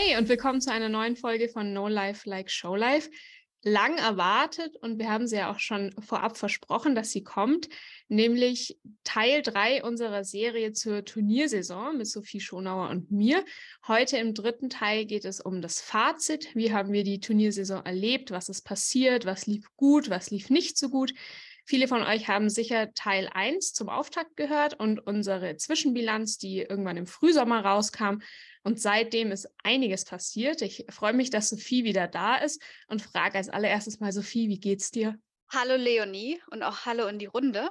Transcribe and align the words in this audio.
Hi 0.00 0.16
und 0.16 0.30
willkommen 0.30 0.62
zu 0.62 0.72
einer 0.72 0.88
neuen 0.88 1.14
Folge 1.14 1.48
von 1.48 1.74
No 1.74 1.86
Life 1.86 2.28
Like 2.28 2.50
Show 2.50 2.74
Life. 2.74 3.10
Lang 3.62 3.98
erwartet 3.98 4.76
und 4.80 4.98
wir 4.98 5.10
haben 5.10 5.26
sie 5.26 5.36
ja 5.36 5.50
auch 5.50 5.58
schon 5.58 5.92
vorab 6.00 6.38
versprochen, 6.38 6.94
dass 6.94 7.10
sie 7.10 7.22
kommt, 7.22 7.68
nämlich 8.08 8.78
Teil 9.04 9.42
3 9.42 9.84
unserer 9.84 10.24
Serie 10.24 10.72
zur 10.72 11.04
Turniersaison 11.04 11.98
mit 11.98 12.06
Sophie 12.06 12.40
Schonauer 12.40 12.88
und 12.88 13.10
mir. 13.10 13.44
Heute 13.86 14.16
im 14.16 14.32
dritten 14.32 14.70
Teil 14.70 15.04
geht 15.04 15.26
es 15.26 15.38
um 15.38 15.60
das 15.60 15.82
Fazit. 15.82 16.54
Wie 16.54 16.72
haben 16.72 16.92
wir 16.92 17.04
die 17.04 17.20
Turniersaison 17.20 17.84
erlebt? 17.84 18.30
Was 18.30 18.48
ist 18.48 18.62
passiert? 18.62 19.26
Was 19.26 19.46
lief 19.46 19.66
gut? 19.76 20.08
Was 20.08 20.30
lief 20.30 20.48
nicht 20.48 20.78
so 20.78 20.88
gut? 20.88 21.12
Viele 21.66 21.88
von 21.88 22.02
euch 22.02 22.26
haben 22.26 22.48
sicher 22.48 22.92
Teil 22.94 23.28
1 23.32 23.74
zum 23.74 23.90
Auftakt 23.90 24.36
gehört 24.36 24.80
und 24.80 24.98
unsere 24.98 25.56
Zwischenbilanz, 25.56 26.38
die 26.38 26.60
irgendwann 26.60 26.96
im 26.96 27.06
Frühsommer 27.06 27.64
rauskam. 27.64 28.20
Und 28.62 28.80
seitdem 28.80 29.32
ist 29.32 29.48
einiges 29.62 30.04
passiert. 30.04 30.60
Ich 30.62 30.84
freue 30.90 31.14
mich, 31.14 31.30
dass 31.30 31.48
Sophie 31.48 31.84
wieder 31.84 32.08
da 32.08 32.36
ist 32.36 32.62
und 32.88 33.02
frage 33.02 33.38
als 33.38 33.48
allererstes 33.48 34.00
mal, 34.00 34.12
Sophie, 34.12 34.48
wie 34.48 34.60
geht's 34.60 34.90
dir? 34.90 35.18
Hallo 35.48 35.76
Leonie 35.76 36.40
und 36.50 36.62
auch 36.62 36.84
hallo 36.84 37.06
in 37.06 37.18
die 37.18 37.26
Runde. 37.26 37.70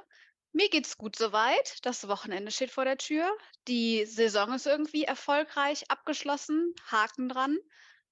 Mir 0.52 0.68
geht's 0.68 0.98
gut 0.98 1.14
soweit. 1.14 1.78
Das 1.82 2.08
Wochenende 2.08 2.50
steht 2.50 2.72
vor 2.72 2.84
der 2.84 2.98
Tür. 2.98 3.30
Die 3.68 4.04
Saison 4.04 4.52
ist 4.54 4.66
irgendwie 4.66 5.04
erfolgreich 5.04 5.84
abgeschlossen. 5.88 6.74
Haken 6.90 7.28
dran. 7.28 7.56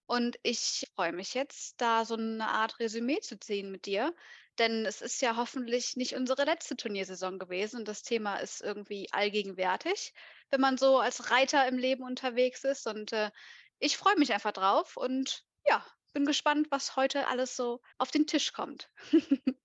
Und 0.06 0.38
ich 0.42 0.86
freue 0.94 1.12
mich 1.12 1.34
jetzt, 1.34 1.80
da 1.80 2.04
so 2.04 2.14
eine 2.14 2.48
Art 2.48 2.78
Resümee 2.78 3.20
zu 3.20 3.38
ziehen 3.38 3.70
mit 3.70 3.86
dir. 3.86 4.14
Denn 4.58 4.86
es 4.86 5.00
ist 5.00 5.22
ja 5.22 5.36
hoffentlich 5.36 5.96
nicht 5.96 6.14
unsere 6.14 6.44
letzte 6.44 6.76
Turniersaison 6.76 7.38
gewesen 7.38 7.80
und 7.80 7.88
das 7.88 8.02
Thema 8.02 8.36
ist 8.36 8.60
irgendwie 8.60 9.08
allgegenwärtig 9.12 10.12
wenn 10.50 10.60
man 10.60 10.78
so 10.78 10.98
als 10.98 11.30
Reiter 11.30 11.66
im 11.68 11.78
Leben 11.78 12.02
unterwegs 12.02 12.64
ist. 12.64 12.86
Und 12.86 13.12
äh, 13.12 13.30
ich 13.78 13.96
freue 13.96 14.18
mich 14.18 14.32
einfach 14.32 14.52
drauf 14.52 14.96
und 14.96 15.44
ja, 15.66 15.84
bin 16.12 16.24
gespannt, 16.24 16.68
was 16.70 16.96
heute 16.96 17.28
alles 17.28 17.56
so 17.56 17.80
auf 17.98 18.10
den 18.10 18.26
Tisch 18.26 18.52
kommt. 18.52 18.90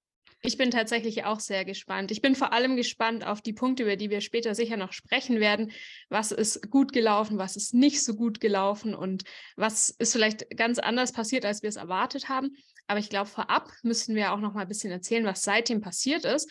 Ich 0.46 0.58
bin 0.58 0.72
tatsächlich 0.72 1.24
auch 1.24 1.40
sehr 1.40 1.64
gespannt. 1.64 2.12
Ich 2.12 2.22
bin 2.22 2.36
vor 2.36 2.52
allem 2.52 2.76
gespannt 2.76 3.26
auf 3.26 3.40
die 3.42 3.54
Punkte, 3.54 3.84
über 3.84 3.96
die 3.96 4.10
wir 4.10 4.20
später 4.20 4.54
sicher 4.56 4.76
noch 4.76 4.92
sprechen 4.92 5.40
werden. 5.40 5.72
Was 6.10 6.34
ist 6.34 6.70
gut 6.70 6.92
gelaufen, 6.92 7.38
was 7.38 7.56
ist 7.56 7.74
nicht 7.74 8.04
so 8.04 8.14
gut 8.14 8.42
gelaufen 8.42 8.94
und 8.94 9.24
was 9.56 9.90
ist 9.90 10.12
vielleicht 10.12 10.50
ganz 10.58 10.80
anders 10.80 11.14
passiert, 11.14 11.46
als 11.46 11.62
wir 11.62 11.70
es 11.70 11.78
erwartet 11.78 12.28
haben. 12.28 12.58
Aber 12.88 13.00
ich 13.00 13.10
glaube, 13.10 13.30
vorab 13.30 13.72
müssen 13.82 14.16
wir 14.16 14.34
auch 14.34 14.40
noch 14.40 14.54
mal 14.54 14.62
ein 14.62 14.68
bisschen 14.68 14.92
erzählen, 14.92 15.26
was 15.26 15.42
seitdem 15.42 15.82
passiert 15.82 16.26
ist. 16.26 16.50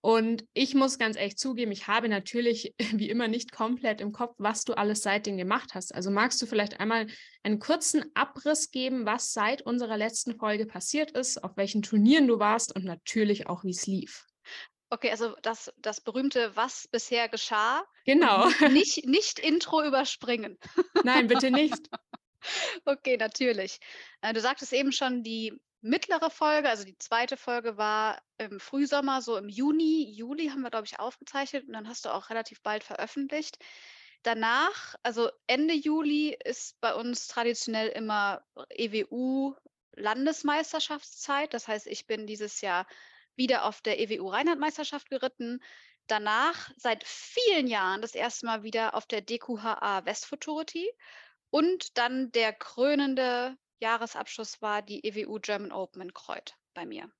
Und 0.00 0.44
ich 0.54 0.74
muss 0.74 0.98
ganz 0.98 1.16
ehrlich 1.16 1.36
zugeben, 1.36 1.72
ich 1.72 1.86
habe 1.86 2.08
natürlich 2.08 2.74
wie 2.92 3.10
immer 3.10 3.28
nicht 3.28 3.52
komplett 3.52 4.00
im 4.00 4.12
Kopf, 4.12 4.34
was 4.38 4.64
du 4.64 4.74
alles 4.74 5.02
seitdem 5.02 5.36
gemacht 5.36 5.74
hast. 5.74 5.94
Also 5.94 6.10
magst 6.10 6.40
du 6.40 6.46
vielleicht 6.46 6.80
einmal 6.80 7.06
einen 7.42 7.58
kurzen 7.58 8.04
Abriss 8.14 8.70
geben, 8.70 9.06
was 9.06 9.32
seit 9.32 9.62
unserer 9.62 9.96
letzten 9.96 10.36
Folge 10.36 10.66
passiert 10.66 11.10
ist, 11.10 11.42
auf 11.44 11.56
welchen 11.56 11.82
Turnieren 11.82 12.26
du 12.26 12.38
warst 12.38 12.74
und 12.74 12.84
natürlich 12.84 13.46
auch, 13.46 13.64
wie 13.64 13.70
es 13.70 13.86
lief. 13.86 14.26
Okay, 14.90 15.10
also 15.10 15.34
das, 15.42 15.72
das 15.78 16.00
berühmte, 16.00 16.54
was 16.54 16.88
bisher 16.88 17.28
geschah. 17.28 17.84
Genau. 18.04 18.48
Nicht, 18.70 19.06
nicht 19.06 19.38
Intro 19.38 19.82
überspringen. 19.82 20.58
Nein, 21.02 21.26
bitte 21.26 21.50
nicht. 21.50 21.88
Okay, 22.84 23.16
natürlich. 23.16 23.78
Äh, 24.20 24.34
du 24.34 24.40
sagtest 24.42 24.74
eben 24.74 24.92
schon, 24.92 25.22
die 25.22 25.58
mittlere 25.84 26.30
Folge, 26.30 26.68
also 26.70 26.84
die 26.84 26.98
zweite 26.98 27.36
Folge 27.36 27.76
war 27.76 28.22
im 28.38 28.58
Frühsommer, 28.58 29.20
so 29.20 29.36
im 29.36 29.50
Juni, 29.50 30.10
Juli 30.10 30.48
haben 30.48 30.62
wir, 30.62 30.70
glaube 30.70 30.86
ich, 30.86 30.98
aufgezeichnet 30.98 31.66
und 31.66 31.74
dann 31.74 31.88
hast 31.88 32.06
du 32.06 32.14
auch 32.14 32.30
relativ 32.30 32.62
bald 32.62 32.82
veröffentlicht. 32.82 33.58
Danach, 34.22 34.94
also 35.02 35.30
Ende 35.46 35.74
Juli, 35.74 36.34
ist 36.42 36.80
bei 36.80 36.94
uns 36.94 37.28
traditionell 37.28 37.88
immer 37.88 38.42
EWU-Landesmeisterschaftszeit. 38.70 41.52
Das 41.52 41.68
heißt, 41.68 41.86
ich 41.86 42.06
bin 42.06 42.26
dieses 42.26 42.62
Jahr 42.62 42.86
wieder 43.36 43.66
auf 43.66 43.82
der 43.82 44.00
EWU-Rheinland-Meisterschaft 44.00 45.10
geritten. 45.10 45.62
Danach 46.06 46.70
seit 46.78 47.04
vielen 47.04 47.66
Jahren 47.66 48.00
das 48.00 48.14
erste 48.14 48.46
Mal 48.46 48.62
wieder 48.62 48.94
auf 48.94 49.04
der 49.06 49.20
DQHA 49.20 50.06
Westfuturity 50.06 50.90
und 51.50 51.98
dann 51.98 52.32
der 52.32 52.54
krönende 52.54 53.58
Jahresabschluss 53.80 54.62
war 54.62 54.82
die 54.82 55.04
EWU 55.04 55.38
German 55.40 55.72
Open 55.72 56.02
in 56.02 56.14
Kreuth 56.14 56.54
bei 56.74 56.86
mir. 56.86 57.10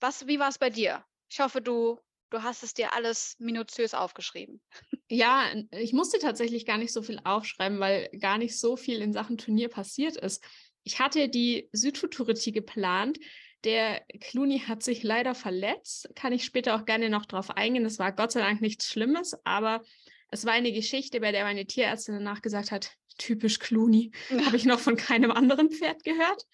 Was, 0.00 0.26
wie 0.26 0.38
war 0.38 0.48
es 0.48 0.58
bei 0.58 0.70
dir? 0.70 1.04
Ich 1.28 1.40
hoffe, 1.40 1.60
du, 1.60 1.98
du 2.30 2.42
hast 2.42 2.62
es 2.62 2.74
dir 2.74 2.92
alles 2.94 3.36
minutiös 3.38 3.94
aufgeschrieben. 3.94 4.60
Ja, 5.08 5.52
ich 5.70 5.92
musste 5.92 6.18
tatsächlich 6.18 6.66
gar 6.66 6.78
nicht 6.78 6.92
so 6.92 7.00
viel 7.00 7.20
aufschreiben, 7.22 7.78
weil 7.78 8.08
gar 8.18 8.38
nicht 8.38 8.58
so 8.58 8.76
viel 8.76 9.00
in 9.00 9.12
Sachen 9.12 9.38
Turnier 9.38 9.68
passiert 9.68 10.16
ist. 10.16 10.44
Ich 10.82 10.98
hatte 10.98 11.28
die 11.28 11.68
Südfuturity 11.72 12.52
geplant. 12.52 13.18
Der 13.64 14.04
Clooney 14.20 14.60
hat 14.60 14.82
sich 14.82 15.02
leider 15.02 15.34
verletzt. 15.34 16.10
Kann 16.14 16.32
ich 16.32 16.44
später 16.44 16.74
auch 16.74 16.84
gerne 16.84 17.08
noch 17.08 17.26
drauf 17.26 17.50
eingehen. 17.50 17.84
Das 17.84 17.98
war 17.98 18.12
Gott 18.12 18.32
sei 18.32 18.40
Dank 18.40 18.60
nichts 18.60 18.86
Schlimmes, 18.86 19.36
aber 19.44 19.82
es 20.30 20.44
war 20.44 20.52
eine 20.52 20.72
Geschichte, 20.72 21.20
bei 21.20 21.32
der 21.32 21.44
meine 21.44 21.66
Tierärztin 21.66 22.14
danach 22.14 22.42
gesagt 22.42 22.72
hat, 22.72 22.96
typisch 23.18 23.58
Clooney, 23.58 24.12
ja. 24.30 24.46
habe 24.46 24.56
ich 24.56 24.64
noch 24.64 24.80
von 24.80 24.96
keinem 24.96 25.30
anderen 25.30 25.70
Pferd 25.70 26.04
gehört. 26.04 26.46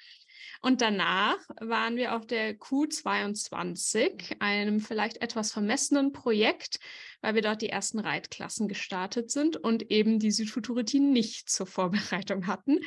Und 0.65 0.81
danach 0.81 1.39
waren 1.59 1.97
wir 1.97 2.15
auf 2.15 2.25
der 2.25 2.57
Q22, 2.57 4.39
einem 4.39 4.79
vielleicht 4.79 5.21
etwas 5.21 5.51
vermessenen 5.51 6.13
Projekt, 6.13 6.79
weil 7.21 7.35
wir 7.35 7.43
dort 7.43 7.63
die 7.63 7.69
ersten 7.69 7.99
Reitklassen 7.99 8.69
gestartet 8.69 9.33
sind 9.33 9.57
und 9.57 9.91
eben 9.91 10.21
die 10.21 10.31
Südfuturity 10.31 11.01
nicht 11.01 11.51
zur 11.51 11.67
Vorbereitung 11.67 12.47
hatten. 12.47 12.79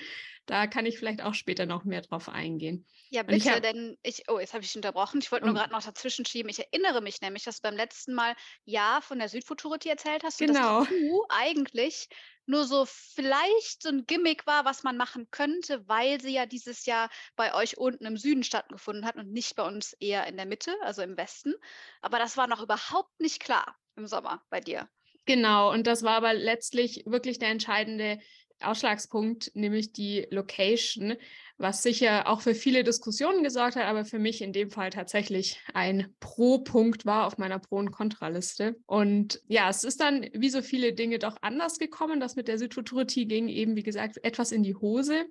Da 0.45 0.67
kann 0.67 0.85
ich 0.85 0.99
vielleicht 0.99 1.21
auch 1.21 1.33
später 1.33 1.65
noch 1.65 1.85
mehr 1.85 2.01
drauf 2.01 2.29
eingehen. 2.29 2.85
Ja, 3.09 3.23
bitte, 3.23 3.51
hab, 3.51 3.63
denn 3.63 3.97
ich, 4.03 4.23
oh, 4.29 4.39
jetzt 4.39 4.53
habe 4.53 4.63
ich 4.63 4.75
unterbrochen. 4.75 5.19
Ich 5.21 5.31
wollte 5.31 5.45
nur 5.45 5.55
gerade 5.55 5.71
noch 5.71 5.83
dazwischen 5.83 6.25
schieben. 6.25 6.49
Ich 6.49 6.59
erinnere 6.59 7.01
mich 7.01 7.21
nämlich, 7.21 7.43
dass 7.43 7.61
du 7.61 7.63
beim 7.63 7.75
letzten 7.75 8.13
Mal 8.13 8.35
ja 8.63 8.99
von 9.01 9.17
der 9.17 9.29
Südfuturity 9.29 9.89
erzählt 9.89 10.23
hast 10.23 10.37
genau. 10.37 10.79
und 10.79 10.89
dass 10.89 10.89
du 10.89 11.25
eigentlich 11.29 12.09
nur 12.45 12.65
so 12.65 12.85
vielleicht 12.85 13.81
so 13.81 13.89
ein 13.89 14.05
Gimmick 14.05 14.45
war, 14.45 14.65
was 14.65 14.83
man 14.83 14.97
machen 14.97 15.27
könnte, 15.31 15.87
weil 15.87 16.21
sie 16.21 16.33
ja 16.33 16.45
dieses 16.45 16.85
Jahr 16.85 17.09
bei 17.35 17.53
euch 17.53 17.77
unten 17.77 18.05
im 18.05 18.17
Süden 18.17 18.43
stattgefunden 18.43 19.05
hat 19.05 19.15
und 19.15 19.31
nicht 19.31 19.55
bei 19.55 19.63
uns 19.63 19.93
eher 19.93 20.27
in 20.27 20.37
der 20.37 20.45
Mitte, 20.45 20.75
also 20.81 21.01
im 21.01 21.17
Westen. 21.17 21.55
Aber 22.01 22.19
das 22.19 22.37
war 22.37 22.47
noch 22.47 22.61
überhaupt 22.61 23.19
nicht 23.19 23.39
klar 23.39 23.75
im 23.95 24.05
Sommer 24.05 24.43
bei 24.49 24.59
dir. 24.59 24.87
Genau, 25.25 25.71
und 25.71 25.87
das 25.87 26.03
war 26.03 26.15
aber 26.15 26.33
letztlich 26.33 27.03
wirklich 27.07 27.39
der 27.39 27.49
entscheidende 27.49 28.19
Ausschlagspunkt, 28.61 29.51
nämlich 29.53 29.91
die 29.91 30.27
Location, 30.31 31.15
was 31.57 31.83
sicher 31.83 32.27
auch 32.27 32.41
für 32.41 32.55
viele 32.55 32.83
Diskussionen 32.83 33.43
gesorgt 33.43 33.75
hat, 33.75 33.85
aber 33.85 34.05
für 34.05 34.19
mich 34.19 34.41
in 34.41 34.53
dem 34.53 34.69
Fall 34.69 34.89
tatsächlich 34.89 35.59
ein 35.73 36.13
Pro-Punkt 36.19 37.05
war 37.05 37.27
auf 37.27 37.37
meiner 37.37 37.59
Pro- 37.59 37.77
und 37.77 37.91
Kontraliste. 37.91 38.75
Und 38.85 39.41
ja, 39.47 39.69
es 39.69 39.83
ist 39.83 40.01
dann 40.01 40.27
wie 40.33 40.49
so 40.49 40.61
viele 40.61 40.93
Dinge 40.93 41.19
doch 41.19 41.37
anders 41.41 41.79
gekommen. 41.79 42.19
Das 42.19 42.35
mit 42.35 42.47
der 42.47 42.57
Südfuturity 42.57 43.25
ging 43.25 43.47
eben, 43.47 43.75
wie 43.75 43.83
gesagt, 43.83 44.23
etwas 44.23 44.51
in 44.51 44.63
die 44.63 44.75
Hose. 44.75 45.25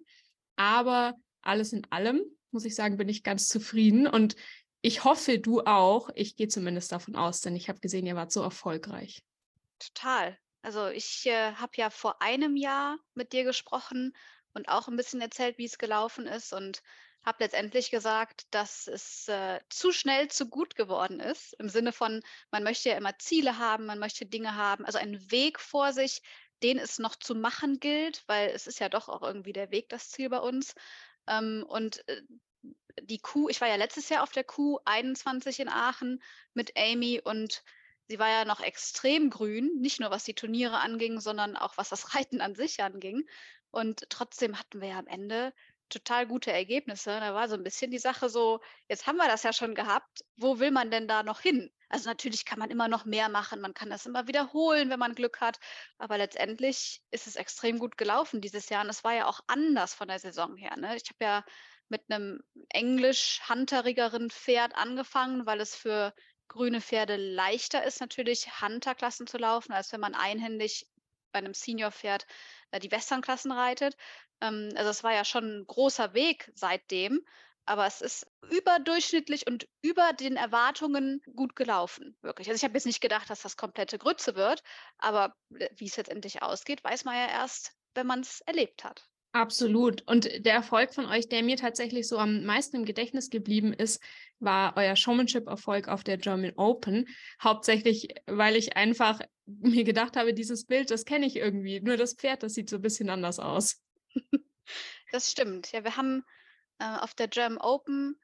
Aber 0.56 1.14
alles 1.42 1.72
in 1.72 1.86
allem, 1.90 2.22
muss 2.50 2.64
ich 2.64 2.74
sagen, 2.74 2.96
bin 2.96 3.08
ich 3.08 3.22
ganz 3.22 3.48
zufrieden. 3.48 4.06
Und 4.06 4.36
ich 4.80 5.04
hoffe, 5.04 5.38
du 5.38 5.62
auch. 5.62 6.10
Ich 6.14 6.36
gehe 6.36 6.48
zumindest 6.48 6.92
davon 6.92 7.16
aus, 7.16 7.40
denn 7.40 7.56
ich 7.56 7.68
habe 7.68 7.80
gesehen, 7.80 8.06
ihr 8.06 8.16
wart 8.16 8.32
so 8.32 8.42
erfolgreich. 8.42 9.22
Total. 9.78 10.38
Also 10.64 10.88
ich 10.88 11.26
äh, 11.26 11.52
habe 11.56 11.72
ja 11.76 11.90
vor 11.90 12.22
einem 12.22 12.56
Jahr 12.56 12.96
mit 13.12 13.34
dir 13.34 13.44
gesprochen 13.44 14.16
und 14.54 14.68
auch 14.70 14.88
ein 14.88 14.96
bisschen 14.96 15.20
erzählt, 15.20 15.58
wie 15.58 15.66
es 15.66 15.76
gelaufen 15.76 16.26
ist 16.26 16.54
und 16.54 16.82
habe 17.22 17.44
letztendlich 17.44 17.90
gesagt, 17.90 18.46
dass 18.50 18.86
es 18.86 19.28
äh, 19.28 19.60
zu 19.68 19.92
schnell 19.92 20.28
zu 20.28 20.48
gut 20.48 20.74
geworden 20.74 21.20
ist. 21.20 21.52
Im 21.58 21.68
Sinne 21.68 21.92
von, 21.92 22.22
man 22.50 22.62
möchte 22.62 22.88
ja 22.88 22.96
immer 22.96 23.18
Ziele 23.18 23.58
haben, 23.58 23.84
man 23.84 23.98
möchte 23.98 24.24
Dinge 24.24 24.56
haben, 24.56 24.86
also 24.86 24.96
einen 24.96 25.30
Weg 25.30 25.60
vor 25.60 25.92
sich, 25.92 26.22
den 26.62 26.78
es 26.78 26.98
noch 26.98 27.16
zu 27.16 27.34
machen 27.34 27.78
gilt, 27.78 28.24
weil 28.26 28.48
es 28.48 28.66
ist 28.66 28.80
ja 28.80 28.88
doch 28.88 29.10
auch 29.10 29.22
irgendwie 29.22 29.52
der 29.52 29.70
Weg 29.70 29.90
das 29.90 30.08
Ziel 30.08 30.30
bei 30.30 30.38
uns. 30.38 30.74
Ähm, 31.26 31.66
und 31.68 32.08
äh, 32.08 32.22
die 33.02 33.18
Q, 33.18 33.50
ich 33.50 33.60
war 33.60 33.68
ja 33.68 33.76
letztes 33.76 34.08
Jahr 34.08 34.22
auf 34.22 34.32
der 34.32 34.46
Q21 34.46 35.60
in 35.60 35.68
Aachen 35.68 36.22
mit 36.54 36.72
Amy 36.74 37.20
und 37.22 37.62
Sie 38.08 38.18
war 38.18 38.28
ja 38.28 38.44
noch 38.44 38.60
extrem 38.60 39.30
grün, 39.30 39.70
nicht 39.80 40.00
nur 40.00 40.10
was 40.10 40.24
die 40.24 40.34
Turniere 40.34 40.78
anging, 40.78 41.20
sondern 41.20 41.56
auch 41.56 41.76
was 41.76 41.88
das 41.88 42.14
Reiten 42.14 42.40
an 42.40 42.54
sich 42.54 42.82
anging. 42.82 43.26
Und 43.70 44.06
trotzdem 44.08 44.58
hatten 44.58 44.80
wir 44.80 44.88
ja 44.88 44.98
am 44.98 45.06
Ende 45.06 45.52
total 45.88 46.26
gute 46.26 46.52
Ergebnisse. 46.52 47.10
Da 47.10 47.34
war 47.34 47.48
so 47.48 47.54
ein 47.54 47.62
bisschen 47.62 47.90
die 47.90 47.98
Sache 47.98 48.28
so, 48.28 48.60
jetzt 48.88 49.06
haben 49.06 49.16
wir 49.16 49.28
das 49.28 49.42
ja 49.42 49.52
schon 49.52 49.74
gehabt, 49.74 50.24
wo 50.36 50.58
will 50.58 50.70
man 50.70 50.90
denn 50.90 51.08
da 51.08 51.22
noch 51.22 51.40
hin? 51.40 51.70
Also 51.88 52.08
natürlich 52.08 52.44
kann 52.44 52.58
man 52.58 52.70
immer 52.70 52.88
noch 52.88 53.04
mehr 53.04 53.28
machen, 53.28 53.60
man 53.60 53.74
kann 53.74 53.90
das 53.90 54.06
immer 54.06 54.26
wiederholen, 54.26 54.90
wenn 54.90 54.98
man 54.98 55.14
Glück 55.14 55.40
hat, 55.40 55.60
aber 55.98 56.18
letztendlich 56.18 57.02
ist 57.12 57.26
es 57.28 57.36
extrem 57.36 57.78
gut 57.78 57.96
gelaufen 57.96 58.40
dieses 58.40 58.68
Jahr 58.68 58.82
und 58.82 58.90
es 58.90 59.04
war 59.04 59.14
ja 59.14 59.26
auch 59.26 59.40
anders 59.46 59.94
von 59.94 60.08
der 60.08 60.18
Saison 60.18 60.56
her. 60.56 60.76
Ne? 60.76 60.96
Ich 60.96 61.08
habe 61.10 61.24
ja 61.24 61.44
mit 61.88 62.02
einem 62.10 62.40
englisch-hunterigeren 62.70 64.30
Pferd 64.30 64.74
angefangen, 64.74 65.46
weil 65.46 65.60
es 65.60 65.76
für 65.76 66.14
grüne 66.48 66.80
Pferde 66.80 67.16
leichter 67.16 67.84
ist, 67.84 68.00
natürlich 68.00 68.60
Hunterklassen 68.60 69.26
zu 69.26 69.38
laufen, 69.38 69.72
als 69.72 69.92
wenn 69.92 70.00
man 70.00 70.14
einhändig 70.14 70.86
bei 71.32 71.38
einem 71.38 71.54
Senior-Pferd 71.54 72.26
äh, 72.70 72.78
die 72.78 72.90
Westernklassen 72.90 73.52
reitet. 73.52 73.96
Ähm, 74.40 74.70
also 74.76 74.90
es 74.90 75.04
war 75.04 75.12
ja 75.12 75.24
schon 75.24 75.60
ein 75.60 75.66
großer 75.66 76.14
Weg 76.14 76.50
seitdem, 76.54 77.24
aber 77.66 77.86
es 77.86 78.00
ist 78.00 78.26
überdurchschnittlich 78.50 79.46
und 79.46 79.68
über 79.82 80.12
den 80.12 80.36
Erwartungen 80.36 81.22
gut 81.34 81.56
gelaufen, 81.56 82.16
wirklich. 82.22 82.48
Also 82.48 82.58
ich 82.58 82.64
habe 82.64 82.74
jetzt 82.74 82.86
nicht 82.86 83.00
gedacht, 83.00 83.30
dass 83.30 83.42
das 83.42 83.56
komplette 83.56 83.98
Grütze 83.98 84.36
wird, 84.36 84.62
aber 84.98 85.34
äh, 85.58 85.68
wie 85.76 85.86
es 85.86 85.96
letztendlich 85.96 86.42
ausgeht, 86.42 86.84
weiß 86.84 87.04
man 87.04 87.16
ja 87.16 87.26
erst, 87.26 87.72
wenn 87.94 88.06
man 88.06 88.20
es 88.20 88.40
erlebt 88.42 88.84
hat. 88.84 89.08
Absolut. 89.34 90.02
Und 90.06 90.46
der 90.46 90.54
Erfolg 90.54 90.94
von 90.94 91.06
euch, 91.06 91.28
der 91.28 91.42
mir 91.42 91.56
tatsächlich 91.56 92.06
so 92.06 92.18
am 92.18 92.44
meisten 92.44 92.76
im 92.76 92.84
Gedächtnis 92.84 93.30
geblieben 93.30 93.72
ist, 93.72 94.00
war 94.38 94.76
euer 94.76 94.94
Showmanship-Erfolg 94.94 95.88
auf 95.88 96.04
der 96.04 96.18
German 96.18 96.52
Open. 96.54 97.08
Hauptsächlich, 97.42 98.14
weil 98.26 98.54
ich 98.54 98.76
einfach 98.76 99.18
mir 99.46 99.82
gedacht 99.82 100.16
habe, 100.16 100.34
dieses 100.34 100.66
Bild, 100.66 100.92
das 100.92 101.04
kenne 101.04 101.26
ich 101.26 101.34
irgendwie. 101.34 101.80
Nur 101.80 101.96
das 101.96 102.14
Pferd, 102.14 102.44
das 102.44 102.54
sieht 102.54 102.70
so 102.70 102.76
ein 102.76 102.82
bisschen 102.82 103.10
anders 103.10 103.38
aus. 103.40 103.82
Das 105.12 105.30
stimmt. 105.30 105.70
Ja, 105.70 105.84
wir 105.84 105.96
haben 105.96 106.24
äh, 106.80 106.96
auf 106.98 107.14
der 107.14 107.28
German 107.28 107.58
Open 107.58 108.18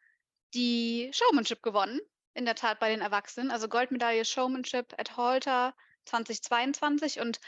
die 0.55 1.11
Showmanship 1.13 1.63
gewonnen. 1.63 2.01
In 2.35 2.47
der 2.47 2.57
Tat 2.57 2.81
bei 2.81 2.89
den 2.89 3.01
Erwachsenen. 3.01 3.53
Also 3.53 3.69
Goldmedaille 3.69 4.25
Showmanship 4.25 4.95
at 4.99 5.17
Halter 5.17 5.75
2022. 6.07 7.21
Und 7.21 7.39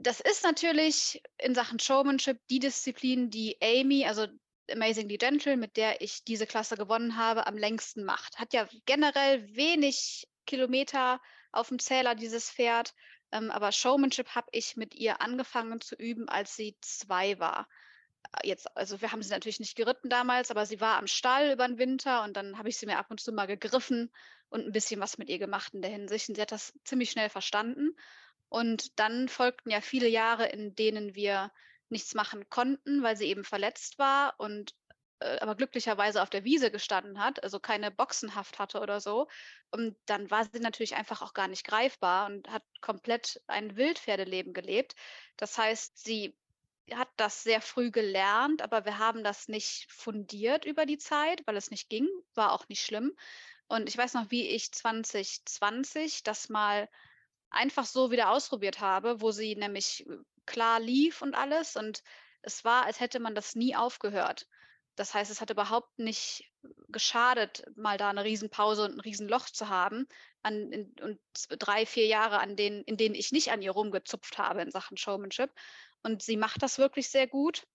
das 0.00 0.20
ist 0.20 0.44
natürlich 0.44 1.22
in 1.38 1.54
Sachen 1.54 1.78
Showmanship 1.78 2.40
die 2.48 2.60
Disziplin, 2.60 3.30
die 3.30 3.56
Amy, 3.60 4.06
also 4.06 4.26
Amazingly 4.70 5.16
Gentle, 5.16 5.56
mit 5.56 5.76
der 5.76 6.00
ich 6.00 6.24
diese 6.24 6.46
Klasse 6.46 6.76
gewonnen 6.76 7.16
habe, 7.16 7.46
am 7.46 7.56
längsten 7.56 8.04
macht. 8.04 8.38
Hat 8.38 8.52
ja 8.52 8.68
generell 8.86 9.54
wenig 9.56 10.28
Kilometer 10.46 11.20
auf 11.52 11.68
dem 11.68 11.78
Zähler, 11.78 12.14
dieses 12.14 12.50
Pferd. 12.50 12.94
Ähm, 13.32 13.50
aber 13.50 13.72
Showmanship 13.72 14.34
habe 14.34 14.48
ich 14.52 14.76
mit 14.76 14.94
ihr 14.94 15.20
angefangen 15.20 15.80
zu 15.80 15.94
üben, 15.96 16.28
als 16.28 16.54
sie 16.54 16.76
zwei 16.80 17.38
war. 17.38 17.68
Äh, 18.42 18.48
jetzt, 18.48 18.74
also 18.76 19.00
wir 19.00 19.12
haben 19.12 19.22
sie 19.22 19.30
natürlich 19.30 19.60
nicht 19.60 19.76
geritten 19.76 20.08
damals, 20.08 20.50
aber 20.50 20.64
sie 20.66 20.80
war 20.80 20.98
am 20.98 21.06
Stall 21.06 21.52
über 21.52 21.66
den 21.66 21.78
Winter 21.78 22.22
und 22.24 22.36
dann 22.36 22.58
habe 22.58 22.68
ich 22.68 22.76
sie 22.78 22.86
mir 22.86 22.98
ab 22.98 23.10
und 23.10 23.20
zu 23.20 23.32
mal 23.32 23.46
gegriffen 23.46 24.10
und 24.48 24.64
ein 24.64 24.72
bisschen 24.72 25.00
was 25.00 25.18
mit 25.18 25.28
ihr 25.28 25.38
gemacht 25.38 25.74
in 25.74 25.82
der 25.82 25.90
Hinsicht. 25.90 26.28
Und 26.28 26.36
sie 26.36 26.42
hat 26.42 26.52
das 26.52 26.72
ziemlich 26.84 27.10
schnell 27.10 27.28
verstanden. 27.28 27.96
Und 28.48 28.98
dann 28.98 29.28
folgten 29.28 29.70
ja 29.70 29.80
viele 29.80 30.08
Jahre, 30.08 30.46
in 30.46 30.74
denen 30.74 31.14
wir 31.14 31.52
nichts 31.88 32.14
machen 32.14 32.48
konnten, 32.50 33.02
weil 33.02 33.16
sie 33.16 33.26
eben 33.26 33.44
verletzt 33.44 33.98
war 33.98 34.34
und 34.38 34.74
äh, 35.20 35.38
aber 35.40 35.54
glücklicherweise 35.54 36.22
auf 36.22 36.30
der 36.30 36.44
Wiese 36.44 36.70
gestanden 36.70 37.22
hat, 37.22 37.42
also 37.42 37.60
keine 37.60 37.90
Boxenhaft 37.90 38.58
hatte 38.58 38.80
oder 38.80 39.00
so. 39.00 39.28
Und 39.70 39.96
dann 40.06 40.30
war 40.30 40.44
sie 40.44 40.60
natürlich 40.60 40.94
einfach 40.96 41.22
auch 41.22 41.34
gar 41.34 41.48
nicht 41.48 41.66
greifbar 41.66 42.26
und 42.26 42.48
hat 42.50 42.62
komplett 42.80 43.40
ein 43.46 43.76
Wildpferdeleben 43.76 44.52
gelebt. 44.52 44.94
Das 45.36 45.58
heißt, 45.58 45.98
sie 45.98 46.36
hat 46.94 47.08
das 47.16 47.42
sehr 47.42 47.60
früh 47.60 47.90
gelernt, 47.90 48.62
aber 48.62 48.84
wir 48.84 48.98
haben 48.98 49.22
das 49.24 49.48
nicht 49.48 49.90
fundiert 49.92 50.64
über 50.64 50.86
die 50.86 50.98
Zeit, 50.98 51.46
weil 51.46 51.56
es 51.56 51.70
nicht 51.70 51.90
ging, 51.90 52.08
war 52.34 52.52
auch 52.52 52.68
nicht 52.68 52.84
schlimm. 52.84 53.14
Und 53.66 53.88
ich 53.88 53.98
weiß 53.98 54.14
noch, 54.14 54.30
wie 54.30 54.48
ich 54.48 54.72
2020 54.72 56.22
das 56.22 56.48
mal 56.48 56.88
einfach 57.50 57.86
so 57.86 58.10
wieder 58.10 58.30
ausprobiert 58.30 58.80
habe, 58.80 59.20
wo 59.20 59.30
sie 59.30 59.56
nämlich 59.56 60.06
äh, 60.06 60.16
klar 60.46 60.80
lief 60.80 61.22
und 61.22 61.34
alles. 61.34 61.76
Und 61.76 62.02
es 62.42 62.64
war, 62.64 62.84
als 62.86 63.00
hätte 63.00 63.20
man 63.20 63.34
das 63.34 63.54
nie 63.54 63.76
aufgehört. 63.76 64.46
Das 64.96 65.14
heißt, 65.14 65.30
es 65.30 65.40
hat 65.40 65.50
überhaupt 65.50 65.98
nicht 65.98 66.50
geschadet, 66.88 67.64
mal 67.76 67.98
da 67.98 68.10
eine 68.10 68.24
Riesenpause 68.24 68.84
und 68.84 68.94
ein 68.94 69.00
Riesenloch 69.00 69.48
zu 69.48 69.68
haben. 69.68 70.08
An, 70.42 70.72
in, 70.72 70.94
und 71.00 71.20
drei, 71.60 71.86
vier 71.86 72.06
Jahre, 72.06 72.40
an 72.40 72.56
denen, 72.56 72.82
in 72.84 72.96
denen 72.96 73.14
ich 73.14 73.30
nicht 73.30 73.52
an 73.52 73.62
ihr 73.62 73.70
rumgezupft 73.70 74.38
habe 74.38 74.62
in 74.62 74.70
Sachen 74.70 74.96
Showmanship. 74.96 75.50
Und 76.02 76.22
sie 76.22 76.36
macht 76.36 76.62
das 76.62 76.78
wirklich 76.78 77.10
sehr 77.10 77.26
gut. 77.26 77.66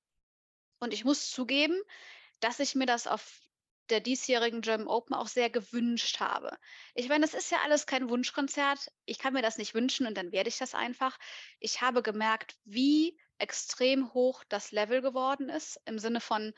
Und 0.79 0.93
ich 0.93 1.05
muss 1.05 1.29
zugeben, 1.29 1.81
dass 2.41 2.59
ich 2.59 2.75
mir 2.75 2.85
das 2.85 3.07
auf 3.07 3.39
der 3.89 3.99
diesjährigen 3.99 4.61
German 4.61 4.87
Open 4.87 5.15
auch 5.15 5.27
sehr 5.27 5.49
gewünscht 5.49 6.19
habe. 6.19 6.57
Ich 6.95 7.09
meine, 7.09 7.25
das 7.25 7.33
ist 7.33 7.51
ja 7.51 7.59
alles 7.63 7.85
kein 7.85 8.09
Wunschkonzert. 8.09 8.91
Ich 9.05 9.19
kann 9.19 9.33
mir 9.33 9.41
das 9.41 9.57
nicht 9.57 9.73
wünschen 9.73 10.07
und 10.07 10.17
dann 10.17 10.31
werde 10.31 10.49
ich 10.49 10.57
das 10.57 10.75
einfach. 10.75 11.17
Ich 11.59 11.81
habe 11.81 12.01
gemerkt, 12.01 12.55
wie 12.63 13.17
extrem 13.37 14.13
hoch 14.13 14.43
das 14.47 14.71
Level 14.71 15.01
geworden 15.01 15.49
ist, 15.49 15.79
im 15.85 15.99
Sinne 15.99 16.21
von, 16.21 16.53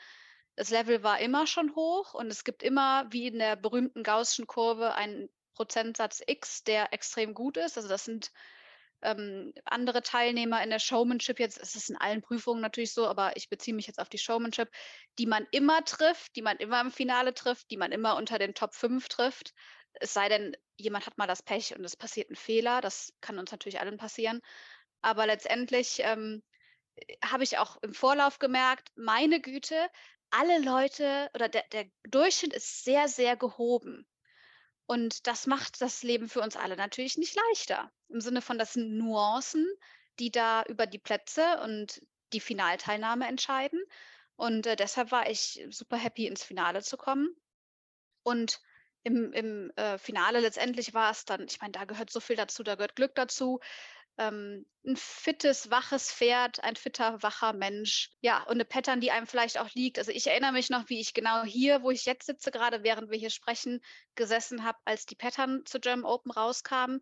das 0.54 0.70
Level 0.70 1.02
war 1.02 1.18
immer 1.20 1.46
schon 1.46 1.74
hoch 1.74 2.14
und 2.14 2.28
es 2.28 2.44
gibt 2.44 2.62
immer, 2.62 3.06
wie 3.10 3.26
in 3.26 3.38
der 3.38 3.56
berühmten 3.56 4.02
Gaußschen 4.02 4.46
Kurve, 4.46 4.94
einen 4.94 5.28
Prozentsatz 5.54 6.22
X, 6.26 6.64
der 6.64 6.92
extrem 6.92 7.34
gut 7.34 7.56
ist. 7.56 7.76
Also 7.76 7.88
das 7.88 8.04
sind 8.04 8.30
ähm, 9.02 9.52
andere 9.64 10.02
Teilnehmer 10.02 10.62
in 10.62 10.70
der 10.70 10.78
Showmanship 10.78 11.38
jetzt, 11.38 11.58
es 11.60 11.74
ist 11.74 11.90
in 11.90 11.96
allen 11.96 12.22
Prüfungen 12.22 12.60
natürlich 12.60 12.92
so, 12.92 13.06
aber 13.06 13.36
ich 13.36 13.48
beziehe 13.48 13.74
mich 13.74 13.86
jetzt 13.86 13.98
auf 13.98 14.08
die 14.08 14.18
Showmanship, 14.18 14.70
die 15.18 15.26
man 15.26 15.46
immer 15.50 15.84
trifft, 15.84 16.34
die 16.36 16.42
man 16.42 16.56
immer 16.56 16.80
im 16.80 16.90
Finale 16.90 17.34
trifft, 17.34 17.70
die 17.70 17.76
man 17.76 17.92
immer 17.92 18.16
unter 18.16 18.38
den 18.38 18.54
Top 18.54 18.74
5 18.74 19.08
trifft. 19.08 19.52
Es 19.94 20.12
sei 20.12 20.28
denn, 20.28 20.56
jemand 20.76 21.06
hat 21.06 21.18
mal 21.18 21.26
das 21.26 21.42
Pech 21.42 21.74
und 21.76 21.84
es 21.84 21.96
passiert 21.96 22.30
ein 22.30 22.36
Fehler, 22.36 22.80
das 22.80 23.12
kann 23.20 23.38
uns 23.38 23.50
natürlich 23.50 23.80
allen 23.80 23.96
passieren. 23.96 24.40
Aber 25.02 25.26
letztendlich 25.26 26.00
ähm, 26.00 26.42
habe 27.24 27.44
ich 27.44 27.58
auch 27.58 27.76
im 27.82 27.94
Vorlauf 27.94 28.38
gemerkt, 28.38 28.90
meine 28.96 29.40
Güte, 29.40 29.88
alle 30.30 30.58
Leute 30.58 31.30
oder 31.34 31.48
der, 31.48 31.64
der 31.72 31.86
Durchschnitt 32.08 32.52
ist 32.52 32.84
sehr, 32.84 33.08
sehr 33.08 33.36
gehoben. 33.36 34.06
Und 34.86 35.26
das 35.26 35.46
macht 35.46 35.80
das 35.82 36.02
Leben 36.02 36.28
für 36.28 36.40
uns 36.40 36.56
alle 36.56 36.76
natürlich 36.76 37.18
nicht 37.18 37.36
leichter. 37.48 37.90
Im 38.08 38.20
Sinne 38.20 38.40
von, 38.40 38.56
das 38.58 38.74
sind 38.74 38.96
Nuancen, 38.96 39.66
die 40.18 40.30
da 40.30 40.62
über 40.64 40.86
die 40.86 40.98
Plätze 40.98 41.60
und 41.62 42.02
die 42.32 42.40
Finalteilnahme 42.40 43.26
entscheiden. 43.26 43.82
Und 44.36 44.66
äh, 44.66 44.76
deshalb 44.76 45.10
war 45.10 45.28
ich 45.28 45.66
super 45.70 45.96
happy, 45.96 46.26
ins 46.26 46.44
Finale 46.44 46.82
zu 46.82 46.96
kommen. 46.96 47.34
Und 48.22 48.60
im, 49.02 49.32
im 49.32 49.70
äh, 49.76 49.98
Finale 49.98 50.40
letztendlich 50.40 50.94
war 50.94 51.10
es 51.10 51.24
dann, 51.24 51.46
ich 51.48 51.60
meine, 51.60 51.72
da 51.72 51.84
gehört 51.84 52.10
so 52.10 52.20
viel 52.20 52.36
dazu, 52.36 52.62
da 52.62 52.74
gehört 52.74 52.96
Glück 52.96 53.14
dazu, 53.14 53.60
ähm, 54.18 54.66
ein 54.86 54.96
fittes, 54.96 55.70
waches 55.70 56.12
Pferd, 56.12 56.62
ein 56.62 56.76
fitter, 56.76 57.22
wacher 57.22 57.52
Mensch. 57.52 58.10
Ja, 58.20 58.42
und 58.44 58.52
eine 58.52 58.64
Pattern, 58.64 59.00
die 59.00 59.10
einem 59.10 59.26
vielleicht 59.26 59.58
auch 59.58 59.70
liegt. 59.74 59.98
Also 59.98 60.12
ich 60.12 60.26
erinnere 60.26 60.52
mich 60.52 60.70
noch, 60.70 60.88
wie 60.88 61.00
ich 61.00 61.14
genau 61.14 61.42
hier, 61.42 61.82
wo 61.82 61.90
ich 61.90 62.04
jetzt 62.04 62.26
sitze, 62.26 62.50
gerade 62.50 62.82
während 62.82 63.10
wir 63.10 63.18
hier 63.18 63.30
sprechen, 63.30 63.80
gesessen 64.14 64.64
habe, 64.64 64.78
als 64.84 65.06
die 65.06 65.16
Pattern 65.16 65.64
zu 65.66 65.80
German 65.80 66.04
Open 66.04 66.30
rauskamen 66.30 67.00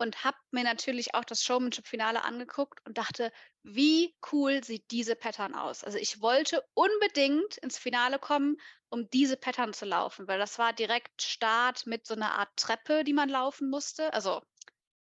und 0.00 0.24
habe 0.24 0.38
mir 0.50 0.64
natürlich 0.64 1.14
auch 1.14 1.24
das 1.24 1.44
Showmanship-Finale 1.44 2.24
angeguckt 2.24 2.80
und 2.86 2.96
dachte, 2.96 3.30
wie 3.62 4.16
cool 4.32 4.64
sieht 4.64 4.90
diese 4.90 5.14
Pattern 5.14 5.54
aus. 5.54 5.84
Also 5.84 5.98
ich 5.98 6.22
wollte 6.22 6.64
unbedingt 6.72 7.58
ins 7.58 7.76
Finale 7.76 8.18
kommen, 8.18 8.56
um 8.88 9.08
diese 9.10 9.36
Pattern 9.36 9.74
zu 9.74 9.84
laufen, 9.84 10.26
weil 10.26 10.38
das 10.38 10.58
war 10.58 10.72
direkt 10.72 11.20
Start 11.20 11.86
mit 11.86 12.06
so 12.06 12.14
einer 12.14 12.32
Art 12.32 12.48
Treppe, 12.56 13.04
die 13.04 13.12
man 13.12 13.28
laufen 13.28 13.68
musste. 13.68 14.12
Also 14.14 14.40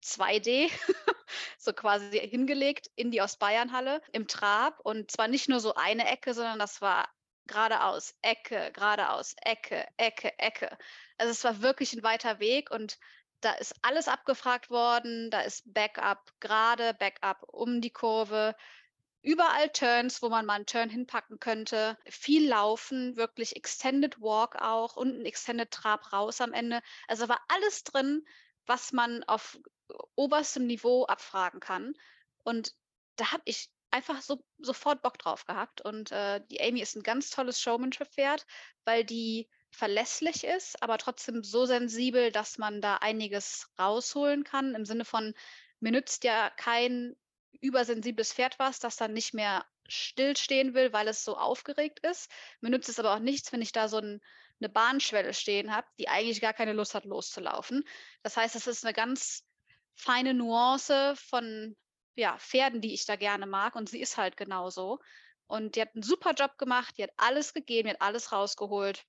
2D, 0.04 0.70
so 1.58 1.72
quasi 1.72 2.18
hingelegt 2.18 2.90
in 2.94 3.10
die 3.10 3.22
Ostbayernhalle 3.22 4.02
im 4.12 4.28
Trab. 4.28 4.80
Und 4.80 5.10
zwar 5.10 5.28
nicht 5.28 5.48
nur 5.48 5.60
so 5.60 5.74
eine 5.74 6.06
Ecke, 6.08 6.34
sondern 6.34 6.58
das 6.58 6.80
war 6.80 7.08
geradeaus, 7.46 8.14
Ecke, 8.22 8.70
geradeaus, 8.72 9.34
Ecke, 9.42 9.86
Ecke, 9.96 10.38
Ecke. 10.38 10.76
Also 11.18 11.30
es 11.30 11.44
war 11.44 11.62
wirklich 11.62 11.92
ein 11.94 12.02
weiter 12.02 12.38
Weg 12.38 12.70
und 12.70 12.98
da 13.40 13.52
ist 13.52 13.74
alles 13.82 14.08
abgefragt 14.08 14.70
worden. 14.70 15.30
Da 15.30 15.40
ist 15.42 15.62
Backup 15.72 16.32
gerade, 16.40 16.94
Backup 16.94 17.42
um 17.48 17.80
die 17.80 17.90
Kurve. 17.90 18.56
Überall 19.22 19.70
Turns, 19.70 20.22
wo 20.22 20.28
man 20.28 20.44
mal 20.44 20.54
einen 20.54 20.66
Turn 20.66 20.90
hinpacken 20.90 21.40
könnte. 21.40 21.98
Viel 22.06 22.48
Laufen, 22.48 23.16
wirklich 23.16 23.56
Extended 23.56 24.20
Walk 24.20 24.56
auch 24.56 24.96
und 24.96 25.18
ein 25.18 25.24
Extended 25.24 25.70
Trab 25.70 26.12
raus 26.12 26.40
am 26.40 26.52
Ende. 26.52 26.82
Also 27.08 27.28
war 27.28 27.40
alles 27.48 27.84
drin, 27.84 28.26
was 28.66 28.92
man 28.92 29.24
auf 29.24 29.58
oberstem 30.14 30.66
Niveau 30.66 31.04
abfragen 31.06 31.60
kann. 31.60 31.94
Und 32.42 32.74
da 33.16 33.32
habe 33.32 33.42
ich 33.44 33.70
einfach 33.90 34.20
so, 34.22 34.44
sofort 34.58 35.02
Bock 35.02 35.18
drauf 35.18 35.46
gehabt. 35.46 35.80
Und 35.80 36.10
äh, 36.10 36.40
die 36.50 36.60
Amy 36.60 36.80
ist 36.80 36.96
ein 36.96 37.02
ganz 37.02 37.30
tolles 37.30 37.60
Showmanship-Pferd, 37.60 38.44
weil 38.84 39.04
die 39.04 39.48
verlässlich 39.70 40.44
ist, 40.44 40.82
aber 40.82 40.98
trotzdem 40.98 41.42
so 41.42 41.66
sensibel, 41.66 42.30
dass 42.32 42.58
man 42.58 42.80
da 42.80 42.96
einiges 42.96 43.68
rausholen 43.78 44.44
kann. 44.44 44.74
Im 44.74 44.84
Sinne 44.84 45.04
von, 45.04 45.34
mir 45.80 45.92
nützt 45.92 46.24
ja 46.24 46.50
kein 46.50 47.16
übersensibles 47.60 48.32
Pferd 48.32 48.58
was, 48.58 48.78
das 48.78 48.96
dann 48.96 49.12
nicht 49.12 49.34
mehr 49.34 49.64
stillstehen 49.88 50.74
will, 50.74 50.92
weil 50.92 51.08
es 51.08 51.24
so 51.24 51.36
aufgeregt 51.36 52.00
ist. 52.00 52.30
Mir 52.60 52.70
nützt 52.70 52.88
es 52.88 52.98
aber 52.98 53.14
auch 53.14 53.20
nichts, 53.20 53.52
wenn 53.52 53.62
ich 53.62 53.72
da 53.72 53.88
so 53.88 53.98
ein, 53.98 54.20
eine 54.60 54.68
Bahnschwelle 54.68 55.34
stehen 55.34 55.74
habe, 55.74 55.86
die 55.98 56.08
eigentlich 56.08 56.40
gar 56.40 56.52
keine 56.52 56.72
Lust 56.72 56.94
hat, 56.94 57.04
loszulaufen. 57.04 57.84
Das 58.22 58.36
heißt, 58.36 58.56
es 58.56 58.66
ist 58.66 58.84
eine 58.84 58.94
ganz 58.94 59.44
feine 59.94 60.34
Nuance 60.34 61.14
von 61.16 61.76
ja, 62.16 62.38
Pferden, 62.38 62.80
die 62.80 62.94
ich 62.94 63.06
da 63.06 63.16
gerne 63.16 63.46
mag. 63.46 63.74
Und 63.76 63.88
sie 63.88 64.00
ist 64.00 64.16
halt 64.16 64.36
genauso. 64.36 65.00
Und 65.46 65.76
die 65.76 65.82
hat 65.82 65.94
einen 65.94 66.02
super 66.02 66.32
Job 66.32 66.58
gemacht, 66.58 66.96
die 66.96 67.02
hat 67.04 67.12
alles 67.16 67.52
gegeben, 67.54 67.88
die 67.88 67.94
hat 67.94 68.02
alles 68.02 68.32
rausgeholt. 68.32 69.04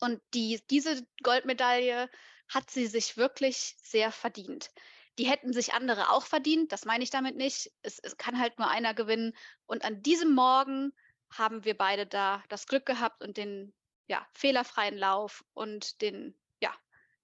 Und 0.00 0.20
die, 0.34 0.60
diese 0.70 1.06
Goldmedaille 1.22 2.10
hat 2.48 2.70
sie 2.70 2.86
sich 2.86 3.16
wirklich 3.16 3.76
sehr 3.82 4.12
verdient. 4.12 4.70
die 5.18 5.28
hätten 5.28 5.52
sich 5.52 5.74
andere 5.74 6.10
auch 6.10 6.24
verdient, 6.24 6.72
das 6.72 6.84
meine 6.84 7.04
ich 7.04 7.10
damit 7.10 7.36
nicht. 7.36 7.70
Es, 7.82 7.98
es 7.98 8.16
kann 8.16 8.38
halt 8.38 8.58
nur 8.58 8.68
einer 8.68 8.94
gewinnen. 8.94 9.36
Und 9.66 9.84
an 9.84 10.02
diesem 10.02 10.34
Morgen 10.34 10.92
haben 11.30 11.64
wir 11.64 11.76
beide 11.76 12.06
da 12.06 12.42
das 12.48 12.66
Glück 12.66 12.86
gehabt 12.86 13.22
und 13.22 13.36
den 13.36 13.74
ja, 14.06 14.26
fehlerfreien 14.32 14.96
Lauf 14.96 15.44
und 15.54 16.00
den, 16.00 16.38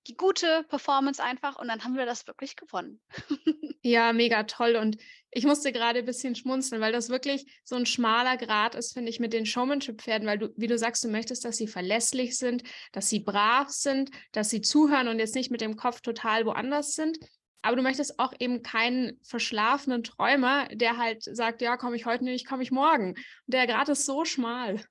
die 0.08 0.16
gute 0.16 0.64
Performance 0.68 1.22
einfach. 1.22 1.58
Und 1.58 1.68
dann 1.68 1.84
haben 1.84 1.96
wir 1.96 2.06
das 2.06 2.26
wirklich 2.26 2.56
gewonnen. 2.56 3.00
Ja, 3.82 4.12
mega 4.12 4.42
toll. 4.42 4.74
Und 4.74 4.98
ich 5.30 5.44
musste 5.44 5.72
gerade 5.72 6.00
ein 6.00 6.04
bisschen 6.04 6.34
schmunzeln, 6.34 6.80
weil 6.82 6.92
das 6.92 7.10
wirklich 7.10 7.46
so 7.64 7.76
ein 7.76 7.86
schmaler 7.86 8.36
Grad 8.36 8.74
ist, 8.74 8.92
finde 8.92 9.08
ich, 9.08 9.20
mit 9.20 9.32
den 9.32 9.46
Showmanship-Pferden, 9.46 10.26
weil 10.26 10.38
du, 10.38 10.48
wie 10.56 10.66
du 10.66 10.76
sagst, 10.76 11.04
du 11.04 11.08
möchtest, 11.08 11.44
dass 11.44 11.56
sie 11.56 11.68
verlässlich 11.68 12.36
sind, 12.36 12.64
dass 12.92 13.08
sie 13.08 13.20
brav 13.20 13.70
sind, 13.70 14.10
dass 14.32 14.50
sie 14.50 14.62
zuhören 14.62 15.06
und 15.06 15.20
jetzt 15.20 15.36
nicht 15.36 15.52
mit 15.52 15.60
dem 15.60 15.76
Kopf 15.76 16.00
total 16.00 16.44
woanders 16.44 16.94
sind. 16.94 17.18
Aber 17.62 17.76
du 17.76 17.82
möchtest 17.82 18.18
auch 18.18 18.32
eben 18.40 18.62
keinen 18.62 19.20
verschlafenen 19.22 20.02
Träumer, 20.02 20.66
der 20.72 20.96
halt 20.96 21.22
sagt, 21.22 21.62
ja, 21.62 21.76
komme 21.76 21.96
ich 21.96 22.04
heute 22.04 22.24
nicht, 22.24 22.46
komme 22.46 22.64
ich 22.64 22.72
morgen. 22.72 23.10
Und 23.10 23.18
der 23.46 23.66
Grad 23.68 23.88
ist 23.88 24.06
so 24.06 24.24
schmal. 24.24 24.84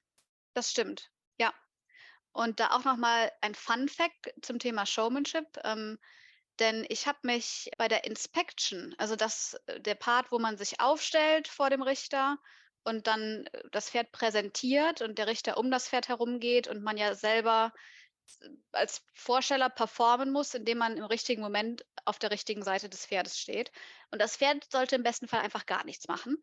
Das 0.54 0.72
stimmt. 0.72 1.12
Und 2.38 2.60
da 2.60 2.70
auch 2.70 2.84
nochmal 2.84 3.32
ein 3.41 3.56
Fun 3.56 3.89
Fact 3.89 4.32
zum 4.44 4.60
Thema 4.60 4.86
Showmanship. 4.86 5.48
Ähm, 5.63 5.98
denn 6.60 6.86
ich 6.88 7.08
habe 7.08 7.17
mich 7.24 7.72
bei 7.79 7.88
der 7.88 8.03
Inspection, 8.03 8.94
also 9.00 9.15
das, 9.15 9.60
äh, 9.65 9.82
der 9.82 9.96
Part, 9.96 10.32
wo 10.32 10.38
man 10.38 10.56
sich 10.56 10.79
aufstellt 10.79 11.48
vor 11.48 11.72
dem 11.72 11.82
Richter 11.82 12.38
und 12.84 13.08
dann 13.08 13.48
äh, 13.48 13.63
das 13.72 13.89
Pferd 13.89 14.12
präsentiert 14.12 15.01
und 15.01 15.17
der 15.17 15.25
Richter 15.25 15.58
um 15.58 15.72
das 15.72 15.89
Pferd 15.89 16.10
herumgeht 16.10 16.67
und 16.67 16.84
man 16.84 16.96
ja 16.98 17.15
selber 17.15 17.74
als 18.72 19.03
Vorsteller 19.13 19.69
performen 19.69 20.31
muss, 20.31 20.53
indem 20.53 20.79
man 20.79 20.98
im 20.98 21.03
richtigen 21.03 21.41
Moment 21.41 21.86
auf 22.05 22.19
der 22.19 22.31
richtigen 22.31 22.63
Seite 22.63 22.89
des 22.89 23.05
Pferdes 23.05 23.39
steht. 23.39 23.72
Und 24.12 24.22
das 24.22 24.38
Pferd 24.38 24.69
sollte 24.72 24.96
im 24.96 25.03
besten 25.03 25.27
Fall 25.27 25.41
einfach 25.41 25.65
gar 25.65 25.86
nichts 25.86 26.07
machen. 26.07 26.38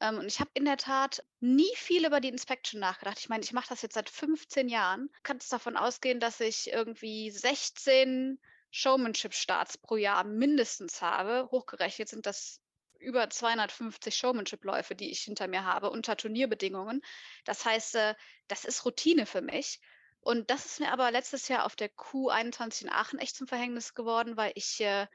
Ähm, 0.00 0.18
und 0.18 0.26
ich 0.26 0.40
habe 0.40 0.50
in 0.54 0.64
der 0.64 0.76
Tat 0.76 1.24
nie 1.40 1.70
viel 1.74 2.06
über 2.06 2.20
die 2.20 2.28
Inspection 2.28 2.80
nachgedacht. 2.80 3.18
Ich 3.18 3.28
meine, 3.28 3.42
ich 3.42 3.52
mache 3.52 3.68
das 3.68 3.82
jetzt 3.82 3.94
seit 3.94 4.08
15 4.10 4.68
Jahren. 4.68 5.10
Kannst 5.22 5.52
davon 5.52 5.76
ausgehen, 5.76 6.20
dass 6.20 6.40
ich 6.40 6.72
irgendwie 6.72 7.30
16 7.30 8.38
Showmanship-Starts 8.70 9.78
pro 9.78 9.96
Jahr 9.96 10.24
mindestens 10.24 11.02
habe. 11.02 11.48
Hochgerechnet 11.50 12.08
sind 12.08 12.26
das 12.26 12.60
über 12.98 13.30
250 13.30 14.14
Showmanship-Läufe, 14.14 14.94
die 14.94 15.10
ich 15.10 15.20
hinter 15.20 15.48
mir 15.48 15.64
habe, 15.64 15.90
unter 15.90 16.16
Turnierbedingungen. 16.16 17.02
Das 17.44 17.64
heißt, 17.64 17.94
äh, 17.96 18.14
das 18.48 18.64
ist 18.64 18.84
Routine 18.84 19.26
für 19.26 19.40
mich. 19.40 19.80
Und 20.20 20.50
das 20.50 20.66
ist 20.66 20.80
mir 20.80 20.92
aber 20.92 21.10
letztes 21.10 21.48
Jahr 21.48 21.64
auf 21.64 21.76
der 21.76 21.90
Q21 21.90 22.82
in 22.82 22.90
Aachen 22.90 23.18
echt 23.18 23.36
zum 23.36 23.46
Verhängnis 23.46 23.94
geworden, 23.94 24.36
weil 24.36 24.52
ich, 24.54 24.80
äh, 24.80 25.06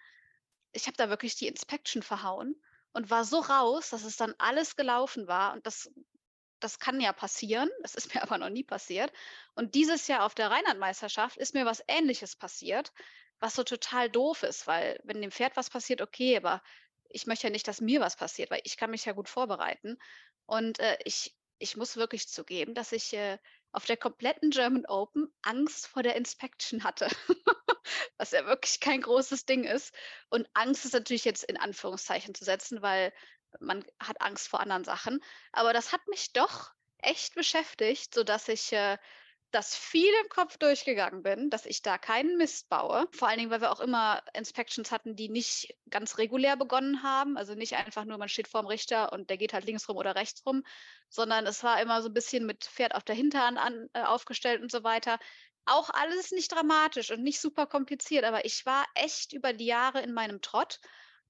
ich 0.72 0.88
habe 0.88 0.98
da 0.98 1.10
wirklich 1.10 1.36
die 1.36 1.48
Inspection 1.48 2.02
verhauen 2.02 2.56
und 2.94 3.10
war 3.10 3.26
so 3.26 3.40
raus, 3.40 3.90
dass 3.90 4.04
es 4.04 4.18
dann 4.18 4.34
alles 4.38 4.76
gelaufen 4.76 5.28
war. 5.28 5.54
Und 5.54 5.66
das, 5.68 5.92
das 6.60 6.80
kann 6.80 7.00
ja 7.00 7.14
passieren. 7.14 7.70
Das 7.82 7.96
ist 7.96 8.14
mir 8.14 8.24
aber 8.24 8.38
noch 8.38 8.50
nie 8.50 8.64
passiert. 8.64 9.12
Und 9.56 9.76
dieses 9.76 10.08
Jahr 10.08 10.26
auf 10.26 10.36
der 10.36 10.50
Rheinland-Meisterschaft 10.50 11.38
ist 11.38 11.54
mir 11.54 11.66
was 11.66 11.84
Ähnliches 11.88 12.36
passiert 12.36 12.92
was 13.44 13.56
so 13.56 13.64
total 13.64 14.10
doof 14.10 14.44
ist, 14.44 14.68
weil 14.68 14.98
wenn 15.04 15.22
dem 15.22 15.30
Pferd 15.30 15.58
was 15.58 15.70
passiert, 15.70 16.02
okay, 16.02 16.38
aber 16.38 16.64
ich 17.10 17.28
möchte 17.28 17.48
ja 17.48 17.52
nicht, 17.52 17.68
dass 17.68 17.82
mir 17.82 18.00
was 18.00 18.16
passiert, 18.16 18.50
weil 18.50 18.62
ich 18.64 18.78
kann 18.78 18.90
mich 18.90 19.04
ja 19.04 19.12
gut 19.12 19.28
vorbereiten. 19.28 19.98
Und 20.46 20.80
äh, 20.80 20.98
ich, 21.04 21.36
ich 21.60 21.76
muss 21.76 21.98
wirklich 21.98 22.30
zugeben, 22.30 22.74
dass 22.74 22.94
ich 22.94 23.14
äh, 23.14 23.38
auf 23.74 23.86
der 23.86 23.98
kompletten 23.98 24.52
German 24.52 24.86
Open 24.86 25.34
Angst 25.42 25.88
vor 25.88 26.04
der 26.04 26.16
Inspection 26.16 26.84
hatte, 26.84 27.08
was 28.18 28.32
ja 28.32 28.46
wirklich 28.46 28.80
kein 28.80 29.02
großes 29.02 29.46
Ding 29.46 29.66
ist. 29.66 29.94
Und 30.30 30.48
Angst 30.54 30.86
ist 30.86 30.94
natürlich 30.94 31.26
jetzt 31.26 31.44
in 31.44 31.58
Anführungszeichen 31.58 32.36
zu 32.36 32.46
setzen, 32.46 32.82
weil 32.82 33.12
man 33.60 33.84
hat 34.00 34.22
Angst 34.22 34.48
vor 34.48 34.60
anderen 34.60 34.84
Sachen. 34.84 35.24
Aber 35.52 35.74
das 35.74 35.92
hat 35.92 36.08
mich 36.08 36.34
doch 36.34 36.72
echt 37.00 37.36
beschäftigt, 37.36 38.14
sodass 38.14 38.48
ich 38.48 38.72
äh, 38.74 38.98
das 39.54 39.76
viel 39.76 40.12
im 40.24 40.30
Kopf 40.30 40.58
durchgegangen 40.58 41.22
bin, 41.22 41.50
dass 41.52 41.68
ich 41.68 41.84
da 41.84 42.00
keinen 42.00 42.38
Mist 42.38 42.70
baue. 42.70 43.08
Vor 43.12 43.28
allen 43.28 43.38
Dingen, 43.38 43.52
weil 43.52 43.62
wir 43.62 43.72
auch 43.72 43.80
immer 43.80 44.24
Inspections 44.34 44.92
hatten, 44.92 45.16
die 45.16 45.30
nicht 45.30 45.76
ganz 45.90 46.18
regulär 46.18 46.58
begonnen 46.58 47.04
haben. 47.04 47.38
Also 47.38 47.54
nicht 47.54 47.76
einfach 47.76 48.04
nur, 48.06 48.18
man 48.18 48.30
steht 48.30 48.48
vorm 48.48 48.66
Richter 48.66 49.14
und 49.14 49.30
der 49.30 49.38
geht 49.38 49.54
halt 49.54 49.66
links 49.66 49.88
rum 49.88 49.98
oder 49.98 50.16
rechts 50.16 50.44
rum, 50.46 50.64
sondern 51.08 51.46
es 51.46 51.64
war 51.64 51.80
immer 51.82 52.02
so 52.02 52.10
ein 52.10 52.14
bisschen 52.14 52.48
mit 52.48 52.64
Pferd 52.64 52.96
auf 52.96 53.04
der 53.04 53.16
Hinterhand 53.16 53.60
an, 53.60 53.90
äh, 53.94 54.02
aufgestellt 54.02 54.62
und 54.62 54.72
so 54.72 54.84
weiter. 54.84 55.20
Auch 55.66 55.92
alles 55.92 56.32
nicht 56.32 56.52
dramatisch 56.52 57.12
und 57.12 57.22
nicht 57.22 57.40
super 57.40 57.68
kompliziert, 57.68 58.26
aber 58.26 58.46
ich 58.46 58.66
war 58.66 58.86
echt 58.96 59.34
über 59.34 59.54
die 59.54 59.68
Jahre 59.68 60.02
in 60.02 60.14
meinem 60.14 60.42
Trott. 60.42 60.80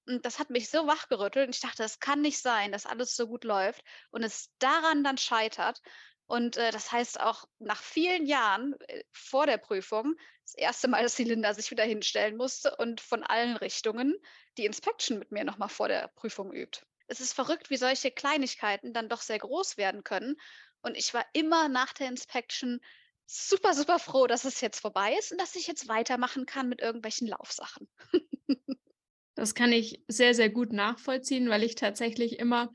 Und 0.06 0.24
das 0.24 0.38
hat 0.38 0.50
mich 0.50 0.70
so 0.70 0.86
wachgerüttelt. 0.86 1.46
Und 1.46 1.54
ich 1.54 1.60
dachte, 1.60 1.82
das 1.82 2.00
kann 2.00 2.22
nicht 2.22 2.40
sein, 2.40 2.72
dass 2.72 2.86
alles 2.86 3.16
so 3.16 3.26
gut 3.26 3.44
läuft 3.44 3.84
und 4.10 4.22
es 4.22 4.50
daran 4.58 5.04
dann 5.04 5.18
scheitert. 5.18 5.80
Und 6.26 6.56
äh, 6.56 6.70
das 6.70 6.90
heißt 6.90 7.20
auch 7.20 7.44
nach 7.58 7.82
vielen 7.82 8.26
Jahren 8.26 8.74
äh, 8.88 9.04
vor 9.12 9.46
der 9.46 9.58
Prüfung, 9.58 10.16
das 10.42 10.54
erste 10.54 10.88
Mal, 10.88 11.02
dass 11.02 11.16
die 11.16 11.24
Linda 11.24 11.52
sich 11.54 11.70
wieder 11.70 11.84
hinstellen 11.84 12.36
musste 12.36 12.74
und 12.76 13.00
von 13.00 13.22
allen 13.22 13.56
Richtungen 13.56 14.14
die 14.56 14.64
Inspection 14.64 15.18
mit 15.18 15.32
mir 15.32 15.44
nochmal 15.44 15.68
vor 15.68 15.88
der 15.88 16.08
Prüfung 16.16 16.52
übt. 16.52 16.80
Es 17.06 17.20
ist 17.20 17.34
verrückt, 17.34 17.70
wie 17.70 17.76
solche 17.76 18.10
Kleinigkeiten 18.10 18.94
dann 18.94 19.08
doch 19.08 19.20
sehr 19.20 19.38
groß 19.38 19.76
werden 19.76 20.04
können. 20.04 20.36
Und 20.80 20.96
ich 20.96 21.12
war 21.12 21.24
immer 21.32 21.68
nach 21.68 21.92
der 21.92 22.08
Inspection 22.08 22.80
super, 23.26 23.74
super 23.74 23.98
froh, 23.98 24.26
dass 24.26 24.44
es 24.44 24.60
jetzt 24.60 24.80
vorbei 24.80 25.16
ist 25.18 25.32
und 25.32 25.40
dass 25.40 25.56
ich 25.56 25.66
jetzt 25.66 25.88
weitermachen 25.88 26.46
kann 26.46 26.68
mit 26.68 26.80
irgendwelchen 26.80 27.26
Laufsachen. 27.26 27.88
das 29.34 29.54
kann 29.54 29.72
ich 29.72 30.02
sehr, 30.08 30.34
sehr 30.34 30.50
gut 30.50 30.72
nachvollziehen, 30.72 31.48
weil 31.48 31.62
ich 31.62 31.74
tatsächlich 31.74 32.38
immer 32.38 32.72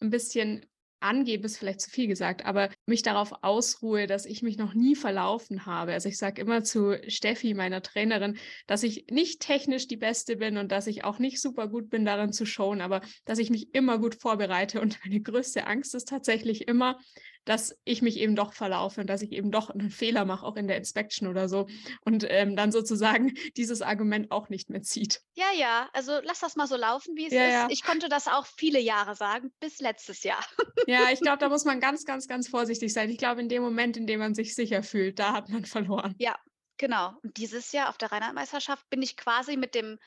ein 0.00 0.10
bisschen 0.10 0.66
angebe, 1.02 1.46
ist 1.46 1.58
vielleicht 1.58 1.80
zu 1.80 1.90
viel 1.90 2.06
gesagt, 2.06 2.44
aber 2.44 2.70
mich 2.86 3.02
darauf 3.02 3.32
ausruhe, 3.42 4.06
dass 4.06 4.26
ich 4.26 4.42
mich 4.42 4.56
noch 4.56 4.74
nie 4.74 4.94
verlaufen 4.94 5.66
habe. 5.66 5.92
Also 5.92 6.08
ich 6.08 6.18
sage 6.18 6.40
immer 6.40 6.62
zu 6.64 6.98
Steffi, 7.08 7.54
meiner 7.54 7.82
Trainerin, 7.82 8.38
dass 8.66 8.82
ich 8.82 9.06
nicht 9.10 9.40
technisch 9.40 9.86
die 9.86 9.96
Beste 9.96 10.36
bin 10.36 10.56
und 10.56 10.72
dass 10.72 10.86
ich 10.86 11.04
auch 11.04 11.18
nicht 11.18 11.40
super 11.40 11.68
gut 11.68 11.90
bin 11.90 12.04
darin 12.04 12.32
zu 12.32 12.46
schauen, 12.46 12.80
aber 12.80 13.00
dass 13.24 13.38
ich 13.38 13.50
mich 13.50 13.74
immer 13.74 13.98
gut 13.98 14.14
vorbereite. 14.14 14.80
Und 14.80 14.98
meine 15.04 15.20
größte 15.20 15.66
Angst 15.66 15.94
ist 15.94 16.08
tatsächlich 16.08 16.68
immer, 16.68 16.98
dass 17.44 17.76
ich 17.84 18.02
mich 18.02 18.18
eben 18.18 18.36
doch 18.36 18.52
verlaufe 18.52 19.00
und 19.00 19.08
dass 19.08 19.22
ich 19.22 19.32
eben 19.32 19.50
doch 19.50 19.70
einen 19.70 19.90
Fehler 19.90 20.24
mache, 20.24 20.46
auch 20.46 20.56
in 20.56 20.68
der 20.68 20.76
Inspection 20.76 21.26
oder 21.26 21.48
so. 21.48 21.66
Und 22.02 22.24
ähm, 22.28 22.56
dann 22.56 22.70
sozusagen 22.70 23.34
dieses 23.56 23.82
Argument 23.82 24.30
auch 24.30 24.48
nicht 24.48 24.70
mehr 24.70 24.82
zieht. 24.82 25.22
Ja, 25.34 25.50
ja, 25.56 25.88
also 25.92 26.20
lass 26.22 26.40
das 26.40 26.56
mal 26.56 26.66
so 26.66 26.76
laufen, 26.76 27.16
wie 27.16 27.26
es 27.26 27.32
ja, 27.32 27.46
ist. 27.46 27.52
Ja. 27.52 27.68
Ich 27.70 27.82
konnte 27.82 28.08
das 28.08 28.28
auch 28.28 28.46
viele 28.46 28.80
Jahre 28.80 29.14
sagen, 29.16 29.52
bis 29.60 29.80
letztes 29.80 30.22
Jahr. 30.22 30.44
Ja, 30.88 31.10
ich 31.12 31.20
glaube, 31.20 31.38
da 31.38 31.48
muss 31.48 31.64
man 31.64 31.78
ganz, 31.78 32.04
ganz, 32.04 32.26
ganz 32.26 32.48
vorsichtig 32.48 32.92
sein. 32.92 33.08
Ich 33.08 33.18
glaube, 33.18 33.40
in 33.40 33.48
dem 33.48 33.62
Moment, 33.62 33.96
in 33.96 34.06
dem 34.06 34.18
man 34.18 34.34
sich 34.34 34.54
sicher 34.56 34.82
fühlt, 34.82 35.20
da 35.20 35.32
hat 35.32 35.48
man 35.48 35.64
verloren. 35.64 36.16
Ja, 36.18 36.36
genau. 36.76 37.12
Und 37.22 37.36
dieses 37.36 37.70
Jahr 37.70 37.88
auf 37.88 37.98
der 37.98 38.10
Rheinland-Meisterschaft 38.10 38.90
bin 38.90 39.00
ich 39.00 39.16
quasi 39.16 39.56
mit 39.56 39.76
dem, 39.76 39.98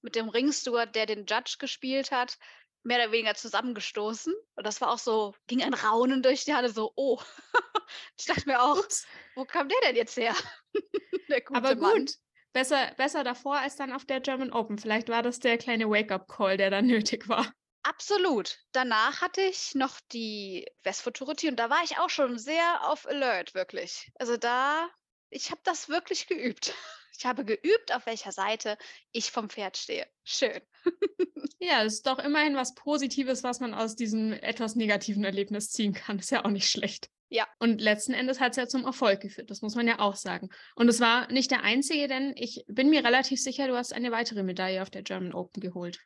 mit 0.00 0.16
dem 0.16 0.30
Ringsteward, 0.30 0.94
der 0.94 1.04
den 1.04 1.26
Judge 1.26 1.56
gespielt 1.58 2.12
hat, 2.12 2.38
mehr 2.82 2.98
oder 2.98 3.12
weniger 3.12 3.34
zusammengestoßen. 3.34 4.34
Und 4.54 4.66
das 4.66 4.80
war 4.80 4.90
auch 4.90 4.98
so, 4.98 5.34
ging 5.46 5.62
ein 5.62 5.74
Raunen 5.74 6.22
durch 6.22 6.44
die 6.44 6.54
Halle, 6.54 6.68
so, 6.68 6.92
oh. 6.96 7.20
ich 8.18 8.26
dachte 8.26 8.46
mir 8.46 8.62
auch, 8.62 8.78
Ups. 8.78 9.06
wo 9.34 9.44
kam 9.44 9.68
der 9.68 9.80
denn 9.82 9.96
jetzt 9.96 10.16
her? 10.16 10.34
Aber 11.52 11.74
gut, 11.74 11.82
Mann. 11.82 12.06
Besser, 12.52 12.92
besser 12.96 13.24
davor 13.24 13.58
als 13.58 13.76
dann 13.76 13.92
auf 13.92 14.04
der 14.04 14.20
German 14.20 14.52
Open. 14.52 14.78
Vielleicht 14.78 15.08
war 15.08 15.22
das 15.22 15.40
der 15.40 15.56
kleine 15.56 15.88
Wake-up-Call, 15.88 16.56
der 16.56 16.70
dann 16.70 16.86
nötig 16.86 17.28
war. 17.28 17.52
Absolut. 17.84 18.58
Danach 18.72 19.22
hatte 19.22 19.40
ich 19.40 19.74
noch 19.74 19.98
die 20.12 20.66
Westfuturity 20.84 21.48
und 21.48 21.56
da 21.56 21.68
war 21.68 21.82
ich 21.82 21.98
auch 21.98 22.10
schon 22.10 22.38
sehr 22.38 22.88
auf 22.88 23.08
Alert, 23.08 23.54
wirklich. 23.54 24.12
Also 24.18 24.36
da, 24.36 24.88
ich 25.30 25.50
habe 25.50 25.60
das 25.64 25.88
wirklich 25.88 26.26
geübt. 26.26 26.74
Ich 27.16 27.26
habe 27.26 27.44
geübt, 27.44 27.94
auf 27.94 28.06
welcher 28.06 28.32
Seite 28.32 28.76
ich 29.12 29.30
vom 29.30 29.50
Pferd 29.50 29.76
stehe. 29.76 30.06
Schön. 30.24 30.60
Ja, 31.64 31.82
ist 31.82 32.08
doch 32.08 32.18
immerhin 32.18 32.56
was 32.56 32.74
Positives, 32.74 33.44
was 33.44 33.60
man 33.60 33.72
aus 33.72 33.94
diesem 33.94 34.32
etwas 34.32 34.74
negativen 34.74 35.22
Erlebnis 35.22 35.70
ziehen 35.70 35.92
kann. 35.94 36.18
Ist 36.18 36.32
ja 36.32 36.44
auch 36.44 36.50
nicht 36.50 36.68
schlecht. 36.68 37.08
Ja. 37.28 37.46
Und 37.60 37.80
letzten 37.80 38.14
Endes 38.14 38.40
hat 38.40 38.50
es 38.50 38.56
ja 38.56 38.66
zum 38.66 38.84
Erfolg 38.84 39.20
geführt. 39.20 39.48
Das 39.48 39.62
muss 39.62 39.76
man 39.76 39.86
ja 39.86 40.00
auch 40.00 40.16
sagen. 40.16 40.50
Und 40.74 40.88
es 40.88 40.98
war 40.98 41.30
nicht 41.30 41.52
der 41.52 41.62
einzige, 41.62 42.08
denn 42.08 42.34
ich 42.36 42.64
bin 42.66 42.90
mir 42.90 43.04
relativ 43.04 43.40
sicher, 43.40 43.68
du 43.68 43.76
hast 43.76 43.92
eine 43.92 44.10
weitere 44.10 44.42
Medaille 44.42 44.82
auf 44.82 44.90
der 44.90 45.02
German 45.02 45.34
Open 45.34 45.60
geholt. 45.60 46.00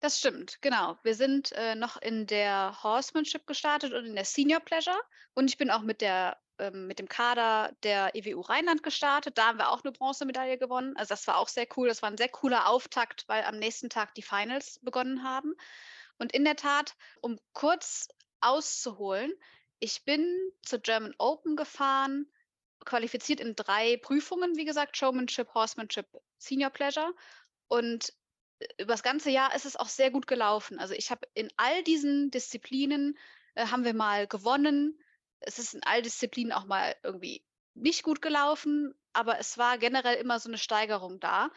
Das 0.00 0.18
stimmt, 0.18 0.60
genau. 0.60 0.96
Wir 1.02 1.14
sind 1.14 1.52
äh, 1.52 1.74
noch 1.74 2.00
in 2.00 2.26
der 2.26 2.80
Horsemanship 2.82 3.46
gestartet 3.46 3.94
und 3.94 4.04
in 4.04 4.14
der 4.14 4.26
Senior 4.26 4.60
Pleasure. 4.60 5.00
Und 5.34 5.50
ich 5.50 5.56
bin 5.56 5.70
auch 5.70 5.82
mit 5.82 6.02
der 6.02 6.36
ähm, 6.58 6.86
mit 6.86 6.98
dem 6.98 7.08
Kader 7.08 7.72
der 7.82 8.14
EWU 8.14 8.40
Rheinland 8.40 8.82
gestartet. 8.82 9.38
Da 9.38 9.48
haben 9.48 9.58
wir 9.58 9.70
auch 9.70 9.82
eine 9.82 9.92
Bronzemedaille 9.92 10.58
gewonnen. 10.58 10.96
Also 10.96 11.10
das 11.10 11.26
war 11.26 11.38
auch 11.38 11.48
sehr 11.48 11.66
cool. 11.76 11.88
Das 11.88 12.02
war 12.02 12.10
ein 12.10 12.16
sehr 12.16 12.28
cooler 12.28 12.68
Auftakt, 12.68 13.24
weil 13.28 13.44
am 13.44 13.58
nächsten 13.58 13.90
Tag 13.90 14.14
die 14.14 14.22
Finals 14.22 14.78
begonnen 14.82 15.22
haben. 15.22 15.54
Und 16.18 16.32
in 16.32 16.44
der 16.44 16.56
Tat, 16.56 16.96
um 17.20 17.38
kurz 17.52 18.08
auszuholen, 18.40 19.32
ich 19.80 20.04
bin 20.04 20.26
zur 20.62 20.80
German 20.80 21.14
Open 21.18 21.56
gefahren, 21.56 22.26
qualifiziert 22.84 23.40
in 23.40 23.54
drei 23.54 23.96
Prüfungen, 23.96 24.56
wie 24.56 24.64
gesagt, 24.64 24.96
Showmanship, 24.96 25.52
Horsemanship, 25.54 26.06
Senior 26.38 26.70
Pleasure. 26.70 27.12
Und 27.68 28.12
über 28.78 28.92
das 28.92 29.02
ganze 29.02 29.30
Jahr 29.30 29.54
ist 29.54 29.66
es 29.66 29.76
auch 29.76 29.88
sehr 29.88 30.10
gut 30.10 30.26
gelaufen. 30.26 30.78
Also 30.78 30.94
ich 30.94 31.10
habe 31.10 31.28
in 31.34 31.48
all 31.56 31.82
diesen 31.84 32.30
Disziplinen 32.30 33.16
äh, 33.54 33.66
haben 33.66 33.84
wir 33.84 33.94
mal 33.94 34.26
gewonnen. 34.26 34.98
Es 35.40 35.58
ist 35.58 35.74
in 35.74 35.82
all 35.84 36.02
Disziplinen 36.02 36.52
auch 36.52 36.66
mal 36.66 36.94
irgendwie 37.02 37.44
nicht 37.74 38.02
gut 38.02 38.22
gelaufen, 38.22 38.94
aber 39.12 39.38
es 39.38 39.58
war 39.58 39.78
generell 39.78 40.16
immer 40.16 40.38
so 40.40 40.48
eine 40.48 40.58
Steigerung 40.58 41.20
da. 41.20 41.50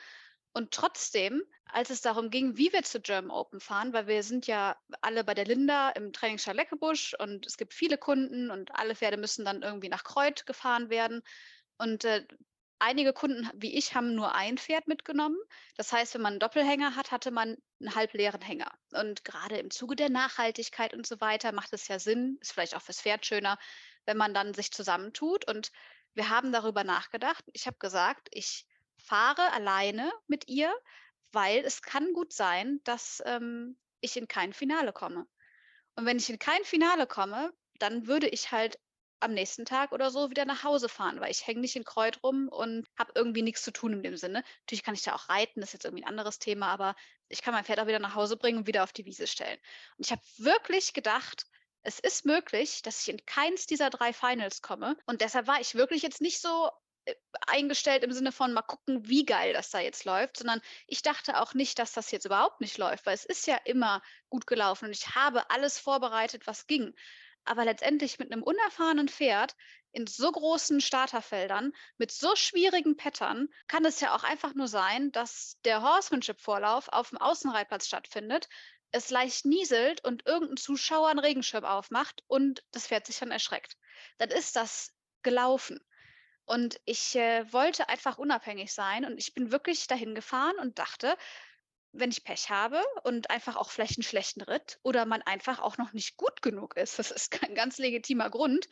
Und 0.54 0.72
trotzdem, 0.72 1.44
als 1.66 1.90
es 1.90 2.02
darum 2.02 2.30
ging, 2.30 2.58
wie 2.58 2.74
wir 2.74 2.84
zur 2.84 3.02
German 3.02 3.32
Open 3.32 3.62
fahren, 3.62 3.94
weil 3.94 4.08
wir 4.08 4.22
sind 4.22 4.48
ja 4.48 4.76
alle 5.00 5.24
bei 5.24 5.34
der 5.34 5.46
Linda 5.46 5.90
im 5.92 6.12
Trainingsstall 6.12 6.56
Leckebusch 6.56 7.16
und 7.20 7.46
es 7.46 7.58
gibt 7.58 7.74
viele 7.74 7.98
Kunden 7.98 8.52
und 8.52 8.76
alle 8.76 8.96
Pferde 8.96 9.18
müssen 9.18 9.46
dann 9.46 9.62
irgendwie 9.62 9.88
nach 9.88 10.04
Kreuth 10.04 10.46
gefahren 10.46 10.90
werden. 10.90 11.22
Und 11.78 12.04
äh, 12.04 12.26
einige 12.82 13.14
Kunden 13.14 13.50
wie 13.54 13.76
ich 13.76 13.96
haben 13.96 14.16
nur 14.16 14.34
ein 14.36 14.58
Pferd 14.58 14.88
mitgenommen. 14.88 15.38
Das 15.78 15.94
heißt, 15.94 16.14
wenn 16.14 16.22
man 16.22 16.34
einen 16.34 16.40
Doppelhänger 16.40 16.96
hat, 16.96 17.12
hatte 17.12 17.32
man 17.32 17.58
einen 17.80 17.96
halbleeren 17.96 18.42
Hänger. 18.42 18.72
Und 18.94 19.24
gerade 19.24 19.58
im 19.58 19.72
Zuge 19.72 19.96
der 19.96 20.10
Nachhaltigkeit 20.10 20.94
und 20.94 21.06
so 21.06 21.22
weiter 21.22 21.52
macht 21.52 21.74
es 21.74 21.88
ja 21.88 22.00
Sinn, 22.00 22.38
ist 22.42 22.54
vielleicht 22.54 22.76
auch 22.76 22.82
fürs 22.82 23.02
Pferd 23.02 23.26
schöner, 23.26 23.58
wenn 24.06 24.18
man 24.18 24.34
dann 24.34 24.54
sich 24.54 24.72
zusammentut. 24.72 25.48
Und 25.48 25.72
wir 26.14 26.30
haben 26.30 26.52
darüber 26.52 26.84
nachgedacht. 26.84 27.46
Ich 27.54 27.68
habe 27.68 27.78
gesagt, 27.78 28.30
ich 28.32 28.66
fahre 28.98 29.52
alleine 29.54 30.12
mit 30.28 30.48
ihr, 30.50 30.74
weil 31.32 31.64
es 31.64 31.82
kann 31.82 32.14
gut 32.14 32.34
sein, 32.34 32.82
dass 32.84 33.22
ähm, 33.26 33.78
ich 34.02 34.18
in 34.18 34.28
kein 34.28 34.54
Finale 34.54 34.92
komme. 34.92 35.28
Und 35.96 36.06
wenn 36.06 36.18
ich 36.18 36.30
in 36.30 36.40
kein 36.40 36.64
Finale 36.64 37.08
komme, 37.08 37.54
dann 37.80 38.08
würde 38.08 38.28
ich 38.28 38.52
halt 38.52 38.80
am 39.22 39.34
nächsten 39.34 39.66
Tag 39.66 39.92
oder 39.92 40.10
so 40.12 40.30
wieder 40.30 40.46
nach 40.46 40.64
Hause 40.64 40.90
fahren, 40.90 41.20
weil 41.20 41.32
ich 41.32 41.46
hänge 41.46 41.62
nicht 41.62 41.76
in 41.76 41.84
Kreuz 41.84 42.18
rum 42.24 42.48
und 42.50 42.88
habe 42.98 43.12
irgendwie 43.16 43.42
nichts 43.42 43.64
zu 43.64 43.72
tun 43.72 43.94
in 43.94 44.04
dem 44.04 44.18
Sinne. 44.18 44.44
Natürlich 44.62 44.84
kann 44.84 44.94
ich 44.94 45.04
da 45.04 45.16
auch 45.16 45.30
reiten, 45.30 45.62
das 45.62 45.70
ist 45.70 45.74
jetzt 45.74 45.86
irgendwie 45.86 46.04
ein 46.04 46.10
anderes 46.10 46.40
Thema, 46.40 46.68
aber 46.68 46.96
ich 47.30 47.42
kann 47.42 47.54
mein 47.54 47.64
Pferd 47.64 47.80
auch 47.80 47.88
wieder 47.88 48.00
nach 48.00 48.16
Hause 48.16 48.38
bringen 48.38 48.60
und 48.60 48.68
wieder 48.68 48.84
auf 48.84 48.94
die 48.94 49.06
Wiese 49.06 49.28
stellen. 49.28 49.58
Und 49.98 50.06
ich 50.06 50.12
habe 50.12 50.22
wirklich 50.38 50.94
gedacht, 50.94 51.46
es 51.84 52.00
ist 52.00 52.26
möglich, 52.26 52.82
dass 52.84 53.02
ich 53.02 53.10
in 53.10 53.26
keins 53.26 53.66
dieser 53.66 53.90
drei 53.90 54.14
Finals 54.14 54.62
komme. 54.62 54.98
Und 55.06 55.22
deshalb 55.22 55.48
war 55.48 55.60
ich 55.62 55.76
wirklich 55.76 56.04
jetzt 56.04 56.22
nicht 56.22 56.40
so 56.40 56.70
äh, 57.06 57.16
eingestellt 57.48 58.04
im 58.04 58.12
Sinne 58.12 58.32
von 58.32 58.54
mal 58.54 58.62
gucken, 58.62 59.08
wie 59.08 59.26
geil 59.26 59.54
das 59.54 59.72
da 59.72 59.80
jetzt 59.80 60.06
läuft, 60.06 60.38
sondern 60.38 60.62
ich 60.88 61.02
dachte 61.02 61.42
auch 61.42 61.54
nicht, 61.54 61.80
dass 61.80 61.94
das 61.94 62.12
jetzt 62.12 62.26
überhaupt 62.26 62.62
nicht 62.62 62.78
läuft, 62.78 63.06
weil 63.06 63.16
es 63.16 63.26
ist 63.26 63.48
ja 63.48 63.58
immer 63.66 64.02
gut 64.30 64.46
gelaufen 64.46 64.86
und 64.86 64.92
ich 64.92 65.16
habe 65.16 65.50
alles 65.50 65.80
vorbereitet, 65.80 66.46
was 66.46 66.68
ging. 66.68 66.94
Aber 67.46 67.66
letztendlich 67.66 68.20
mit 68.20 68.32
einem 68.32 68.44
unerfahrenen 68.44 69.10
Pferd 69.10 69.56
in 69.92 70.08
so 70.08 70.32
großen 70.32 70.80
Starterfeldern 70.80 71.74
mit 71.98 72.12
so 72.12 72.36
schwierigen 72.36 72.96
Pattern 72.96 73.50
kann 73.68 73.84
es 73.86 74.00
ja 74.00 74.16
auch 74.16 74.24
einfach 74.24 74.54
nur 74.54 74.68
sein, 74.68 75.12
dass 75.12 75.58
der 75.66 75.82
Horsemanship-Vorlauf 75.82 76.88
auf 76.90 77.10
dem 77.10 77.18
Außenreitplatz 77.18 77.88
stattfindet, 77.88 78.48
es 78.92 79.10
leicht 79.10 79.46
nieselt 79.46 80.04
und 80.04 80.26
irgendein 80.26 80.58
Zuschauer 80.58 81.10
einen 81.10 81.20
Regenschirm 81.20 81.66
aufmacht 81.66 82.24
und 82.28 82.64
das 82.72 82.88
Pferd 82.88 83.06
sich 83.06 83.20
dann 83.20 83.32
erschreckt. 83.32 83.78
Dann 84.18 84.30
ist 84.30 84.56
das 84.56 84.94
gelaufen. 85.24 85.80
Und 86.46 86.82
ich 86.86 87.16
äh, 87.16 87.52
wollte 87.54 87.88
einfach 87.88 88.18
unabhängig 88.18 88.74
sein 88.74 89.06
und 89.06 89.18
ich 89.18 89.34
bin 89.34 89.52
wirklich 89.52 89.88
dahin 89.88 90.16
gefahren 90.16 90.58
und 90.60 90.80
dachte, 90.80 91.16
wenn 91.94 92.12
ich 92.12 92.24
Pech 92.24 92.50
habe 92.50 92.82
und 93.04 93.30
einfach 93.30 93.56
auch 93.56 93.70
vielleicht 93.70 93.98
einen 93.98 94.04
schlechten 94.04 94.42
Ritt 94.42 94.80
oder 94.84 95.06
man 95.06 95.22
einfach 95.22 95.60
auch 95.60 95.78
noch 95.78 95.94
nicht 95.94 96.18
gut 96.18 96.42
genug 96.42 96.78
ist, 96.78 97.00
das 97.00 97.12
ist 97.12 97.32
kein 97.32 97.56
ganz 97.56 97.78
legitimer 97.78 98.30
Grund, 98.30 98.68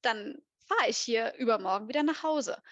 dann 0.00 0.42
fahre 0.66 0.88
ich 0.88 0.98
hier 0.98 1.34
übermorgen 1.34 1.88
wieder 1.88 2.02
nach 2.02 2.22
Hause. 2.22 2.62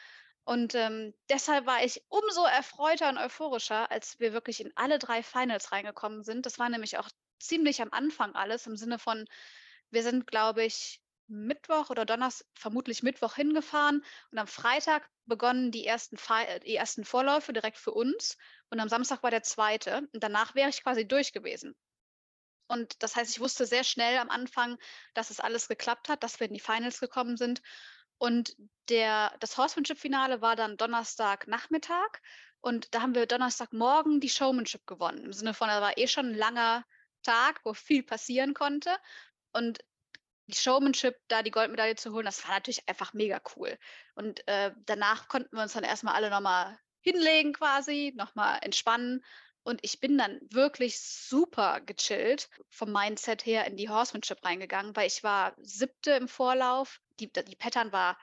Und 0.44 0.74
ähm, 0.74 1.14
deshalb 1.28 1.66
war 1.66 1.84
ich 1.84 2.02
umso 2.08 2.44
erfreuter 2.44 3.08
und 3.08 3.18
euphorischer, 3.18 3.90
als 3.90 4.18
wir 4.18 4.32
wirklich 4.32 4.60
in 4.60 4.72
alle 4.74 4.98
drei 4.98 5.22
Finals 5.22 5.70
reingekommen 5.70 6.24
sind. 6.24 6.46
Das 6.46 6.58
war 6.58 6.68
nämlich 6.68 6.98
auch 6.98 7.08
ziemlich 7.38 7.82
am 7.82 7.92
Anfang 7.92 8.34
alles 8.34 8.66
im 8.66 8.76
Sinne 8.76 8.98
von, 8.98 9.26
wir 9.90 10.02
sind, 10.02 10.26
glaube 10.26 10.64
ich, 10.64 11.00
Mittwoch 11.30 11.90
oder 11.90 12.04
Donnerstag, 12.04 12.46
vermutlich 12.54 13.02
Mittwoch 13.02 13.34
hingefahren 13.34 14.04
und 14.30 14.38
am 14.38 14.46
Freitag 14.46 15.08
begonnen 15.26 15.70
die 15.70 15.86
ersten, 15.86 16.16
äh, 16.46 16.60
die 16.60 16.76
ersten 16.76 17.04
Vorläufe 17.04 17.52
direkt 17.52 17.78
für 17.78 17.92
uns 17.92 18.36
und 18.68 18.80
am 18.80 18.88
Samstag 18.88 19.22
war 19.22 19.30
der 19.30 19.42
zweite 19.42 20.08
und 20.12 20.22
danach 20.22 20.54
wäre 20.54 20.68
ich 20.68 20.82
quasi 20.82 21.06
durch 21.06 21.32
gewesen. 21.32 21.74
Und 22.68 23.02
das 23.02 23.16
heißt, 23.16 23.30
ich 23.30 23.40
wusste 23.40 23.66
sehr 23.66 23.82
schnell 23.84 24.18
am 24.18 24.30
Anfang, 24.30 24.78
dass 25.14 25.30
es 25.30 25.40
alles 25.40 25.66
geklappt 25.66 26.08
hat, 26.08 26.22
dass 26.22 26.38
wir 26.38 26.46
in 26.46 26.54
die 26.54 26.60
Finals 26.60 27.00
gekommen 27.00 27.36
sind. 27.36 27.62
Und 28.18 28.54
der, 28.88 29.34
das 29.40 29.56
Horsemanship-Finale 29.56 30.40
war 30.40 30.54
dann 30.54 30.76
Donnerstagnachmittag 30.76 32.20
und 32.60 32.94
da 32.94 33.02
haben 33.02 33.14
wir 33.14 33.26
Donnerstagmorgen 33.26 34.20
die 34.20 34.28
Showmanship 34.28 34.86
gewonnen. 34.86 35.24
Im 35.24 35.32
Sinne 35.32 35.54
von, 35.54 35.68
da 35.68 35.80
war 35.80 35.96
eh 35.96 36.06
schon 36.06 36.26
ein 36.26 36.34
langer 36.34 36.84
Tag, 37.22 37.60
wo 37.64 37.72
viel 37.74 38.02
passieren 38.02 38.54
konnte. 38.54 38.94
Und 39.52 39.80
die 40.50 40.58
Showmanship, 40.58 41.16
da 41.28 41.42
die 41.42 41.50
Goldmedaille 41.50 41.96
zu 41.96 42.12
holen, 42.12 42.26
das 42.26 42.44
war 42.44 42.54
natürlich 42.54 42.88
einfach 42.88 43.12
mega 43.12 43.40
cool. 43.56 43.78
Und 44.14 44.46
äh, 44.48 44.72
danach 44.86 45.28
konnten 45.28 45.56
wir 45.56 45.62
uns 45.62 45.72
dann 45.72 45.84
erstmal 45.84 46.14
alle 46.14 46.30
nochmal 46.30 46.78
hinlegen 47.00 47.52
quasi, 47.52 48.12
nochmal 48.16 48.58
entspannen. 48.62 49.24
Und 49.62 49.80
ich 49.82 50.00
bin 50.00 50.16
dann 50.16 50.40
wirklich 50.50 51.00
super 51.00 51.80
gechillt 51.80 52.48
vom 52.68 52.92
Mindset 52.92 53.44
her 53.44 53.66
in 53.66 53.76
die 53.76 53.88
Horsemanship 53.88 54.44
reingegangen, 54.44 54.96
weil 54.96 55.06
ich 55.06 55.22
war 55.22 55.54
siebte 55.58 56.12
im 56.12 56.28
Vorlauf. 56.28 57.00
Die, 57.18 57.30
die 57.30 57.56
Pattern 57.56 57.92
war 57.92 58.18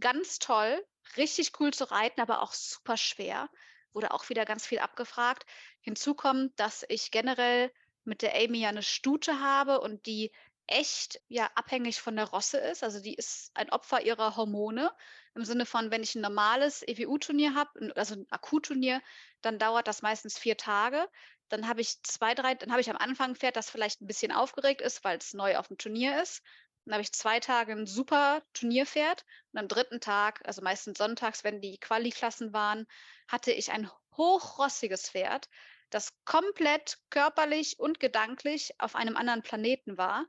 ganz 0.00 0.38
toll, 0.38 0.84
richtig 1.16 1.52
cool 1.60 1.72
zu 1.72 1.90
reiten, 1.90 2.20
aber 2.20 2.42
auch 2.42 2.52
super 2.52 2.96
schwer. 2.96 3.48
Wurde 3.92 4.12
auch 4.12 4.28
wieder 4.28 4.44
ganz 4.44 4.66
viel 4.66 4.78
abgefragt. 4.78 5.44
Hinzu 5.80 6.14
kommt, 6.14 6.58
dass 6.60 6.84
ich 6.88 7.10
generell 7.10 7.72
mit 8.04 8.22
der 8.22 8.36
Amy 8.36 8.58
ja 8.58 8.68
eine 8.68 8.82
Stute 8.82 9.40
habe 9.40 9.80
und 9.80 10.06
die 10.06 10.30
echt 10.66 11.20
ja 11.28 11.48
abhängig 11.54 12.00
von 12.00 12.16
der 12.16 12.26
Rosse 12.26 12.58
ist. 12.58 12.82
Also 12.82 13.00
die 13.00 13.14
ist 13.14 13.50
ein 13.54 13.70
Opfer 13.70 14.02
ihrer 14.02 14.36
Hormone. 14.36 14.90
Im 15.34 15.44
Sinne 15.44 15.66
von, 15.66 15.90
wenn 15.90 16.02
ich 16.02 16.14
ein 16.14 16.22
normales 16.22 16.82
EWU-Turnier 16.86 17.54
habe, 17.54 17.92
also 17.94 18.14
ein 18.14 18.26
Akutturnier, 18.30 19.02
dann 19.42 19.58
dauert 19.58 19.86
das 19.86 20.02
meistens 20.02 20.38
vier 20.38 20.56
Tage. 20.56 21.08
Dann 21.48 21.68
habe 21.68 21.80
ich 21.80 22.02
zwei, 22.02 22.34
drei, 22.34 22.54
dann 22.54 22.72
habe 22.72 22.80
ich 22.80 22.90
am 22.90 22.96
Anfang 22.96 23.30
ein 23.30 23.36
Pferd, 23.36 23.56
das 23.56 23.70
vielleicht 23.70 24.00
ein 24.00 24.06
bisschen 24.06 24.32
aufgeregt 24.32 24.80
ist, 24.80 25.04
weil 25.04 25.18
es 25.18 25.34
neu 25.34 25.56
auf 25.56 25.68
dem 25.68 25.78
Turnier 25.78 26.20
ist. 26.20 26.42
Dann 26.84 26.94
habe 26.94 27.02
ich 27.02 27.12
zwei 27.12 27.40
Tage 27.40 27.72
ein 27.72 27.86
super 27.86 28.42
Turnierpferd 28.52 29.24
und 29.52 29.58
am 29.60 29.68
dritten 29.68 30.00
Tag, 30.00 30.40
also 30.44 30.62
meistens 30.62 30.98
sonntags, 30.98 31.44
wenn 31.44 31.60
die 31.60 31.78
Quali-Klassen 31.78 32.52
waren, 32.52 32.86
hatte 33.28 33.52
ich 33.52 33.72
ein 33.72 33.90
hochrossiges 34.16 35.10
Pferd, 35.10 35.48
das 35.90 36.12
komplett 36.24 36.98
körperlich 37.10 37.78
und 37.78 38.00
gedanklich 38.00 38.74
auf 38.78 38.94
einem 38.94 39.16
anderen 39.16 39.42
Planeten 39.42 39.98
war 39.98 40.26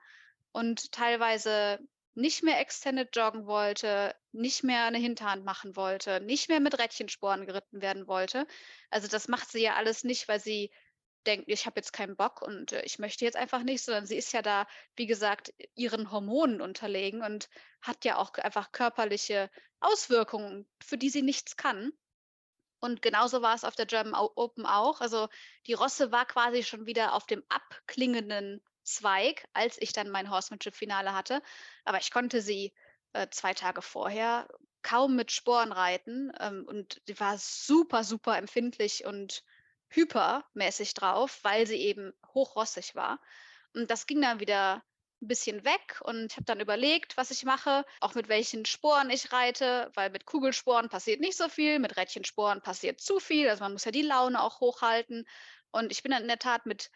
und 0.58 0.92
teilweise 0.92 1.78
nicht 2.16 2.42
mehr 2.42 2.60
extended 2.60 3.16
joggen 3.16 3.46
wollte, 3.46 4.16
nicht 4.32 4.64
mehr 4.64 4.86
eine 4.86 4.98
Hinterhand 4.98 5.46
machen 5.46 5.76
wollte, 5.76 6.20
nicht 6.20 6.50
mehr 6.50 6.60
mit 6.60 6.80
Rädchensporen 6.80 7.46
geritten 7.46 7.80
werden 7.80 8.08
wollte. 8.08 8.48
Also 8.90 9.08
das 9.08 9.28
macht 9.28 9.52
sie 9.52 9.62
ja 9.62 9.76
alles 9.76 10.04
nicht, 10.04 10.28
weil 10.28 10.40
sie 10.40 10.72
denkt, 11.28 11.46
ich 11.48 11.68
habe 11.68 11.80
jetzt 11.80 11.94
keinen 11.94 12.16
Bock 12.16 12.42
und 12.42 12.72
äh, 12.72 12.82
ich 12.86 12.98
möchte 12.98 13.24
jetzt 13.24 13.38
einfach 13.38 13.62
nicht, 13.62 13.84
sondern 13.84 14.08
sie 14.08 14.18
ist 14.18 14.34
ja 14.34 14.42
da, 14.42 14.66
wie 14.96 15.06
gesagt, 15.06 15.54
ihren 15.76 16.10
Hormonen 16.12 16.60
unterlegen 16.60 17.22
und 17.22 17.50
hat 17.84 18.04
ja 18.04 18.18
auch 18.18 18.34
einfach 18.34 18.72
körperliche 18.72 19.52
Auswirkungen, 19.80 20.68
für 20.84 20.98
die 20.98 21.12
sie 21.12 21.22
nichts 21.22 21.56
kann. 21.56 21.92
Und 22.80 23.04
genauso 23.04 23.44
war 23.44 23.54
es 23.54 23.64
auf 23.64 23.76
der 23.76 23.86
German 23.86 24.16
Open 24.16 24.66
auch. 24.66 25.02
Also 25.02 25.28
die 25.68 25.74
Rosse 25.74 26.12
war 26.12 26.26
quasi 26.26 26.64
schon 26.64 26.88
wieder 26.88 27.14
auf 27.14 27.28
dem 27.28 27.44
abklingenden 27.48 28.64
Zweig, 28.88 29.48
als 29.54 29.80
ich 29.82 29.94
dann 29.94 30.10
mein 30.10 30.30
Horsemanship-Finale 30.30 31.14
hatte. 31.14 31.42
Aber 31.86 32.00
ich 32.00 32.12
konnte 32.12 32.42
sie 32.42 32.74
äh, 33.14 33.28
zwei 33.30 33.54
Tage 33.54 33.82
vorher 33.82 34.48
kaum 34.82 35.16
mit 35.16 35.32
Sporen 35.32 35.72
reiten 35.72 36.32
ähm, 36.40 36.66
und 36.68 37.02
sie 37.06 37.20
war 37.20 37.38
super, 37.38 38.04
super 38.04 38.38
empfindlich 38.38 39.06
und 39.06 39.44
hypermäßig 39.90 40.94
drauf, 40.94 41.40
weil 41.44 41.68
sie 41.68 41.78
eben 41.78 42.14
hochrossig 42.34 42.96
war. 42.96 43.20
Und 43.74 43.92
das 43.92 44.08
ging 44.08 44.22
dann 44.22 44.40
wieder 44.40 44.84
ein 45.22 45.28
bisschen 45.28 45.66
weg 45.66 46.00
und 46.02 46.32
ich 46.32 46.38
habe 46.38 46.46
dann 46.46 46.60
überlegt, 46.60 47.18
was 47.18 47.32
ich 47.32 47.44
mache, 47.44 47.84
auch 48.00 48.14
mit 48.16 48.30
welchen 48.30 48.66
Sporen 48.66 49.10
ich 49.10 49.34
reite, 49.34 49.92
weil 49.96 50.12
mit 50.12 50.26
Kugelsporen 50.26 50.90
passiert 50.90 51.20
nicht 51.20 51.38
so 51.38 51.50
viel, 51.50 51.80
mit 51.80 51.98
Rädchensporen 51.98 52.62
passiert 52.62 53.02
zu 53.02 53.20
viel, 53.20 53.50
also 53.50 53.64
man 53.64 53.74
muss 53.74 53.86
ja 53.86 53.92
die 53.92 54.04
Laune 54.04 54.42
auch 54.42 54.60
hochhalten. 54.62 55.28
Und 55.72 55.92
ich 55.92 56.02
bin 56.04 56.12
dann 56.12 56.22
in 56.22 56.28
der 56.28 56.40
Tat 56.40 56.66
mit 56.66 56.92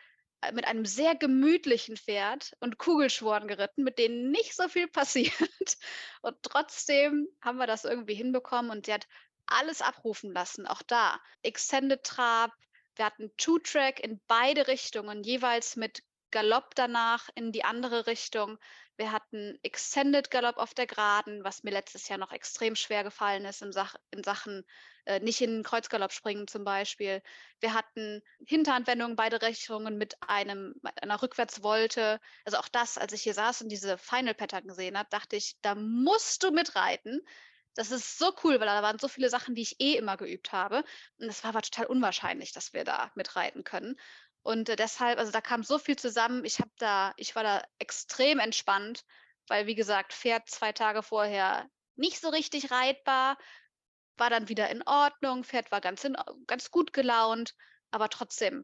mit 0.53 0.65
einem 0.65 0.85
sehr 0.85 1.15
gemütlichen 1.15 1.97
Pferd 1.97 2.53
und 2.59 2.77
Kugelschworen 2.77 3.47
geritten, 3.47 3.83
mit 3.83 3.99
denen 3.99 4.31
nicht 4.31 4.55
so 4.55 4.67
viel 4.67 4.87
passiert. 4.91 5.77
Und 6.21 6.35
trotzdem 6.41 7.27
haben 7.41 7.57
wir 7.57 7.67
das 7.67 7.85
irgendwie 7.85 8.15
hinbekommen 8.15 8.71
und 8.71 8.85
sie 8.85 8.93
hat 8.93 9.07
alles 9.45 9.81
abrufen 9.81 10.31
lassen, 10.31 10.65
auch 10.65 10.81
da. 10.81 11.19
Extended 11.43 12.03
Trab, 12.03 12.51
wir 12.95 13.05
hatten 13.05 13.31
Two-Track 13.37 13.99
in 13.99 14.21
beide 14.27 14.67
Richtungen, 14.67 15.23
jeweils 15.23 15.75
mit 15.75 16.03
Galopp 16.31 16.75
danach 16.75 17.29
in 17.35 17.51
die 17.51 17.63
andere 17.63 18.07
Richtung. 18.07 18.57
Wir 18.97 19.11
hatten 19.11 19.59
Extended 19.63 20.31
Galopp 20.31 20.57
auf 20.57 20.73
der 20.73 20.87
Geraden, 20.87 21.43
was 21.43 21.63
mir 21.63 21.71
letztes 21.71 22.07
Jahr 22.07 22.19
noch 22.19 22.31
extrem 22.31 22.75
schwer 22.75 23.03
gefallen 23.03 23.45
ist 23.45 23.61
in, 23.61 23.71
Sach 23.71 23.95
in 24.11 24.23
Sachen 24.23 24.63
äh, 25.05 25.19
nicht 25.19 25.41
in 25.41 25.51
den 25.51 25.63
Kreuzgalopp 25.63 26.11
springen 26.11 26.47
zum 26.47 26.63
Beispiel. 26.63 27.21
Wir 27.59 27.73
hatten 27.73 28.21
Hinterhandwendungen 28.45 29.15
beide 29.15 29.41
Richtungen 29.41 29.97
mit 29.97 30.15
einem 30.21 30.75
einer 31.01 31.21
Rückwärtswolte. 31.21 32.19
Also 32.45 32.57
auch 32.57 32.67
das, 32.69 32.97
als 32.97 33.13
ich 33.13 33.21
hier 33.23 33.33
saß 33.33 33.61
und 33.61 33.69
diese 33.69 33.97
Final 33.97 34.33
Pattern 34.33 34.67
gesehen 34.67 34.97
habe, 34.97 35.09
dachte 35.09 35.35
ich, 35.35 35.57
da 35.61 35.75
musst 35.75 36.43
du 36.43 36.51
mitreiten. 36.51 37.21
Das 37.75 37.91
ist 37.91 38.17
so 38.17 38.33
cool, 38.43 38.59
weil 38.59 38.67
da 38.67 38.83
waren 38.83 38.99
so 38.99 39.07
viele 39.07 39.29
Sachen, 39.29 39.55
die 39.55 39.61
ich 39.61 39.79
eh 39.79 39.93
immer 39.95 40.17
geübt 40.17 40.51
habe. 40.51 40.83
Und 41.17 41.29
es 41.29 41.43
war 41.43 41.49
aber 41.49 41.61
total 41.61 41.85
unwahrscheinlich, 41.85 42.51
dass 42.51 42.73
wir 42.73 42.83
da 42.83 43.11
mitreiten 43.15 43.63
können. 43.63 43.95
Und 44.43 44.69
äh, 44.69 44.75
deshalb, 44.75 45.19
also 45.19 45.31
da 45.31 45.41
kam 45.41 45.63
so 45.63 45.79
viel 45.79 45.95
zusammen. 45.97 46.45
Ich 46.45 46.59
habe 46.59 46.71
da, 46.77 47.13
ich 47.17 47.35
war 47.35 47.43
da 47.43 47.63
extrem 47.79 48.39
entspannt, 48.39 49.03
weil 49.47 49.67
wie 49.67 49.75
gesagt, 49.75 50.13
Pferd 50.13 50.49
zwei 50.49 50.71
Tage 50.73 51.03
vorher 51.03 51.69
nicht 51.95 52.19
so 52.19 52.29
richtig 52.29 52.71
reitbar, 52.71 53.37
war 54.21 54.29
dann 54.29 54.49
wieder 54.49 54.69
in 54.69 54.83
Ordnung, 54.83 55.43
Pferd 55.43 55.71
war 55.71 55.81
ganz, 55.81 56.03
in, 56.03 56.15
ganz 56.45 56.69
gut 56.69 56.93
gelaunt, 56.93 57.55
aber 57.89 58.07
trotzdem, 58.07 58.63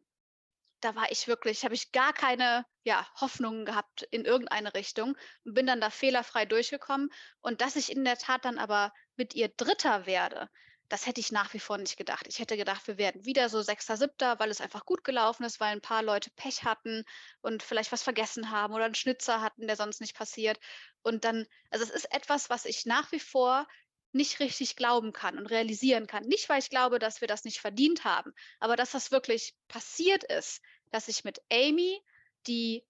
da 0.82 0.93
war 0.93 1.12
ich 1.12 1.28
wirklich, 1.28 1.65
habe 1.65 1.74
ich 1.74 1.91
gar 1.91 2.13
keine 2.13 2.63
ja, 2.84 3.08
Hoffnungen 3.20 3.65
gehabt 3.65 4.04
in 4.12 4.24
irgendeine 4.24 4.76
Richtung 4.76 5.17
und 5.46 5.56
bin 5.56 5.65
dann 5.65 5.82
da 5.82 5.89
fehlerfrei 5.89 6.46
durchgekommen. 6.46 7.10
Und 7.41 7.62
dass 7.62 7.76
ich 7.76 7.91
in 7.91 8.06
der 8.06 8.20
Tat 8.20 8.46
dann 8.46 8.60
aber 8.60 8.93
mit 9.15 9.34
ihr 9.34 9.50
Dritter 9.50 10.06
werde, 10.06 10.48
das 10.89 11.08
hätte 11.08 11.22
ich 11.22 11.32
nach 11.32 11.52
wie 11.56 11.60
vor 11.60 11.80
nicht 11.80 11.98
gedacht. 11.98 12.28
Ich 12.30 12.38
hätte 12.38 12.56
gedacht, 12.56 12.86
wir 12.86 13.00
werden 13.00 13.26
wieder 13.26 13.50
so 13.50 13.63
Sechster, 13.63 13.98
Siebter, 13.98 14.38
weil 14.38 14.52
es 14.52 14.62
einfach 14.62 14.86
gut 14.86 15.04
gelaufen 15.04 15.43
ist, 15.43 15.60
weil 15.60 15.72
ein 15.72 15.82
paar 15.82 16.04
Leute 16.04 16.30
Pech 16.36 16.65
hatten 16.65 17.04
und 17.41 17.63
vielleicht 17.63 17.91
was 17.91 18.04
vergessen 18.04 18.52
haben 18.52 18.76
oder 18.76 18.86
einen 18.86 18.93
Schnitzer 18.93 19.41
hatten, 19.41 19.65
der 19.65 19.76
sonst 19.76 20.02
nicht 20.02 20.15
passiert. 20.15 20.60
Und 21.02 21.26
dann, 21.26 21.48
also 21.72 21.84
es 21.84 21.89
ist 21.89 22.13
etwas, 22.13 22.52
was 22.52 22.65
ich 22.65 22.86
nach 22.86 23.12
wie 23.12 23.20
vor 23.20 23.65
nicht 24.12 24.39
richtig 24.39 24.76
glauben 24.76 25.13
kann 25.13 25.38
und 25.38 25.48
realisieren 25.48 26.08
kann. 26.08 26.24
Nicht, 26.24 26.50
weil 26.50 26.60
ich 26.60 26.70
glaube, 26.70 27.00
dass 27.00 27.22
wir 27.22 27.28
das 27.28 27.43
nicht 27.43 27.60
verdient 27.60 28.04
haben, 28.04 28.34
aber 28.60 28.76
dass 28.76 28.91
das 28.91 29.12
wirklich 29.12 29.56
passiert 29.67 30.24
ist, 30.24 30.62
dass 30.91 31.08
ich 31.08 31.24
mit 31.24 31.41
Amy, 31.52 32.02
die 32.48 32.84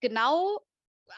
genau 0.00 0.60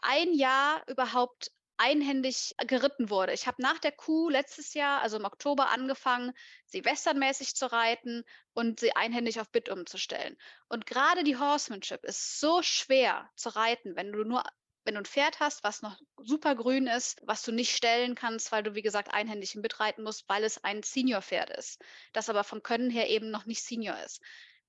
ein 0.02 0.32
Jahr 0.34 0.82
überhaupt 0.88 1.50
einhändig 1.76 2.54
geritten 2.66 3.10
wurde. 3.10 3.32
Ich 3.32 3.46
habe 3.46 3.60
nach 3.60 3.78
der 3.78 3.92
Kuh 3.92 4.28
letztes 4.28 4.74
Jahr, 4.74 5.02
also 5.02 5.16
im 5.16 5.24
Oktober, 5.24 5.70
angefangen, 5.70 6.32
sie 6.66 6.84
westernmäßig 6.84 7.56
zu 7.56 7.70
reiten 7.72 8.24
und 8.54 8.78
sie 8.78 8.94
einhändig 8.94 9.40
auf 9.40 9.50
Bit 9.50 9.68
umzustellen. 9.68 10.36
Und 10.68 10.86
gerade 10.86 11.24
die 11.24 11.38
Horsemanship 11.38 12.04
ist 12.04 12.38
so 12.38 12.62
schwer 12.62 13.28
zu 13.34 13.48
reiten, 13.56 13.96
wenn 13.96 14.12
du 14.12 14.22
nur 14.22 14.44
wenn 14.84 14.94
du 14.94 15.00
ein 15.00 15.06
Pferd 15.06 15.40
hast, 15.40 15.62
was 15.64 15.82
noch 15.82 15.98
super 16.16 16.54
grün 16.54 16.86
ist, 16.86 17.20
was 17.24 17.42
du 17.42 17.52
nicht 17.52 17.74
stellen 17.76 18.14
kannst, 18.14 18.52
weil 18.52 18.62
du, 18.62 18.74
wie 18.74 18.82
gesagt, 18.82 19.12
einhändig 19.12 19.54
im 19.54 19.62
Bit 19.62 19.80
reiten 19.80 20.02
musst, 20.02 20.28
weil 20.28 20.44
es 20.44 20.62
ein 20.64 20.82
Senior-Pferd 20.82 21.50
ist, 21.50 21.80
das 22.12 22.28
aber 22.28 22.44
vom 22.44 22.62
Können 22.62 22.90
her 22.90 23.08
eben 23.08 23.30
noch 23.30 23.46
nicht 23.46 23.62
Senior 23.62 23.98
ist. 24.00 24.20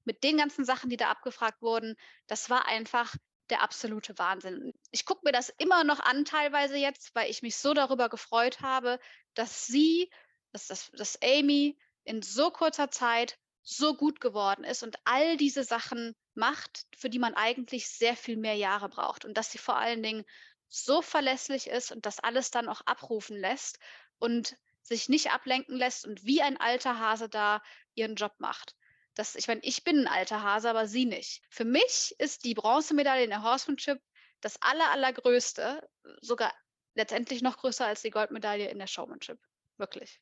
Mit 0.05 0.23
den 0.23 0.37
ganzen 0.37 0.65
Sachen, 0.65 0.89
die 0.89 0.97
da 0.97 1.09
abgefragt 1.09 1.61
wurden, 1.61 1.95
das 2.27 2.49
war 2.49 2.67
einfach 2.67 3.15
der 3.49 3.61
absolute 3.61 4.17
Wahnsinn. 4.17 4.73
Ich 4.91 5.05
gucke 5.05 5.21
mir 5.23 5.31
das 5.31 5.49
immer 5.49 5.83
noch 5.83 5.99
an, 5.99 6.25
teilweise 6.25 6.77
jetzt, 6.77 7.13
weil 7.15 7.29
ich 7.29 7.41
mich 7.41 7.57
so 7.57 7.73
darüber 7.73 8.09
gefreut 8.09 8.61
habe, 8.61 8.99
dass 9.33 9.65
sie, 9.65 10.09
dass, 10.51 10.67
dass, 10.67 10.91
dass 10.91 11.19
Amy 11.21 11.77
in 12.03 12.21
so 12.21 12.51
kurzer 12.51 12.91
Zeit 12.91 13.37
so 13.63 13.95
gut 13.95 14.19
geworden 14.19 14.63
ist 14.63 14.83
und 14.83 14.97
all 15.05 15.37
diese 15.37 15.63
Sachen 15.63 16.15
macht, 16.35 16.85
für 16.95 17.09
die 17.09 17.19
man 17.19 17.33
eigentlich 17.33 17.87
sehr 17.87 18.15
viel 18.15 18.37
mehr 18.37 18.55
Jahre 18.55 18.89
braucht. 18.89 19.25
Und 19.25 19.37
dass 19.37 19.51
sie 19.51 19.57
vor 19.57 19.77
allen 19.77 20.03
Dingen 20.03 20.25
so 20.67 21.01
verlässlich 21.01 21.67
ist 21.67 21.91
und 21.91 22.05
das 22.05 22.19
alles 22.19 22.51
dann 22.51 22.67
auch 22.67 22.81
abrufen 22.85 23.37
lässt 23.37 23.79
und 24.19 24.57
sich 24.81 25.07
nicht 25.07 25.31
ablenken 25.31 25.77
lässt 25.77 26.05
und 26.05 26.25
wie 26.25 26.41
ein 26.41 26.59
alter 26.59 26.99
Hase 26.99 27.29
da 27.29 27.61
ihren 27.95 28.15
Job 28.15 28.33
macht. 28.39 28.75
Das, 29.13 29.35
ich 29.35 29.47
meine, 29.47 29.61
ich 29.63 29.83
bin 29.83 29.99
ein 29.99 30.07
alter 30.07 30.41
Hase, 30.41 30.69
aber 30.69 30.87
sie 30.87 31.05
nicht. 31.05 31.41
Für 31.49 31.65
mich 31.65 32.15
ist 32.17 32.43
die 32.43 32.55
Bronzemedaille 32.55 33.23
in 33.23 33.29
der 33.29 33.43
Horsemanship 33.43 34.01
das 34.41 34.61
aller, 34.61 34.91
allergrößte, 34.91 35.87
sogar 36.21 36.53
letztendlich 36.95 37.41
noch 37.41 37.57
größer 37.57 37.85
als 37.85 38.01
die 38.01 38.09
Goldmedaille 38.09 38.69
in 38.69 38.79
der 38.79 38.87
Showmanship. 38.87 39.39
Wirklich. 39.77 40.19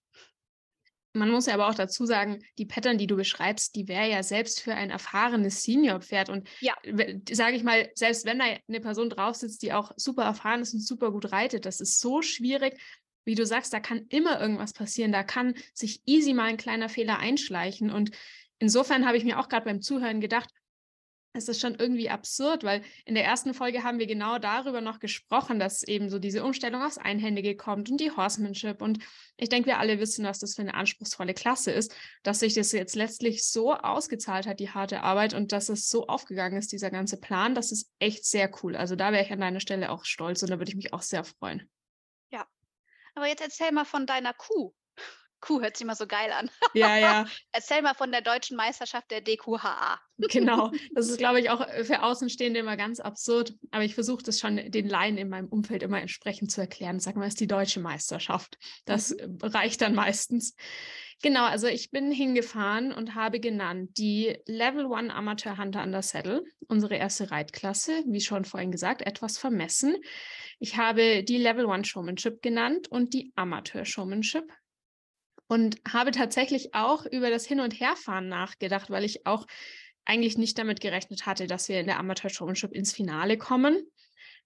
Man 1.13 1.29
muss 1.29 1.45
ja 1.45 1.55
aber 1.55 1.67
auch 1.67 1.75
dazu 1.75 2.05
sagen, 2.05 2.39
die 2.57 2.65
Pattern, 2.65 2.97
die 2.97 3.07
du 3.07 3.17
beschreibst, 3.17 3.75
die 3.75 3.87
wäre 3.87 4.09
ja 4.09 4.23
selbst 4.23 4.61
für 4.61 4.73
ein 4.73 4.89
erfahrenes 4.89 5.63
Senior-Pferd. 5.63 6.29
Und 6.29 6.47
ja. 6.61 6.73
sage 7.29 7.57
ich 7.57 7.63
mal, 7.63 7.89
selbst 7.95 8.25
wenn 8.25 8.39
da 8.39 8.45
eine 8.45 8.79
Person 8.79 9.09
drauf 9.09 9.35
sitzt, 9.35 9.61
die 9.61 9.73
auch 9.73 9.91
super 9.97 10.23
erfahren 10.23 10.61
ist 10.61 10.73
und 10.73 10.79
super 10.79 11.11
gut 11.11 11.31
reitet, 11.31 11.65
das 11.65 11.81
ist 11.81 11.99
so 11.99 12.21
schwierig. 12.21 12.79
Wie 13.25 13.35
du 13.35 13.45
sagst, 13.45 13.73
da 13.73 13.79
kann 13.79 14.05
immer 14.09 14.39
irgendwas 14.39 14.73
passieren. 14.73 15.11
Da 15.11 15.23
kann 15.23 15.53
sich 15.73 16.01
easy 16.05 16.33
mal 16.33 16.45
ein 16.45 16.57
kleiner 16.57 16.87
Fehler 16.87 17.19
einschleichen. 17.19 17.91
Und 17.91 18.11
insofern 18.59 19.05
habe 19.05 19.17
ich 19.17 19.25
mir 19.25 19.39
auch 19.39 19.49
gerade 19.49 19.65
beim 19.65 19.81
Zuhören 19.81 20.21
gedacht, 20.21 20.49
es 21.33 21.47
ist 21.47 21.61
schon 21.61 21.75
irgendwie 21.75 22.09
absurd, 22.09 22.63
weil 22.63 22.83
in 23.05 23.15
der 23.15 23.23
ersten 23.23 23.53
Folge 23.53 23.83
haben 23.83 23.99
wir 23.99 24.07
genau 24.07 24.37
darüber 24.37 24.81
noch 24.81 24.99
gesprochen, 24.99 25.59
dass 25.59 25.83
eben 25.83 26.09
so 26.09 26.19
diese 26.19 26.43
Umstellung 26.43 26.83
aufs 26.83 26.97
Einhändige 26.97 27.55
kommt 27.55 27.89
und 27.89 28.01
die 28.01 28.11
Horsemanship. 28.11 28.81
Und 28.81 28.99
ich 29.37 29.47
denke, 29.47 29.67
wir 29.67 29.79
alle 29.79 29.99
wissen, 29.99 30.25
was 30.25 30.39
das 30.39 30.55
für 30.55 30.61
eine 30.61 30.73
anspruchsvolle 30.73 31.33
Klasse 31.33 31.71
ist, 31.71 31.95
dass 32.23 32.39
sich 32.39 32.53
das 32.53 32.71
jetzt 32.73 32.95
letztlich 32.95 33.45
so 33.45 33.73
ausgezahlt 33.73 34.45
hat, 34.45 34.59
die 34.59 34.71
harte 34.71 35.03
Arbeit 35.03 35.33
und 35.33 35.53
dass 35.53 35.69
es 35.69 35.89
so 35.89 36.07
aufgegangen 36.07 36.57
ist, 36.57 36.73
dieser 36.73 36.91
ganze 36.91 37.17
Plan. 37.17 37.55
Das 37.55 37.71
ist 37.71 37.89
echt 37.99 38.25
sehr 38.25 38.51
cool. 38.61 38.75
Also 38.75 38.97
da 38.97 39.13
wäre 39.13 39.23
ich 39.23 39.31
an 39.31 39.39
deiner 39.39 39.61
Stelle 39.61 39.89
auch 39.91 40.03
stolz 40.03 40.43
und 40.43 40.49
da 40.49 40.59
würde 40.59 40.69
ich 40.69 40.75
mich 40.75 40.93
auch 40.93 41.01
sehr 41.01 41.23
freuen. 41.23 41.69
Ja. 42.29 42.45
Aber 43.15 43.27
jetzt 43.27 43.41
erzähl 43.41 43.71
mal 43.71 43.85
von 43.85 44.05
deiner 44.05 44.33
Kuh. 44.33 44.73
Kuh 45.41 45.59
hört 45.59 45.75
sich 45.75 45.83
immer 45.83 45.95
so 45.95 46.07
geil 46.07 46.31
an. 46.31 46.49
Ja, 46.73 46.97
ja. 46.97 47.25
Erzähl 47.51 47.81
mal 47.81 47.95
von 47.95 48.11
der 48.11 48.21
deutschen 48.21 48.55
Meisterschaft 48.55 49.09
der 49.11 49.21
DQHA. 49.21 49.99
Genau, 50.29 50.71
das 50.93 51.09
ist, 51.09 51.17
glaube 51.17 51.39
ich, 51.39 51.49
auch 51.49 51.61
äh, 51.61 51.83
für 51.83 52.03
Außenstehende 52.03 52.59
immer 52.59 52.77
ganz 52.77 52.99
absurd. 52.99 53.53
Aber 53.71 53.83
ich 53.83 53.95
versuche 53.95 54.23
das 54.23 54.39
schon 54.39 54.71
den 54.71 54.87
Laien 54.87 55.17
in 55.17 55.29
meinem 55.29 55.47
Umfeld 55.47 55.83
immer 55.83 55.99
entsprechend 55.99 56.51
zu 56.51 56.61
erklären. 56.61 56.99
Sag 56.99 57.15
mal, 57.15 57.25
es 57.25 57.33
ist 57.33 57.39
die 57.39 57.47
deutsche 57.47 57.79
Meisterschaft. 57.79 58.57
Das 58.85 59.09
mhm. 59.09 59.39
Äh, 59.41 59.47
reicht 59.47 59.81
dann 59.81 59.95
meistens. 59.95 60.55
Genau, 61.23 61.45
also 61.45 61.67
ich 61.67 61.91
bin 61.91 62.11
hingefahren 62.11 62.91
und 62.91 63.13
habe 63.13 63.39
genannt 63.39 63.91
die 63.97 64.37
Level 64.47 64.87
One 64.87 65.13
Amateur 65.13 65.57
Hunter 65.57 65.83
under 65.83 66.01
Saddle, 66.01 66.43
unsere 66.67 66.95
erste 66.95 67.29
Reitklasse, 67.29 68.03
wie 68.07 68.21
schon 68.21 68.43
vorhin 68.43 68.71
gesagt, 68.71 69.03
etwas 69.03 69.37
vermessen. 69.37 69.97
Ich 70.57 70.77
habe 70.77 71.23
die 71.23 71.37
Level 71.37 71.65
One 71.65 71.85
Showmanship 71.85 72.41
genannt 72.41 72.87
und 72.87 73.13
die 73.13 73.31
Amateur 73.35 73.85
Showmanship 73.85 74.51
und 75.51 75.81
habe 75.85 76.11
tatsächlich 76.11 76.73
auch 76.73 77.05
über 77.05 77.29
das 77.29 77.45
Hin- 77.45 77.59
und 77.59 77.77
Herfahren 77.77 78.29
nachgedacht, 78.29 78.89
weil 78.89 79.03
ich 79.03 79.27
auch 79.27 79.45
eigentlich 80.05 80.37
nicht 80.37 80.57
damit 80.57 80.79
gerechnet 80.79 81.25
hatte, 81.25 81.45
dass 81.45 81.67
wir 81.67 81.81
in 81.81 81.87
der 81.87 81.99
Amateur 81.99 82.29
Showmanship 82.29 82.71
ins 82.71 82.93
Finale 82.93 83.37
kommen. 83.37 83.85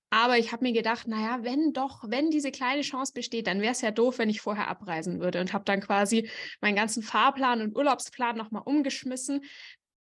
Aber 0.09 0.39
ich 0.39 0.51
habe 0.51 0.63
mir 0.63 0.73
gedacht, 0.73 1.07
naja, 1.07 1.43
wenn 1.43 1.73
doch, 1.73 2.05
wenn 2.07 2.31
diese 2.31 2.49
kleine 2.49 2.81
Chance 2.81 3.13
besteht, 3.13 3.45
dann 3.45 3.61
wäre 3.61 3.73
es 3.73 3.81
ja 3.81 3.91
doof, 3.91 4.17
wenn 4.17 4.31
ich 4.31 4.41
vorher 4.41 4.67
abreisen 4.67 5.19
würde 5.19 5.41
und 5.41 5.53
habe 5.53 5.63
dann 5.63 5.79
quasi 5.79 6.27
meinen 6.59 6.75
ganzen 6.75 7.03
Fahrplan 7.03 7.61
und 7.61 7.75
Urlaubsplan 7.75 8.35
nochmal 8.35 8.63
umgeschmissen, 8.65 9.45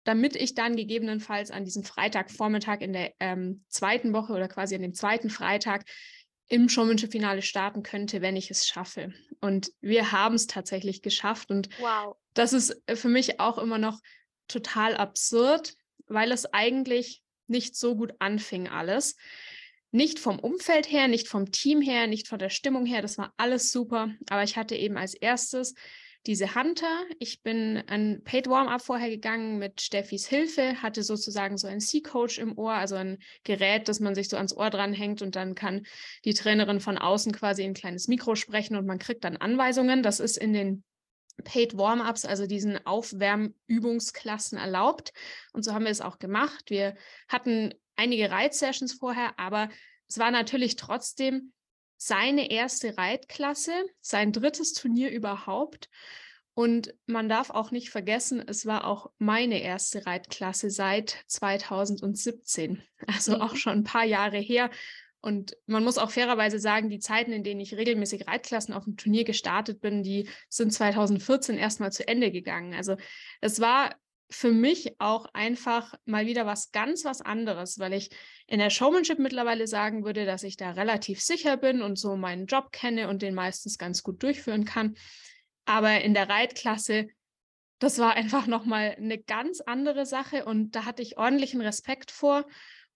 damit 0.02 0.34
ich 0.34 0.56
dann 0.56 0.74
gegebenenfalls 0.74 1.52
an 1.52 1.64
diesem 1.64 1.84
Freitagvormittag 1.84 2.80
in 2.80 2.92
der 2.92 3.12
ähm, 3.20 3.64
zweiten 3.68 4.12
Woche 4.12 4.32
oder 4.32 4.48
quasi 4.48 4.74
an 4.74 4.82
dem 4.82 4.94
zweiten 4.94 5.30
Freitag 5.30 5.84
im 6.48 6.68
Showmanship-Finale 6.68 7.42
starten 7.42 7.82
könnte, 7.82 8.22
wenn 8.22 8.36
ich 8.36 8.50
es 8.50 8.66
schaffe. 8.66 9.12
Und 9.40 9.70
wir 9.80 10.12
haben 10.12 10.34
es 10.34 10.46
tatsächlich 10.46 11.02
geschafft. 11.02 11.50
Und 11.50 11.68
wow. 11.78 12.16
das 12.34 12.52
ist 12.52 12.82
äh, 12.86 12.96
für 12.96 13.08
mich 13.08 13.40
auch 13.40 13.58
immer 13.58 13.78
noch 13.78 14.00
total 14.48 14.96
absurd, 14.96 15.74
weil 16.06 16.32
es 16.32 16.46
eigentlich 16.52 17.22
nicht 17.46 17.76
so 17.76 17.96
gut 17.96 18.14
anfing 18.18 18.68
alles. 18.68 19.16
Nicht 19.90 20.18
vom 20.18 20.38
Umfeld 20.38 20.90
her, 20.90 21.08
nicht 21.08 21.28
vom 21.28 21.50
Team 21.50 21.80
her, 21.80 22.06
nicht 22.06 22.28
von 22.28 22.38
der 22.38 22.50
Stimmung 22.50 22.84
her, 22.84 23.00
das 23.00 23.16
war 23.16 23.32
alles 23.36 23.70
super. 23.70 24.10
Aber 24.28 24.42
ich 24.42 24.56
hatte 24.56 24.74
eben 24.74 24.96
als 24.96 25.14
erstes 25.14 25.74
diese 26.28 26.54
Hunter. 26.54 27.06
Ich 27.18 27.42
bin 27.42 27.82
ein 27.86 28.22
Paid 28.22 28.48
Warm-up 28.48 28.82
vorher 28.82 29.08
gegangen 29.08 29.58
mit 29.58 29.80
Steffis 29.80 30.26
Hilfe, 30.28 30.82
hatte 30.82 31.02
sozusagen 31.02 31.56
so 31.56 31.66
ein 31.66 31.80
C-Coach 31.80 32.38
im 32.38 32.56
Ohr, 32.58 32.74
also 32.74 32.96
ein 32.96 33.18
Gerät, 33.44 33.88
das 33.88 33.98
man 33.98 34.14
sich 34.14 34.28
so 34.28 34.36
ans 34.36 34.54
Ohr 34.54 34.68
dranhängt 34.68 35.22
und 35.22 35.36
dann 35.36 35.54
kann 35.54 35.86
die 36.26 36.34
Trainerin 36.34 36.80
von 36.80 36.98
außen 36.98 37.32
quasi 37.32 37.64
ein 37.64 37.72
kleines 37.72 38.08
Mikro 38.08 38.34
sprechen 38.34 38.76
und 38.76 38.86
man 38.86 38.98
kriegt 38.98 39.24
dann 39.24 39.38
Anweisungen. 39.38 40.02
Das 40.02 40.20
ist 40.20 40.36
in 40.36 40.52
den 40.52 40.84
Paid 41.44 41.78
Warm-ups, 41.78 42.26
also 42.26 42.46
diesen 42.46 42.84
Aufwärmübungsklassen 42.86 44.58
erlaubt. 44.58 45.14
Und 45.54 45.64
so 45.64 45.72
haben 45.72 45.84
wir 45.84 45.90
es 45.90 46.02
auch 46.02 46.18
gemacht. 46.18 46.64
Wir 46.68 46.94
hatten 47.28 47.72
einige 47.96 48.30
Reitsessions 48.30 48.92
vorher, 48.92 49.38
aber 49.38 49.70
es 50.06 50.18
war 50.18 50.30
natürlich 50.30 50.76
trotzdem 50.76 51.52
seine 51.98 52.50
erste 52.50 52.96
Reitklasse, 52.96 53.72
sein 54.00 54.32
drittes 54.32 54.72
Turnier 54.72 55.10
überhaupt. 55.10 55.90
Und 56.54 56.94
man 57.06 57.28
darf 57.28 57.50
auch 57.50 57.70
nicht 57.70 57.90
vergessen, 57.90 58.42
es 58.44 58.66
war 58.66 58.84
auch 58.84 59.10
meine 59.18 59.60
erste 59.60 60.06
Reitklasse 60.06 60.70
seit 60.70 61.22
2017, 61.26 62.82
also 63.06 63.36
mhm. 63.36 63.42
auch 63.42 63.56
schon 63.56 63.72
ein 63.74 63.84
paar 63.84 64.04
Jahre 64.04 64.38
her. 64.38 64.70
Und 65.20 65.56
man 65.66 65.82
muss 65.82 65.98
auch 65.98 66.12
fairerweise 66.12 66.60
sagen, 66.60 66.90
die 66.90 67.00
Zeiten, 67.00 67.32
in 67.32 67.42
denen 67.42 67.60
ich 67.60 67.76
regelmäßig 67.76 68.28
Reitklassen 68.28 68.72
auf 68.72 68.84
dem 68.84 68.96
Turnier 68.96 69.24
gestartet 69.24 69.80
bin, 69.80 70.04
die 70.04 70.28
sind 70.48 70.72
2014 70.72 71.58
erstmal 71.58 71.90
zu 71.90 72.06
Ende 72.06 72.30
gegangen. 72.30 72.74
Also 72.74 72.96
es 73.40 73.60
war 73.60 73.96
für 74.30 74.52
mich 74.52 75.00
auch 75.00 75.26
einfach 75.32 75.94
mal 76.04 76.26
wieder 76.26 76.44
was 76.44 76.70
ganz 76.70 77.04
was 77.04 77.22
anderes, 77.22 77.78
weil 77.78 77.94
ich 77.94 78.10
in 78.46 78.58
der 78.58 78.70
Showmanship 78.70 79.18
mittlerweile 79.18 79.66
sagen 79.66 80.04
würde, 80.04 80.26
dass 80.26 80.42
ich 80.42 80.56
da 80.56 80.72
relativ 80.72 81.20
sicher 81.20 81.56
bin 81.56 81.80
und 81.80 81.98
so 81.98 82.16
meinen 82.16 82.46
Job 82.46 82.70
kenne 82.72 83.08
und 83.08 83.22
den 83.22 83.34
meistens 83.34 83.78
ganz 83.78 84.02
gut 84.02 84.22
durchführen 84.22 84.64
kann. 84.64 84.96
Aber 85.64 86.02
in 86.02 86.14
der 86.14 86.28
Reitklasse, 86.28 87.08
das 87.78 87.98
war 87.98 88.14
einfach 88.14 88.46
nochmal 88.46 88.94
eine 88.98 89.18
ganz 89.18 89.60
andere 89.60 90.04
Sache 90.04 90.44
und 90.44 90.76
da 90.76 90.84
hatte 90.84 91.02
ich 91.02 91.16
ordentlichen 91.16 91.60
Respekt 91.60 92.10
vor 92.10 92.46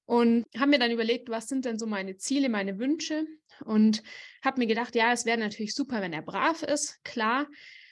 und 0.05 0.45
habe 0.59 0.71
mir 0.71 0.79
dann 0.79 0.91
überlegt, 0.91 1.31
was 1.31 1.49
sind 1.49 1.65
denn 1.65 1.79
so 1.79 1.87
meine 1.87 2.17
Ziele, 2.17 2.49
meine 2.49 2.79
Wünsche 2.79 3.25
und 3.65 4.03
habe 4.45 4.61
mir 4.61 4.67
gedacht, 4.67 4.95
ja, 4.95 5.13
es 5.13 5.25
wäre 5.25 5.39
natürlich 5.39 5.75
super, 5.75 6.03
wenn 6.03 6.13
er 6.13 6.23
brav 6.23 6.63
ist, 6.63 7.03
klar. 7.05 7.47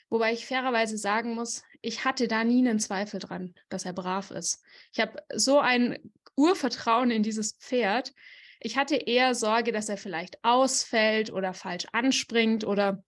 Wobei 0.09 0.33
ich 0.33 0.45
fairerweise 0.45 0.97
sagen 0.97 1.35
muss, 1.35 1.63
ich 1.81 2.05
hatte 2.05 2.27
da 2.27 2.43
nie 2.43 2.67
einen 2.67 2.79
Zweifel 2.79 3.19
dran, 3.19 3.53
dass 3.69 3.85
er 3.85 3.93
brav 3.93 4.31
ist. 4.31 4.63
Ich 4.93 4.99
habe 4.99 5.21
so 5.33 5.59
ein 5.59 5.97
Urvertrauen 6.35 7.11
in 7.11 7.23
dieses 7.23 7.53
Pferd. 7.53 8.13
Ich 8.59 8.77
hatte 8.77 8.95
eher 8.95 9.33
Sorge, 9.35 9.71
dass 9.71 9.89
er 9.89 9.97
vielleicht 9.97 10.43
ausfällt 10.43 11.31
oder 11.31 11.53
falsch 11.53 11.85
anspringt 11.91 12.63
oder 12.63 13.03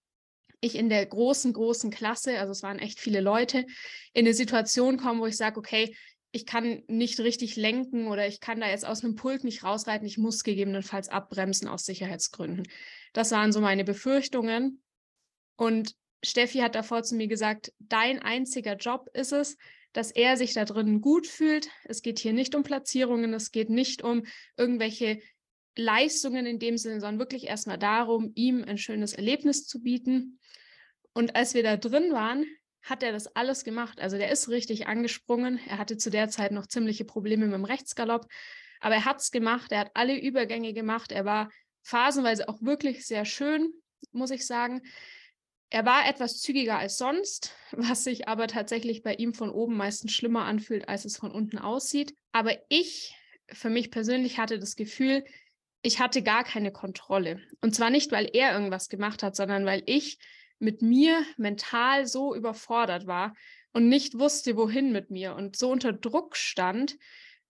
ich 0.60 0.76
in 0.76 0.90
der 0.90 1.06
großen, 1.06 1.54
großen 1.54 1.92
Klasse, 1.92 2.40
also 2.40 2.52
es 2.52 2.64
waren 2.64 2.80
echt 2.80 3.00
viele 3.00 3.20
Leute, 3.20 3.66
in 4.14 4.26
eine 4.26 4.34
Situation 4.34 4.98
komme, 4.98 5.20
wo 5.20 5.26
ich 5.26 5.36
sage, 5.36 5.60
okay, 5.60 5.96
ich 6.32 6.46
kann 6.46 6.84
nicht 6.88 7.20
richtig 7.20 7.58
lenken 7.58 8.08
oder 8.08 8.28
ich 8.28 8.40
kann 8.40 8.60
da 8.60 8.68
jetzt 8.68 8.86
aus 8.86 9.04
einem 9.04 9.16
Pult 9.16 9.44
nicht 9.44 9.64
rausreiten, 9.64 10.08
ich 10.08 10.18
muss 10.18 10.44
gegebenenfalls 10.44 11.10
abbremsen 11.10 11.68
aus 11.68 11.86
Sicherheitsgründen. 11.86 12.68
Das 13.12 13.30
waren 13.32 13.52
so 13.52 13.62
meine 13.62 13.84
Befürchtungen. 13.84 14.82
Und 15.56 15.96
Steffi 16.24 16.60
hat 16.60 16.76
davor 16.76 17.04
zu 17.04 17.16
mir 17.16 17.28
gesagt, 17.28 17.74
dein 17.80 18.20
einziger 18.20 18.76
Job 18.76 19.10
ist 19.14 19.34
es, 19.34 19.58
dass 19.92 20.12
er 20.12 20.38
sich 20.38 20.54
da 20.54 20.66
drin 20.66 21.02
gut 21.02 21.28
fühlt. 21.28 21.70
Es 21.84 22.02
geht 22.02 22.20
hier 22.20 22.34
nicht 22.34 22.56
um 22.56 22.64
Platzierungen, 22.64 23.34
es 23.34 23.52
geht 23.52 23.70
nicht 23.70 24.02
um 24.04 24.24
irgendwelche 24.58 25.20
Leistungen 25.76 26.46
in 26.46 26.60
dem 26.60 26.78
Sinne, 26.78 27.00
sondern 27.00 27.20
wirklich 27.20 27.48
erstmal 27.48 27.78
darum, 27.78 28.32
ihm 28.36 28.64
ein 28.64 28.78
schönes 28.78 29.14
Erlebnis 29.14 29.68
zu 29.68 29.82
bieten. 29.82 30.40
Und 31.14 31.36
als 31.36 31.54
wir 31.54 31.64
da 31.64 31.78
drin 31.78 32.12
waren, 32.12 32.46
hat 32.82 33.04
er 33.04 33.12
das 33.12 33.28
alles 33.36 33.64
gemacht. 33.64 34.00
Also 34.02 34.18
der 34.18 34.32
ist 34.32 34.50
richtig 34.50 34.88
angesprungen. 34.88 35.60
Er 35.68 35.78
hatte 35.78 35.98
zu 35.98 36.10
der 36.10 36.30
Zeit 36.30 36.52
noch 36.52 36.68
ziemliche 36.68 37.06
Probleme 37.06 37.46
mit 37.46 37.54
dem 37.54 37.66
Rechtsgalopp, 37.66 38.28
aber 38.82 38.96
er 38.96 39.06
hat 39.06 39.22
es 39.22 39.32
gemacht. 39.32 39.72
Er 39.72 39.80
hat 39.80 39.92
alle 39.94 40.20
Übergänge 40.20 40.74
gemacht. 40.74 41.12
Er 41.12 41.26
war 41.26 41.50
phasenweise 41.84 42.50
auch 42.50 42.62
wirklich 42.62 43.06
sehr 43.06 43.26
schön, 43.26 43.72
muss 44.12 44.32
ich 44.32 44.46
sagen. 44.46 44.82
Er 45.74 45.86
war 45.86 46.08
etwas 46.08 46.40
zügiger 46.40 46.78
als 46.78 47.00
sonst, 47.00 47.56
was 47.72 48.04
sich 48.04 48.28
aber 48.28 48.48
tatsächlich 48.48 49.02
bei 49.02 49.16
ihm 49.16 49.34
von 49.34 49.50
oben 49.50 49.76
meistens 49.76 50.12
schlimmer 50.12 50.46
anfühlt, 50.46 50.88
als 50.88 51.04
es 51.04 51.18
von 51.18 51.32
unten 51.32 51.58
aussieht. 51.58 52.16
Aber 52.32 52.56
ich, 52.70 53.16
für 53.52 53.72
mich 53.72 53.90
persönlich, 53.90 54.38
hatte 54.38 54.60
das 54.60 54.76
Gefühl, 54.76 55.26
ich 55.82 56.00
hatte 56.00 56.22
gar 56.22 56.44
keine 56.44 56.72
Kontrolle. 56.72 57.42
Und 57.60 57.74
zwar 57.74 57.90
nicht, 57.90 58.12
weil 58.12 58.30
er 58.34 58.54
irgendwas 58.54 58.88
gemacht 58.88 59.24
hat, 59.24 59.36
sondern 59.36 59.66
weil 59.66 59.82
ich 59.88 60.20
mit 60.60 60.84
mir 60.84 61.26
mental 61.38 62.06
so 62.06 62.36
überfordert 62.36 63.08
war 63.08 63.34
und 63.72 63.90
nicht 63.90 64.20
wusste, 64.20 64.56
wohin 64.56 64.92
mit 64.92 65.10
mir 65.10 65.34
und 65.34 65.56
so 65.56 65.72
unter 65.72 65.92
Druck 65.92 66.38
stand, 66.38 66.98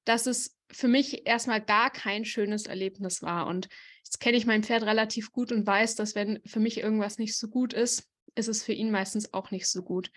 dass 0.05 0.27
es 0.27 0.57
für 0.71 0.87
mich 0.87 1.27
erstmal 1.27 1.59
gar 1.59 1.91
kein 1.91 2.23
schönes 2.23 2.67
Erlebnis 2.67 3.21
war. 3.21 3.47
Und 3.47 3.67
jetzt 4.05 4.21
kenne 4.21 4.37
ich 4.37 4.45
mein 4.45 4.63
Pferd 4.63 4.83
relativ 4.83 5.33
gut 5.33 5.51
und 5.51 5.67
weiß, 5.67 5.95
dass 5.95 6.15
wenn 6.15 6.39
für 6.45 6.61
mich 6.61 6.77
irgendwas 6.77 7.17
nicht 7.17 7.37
so 7.37 7.49
gut 7.49 7.73
ist, 7.73 8.09
ist 8.35 8.47
es 8.47 8.63
für 8.63 8.73
ihn 8.73 8.91
meistens 8.91 9.33
auch 9.33 9.51
nicht 9.51 9.67
so 9.67 9.83
gut. 9.83 10.11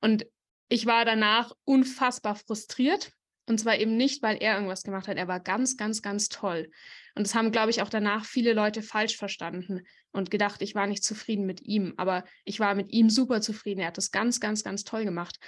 Und 0.00 0.26
ich 0.68 0.86
war 0.86 1.04
danach 1.04 1.52
unfassbar 1.64 2.34
frustriert 2.34 3.12
und 3.48 3.58
zwar 3.58 3.78
eben 3.78 3.96
nicht, 3.96 4.22
weil 4.22 4.38
er 4.38 4.54
irgendwas 4.54 4.82
gemacht 4.82 5.06
hat. 5.06 5.16
Er 5.16 5.28
war 5.28 5.38
ganz, 5.38 5.76
ganz, 5.76 6.02
ganz 6.02 6.28
toll. 6.28 6.70
Und 7.14 7.26
das 7.26 7.34
haben, 7.34 7.52
glaube 7.52 7.70
ich, 7.70 7.80
auch 7.80 7.88
danach 7.88 8.24
viele 8.24 8.52
Leute 8.52 8.82
falsch 8.82 9.16
verstanden 9.16 9.82
und 10.10 10.32
gedacht, 10.32 10.62
ich 10.62 10.74
war 10.74 10.88
nicht 10.88 11.04
zufrieden 11.04 11.46
mit 11.46 11.62
ihm. 11.62 11.94
Aber 11.96 12.24
ich 12.44 12.58
war 12.58 12.74
mit 12.74 12.92
ihm 12.92 13.08
super 13.08 13.40
zufrieden. 13.40 13.80
Er 13.80 13.88
hat 13.88 13.98
das 13.98 14.10
ganz, 14.10 14.40
ganz, 14.40 14.64
ganz 14.64 14.82
toll 14.82 15.04
gemacht. 15.04 15.38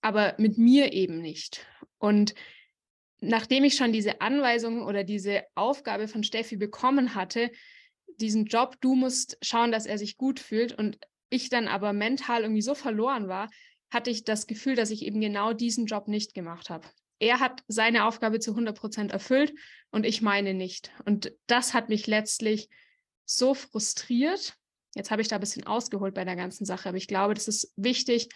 Aber 0.00 0.34
mit 0.38 0.58
mir 0.58 0.92
eben 0.92 1.20
nicht. 1.20 1.66
Und 1.98 2.34
nachdem 3.20 3.64
ich 3.64 3.74
schon 3.74 3.92
diese 3.92 4.20
Anweisung 4.20 4.82
oder 4.82 5.02
diese 5.02 5.42
Aufgabe 5.56 6.06
von 6.06 6.22
Steffi 6.22 6.56
bekommen 6.56 7.16
hatte, 7.16 7.50
diesen 8.20 8.44
Job, 8.44 8.76
du 8.80 8.94
musst 8.94 9.38
schauen, 9.42 9.72
dass 9.72 9.86
er 9.86 9.98
sich 9.98 10.16
gut 10.16 10.38
fühlt 10.38 10.72
und 10.72 10.98
ich 11.30 11.48
dann 11.48 11.68
aber 11.68 11.92
mental 11.92 12.42
irgendwie 12.42 12.62
so 12.62 12.74
verloren 12.74 13.28
war, 13.28 13.48
hatte 13.90 14.10
ich 14.10 14.24
das 14.24 14.46
Gefühl, 14.46 14.76
dass 14.76 14.90
ich 14.90 15.04
eben 15.04 15.20
genau 15.20 15.52
diesen 15.52 15.86
Job 15.86 16.06
nicht 16.06 16.34
gemacht 16.34 16.70
habe 16.70 16.86
er 17.20 17.38
hat 17.38 17.62
seine 17.68 18.06
Aufgabe 18.06 18.40
zu 18.40 18.52
100 18.52 18.76
Prozent 18.76 19.12
erfüllt 19.12 19.52
und 19.90 20.04
ich 20.04 20.22
meine 20.22 20.54
nicht. 20.54 20.90
Und 21.04 21.32
das 21.46 21.74
hat 21.74 21.90
mich 21.90 22.06
letztlich 22.06 22.68
so 23.26 23.54
frustriert. 23.54 24.56
Jetzt 24.94 25.10
habe 25.10 25.22
ich 25.22 25.28
da 25.28 25.36
ein 25.36 25.40
bisschen 25.40 25.66
ausgeholt 25.66 26.14
bei 26.14 26.24
der 26.24 26.34
ganzen 26.34 26.64
Sache, 26.64 26.88
aber 26.88 26.98
ich 26.98 27.06
glaube, 27.06 27.34
das 27.34 27.46
ist 27.46 27.72
wichtig, 27.76 28.30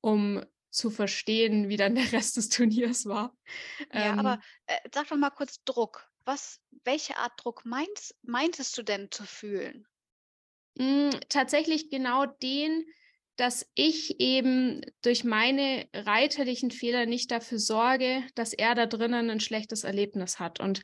um 0.00 0.44
zu 0.70 0.90
verstehen, 0.90 1.68
wie 1.68 1.76
dann 1.76 1.94
der 1.94 2.10
Rest 2.12 2.38
des 2.38 2.48
Turniers 2.48 3.04
war. 3.04 3.36
Ja, 3.92 4.12
ähm, 4.12 4.18
aber 4.18 4.40
äh, 4.66 4.78
sag 4.92 5.08
doch 5.08 5.16
mal 5.16 5.30
kurz 5.30 5.62
Druck. 5.64 6.08
Was, 6.24 6.60
welche 6.84 7.18
Art 7.18 7.32
Druck 7.36 7.66
meinst, 7.66 8.16
meintest 8.22 8.78
du 8.78 8.82
denn 8.82 9.10
zu 9.10 9.24
fühlen? 9.24 9.86
Hm, 10.78 11.10
tatsächlich 11.28 11.90
genau 11.90 12.26
den, 12.26 12.84
dass 13.36 13.66
ich 13.74 14.20
eben 14.20 14.82
durch 15.02 15.24
meine 15.24 15.86
reiterlichen 15.94 16.70
Fehler 16.70 17.06
nicht 17.06 17.30
dafür 17.30 17.58
sorge, 17.58 18.22
dass 18.34 18.52
er 18.52 18.74
da 18.74 18.86
drinnen 18.86 19.30
ein 19.30 19.40
schlechtes 19.40 19.84
Erlebnis 19.84 20.38
hat. 20.38 20.60
Und 20.60 20.82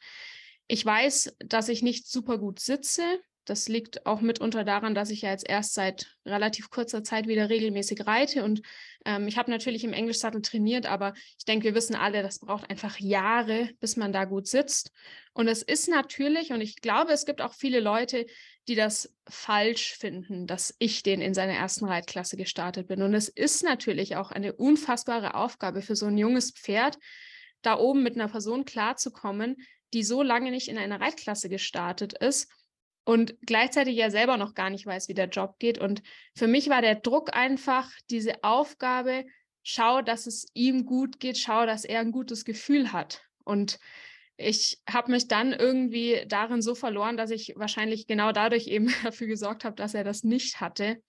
ich 0.67 0.85
weiß, 0.85 1.37
dass 1.41 1.69
ich 1.69 1.83
nicht 1.83 2.09
super 2.09 2.39
gut 2.39 2.61
sitze. 2.61 3.03
Das 3.45 3.69
liegt 3.69 4.05
auch 4.05 4.21
mitunter 4.21 4.63
daran, 4.63 4.95
dass 4.95 5.09
ich 5.09 5.23
ja 5.23 5.31
jetzt 5.31 5.49
erst 5.49 5.73
seit 5.73 6.19
relativ 6.27 6.69
kurzer 6.69 7.03
Zeit 7.03 7.27
wieder 7.27 7.49
regelmäßig 7.49 8.07
reite. 8.07 8.45
Und 8.45 8.61
ähm, 9.07 9.27
ich 9.27 9.39
habe 9.39 9.51
natürlich 9.51 9.85
im 9.85 9.95
Englischsattel 9.95 10.43
trainiert, 10.43 10.85
aber 10.85 11.15
ich 11.39 11.47
denke, 11.47 11.65
wir 11.65 11.75
wissen 11.75 11.97
alle, 11.97 12.23
das 12.23 12.41
braucht 12.41 12.69
einfach 12.69 12.99
Jahre, 12.99 13.71
bis 13.81 13.97
man 13.97 14.13
da 14.13 14.27
gut 14.27 14.47
sitzt. 14.47 14.91
Und 15.33 15.49
es 15.49 15.63
ist 15.63 15.89
natürlich, 15.89 16.53
und 16.53 16.61
ich 16.61 16.83
glaube, 16.83 17.13
es 17.13 17.25
gibt 17.25 17.41
auch 17.41 17.55
viele 17.55 17.81
Leute, 17.81 18.27
die 18.69 18.75
das 18.75 19.15
falsch 19.29 19.95
finden, 19.95 20.47
dass 20.47 20.75
ich 20.79 21.03
den 21.03 21.21
in 21.21 21.35
seiner 21.35 21.55
ersten 21.55 21.87
Reitklasse 21.87 22.37
gestartet 22.37 22.87
bin. 22.89 23.03
Und 23.03 23.15
es 23.15 23.29
ist 23.29 23.65
natürlich 23.65 24.17
auch 24.17 24.31
eine 24.31 24.53
unfassbare 24.53 25.35
Aufgabe 25.35 25.81
für 25.83 25.97
so 25.97 26.07
ein 26.07 26.19
junges 26.19 26.53
Pferd, 26.53 26.99
da 27.63 27.79
oben 27.79 28.03
mit 28.03 28.15
einer 28.15 28.29
Person 28.29 28.65
klarzukommen, 28.65 29.57
die 29.95 30.05
so 30.05 30.23
lange 30.23 30.51
nicht 30.51 30.69
in 30.69 30.79
einer 30.79 31.01
Reitklasse 31.01 31.49
gestartet 31.49 32.13
ist 32.13 32.53
und 33.05 33.37
gleichzeitig 33.41 33.97
ja 33.97 34.11
selber 34.11 34.37
noch 34.37 34.53
gar 34.53 34.69
nicht 34.69 34.85
weiß, 34.85 35.09
wie 35.09 35.15
der 35.15 35.29
Job 35.29 35.59
geht. 35.59 35.79
Und 35.79 36.03
für 36.37 36.47
mich 36.47 36.69
war 36.69 36.83
der 36.83 36.97
Druck 36.97 37.35
einfach 37.35 37.91
diese 38.11 38.45
Aufgabe, 38.45 39.25
schau, 39.63 40.03
dass 40.03 40.27
es 40.27 40.47
ihm 40.53 40.85
gut 40.85 41.19
geht, 41.21 41.39
schau, 41.39 41.65
dass 41.65 41.87
er 41.87 42.01
ein 42.01 42.13
gutes 42.13 42.45
Gefühl 42.45 42.93
hat. 42.93 43.23
Und 43.45 43.79
ich 44.39 44.81
habe 44.89 45.11
mich 45.11 45.27
dann 45.27 45.53
irgendwie 45.53 46.25
darin 46.29 46.63
so 46.63 46.77
verloren, 46.77 47.17
dass 47.17 47.31
ich 47.31 47.55
wahrscheinlich 47.57 48.07
genau 48.07 48.31
dadurch 48.31 48.69
eben 48.69 48.87
dafür 49.03 49.27
gesorgt 49.27 49.65
habe, 49.65 49.77
dass 49.77 49.95
er 49.95 50.05
das 50.05 50.23
nicht 50.23 50.61
hatte. 50.61 51.03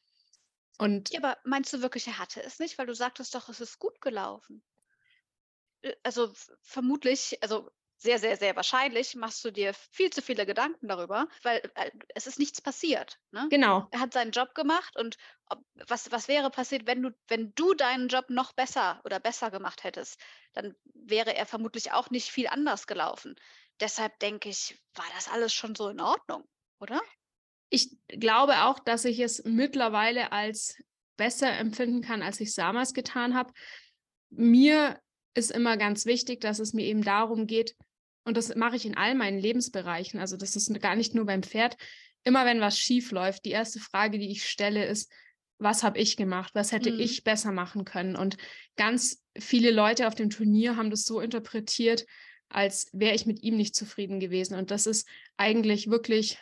Und 0.79 1.11
ja, 1.11 1.19
aber 1.19 1.37
meinst 1.43 1.71
du 1.71 1.81
wirklich, 1.81 2.07
er 2.07 2.17
hatte 2.17 2.43
es 2.43 2.59
nicht? 2.59 2.77
Weil 2.77 2.87
du 2.87 2.95
sagtest 2.95 3.35
doch, 3.35 3.47
es 3.49 3.61
ist 3.61 3.79
gut 3.79 4.01
gelaufen. 4.01 4.63
Äh, 5.81 5.93
also 6.03 6.33
vermutlich, 6.61 7.37
also 7.41 7.69
sehr, 8.01 8.17
sehr, 8.17 8.37
sehr 8.37 8.55
wahrscheinlich 8.55 9.15
machst 9.15 9.43
du 9.43 9.51
dir 9.51 9.73
viel 9.91 10.09
zu 10.09 10.21
viele 10.21 10.45
Gedanken 10.45 10.87
darüber, 10.87 11.27
weil 11.43 11.61
äh, 11.75 11.91
es 12.15 12.27
ist 12.27 12.39
nichts 12.39 12.61
passiert. 12.61 13.19
Ne? 13.31 13.47
Genau. 13.49 13.87
Er 13.91 13.99
hat 13.99 14.13
seinen 14.13 14.31
Job 14.31 14.55
gemacht 14.55 14.95
und 14.97 15.17
ob, 15.47 15.59
was, 15.87 16.09
was 16.11 16.27
wäre 16.29 16.49
passiert, 16.49 16.87
wenn 16.87 17.01
du, 17.01 17.11
wenn 17.27 17.53
du 17.55 17.73
deinen 17.73 18.07
Job 18.07 18.29
noch 18.29 18.53
besser 18.53 19.01
oder 19.03 19.19
besser 19.19 19.51
gemacht 19.51 19.83
hättest, 19.83 20.19
dann 20.53 20.75
wäre 20.93 21.35
er 21.35 21.45
vermutlich 21.45 21.91
auch 21.91 22.09
nicht 22.09 22.29
viel 22.29 22.47
anders 22.47 22.87
gelaufen. 22.87 23.35
Deshalb 23.81 24.17
denke 24.19 24.49
ich, 24.49 24.81
war 24.95 25.05
das 25.15 25.27
alles 25.27 25.53
schon 25.53 25.75
so 25.75 25.89
in 25.89 25.99
Ordnung, 25.99 26.47
oder? 26.79 27.01
Ich 27.69 27.97
glaube 28.07 28.63
auch, 28.63 28.79
dass 28.79 29.05
ich 29.05 29.19
es 29.19 29.43
mittlerweile 29.43 30.31
als 30.31 30.81
besser 31.17 31.51
empfinden 31.51 32.01
kann, 32.01 32.21
als 32.21 32.39
ich 32.39 32.49
es 32.49 32.55
damals 32.55 32.93
getan 32.93 33.35
habe. 33.35 33.51
Mir 34.29 35.01
ist 35.33 35.51
immer 35.51 35.77
ganz 35.77 36.05
wichtig, 36.05 36.41
dass 36.41 36.59
es 36.59 36.73
mir 36.73 36.85
eben 36.85 37.03
darum 37.03 37.45
geht, 37.45 37.75
und 38.29 38.37
das 38.37 38.55
mache 38.55 38.75
ich 38.75 38.85
in 38.85 38.95
all 38.95 39.15
meinen 39.15 39.39
Lebensbereichen. 39.39 40.19
Also 40.19 40.37
das 40.37 40.55
ist 40.55 40.71
gar 40.79 40.95
nicht 40.95 41.15
nur 41.15 41.25
beim 41.25 41.43
Pferd. 41.43 41.75
Immer 42.23 42.45
wenn 42.45 42.61
was 42.61 42.77
schief 42.77 43.11
läuft, 43.11 43.43
die 43.45 43.51
erste 43.51 43.79
Frage, 43.79 44.19
die 44.19 44.31
ich 44.31 44.47
stelle, 44.47 44.85
ist, 44.85 45.11
was 45.57 45.83
habe 45.83 45.97
ich 45.99 46.15
gemacht, 46.15 46.51
was 46.53 46.71
hätte 46.71 46.91
Mhm. 46.91 46.99
ich 46.99 47.23
besser 47.23 47.51
machen 47.51 47.85
können. 47.85 48.15
Und 48.15 48.37
ganz 48.77 49.23
viele 49.37 49.71
Leute 49.71 50.07
auf 50.07 50.13
dem 50.15 50.29
Turnier 50.29 50.77
haben 50.77 50.91
das 50.91 51.05
so 51.05 51.19
interpretiert, 51.19 52.05
als 52.49 52.87
wäre 52.93 53.15
ich 53.15 53.25
mit 53.25 53.41
ihm 53.41 53.57
nicht 53.57 53.75
zufrieden 53.75 54.19
gewesen. 54.19 54.55
Und 54.55 54.69
das 54.69 54.85
ist 54.85 55.07
eigentlich 55.35 55.89
wirklich 55.89 56.37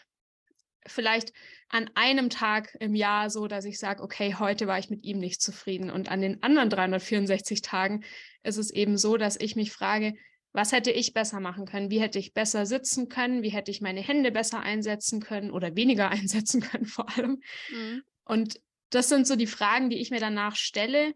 vielleicht 0.85 1.31
an 1.69 1.89
einem 1.95 2.29
Tag 2.29 2.75
im 2.81 2.95
Jahr 2.95 3.29
so, 3.29 3.47
dass 3.47 3.63
ich 3.65 3.79
sage, 3.79 4.03
okay, 4.03 4.35
heute 4.35 4.67
war 4.67 4.77
ich 4.77 4.89
mit 4.89 5.03
ihm 5.03 5.19
nicht 5.19 5.41
zufrieden. 5.41 5.89
Und 5.89 6.09
an 6.09 6.21
den 6.21 6.43
anderen 6.43 6.69
364 6.69 7.61
Tagen 7.61 8.03
ist 8.43 8.57
es 8.57 8.71
eben 8.71 8.97
so, 8.97 9.17
dass 9.17 9.39
ich 9.39 9.55
mich 9.55 9.71
frage, 9.71 10.15
was 10.57 10.71
hätte 10.71 10.89
ich 10.89 11.13
besser 11.13 11.39
machen 11.39 11.67
können? 11.67 11.91
Wie 11.91 12.01
hätte 12.01 12.17
ich 12.17 12.33
besser 12.33 12.65
sitzen 12.65 13.09
können? 13.09 13.43
Wie 13.43 13.51
hätte 13.51 13.69
ich 13.69 13.79
meine 13.79 14.01
Hände 14.01 14.31
besser 14.31 14.59
einsetzen 14.59 15.21
können 15.21 15.51
oder 15.51 15.75
weniger 15.75 16.09
einsetzen 16.09 16.61
können 16.61 16.87
vor 16.87 17.15
allem? 17.15 17.43
Mhm. 17.69 18.01
Und 18.25 18.59
das 18.89 19.07
sind 19.07 19.27
so 19.27 19.35
die 19.35 19.45
Fragen, 19.45 19.91
die 19.91 19.99
ich 19.99 20.09
mir 20.09 20.19
danach 20.19 20.55
stelle. 20.55 21.13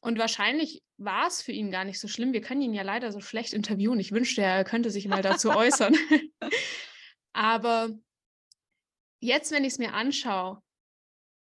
Und 0.00 0.18
wahrscheinlich 0.18 0.82
war 0.96 1.26
es 1.26 1.42
für 1.42 1.52
ihn 1.52 1.70
gar 1.70 1.84
nicht 1.84 2.00
so 2.00 2.08
schlimm. 2.08 2.32
Wir 2.32 2.40
können 2.40 2.62
ihn 2.62 2.72
ja 2.72 2.80
leider 2.80 3.12
so 3.12 3.20
schlecht 3.20 3.52
interviewen. 3.52 4.00
Ich 4.00 4.12
wünschte, 4.12 4.40
er 4.40 4.64
könnte 4.64 4.90
sich 4.90 5.06
mal 5.06 5.20
dazu 5.20 5.50
äußern. 5.54 5.94
Aber 7.34 7.90
jetzt, 9.20 9.52
wenn 9.52 9.64
ich 9.64 9.74
es 9.74 9.78
mir 9.78 9.92
anschaue, 9.92 10.62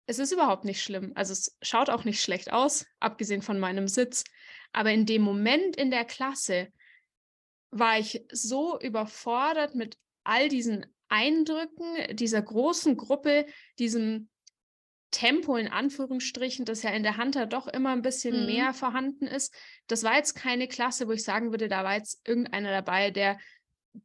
es 0.05 0.17
ist 0.17 0.31
überhaupt 0.31 0.63
nicht 0.63 0.81
schlimm. 0.81 1.11
Also 1.15 1.33
es 1.33 1.57
schaut 1.61 1.89
auch 1.89 2.05
nicht 2.05 2.21
schlecht 2.21 2.53
aus, 2.53 2.85
abgesehen 3.01 3.41
von 3.41 3.59
meinem 3.59 3.89
Sitz. 3.89 4.23
Aber 4.71 4.91
in 4.91 5.05
dem 5.05 5.23
Moment 5.23 5.75
in 5.75 5.91
der 5.91 6.05
Klasse 6.05 6.71
war 7.73 7.99
ich 7.99 8.25
so 8.31 8.79
überfordert 8.79 9.75
mit 9.75 9.97
all 10.23 10.47
diesen 10.49 10.85
Eindrücken 11.09 12.15
dieser 12.15 12.41
großen 12.41 12.95
Gruppe, 12.97 13.45
diesem 13.77 14.29
Tempo 15.11 15.55
in 15.57 15.67
Anführungsstrichen, 15.67 16.65
das 16.65 16.81
ja 16.81 16.89
in 16.89 17.03
der 17.03 17.17
Hunter 17.17 17.45
doch 17.45 17.67
immer 17.67 17.91
ein 17.91 18.01
bisschen 18.01 18.41
Mhm. 18.41 18.45
mehr 18.47 18.73
vorhanden 18.73 19.27
ist. 19.27 19.53
Das 19.87 20.03
war 20.03 20.15
jetzt 20.15 20.33
keine 20.33 20.67
Klasse, 20.67 21.07
wo 21.07 21.11
ich 21.11 21.23
sagen 21.23 21.51
würde, 21.51 21.67
da 21.67 21.83
war 21.83 21.95
jetzt 21.95 22.27
irgendeiner 22.27 22.71
dabei, 22.71 23.11
der 23.11 23.37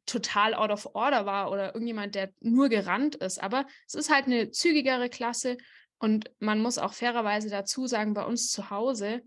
total 0.04 0.52
out 0.52 0.70
of 0.70 0.86
order 0.94 1.24
war 1.24 1.50
oder 1.50 1.74
irgendjemand, 1.74 2.14
der 2.14 2.30
nur 2.40 2.68
gerannt 2.68 3.14
ist. 3.14 3.42
Aber 3.42 3.66
es 3.86 3.94
ist 3.94 4.12
halt 4.12 4.26
eine 4.26 4.50
zügigere 4.50 5.08
Klasse 5.08 5.56
und 5.98 6.30
man 6.40 6.60
muss 6.60 6.76
auch 6.76 6.92
fairerweise 6.92 7.48
dazu 7.48 7.86
sagen, 7.86 8.12
bei 8.12 8.24
uns 8.24 8.50
zu 8.50 8.68
Hause, 8.68 9.22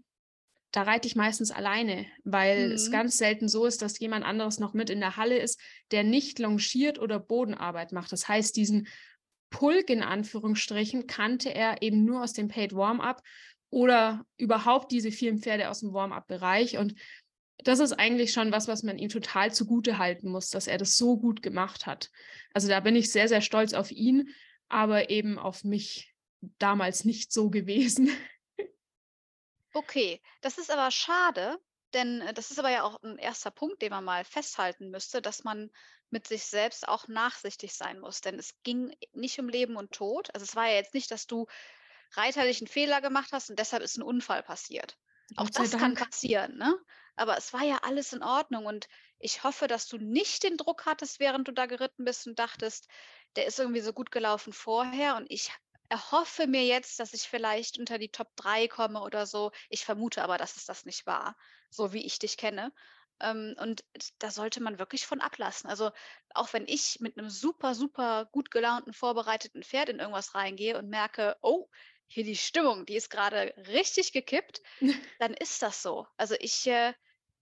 da 0.72 0.84
reite 0.84 1.08
ich 1.08 1.16
meistens 1.16 1.52
alleine, 1.52 2.06
weil 2.24 2.72
es 2.72 2.88
Mhm. 2.88 2.92
ganz 2.94 3.18
selten 3.18 3.50
so 3.50 3.66
ist, 3.66 3.82
dass 3.82 4.00
jemand 4.00 4.26
anderes 4.26 4.60
noch 4.60 4.74
mit 4.74 4.90
in 4.90 5.00
der 5.02 5.18
Halle 5.18 5.38
ist, 5.38 5.60
der 5.92 6.04
nicht 6.04 6.40
longiert 6.40 6.98
oder 7.00 7.20
Bodenarbeit 7.20 7.92
macht. 7.92 8.12
Das 8.12 8.28
heißt, 8.28 8.56
diesen 8.56 8.88
Pulk 9.50 9.90
in 9.90 10.02
Anführungsstrichen 10.02 11.08
kannte 11.08 11.54
er 11.54 11.82
eben 11.82 12.06
nur 12.06 12.24
aus 12.24 12.32
dem 12.34 12.48
Paid 12.48 12.74
Warm-up 12.74 13.22
oder 13.70 14.26
überhaupt 14.38 14.92
diese 14.92 15.12
vielen 15.12 15.40
Pferde 15.40 15.70
aus 15.70 15.82
dem 15.82 15.92
Warm-up-Bereich. 15.94 16.78
Und 16.78 16.96
das 17.64 17.80
ist 17.80 17.94
eigentlich 17.94 18.32
schon 18.32 18.52
was, 18.54 18.68
was 18.70 18.82
man 18.84 18.98
ihm 18.98 19.10
total 19.10 19.54
zugute 19.54 19.98
halten 19.98 20.30
muss, 20.30 20.50
dass 20.50 20.68
er 20.68 20.78
das 20.78 20.96
so 20.96 21.18
gut 21.18 21.42
gemacht 21.42 21.86
hat. 21.86 22.10
Also 22.54 22.70
da 22.70 22.80
bin 22.80 22.96
ich 22.96 23.12
sehr, 23.12 23.28
sehr 23.28 23.42
stolz 23.42 23.74
auf 23.74 23.92
ihn, 23.92 24.30
aber 24.70 25.10
eben 25.10 25.38
auf 25.38 25.64
mich 25.66 26.14
damals 26.60 27.04
nicht 27.04 27.34
so 27.34 27.50
gewesen. 27.50 28.10
Okay, 29.74 30.22
das 30.42 30.58
ist 30.58 30.70
aber 30.72 30.92
schade, 30.92 31.60
denn 31.94 32.22
äh, 32.22 32.34
das 32.34 32.52
ist 32.52 32.60
aber 32.60 32.70
ja 32.70 32.84
auch 32.84 33.02
ein 33.04 33.18
erster 33.18 33.52
Punkt, 33.52 33.82
den 33.82 33.92
man 33.92 34.04
mal 34.04 34.24
festhalten 34.26 34.90
müsste, 34.92 35.22
dass 35.22 35.44
man 35.44 35.72
mit 36.10 36.28
sich 36.28 36.46
selbst 36.46 36.88
auch 36.88 37.08
nachsichtig 37.08 37.74
sein 37.74 38.00
muss. 38.00 38.22
Denn 38.22 38.38
es 38.40 38.62
ging 38.64 38.94
nicht 39.14 39.40
um 39.40 39.48
Leben 39.50 39.76
und 39.78 39.92
Tod. 39.92 40.34
Also 40.34 40.44
es 40.44 40.56
war 40.56 40.68
ja 40.68 40.76
jetzt 40.76 40.94
nicht, 40.94 41.10
dass 41.12 41.28
du 41.28 41.48
reiterlich 42.16 42.60
einen 42.62 42.68
Fehler 42.68 43.02
gemacht 43.02 43.32
hast 43.34 43.50
und 43.50 43.60
deshalb 43.60 43.84
ist 43.84 43.98
ein 43.98 44.04
Unfall 44.04 44.44
passiert. 44.44 44.98
Auch 45.36 45.50
das 45.50 45.78
kann 45.78 45.96
Dank. 45.96 45.98
passieren, 45.98 46.58
ne? 46.58 46.78
Aber 47.16 47.38
es 47.38 47.54
war 47.54 47.64
ja 47.64 47.80
alles 47.84 48.14
in 48.14 48.24
Ordnung 48.24 48.66
und 48.66 48.88
ich 49.20 49.44
hoffe, 49.44 49.68
dass 49.68 49.88
du 49.88 49.98
nicht 49.98 50.44
den 50.44 50.58
Druck 50.58 50.86
hattest, 50.86 51.20
während 51.20 51.48
du 51.48 51.52
da 51.54 51.66
geritten 51.68 52.06
bist 52.06 52.28
und 52.28 52.40
dachtest, 52.40 52.88
der 53.36 53.46
ist 53.46 53.60
irgendwie 53.60 53.82
so 53.82 53.94
gut 53.94 54.12
gelaufen 54.12 54.54
vorher 54.54 55.16
und 55.18 55.28
ich 55.30 55.52
erhoffe 55.92 56.48
mir 56.48 56.64
jetzt, 56.66 57.00
dass 57.02 57.14
ich 57.14 57.24
vielleicht 57.24 57.78
unter 57.78 57.98
die 57.98 58.10
Top 58.10 58.34
3 58.38 58.70
komme 58.70 59.02
oder 59.02 59.26
so. 59.26 59.52
Ich 59.70 59.84
vermute 59.84 60.24
aber, 60.24 60.38
dass 60.38 60.56
es 60.56 60.66
das 60.66 60.86
nicht 60.86 61.06
war, 61.06 61.36
so 61.70 61.92
wie 61.92 62.06
ich 62.06 62.18
dich 62.18 62.38
kenne. 62.38 62.72
Ähm, 63.20 63.56
und 63.60 63.84
da 64.20 64.32
sollte 64.32 64.64
man 64.64 64.80
wirklich 64.80 65.06
von 65.06 65.20
ablassen. 65.20 65.70
Also 65.70 65.92
auch 66.34 66.54
wenn 66.54 66.66
ich 66.66 67.02
mit 67.02 67.18
einem 67.18 67.30
super, 67.30 67.76
super 67.76 68.30
gut 68.32 68.52
gelaunten, 68.52 68.94
vorbereiteten 68.94 69.64
Pferd 69.64 69.90
in 69.90 70.00
irgendwas 70.00 70.34
reingehe 70.34 70.78
und 70.78 70.88
merke, 70.88 71.36
oh, 71.42 71.68
hier 72.08 72.24
die 72.24 72.38
Stimmung, 72.38 72.86
die 72.86 72.96
ist 72.96 73.10
gerade 73.10 73.54
richtig 73.68 74.14
gekippt, 74.14 74.62
dann 75.20 75.34
ist 75.34 75.62
das 75.62 75.82
so. 75.82 76.08
Also 76.16 76.36
ich, 76.40 76.68
äh, 76.68 76.94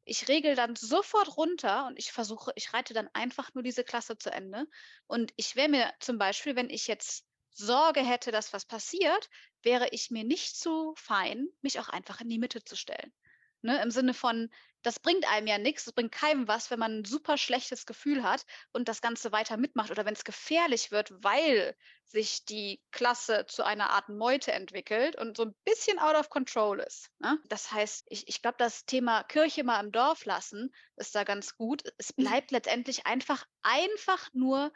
ich 0.05 0.27
regel 0.27 0.55
dann 0.55 0.75
sofort 0.75 1.37
runter 1.37 1.85
und 1.85 1.99
ich 1.99 2.11
versuche, 2.11 2.51
ich 2.55 2.73
reite 2.73 2.95
dann 2.95 3.09
einfach 3.13 3.53
nur 3.53 3.61
diese 3.61 3.83
Klasse 3.83 4.17
zu 4.17 4.31
Ende. 4.31 4.65
Und 5.05 5.33
ich 5.35 5.55
wäre 5.55 5.69
mir 5.69 5.93
zum 5.99 6.17
Beispiel, 6.17 6.55
wenn 6.55 6.71
ich 6.71 6.87
jetzt 6.87 7.28
Sorge 7.51 8.01
hätte, 8.01 8.31
dass 8.31 8.53
was 8.53 8.65
passiert, 8.65 9.29
wäre 9.63 9.89
ich 9.89 10.11
mir 10.11 10.23
nicht 10.23 10.55
zu 10.55 10.93
fein, 10.97 11.47
mich 11.61 11.79
auch 11.79 11.89
einfach 11.89 12.21
in 12.21 12.29
die 12.29 12.39
Mitte 12.39 12.63
zu 12.63 12.75
stellen. 12.75 13.13
Ne? 13.61 13.81
Im 13.81 13.91
Sinne 13.91 14.13
von, 14.13 14.49
das 14.83 14.99
bringt 14.99 15.29
einem 15.29 15.47
ja 15.47 15.57
nichts, 15.57 15.85
es 15.85 15.93
bringt 15.93 16.13
keinem 16.13 16.47
was, 16.47 16.71
wenn 16.71 16.79
man 16.79 16.99
ein 16.99 17.05
super 17.05 17.37
schlechtes 17.37 17.85
Gefühl 17.85 18.23
hat 18.23 18.45
und 18.71 18.87
das 18.87 19.01
Ganze 19.01 19.33
weiter 19.33 19.57
mitmacht 19.57 19.91
oder 19.91 20.05
wenn 20.05 20.13
es 20.13 20.23
gefährlich 20.23 20.91
wird, 20.91 21.11
weil 21.21 21.75
sich 22.05 22.45
die 22.45 22.81
Klasse 22.91 23.45
zu 23.47 23.63
einer 23.63 23.89
Art 23.89 24.07
Meute 24.07 24.53
entwickelt 24.53 25.17
und 25.17 25.35
so 25.35 25.43
ein 25.43 25.55
bisschen 25.65 25.99
out 25.99 26.15
of 26.15 26.29
control 26.29 26.79
ist. 26.79 27.09
Ne? 27.19 27.37
Das 27.45 27.71
heißt, 27.71 28.05
ich, 28.09 28.27
ich 28.29 28.41
glaube, 28.41 28.57
das 28.57 28.85
Thema 28.85 29.23
Kirche 29.23 29.63
mal 29.65 29.83
im 29.83 29.91
Dorf 29.91 30.23
lassen 30.23 30.73
ist 30.95 31.13
da 31.13 31.25
ganz 31.25 31.55
gut. 31.57 31.83
Es 31.97 32.13
bleibt 32.13 32.51
letztendlich 32.51 33.05
einfach, 33.05 33.45
einfach 33.61 34.29
nur 34.31 34.71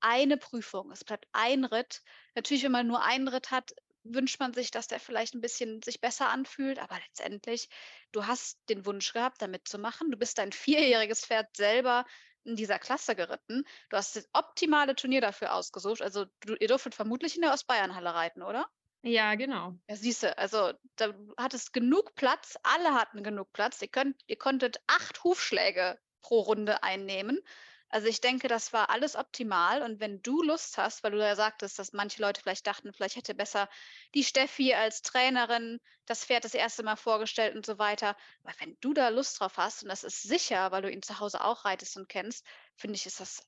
eine 0.00 0.36
Prüfung. 0.36 0.90
Es 0.90 1.04
bleibt 1.04 1.26
ein 1.32 1.64
Ritt. 1.64 2.02
Natürlich, 2.34 2.62
wenn 2.64 2.72
man 2.72 2.86
nur 2.86 3.02
einen 3.02 3.28
Ritt 3.28 3.50
hat, 3.50 3.72
wünscht 4.04 4.40
man 4.40 4.54
sich, 4.54 4.70
dass 4.70 4.88
der 4.88 5.00
vielleicht 5.00 5.34
ein 5.34 5.40
bisschen 5.40 5.82
sich 5.82 6.00
besser 6.00 6.30
anfühlt, 6.30 6.78
aber 6.78 6.98
letztendlich, 7.06 7.68
du 8.12 8.26
hast 8.26 8.58
den 8.68 8.86
Wunsch 8.86 9.12
gehabt, 9.12 9.42
da 9.42 9.46
mitzumachen. 9.46 10.10
Du 10.10 10.16
bist 10.16 10.38
dein 10.38 10.52
vierjähriges 10.52 11.24
Pferd 11.24 11.56
selber 11.56 12.04
in 12.44 12.56
dieser 12.56 12.78
Klasse 12.78 13.14
geritten. 13.14 13.64
Du 13.90 13.96
hast 13.96 14.16
das 14.16 14.28
optimale 14.32 14.94
Turnier 14.94 15.20
dafür 15.20 15.54
ausgesucht. 15.54 16.00
Also 16.00 16.24
du, 16.40 16.54
ihr 16.54 16.68
dürftet 16.68 16.94
vermutlich 16.94 17.36
in 17.36 17.42
der 17.42 17.52
Ostbayernhalle 17.52 18.14
reiten, 18.14 18.42
oder? 18.42 18.66
Ja, 19.02 19.34
genau. 19.36 19.74
Ja, 19.88 19.96
siehst 19.96 20.22
du, 20.22 20.36
also 20.38 20.72
da 20.96 21.14
hattest 21.36 21.72
genug 21.72 22.14
Platz, 22.14 22.56
alle 22.62 22.94
hatten 22.94 23.22
genug 23.22 23.52
Platz. 23.52 23.80
Ihr, 23.80 23.88
könnt, 23.88 24.16
ihr 24.26 24.38
konntet 24.38 24.80
acht 24.86 25.22
Hufschläge 25.22 25.98
pro 26.20 26.40
Runde 26.40 26.82
einnehmen. 26.82 27.40
Also 27.90 28.06
ich 28.06 28.20
denke, 28.20 28.48
das 28.48 28.72
war 28.72 28.90
alles 28.90 29.16
optimal. 29.16 29.82
Und 29.82 30.00
wenn 30.00 30.20
du 30.22 30.42
Lust 30.42 30.76
hast, 30.78 31.02
weil 31.02 31.12
du 31.12 31.18
ja 31.18 31.34
sagtest, 31.36 31.78
dass 31.78 31.92
manche 31.92 32.20
Leute 32.20 32.40
vielleicht 32.40 32.66
dachten, 32.66 32.92
vielleicht 32.92 33.16
hätte 33.16 33.34
besser 33.34 33.68
die 34.14 34.24
Steffi 34.24 34.74
als 34.74 35.02
Trainerin 35.02 35.80
das 36.06 36.24
Pferd 36.24 36.44
das 36.44 36.54
erste 36.54 36.82
Mal 36.82 36.96
vorgestellt 36.96 37.56
und 37.56 37.64
so 37.64 37.78
weiter. 37.78 38.16
Aber 38.42 38.54
wenn 38.60 38.76
du 38.80 38.92
da 38.92 39.08
Lust 39.08 39.40
drauf 39.40 39.56
hast, 39.56 39.82
und 39.82 39.88
das 39.88 40.04
ist 40.04 40.22
sicher, 40.22 40.70
weil 40.70 40.82
du 40.82 40.90
ihn 40.90 41.02
zu 41.02 41.18
Hause 41.18 41.42
auch 41.42 41.64
reitest 41.64 41.96
und 41.96 42.08
kennst, 42.08 42.46
finde 42.76 42.96
ich, 42.96 43.06
ist 43.06 43.20
das 43.20 43.46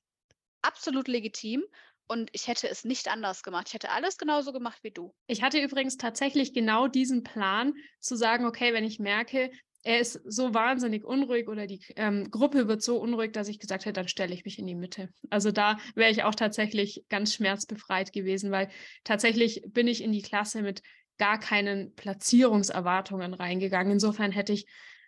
absolut 0.61 1.07
legitim. 1.07 1.63
Und 2.07 2.29
ich 2.33 2.47
hätte 2.47 2.67
es 2.67 2.83
nicht 2.83 3.07
anders 3.07 3.41
gemacht. 3.41 3.67
Ich 3.69 3.73
hätte 3.73 3.91
alles 3.91 4.17
genauso 4.17 4.51
gemacht 4.51 4.79
wie 4.83 4.91
du. 4.91 5.15
Ich 5.27 5.43
hatte 5.43 5.59
übrigens 5.61 5.95
tatsächlich 5.95 6.53
genau 6.53 6.87
diesen 6.87 7.23
Plan, 7.23 7.73
zu 8.01 8.17
sagen, 8.17 8.45
okay, 8.45 8.73
wenn 8.73 8.83
ich 8.83 8.99
merke, 8.99 9.49
er 9.83 9.99
ist 9.99 10.21
so 10.25 10.53
wahnsinnig 10.53 11.03
unruhig 11.03 11.47
oder 11.47 11.65
die 11.65 11.81
ähm, 11.95 12.29
Gruppe 12.29 12.67
wird 12.67 12.83
so 12.83 12.97
unruhig, 12.97 13.31
dass 13.31 13.47
ich 13.47 13.59
gesagt 13.59 13.85
hätte, 13.85 13.99
dann 13.99 14.07
stelle 14.07 14.33
ich 14.33 14.45
mich 14.45 14.59
in 14.59 14.67
die 14.67 14.75
Mitte. 14.75 15.09
Also 15.29 15.51
da 15.51 15.77
wäre 15.95 16.11
ich 16.11 16.23
auch 16.23 16.35
tatsächlich 16.35 17.03
ganz 17.09 17.33
schmerzbefreit 17.33 18.13
gewesen, 18.13 18.51
weil 18.51 18.69
tatsächlich 19.03 19.63
bin 19.67 19.87
ich 19.87 20.03
in 20.03 20.11
die 20.11 20.21
Klasse 20.21 20.61
mit 20.61 20.83
gar 21.17 21.39
keinen 21.39 21.95
Platzierungserwartungen 21.95 23.33
reingegangen. 23.33 23.93
Insofern 23.93 24.31
hätte 24.31 24.53
ich 24.53 24.67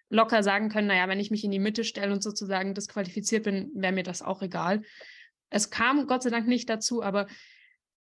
locker 0.10 0.44
sagen 0.44 0.70
können, 0.70 0.88
naja, 0.88 1.08
wenn 1.08 1.20
ich 1.20 1.32
mich 1.32 1.44
in 1.44 1.52
die 1.52 1.60
Mitte 1.60 1.84
stelle 1.84 2.14
und 2.14 2.24
sozusagen 2.24 2.74
disqualifiziert 2.74 3.44
bin, 3.44 3.72
wäre 3.76 3.94
mir 3.94 4.04
das 4.04 4.22
auch 4.22 4.42
egal. 4.42 4.82
Es 5.50 5.70
kam 5.70 6.08
Gott 6.08 6.24
sei 6.24 6.30
Dank 6.30 6.48
nicht 6.48 6.70
dazu, 6.70 7.04
aber 7.04 7.28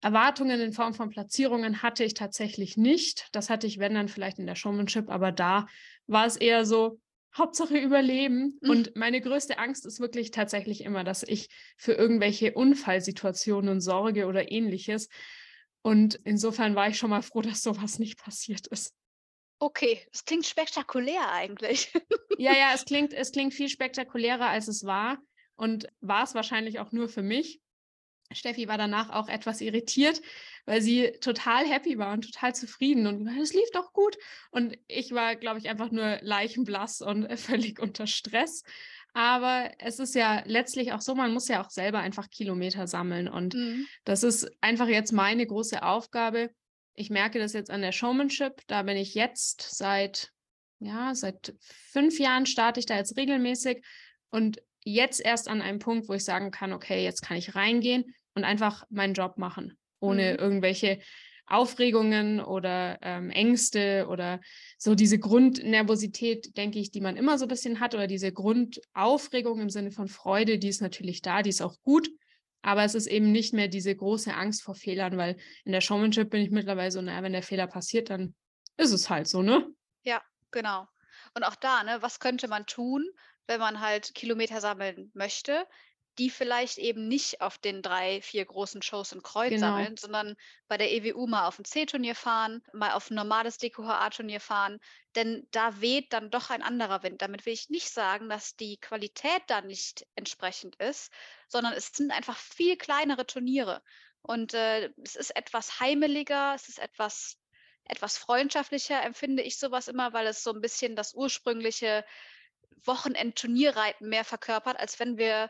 Erwartungen 0.01 0.59
in 0.59 0.73
Form 0.73 0.93
von 0.95 1.09
Platzierungen 1.09 1.83
hatte 1.83 2.03
ich 2.03 2.15
tatsächlich 2.15 2.75
nicht. 2.75 3.27
Das 3.33 3.49
hatte 3.49 3.67
ich, 3.67 3.77
wenn 3.77 3.93
dann 3.93 4.07
vielleicht 4.07 4.39
in 4.39 4.47
der 4.47 4.55
Showmanship, 4.55 5.09
aber 5.09 5.31
da 5.31 5.67
war 6.11 6.25
es 6.25 6.35
eher 6.35 6.65
so, 6.65 6.99
Hauptsache 7.35 7.77
überleben. 7.77 8.59
Mhm. 8.61 8.69
Und 8.69 8.95
meine 8.95 9.21
größte 9.21 9.57
Angst 9.57 9.85
ist 9.85 9.99
wirklich 9.99 10.31
tatsächlich 10.31 10.83
immer, 10.83 11.03
dass 11.03 11.23
ich 11.23 11.49
für 11.77 11.93
irgendwelche 11.93 12.53
Unfallsituationen 12.53 13.81
sorge 13.81 14.27
oder 14.27 14.51
ähnliches. 14.51 15.07
Und 15.81 16.15
insofern 16.23 16.75
war 16.75 16.89
ich 16.89 16.97
schon 16.97 17.09
mal 17.09 17.21
froh, 17.21 17.41
dass 17.41 17.63
sowas 17.63 17.99
nicht 17.99 18.19
passiert 18.19 18.67
ist. 18.67 18.93
Okay, 19.59 20.05
das 20.11 20.25
klingt 20.25 20.45
spektakulär 20.45 21.31
eigentlich. 21.31 21.93
Ja, 22.37 22.53
ja, 22.53 22.71
es 22.75 22.85
klingt, 22.85 23.13
es 23.13 23.31
klingt 23.31 23.53
viel 23.53 23.69
spektakulärer, 23.69 24.47
als 24.47 24.67
es 24.67 24.83
war. 24.83 25.19
Und 25.55 25.87
war 25.99 26.23
es 26.23 26.33
wahrscheinlich 26.33 26.79
auch 26.79 26.91
nur 26.91 27.07
für 27.07 27.21
mich. 27.21 27.61
Steffi 28.33 28.67
war 28.67 28.77
danach 28.77 29.09
auch 29.09 29.27
etwas 29.27 29.61
irritiert, 29.61 30.21
weil 30.65 30.81
sie 30.81 31.11
total 31.21 31.65
happy 31.65 31.97
war 31.97 32.13
und 32.13 32.31
total 32.31 32.53
zufrieden 32.55 33.07
und 33.07 33.27
es 33.39 33.53
lief 33.53 33.69
doch 33.73 33.93
gut. 33.93 34.17
Und 34.51 34.77
ich 34.87 35.11
war, 35.11 35.35
glaube 35.35 35.59
ich, 35.59 35.69
einfach 35.69 35.91
nur 35.91 36.19
leichenblass 36.21 37.01
und 37.01 37.31
völlig 37.39 37.79
unter 37.79 38.07
Stress. 38.07 38.63
Aber 39.13 39.71
es 39.79 39.99
ist 39.99 40.15
ja 40.15 40.41
letztlich 40.45 40.93
auch 40.93 41.01
so, 41.01 41.15
man 41.15 41.33
muss 41.33 41.47
ja 41.47 41.63
auch 41.63 41.69
selber 41.69 41.99
einfach 41.99 42.29
Kilometer 42.29 42.87
sammeln. 42.87 43.27
Und 43.27 43.55
mhm. 43.55 43.87
das 44.05 44.23
ist 44.23 44.49
einfach 44.61 44.87
jetzt 44.87 45.11
meine 45.11 45.45
große 45.45 45.83
Aufgabe. 45.83 46.51
Ich 46.93 47.09
merke 47.09 47.39
das 47.39 47.53
jetzt 47.53 47.71
an 47.71 47.81
der 47.81 47.91
Showmanship. 47.91 48.61
Da 48.67 48.83
bin 48.83 48.95
ich 48.95 49.13
jetzt 49.13 49.61
seit, 49.75 50.31
ja, 50.79 51.13
seit 51.13 51.55
fünf 51.91 52.19
Jahren 52.19 52.45
starte 52.45 52.79
ich 52.79 52.85
da 52.85 52.95
jetzt 52.95 53.17
regelmäßig. 53.17 53.83
Und 54.29 54.61
jetzt 54.83 55.19
erst 55.19 55.49
an 55.49 55.61
einem 55.61 55.79
Punkt, 55.79 56.07
wo 56.07 56.13
ich 56.13 56.23
sagen 56.23 56.51
kann, 56.51 56.71
okay, 56.71 57.03
jetzt 57.03 57.21
kann 57.21 57.37
ich 57.37 57.55
reingehen 57.55 58.15
und 58.35 58.43
einfach 58.43 58.85
meinen 58.89 59.13
Job 59.13 59.37
machen, 59.37 59.77
ohne 59.99 60.33
mhm. 60.33 60.39
irgendwelche 60.39 60.99
Aufregungen 61.51 62.39
oder 62.39 62.97
ähm, 63.01 63.29
Ängste 63.29 64.07
oder 64.09 64.39
so 64.77 64.95
diese 64.95 65.19
Grundnervosität, 65.19 66.55
denke 66.55 66.79
ich, 66.79 66.91
die 66.91 67.01
man 67.01 67.17
immer 67.17 67.37
so 67.37 67.45
ein 67.45 67.49
bisschen 67.49 67.79
hat 67.81 67.93
oder 67.93 68.07
diese 68.07 68.31
Grundaufregung 68.31 69.59
im 69.59 69.69
Sinne 69.69 69.91
von 69.91 70.07
Freude, 70.07 70.59
die 70.59 70.69
ist 70.69 70.81
natürlich 70.81 71.21
da, 71.21 71.41
die 71.41 71.49
ist 71.49 71.61
auch 71.61 71.75
gut. 71.83 72.09
Aber 72.63 72.83
es 72.83 72.95
ist 72.95 73.07
eben 73.07 73.31
nicht 73.31 73.53
mehr 73.53 73.67
diese 73.67 73.95
große 73.95 74.33
Angst 74.33 74.61
vor 74.61 74.75
Fehlern, 74.75 75.17
weil 75.17 75.35
in 75.65 75.71
der 75.71 75.81
Showmanship 75.81 76.29
bin 76.29 76.41
ich 76.41 76.51
mittlerweile 76.51 76.91
so, 76.91 77.01
naja, 77.01 77.23
wenn 77.23 77.33
der 77.33 77.43
Fehler 77.43 77.67
passiert, 77.67 78.09
dann 78.11 78.35
ist 78.77 78.91
es 78.91 79.09
halt 79.09 79.27
so, 79.27 79.41
ne? 79.41 79.67
Ja, 80.03 80.21
genau. 80.51 80.87
Und 81.33 81.43
auch 81.43 81.55
da, 81.55 81.83
ne, 81.83 81.97
was 82.01 82.19
könnte 82.19 82.47
man 82.47 82.65
tun, 82.65 83.03
wenn 83.47 83.59
man 83.59 83.81
halt 83.81 84.13
Kilometer 84.13 84.61
sammeln 84.61 85.11
möchte? 85.13 85.65
Die 86.21 86.29
vielleicht 86.29 86.77
eben 86.77 87.07
nicht 87.07 87.41
auf 87.41 87.57
den 87.57 87.81
drei, 87.81 88.21
vier 88.21 88.45
großen 88.45 88.83
Shows 88.83 89.11
in 89.11 89.23
Kreuz 89.23 89.49
genau. 89.49 89.69
sammeln, 89.69 89.97
sondern 89.97 90.35
bei 90.67 90.77
der 90.77 90.91
EWU 90.91 91.25
mal 91.25 91.47
auf 91.47 91.57
ein 91.57 91.65
C-Turnier 91.65 92.13
fahren, 92.13 92.61
mal 92.73 92.91
auf 92.91 93.09
ein 93.09 93.15
normales 93.15 93.57
DQHA-Turnier 93.57 94.39
fahren, 94.39 94.79
denn 95.15 95.47
da 95.49 95.81
weht 95.81 96.13
dann 96.13 96.29
doch 96.29 96.51
ein 96.51 96.61
anderer 96.61 97.01
Wind. 97.01 97.23
Damit 97.23 97.47
will 97.47 97.53
ich 97.53 97.71
nicht 97.71 97.89
sagen, 97.89 98.29
dass 98.29 98.55
die 98.55 98.77
Qualität 98.77 99.41
da 99.47 99.61
nicht 99.61 100.05
entsprechend 100.13 100.75
ist, 100.75 101.11
sondern 101.47 101.73
es 101.73 101.87
sind 101.87 102.11
einfach 102.11 102.37
viel 102.37 102.77
kleinere 102.77 103.25
Turniere. 103.25 103.81
Und 104.21 104.53
äh, 104.53 104.91
es 105.03 105.15
ist 105.15 105.35
etwas 105.35 105.79
heimeliger, 105.79 106.53
es 106.53 106.69
ist 106.69 106.77
etwas, 106.77 107.39
etwas 107.85 108.19
freundschaftlicher, 108.19 109.01
empfinde 109.01 109.41
ich 109.41 109.57
sowas 109.57 109.87
immer, 109.87 110.13
weil 110.13 110.27
es 110.27 110.43
so 110.43 110.53
ein 110.53 110.61
bisschen 110.61 110.95
das 110.95 111.15
ursprüngliche 111.15 112.05
Wochenend-Turnierreiten 112.83 114.07
mehr 114.07 114.23
verkörpert, 114.23 114.77
als 114.77 114.99
wenn 114.99 115.17
wir 115.17 115.49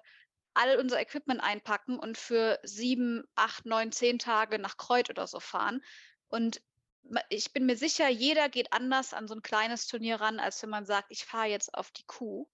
all 0.54 0.78
unser 0.78 1.00
Equipment 1.00 1.42
einpacken 1.42 2.00
und 2.00 2.18
für 2.18 2.60
sieben, 2.64 3.24
acht, 3.36 3.66
neun, 3.66 3.92
zehn 3.92 4.20
Tage 4.20 4.60
nach 4.60 4.78
Kreuz 4.78 5.10
oder 5.10 5.28
so 5.28 5.40
fahren. 5.40 5.84
Und 6.28 6.62
ich 7.30 7.52
bin 7.54 7.66
mir 7.66 7.78
sicher, 7.78 8.10
jeder 8.10 8.50
geht 8.50 8.74
anders 8.74 9.14
an 9.14 9.28
so 9.28 9.36
ein 9.36 9.42
kleines 9.42 9.88
Turnier 9.88 10.22
ran, 10.22 10.40
als 10.40 10.62
wenn 10.62 10.70
man 10.70 10.86
sagt, 10.86 11.08
ich 11.12 11.26
fahre 11.26 11.48
jetzt 11.48 11.74
auf 11.74 11.92
die 11.92 12.06
Kuh. 12.06 12.48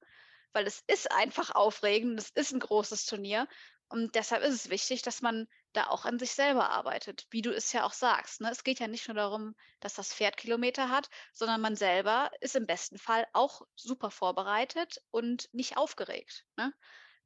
Weil 0.54 0.66
es 0.66 0.84
ist 0.88 1.12
einfach 1.12 1.54
aufregend, 1.54 2.20
es 2.20 2.30
ist 2.30 2.54
ein 2.54 2.60
großes 2.60 3.06
Turnier. 3.06 3.48
Und 3.90 4.16
deshalb 4.16 4.44
ist 4.44 4.54
es 4.54 4.70
wichtig, 4.70 5.02
dass 5.02 5.22
man 5.22 5.48
da 5.74 5.88
auch 5.88 6.06
an 6.06 6.20
sich 6.20 6.32
selber 6.32 6.70
arbeitet, 6.70 7.28
wie 7.30 7.42
du 7.42 7.52
es 7.52 7.72
ja 7.72 7.86
auch 7.86 7.94
sagst. 7.94 8.42
Ne? 8.42 8.50
Es 8.52 8.64
geht 8.64 8.80
ja 8.80 8.88
nicht 8.88 9.08
nur 9.08 9.16
darum, 9.16 9.56
dass 9.80 9.94
das 9.94 10.14
Pferd 10.14 10.36
Kilometer 10.36 10.90
hat, 10.90 11.10
sondern 11.34 11.62
man 11.62 11.76
selber 11.76 12.32
ist 12.42 12.56
im 12.56 12.66
besten 12.66 12.98
Fall 12.98 13.28
auch 13.34 13.62
super 13.76 14.12
vorbereitet 14.12 15.02
und 15.12 15.54
nicht 15.54 15.78
aufgeregt. 15.78 16.46
Ne? 16.58 16.74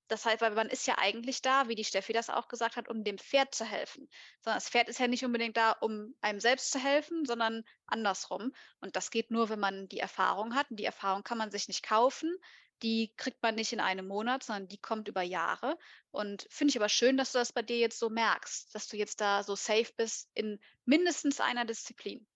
Das 0.08 0.26
heißt, 0.26 0.42
weil 0.42 0.52
man 0.52 0.70
ist 0.70 0.88
ja 0.88 0.98
eigentlich 0.98 1.42
da, 1.42 1.68
wie 1.68 1.76
die 1.76 1.86
Steffi 1.86 2.14
das 2.14 2.30
auch 2.30 2.48
gesagt 2.48 2.76
hat, 2.76 2.90
um 2.90 3.04
dem 3.04 3.18
Pferd 3.18 3.56
zu 3.56 3.66
helfen. 3.66 4.10
Sondern 4.42 4.58
das 4.58 4.70
Pferd 4.70 4.90
ist 4.90 5.00
ja 5.00 5.08
nicht 5.08 5.24
unbedingt 5.24 5.58
da, 5.58 5.72
um 5.72 6.16
einem 6.22 6.40
selbst 6.40 6.72
zu 6.72 6.80
helfen, 6.80 7.26
sondern 7.26 7.64
andersrum. 7.86 8.54
Und 8.80 8.96
das 8.96 9.12
geht 9.12 9.32
nur, 9.32 9.50
wenn 9.50 9.60
man 9.60 9.88
die 9.88 10.00
Erfahrung 10.00 10.56
hat. 10.56 10.70
Und 10.70 10.78
die 10.78 10.86
Erfahrung 10.86 11.24
kann 11.24 11.38
man 11.38 11.52
sich 11.52 11.68
nicht 11.68 11.84
kaufen. 11.84 12.36
Die 12.84 13.14
kriegt 13.16 13.42
man 13.44 13.56
nicht 13.56 13.74
in 13.74 13.80
einem 13.80 14.08
Monat, 14.08 14.44
sondern 14.44 14.68
die 14.68 14.80
kommt 14.80 15.08
über 15.08 15.22
Jahre. 15.22 15.78
Und 16.10 16.48
finde 16.50 16.72
ich 16.72 16.78
aber 16.78 16.90
schön, 16.90 17.16
dass 17.16 17.32
du 17.32 17.38
das 17.38 17.54
bei 17.54 17.62
dir 17.62 17.78
jetzt 17.78 18.00
so 18.00 18.10
merkst, 18.10 18.74
dass 18.74 18.88
du 18.88 18.98
jetzt 18.98 19.22
da 19.22 19.44
so 19.44 19.56
safe 19.56 19.92
bist 19.96 20.30
in 20.34 20.60
mindestens 20.86 21.40
einer 21.40 21.64
Disziplin. 21.66 22.28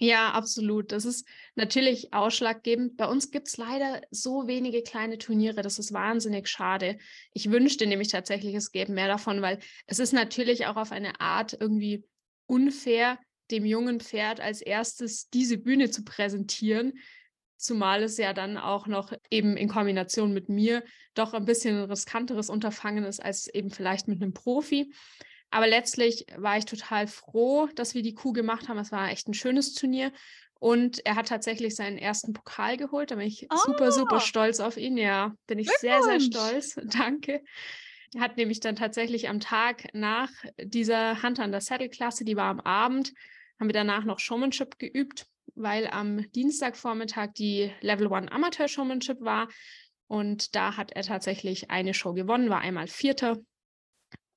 Ja, 0.00 0.30
absolut. 0.30 0.92
Das 0.92 1.04
ist 1.04 1.26
natürlich 1.56 2.14
ausschlaggebend. 2.14 2.96
Bei 2.96 3.06
uns 3.06 3.32
gibt 3.32 3.48
es 3.48 3.56
leider 3.56 4.00
so 4.12 4.46
wenige 4.46 4.82
kleine 4.82 5.18
Turniere. 5.18 5.60
Das 5.62 5.80
ist 5.80 5.92
wahnsinnig 5.92 6.48
schade. 6.48 6.98
Ich 7.32 7.50
wünschte 7.50 7.84
nämlich 7.84 8.08
tatsächlich, 8.08 8.54
es 8.54 8.70
gäbe 8.70 8.92
mehr 8.92 9.08
davon, 9.08 9.42
weil 9.42 9.58
es 9.86 9.98
ist 9.98 10.12
natürlich 10.12 10.66
auch 10.66 10.76
auf 10.76 10.92
eine 10.92 11.20
Art 11.20 11.56
irgendwie 11.60 12.04
unfair, 12.46 13.18
dem 13.50 13.64
jungen 13.64 13.98
Pferd 13.98 14.40
als 14.40 14.60
erstes 14.60 15.30
diese 15.30 15.58
Bühne 15.58 15.90
zu 15.90 16.04
präsentieren. 16.04 16.92
Zumal 17.56 18.04
es 18.04 18.18
ja 18.18 18.32
dann 18.32 18.56
auch 18.56 18.86
noch 18.86 19.12
eben 19.30 19.56
in 19.56 19.68
Kombination 19.68 20.32
mit 20.32 20.48
mir 20.48 20.84
doch 21.14 21.34
ein 21.34 21.44
bisschen 21.44 21.76
ein 21.76 21.90
riskanteres 21.90 22.50
Unterfangen 22.50 23.02
ist 23.02 23.18
als 23.20 23.48
eben 23.52 23.70
vielleicht 23.70 24.06
mit 24.06 24.22
einem 24.22 24.32
Profi. 24.32 24.92
Aber 25.50 25.66
letztlich 25.66 26.26
war 26.36 26.58
ich 26.58 26.66
total 26.66 27.06
froh, 27.06 27.68
dass 27.74 27.94
wir 27.94 28.02
die 28.02 28.14
Kuh 28.14 28.32
gemacht 28.32 28.68
haben. 28.68 28.78
Es 28.78 28.92
war 28.92 29.10
echt 29.10 29.28
ein 29.28 29.34
schönes 29.34 29.74
Turnier. 29.74 30.12
Und 30.60 31.06
er 31.06 31.14
hat 31.14 31.28
tatsächlich 31.28 31.76
seinen 31.76 31.98
ersten 31.98 32.32
Pokal 32.32 32.76
geholt. 32.76 33.10
Da 33.10 33.16
bin 33.16 33.26
ich 33.26 33.46
oh. 33.50 33.56
super, 33.64 33.92
super 33.92 34.16
ah. 34.16 34.20
stolz 34.20 34.60
auf 34.60 34.76
ihn. 34.76 34.96
Ja, 34.96 35.34
bin 35.46 35.58
ich 35.58 35.70
sehr, 35.70 36.02
sehr 36.02 36.20
stolz. 36.20 36.74
Danke. 36.84 37.42
Er 38.14 38.20
hat 38.22 38.36
nämlich 38.36 38.60
dann 38.60 38.76
tatsächlich 38.76 39.28
am 39.28 39.40
Tag 39.40 39.88
nach 39.94 40.30
dieser 40.58 41.22
Hunter 41.22 41.44
an 41.44 41.52
der 41.52 41.60
Saddle-Klasse, 41.60 42.24
die 42.24 42.36
war 42.36 42.48
am 42.48 42.60
Abend, 42.60 43.12
haben 43.60 43.68
wir 43.68 43.74
danach 43.74 44.04
noch 44.04 44.18
Showmanship 44.18 44.78
geübt, 44.78 45.26
weil 45.54 45.86
am 45.88 46.30
Dienstagvormittag 46.32 47.34
die 47.34 47.70
Level 47.80 48.06
One 48.06 48.32
Amateur 48.32 48.66
Showmanship 48.66 49.20
war. 49.20 49.48
Und 50.06 50.54
da 50.56 50.78
hat 50.78 50.92
er 50.92 51.02
tatsächlich 51.02 51.70
eine 51.70 51.92
Show 51.92 52.14
gewonnen, 52.14 52.48
war 52.48 52.60
einmal 52.60 52.86
Vierter 52.86 53.36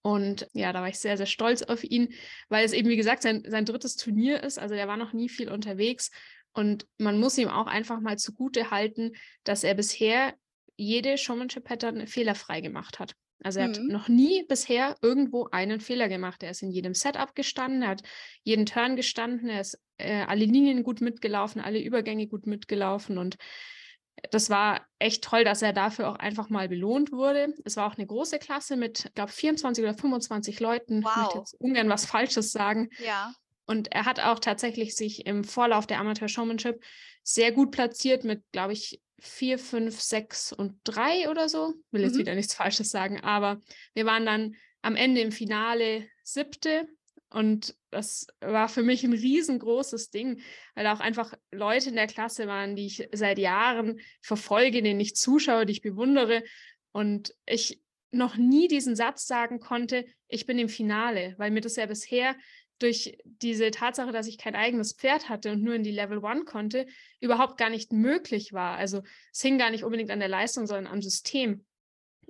und 0.01 0.47
ja, 0.53 0.73
da 0.73 0.81
war 0.81 0.89
ich 0.89 0.99
sehr, 0.99 1.17
sehr 1.17 1.25
stolz 1.25 1.61
auf 1.61 1.83
ihn, 1.83 2.13
weil 2.49 2.65
es 2.65 2.73
eben, 2.73 2.89
wie 2.89 2.97
gesagt, 2.97 3.21
sein, 3.21 3.43
sein 3.47 3.65
drittes 3.65 3.95
Turnier 3.95 4.43
ist. 4.43 4.57
Also 4.57 4.75
der 4.75 4.87
war 4.87 4.97
noch 4.97 5.13
nie 5.13 5.29
viel 5.29 5.49
unterwegs. 5.49 6.09
Und 6.53 6.87
man 6.97 7.19
muss 7.19 7.37
ihm 7.37 7.47
auch 7.47 7.67
einfach 7.67 8.01
mal 8.01 8.17
zugute 8.17 8.71
halten, 8.71 9.13
dass 9.43 9.63
er 9.63 9.75
bisher 9.75 10.33
jede 10.75 11.17
Showmanship-Pattern 11.17 12.07
fehlerfrei 12.07 12.61
gemacht 12.61 12.99
hat. 12.99 13.15
Also 13.43 13.59
er 13.59 13.67
mhm. 13.67 13.73
hat 13.73 13.83
noch 13.83 14.07
nie 14.07 14.43
bisher 14.47 14.97
irgendwo 15.01 15.47
einen 15.51 15.79
Fehler 15.79 16.09
gemacht. 16.09 16.43
Er 16.43 16.51
ist 16.51 16.61
in 16.61 16.71
jedem 16.71 16.93
Setup 16.93 17.33
gestanden, 17.35 17.83
er 17.83 17.89
hat 17.89 18.01
jeden 18.43 18.65
Turn 18.65 18.95
gestanden, 18.95 19.49
er 19.49 19.61
ist 19.61 19.79
äh, 19.97 20.23
alle 20.23 20.45
Linien 20.45 20.83
gut 20.83 21.01
mitgelaufen, 21.01 21.61
alle 21.61 21.79
Übergänge 21.81 22.27
gut 22.27 22.47
mitgelaufen 22.47 23.17
und 23.17 23.37
das 24.29 24.49
war 24.49 24.85
echt 24.99 25.23
toll, 25.23 25.43
dass 25.43 25.61
er 25.61 25.73
dafür 25.73 26.09
auch 26.09 26.15
einfach 26.15 26.49
mal 26.49 26.69
belohnt 26.69 27.11
wurde. 27.11 27.53
Es 27.65 27.75
war 27.75 27.87
auch 27.87 27.97
eine 27.97 28.05
große 28.05 28.39
Klasse 28.39 28.77
mit, 28.77 29.05
ich 29.05 29.13
glaube, 29.13 29.31
24 29.31 29.83
oder 29.83 29.93
25 29.93 30.59
Leuten. 30.59 31.03
Wow. 31.03 31.11
Ich 31.11 31.17
möchte 31.17 31.37
jetzt 31.39 31.53
ungern 31.59 31.89
was 31.89 32.05
Falsches 32.05 32.51
sagen. 32.51 32.89
Ja. 33.03 33.33
Und 33.65 33.91
er 33.91 34.05
hat 34.05 34.19
auch 34.19 34.39
tatsächlich 34.39 34.95
sich 34.95 35.25
im 35.25 35.43
Vorlauf 35.43 35.87
der 35.87 35.99
Amateur 35.99 36.27
Showmanship 36.27 36.83
sehr 37.23 37.51
gut 37.51 37.71
platziert 37.71 38.23
mit, 38.23 38.43
glaube 38.51 38.73
ich, 38.73 39.01
vier, 39.19 39.59
fünf, 39.59 40.01
sechs 40.01 40.51
und 40.51 40.79
drei 40.83 41.29
oder 41.29 41.47
so. 41.47 41.73
Will 41.91 42.01
jetzt 42.01 42.15
mhm. 42.15 42.19
wieder 42.19 42.35
nichts 42.35 42.53
Falsches 42.53 42.89
sagen, 42.89 43.21
aber 43.21 43.61
wir 43.93 44.05
waren 44.05 44.25
dann 44.25 44.55
am 44.81 44.95
Ende 44.95 45.21
im 45.21 45.31
Finale 45.31 46.07
siebte 46.23 46.87
und 47.31 47.75
das 47.91 48.27
war 48.41 48.67
für 48.67 48.83
mich 48.83 49.03
ein 49.03 49.13
riesengroßes 49.13 50.09
Ding, 50.11 50.41
weil 50.75 50.87
auch 50.87 50.99
einfach 50.99 51.33
Leute 51.51 51.89
in 51.89 51.95
der 51.95 52.07
Klasse 52.07 52.45
waren, 52.45 52.75
die 52.75 52.87
ich 52.87 53.07
seit 53.13 53.39
Jahren 53.39 53.99
verfolge, 54.21 54.81
denen 54.81 54.99
ich 54.99 55.15
zuschaue, 55.15 55.65
die 55.65 55.71
ich 55.71 55.81
bewundere. 55.81 56.43
Und 56.91 57.33
ich 57.45 57.81
noch 58.11 58.35
nie 58.35 58.67
diesen 58.67 58.97
Satz 58.97 59.27
sagen 59.27 59.61
konnte, 59.61 60.05
ich 60.27 60.45
bin 60.45 60.59
im 60.59 60.67
Finale, 60.67 61.35
weil 61.37 61.51
mir 61.51 61.61
das 61.61 61.77
ja 61.77 61.85
bisher 61.85 62.35
durch 62.79 63.17
diese 63.23 63.71
Tatsache, 63.71 64.11
dass 64.11 64.27
ich 64.27 64.37
kein 64.37 64.55
eigenes 64.55 64.93
Pferd 64.93 65.29
hatte 65.29 65.53
und 65.53 65.63
nur 65.63 65.75
in 65.75 65.83
die 65.83 65.91
Level 65.91 66.17
One 66.17 66.43
konnte, 66.43 66.85
überhaupt 67.21 67.57
gar 67.57 67.69
nicht 67.69 67.93
möglich 67.93 68.51
war. 68.51 68.75
Also 68.75 69.03
es 69.31 69.41
hing 69.41 69.57
gar 69.57 69.69
nicht 69.69 69.85
unbedingt 69.85 70.11
an 70.11 70.19
der 70.19 70.27
Leistung, 70.27 70.67
sondern 70.67 70.91
am 70.91 71.01
System. 71.01 71.63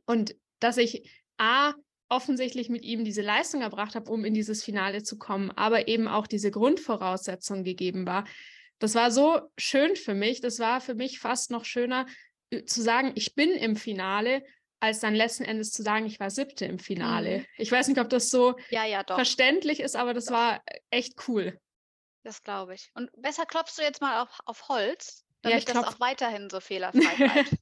Und 0.05 0.35
dass 0.59 0.77
ich 0.77 1.09
A, 1.37 1.73
offensichtlich 2.11 2.69
mit 2.69 2.83
ihm 2.83 3.05
diese 3.05 3.21
Leistung 3.21 3.61
erbracht 3.61 3.95
habe, 3.95 4.11
um 4.11 4.25
in 4.25 4.33
dieses 4.33 4.63
Finale 4.63 5.01
zu 5.01 5.17
kommen, 5.17 5.49
aber 5.51 5.87
eben 5.87 6.07
auch 6.07 6.27
diese 6.27 6.51
Grundvoraussetzung 6.51 7.63
gegeben 7.63 8.05
war. 8.05 8.25
Das 8.79 8.95
war 8.95 9.11
so 9.11 9.39
schön 9.57 9.95
für 9.95 10.13
mich. 10.13 10.41
Das 10.41 10.59
war 10.59 10.81
für 10.81 10.93
mich 10.93 11.19
fast 11.19 11.51
noch 11.51 11.65
schöner 11.65 12.05
äh, 12.49 12.65
zu 12.65 12.81
sagen, 12.81 13.13
ich 13.15 13.33
bin 13.35 13.51
im 13.51 13.75
Finale, 13.75 14.43
als 14.81 14.99
dann 14.99 15.15
letzten 15.15 15.43
Endes 15.43 15.71
zu 15.71 15.83
sagen, 15.83 16.05
ich 16.05 16.19
war 16.19 16.29
siebte 16.29 16.65
im 16.65 16.79
Finale. 16.79 17.39
Mhm. 17.39 17.45
Ich 17.57 17.71
weiß 17.71 17.87
nicht, 17.87 17.99
ob 17.99 18.09
das 18.09 18.29
so 18.29 18.55
ja, 18.71 18.85
ja, 18.85 19.03
verständlich 19.05 19.79
ist, 19.79 19.95
aber 19.95 20.13
das 20.13 20.25
doch. 20.25 20.33
war 20.33 20.61
echt 20.89 21.27
cool. 21.27 21.59
Das 22.23 22.43
glaube 22.43 22.73
ich. 22.73 22.91
Und 22.93 23.09
besser 23.15 23.45
klopfst 23.45 23.77
du 23.77 23.83
jetzt 23.83 24.01
mal 24.01 24.21
auf, 24.21 24.39
auf 24.45 24.67
Holz, 24.67 25.23
damit 25.41 25.67
ja, 25.67 25.73
das 25.73 25.83
auch 25.83 25.99
weiterhin 25.99 26.49
so 26.49 26.59
fehlerfrei 26.59 26.99
bleibt. 27.17 27.55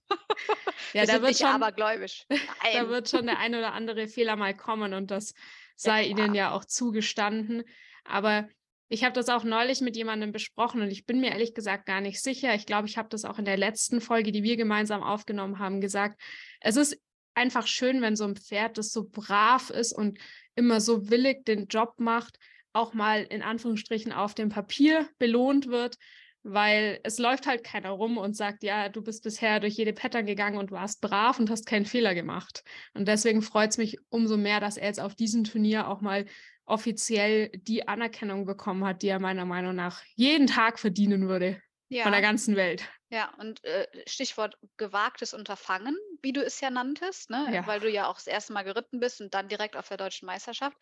ja, 0.94 1.06
da 1.06 1.22
wird, 1.22 1.38
schon, 1.38 1.48
abergläubisch. 1.48 2.26
da 2.74 2.90
wird 2.90 3.10
schon 3.10 3.26
der 3.26 3.40
ein 3.40 3.56
oder 3.56 3.74
andere 3.74 4.08
Fehler 4.08 4.36
mal 4.36 4.56
kommen 4.56 4.94
und 4.94 5.12
das 5.12 5.34
sei 5.76 6.04
ja, 6.04 6.10
ihnen 6.10 6.36
ja 6.36 6.52
auch 6.52 6.66
zugestanden. 6.66 7.64
Aber 8.04 8.48
ich 8.90 9.04
habe 9.04 9.14
das 9.14 9.30
auch 9.30 9.44
neulich 9.44 9.82
mit 9.82 9.96
jemandem 9.96 10.32
besprochen 10.32 10.82
und 10.82 10.90
ich 10.90 11.06
bin 11.06 11.22
mir 11.22 11.32
ehrlich 11.32 11.54
gesagt 11.54 11.86
gar 11.86 12.02
nicht 12.02 12.22
sicher. 12.22 12.56
Ich 12.56 12.66
glaube, 12.66 12.88
ich 12.88 12.98
habe 12.98 13.10
das 13.10 13.24
auch 13.24 13.38
in 13.38 13.46
der 13.46 13.58
letzten 13.58 14.02
Folge, 14.02 14.32
die 14.32 14.44
wir 14.44 14.58
gemeinsam 14.58 15.04
aufgenommen 15.04 15.60
haben, 15.60 15.80
gesagt. 15.80 16.20
Es 16.60 16.76
ist 16.76 17.00
einfach 17.36 17.68
schön, 17.68 18.02
wenn 18.02 18.16
so 18.16 18.26
ein 18.26 18.36
Pferd, 18.36 18.78
das 18.78 18.92
so 18.92 19.08
brav 19.08 19.70
ist 19.70 19.94
und 19.94 20.20
immer 20.56 20.82
so 20.82 21.10
willig 21.10 21.46
den 21.46 21.68
Job 21.68 21.94
macht, 21.98 22.38
auch 22.74 22.94
mal 22.94 23.24
in 23.24 23.42
Anführungsstrichen 23.42 24.12
auf 24.12 24.34
dem 24.34 24.50
Papier 24.50 25.08
belohnt 25.20 25.68
wird, 25.68 25.98
weil 26.44 27.00
es 27.04 27.20
läuft 27.20 27.48
halt 27.48 27.64
keiner 27.64 27.92
rum 27.92 28.18
und 28.18 28.36
sagt, 28.36 28.64
ja, 28.64 28.90
du 28.90 29.02
bist 29.02 29.24
bisher 29.24 29.60
durch 29.60 29.76
jede 29.76 29.94
Pattern 29.94 30.26
gegangen 30.26 30.58
und 30.58 30.72
warst 30.72 31.02
brav 31.02 31.40
und 31.40 31.50
hast 31.50 31.66
keinen 31.66 31.86
Fehler 31.86 32.16
gemacht. 32.16 32.64
Und 32.94 33.08
deswegen 33.08 33.42
freut 33.42 33.72
es 33.72 33.78
mich 33.78 33.98
umso 34.10 34.38
mehr, 34.38 34.60
dass 34.60 34.78
er 34.78 34.88
jetzt 34.88 35.00
auf 35.00 35.16
diesem 35.16 35.44
Turnier 35.44 35.88
auch 35.88 36.02
mal 36.02 36.26
offiziell 36.66 37.50
die 37.50 37.88
Anerkennung 37.88 38.46
bekommen 38.46 38.86
hat, 38.86 39.02
die 39.02 39.08
er 39.08 39.20
meiner 39.20 39.46
Meinung 39.46 39.76
nach 39.76 40.04
jeden 40.16 40.48
Tag 40.48 40.80
verdienen 40.80 41.28
würde 41.28 41.62
ja. 41.90 42.04
von 42.04 42.12
der 42.12 42.22
ganzen 42.22 42.56
Welt. 42.56 42.88
Ja, 43.10 43.34
und 43.40 43.64
äh, 43.64 43.88
Stichwort 44.06 44.58
gewagtes 44.78 45.34
Unterfangen, 45.34 45.98
wie 46.22 46.32
du 46.32 46.46
es 46.46 46.62
ja 46.62 46.70
nanntest, 46.70 47.32
ne? 47.32 47.48
Ja. 47.52 47.66
weil 47.68 47.80
du 47.80 47.90
ja 47.90 48.08
auch 48.08 48.16
das 48.16 48.28
erste 48.28 48.54
Mal 48.54 48.64
geritten 48.64 49.00
bist 49.00 49.20
und 49.20 49.34
dann 49.34 49.48
direkt 49.48 49.76
auf 49.76 49.88
der 49.88 49.98
deutschen 49.98 50.28
Meisterschaft. 50.28 50.78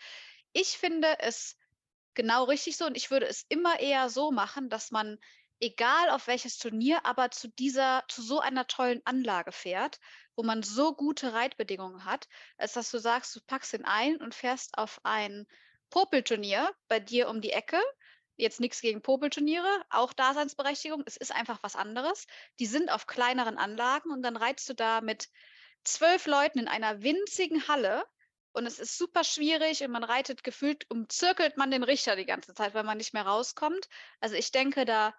Ich 0.52 0.78
finde 0.78 1.08
es 1.20 1.58
genau 2.16 2.44
richtig 2.44 2.76
so 2.76 2.86
und 2.86 2.98
ich 2.98 3.12
würde 3.12 3.28
es 3.28 3.46
immer 3.48 3.80
eher 3.80 4.10
so 4.10 4.32
machen, 4.32 4.70
dass 4.70 4.92
man 4.92 5.18
egal 5.60 6.10
auf 6.10 6.28
welches 6.28 6.58
Turnier, 6.58 7.06
aber 7.06 7.32
zu 7.32 7.48
dieser, 7.48 8.04
zu 8.08 8.22
so 8.22 8.40
einer 8.40 8.68
tollen 8.68 9.02
Anlage 9.06 9.52
fährt, 9.52 10.00
wo 10.36 10.44
man 10.44 10.64
so 10.64 10.94
gute 10.94 11.34
Reitbedingungen 11.34 12.06
hat, 12.06 12.28
als 12.58 12.74
dass 12.74 12.92
du 12.92 13.00
sagst, 13.00 13.36
du 13.36 13.40
packst 13.42 13.74
ihn 13.74 13.86
ein 13.86 14.18
und 14.18 14.36
fährst 14.36 14.78
auf 14.78 15.00
ein 15.04 15.48
Popelturnier 15.90 16.74
bei 16.88 17.00
dir 17.00 17.30
um 17.30 17.42
die 17.42 17.52
Ecke. 17.52 17.82
Jetzt 18.36 18.60
nichts 18.60 18.82
gegen 18.82 19.02
Popelturniere, 19.02 19.84
auch 19.90 20.14
Daseinsberechtigung. 20.14 21.04
Es 21.08 21.18
ist 21.18 21.32
einfach 21.32 21.60
was 21.64 21.76
anderes. 21.76 22.28
Die 22.60 22.68
sind 22.68 22.92
auf 22.92 23.08
kleineren 23.08 23.58
Anlagen 23.58 24.12
und 24.12 24.22
dann 24.22 24.38
reitest 24.38 24.70
du 24.70 24.74
da 24.76 25.02
mit 25.02 25.30
zwölf 25.84 26.28
Leuten 26.28 26.60
in 26.60 26.68
einer 26.68 27.02
winzigen 27.02 27.68
Halle 27.68 28.06
und 28.52 28.66
es 28.66 28.80
ist 28.80 28.98
super 28.98 29.24
schwierig 29.24 29.84
und 29.84 29.92
man 29.92 30.04
reitet 30.04 30.44
gefühlt, 30.44 30.90
umzirkelt 30.90 31.58
man 31.58 31.72
den 31.72 31.84
Richter 31.84 32.16
die 32.16 32.26
ganze 32.26 32.54
Zeit, 32.54 32.74
weil 32.74 32.84
man 32.84 32.98
nicht 32.98 33.14
mehr 33.14 33.26
rauskommt. 33.26 33.88
Also 34.20 34.36
ich 34.36 34.52
denke, 34.52 34.84
da 34.84 35.14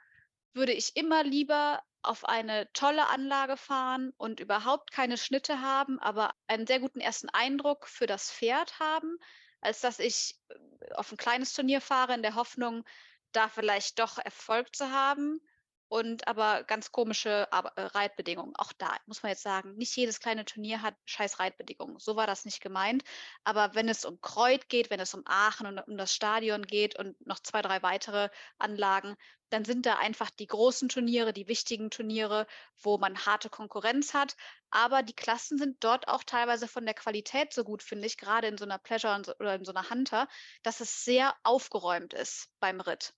würde 0.59 0.73
ich 0.73 0.97
immer 0.97 1.25
lieber 1.25 1.83
auf 2.03 2.25
eine 2.25 2.71
tolle 2.73 3.09
Anlage 3.09 3.57
fahren 3.57 4.13
und 4.17 4.41
überhaupt 4.41 4.93
keine 4.93 5.17
Schnitte 5.17 5.61
haben, 5.61 5.99
aber 5.99 6.33
einen 6.47 6.67
sehr 6.67 6.81
guten 6.81 7.01
ersten 7.01 7.29
Eindruck 7.31 7.89
für 7.89 8.07
das 8.07 8.31
Pferd 8.31 8.79
haben, 8.79 9.19
als 9.61 9.81
dass 9.81 9.99
ich 9.99 10.39
äh, 10.49 10.95
auf 10.95 11.11
ein 11.11 11.19
kleines 11.19 11.53
Turnier 11.53 11.81
fahre 11.81 12.15
in 12.15 12.23
der 12.23 12.35
Hoffnung, 12.35 12.85
da 13.33 13.49
vielleicht 13.49 13.99
doch 13.99 14.19
Erfolg 14.19 14.75
zu 14.75 14.91
haben 14.91 15.41
und 15.89 16.29
aber 16.29 16.65
ganz 16.65 16.93
komische 16.93 17.49
äh, 17.51 17.81
Reitbedingungen. 17.81 18.55
Auch 18.57 18.73
da 18.73 18.97
muss 19.07 19.23
man 19.23 19.31
jetzt 19.31 19.43
sagen, 19.43 19.75
nicht 19.77 19.97
jedes 19.97 20.21
kleine 20.21 20.45
Turnier 20.45 20.83
hat 20.83 20.95
scheiß 21.07 21.39
Reitbedingungen. 21.39 21.99
So 21.99 22.17
war 22.17 22.27
das 22.27 22.45
nicht 22.45 22.61
gemeint. 22.61 23.03
Aber 23.45 23.75
wenn 23.75 23.89
es 23.89 24.05
um 24.05 24.21
Kreuz 24.21 24.69
geht, 24.69 24.91
wenn 24.91 25.01
es 25.01 25.15
um 25.15 25.23
Aachen 25.27 25.67
und 25.67 25.79
um 25.79 25.97
das 25.97 26.15
Stadion 26.15 26.63
geht 26.63 26.99
und 26.99 27.27
noch 27.27 27.41
zwei, 27.41 27.63
drei 27.63 27.83
weitere 27.83 28.29
Anlagen, 28.59 29.17
dann 29.51 29.65
sind 29.65 29.87
da 29.87 29.97
einfach 29.97 30.31
die 30.31 30.47
großen 30.47 30.89
Turniere, 30.91 31.33
die 31.33 31.49
wichtigen 31.49 31.91
Turniere, 31.91 32.47
wo 32.83 32.99
man 32.99 33.25
harte 33.25 33.49
Konkurrenz 33.49 34.13
hat. 34.13 34.37
Aber 34.71 35.03
die 35.03 35.15
Klassen 35.15 35.59
sind 35.59 35.83
dort 35.83 36.09
auch 36.09 36.23
teilweise 36.23 36.69
von 36.69 36.85
der 36.85 36.95
Qualität 36.95 37.55
so 37.55 37.65
gut, 37.65 37.83
finde 37.83 38.07
ich, 38.07 38.19
gerade 38.19 38.49
in 38.49 38.59
so 38.59 38.65
einer 38.65 38.79
Pleasure 38.79 39.23
oder 39.39 39.55
in 39.55 39.65
so 39.65 39.73
einer 39.73 39.89
Hunter, 39.89 40.29
dass 40.63 40.81
es 40.81 41.05
sehr 41.05 41.35
aufgeräumt 41.45 42.13
ist 42.13 42.51
beim 42.61 42.81
Ritt. 42.81 43.15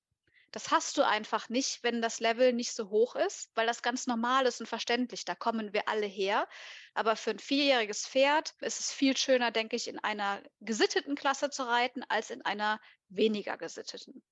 Das 0.52 0.72
hast 0.72 0.98
du 0.98 1.06
einfach 1.06 1.48
nicht, 1.48 1.84
wenn 1.84 2.02
das 2.02 2.18
Level 2.18 2.52
nicht 2.52 2.72
so 2.72 2.90
hoch 2.90 3.14
ist, 3.14 3.50
weil 3.54 3.66
das 3.66 3.82
ganz 3.82 4.06
normal 4.06 4.46
ist 4.46 4.60
und 4.60 4.66
verständlich. 4.66 5.24
Da 5.24 5.34
kommen 5.34 5.72
wir 5.72 5.88
alle 5.88 6.06
her. 6.06 6.48
Aber 6.92 7.14
für 7.14 7.30
ein 7.30 7.38
vierjähriges 7.38 8.06
Pferd 8.06 8.54
ist 8.60 8.80
es 8.80 8.92
viel 8.92 9.16
schöner, 9.16 9.52
denke 9.52 9.76
ich, 9.76 9.86
in 9.86 9.98
einer 10.00 10.42
gesitteten 10.60 11.14
Klasse 11.14 11.50
zu 11.50 11.62
reiten, 11.62 12.02
als 12.08 12.30
in 12.30 12.42
einer 12.42 12.80
weniger 13.08 13.56
gesitteten. 13.58 14.22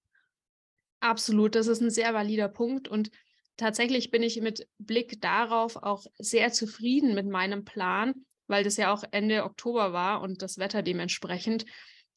Absolut, 1.01 1.55
das 1.55 1.69
ist 1.69 1.81
ein 1.81 1.91
sehr 1.91 2.12
valider 2.14 2.49
Punkt. 2.49 2.89
Und 2.89 3.12
tatsächlich 3.57 4.11
bin 4.11 4.25
ich 4.25 4.41
mit 4.41 4.66
Blick 4.79 5.21
darauf 5.21 5.77
auch 5.77 6.05
sehr 6.19 6.53
zufrieden 6.53 7.14
mit 7.14 7.29
meinem 7.29 7.64
Plan, 7.64 8.27
weil 8.49 8.64
das 8.64 8.77
ja 8.77 8.93
auch 8.93 9.05
Ende 9.12 9.45
Oktober 9.45 9.93
war 9.93 10.21
und 10.21 10.43
das 10.43 10.59
Wetter 10.59 10.83
dementsprechend. 10.83 11.64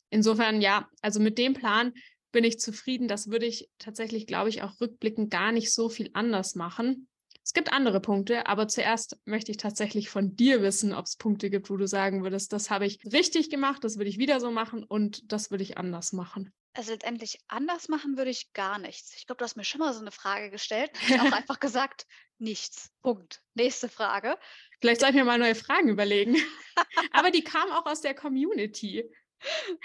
Insofern, 0.10 0.60
ja, 0.60 0.90
also 1.02 1.20
mit 1.20 1.38
dem 1.38 1.54
Plan 1.54 1.94
bin 2.32 2.44
ich 2.44 2.60
zufrieden. 2.60 3.08
Das 3.08 3.30
würde 3.30 3.46
ich 3.46 3.70
tatsächlich, 3.78 4.28
glaube 4.28 4.50
ich, 4.50 4.64
auch 4.64 4.80
rückblickend 4.80 5.32
gar 5.32 5.52
nicht 5.52 5.74
so 5.74 5.90
viel 5.90 6.10
anders 6.14 6.56
machen. 6.56 7.08
Es 7.44 7.54
gibt 7.54 7.74
andere 7.74 8.00
Punkte, 8.00 8.48
aber 8.48 8.68
zuerst 8.68 9.18
möchte 9.26 9.52
ich 9.52 9.58
tatsächlich 9.58 10.10
von 10.10 10.36
dir 10.36 10.62
wissen, 10.62 10.94
ob 10.94 11.06
es 11.06 11.18
Punkte 11.18 11.50
gibt, 11.50 11.70
wo 11.70 11.78
du 11.78 11.88
sagen 11.88 12.24
würdest, 12.24 12.54
das 12.54 12.70
habe 12.70 12.86
ich 12.86 13.00
richtig 13.12 13.50
gemacht, 13.50 13.84
das 13.84 13.98
würde 13.98 14.10
ich 14.10 14.20
wieder 14.20 14.40
so 14.40 14.52
machen 14.52 14.84
und 14.84 15.32
das 15.32 15.50
würde 15.50 15.64
ich 15.64 15.78
anders 15.78 16.14
machen. 16.14 16.54
Also 16.74 16.92
letztendlich 16.92 17.40
anders 17.48 17.90
machen 17.90 18.16
würde 18.16 18.32
ich 18.32 18.54
gar 18.54 18.78
nichts. 18.80 19.16
Ich 19.18 19.26
glaube, 19.26 19.40
du 19.40 19.44
hast 19.44 19.58
mir 19.58 19.66
schon 19.66 19.80
mal 19.80 19.94
so 19.94 20.00
eine 20.00 20.12
Frage 20.12 20.50
gestellt. 20.52 20.92
Ich 21.02 21.18
habe 21.18 21.30
auch 21.34 21.38
einfach 21.38 21.60
gesagt, 21.60 22.06
nichts. 22.38 22.92
Punkt. 23.02 23.42
Nächste 23.56 23.90
Frage. 23.90 24.38
Vielleicht 24.80 25.02
soll 25.02 25.10
ich 25.10 25.16
mir 25.16 25.26
mal 25.26 25.40
neue 25.40 25.56
Fragen 25.56 25.90
überlegen. 25.90 26.38
aber 27.12 27.32
die 27.32 27.44
kamen 27.44 27.72
auch 27.74 27.86
aus 27.86 28.02
der 28.02 28.14
Community. 28.14 29.04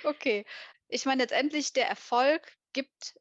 Okay. 0.04 0.44
Ich 0.88 1.04
meine, 1.04 1.22
letztendlich 1.22 1.72
der 1.72 1.88
Erfolg 1.88 2.56
gibt 2.72 3.18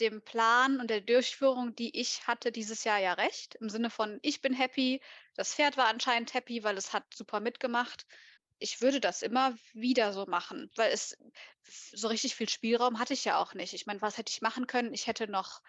dem 0.00 0.22
Plan 0.22 0.80
und 0.80 0.88
der 0.88 1.00
Durchführung, 1.00 1.74
die 1.74 1.98
ich 1.98 2.26
hatte 2.26 2.52
dieses 2.52 2.84
Jahr 2.84 2.98
ja 2.98 3.14
recht. 3.14 3.56
Im 3.56 3.68
Sinne 3.68 3.90
von, 3.90 4.18
ich 4.22 4.40
bin 4.40 4.54
happy, 4.54 5.00
das 5.34 5.54
Pferd 5.54 5.76
war 5.76 5.88
anscheinend 5.88 6.34
happy, 6.34 6.62
weil 6.62 6.76
es 6.76 6.92
hat 6.92 7.04
super 7.14 7.40
mitgemacht. 7.40 8.06
Ich 8.58 8.80
würde 8.80 9.00
das 9.00 9.22
immer 9.22 9.56
wieder 9.72 10.12
so 10.12 10.26
machen, 10.26 10.70
weil 10.76 10.92
es 10.92 11.18
so 11.62 12.08
richtig 12.08 12.36
viel 12.36 12.48
Spielraum 12.48 12.98
hatte 13.00 13.14
ich 13.14 13.24
ja 13.24 13.38
auch 13.38 13.54
nicht. 13.54 13.74
Ich 13.74 13.86
meine, 13.86 14.00
was 14.00 14.18
hätte 14.18 14.30
ich 14.30 14.40
machen 14.40 14.68
können? 14.68 14.94
Ich 14.94 15.08
hätte 15.08 15.26
noch 15.26 15.62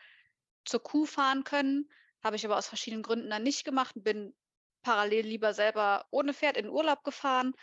zur 0.65 0.83
Kuh 0.83 1.05
fahren 1.05 1.43
können, 1.43 1.91
habe 2.23 2.35
ich 2.35 2.45
aber 2.45 2.57
aus 2.57 2.67
verschiedenen 2.67 3.03
Gründen 3.03 3.29
dann 3.29 3.43
nicht 3.43 3.65
gemacht 3.65 3.95
bin 3.95 4.35
parallel 4.83 5.25
lieber 5.25 5.53
selber 5.53 6.05
ohne 6.11 6.33
Pferd 6.33 6.57
in 6.57 6.69
Urlaub 6.69 7.03
gefahren. 7.03 7.53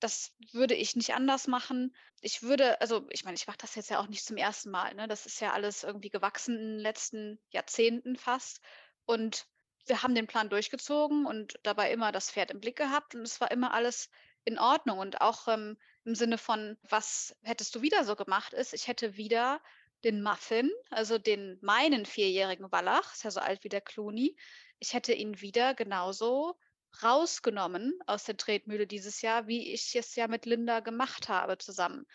Das 0.00 0.32
würde 0.52 0.74
ich 0.74 0.96
nicht 0.96 1.14
anders 1.14 1.46
machen. 1.46 1.94
Ich 2.20 2.42
würde, 2.42 2.80
also 2.80 3.06
ich 3.10 3.24
meine, 3.24 3.36
ich 3.36 3.46
mache 3.46 3.58
das 3.58 3.74
jetzt 3.74 3.90
ja 3.90 3.98
auch 3.98 4.08
nicht 4.08 4.24
zum 4.24 4.36
ersten 4.36 4.70
Mal. 4.70 4.94
Ne? 4.94 5.08
Das 5.08 5.26
ist 5.26 5.40
ja 5.40 5.52
alles 5.52 5.84
irgendwie 5.84 6.10
gewachsen 6.10 6.56
in 6.56 6.68
den 6.74 6.78
letzten 6.78 7.38
Jahrzehnten 7.50 8.16
fast. 8.16 8.60
Und 9.06 9.46
wir 9.86 10.02
haben 10.02 10.14
den 10.14 10.26
Plan 10.26 10.48
durchgezogen 10.48 11.26
und 11.26 11.58
dabei 11.62 11.92
immer 11.92 12.12
das 12.12 12.30
Pferd 12.30 12.50
im 12.50 12.60
Blick 12.60 12.76
gehabt 12.76 13.14
und 13.14 13.22
es 13.22 13.40
war 13.40 13.50
immer 13.50 13.72
alles 13.72 14.10
in 14.44 14.58
Ordnung. 14.58 14.98
Und 14.98 15.20
auch 15.20 15.48
ähm, 15.48 15.78
im 16.04 16.14
Sinne 16.14 16.38
von, 16.38 16.76
was 16.82 17.36
hättest 17.42 17.74
du 17.74 17.82
wieder 17.82 18.04
so 18.04 18.16
gemacht, 18.16 18.52
ist, 18.52 18.74
ich 18.74 18.88
hätte 18.88 19.16
wieder 19.16 19.60
den 20.04 20.22
Muffin, 20.22 20.70
also 20.90 21.18
den 21.18 21.58
meinen 21.62 22.06
vierjährigen 22.06 22.70
Wallach, 22.70 23.14
ist 23.14 23.24
ja 23.24 23.30
so 23.30 23.40
alt 23.40 23.64
wie 23.64 23.68
der 23.68 23.80
Clooney, 23.80 24.36
ich 24.78 24.92
hätte 24.92 25.12
ihn 25.12 25.40
wieder 25.40 25.74
genauso 25.74 26.58
rausgenommen 27.02 27.98
aus 28.06 28.24
der 28.24 28.36
Tretmühle 28.36 28.86
dieses 28.86 29.22
Jahr, 29.22 29.46
wie 29.46 29.72
ich 29.72 29.94
es 29.94 30.14
ja 30.14 30.28
mit 30.28 30.46
Linda 30.46 30.80
gemacht 30.80 31.28
habe 31.28 31.58
zusammen. 31.58 32.06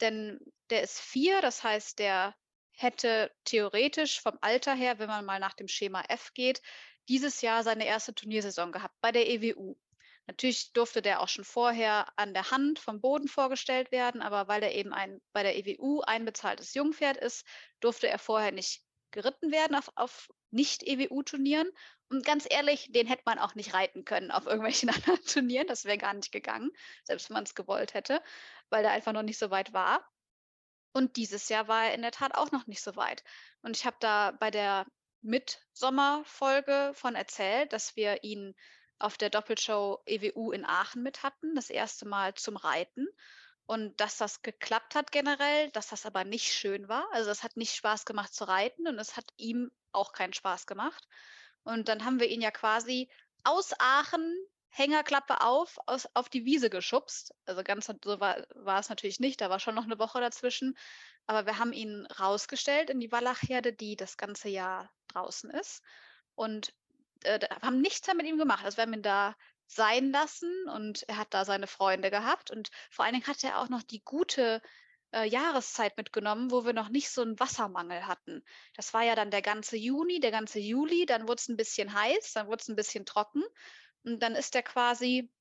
Denn 0.00 0.40
der 0.70 0.82
ist 0.82 1.00
vier, 1.00 1.40
das 1.40 1.62
heißt, 1.64 1.98
der 1.98 2.34
hätte 2.72 3.30
theoretisch 3.44 4.20
vom 4.20 4.36
Alter 4.40 4.74
her, 4.74 4.98
wenn 4.98 5.08
man 5.08 5.24
mal 5.24 5.40
nach 5.40 5.54
dem 5.54 5.68
Schema 5.68 6.02
F 6.08 6.32
geht, 6.34 6.60
dieses 7.08 7.40
Jahr 7.40 7.62
seine 7.62 7.86
erste 7.86 8.14
Turniersaison 8.14 8.72
gehabt 8.72 8.94
bei 9.00 9.12
der 9.12 9.28
EWU. 9.28 9.76
Natürlich 10.26 10.72
durfte 10.72 11.02
der 11.02 11.20
auch 11.20 11.28
schon 11.28 11.44
vorher 11.44 12.06
an 12.16 12.34
der 12.34 12.50
Hand 12.50 12.80
vom 12.80 13.00
Boden 13.00 13.28
vorgestellt 13.28 13.92
werden, 13.92 14.22
aber 14.22 14.48
weil 14.48 14.62
er 14.62 14.74
eben 14.74 14.92
ein 14.92 15.20
bei 15.32 15.42
der 15.44 15.56
EWU 15.56 16.00
einbezahltes 16.00 16.74
Jungpferd 16.74 17.16
ist, 17.16 17.46
durfte 17.80 18.08
er 18.08 18.18
vorher 18.18 18.50
nicht 18.50 18.82
geritten 19.12 19.52
werden 19.52 19.76
auf, 19.76 19.90
auf 19.94 20.28
Nicht-EWU-Turnieren 20.50 21.70
und 22.08 22.24
ganz 22.24 22.46
ehrlich, 22.48 22.90
den 22.92 23.06
hätte 23.06 23.24
man 23.26 23.38
auch 23.38 23.54
nicht 23.54 23.74
reiten 23.74 24.04
können 24.04 24.30
auf 24.30 24.46
irgendwelchen 24.46 24.88
anderen 24.90 25.22
Turnieren. 25.24 25.66
Das 25.66 25.84
wäre 25.84 25.98
gar 25.98 26.14
nicht 26.14 26.32
gegangen, 26.32 26.70
selbst 27.04 27.28
wenn 27.28 27.34
man 27.34 27.44
es 27.44 27.54
gewollt 27.54 27.94
hätte, 27.94 28.22
weil 28.70 28.84
er 28.84 28.92
einfach 28.92 29.12
noch 29.12 29.22
nicht 29.22 29.38
so 29.38 29.50
weit 29.50 29.72
war. 29.72 30.08
Und 30.92 31.16
dieses 31.16 31.48
Jahr 31.48 31.68
war 31.68 31.86
er 31.86 31.94
in 31.94 32.02
der 32.02 32.12
Tat 32.12 32.34
auch 32.34 32.52
noch 32.52 32.66
nicht 32.66 32.82
so 32.82 32.96
weit. 32.96 33.22
Und 33.60 33.76
ich 33.76 33.84
habe 33.84 33.96
da 34.00 34.30
bei 34.32 34.50
der 34.50 34.86
Mitsommerfolge 35.20 36.92
von 36.94 37.14
erzählt, 37.14 37.72
dass 37.72 37.96
wir 37.96 38.22
ihn 38.24 38.54
auf 38.98 39.18
der 39.18 39.28
Doppelshow 39.28 40.00
EWU 40.06 40.52
in 40.52 40.64
Aachen 40.64 41.02
mit 41.02 41.22
hatten, 41.22 41.54
das 41.54 41.68
erste 41.68 42.06
Mal 42.06 42.34
zum 42.34 42.56
Reiten. 42.56 43.06
Und 43.66 44.00
dass 44.00 44.16
das 44.16 44.42
geklappt 44.42 44.94
hat 44.94 45.10
generell, 45.10 45.70
dass 45.72 45.88
das 45.88 46.06
aber 46.06 46.24
nicht 46.24 46.52
schön 46.52 46.88
war. 46.88 47.06
Also 47.12 47.30
es 47.30 47.42
hat 47.42 47.56
nicht 47.56 47.74
Spaß 47.74 48.04
gemacht 48.04 48.32
zu 48.32 48.44
reiten 48.44 48.86
und 48.86 48.98
es 48.98 49.16
hat 49.16 49.26
ihm 49.36 49.72
auch 49.90 50.12
keinen 50.12 50.32
Spaß 50.32 50.66
gemacht. 50.66 51.06
Und 51.66 51.88
dann 51.88 52.04
haben 52.04 52.20
wir 52.20 52.28
ihn 52.28 52.40
ja 52.40 52.52
quasi 52.52 53.10
aus 53.42 53.72
Aachen 53.78 54.36
Hängerklappe 54.68 55.40
auf, 55.40 55.78
aus, 55.86 56.06
auf 56.14 56.28
die 56.28 56.44
Wiese 56.44 56.70
geschubst. 56.70 57.34
Also 57.44 57.64
ganz 57.64 57.86
so 57.86 58.20
war, 58.20 58.46
war 58.54 58.78
es 58.78 58.88
natürlich 58.88 59.18
nicht, 59.18 59.40
da 59.40 59.50
war 59.50 59.58
schon 59.58 59.74
noch 59.74 59.84
eine 59.84 59.98
Woche 59.98 60.20
dazwischen. 60.20 60.76
Aber 61.26 61.44
wir 61.44 61.58
haben 61.58 61.72
ihn 61.72 62.06
rausgestellt 62.20 62.88
in 62.88 63.00
die 63.00 63.10
Wallachherde, 63.10 63.72
die 63.72 63.96
das 63.96 64.16
ganze 64.16 64.48
Jahr 64.48 64.92
draußen 65.08 65.50
ist. 65.50 65.82
Und 66.36 66.72
äh, 67.24 67.40
haben 67.62 67.80
nichts 67.80 68.06
mehr 68.06 68.14
mit 68.14 68.26
ihm 68.26 68.38
gemacht. 68.38 68.64
Also 68.64 68.76
wir 68.76 68.82
haben 68.82 68.94
ihn 68.94 69.02
da 69.02 69.34
sein 69.66 70.12
lassen 70.12 70.68
und 70.68 71.02
er 71.08 71.16
hat 71.16 71.34
da 71.34 71.44
seine 71.44 71.66
Freunde 71.66 72.10
gehabt. 72.10 72.52
Und 72.52 72.70
vor 72.90 73.04
allen 73.04 73.14
Dingen 73.14 73.26
hat 73.26 73.42
er 73.42 73.58
auch 73.58 73.68
noch 73.68 73.82
die 73.82 74.04
gute 74.04 74.62
äh, 75.16 75.24
Jahreszeit 75.24 75.96
mitgenommen, 75.96 76.50
wo 76.50 76.66
wir 76.66 76.74
noch 76.74 76.90
nicht 76.90 77.08
so 77.08 77.22
einen 77.22 77.40
Wassermangel 77.40 78.06
hatten. 78.06 78.44
Das 78.74 78.92
war 78.92 79.02
ja 79.02 79.14
dann 79.14 79.30
der 79.30 79.40
ganze 79.40 79.76
Juni, 79.76 80.20
der 80.20 80.30
ganze 80.30 80.58
Juli, 80.58 81.06
dann 81.06 81.26
wurde 81.26 81.40
es 81.40 81.48
ein 81.48 81.56
bisschen 81.56 81.94
heiß, 81.94 82.34
dann 82.34 82.48
wurde 82.48 82.60
es 82.60 82.68
ein 82.68 82.76
bisschen 82.76 83.06
trocken. 83.06 83.42
Und 84.04 84.22
dann 84.22 84.34
ist 84.34 84.54
er 84.54 84.62
quasi 84.62 85.32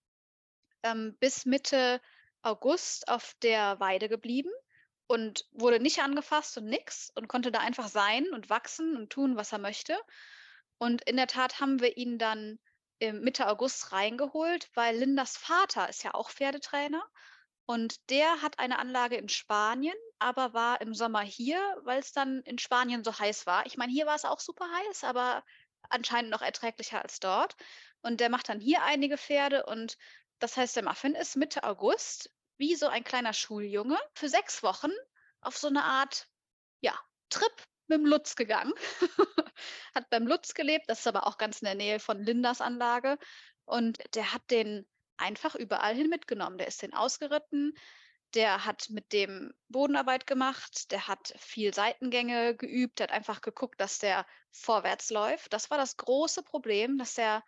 ähm, 0.83 1.17
bis 1.19 1.45
Mitte 1.45 1.99
August 2.41 3.09
auf 3.09 3.35
der 3.41 3.79
Weide 3.81 4.07
geblieben 4.07 4.51
und 5.07 5.45
wurde 5.51 5.81
nicht 5.81 5.99
angefasst 6.01 6.57
und 6.57 6.65
nix 6.65 7.11
und 7.15 7.27
konnte 7.27 7.51
da 7.51 7.59
einfach 7.59 7.89
sein 7.89 8.25
und 8.31 8.49
wachsen 8.49 8.95
und 8.95 9.09
tun, 9.09 9.35
was 9.35 9.51
er 9.51 9.59
möchte. 9.59 9.97
Und 10.77 11.01
in 11.03 11.17
der 11.17 11.27
Tat 11.27 11.59
haben 11.59 11.81
wir 11.81 11.97
ihn 11.97 12.17
dann 12.17 12.59
Mitte 13.01 13.47
August 13.49 13.91
reingeholt, 13.91 14.69
weil 14.73 14.95
Lindas 14.95 15.35
Vater 15.35 15.89
ist 15.89 16.03
ja 16.03 16.13
auch 16.13 16.29
Pferdetrainer 16.29 17.03
und 17.65 18.09
der 18.09 18.41
hat 18.41 18.59
eine 18.59 18.79
Anlage 18.79 19.15
in 19.15 19.29
Spanien, 19.29 19.95
aber 20.19 20.53
war 20.53 20.81
im 20.81 20.93
Sommer 20.93 21.21
hier, 21.21 21.59
weil 21.83 21.99
es 21.99 22.11
dann 22.11 22.41
in 22.41 22.59
Spanien 22.59 23.03
so 23.03 23.17
heiß 23.17 23.45
war. 23.47 23.65
Ich 23.65 23.77
meine, 23.77 23.91
hier 23.91 24.05
war 24.05 24.15
es 24.15 24.25
auch 24.25 24.39
super 24.39 24.67
heiß, 24.71 25.03
aber 25.03 25.43
anscheinend 25.89 26.31
noch 26.31 26.41
erträglicher 26.41 27.01
als 27.01 27.19
dort. 27.19 27.55
Und 28.01 28.19
der 28.19 28.29
macht 28.29 28.49
dann 28.49 28.59
hier 28.59 28.83
einige 28.83 29.17
Pferde 29.17 29.65
und 29.65 29.97
das 30.39 30.57
heißt, 30.57 30.75
der 30.75 30.83
Muffin 30.83 31.15
ist 31.15 31.35
Mitte 31.37 31.63
August 31.63 32.31
wie 32.57 32.75
so 32.75 32.87
ein 32.87 33.03
kleiner 33.03 33.33
Schuljunge 33.33 33.97
für 34.13 34.29
sechs 34.29 34.63
Wochen 34.63 34.91
auf 35.41 35.57
so 35.57 35.67
eine 35.67 35.83
Art, 35.83 36.27
ja, 36.81 36.93
Trip 37.29 37.53
mit 37.87 37.99
dem 37.99 38.05
Lutz 38.05 38.35
gegangen. 38.35 38.73
hat 39.95 40.09
beim 40.09 40.27
Lutz 40.27 40.53
gelebt, 40.53 40.85
das 40.87 40.99
ist 40.99 41.07
aber 41.07 41.27
auch 41.27 41.37
ganz 41.37 41.61
in 41.61 41.65
der 41.65 41.75
Nähe 41.75 41.99
von 41.99 42.21
Lindas 42.21 42.61
Anlage. 42.61 43.17
Und 43.65 43.97
der 44.15 44.33
hat 44.33 44.43
den 44.51 44.87
einfach 45.17 45.55
überall 45.55 45.95
hin 45.95 46.09
mitgenommen. 46.09 46.57
Der 46.57 46.67
ist 46.67 46.81
den 46.81 46.93
ausgeritten, 46.93 47.73
der 48.33 48.65
hat 48.65 48.89
mit 48.89 49.13
dem 49.13 49.53
Bodenarbeit 49.69 50.27
gemacht, 50.27 50.91
der 50.91 51.07
hat 51.07 51.33
viel 51.37 51.73
Seitengänge 51.73 52.55
geübt, 52.55 52.99
der 52.99 53.07
hat 53.07 53.13
einfach 53.13 53.41
geguckt, 53.41 53.79
dass 53.79 53.99
der 53.99 54.25
vorwärts 54.51 55.09
läuft. 55.09 55.53
Das 55.53 55.69
war 55.69 55.77
das 55.77 55.97
große 55.97 56.43
Problem, 56.43 56.97
dass 56.97 57.17
er 57.17 57.43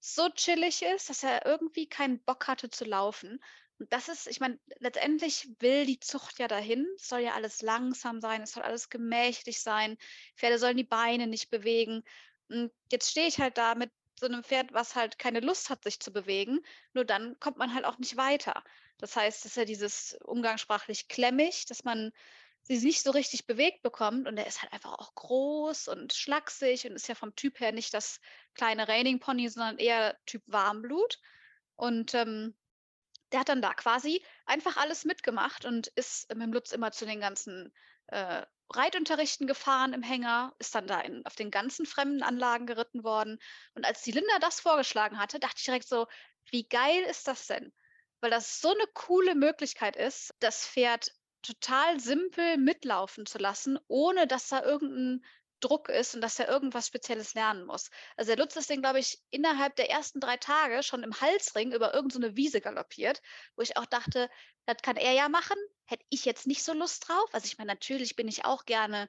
so 0.00 0.30
chillig 0.30 0.82
ist, 0.82 1.10
dass 1.10 1.22
er 1.22 1.44
irgendwie 1.44 1.88
keinen 1.88 2.22
Bock 2.24 2.48
hatte 2.48 2.70
zu 2.70 2.84
laufen. 2.84 3.38
Und 3.78 3.92
das 3.92 4.08
ist, 4.08 4.26
ich 4.26 4.40
meine, 4.40 4.58
letztendlich 4.78 5.48
will 5.58 5.86
die 5.86 6.00
Zucht 6.00 6.38
ja 6.38 6.48
dahin. 6.48 6.86
Es 6.96 7.08
soll 7.08 7.20
ja 7.20 7.34
alles 7.34 7.62
langsam 7.62 8.20
sein, 8.20 8.42
es 8.42 8.52
soll 8.52 8.62
alles 8.62 8.88
gemächlich 8.88 9.62
sein. 9.62 9.96
Pferde 10.36 10.58
sollen 10.58 10.76
die 10.76 10.84
Beine 10.84 11.26
nicht 11.26 11.50
bewegen. 11.50 12.02
Und 12.48 12.72
jetzt 12.90 13.10
stehe 13.10 13.26
ich 13.26 13.38
halt 13.40 13.58
da 13.58 13.74
mit 13.74 13.90
so 14.20 14.26
einem 14.26 14.44
Pferd, 14.44 14.72
was 14.72 14.94
halt 14.94 15.18
keine 15.18 15.40
Lust 15.40 15.70
hat, 15.70 15.82
sich 15.82 16.00
zu 16.00 16.12
bewegen. 16.12 16.60
Nur 16.92 17.04
dann 17.04 17.38
kommt 17.40 17.56
man 17.56 17.74
halt 17.74 17.84
auch 17.84 17.98
nicht 17.98 18.16
weiter. 18.16 18.62
Das 18.98 19.16
heißt, 19.16 19.40
es 19.40 19.52
ist 19.52 19.56
ja 19.56 19.64
dieses 19.64 20.16
umgangssprachlich 20.24 21.08
klemmig, 21.08 21.66
dass 21.66 21.84
man 21.84 22.12
sie 22.62 22.78
nicht 22.78 23.02
so 23.02 23.10
richtig 23.10 23.46
bewegt 23.46 23.82
bekommt. 23.82 24.28
Und 24.28 24.36
er 24.36 24.46
ist 24.46 24.62
halt 24.62 24.72
einfach 24.72 24.92
auch 24.92 25.14
groß 25.14 25.88
und 25.88 26.12
schlaksig 26.12 26.86
und 26.86 26.92
ist 26.92 27.08
ja 27.08 27.14
vom 27.14 27.34
Typ 27.34 27.60
her 27.60 27.72
nicht 27.72 27.94
das 27.94 28.20
kleine 28.54 28.86
Raining 28.86 29.18
Pony, 29.20 29.48
sondern 29.48 29.78
eher 29.78 30.16
Typ 30.26 30.42
Warmblut. 30.46 31.18
Und 31.76 32.14
ähm, 32.14 32.54
der 33.32 33.40
hat 33.40 33.48
dann 33.48 33.62
da 33.62 33.74
quasi 33.74 34.24
einfach 34.44 34.76
alles 34.76 35.04
mitgemacht 35.04 35.64
und 35.64 35.88
ist 35.88 36.28
mit 36.34 36.42
dem 36.42 36.52
Lutz 36.52 36.72
immer 36.72 36.92
zu 36.92 37.06
den 37.06 37.20
ganzen 37.20 37.72
äh, 38.08 38.44
Reitunterrichten 38.70 39.46
gefahren 39.46 39.92
im 39.92 40.02
Hänger, 40.02 40.54
ist 40.58 40.74
dann 40.74 40.86
da 40.86 41.00
in, 41.00 41.24
auf 41.26 41.34
den 41.34 41.50
ganzen 41.50 41.86
fremden 41.86 42.22
Anlagen 42.22 42.66
geritten 42.66 43.04
worden. 43.04 43.38
Und 43.74 43.84
als 43.84 44.02
die 44.02 44.12
Linda 44.12 44.38
das 44.40 44.60
vorgeschlagen 44.60 45.18
hatte, 45.18 45.40
dachte 45.40 45.56
ich 45.58 45.64
direkt 45.64 45.88
so, 45.88 46.06
wie 46.50 46.68
geil 46.68 47.02
ist 47.02 47.26
das 47.26 47.46
denn? 47.46 47.72
Weil 48.20 48.30
das 48.30 48.60
so 48.60 48.70
eine 48.70 48.86
coole 48.94 49.34
Möglichkeit 49.34 49.96
ist, 49.96 50.34
das 50.40 50.66
Pferd 50.66 51.12
total 51.42 51.98
simpel 52.00 52.58
mitlaufen 52.58 53.26
zu 53.26 53.38
lassen, 53.38 53.78
ohne 53.88 54.26
dass 54.26 54.48
da 54.48 54.62
irgendein 54.62 55.24
Druck 55.60 55.88
ist 55.88 56.14
und 56.14 56.20
dass 56.20 56.38
er 56.38 56.48
irgendwas 56.48 56.86
Spezielles 56.86 57.34
lernen 57.34 57.64
muss. 57.64 57.90
Also 58.16 58.34
der 58.34 58.44
Lutz 58.44 58.56
ist 58.56 58.70
den, 58.70 58.82
glaube 58.82 58.98
ich, 58.98 59.18
innerhalb 59.30 59.76
der 59.76 59.90
ersten 59.90 60.20
drei 60.20 60.36
Tage 60.36 60.82
schon 60.82 61.02
im 61.02 61.20
Halsring 61.20 61.72
über 61.72 61.94
irgendeine 61.94 62.30
so 62.30 62.36
Wiese 62.36 62.60
galoppiert, 62.60 63.22
wo 63.56 63.62
ich 63.62 63.76
auch 63.76 63.86
dachte, 63.86 64.28
das 64.66 64.78
kann 64.82 64.96
er 64.96 65.12
ja 65.12 65.28
machen, 65.28 65.56
hätte 65.84 66.04
ich 66.10 66.24
jetzt 66.24 66.46
nicht 66.46 66.64
so 66.64 66.72
Lust 66.72 67.08
drauf. 67.08 67.28
Also 67.32 67.46
ich 67.46 67.58
meine, 67.58 67.72
natürlich 67.72 68.16
bin 68.16 68.28
ich 68.28 68.44
auch 68.44 68.64
gerne 68.64 69.08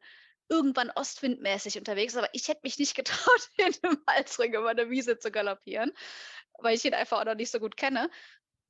irgendwann 0.49 0.91
ostwindmäßig 0.91 1.77
unterwegs, 1.77 2.15
aber 2.15 2.29
ich 2.33 2.47
hätte 2.47 2.61
mich 2.63 2.77
nicht 2.77 2.95
getraut, 2.95 3.49
in 3.57 3.73
dem 3.83 4.03
Halsring 4.07 4.53
über 4.53 4.69
eine 4.69 4.89
Wiese 4.89 5.17
zu 5.17 5.31
galoppieren, 5.31 5.91
weil 6.59 6.75
ich 6.75 6.85
ihn 6.85 6.93
einfach 6.93 7.19
auch 7.19 7.25
noch 7.25 7.35
nicht 7.35 7.51
so 7.51 7.59
gut 7.59 7.77
kenne. 7.77 8.09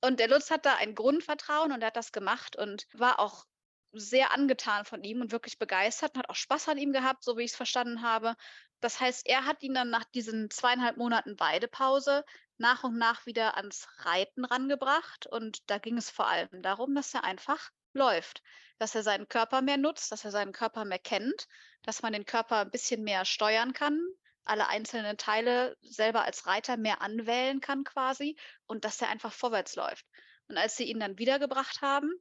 Und 0.04 0.20
der 0.20 0.30
Lutz 0.30 0.50
hat 0.50 0.66
da 0.66 0.76
ein 0.76 0.96
Grundvertrauen 0.96 1.72
und 1.72 1.82
er 1.82 1.88
hat 1.88 1.96
das 1.96 2.12
gemacht 2.12 2.56
und 2.56 2.88
war 2.94 3.20
auch 3.20 3.46
sehr 3.94 4.32
angetan 4.32 4.86
von 4.86 5.04
ihm 5.04 5.22
und 5.22 5.32
wirklich 5.32 5.60
begeistert 5.60 6.14
und 6.14 6.20
hat 6.20 6.30
auch 6.30 6.36
Spaß 6.36 6.70
an 6.70 6.78
ihm 6.78 6.94
gehabt, 6.94 7.24
so 7.24 7.38
wie 7.38 7.44
ich 7.44 7.52
es 7.52 7.58
verstanden 7.58 8.02
habe. 8.02 8.36
Das 8.80 9.00
heißt, 9.00 9.28
er 9.28 9.46
hat 9.46 9.62
ihn 9.62 9.74
dann 9.74 9.90
nach 9.90 10.06
diesen 10.06 10.50
zweieinhalb 10.50 10.98
Monaten 10.98 11.40
Weidepause 11.40 12.24
nach 12.58 12.84
und 12.84 12.98
nach 12.98 13.26
wieder 13.26 13.58
ans 13.58 13.88
Reiten 14.00 14.46
rangebracht. 14.46 15.28
Und 15.28 15.70
da 15.70 15.78
ging 15.78 15.98
es 15.98 16.10
vor 16.10 16.28
allem 16.28 16.62
darum, 16.62 16.96
dass 16.96 17.14
er 17.14 17.24
einfach 17.24 17.72
läuft, 17.94 18.42
dass 18.78 18.96
er 18.96 19.04
seinen 19.04 19.28
Körper 19.28 19.62
mehr 19.62 19.78
nutzt, 19.78 20.12
dass 20.12 20.24
er 20.24 20.32
seinen 20.32 20.54
Körper 20.54 20.86
mehr 20.86 21.00
kennt, 21.00 21.48
dass 21.84 22.02
man 22.02 22.14
den 22.14 22.26
Körper 22.26 22.62
ein 22.62 22.72
bisschen 22.72 23.04
mehr 23.04 23.26
steuern 23.26 23.74
kann, 23.74 24.00
alle 24.44 24.68
einzelnen 24.68 25.18
Teile 25.18 25.78
selber 25.82 26.24
als 26.24 26.48
Reiter 26.48 26.78
mehr 26.78 27.02
anwählen 27.02 27.62
kann 27.62 27.84
quasi 27.84 28.38
und 28.66 28.86
dass 28.86 29.02
er 29.02 29.10
einfach 29.10 29.34
vorwärts 29.34 29.76
läuft. 29.76 30.06
Und 30.48 30.58
als 30.58 30.78
sie 30.78 30.86
ihn 30.86 31.00
dann 31.00 31.18
wiedergebracht 31.18 31.82
haben, 31.82 32.12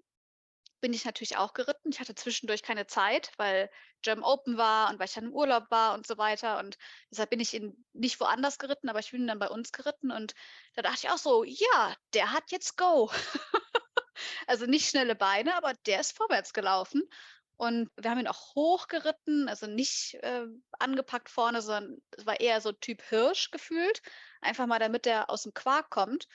bin 0.80 0.92
ich 0.92 1.04
natürlich 1.04 1.36
auch 1.36 1.52
geritten. 1.52 1.90
Ich 1.90 2.00
hatte 2.00 2.14
zwischendurch 2.14 2.62
keine 2.62 2.86
Zeit, 2.86 3.32
weil 3.36 3.70
German 4.02 4.24
Open 4.24 4.56
war 4.56 4.90
und 4.90 4.98
weil 4.98 5.06
ich 5.06 5.14
dann 5.14 5.26
im 5.26 5.34
Urlaub 5.34 5.70
war 5.70 5.94
und 5.94 6.06
so 6.06 6.18
weiter. 6.18 6.58
Und 6.58 6.78
deshalb 7.10 7.30
bin 7.30 7.40
ich 7.40 7.54
in, 7.54 7.84
nicht 7.92 8.20
woanders 8.20 8.58
geritten, 8.58 8.88
aber 8.88 8.98
ich 8.98 9.10
bin 9.10 9.26
dann 9.26 9.38
bei 9.38 9.48
uns 9.48 9.72
geritten. 9.72 10.10
Und 10.10 10.34
da 10.74 10.82
dachte 10.82 11.00
ich 11.04 11.10
auch 11.10 11.18
so, 11.18 11.44
ja, 11.44 11.96
der 12.14 12.32
hat 12.32 12.50
jetzt 12.50 12.76
Go. 12.76 13.10
also 14.46 14.66
nicht 14.66 14.88
schnelle 14.88 15.14
Beine, 15.14 15.54
aber 15.56 15.74
der 15.86 16.00
ist 16.00 16.16
vorwärts 16.16 16.52
gelaufen. 16.52 17.02
Und 17.56 17.90
wir 17.96 18.10
haben 18.10 18.20
ihn 18.20 18.26
auch 18.26 18.54
hochgeritten, 18.54 19.46
also 19.48 19.66
nicht 19.66 20.14
äh, 20.22 20.46
angepackt 20.78 21.28
vorne, 21.28 21.60
sondern 21.60 22.00
es 22.12 22.24
war 22.24 22.40
eher 22.40 22.62
so 22.62 22.72
Typ 22.72 23.02
Hirsch 23.02 23.50
gefühlt. 23.50 24.00
Einfach 24.40 24.66
mal, 24.66 24.78
damit 24.78 25.06
er 25.06 25.28
aus 25.28 25.42
dem 25.42 25.52
Quark 25.52 25.90
kommt. 25.90 26.26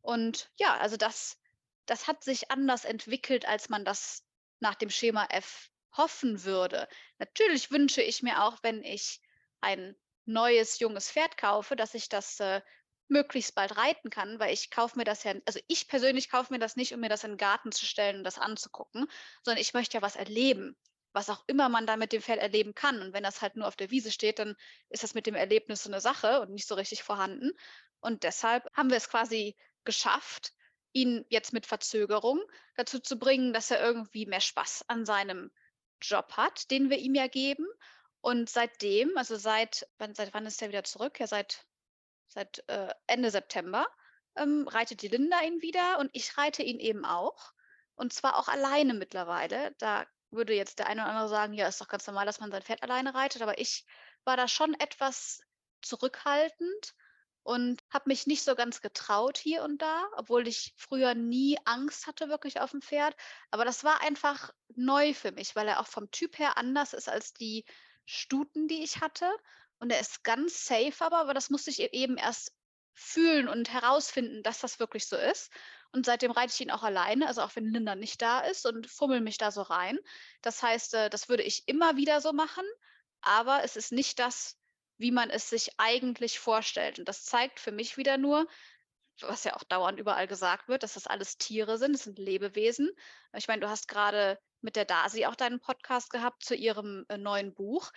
Und 0.00 0.50
ja, 0.58 0.76
also 0.78 0.96
das 0.96 1.38
das 1.86 2.06
hat 2.06 2.24
sich 2.24 2.50
anders 2.50 2.84
entwickelt, 2.84 3.46
als 3.46 3.68
man 3.68 3.84
das 3.84 4.24
nach 4.60 4.74
dem 4.74 4.90
Schema 4.90 5.26
F 5.30 5.70
hoffen 5.96 6.44
würde. 6.44 6.88
Natürlich 7.18 7.70
wünsche 7.70 8.02
ich 8.02 8.22
mir 8.22 8.44
auch, 8.44 8.58
wenn 8.62 8.82
ich 8.82 9.20
ein 9.60 9.96
neues, 10.24 10.78
junges 10.78 11.10
Pferd 11.10 11.36
kaufe, 11.36 11.76
dass 11.76 11.94
ich 11.94 12.08
das 12.08 12.40
äh, 12.40 12.62
möglichst 13.08 13.54
bald 13.54 13.76
reiten 13.76 14.10
kann, 14.10 14.38
weil 14.38 14.52
ich 14.52 14.70
kaufe 14.70 14.96
mir 14.96 15.04
das 15.04 15.24
ja, 15.24 15.34
also 15.44 15.60
ich 15.68 15.88
persönlich 15.88 16.30
kaufe 16.30 16.52
mir 16.52 16.58
das 16.58 16.76
nicht, 16.76 16.94
um 16.94 17.00
mir 17.00 17.08
das 17.08 17.24
in 17.24 17.32
den 17.32 17.38
Garten 17.38 17.72
zu 17.72 17.84
stellen 17.84 18.18
und 18.18 18.24
das 18.24 18.38
anzugucken, 18.38 19.06
sondern 19.42 19.60
ich 19.60 19.74
möchte 19.74 19.98
ja 19.98 20.02
was 20.02 20.16
erleben, 20.16 20.76
was 21.12 21.28
auch 21.28 21.44
immer 21.46 21.68
man 21.68 21.86
da 21.86 21.96
mit 21.96 22.12
dem 22.12 22.22
Pferd 22.22 22.38
erleben 22.38 22.74
kann. 22.74 23.02
Und 23.02 23.12
wenn 23.12 23.22
das 23.22 23.42
halt 23.42 23.56
nur 23.56 23.68
auf 23.68 23.76
der 23.76 23.90
Wiese 23.90 24.10
steht, 24.10 24.38
dann 24.38 24.56
ist 24.88 25.02
das 25.02 25.14
mit 25.14 25.26
dem 25.26 25.34
Erlebnis 25.34 25.82
so 25.82 25.90
eine 25.90 26.00
Sache 26.00 26.40
und 26.40 26.50
nicht 26.50 26.66
so 26.66 26.74
richtig 26.74 27.02
vorhanden. 27.02 27.52
Und 28.00 28.22
deshalb 28.22 28.66
haben 28.72 28.90
wir 28.90 28.96
es 28.96 29.08
quasi 29.08 29.56
geschafft, 29.84 30.52
ihn 30.92 31.24
jetzt 31.28 31.52
mit 31.52 31.66
Verzögerung 31.66 32.40
dazu 32.76 32.98
zu 32.98 33.18
bringen, 33.18 33.52
dass 33.52 33.70
er 33.70 33.80
irgendwie 33.80 34.26
mehr 34.26 34.40
Spaß 34.40 34.84
an 34.88 35.04
seinem 35.04 35.50
Job 36.00 36.32
hat, 36.36 36.70
den 36.70 36.90
wir 36.90 36.98
ihm 36.98 37.14
ja 37.14 37.28
geben. 37.28 37.66
Und 38.20 38.48
seitdem, 38.48 39.16
also 39.16 39.36
seit, 39.36 39.88
wann, 39.98 40.14
seit 40.14 40.32
wann 40.34 40.46
ist 40.46 40.62
er 40.62 40.68
wieder 40.68 40.84
zurück? 40.84 41.18
Ja, 41.18 41.26
seit, 41.26 41.66
seit 42.28 42.64
äh, 42.68 42.92
Ende 43.06 43.30
September 43.30 43.86
ähm, 44.36 44.68
reitet 44.68 45.02
die 45.02 45.08
Linda 45.08 45.40
ihn 45.42 45.60
wieder 45.62 45.98
und 45.98 46.10
ich 46.12 46.36
reite 46.38 46.62
ihn 46.62 46.78
eben 46.78 47.04
auch. 47.04 47.52
Und 47.94 48.12
zwar 48.12 48.38
auch 48.38 48.48
alleine 48.48 48.94
mittlerweile. 48.94 49.74
Da 49.78 50.06
würde 50.30 50.54
jetzt 50.54 50.78
der 50.78 50.86
eine 50.86 51.02
oder 51.02 51.10
andere 51.10 51.28
sagen, 51.28 51.52
ja, 51.52 51.68
ist 51.68 51.80
doch 51.80 51.88
ganz 51.88 52.06
normal, 52.06 52.26
dass 52.26 52.40
man 52.40 52.50
sein 52.50 52.62
Pferd 52.62 52.82
alleine 52.82 53.14
reitet. 53.14 53.42
Aber 53.42 53.58
ich 53.58 53.84
war 54.24 54.36
da 54.36 54.48
schon 54.48 54.74
etwas 54.74 55.42
zurückhaltend 55.82 56.94
und 57.42 57.80
habe 57.90 58.04
mich 58.08 58.26
nicht 58.26 58.44
so 58.44 58.54
ganz 58.54 58.80
getraut 58.80 59.38
hier 59.38 59.62
und 59.64 59.82
da, 59.82 60.04
obwohl 60.16 60.46
ich 60.48 60.74
früher 60.76 61.14
nie 61.14 61.58
Angst 61.64 62.06
hatte 62.06 62.28
wirklich 62.28 62.60
auf 62.60 62.70
dem 62.70 62.82
Pferd. 62.82 63.16
Aber 63.50 63.64
das 63.64 63.84
war 63.84 64.00
einfach 64.02 64.52
neu 64.74 65.14
für 65.14 65.32
mich, 65.32 65.56
weil 65.56 65.68
er 65.68 65.80
auch 65.80 65.86
vom 65.88 66.10
Typ 66.10 66.38
her 66.38 66.56
anders 66.56 66.92
ist 66.92 67.08
als 67.08 67.32
die 67.34 67.64
Stuten, 68.06 68.68
die 68.68 68.82
ich 68.82 69.00
hatte. 69.00 69.30
und 69.78 69.90
er 69.90 70.00
ist 70.00 70.22
ganz 70.24 70.66
safe 70.66 70.94
aber, 71.04 71.18
aber 71.18 71.34
das 71.34 71.50
musste 71.50 71.70
ich 71.70 71.80
e 71.80 71.88
eben 71.92 72.16
erst 72.16 72.52
fühlen 72.94 73.48
und 73.48 73.72
herausfinden, 73.72 74.42
dass 74.42 74.60
das 74.60 74.78
wirklich 74.78 75.06
so 75.08 75.16
ist. 75.16 75.50
Und 75.92 76.06
seitdem 76.06 76.30
reite 76.30 76.52
ich 76.54 76.60
ihn 76.60 76.70
auch 76.70 76.82
alleine, 76.82 77.26
also 77.26 77.42
auch 77.42 77.54
wenn 77.56 77.66
Linda 77.72 77.94
nicht 77.96 78.22
da 78.22 78.40
ist 78.40 78.64
und 78.66 78.88
fummel 78.90 79.20
mich 79.20 79.38
da 79.38 79.50
so 79.50 79.62
rein. 79.62 79.98
Das 80.42 80.62
heißt, 80.62 80.94
äh, 80.94 81.10
das 81.10 81.28
würde 81.28 81.42
ich 81.42 81.68
immer 81.68 81.96
wieder 81.96 82.20
so 82.20 82.32
machen, 82.32 82.64
aber 83.22 83.64
es 83.64 83.76
ist 83.76 83.92
nicht 83.92 84.18
das, 84.18 84.56
wie 84.98 85.10
man 85.10 85.30
es 85.30 85.48
sich 85.48 85.70
eigentlich 85.78 86.38
vorstellt. 86.38 86.98
Und 86.98 87.08
das 87.08 87.24
zeigt 87.24 87.60
für 87.60 87.72
mich 87.72 87.96
wieder 87.96 88.18
nur, 88.18 88.46
was 89.20 89.44
ja 89.44 89.54
auch 89.54 89.62
dauernd 89.64 89.98
überall 89.98 90.26
gesagt 90.26 90.68
wird, 90.68 90.82
dass 90.82 90.94
das 90.94 91.06
alles 91.06 91.38
Tiere 91.38 91.78
sind, 91.78 91.94
das 91.94 92.04
sind 92.04 92.18
Lebewesen. 92.18 92.90
Ich 93.36 93.48
meine, 93.48 93.60
du 93.60 93.68
hast 93.68 93.88
gerade 93.88 94.38
mit 94.60 94.76
der 94.76 94.84
Dasi 94.84 95.26
auch 95.26 95.36
deinen 95.36 95.60
Podcast 95.60 96.10
gehabt 96.10 96.44
zu 96.44 96.54
ihrem 96.54 97.04
äh, 97.08 97.18
neuen 97.18 97.54
Buch. 97.54 97.92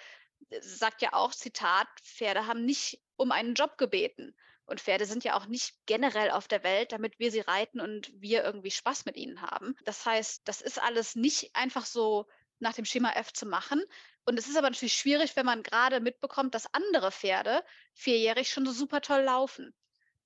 Sie 0.50 0.76
sagt 0.76 1.02
ja 1.02 1.14
auch, 1.14 1.34
Zitat, 1.34 1.88
Pferde 2.02 2.48
haben 2.48 2.66
nicht 2.66 3.02
um 3.16 3.32
einen 3.32 3.54
Job 3.54 3.78
gebeten. 3.78 4.36
Und 4.66 4.82
Pferde 4.82 5.06
sind 5.06 5.24
ja 5.24 5.36
auch 5.36 5.46
nicht 5.46 5.76
generell 5.86 6.32
auf 6.32 6.48
der 6.48 6.64
Welt, 6.64 6.92
damit 6.92 7.20
wir 7.20 7.32
sie 7.32 7.42
reiten 7.42 7.80
und 7.80 8.12
wir 8.16 8.44
irgendwie 8.44 8.72
Spaß 8.72 9.06
mit 9.06 9.16
ihnen 9.16 9.42
haben. 9.42 9.76
Das 9.86 10.06
heißt, 10.06 10.48
das 10.48 10.62
ist 10.62 10.82
alles 10.82 11.16
nicht 11.16 11.56
einfach 11.56 11.86
so 11.86 12.28
nach 12.60 12.74
dem 12.74 12.86
Schema 12.86 13.12
F 13.12 13.34
zu 13.34 13.46
machen. 13.46 13.84
Und 14.26 14.40
es 14.40 14.48
ist 14.48 14.58
aber 14.58 14.70
natürlich 14.70 14.98
schwierig, 14.98 15.36
wenn 15.36 15.46
man 15.46 15.64
gerade 15.64 16.00
mitbekommt, 16.00 16.56
dass 16.56 16.74
andere 16.74 17.12
Pferde 17.12 17.64
vierjährig 17.94 18.50
schon 18.50 18.66
so 18.66 18.72
super 18.72 19.02
toll 19.02 19.22
laufen 19.22 19.74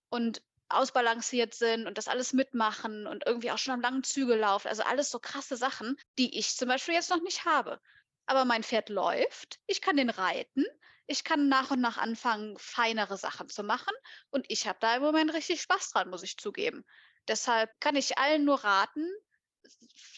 und 0.09 0.41
ausbalanciert 0.69 1.53
sind 1.55 1.87
und 1.87 1.97
das 1.97 2.07
alles 2.07 2.31
mitmachen 2.31 3.07
und 3.07 3.25
irgendwie 3.25 3.51
auch 3.51 3.57
schon 3.57 3.73
am 3.73 3.81
langen 3.81 4.03
Zügel 4.03 4.37
laufen. 4.37 4.67
Also 4.67 4.83
alles 4.83 5.09
so 5.09 5.19
krasse 5.19 5.57
Sachen, 5.57 5.97
die 6.17 6.37
ich 6.37 6.55
zum 6.55 6.67
Beispiel 6.67 6.93
jetzt 6.93 7.09
noch 7.09 7.21
nicht 7.21 7.45
habe. 7.45 7.81
Aber 8.27 8.45
mein 8.45 8.63
Pferd 8.63 8.89
läuft, 8.89 9.59
ich 9.65 9.81
kann 9.81 9.97
den 9.97 10.11
reiten, 10.11 10.63
ich 11.07 11.23
kann 11.23 11.49
nach 11.49 11.71
und 11.71 11.81
nach 11.81 11.97
anfangen, 11.97 12.55
feinere 12.59 13.17
Sachen 13.17 13.49
zu 13.49 13.63
machen. 13.63 13.93
Und 14.29 14.45
ich 14.49 14.67
habe 14.67 14.77
da 14.79 14.95
im 14.95 15.01
Moment 15.01 15.33
richtig 15.33 15.61
Spaß 15.63 15.89
dran, 15.91 16.09
muss 16.11 16.21
ich 16.21 16.37
zugeben. 16.37 16.85
Deshalb 17.27 17.71
kann 17.79 17.95
ich 17.95 18.19
allen 18.19 18.45
nur 18.45 18.63
raten, 18.63 19.07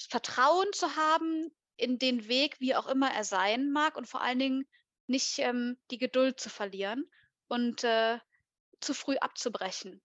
Vertrauen 0.09 0.67
zu 0.73 0.97
haben 0.97 1.49
in 1.77 1.99
den 1.99 2.27
Weg, 2.27 2.59
wie 2.59 2.75
auch 2.75 2.87
immer 2.87 3.11
er 3.11 3.23
sein 3.23 3.71
mag 3.71 3.97
und 3.97 4.07
vor 4.07 4.21
allen 4.21 4.39
Dingen 4.39 4.67
nicht 5.07 5.39
ähm, 5.39 5.77
die 5.91 5.97
Geduld 5.97 6.39
zu 6.39 6.49
verlieren 6.49 7.09
und 7.47 7.83
äh, 7.83 8.19
zu 8.79 8.93
früh 8.93 9.17
abzubrechen. 9.17 10.01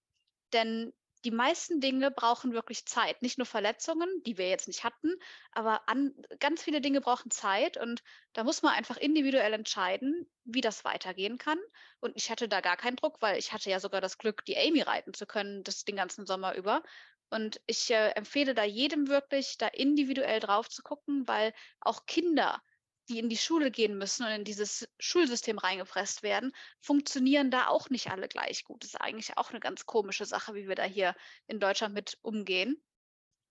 Denn 0.52 0.92
die 1.24 1.32
meisten 1.32 1.80
Dinge 1.80 2.12
brauchen 2.12 2.52
wirklich 2.52 2.86
Zeit. 2.86 3.20
Nicht 3.20 3.36
nur 3.36 3.46
Verletzungen, 3.46 4.08
die 4.24 4.38
wir 4.38 4.48
jetzt 4.48 4.68
nicht 4.68 4.84
hatten, 4.84 5.12
aber 5.50 5.88
an, 5.88 6.14
ganz 6.38 6.62
viele 6.62 6.80
Dinge 6.80 7.00
brauchen 7.00 7.32
Zeit 7.32 7.76
und 7.76 8.04
da 8.32 8.44
muss 8.44 8.62
man 8.62 8.74
einfach 8.74 8.96
individuell 8.96 9.52
entscheiden, 9.52 10.30
wie 10.44 10.60
das 10.60 10.84
weitergehen 10.84 11.36
kann. 11.36 11.58
Und 11.98 12.12
ich 12.14 12.30
hatte 12.30 12.48
da 12.48 12.60
gar 12.60 12.76
keinen 12.76 12.94
Druck, 12.94 13.20
weil 13.20 13.38
ich 13.38 13.52
hatte 13.52 13.70
ja 13.70 13.80
sogar 13.80 14.00
das 14.00 14.18
Glück, 14.18 14.44
die 14.44 14.56
Amy 14.56 14.82
reiten 14.82 15.14
zu 15.14 15.26
können, 15.26 15.64
das 15.64 15.84
den 15.84 15.96
ganzen 15.96 16.26
Sommer 16.26 16.54
über. 16.54 16.82
Und 17.30 17.60
ich 17.66 17.90
äh, 17.90 18.10
empfehle 18.10 18.54
da 18.54 18.64
jedem 18.64 19.08
wirklich, 19.08 19.58
da 19.58 19.66
individuell 19.68 20.40
drauf 20.40 20.68
zu 20.68 20.82
gucken, 20.82 21.26
weil 21.26 21.52
auch 21.80 22.06
Kinder 22.06 22.62
die 23.08 23.18
in 23.18 23.28
die 23.28 23.36
Schule 23.36 23.70
gehen 23.70 23.96
müssen 23.98 24.24
und 24.24 24.32
in 24.32 24.44
dieses 24.44 24.88
Schulsystem 24.98 25.58
reingepresst 25.58 26.22
werden, 26.22 26.52
funktionieren 26.80 27.50
da 27.50 27.68
auch 27.68 27.88
nicht 27.90 28.10
alle 28.10 28.28
gleich 28.28 28.64
gut. 28.64 28.82
Das 28.82 28.94
ist 28.94 29.00
eigentlich 29.00 29.36
auch 29.38 29.50
eine 29.50 29.60
ganz 29.60 29.86
komische 29.86 30.24
Sache, 30.24 30.54
wie 30.54 30.68
wir 30.68 30.74
da 30.74 30.84
hier 30.84 31.14
in 31.46 31.60
Deutschland 31.60 31.94
mit 31.94 32.18
umgehen. 32.22 32.82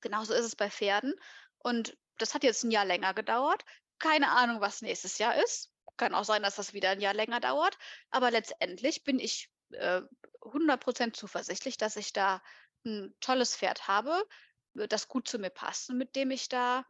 Genauso 0.01 0.33
ist 0.33 0.45
es 0.45 0.55
bei 0.55 0.69
Pferden. 0.69 1.13
Und 1.57 1.97
das 2.17 2.33
hat 2.33 2.43
jetzt 2.43 2.63
ein 2.63 2.71
Jahr 2.71 2.85
länger 2.85 3.13
gedauert. 3.13 3.63
Keine 3.97 4.29
Ahnung, 4.31 4.61
was 4.61 4.81
nächstes 4.81 5.17
Jahr 5.17 5.35
ist. 5.41 5.71
Kann 5.97 6.13
auch 6.13 6.25
sein, 6.25 6.43
dass 6.43 6.55
das 6.55 6.73
wieder 6.73 6.89
ein 6.89 6.99
Jahr 6.99 7.13
länger 7.13 7.39
dauert. 7.39 7.77
Aber 8.09 8.31
letztendlich 8.31 9.03
bin 9.03 9.19
ich 9.19 9.49
äh, 9.71 10.01
100% 10.41 11.13
zuversichtlich, 11.13 11.77
dass 11.77 11.95
ich 11.95 12.11
da 12.11 12.41
ein 12.85 13.15
tolles 13.19 13.55
Pferd 13.55 13.87
habe, 13.87 14.25
das 14.73 15.07
gut 15.07 15.27
zu 15.27 15.39
mir 15.39 15.49
passt 15.49 15.89
und 15.89 15.97
mit 15.97 16.15
dem 16.15 16.31
ich 16.31 16.49
da 16.49 16.85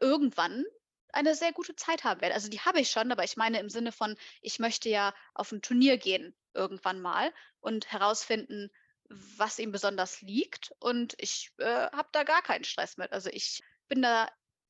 irgendwann 0.00 0.64
eine 1.12 1.34
sehr 1.34 1.52
gute 1.52 1.76
Zeit 1.76 2.04
haben 2.04 2.20
werde. 2.20 2.34
Also 2.34 2.48
die 2.48 2.60
habe 2.60 2.80
ich 2.80 2.90
schon, 2.90 3.12
aber 3.12 3.24
ich 3.24 3.36
meine 3.36 3.60
im 3.60 3.70
Sinne 3.70 3.92
von, 3.92 4.16
ich 4.40 4.58
möchte 4.58 4.88
ja 4.88 5.14
auf 5.34 5.52
ein 5.52 5.62
Turnier 5.62 5.96
gehen 5.96 6.34
irgendwann 6.54 7.00
mal 7.00 7.32
und 7.60 7.90
herausfinden, 7.92 8.70
was 9.08 9.58
ihm 9.58 9.72
besonders 9.72 10.22
liegt. 10.22 10.72
Und 10.80 11.14
ich 11.18 11.52
äh, 11.58 11.64
habe 11.90 12.08
da 12.12 12.24
gar 12.24 12.42
keinen 12.42 12.64
Stress 12.64 12.96
mit. 12.96 13.12
Also 13.12 13.30
ich 13.30 13.62
bin 13.88 14.02
da 14.02 14.28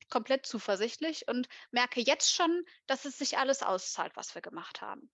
komplett 0.09 0.45
zuversichtlich 0.45 1.27
und 1.27 1.47
merke 1.71 2.01
jetzt 2.01 2.33
schon, 2.33 2.63
dass 2.85 3.05
es 3.05 3.17
sich 3.17 3.37
alles 3.37 3.63
auszahlt, 3.63 4.15
was 4.15 4.35
wir 4.35 4.41
gemacht 4.41 4.81
haben. 4.81 5.09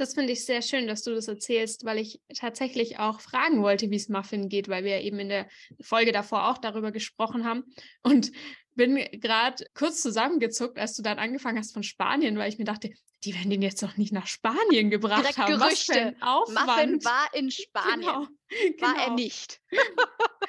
Das 0.00 0.14
finde 0.14 0.32
ich 0.32 0.46
sehr 0.46 0.62
schön, 0.62 0.86
dass 0.86 1.02
du 1.02 1.14
das 1.14 1.28
erzählst, 1.28 1.84
weil 1.84 1.98
ich 1.98 2.22
tatsächlich 2.34 2.98
auch 2.98 3.20
fragen 3.20 3.62
wollte, 3.62 3.90
wie 3.90 3.96
es 3.96 4.08
Muffin 4.08 4.48
geht, 4.48 4.66
weil 4.68 4.82
wir 4.82 5.02
eben 5.02 5.18
in 5.18 5.28
der 5.28 5.46
Folge 5.82 6.10
davor 6.10 6.48
auch 6.48 6.56
darüber 6.56 6.90
gesprochen 6.90 7.44
haben. 7.44 7.64
Und 8.02 8.32
bin 8.74 8.96
gerade 9.20 9.62
kurz 9.74 10.00
zusammengezuckt, 10.00 10.78
als 10.78 10.96
du 10.96 11.02
dann 11.02 11.18
angefangen 11.18 11.58
hast 11.58 11.74
von 11.74 11.82
Spanien, 11.82 12.38
weil 12.38 12.48
ich 12.48 12.56
mir 12.56 12.64
dachte, 12.64 12.88
die 13.24 13.34
werden 13.34 13.50
den 13.50 13.62
jetzt 13.62 13.82
doch 13.82 13.96
nicht 13.96 14.12
nach 14.12 14.26
Spanien 14.26 14.90
gebracht 14.90 15.22
Direkt 15.22 15.38
haben. 15.38 15.58
Gerüchte. 15.58 16.16
Muffin 16.20 17.04
war 17.04 17.34
in 17.34 17.50
Spanien. 17.50 18.00
Genau, 18.00 18.26
war 18.80 18.94
genau. 18.94 19.04
er 19.06 19.10
nicht. 19.14 19.60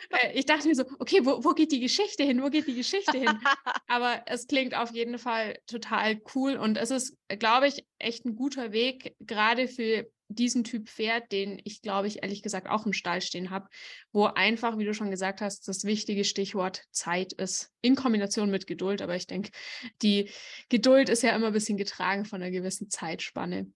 Äh, 0.09 0.37
ich 0.37 0.45
dachte 0.45 0.67
mir 0.67 0.75
so, 0.75 0.83
okay, 0.99 1.23
wo, 1.23 1.43
wo 1.43 1.51
geht 1.51 1.71
die 1.71 1.79
Geschichte 1.79 2.23
hin? 2.23 2.41
Wo 2.41 2.49
geht 2.49 2.67
die 2.67 2.75
Geschichte 2.75 3.17
hin? 3.17 3.29
Aber 3.87 4.23
es 4.25 4.47
klingt 4.47 4.75
auf 4.75 4.91
jeden 4.91 5.19
Fall 5.19 5.59
total 5.67 6.19
cool 6.33 6.55
und 6.55 6.77
es 6.77 6.91
ist, 6.91 7.15
glaube 7.27 7.67
ich, 7.67 7.85
echt 7.99 8.25
ein 8.25 8.35
guter 8.35 8.71
Weg, 8.71 9.15
gerade 9.19 9.67
für 9.67 10.09
diesen 10.33 10.63
Typ 10.63 10.89
Pferd, 10.89 11.31
den 11.31 11.61
ich, 11.63 11.81
glaube 11.81 12.07
ich, 12.07 12.23
ehrlich 12.23 12.41
gesagt 12.41 12.67
auch 12.69 12.85
im 12.85 12.93
Stall 12.93 13.21
stehen 13.21 13.49
habe, 13.49 13.67
wo 14.11 14.25
einfach, 14.25 14.77
wie 14.77 14.85
du 14.85 14.93
schon 14.93 15.11
gesagt 15.11 15.41
hast, 15.41 15.67
das 15.67 15.83
wichtige 15.83 16.23
Stichwort 16.23 16.83
Zeit 16.91 17.33
ist, 17.33 17.71
in 17.81 17.95
Kombination 17.95 18.49
mit 18.49 18.67
Geduld. 18.67 19.01
Aber 19.01 19.15
ich 19.15 19.27
denke, 19.27 19.51
die 20.01 20.29
Geduld 20.69 21.09
ist 21.09 21.23
ja 21.23 21.35
immer 21.35 21.47
ein 21.47 21.53
bisschen 21.53 21.77
getragen 21.77 22.25
von 22.25 22.41
einer 22.41 22.51
gewissen 22.61 22.89
Zeitspanne. 22.89 23.71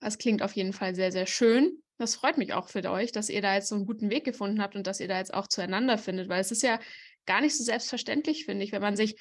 Das 0.00 0.18
klingt 0.18 0.42
auf 0.42 0.52
jeden 0.52 0.72
Fall 0.72 0.94
sehr, 0.94 1.12
sehr 1.12 1.26
schön. 1.26 1.82
Das 1.98 2.14
freut 2.14 2.36
mich 2.36 2.52
auch 2.52 2.68
für 2.68 2.84
euch, 2.90 3.12
dass 3.12 3.30
ihr 3.30 3.40
da 3.40 3.54
jetzt 3.54 3.68
so 3.68 3.74
einen 3.74 3.86
guten 3.86 4.10
Weg 4.10 4.24
gefunden 4.24 4.60
habt 4.60 4.76
und 4.76 4.86
dass 4.86 5.00
ihr 5.00 5.08
da 5.08 5.18
jetzt 5.18 5.32
auch 5.32 5.46
zueinander 5.46 5.96
findet, 5.96 6.28
weil 6.28 6.40
es 6.40 6.50
ist 6.50 6.62
ja 6.62 6.78
gar 7.24 7.40
nicht 7.40 7.56
so 7.56 7.64
selbstverständlich, 7.64 8.44
finde 8.44 8.64
ich, 8.64 8.72
wenn 8.72 8.82
man 8.82 8.96
sich 8.96 9.16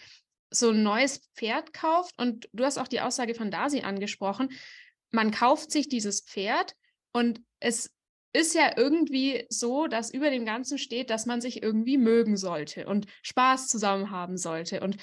so 0.51 0.69
ein 0.69 0.83
neues 0.83 1.29
Pferd 1.35 1.73
kauft 1.73 2.13
und 2.19 2.49
du 2.53 2.63
hast 2.65 2.77
auch 2.77 2.87
die 2.87 3.01
Aussage 3.01 3.33
von 3.33 3.49
Dasi 3.49 3.81
angesprochen, 3.81 4.51
man 5.11 5.31
kauft 5.31 5.71
sich 5.71 5.87
dieses 5.87 6.21
Pferd 6.21 6.75
und 7.13 7.41
es 7.59 7.89
ist 8.35 8.53
ja 8.53 8.73
irgendwie 8.75 9.45
so, 9.49 9.87
dass 9.87 10.13
über 10.13 10.29
dem 10.29 10.45
Ganzen 10.45 10.77
steht, 10.77 11.09
dass 11.09 11.25
man 11.25 11.39
sich 11.39 11.63
irgendwie 11.63 11.97
mögen 11.97 12.35
sollte 12.35 12.85
und 12.85 13.07
Spaß 13.23 13.69
zusammen 13.69 14.11
haben 14.11 14.37
sollte. 14.37 14.81
Und 14.81 14.97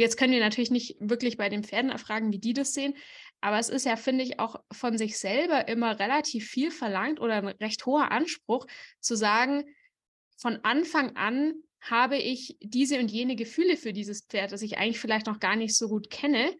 jetzt 0.00 0.16
können 0.16 0.32
wir 0.32 0.40
natürlich 0.40 0.70
nicht 0.70 0.96
wirklich 1.00 1.36
bei 1.36 1.48
den 1.48 1.64
Pferden 1.64 1.90
erfragen, 1.90 2.32
wie 2.32 2.38
die 2.38 2.54
das 2.54 2.74
sehen, 2.74 2.94
aber 3.40 3.58
es 3.58 3.68
ist 3.68 3.86
ja, 3.86 3.96
finde 3.96 4.24
ich, 4.24 4.38
auch 4.38 4.56
von 4.70 4.98
sich 4.98 5.18
selber 5.18 5.68
immer 5.68 5.98
relativ 5.98 6.48
viel 6.48 6.70
verlangt 6.70 7.20
oder 7.20 7.36
ein 7.36 7.46
recht 7.46 7.86
hoher 7.86 8.10
Anspruch 8.10 8.66
zu 9.00 9.16
sagen, 9.16 9.64
von 10.36 10.58
Anfang 10.62 11.16
an 11.16 11.54
habe 11.80 12.18
ich 12.18 12.56
diese 12.60 12.98
und 12.98 13.10
jene 13.10 13.36
Gefühle 13.36 13.76
für 13.76 13.92
dieses 13.92 14.26
Pferd, 14.26 14.52
das 14.52 14.62
ich 14.62 14.76
eigentlich 14.76 15.00
vielleicht 15.00 15.26
noch 15.26 15.40
gar 15.40 15.56
nicht 15.56 15.74
so 15.74 15.88
gut 15.88 16.10
kenne. 16.10 16.54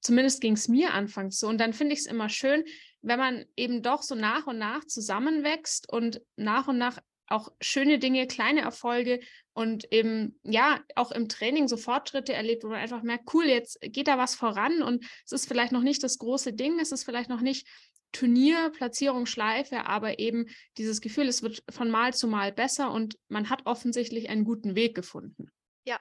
Zumindest 0.00 0.40
ging 0.40 0.54
es 0.54 0.68
mir 0.68 0.92
anfangs 0.92 1.38
so. 1.38 1.48
Und 1.48 1.58
dann 1.58 1.72
finde 1.72 1.94
ich 1.94 2.00
es 2.00 2.06
immer 2.06 2.28
schön, 2.28 2.64
wenn 3.00 3.18
man 3.18 3.44
eben 3.56 3.82
doch 3.82 4.02
so 4.02 4.14
nach 4.14 4.46
und 4.46 4.58
nach 4.58 4.84
zusammenwächst 4.84 5.90
und 5.92 6.20
nach 6.36 6.66
und 6.66 6.78
nach 6.78 6.98
auch 7.26 7.50
schöne 7.60 7.98
Dinge, 7.98 8.26
kleine 8.26 8.60
Erfolge 8.60 9.20
und 9.54 9.90
eben 9.92 10.38
ja 10.42 10.80
auch 10.96 11.12
im 11.12 11.28
Training 11.28 11.68
so 11.68 11.76
Fortschritte 11.76 12.32
erlebt, 12.32 12.64
wo 12.64 12.68
man 12.68 12.80
einfach 12.80 13.02
merkt, 13.02 13.32
cool, 13.32 13.44
jetzt 13.44 13.80
geht 13.80 14.08
da 14.08 14.18
was 14.18 14.34
voran 14.34 14.82
und 14.82 15.04
es 15.24 15.32
ist 15.32 15.46
vielleicht 15.46 15.72
noch 15.72 15.82
nicht 15.82 16.02
das 16.02 16.18
große 16.18 16.52
Ding, 16.52 16.78
es 16.80 16.92
ist 16.92 17.04
vielleicht 17.04 17.30
noch 17.30 17.40
nicht 17.40 17.66
Turnier, 18.12 18.70
Platzierung, 18.70 19.26
Schleife, 19.26 19.86
aber 19.86 20.18
eben 20.18 20.46
dieses 20.76 21.00
Gefühl, 21.00 21.28
es 21.28 21.42
wird 21.42 21.62
von 21.70 21.90
Mal 21.90 22.14
zu 22.14 22.28
Mal 22.28 22.52
besser 22.52 22.90
und 22.90 23.16
man 23.28 23.48
hat 23.48 23.66
offensichtlich 23.66 24.28
einen 24.28 24.44
guten 24.44 24.74
Weg 24.76 24.94
gefunden. 24.94 25.50
Ja, 25.84 25.98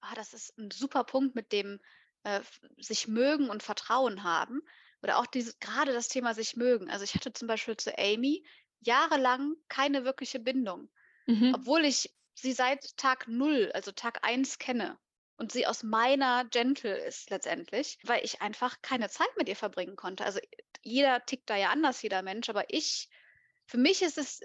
ah, 0.00 0.14
das 0.14 0.32
ist 0.32 0.56
ein 0.58 0.70
super 0.70 1.04
Punkt 1.04 1.34
mit 1.34 1.52
dem 1.52 1.80
äh, 2.24 2.40
sich 2.78 3.08
mögen 3.08 3.50
und 3.50 3.62
Vertrauen 3.62 4.22
haben. 4.22 4.60
Oder 5.02 5.18
auch 5.18 5.26
dieses, 5.26 5.58
gerade 5.58 5.92
das 5.92 6.08
Thema 6.08 6.34
sich 6.34 6.56
mögen. 6.56 6.90
Also 6.90 7.04
ich 7.04 7.14
hatte 7.14 7.32
zum 7.32 7.48
Beispiel 7.48 7.76
zu 7.76 7.96
Amy 7.98 8.44
jahrelang 8.80 9.54
keine 9.68 10.04
wirkliche 10.04 10.38
Bindung, 10.38 10.90
mhm. 11.26 11.54
obwohl 11.54 11.84
ich 11.84 12.14
sie 12.40 12.52
seit 12.52 12.96
Tag 12.96 13.28
null, 13.28 13.70
also 13.74 13.92
Tag 13.92 14.24
eins 14.24 14.58
kenne 14.58 14.98
und 15.36 15.52
sie 15.52 15.66
aus 15.66 15.82
meiner 15.82 16.44
Gentle 16.46 16.96
ist 16.96 17.30
letztendlich, 17.30 17.98
weil 18.04 18.24
ich 18.24 18.42
einfach 18.42 18.82
keine 18.82 19.08
Zeit 19.08 19.30
mit 19.36 19.48
ihr 19.48 19.56
verbringen 19.56 19.96
konnte. 19.96 20.24
Also 20.24 20.40
jeder 20.82 21.24
tickt 21.24 21.48
da 21.50 21.56
ja 21.56 21.70
anders, 21.70 22.02
jeder 22.02 22.22
Mensch, 22.22 22.48
aber 22.48 22.64
ich, 22.68 23.08
für 23.66 23.78
mich 23.78 24.02
ist 24.02 24.18
es 24.18 24.40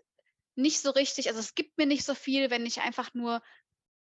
nicht 0.56 0.80
so 0.80 0.92
richtig, 0.92 1.28
also 1.28 1.40
es 1.40 1.56
gibt 1.56 1.78
mir 1.78 1.86
nicht 1.86 2.06
so 2.06 2.16
viel, 2.16 2.50
wenn 2.50 2.66
ich 2.66 2.82
einfach 2.82 3.14
nur 3.14 3.42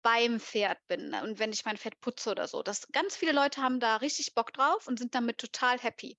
beim 0.02 0.40
Pferd 0.40 0.78
bin 0.88 1.10
ne, 1.10 1.22
und 1.22 1.38
wenn 1.38 1.52
ich 1.52 1.64
mein 1.64 1.78
Pferd 1.78 2.00
putze 2.00 2.30
oder 2.30 2.48
so. 2.48 2.62
Das, 2.62 2.88
ganz 2.92 3.16
viele 3.16 3.32
Leute 3.32 3.62
haben 3.62 3.80
da 3.80 3.96
richtig 3.96 4.34
Bock 4.34 4.52
drauf 4.52 4.86
und 4.86 4.98
sind 4.98 5.14
damit 5.14 5.38
total 5.38 5.78
happy. 5.78 6.18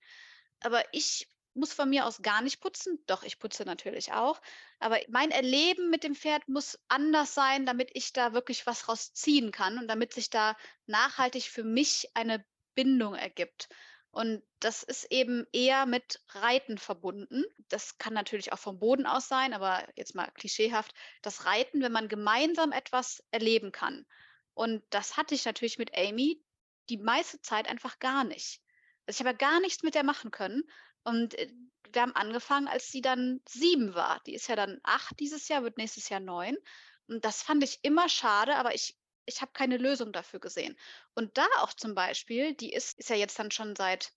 aber 0.62 0.84
ich 0.94 1.28
muss 1.56 1.74
von 1.74 1.90
mir 1.90 2.06
aus 2.06 2.22
gar 2.22 2.42
nicht 2.42 2.62
putzen. 2.62 3.04
Doch, 3.08 3.24
ich 3.24 3.40
putze 3.40 3.66
natürlich 3.66 4.14
auch. 4.14 4.42
Aber 4.80 5.00
mein 5.10 5.32
Erleben 5.32 5.90
mit 5.90 6.04
dem 6.04 6.16
Pferd 6.16 6.48
muss 6.48 6.80
anders 6.88 7.34
sein, 7.34 7.66
damit 7.66 7.92
ich 7.94 8.14
da 8.14 8.34
wirklich 8.34 8.66
was 8.66 8.88
rausziehen 8.88 9.52
kann 9.52 9.78
und 9.78 9.88
damit 9.88 10.14
sich 10.14 10.30
da 10.30 10.56
nachhaltig 10.86 11.50
für 11.50 11.64
mich 11.64 12.10
eine 12.16 12.44
Bindung 12.76 13.16
ergibt. 13.16 13.70
Und 14.12 14.44
das 14.60 14.84
ist 14.84 15.12
eben 15.12 15.48
eher 15.52 15.88
mit 15.88 16.22
Reiten 16.30 16.78
verbunden. 16.78 17.44
Das 17.70 17.98
kann 17.98 18.14
natürlich 18.14 18.54
auch 18.54 18.60
vom 18.60 18.78
Boden 18.78 19.08
aus 19.08 19.28
sein, 19.28 19.54
aber 19.54 19.88
jetzt 19.96 20.14
mal 20.14 20.30
klischeehaft, 20.36 20.94
das 21.24 21.46
Reiten, 21.46 21.82
wenn 21.82 21.92
man 21.92 22.08
gemeinsam 22.08 22.72
etwas 22.72 23.24
erleben 23.32 23.72
kann. 23.72 24.06
Und 24.54 24.84
das 24.92 25.18
hatte 25.18 25.34
ich 25.34 25.46
natürlich 25.46 25.80
mit 25.80 25.98
Amy 25.98 26.44
die 26.90 26.98
meiste 26.98 27.42
Zeit 27.42 27.68
einfach 27.68 27.98
gar 27.98 28.24
nicht. 28.24 28.62
Also 29.08 29.18
ich 29.18 29.20
habe 29.20 29.32
ja 29.32 29.50
gar 29.50 29.60
nichts 29.60 29.82
mit 29.82 29.96
der 29.96 30.04
machen 30.04 30.32
können. 30.32 30.64
Und 31.04 31.34
äh, 31.36 31.50
wir 31.92 32.02
haben 32.02 32.16
angefangen, 32.16 32.68
als 32.68 32.92
sie 32.92 33.02
dann 33.02 33.42
sieben 33.48 33.94
war. 33.94 34.22
Die 34.26 34.34
ist 34.34 34.48
ja 34.48 34.56
dann 34.56 34.80
acht 34.84 35.20
dieses 35.20 35.48
Jahr, 35.48 35.64
wird 35.64 35.78
nächstes 35.78 36.10
Jahr 36.10 36.20
neun. 36.20 36.58
Und 37.08 37.24
das 37.26 37.44
fand 37.44 37.64
ich 37.64 37.80
immer 37.84 38.10
schade, 38.10 38.56
aber 38.56 38.74
ich, 38.74 38.98
ich 39.26 39.42
habe 39.42 39.52
keine 39.54 39.78
Lösung 39.78 40.12
dafür 40.12 40.40
gesehen. 40.40 40.78
Und 41.14 41.38
da 41.38 41.46
auch 41.60 41.74
zum 41.74 41.94
Beispiel, 41.96 42.54
die 42.56 42.74
ist, 42.74 42.98
ist 43.00 43.10
ja 43.10 43.16
jetzt 43.16 43.38
dann 43.38 43.52
schon 43.52 43.76
seit 43.76 44.12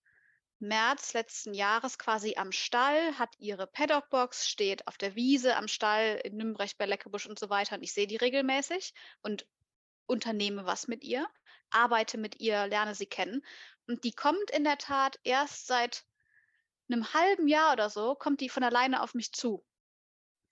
März 0.59 1.13
letzten 1.13 1.53
Jahres 1.53 1.99
quasi 1.99 2.37
am 2.37 2.51
Stall, 2.51 3.19
hat 3.19 3.35
ihre 3.39 3.67
Paddockbox, 3.67 4.49
steht 4.49 4.87
auf 4.87 4.97
der 4.97 5.15
Wiese 5.15 5.57
am 5.57 5.69
Stall 5.69 6.21
in 6.25 6.37
Nümbrecht 6.37 6.79
bei 6.79 6.87
Leckebusch 6.87 7.27
und 7.27 7.39
so 7.39 7.51
weiter. 7.51 7.77
Und 7.77 7.83
ich 7.83 7.93
sehe 7.93 8.07
die 8.07 8.17
regelmäßig 8.17 8.95
und 9.21 9.47
unternehme 10.07 10.65
was 10.65 10.89
mit 10.89 11.05
ihr, 11.05 11.29
arbeite 11.71 12.17
mit 12.17 12.41
ihr, 12.41 12.67
lerne 12.69 12.95
sie 12.95 13.07
kennen. 13.07 13.45
Und 13.87 14.05
die 14.05 14.13
kommt 14.13 14.51
in 14.51 14.65
der 14.65 14.79
Tat 14.79 15.19
erst 15.25 15.67
seit 15.67 16.05
einem 16.91 17.13
halben 17.15 17.49
Jahr 17.49 17.73
oder 17.73 17.91
so 17.91 18.15
kommt 18.15 18.41
die 18.41 18.49
von 18.49 18.63
alleine 18.63 19.03
auf 19.03 19.15
mich 19.15 19.33
zu. 19.33 19.65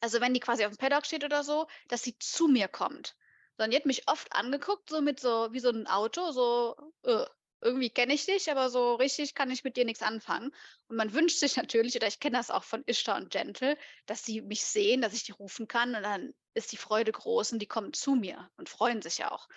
Also 0.00 0.20
wenn 0.20 0.34
die 0.34 0.40
quasi 0.40 0.64
auf 0.64 0.72
dem 0.72 0.78
Paddock 0.78 1.06
steht 1.06 1.24
oder 1.24 1.44
so, 1.44 1.66
dass 1.88 2.02
sie 2.02 2.18
zu 2.18 2.48
mir 2.48 2.68
kommt. 2.68 3.16
Sondern 3.56 3.70
die 3.70 3.76
hat 3.76 3.86
mich 3.86 4.08
oft 4.08 4.32
angeguckt, 4.32 4.90
so 4.90 5.00
mit 5.00 5.20
so, 5.20 5.52
wie 5.52 5.60
so 5.60 5.70
ein 5.70 5.86
Auto, 5.86 6.32
so, 6.32 6.76
äh, 7.04 7.24
irgendwie 7.64 7.88
kenne 7.88 8.12
ich 8.12 8.26
dich, 8.26 8.50
aber 8.50 8.68
so 8.68 8.94
richtig 8.96 9.34
kann 9.34 9.50
ich 9.50 9.64
mit 9.64 9.76
dir 9.76 9.86
nichts 9.86 10.02
anfangen. 10.02 10.54
Und 10.88 10.96
man 10.96 11.14
wünscht 11.14 11.38
sich 11.38 11.56
natürlich, 11.56 11.96
oder 11.96 12.06
ich 12.06 12.20
kenne 12.20 12.36
das 12.36 12.50
auch 12.50 12.64
von 12.64 12.84
Ishtar 12.86 13.16
und 13.16 13.30
Gentle, 13.30 13.78
dass 14.06 14.24
sie 14.24 14.42
mich 14.42 14.64
sehen, 14.64 15.00
dass 15.00 15.14
ich 15.14 15.24
die 15.24 15.32
rufen 15.32 15.66
kann 15.66 15.94
und 15.94 16.02
dann 16.02 16.34
ist 16.52 16.72
die 16.72 16.76
Freude 16.76 17.10
groß 17.10 17.52
und 17.52 17.60
die 17.60 17.66
kommen 17.66 17.94
zu 17.94 18.14
mir 18.14 18.50
und 18.58 18.68
freuen 18.68 19.00
sich 19.00 19.24
auch. 19.24 19.48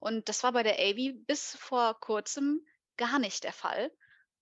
Und 0.00 0.28
das 0.28 0.42
war 0.42 0.50
bei 0.52 0.64
der 0.64 0.80
Avi 0.80 1.12
bis 1.12 1.54
vor 1.54 1.98
kurzem 2.00 2.66
gar 2.96 3.20
nicht 3.20 3.44
der 3.44 3.52
Fall. 3.52 3.92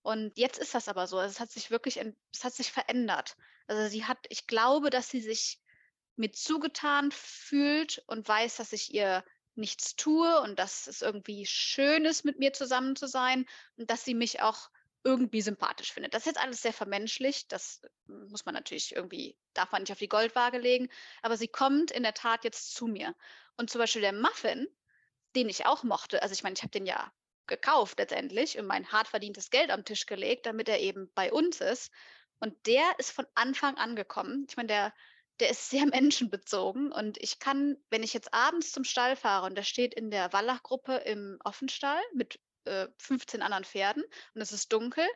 Und 0.03 0.37
jetzt 0.37 0.59
ist 0.59 0.73
das 0.73 0.87
aber 0.87 1.07
so. 1.07 1.17
Also 1.17 1.31
es 1.31 1.39
hat 1.39 1.51
sich 1.51 1.71
wirklich, 1.71 1.97
es 2.33 2.43
hat 2.43 2.53
sich 2.53 2.71
verändert. 2.71 3.35
Also 3.67 3.87
sie 3.89 4.05
hat, 4.05 4.17
ich 4.29 4.47
glaube, 4.47 4.89
dass 4.89 5.09
sie 5.09 5.21
sich 5.21 5.59
mir 6.15 6.31
zugetan 6.31 7.11
fühlt 7.11 8.03
und 8.07 8.27
weiß, 8.27 8.57
dass 8.57 8.73
ich 8.73 8.93
ihr 8.93 9.23
nichts 9.55 9.95
tue 9.95 10.41
und 10.41 10.57
dass 10.59 10.87
es 10.87 11.01
irgendwie 11.01 11.45
schön 11.45 12.05
ist, 12.05 12.25
mit 12.25 12.39
mir 12.39 12.53
zusammen 12.53 12.95
zu 12.95 13.07
sein 13.07 13.45
und 13.77 13.89
dass 13.89 14.03
sie 14.03 14.13
mich 14.13 14.41
auch 14.41 14.69
irgendwie 15.03 15.41
sympathisch 15.41 15.91
findet. 15.91 16.13
Das 16.13 16.21
ist 16.23 16.27
jetzt 16.27 16.41
alles 16.41 16.61
sehr 16.61 16.73
vermenschlicht. 16.73 17.51
Das 17.51 17.81
muss 18.05 18.45
man 18.45 18.53
natürlich 18.53 18.95
irgendwie, 18.95 19.35
darf 19.53 19.71
man 19.71 19.81
nicht 19.81 19.91
auf 19.91 19.99
die 19.99 20.07
Goldwaage 20.07 20.59
legen. 20.59 20.89
Aber 21.21 21.37
sie 21.37 21.47
kommt 21.47 21.91
in 21.91 22.03
der 22.03 22.13
Tat 22.13 22.43
jetzt 22.43 22.73
zu 22.73 22.87
mir. 22.87 23.15
Und 23.57 23.69
zum 23.69 23.79
Beispiel 23.79 24.01
der 24.01 24.13
Muffin, 24.13 24.67
den 25.35 25.49
ich 25.49 25.65
auch 25.65 25.83
mochte, 25.83 26.21
also 26.21 26.33
ich 26.33 26.43
meine, 26.43 26.53
ich 26.53 26.61
habe 26.61 26.71
den 26.71 26.85
ja 26.85 27.11
gekauft 27.47 27.99
letztendlich 27.99 28.57
und 28.57 28.65
mein 28.65 28.91
hart 28.91 29.07
verdientes 29.07 29.49
Geld 29.49 29.71
am 29.71 29.85
Tisch 29.85 30.05
gelegt, 30.05 30.45
damit 30.45 30.69
er 30.69 30.79
eben 30.79 31.11
bei 31.13 31.31
uns 31.31 31.61
ist. 31.61 31.91
Und 32.39 32.55
der 32.65 32.83
ist 32.97 33.11
von 33.11 33.27
Anfang 33.35 33.77
an 33.77 33.95
gekommen. 33.95 34.45
Ich 34.49 34.57
meine, 34.57 34.67
der, 34.67 34.93
der 35.39 35.49
ist 35.49 35.69
sehr 35.69 35.85
menschenbezogen 35.87 36.91
und 36.91 37.17
ich 37.19 37.39
kann, 37.39 37.77
wenn 37.89 38.03
ich 38.03 38.13
jetzt 38.13 38.33
abends 38.33 38.71
zum 38.71 38.83
Stall 38.83 39.15
fahre 39.15 39.45
und 39.45 39.55
der 39.55 39.63
steht 39.63 39.93
in 39.93 40.11
der 40.11 40.33
Wallachgruppe 40.33 40.95
im 40.97 41.39
Offenstall 41.43 42.01
mit 42.13 42.39
äh, 42.65 42.87
15 42.97 43.41
anderen 43.41 43.65
Pferden 43.65 44.03
und 44.33 44.41
es 44.41 44.51
ist 44.51 44.71
dunkel, 44.71 45.07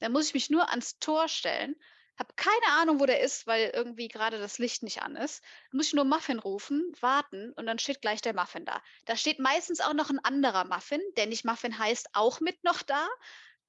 dann 0.00 0.12
muss 0.12 0.28
ich 0.28 0.34
mich 0.34 0.50
nur 0.50 0.70
ans 0.70 0.98
Tor 0.98 1.28
stellen 1.28 1.76
habe 2.18 2.32
keine 2.36 2.80
Ahnung, 2.80 3.00
wo 3.00 3.06
der 3.06 3.20
ist, 3.20 3.46
weil 3.46 3.70
irgendwie 3.74 4.08
gerade 4.08 4.38
das 4.38 4.58
Licht 4.58 4.82
nicht 4.82 5.02
an 5.02 5.16
ist. 5.16 5.42
Dann 5.70 5.78
muss 5.78 5.88
ich 5.88 5.94
nur 5.94 6.04
Muffin 6.04 6.38
rufen, 6.38 6.92
warten 7.00 7.52
und 7.54 7.66
dann 7.66 7.78
steht 7.78 8.00
gleich 8.00 8.22
der 8.22 8.34
Muffin 8.34 8.64
da. 8.64 8.80
Da 9.04 9.16
steht 9.16 9.38
meistens 9.38 9.80
auch 9.80 9.94
noch 9.94 10.10
ein 10.10 10.24
anderer 10.24 10.64
Muffin, 10.64 11.00
der 11.16 11.26
nicht 11.26 11.44
Muffin 11.44 11.78
heißt, 11.78 12.10
auch 12.12 12.40
mit 12.40 12.62
noch 12.64 12.82
da. 12.82 13.08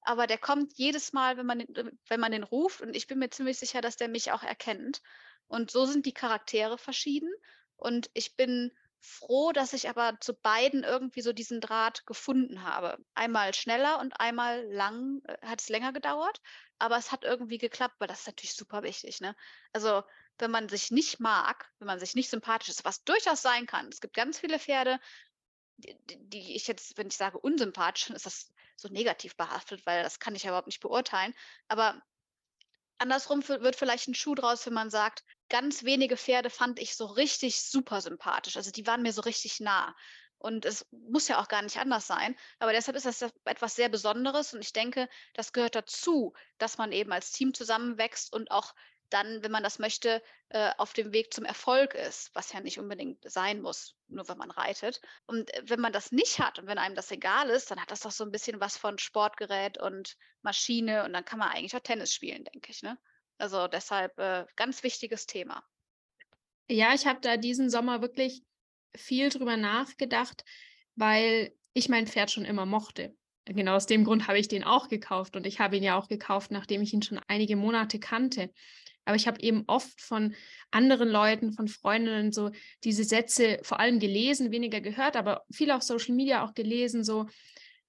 Aber 0.01 0.27
der 0.27 0.37
kommt 0.37 0.73
jedes 0.77 1.13
Mal, 1.13 1.37
wenn 1.37 1.47
man, 1.47 1.59
den, 1.59 1.99
wenn 2.07 2.19
man 2.19 2.31
den 2.31 2.43
ruft 2.43 2.81
und 2.81 2.95
ich 2.95 3.07
bin 3.07 3.17
mir 3.17 3.31
ziemlich 3.31 3.57
sicher, 3.57 3.81
dass 3.81 3.97
der 3.97 4.07
mich 4.07 4.31
auch 4.31 4.43
erkennt. 4.43 5.01
Und 5.47 5.71
so 5.71 5.85
sind 5.85 6.05
die 6.05 6.13
Charaktere 6.13 6.77
verschieden. 6.77 7.31
Und 7.77 8.09
ich 8.13 8.35
bin 8.35 8.71
froh, 9.05 9.51
dass 9.51 9.73
ich 9.73 9.89
aber 9.89 10.17
zu 10.19 10.33
beiden 10.33 10.83
irgendwie 10.83 11.21
so 11.21 11.33
diesen 11.33 11.61
Draht 11.61 12.05
gefunden 12.05 12.63
habe. 12.63 12.97
Einmal 13.13 13.53
schneller 13.53 13.99
und 13.99 14.19
einmal 14.19 14.65
lang, 14.71 15.21
äh, 15.25 15.37
hat 15.45 15.61
es 15.61 15.69
länger 15.69 15.93
gedauert, 15.93 16.41
aber 16.79 16.97
es 16.97 17.11
hat 17.11 17.23
irgendwie 17.23 17.57
geklappt, 17.57 17.95
weil 17.99 18.07
das 18.07 18.21
ist 18.21 18.27
natürlich 18.27 18.55
super 18.55 18.83
wichtig. 18.83 19.21
Ne? 19.21 19.35
Also 19.73 20.03
wenn 20.37 20.51
man 20.51 20.67
sich 20.67 20.91
nicht 20.91 21.19
mag, 21.19 21.71
wenn 21.79 21.87
man 21.87 21.99
sich 21.99 22.15
nicht 22.15 22.29
sympathisch 22.29 22.69
ist, 22.69 22.85
was 22.85 23.03
durchaus 23.03 23.41
sein 23.41 23.65
kann. 23.65 23.87
Es 23.87 24.01
gibt 24.01 24.15
ganz 24.15 24.39
viele 24.39 24.59
Pferde, 24.59 24.99
die, 25.77 25.95
die 26.29 26.55
ich 26.55 26.67
jetzt, 26.67 26.97
wenn 26.97 27.07
ich 27.07 27.17
sage 27.17 27.37
unsympathisch, 27.37 28.09
ist 28.09 28.25
das 28.25 28.51
so 28.75 28.89
negativ 28.89 29.35
behaftet, 29.35 29.85
weil 29.85 30.03
das 30.03 30.19
kann 30.19 30.35
ich 30.35 30.43
ja 30.43 30.49
überhaupt 30.49 30.67
nicht 30.67 30.81
beurteilen. 30.81 31.33
Aber 31.67 32.01
andersrum 32.97 33.47
wird 33.47 33.75
vielleicht 33.75 34.07
ein 34.07 34.15
Schuh 34.15 34.35
draus, 34.35 34.65
wenn 34.65 34.73
man 34.73 34.89
sagt, 34.89 35.23
ganz 35.49 35.83
wenige 35.83 36.17
Pferde 36.17 36.49
fand 36.49 36.79
ich 36.79 36.95
so 36.95 37.05
richtig 37.05 37.61
super 37.61 38.01
sympathisch. 38.01 38.57
Also 38.57 38.71
die 38.71 38.87
waren 38.87 39.01
mir 39.01 39.13
so 39.13 39.21
richtig 39.21 39.59
nah. 39.59 39.95
Und 40.37 40.65
es 40.65 40.85
muss 40.91 41.27
ja 41.27 41.41
auch 41.41 41.47
gar 41.47 41.61
nicht 41.61 41.77
anders 41.77 42.07
sein. 42.07 42.35
Aber 42.59 42.71
deshalb 42.71 42.97
ist 42.97 43.05
das 43.05 43.31
etwas 43.45 43.75
sehr 43.75 43.89
Besonderes. 43.89 44.53
Und 44.53 44.61
ich 44.61 44.73
denke, 44.73 45.09
das 45.33 45.53
gehört 45.53 45.75
dazu, 45.75 46.33
dass 46.57 46.77
man 46.77 46.91
eben 46.91 47.11
als 47.11 47.31
Team 47.31 47.53
zusammenwächst 47.53 48.33
und 48.33 48.51
auch 48.51 48.73
dann, 49.09 49.43
wenn 49.43 49.51
man 49.51 49.63
das 49.63 49.79
möchte, 49.79 50.21
äh, 50.49 50.71
auf 50.77 50.93
dem 50.93 51.13
Weg 51.13 51.33
zum 51.33 51.45
Erfolg 51.45 51.93
ist, 51.93 52.33
was 52.33 52.51
ja 52.51 52.59
nicht 52.59 52.79
unbedingt 52.79 53.29
sein 53.29 53.61
muss, 53.61 53.95
nur 54.07 54.27
wenn 54.27 54.37
man 54.37 54.51
reitet. 54.51 55.01
Und 55.25 55.53
äh, 55.53 55.63
wenn 55.65 55.79
man 55.79 55.93
das 55.93 56.11
nicht 56.11 56.39
hat 56.39 56.59
und 56.59 56.67
wenn 56.67 56.77
einem 56.77 56.95
das 56.95 57.11
egal 57.11 57.49
ist, 57.49 57.71
dann 57.71 57.79
hat 57.79 57.91
das 57.91 58.01
doch 58.01 58.11
so 58.11 58.23
ein 58.23 58.31
bisschen 58.31 58.59
was 58.59 58.77
von 58.77 58.97
Sportgerät 58.97 59.77
und 59.77 60.17
Maschine 60.41 61.03
und 61.05 61.13
dann 61.13 61.25
kann 61.25 61.39
man 61.39 61.49
eigentlich 61.49 61.75
auch 61.75 61.81
Tennis 61.81 62.13
spielen, 62.13 62.43
denke 62.45 62.71
ich. 62.71 62.81
Ne? 62.83 62.97
Also 63.37 63.67
deshalb 63.67 64.17
äh, 64.19 64.45
ganz 64.55 64.83
wichtiges 64.83 65.25
Thema. 65.25 65.63
Ja, 66.69 66.93
ich 66.93 67.05
habe 67.05 67.19
da 67.21 67.37
diesen 67.37 67.69
Sommer 67.69 68.01
wirklich 68.01 68.43
viel 68.95 69.29
drüber 69.29 69.57
nachgedacht, 69.57 70.43
weil 70.95 71.53
ich 71.73 71.89
mein 71.89 72.07
Pferd 72.07 72.31
schon 72.31 72.45
immer 72.45 72.65
mochte. 72.65 73.15
Genau 73.45 73.75
aus 73.75 73.85
dem 73.85 74.05
Grund 74.05 74.27
habe 74.27 74.39
ich 74.39 74.47
den 74.47 74.63
auch 74.63 74.87
gekauft 74.87 75.35
und 75.35 75.45
ich 75.45 75.59
habe 75.59 75.77
ihn 75.77 75.83
ja 75.83 75.97
auch 75.97 76.07
gekauft, 76.07 76.49
nachdem 76.49 76.81
ich 76.81 76.93
ihn 76.93 77.03
schon 77.03 77.19
einige 77.27 77.55
Monate 77.55 77.99
kannte. 77.99 78.51
Aber 79.03 79.15
ich 79.15 79.27
habe 79.27 79.39
eben 79.41 79.65
oft 79.67 80.01
von 80.01 80.33
anderen 80.71 81.09
Leuten, 81.09 81.53
von 81.53 81.67
Freundinnen 81.67 82.31
so 82.31 82.49
diese 82.83 83.03
Sätze 83.03 83.59
vor 83.61 83.79
allem 83.79 83.99
gelesen, 83.99 84.51
weniger 84.51 84.81
gehört, 84.81 85.15
aber 85.15 85.43
viel 85.51 85.69
auf 85.69 85.83
Social 85.83 86.15
Media 86.15 86.43
auch 86.43 86.55
gelesen, 86.55 87.03
so, 87.03 87.27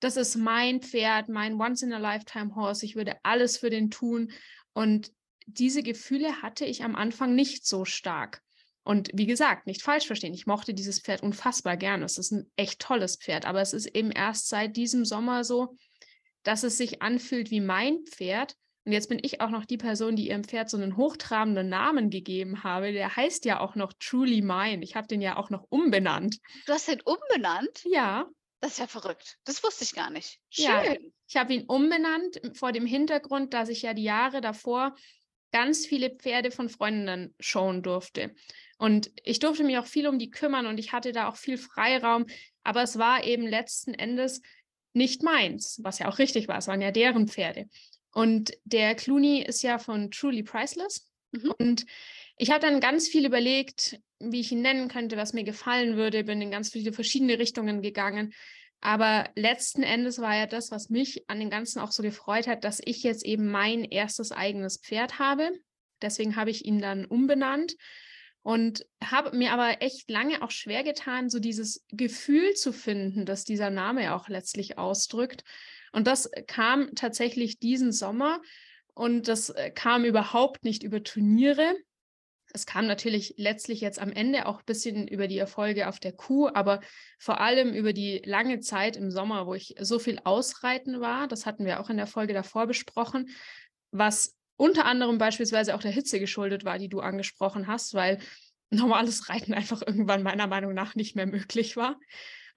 das 0.01 0.19
ist 0.19 0.37
mein 0.37 0.83
Pferd, 0.83 1.31
mein 1.31 1.59
Once-in-a-Lifetime-Horse, 1.59 2.85
ich 2.85 2.97
würde 2.97 3.17
alles 3.23 3.57
für 3.57 3.71
den 3.71 3.91
tun. 3.91 4.31
Und 4.75 5.11
diese 5.47 5.83
Gefühle 5.83 6.43
hatte 6.43 6.65
ich 6.65 6.85
am 6.85 6.97
Anfang 6.97 7.35
nicht 7.35 7.67
so 7.67 7.85
stark. 7.85 8.43
Und 8.85 9.11
wie 9.15 9.27
gesagt, 9.27 9.67
nicht 9.67 9.83
falsch 9.83 10.07
verstehen, 10.07 10.35
ich 10.35 10.47
mochte 10.47 10.73
dieses 10.73 11.01
Pferd 11.01 11.23
unfassbar 11.23 11.77
gerne. 11.77 12.05
Es 12.05 12.19
ist 12.19 12.31
ein 12.31 12.51
echt 12.55 12.79
tolles 12.79 13.17
Pferd, 13.17 13.45
aber 13.45 13.61
es 13.61 13.73
ist 13.73 13.87
eben 13.87 14.13
erst 14.13 14.49
seit 14.49 14.77
diesem 14.77 15.05
Sommer 15.05 15.43
so, 15.43 15.77
dass 16.45 16.63
es 16.63 16.77
sich 16.77 17.03
anfühlt 17.03 17.51
wie 17.51 17.61
mein 17.61 18.05
Pferd. 18.05 18.55
Und 18.85 18.93
jetzt 18.93 19.09
bin 19.09 19.19
ich 19.21 19.41
auch 19.41 19.51
noch 19.51 19.65
die 19.65 19.77
Person, 19.77 20.15
die 20.15 20.29
ihrem 20.29 20.45
Pferd 20.45 20.71
so 20.71 20.77
einen 20.77 20.97
hochtrabenden 20.97 21.69
Namen 21.69 22.11
gegeben 22.11 22.63
habe. 22.63 22.93
Der 22.93 23.17
heißt 23.17 23.45
ja 23.45 23.59
auch 23.59 23.75
noch 23.75 23.93
Truly 23.99 24.43
Mine. 24.43 24.85
Ich 24.85 24.95
habe 24.95 25.09
den 25.09 25.21
ja 25.21 25.37
auch 25.37 25.51
noch 25.51 25.67
umbenannt. 25.69 26.39
Du 26.67 26.73
hast 26.73 26.87
den 26.87 27.01
umbenannt? 27.01 27.83
Ja. 27.87 28.29
Das 28.61 28.73
ist 28.73 28.79
ja 28.79 28.87
verrückt. 28.87 29.37
Das 29.45 29.65
wusste 29.65 29.83
ich 29.83 29.95
gar 29.95 30.11
nicht. 30.11 30.39
Schön. 30.51 30.65
Ja, 30.65 30.97
ich 31.29 31.37
habe 31.37 31.55
ihn 31.55 31.65
umbenannt 31.67 32.41
vor 32.55 32.71
dem 32.71 32.87
Hintergrund, 32.87 33.53
dass 33.53 33.69
ich 33.69 33.83
ja 33.83 33.93
die 33.93 34.05
Jahre 34.05 34.41
davor 34.41 34.95
ganz 35.53 35.87
viele 35.87 36.11
Pferde 36.11 36.51
von 36.51 36.69
Freundinnen 36.69 37.35
schauen 37.41 37.83
durfte. 37.83 38.35
Und 38.79 39.11
ich 39.25 39.39
durfte 39.39 39.65
mich 39.65 39.79
auch 39.79 39.87
viel 39.87 40.07
um 40.07 40.19
die 40.19 40.31
kümmern 40.31 40.67
und 40.67 40.79
ich 40.79 40.93
hatte 40.93 41.13
da 41.13 41.29
auch 41.29 41.37
viel 41.37 41.57
Freiraum, 41.57 42.27
aber 42.63 42.83
es 42.83 42.99
war 42.99 43.25
eben 43.25 43.47
letzten 43.47 43.95
Endes 43.95 44.43
nicht 44.93 45.23
meins, 45.23 45.81
was 45.83 45.99
ja 45.99 46.09
auch 46.09 46.19
richtig 46.19 46.49
war. 46.49 46.59
Es 46.59 46.69
waren 46.69 46.83
ja 46.83 46.91
deren 46.91 47.29
Pferde. 47.29 47.69
Und 48.13 48.53
der 48.65 48.95
Clooney 48.95 49.43
ist 49.43 49.63
ja 49.63 49.79
von 49.79 50.11
Truly 50.11 50.43
Priceless. 50.43 51.07
Mhm. 51.33 51.55
Und 51.59 51.87
ich 52.39 52.51
habe 52.51 52.61
dann 52.61 52.81
ganz 52.81 53.09
viel 53.09 53.27
überlegt, 53.27 54.01
wie 54.19 54.41
ich 54.41 54.53
ihn 54.53 54.63
nennen 54.63 54.89
könnte, 54.89 55.17
was 55.17 55.33
mir 55.33 55.45
gefallen 55.45 55.97
würde, 55.97 56.25
bin 56.25 56.41
in 56.41 56.51
ganz 56.51 56.71
viele 56.71 56.93
verschiedene 56.93 57.39
Richtungen 57.39 57.83
gegangen. 57.83 58.33
Aber 58.81 59.29
letzten 59.35 59.83
Endes 59.83 60.21
war 60.21 60.37
ja 60.37 60.47
das, 60.47 60.71
was 60.71 60.91
mich 60.91 61.29
an 61.29 61.41
dem 61.41 61.51
Ganzen 61.51 61.81
auch 61.81 61.93
so 61.93 62.03
gefreut 62.03 62.47
hat, 62.47 62.65
dass 62.65 62.81
ich 62.85 63.03
jetzt 63.03 63.25
eben 63.25 63.51
mein 63.51 63.85
erstes 63.85 64.33
eigenes 64.33 64.79
Pferd 64.79 65.19
habe. 65.19 65.51
Deswegen 66.03 66.37
habe 66.37 66.51
ich 66.51 66.65
ihn 66.65 66.81
dann 66.81 67.05
umbenannt 67.05 67.77
und 68.43 68.87
habe 69.03 69.37
mir 69.37 69.53
aber 69.53 69.83
echt 69.83 70.09
lange 70.09 70.43
auch 70.43 70.53
schwer 70.53 70.85
getan, 70.85 71.31
so 71.31 71.41
dieses 71.41 71.85
Gefühl 71.89 72.55
zu 72.55 72.73
finden, 72.73 73.27
dass 73.27 73.45
dieser 73.45 73.71
Name 73.71 74.15
auch 74.15 74.29
letztlich 74.29 74.79
ausdrückt. 74.79 75.43
Und 75.91 76.07
das 76.07 76.31
kam 76.47 76.95
tatsächlich 76.95 77.59
diesen 77.59 77.91
Sommer 77.91 78.41
und 78.95 79.29
das 79.29 79.51
äh, 79.51 79.71
kam 79.71 80.05
überhaupt 80.05 80.65
nicht 80.65 80.83
über 80.83 81.03
Turniere. 81.03 81.75
Es 82.53 82.67
kam 82.67 82.87
natürlich 82.87 83.35
letztlich 83.37 83.81
jetzt 83.81 83.99
am 83.99 84.13
Ende 84.13 84.47
auch 84.47 84.59
ein 84.61 84.65
bisschen 84.67 85.09
über 85.09 85.29
die 85.29 85.39
Erfolge 85.39 85.89
auf 85.89 86.01
der 86.01 86.13
Kuh, 86.13 86.49
aber 86.49 86.81
vor 87.19 87.41
allem 87.41 87.75
über 87.75 87.93
die 87.93 88.23
lange 88.25 88.61
Zeit 88.61 88.97
im 88.97 89.11
Sommer, 89.11 89.47
wo 89.47 89.55
ich 89.55 89.75
so 89.81 89.99
viel 89.99 90.21
ausreiten 90.25 91.01
war. 91.01 91.29
Das 91.29 91.45
hatten 91.45 91.65
wir 91.65 91.81
auch 91.81 91.91
in 91.91 91.97
der 91.97 92.07
Folge 92.07 92.33
davor 92.33 92.67
besprochen, 92.67 93.29
was 93.91 94.35
unter 94.57 94.87
anderem 94.87 95.19
beispielsweise 95.19 95.75
auch 95.75 95.83
der 95.83 95.91
Hitze 95.91 96.19
geschuldet 96.19 96.65
war, 96.65 96.79
die 96.79 96.89
du 96.89 97.01
angesprochen 97.01 97.67
hast, 97.67 97.95
weil 97.95 98.19
normales 98.71 99.29
Reiten 99.29 99.55
einfach 99.55 99.83
irgendwann 99.87 100.23
meiner 100.23 100.47
Meinung 100.47 100.75
nach 100.75 100.95
nicht 100.95 101.17
mehr 101.17 101.27
möglich 101.27 101.77
war. 101.77 101.99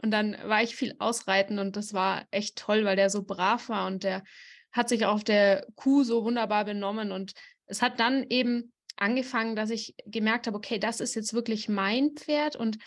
Und 0.01 0.11
dann 0.11 0.37
war 0.45 0.63
ich 0.63 0.75
viel 0.75 0.95
ausreiten 0.99 1.59
und 1.59 1.75
das 1.75 1.93
war 1.93 2.25
echt 2.31 2.55
toll, 2.55 2.85
weil 2.85 2.95
der 2.95 3.09
so 3.09 3.23
brav 3.23 3.67
war 3.67 3.85
und 3.85 4.03
der 4.03 4.23
hat 4.71 4.87
sich 4.87 5.05
auf 5.05 5.23
der 5.23 5.65
Kuh 5.75 6.03
so 6.03 6.23
wunderbar 6.23 6.63
benommen. 6.63 7.11
Und 7.11 7.33
es 7.65 7.81
hat 7.81 7.99
dann 7.99 8.25
eben 8.29 8.71
angefangen, 9.01 9.55
dass 9.55 9.69
ich 9.69 9.95
gemerkt 10.05 10.47
habe, 10.47 10.57
okay, 10.57 10.79
das 10.79 10.99
ist 10.99 11.15
jetzt 11.15 11.33
wirklich 11.33 11.69
mein 11.69 12.11
Pferd. 12.11 12.55
Und 12.55 12.77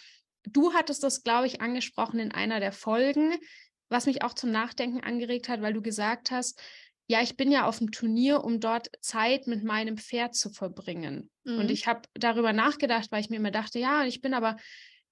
du 0.44 0.72
hattest 0.72 1.02
das, 1.02 1.22
glaube 1.22 1.46
ich, 1.46 1.60
angesprochen 1.60 2.20
in 2.20 2.32
einer 2.32 2.60
der 2.60 2.72
Folgen, 2.72 3.34
was 3.88 4.06
mich 4.06 4.22
auch 4.22 4.34
zum 4.34 4.50
Nachdenken 4.50 5.00
angeregt 5.00 5.48
hat, 5.48 5.62
weil 5.62 5.74
du 5.74 5.82
gesagt 5.82 6.30
hast, 6.30 6.60
ja, 7.08 7.20
ich 7.20 7.36
bin 7.36 7.50
ja 7.50 7.66
auf 7.66 7.78
dem 7.78 7.90
Turnier, 7.90 8.42
um 8.44 8.60
dort 8.60 8.90
Zeit 9.00 9.46
mit 9.46 9.64
meinem 9.64 9.98
Pferd 9.98 10.34
zu 10.34 10.50
verbringen. 10.50 11.30
Mhm. 11.44 11.58
Und 11.58 11.70
ich 11.70 11.86
habe 11.86 12.02
darüber 12.14 12.52
nachgedacht, 12.52 13.10
weil 13.10 13.20
ich 13.20 13.28
mir 13.28 13.36
immer 13.36 13.50
dachte, 13.50 13.78
ja, 13.78 14.04
ich 14.04 14.20
bin 14.20 14.34
aber 14.34 14.56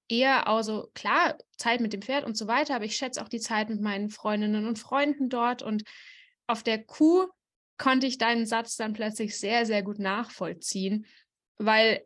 eher, 0.08 0.48
also 0.48 0.88
klar, 0.94 1.36
Zeit 1.56 1.80
mit 1.80 1.92
dem 1.92 2.02
Pferd 2.02 2.24
und 2.24 2.36
so 2.36 2.46
weiter, 2.46 2.74
aber 2.74 2.84
ich 2.84 2.96
schätze 2.96 3.22
auch 3.22 3.28
die 3.28 3.40
Zeit 3.40 3.68
mit 3.68 3.80
meinen 3.80 4.08
Freundinnen 4.08 4.66
und 4.66 4.78
Freunden 4.78 5.28
dort. 5.28 5.62
Und 5.62 5.84
auf 6.46 6.62
der 6.62 6.82
Kuh 6.84 7.26
konnte 7.80 8.06
ich 8.06 8.18
deinen 8.18 8.44
Satz 8.46 8.76
dann 8.76 8.92
plötzlich 8.92 9.38
sehr, 9.38 9.64
sehr 9.64 9.82
gut 9.82 9.98
nachvollziehen, 9.98 11.06
weil 11.56 12.04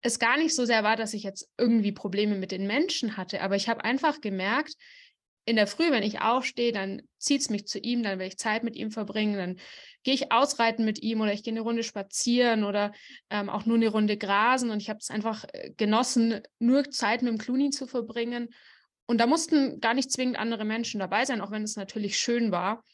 es 0.00 0.20
gar 0.20 0.38
nicht 0.38 0.54
so 0.54 0.64
sehr 0.64 0.84
war, 0.84 0.94
dass 0.94 1.12
ich 1.12 1.24
jetzt 1.24 1.50
irgendwie 1.58 1.90
Probleme 1.90 2.36
mit 2.36 2.52
den 2.52 2.68
Menschen 2.68 3.16
hatte, 3.16 3.42
aber 3.42 3.56
ich 3.56 3.68
habe 3.68 3.84
einfach 3.84 4.20
gemerkt, 4.20 4.74
in 5.44 5.56
der 5.56 5.66
Früh, 5.66 5.90
wenn 5.90 6.02
ich 6.02 6.20
aufstehe, 6.20 6.72
dann 6.72 7.02
zieht 7.18 7.40
es 7.40 7.50
mich 7.50 7.66
zu 7.66 7.78
ihm, 7.78 8.02
dann 8.02 8.18
will 8.18 8.28
ich 8.28 8.36
Zeit 8.36 8.62
mit 8.62 8.76
ihm 8.76 8.90
verbringen, 8.90 9.36
dann 9.36 9.56
gehe 10.04 10.14
ich 10.14 10.30
ausreiten 10.30 10.84
mit 10.84 11.02
ihm 11.02 11.20
oder 11.20 11.32
ich 11.32 11.42
gehe 11.42 11.54
eine 11.54 11.62
Runde 11.62 11.82
spazieren 11.82 12.62
oder 12.62 12.92
ähm, 13.30 13.48
auch 13.48 13.64
nur 13.64 13.76
eine 13.76 13.88
Runde 13.88 14.18
grasen 14.18 14.70
und 14.70 14.80
ich 14.82 14.88
habe 14.88 14.98
es 15.00 15.10
einfach 15.10 15.46
äh, 15.52 15.70
genossen, 15.76 16.42
nur 16.58 16.90
Zeit 16.90 17.22
mit 17.22 17.32
dem 17.32 17.38
Clooney 17.38 17.70
zu 17.70 17.86
verbringen. 17.86 18.50
Und 19.06 19.18
da 19.18 19.26
mussten 19.26 19.80
gar 19.80 19.94
nicht 19.94 20.12
zwingend 20.12 20.38
andere 20.38 20.66
Menschen 20.66 21.00
dabei 21.00 21.24
sein, 21.24 21.40
auch 21.40 21.50
wenn 21.50 21.62
es 21.62 21.76
natürlich 21.76 22.18
schön 22.18 22.52
war. 22.52 22.84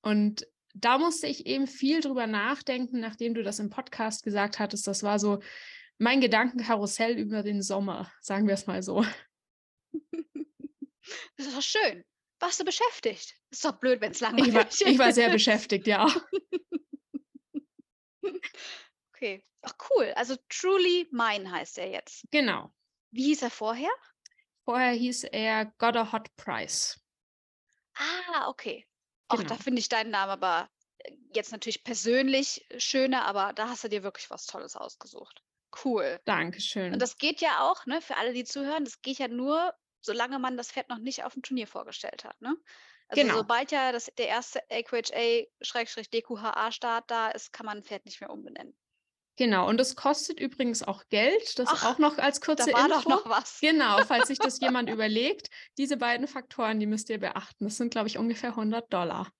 Und 0.00 0.46
da 0.74 0.98
musste 0.98 1.26
ich 1.26 1.46
eben 1.46 1.66
viel 1.66 2.00
drüber 2.00 2.26
nachdenken, 2.26 3.00
nachdem 3.00 3.34
du 3.34 3.42
das 3.42 3.58
im 3.58 3.70
Podcast 3.70 4.24
gesagt 4.24 4.58
hattest. 4.58 4.86
Das 4.86 5.02
war 5.02 5.18
so 5.18 5.40
mein 5.98 6.20
Gedankenkarussell 6.20 7.18
über 7.18 7.42
den 7.42 7.62
Sommer, 7.62 8.10
sagen 8.20 8.46
wir 8.46 8.54
es 8.54 8.66
mal 8.66 8.82
so. 8.82 9.04
Das 11.38 11.46
ist 11.46 11.56
doch 11.56 11.62
schön. 11.62 12.04
Warst 12.38 12.60
du 12.60 12.64
beschäftigt? 12.64 13.34
Ist 13.50 13.64
doch 13.64 13.80
blöd, 13.80 14.02
wenn 14.02 14.12
es 14.12 14.20
langweilig 14.20 14.54
ist. 14.68 14.82
Ich 14.82 14.98
war 14.98 15.12
sehr 15.12 15.30
beschäftigt, 15.30 15.86
ja. 15.86 16.06
okay. 19.14 19.42
Ach 19.62 19.74
cool. 19.90 20.12
Also 20.16 20.36
Truly 20.48 21.08
Mine 21.10 21.50
heißt 21.50 21.78
er 21.78 21.90
jetzt. 21.90 22.24
Genau. 22.30 22.72
Wie 23.10 23.24
hieß 23.24 23.42
er 23.42 23.50
vorher? 23.50 23.90
Vorher 24.64 24.92
hieß 24.92 25.24
er 25.24 25.66
Got 25.78 25.96
a 25.96 26.12
Hot 26.12 26.28
Price. 26.36 27.00
Ah, 27.94 28.48
okay. 28.48 28.86
Auch 29.28 29.38
genau. 29.38 29.50
da 29.50 29.56
finde 29.56 29.80
ich 29.80 29.88
deinen 29.88 30.10
Namen 30.10 30.32
aber 30.32 30.68
äh, 30.98 31.12
jetzt 31.34 31.52
natürlich 31.52 31.84
persönlich 31.84 32.66
schöner, 32.78 33.26
aber 33.26 33.52
da 33.52 33.68
hast 33.68 33.84
du 33.84 33.88
dir 33.88 34.02
wirklich 34.02 34.30
was 34.30 34.46
Tolles 34.46 34.74
ausgesucht. 34.76 35.42
Cool. 35.84 36.18
Dankeschön. 36.24 36.94
Und 36.94 37.00
das 37.00 37.18
geht 37.18 37.40
ja 37.40 37.60
auch, 37.60 37.86
ne, 37.86 38.00
für 38.00 38.16
alle, 38.16 38.32
die 38.32 38.44
zuhören, 38.44 38.84
das 38.84 39.02
geht 39.02 39.18
ja 39.18 39.26
nur, 39.28 39.74
solange 40.00 40.38
man 40.38 40.56
das 40.56 40.70
Pferd 40.72 40.88
noch 40.88 40.98
nicht 40.98 41.24
auf 41.24 41.34
dem 41.34 41.42
Turnier 41.42 41.66
vorgestellt 41.66 42.24
hat. 42.24 42.40
Ne? 42.40 42.56
Also 43.08 43.22
genau. 43.22 43.36
sobald 43.36 43.70
ja 43.70 43.92
das, 43.92 44.06
der 44.16 44.28
erste 44.28 44.62
AQHA-DQHA-Start 44.70 47.10
da 47.10 47.28
ist, 47.28 47.52
kann 47.52 47.66
man 47.66 47.76
ein 47.78 47.84
Pferd 47.84 48.06
nicht 48.06 48.20
mehr 48.20 48.30
umbenennen. 48.30 48.74
Genau, 49.38 49.68
und 49.68 49.78
das 49.78 49.94
kostet 49.94 50.40
übrigens 50.40 50.82
auch 50.82 51.04
Geld. 51.10 51.60
Das 51.60 51.68
Ach, 51.70 51.84
auch 51.84 51.98
noch 51.98 52.18
als 52.18 52.40
kurze 52.40 52.72
da 52.72 52.76
war 52.76 52.86
Info. 52.86 52.98
doch 52.98 53.06
noch 53.06 53.30
was. 53.30 53.60
Genau, 53.60 53.98
falls 54.04 54.26
sich 54.26 54.38
das 54.38 54.58
jemand 54.60 54.90
überlegt. 54.90 55.48
Diese 55.78 55.96
beiden 55.96 56.26
Faktoren, 56.26 56.80
die 56.80 56.86
müsst 56.86 57.08
ihr 57.08 57.20
beachten. 57.20 57.64
Das 57.64 57.76
sind, 57.76 57.92
glaube 57.92 58.08
ich, 58.08 58.18
ungefähr 58.18 58.50
100 58.50 58.92
Dollar. 58.92 59.32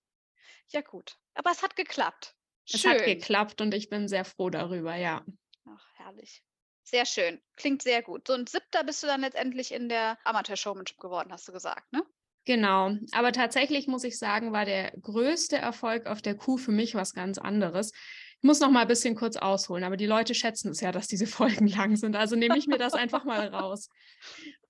Ja 0.68 0.82
gut, 0.82 1.16
aber 1.34 1.50
es 1.50 1.64
hat 1.64 1.74
geklappt. 1.74 2.36
Es 2.72 2.86
hat 2.86 3.04
geklappt 3.04 3.60
und 3.60 3.74
ich 3.74 3.88
bin 3.88 4.06
sehr 4.06 4.24
froh 4.24 4.50
darüber, 4.50 4.94
ja. 4.94 5.24
Ach, 5.66 5.86
herrlich. 5.96 6.44
Sehr 6.84 7.04
schön. 7.04 7.42
Klingt 7.56 7.82
sehr 7.82 8.02
gut. 8.02 8.28
So, 8.28 8.34
und 8.34 8.48
siebter 8.48 8.84
bist 8.84 9.02
du 9.02 9.08
dann 9.08 9.22
letztendlich 9.22 9.72
in 9.72 9.88
der 9.88 10.16
Amateur-Showmanship 10.24 10.98
geworden, 10.98 11.32
hast 11.32 11.48
du 11.48 11.52
gesagt, 11.52 11.92
ne? 11.92 12.04
Genau. 12.44 12.96
Aber 13.12 13.32
tatsächlich 13.32 13.88
muss 13.88 14.04
ich 14.04 14.18
sagen, 14.18 14.52
war 14.52 14.64
der 14.64 14.92
größte 14.92 15.56
Erfolg 15.56 16.06
auf 16.06 16.22
der 16.22 16.34
Kuh 16.34 16.56
für 16.56 16.72
mich 16.72 16.94
was 16.94 17.12
ganz 17.12 17.36
anderes. 17.36 17.92
Ich 18.40 18.46
muss 18.46 18.60
noch 18.60 18.70
mal 18.70 18.82
ein 18.82 18.88
bisschen 18.88 19.16
kurz 19.16 19.36
ausholen, 19.36 19.82
aber 19.82 19.96
die 19.96 20.06
Leute 20.06 20.34
schätzen 20.34 20.70
es 20.70 20.80
ja, 20.80 20.92
dass 20.92 21.08
diese 21.08 21.26
Folgen 21.38 21.66
lang 21.66 21.96
sind. 21.96 22.16
Also 22.16 22.36
nehme 22.36 22.56
ich 22.56 22.66
mir 22.66 22.78
das 22.78 22.94
einfach 22.94 23.24
mal 23.24 23.48
raus. 23.48 23.88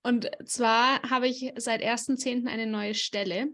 Und 0.01 0.29
zwar 0.45 1.01
habe 1.03 1.27
ich 1.27 1.53
seit 1.57 1.81
1.10. 1.81 2.47
eine 2.47 2.65
neue 2.65 2.95
Stelle 2.95 3.47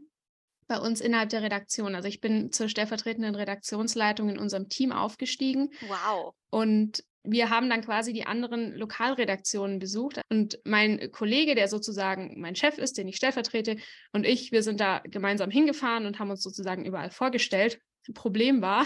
bei 0.68 0.80
uns 0.80 1.02
innerhalb 1.02 1.30
der 1.30 1.44
Redaktion. 1.44 1.96
Also 1.96 2.08
ich 2.08 2.22
bin 2.22 2.52
zur 2.52 2.70
stellvertretenden 2.70 3.36
Redaktionsleitung 3.36 4.30
in 4.30 4.40
unserem 4.40 4.70
Team 4.70 4.92
aufgestiegen. 4.92 5.70
Wow. 5.88 6.34
Und 6.50 7.04
wir 7.28 7.50
haben 7.50 7.70
dann 7.70 7.84
quasi 7.84 8.14
die 8.14 8.26
anderen 8.26 8.74
Lokalredaktionen 8.76 9.80
besucht. 9.80 10.22
Und 10.30 10.60
mein 10.64 11.12
Kollege, 11.12 11.56
der 11.56 11.68
sozusagen 11.68 12.40
mein 12.40 12.56
Chef 12.56 12.78
ist, 12.78 12.98
den 12.98 13.08
ich 13.08 13.18
stellvertrete, 13.18 13.78
und 14.14 14.26
ich, 14.26 14.52
wir 14.52 14.64
sind 14.64 14.80
da 14.80 15.00
gemeinsam 15.00 15.50
hingefahren 15.50 16.06
und 16.06 16.20
haben 16.20 16.30
uns 16.30 16.44
sozusagen 16.44 16.86
überall 16.86 17.12
vorgestellt. 17.12 17.80
Problem 18.14 18.62
war, 18.62 18.86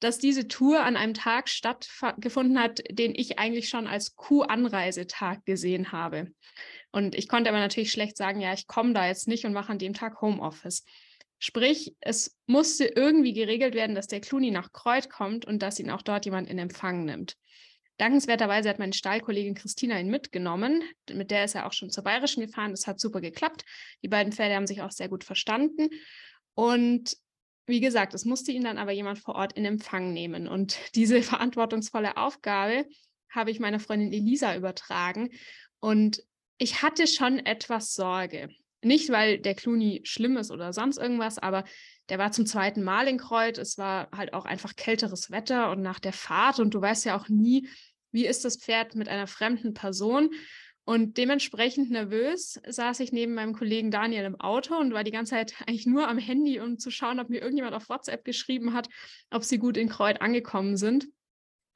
dass 0.00 0.18
diese 0.18 0.48
Tour 0.48 0.80
an 0.84 0.96
einem 0.96 1.14
Tag 1.14 1.48
stattgefunden 1.48 2.58
hat, 2.58 2.82
den 2.90 3.14
ich 3.14 3.38
eigentlich 3.38 3.68
schon 3.68 3.86
als 3.86 4.16
Kuh-Anreisetag 4.16 5.44
gesehen 5.44 5.92
habe. 5.92 6.32
Und 6.92 7.14
ich 7.14 7.28
konnte 7.28 7.50
aber 7.50 7.58
natürlich 7.58 7.92
schlecht 7.92 8.16
sagen, 8.16 8.40
ja, 8.40 8.52
ich 8.52 8.66
komme 8.66 8.92
da 8.92 9.06
jetzt 9.06 9.28
nicht 9.28 9.44
und 9.44 9.52
mache 9.52 9.72
an 9.72 9.78
dem 9.78 9.94
Tag 9.94 10.20
Homeoffice. 10.20 10.84
Sprich, 11.38 11.94
es 12.00 12.36
musste 12.46 12.86
irgendwie 12.86 13.32
geregelt 13.32 13.74
werden, 13.74 13.94
dass 13.94 14.08
der 14.08 14.20
Clooney 14.20 14.50
nach 14.50 14.72
Kreuz 14.72 15.08
kommt 15.08 15.44
und 15.44 15.62
dass 15.62 15.78
ihn 15.78 15.90
auch 15.90 16.02
dort 16.02 16.24
jemand 16.24 16.48
in 16.48 16.58
Empfang 16.58 17.04
nimmt. 17.04 17.36
Dankenswerterweise 17.98 18.68
hat 18.68 18.78
meine 18.78 18.92
Stallkollegin 18.92 19.54
Christina 19.54 19.98
ihn 19.98 20.08
mitgenommen. 20.08 20.82
Mit 21.12 21.32
der 21.32 21.44
ist 21.44 21.56
er 21.56 21.66
auch 21.66 21.72
schon 21.72 21.90
zur 21.90 22.04
Bayerischen 22.04 22.44
gefahren. 22.44 22.70
Das 22.70 22.86
hat 22.86 23.00
super 23.00 23.20
geklappt. 23.20 23.64
Die 24.02 24.08
beiden 24.08 24.32
Pferde 24.32 24.54
haben 24.54 24.68
sich 24.68 24.82
auch 24.82 24.92
sehr 24.92 25.08
gut 25.08 25.24
verstanden. 25.24 25.88
Und 26.54 27.16
wie 27.68 27.80
gesagt, 27.80 28.14
es 28.14 28.24
musste 28.24 28.50
ihn 28.50 28.64
dann 28.64 28.78
aber 28.78 28.92
jemand 28.92 29.18
vor 29.18 29.34
Ort 29.34 29.52
in 29.52 29.64
Empfang 29.64 30.12
nehmen. 30.12 30.48
Und 30.48 30.78
diese 30.94 31.22
verantwortungsvolle 31.22 32.16
Aufgabe 32.16 32.86
habe 33.30 33.50
ich 33.50 33.60
meiner 33.60 33.80
Freundin 33.80 34.12
Elisa 34.12 34.56
übertragen. 34.56 35.30
Und 35.80 36.22
ich 36.56 36.82
hatte 36.82 37.06
schon 37.06 37.38
etwas 37.38 37.94
Sorge. 37.94 38.48
Nicht, 38.82 39.10
weil 39.10 39.38
der 39.38 39.54
Clooney 39.54 40.02
schlimm 40.04 40.36
ist 40.36 40.50
oder 40.50 40.72
sonst 40.72 40.98
irgendwas, 40.98 41.38
aber 41.38 41.64
der 42.08 42.18
war 42.18 42.30
zum 42.30 42.46
zweiten 42.46 42.84
Mal 42.84 43.08
in 43.08 43.18
Kreuz. 43.18 43.58
Es 43.58 43.76
war 43.76 44.08
halt 44.12 44.32
auch 44.32 44.44
einfach 44.44 44.76
kälteres 44.76 45.30
Wetter 45.30 45.70
und 45.70 45.82
nach 45.82 45.98
der 45.98 46.12
Fahrt 46.12 46.60
und 46.60 46.74
du 46.74 46.80
weißt 46.80 47.04
ja 47.04 47.16
auch 47.16 47.28
nie, 47.28 47.68
wie 48.12 48.26
ist 48.26 48.44
das 48.44 48.56
Pferd 48.56 48.94
mit 48.94 49.08
einer 49.08 49.26
fremden 49.26 49.74
Person. 49.74 50.30
Und 50.88 51.18
dementsprechend 51.18 51.90
nervös 51.90 52.58
saß 52.66 53.00
ich 53.00 53.12
neben 53.12 53.34
meinem 53.34 53.52
Kollegen 53.52 53.90
Daniel 53.90 54.24
im 54.24 54.40
Auto 54.40 54.74
und 54.74 54.94
war 54.94 55.04
die 55.04 55.10
ganze 55.10 55.32
Zeit 55.32 55.52
eigentlich 55.66 55.84
nur 55.84 56.08
am 56.08 56.16
Handy, 56.16 56.60
um 56.60 56.78
zu 56.78 56.90
schauen, 56.90 57.20
ob 57.20 57.28
mir 57.28 57.42
irgendjemand 57.42 57.74
auf 57.74 57.90
WhatsApp 57.90 58.24
geschrieben 58.24 58.72
hat, 58.72 58.88
ob 59.28 59.44
sie 59.44 59.58
gut 59.58 59.76
in 59.76 59.90
Kreuz 59.90 60.16
angekommen 60.18 60.78
sind. 60.78 61.06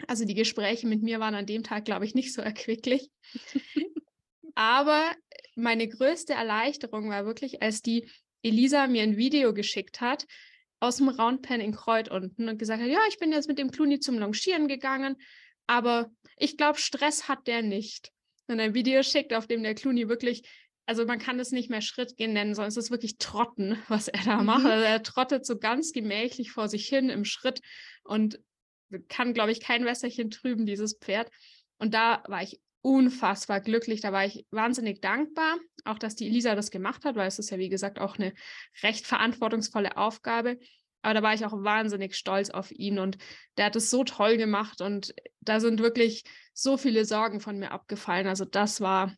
Also 0.07 0.25
die 0.25 0.33
Gespräche 0.33 0.87
mit 0.87 1.03
mir 1.03 1.21
waren 1.21 1.35
an 1.35 1.45
dem 1.45 1.63
Tag, 1.63 1.85
glaube 1.85 2.07
ich, 2.07 2.15
nicht 2.15 2.33
so 2.33 2.41
erquicklich. 2.43 3.11
Aber 4.55 5.05
meine 5.57 5.89
größte 5.89 6.33
Erleichterung 6.33 7.11
war 7.11 7.27
wirklich, 7.27 7.61
als 7.61 7.83
die 7.83 8.09
Elisa 8.43 8.87
mir 8.87 9.03
ein 9.03 9.19
Video 9.19 9.53
geschickt 9.53 10.01
hat 10.01 10.27
aus 10.81 10.97
dem 10.97 11.11
Roundpen 11.11 11.61
in 11.61 11.73
Kreuz 11.73 12.09
unten 12.09 12.49
und 12.49 12.59
gesagt 12.59 12.81
hat, 12.81 12.89
ja, 12.89 13.01
ich 13.11 13.19
bin 13.19 13.31
jetzt 13.31 13.47
mit 13.47 13.59
dem 13.59 13.73
Clooney 13.73 14.01
zum 14.01 14.19
Longieren 14.19 14.69
gegangen, 14.69 15.17
aber 15.67 16.11
ich 16.39 16.57
glaube, 16.57 16.79
Stress 16.79 17.29
hat 17.29 17.47
der 17.47 17.61
nicht. 17.61 18.11
Und 18.49 18.61
ein 18.61 18.75
Video 18.75 19.03
schickt, 19.03 19.33
auf 19.33 19.47
dem 19.47 19.63
der 19.63 19.75
Clooney 19.75 20.09
wirklich 20.09 20.43
also 20.87 21.05
man 21.07 21.19
kann 21.19 21.39
es 21.39 21.53
nicht 21.53 21.71
mehr 21.71 21.81
Schrittgehen 21.81 22.33
nennen, 22.33 22.55
sondern 22.55 22.69
es 22.71 22.77
ist 22.77 22.91
wirklich 22.91 23.19
Trotten, 23.19 23.79
was 23.89 24.09
er 24.09 24.23
da 24.25 24.39
Mhm. 24.39 24.47
macht. 24.47 24.67
Also 24.67 24.85
er 24.85 25.03
trottet 25.03 25.47
so 25.47 25.59
ganz 25.59 25.93
gemächlich 25.93 26.51
vor 26.51 26.69
sich 26.69 26.89
hin 26.89 27.09
im 27.09 27.25
Schritt 27.25 27.61
und 28.05 28.41
kann, 29.09 29.33
glaube 29.33 29.53
ich, 29.53 29.61
kein 29.61 29.85
Wässerchen 29.85 30.31
trüben, 30.31 30.67
dieses 30.67 30.99
Pferd. 30.99 31.31
Und 31.79 31.95
da 31.95 32.23
war 32.27 32.43
ich 32.43 32.61
unfassbar 32.83 33.61
glücklich. 33.61 34.01
Da 34.01 34.13
war 34.13 34.27
ich 34.27 34.45
wahnsinnig 34.51 35.01
dankbar, 35.01 35.57
auch 35.85 35.99
dass 35.99 36.17
die 36.17 36.27
Elisa 36.27 36.55
das 36.55 36.71
gemacht 36.71 37.05
hat, 37.05 37.15
weil 37.15 37.29
es 37.29 37.39
ist 37.39 37.51
ja, 37.51 37.59
wie 37.59 37.69
gesagt, 37.69 37.99
auch 38.01 38.19
eine 38.19 38.35
recht 38.83 39.07
verantwortungsvolle 39.07 39.97
Aufgabe. 39.97 40.59
Aber 41.03 41.15
da 41.15 41.23
war 41.23 41.35
ich 41.35 41.45
auch 41.45 41.53
wahnsinnig 41.53 42.15
stolz 42.15 42.51
auf 42.51 42.71
ihn 42.71 42.99
und 42.99 43.19
der 43.57 43.67
hat 43.67 43.77
es 43.77 43.91
so 43.91 44.05
toll 44.05 44.37
gemacht 44.37 44.81
und 44.81 45.15
da 45.41 45.61
sind 45.61 45.81
wirklich 45.81 46.25
so 46.55 46.77
viele 46.77 47.05
Sorgen 47.05 47.41
von 47.41 47.59
mir 47.59 47.73
abgefallen. 47.73 48.27
Also 48.27 48.45
das 48.45 48.81
war 48.81 49.15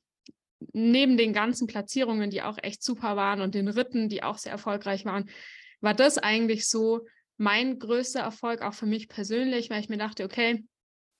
neben 0.72 1.16
den 1.16 1.32
ganzen 1.32 1.66
Platzierungen, 1.66 2.30
die 2.30 2.42
auch 2.42 2.58
echt 2.62 2.82
super 2.82 3.16
waren 3.16 3.40
und 3.40 3.54
den 3.54 3.68
Ritten, 3.68 4.08
die 4.08 4.22
auch 4.22 4.38
sehr 4.38 4.52
erfolgreich 4.52 5.04
waren, 5.04 5.28
war 5.80 5.94
das 5.94 6.18
eigentlich 6.18 6.68
so 6.68 7.06
mein 7.36 7.78
größter 7.78 8.20
Erfolg, 8.20 8.62
auch 8.62 8.74
für 8.74 8.86
mich 8.86 9.08
persönlich, 9.08 9.68
weil 9.68 9.80
ich 9.80 9.88
mir 9.88 9.98
dachte, 9.98 10.24
okay, 10.24 10.64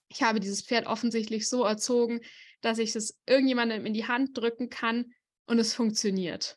ich 0.09 0.23
habe 0.23 0.41
dieses 0.41 0.63
Pferd 0.63 0.87
offensichtlich 0.87 1.49
so 1.49 1.65
erzogen, 1.65 2.21
dass 2.61 2.79
ich 2.79 2.95
es 2.95 3.19
irgendjemandem 3.27 3.85
in 3.85 3.93
die 3.93 4.07
Hand 4.07 4.37
drücken 4.39 4.71
kann 4.71 5.13
und 5.47 5.59
es 5.59 5.75
funktioniert. 5.75 6.57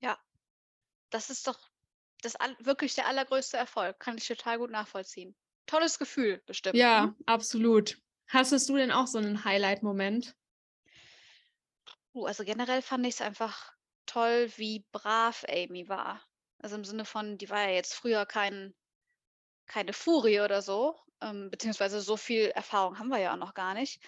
Ja, 0.00 0.18
das 1.10 1.30
ist 1.30 1.46
doch 1.46 1.58
das 2.24 2.34
wirklich 2.60 2.94
der 2.94 3.06
allergrößte 3.06 3.56
Erfolg. 3.56 3.98
Kann 3.98 4.18
ich 4.18 4.26
total 4.26 4.58
gut 4.58 4.70
nachvollziehen. 4.70 5.34
Tolles 5.66 5.98
Gefühl 5.98 6.42
bestimmt, 6.46 6.76
Ja, 6.76 7.06
ne? 7.06 7.16
absolut. 7.26 7.98
Hattest 8.28 8.68
du 8.68 8.76
denn 8.76 8.90
auch 8.92 9.06
so 9.06 9.18
einen 9.18 9.44
Highlight-Moment? 9.44 10.34
Uh, 12.14 12.26
also 12.26 12.44
generell 12.44 12.82
fand 12.82 13.06
ich's 13.06 13.20
einfach 13.20 13.72
toll, 14.06 14.50
wie 14.56 14.86
brav 14.92 15.44
Amy 15.48 15.88
war. 15.88 16.22
Also 16.58 16.76
im 16.76 16.84
Sinne 16.84 17.04
von, 17.04 17.38
die 17.38 17.50
war 17.50 17.68
ja 17.68 17.74
jetzt 17.74 17.94
früher 17.94 18.24
kein 18.26 18.74
keine 19.66 19.92
Furie 19.92 20.40
oder 20.40 20.62
so, 20.62 20.98
ähm, 21.20 21.50
beziehungsweise 21.50 22.00
so 22.00 22.16
viel 22.16 22.46
Erfahrung 22.46 22.98
haben 22.98 23.08
wir 23.08 23.18
ja 23.18 23.32
auch 23.32 23.38
noch 23.38 23.54
gar 23.54 23.74
nicht. 23.74 24.02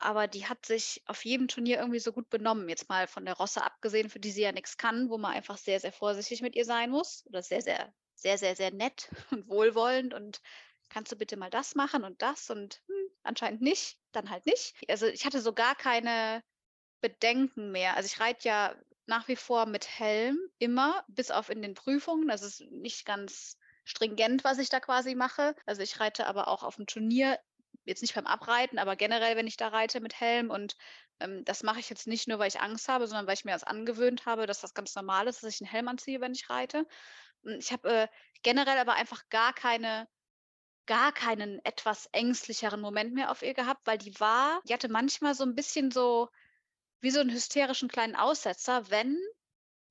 Aber 0.00 0.26
die 0.26 0.46
hat 0.46 0.66
sich 0.66 1.02
auf 1.06 1.24
jedem 1.24 1.46
Turnier 1.46 1.78
irgendwie 1.78 2.00
so 2.00 2.12
gut 2.12 2.30
benommen. 2.30 2.68
Jetzt 2.68 2.88
mal 2.88 3.06
von 3.06 3.24
der 3.24 3.34
Rosse 3.34 3.62
abgesehen, 3.62 4.10
für 4.10 4.18
die 4.18 4.30
sie 4.30 4.42
ja 4.42 4.52
nichts 4.52 4.76
kann, 4.76 5.10
wo 5.10 5.18
man 5.18 5.32
einfach 5.32 5.58
sehr, 5.58 5.78
sehr 5.78 5.92
vorsichtig 5.92 6.42
mit 6.42 6.56
ihr 6.56 6.64
sein 6.64 6.90
muss. 6.90 7.24
Oder 7.26 7.42
sehr, 7.42 7.60
sehr, 7.60 7.92
sehr, 8.14 8.38
sehr, 8.38 8.56
sehr 8.56 8.72
nett 8.72 9.10
und 9.30 9.48
wohlwollend 9.48 10.14
und 10.14 10.40
kannst 10.88 11.12
du 11.12 11.16
bitte 11.16 11.36
mal 11.36 11.50
das 11.50 11.74
machen 11.74 12.02
und 12.02 12.20
das 12.20 12.50
und 12.50 12.82
hm, 12.86 13.10
anscheinend 13.22 13.62
nicht, 13.62 13.98
dann 14.12 14.30
halt 14.30 14.46
nicht. 14.46 14.74
Also 14.88 15.06
ich 15.06 15.24
hatte 15.24 15.40
so 15.40 15.52
gar 15.52 15.76
keine 15.76 16.42
Bedenken 17.00 17.70
mehr. 17.70 17.96
Also 17.96 18.06
ich 18.06 18.20
reite 18.20 18.48
ja 18.48 18.74
nach 19.06 19.28
wie 19.28 19.36
vor 19.36 19.66
mit 19.66 19.86
Helm 19.86 20.38
immer, 20.58 21.04
bis 21.08 21.30
auf 21.30 21.50
in 21.50 21.62
den 21.62 21.74
Prüfungen. 21.74 22.28
Das 22.28 22.42
ist 22.42 22.60
nicht 22.70 23.04
ganz 23.04 23.58
stringent, 23.84 24.44
was 24.44 24.58
ich 24.58 24.68
da 24.68 24.80
quasi 24.80 25.14
mache. 25.14 25.54
Also 25.66 25.82
ich 25.82 25.98
reite 26.00 26.26
aber 26.26 26.48
auch 26.48 26.62
auf 26.62 26.76
dem 26.76 26.86
Turnier, 26.86 27.38
jetzt 27.84 28.02
nicht 28.02 28.14
beim 28.14 28.26
Abreiten, 28.26 28.78
aber 28.78 28.96
generell, 28.96 29.36
wenn 29.36 29.46
ich 29.46 29.56
da 29.56 29.68
reite 29.68 30.00
mit 30.00 30.20
Helm. 30.20 30.50
Und 30.50 30.76
ähm, 31.20 31.44
das 31.44 31.62
mache 31.62 31.80
ich 31.80 31.90
jetzt 31.90 32.06
nicht 32.06 32.28
nur, 32.28 32.38
weil 32.38 32.48
ich 32.48 32.60
Angst 32.60 32.88
habe, 32.88 33.06
sondern 33.06 33.26
weil 33.26 33.34
ich 33.34 33.44
mir 33.44 33.52
das 33.52 33.64
angewöhnt 33.64 34.26
habe, 34.26 34.46
dass 34.46 34.60
das 34.60 34.74
ganz 34.74 34.94
normal 34.94 35.28
ist, 35.28 35.42
dass 35.42 35.54
ich 35.54 35.60
einen 35.60 35.70
Helm 35.70 35.88
anziehe, 35.88 36.20
wenn 36.20 36.32
ich 36.32 36.50
reite. 36.50 36.86
Ich 37.58 37.72
habe 37.72 37.88
äh, 37.90 38.08
generell 38.42 38.78
aber 38.78 38.94
einfach 38.94 39.28
gar 39.30 39.52
keine 39.52 40.08
gar 40.86 41.12
keinen 41.12 41.64
etwas 41.64 42.06
ängstlicheren 42.06 42.80
Moment 42.80 43.14
mehr 43.14 43.30
auf 43.30 43.42
ihr 43.42 43.54
gehabt, 43.54 43.86
weil 43.86 43.96
die 43.96 44.18
war, 44.18 44.60
die 44.68 44.72
hatte 44.72 44.88
manchmal 44.88 45.36
so 45.36 45.44
ein 45.44 45.54
bisschen 45.54 45.92
so 45.92 46.28
wie 47.00 47.12
so 47.12 47.20
einen 47.20 47.30
hysterischen 47.30 47.88
kleinen 47.88 48.16
Aussetzer, 48.16 48.90
wenn 48.90 49.16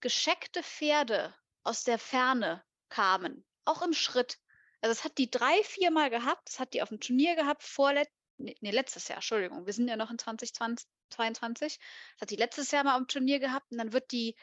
gescheckte 0.02 0.62
Pferde 0.62 1.34
aus 1.64 1.86
der 1.86 2.00
Ferne 2.00 2.64
kamen, 2.90 3.46
auch 3.64 3.82
im 3.82 3.94
Schritt. 3.94 4.40
Also, 4.84 4.94
das 4.94 5.04
hat 5.04 5.18
die 5.18 5.30
3, 5.30 5.62
4 5.64 5.92
Mal 5.92 6.10
gehabt. 6.10 6.48
Das 6.48 6.60
hat 6.60 6.74
die 6.74 6.82
auf'm 6.82 7.00
Turnier 7.00 7.36
gehabt, 7.36 7.64
vorlet 7.64 8.08
ne, 8.38 8.56
ne, 8.62 8.72
letztes 8.72 9.08
Jahr, 9.10 9.18
Entschuldigung. 9.18 9.66
Wir 9.66 9.74
sind 9.74 9.88
ja 9.90 9.98
noch 9.98 10.10
in 10.12 10.18
2020 10.18 10.88
22. 11.10 11.80
Das 12.16 12.22
hat 12.22 12.30
die 12.32 12.36
letztes 12.38 12.72
Jahr 12.72 12.84
mal 12.84 12.96
am 12.96 13.08
Turnier 13.08 13.40
gehabt 13.40 13.72
und 13.72 13.78
dann 13.80 13.92
wird 13.94 14.12
die 14.12 14.36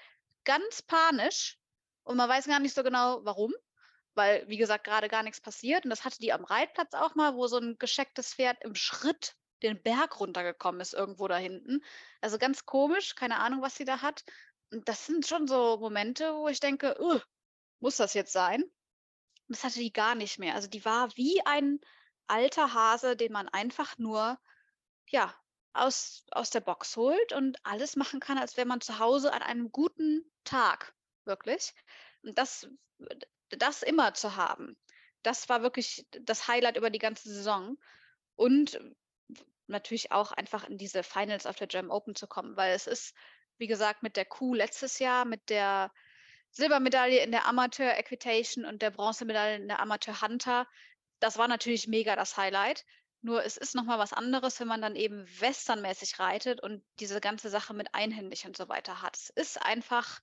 ganz 0.45 0.83
panisch 0.83 1.59
und 2.05 2.17
man 2.19 2.29
weiß 2.29 2.47
gar 2.47 2.61
nicht 2.61 2.75
so 2.75 2.83
genau, 2.83 3.21
warum, 3.25 3.53
weil, 4.15 4.47
wie 4.49 4.57
gesagt, 4.59 4.85
grade 4.85 5.09
gar 5.09 5.23
nix 5.23 5.41
passiert. 5.41 5.85
Und 5.85 5.91
das 5.91 6.05
hatte 6.05 6.19
die 6.21 6.33
am 6.33 6.45
Reitplatz 6.45 6.95
auch 6.95 7.15
mal, 7.15 7.35
wo 7.37 7.47
so 7.49 7.59
'n 7.59 7.77
geschecktes 7.79 8.35
Pferd 8.35 8.59
im 8.65 8.75
Schritt 8.75 9.35
den 9.63 9.83
Berg 9.83 10.21
runtergekommen 10.21 10.81
ist 10.83 10.95
irgendwo 10.95 11.29
da 11.29 11.37
hinten. 11.39 11.83
Also, 12.21 12.39
ganz 12.39 12.67
komisch, 12.67 13.15
keine 13.17 13.39
Ahnung, 13.41 13.63
was 13.63 13.77
sie 13.77 13.85
da 13.87 14.03
hat. 14.03 14.25
Und 14.73 14.89
das 14.89 15.07
sind 15.07 15.27
schon 15.27 15.47
so 15.49 15.79
Momente, 15.79 16.35
wo 16.37 16.49
ich 16.49 16.61
denke: 16.61 16.97
„Uh, 17.01 17.21
muss 17.81 17.97
das 17.99 18.15
jetzt 18.15 18.33
sein?“ 18.33 18.65
Und 19.49 19.57
das 19.57 19.65
hatte 19.65 19.79
die 19.81 19.93
gar 19.93 20.15
nicht 20.15 20.39
mehr. 20.39 20.55
Also, 20.55 20.69
die 20.69 20.85
war 20.85 21.17
wie 21.17 21.41
ein 21.47 21.81
alter 22.27 22.75
Hase, 22.75 23.17
den 23.17 23.33
man 23.33 23.49
einfach 23.49 23.99
nur, 23.99 24.39
ja, 25.09 25.35
aus 25.73 26.25
aus 26.33 26.51
der 26.51 26.61
Box 26.61 26.97
holt 26.97 27.33
und 27.33 27.59
alles 27.65 27.97
machen 27.97 28.21
kann, 28.21 28.39
als 28.39 28.57
wäre 28.57 28.67
man 28.67 28.81
zu 28.81 28.99
Hause 28.99 29.33
an 29.33 29.43
einem 29.43 29.71
guten 29.73 30.25
Tag, 30.45 30.95
wirklich. 31.25 31.75
Und 32.23 32.39
das 32.39 32.69
das 33.51 33.83
immer 33.83 34.15
zu 34.15 34.37
haben, 34.37 34.77
das 35.23 35.49
war 35.49 35.63
wirklich 35.63 36.07
das 36.11 36.49
Highlight 36.49 36.77
über 36.77 36.91
die 36.91 36.99
ganze 36.99 37.29
Saison. 37.29 37.77
Und 38.37 38.81
natürlich 39.67 40.13
auch 40.13 40.33
einfach 40.33 40.65
in 40.69 40.79
diese 40.79 41.03
Finals 41.03 41.47
auf 41.47 41.57
der 41.57 41.67
German 41.67 41.91
Open 41.91 42.15
zu 42.15 42.27
kommen, 42.27 42.57
weil 42.57 42.75
es 42.75 42.87
ist, 42.87 43.15
wie 43.59 43.67
gesagt, 43.67 44.03
mit 44.03 44.17
der 44.17 44.25
Kuh 44.25 44.55
letztes 44.55 44.99
Jahr, 44.99 45.25
mit 45.25 45.51
der 45.51 45.93
Silbermedaille 46.57 47.23
in 47.23 47.33
der 47.33 47.47
Amateur 47.47 47.99
Equitation 47.99 48.65
und 48.65 48.81
der 48.81 48.91
Bronzemedaille 48.91 49.57
in 49.57 49.69
der 49.69 49.79
Amateur 49.81 50.23
Hunter, 50.23 50.67
das 51.21 51.37
war 51.37 51.49
natürlich 51.49 51.87
mega 51.87 52.17
das 52.17 52.39
Highlight. 52.39 52.87
Nur 53.21 53.45
es 53.45 53.59
ist 53.59 53.75
noch 53.75 53.85
mal 53.85 53.99
was 53.99 54.15
anderes, 54.15 54.59
wenn 54.59 54.69
man 54.69 54.81
dann 54.81 54.97
eben 54.97 55.27
westernmäßig 55.41 56.19
reitet 56.19 56.63
und 56.63 56.83
diese 56.99 57.21
ganze 57.21 57.51
Sache 57.51 57.75
mit 57.75 57.95
einhändig 57.95 58.47
und 58.47 58.57
so 58.57 58.71
weiter 58.71 59.03
hat. 59.03 59.17
Es 59.17 59.29
ist 59.31 59.61
einfach 59.63 60.21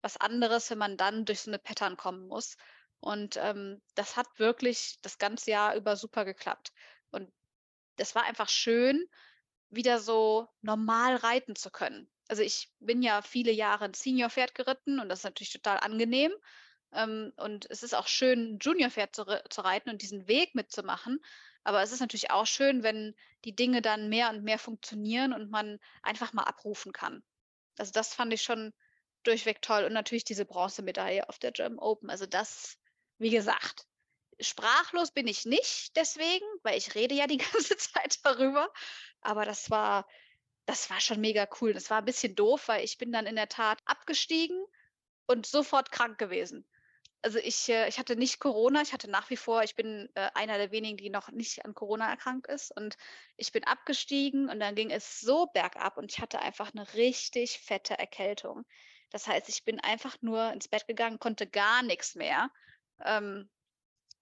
was 0.00 0.16
anderes, 0.16 0.70
wenn 0.70 0.78
man 0.78 0.96
dann 0.96 1.24
durch 1.24 1.40
so 1.40 1.50
'ne 1.50 1.58
Pattern 1.58 1.96
kommen 1.96 2.28
muss. 2.28 2.56
Und, 3.00 3.36
ähm, 3.38 3.82
das 3.96 4.16
hat 4.16 4.28
wirklich 4.38 4.98
das 5.02 5.18
ganze 5.18 5.50
Jahr 5.50 5.74
über 5.74 5.96
super 5.96 6.24
geklappt. 6.24 6.72
Und 7.10 7.32
das 7.96 8.14
war 8.14 8.24
einfach 8.24 8.48
schön, 8.48 9.04
wieder 9.70 10.00
so 10.00 10.48
normal 10.62 11.16
reiten 11.16 11.56
zu 11.56 11.70
können. 11.70 12.08
Also, 12.28 12.42
ich 12.42 12.70
bin 12.80 13.02
ja 13.02 13.22
viele 13.22 13.52
Jahre 13.52 13.84
'n 13.86 13.94
Seniorpferd 13.94 14.54
geritten 14.54 15.00
und 15.00 15.08
das 15.08 15.20
ist 15.20 15.24
natürlich 15.24 15.52
total 15.52 15.78
angenehm. 15.78 16.32
Ähm, 16.92 17.32
und 17.36 17.66
es 17.70 17.82
ist 17.82 17.94
auch 17.94 18.06
schön, 18.08 18.54
'n 18.56 18.58
Juniorpferd 18.60 19.14
zu 19.16 19.24
zu 19.50 19.60
reiten 19.62 19.90
und 19.90 20.02
diesen 20.02 20.28
Weg 20.28 20.54
mitzumachen. 20.54 21.20
Aber 21.64 21.82
es 21.82 21.92
ist 21.92 22.00
natürlich 22.00 22.30
auch 22.30 22.46
schön, 22.46 22.82
wenn 22.82 23.14
die 23.44 23.56
Dinge 23.56 23.82
dann 23.82 24.08
mehr 24.10 24.30
und 24.30 24.44
mehr 24.44 24.58
funktionieren 24.58 25.32
und 25.32 25.50
man 25.50 25.78
einfach 26.02 26.32
mal 26.32 26.44
abrufen 26.44 26.92
kann. 26.92 27.24
Also, 27.78 27.92
das 27.92 28.14
fand 28.14 28.32
ich 28.32 28.42
schon 28.42 28.72
durchweg 29.24 29.62
toll 29.62 29.84
und 29.84 29.92
natürlich 29.92 30.24
diese 30.24 30.44
Bronzemedaille 30.46 31.28
auf 31.28 31.38
der 31.38 31.52
German 31.52 31.78
Open. 31.78 32.10
Also, 32.10 32.26
das 32.26 32.78
wie 33.18 33.30
gesagt, 33.30 33.86
sprachlos 34.40 35.12
bin 35.12 35.26
ich 35.28 35.44
nicht 35.46 35.96
deswegen, 35.96 36.44
weil 36.62 36.78
ich 36.78 36.94
rede 36.94 37.14
ja 37.14 37.26
die 37.26 37.38
ganze 37.38 37.76
Zeit 37.76 38.18
darüber. 38.24 38.72
Aber 39.20 39.44
das 39.44 39.70
war 39.70 40.06
das 40.66 40.90
war 40.90 41.00
schon 41.00 41.20
mega 41.20 41.48
cool. 41.60 41.72
Das 41.74 41.90
war 41.90 42.00
'n 42.02 42.04
bisschen 42.06 42.34
doof, 42.36 42.68
weil 42.68 42.84
ich 42.84 42.98
bin 42.98 43.12
dann 43.12 43.26
in 43.26 43.36
der 43.36 43.48
Tat 43.48 43.80
abgestiegen 43.86 44.64
und 45.28 45.46
sofort 45.46 45.92
krank 45.92 46.18
gewesen. 46.18 46.66
Also, 47.22 47.38
ich 47.40 47.68
äh, 47.70 47.88
ich 47.88 47.98
hatte 47.98 48.16
nicht 48.16 48.40
Corona, 48.40 48.82
ich 48.82 48.92
hatte 48.94 49.10
nach 49.10 49.30
wie 49.30 49.36
vor 49.38 49.62
ich 49.64 49.76
bin, 49.76 50.10
äh, 50.14 50.30
einer 50.34 50.58
der 50.58 50.72
wenigen, 50.72 50.96
die 50.98 51.10
noch 51.10 51.30
nicht 51.30 51.64
an 51.66 51.74
Corona 51.74 52.10
erkrankt 52.10 52.48
ist 52.48 52.72
und 52.76 52.96
ich 53.38 53.52
bin 53.52 53.64
abgestiegen 53.64 54.48
und 54.50 54.60
dann 54.60 54.74
ging 54.76 54.90
es 54.92 55.20
so 55.20 55.46
bergab 55.48 55.98
und 55.98 56.12
ich 56.12 56.20
hatte 56.20 56.40
einfach 56.40 56.74
'ne 56.74 56.94
richtig 56.94 57.60
fette 57.60 57.98
Erkältung. 57.98 58.64
Das 59.10 59.26
heißt, 59.28 59.48
ich 59.50 59.64
bin 59.64 59.80
einfach 59.80 60.16
nur 60.22 60.52
ins 60.52 60.68
Bett 60.68 60.86
gegangen, 60.88 61.18
konnte 61.20 61.46
gar 61.48 61.82
nix 61.82 62.14
mehr. 62.16 62.50
Ähm, 63.04 63.50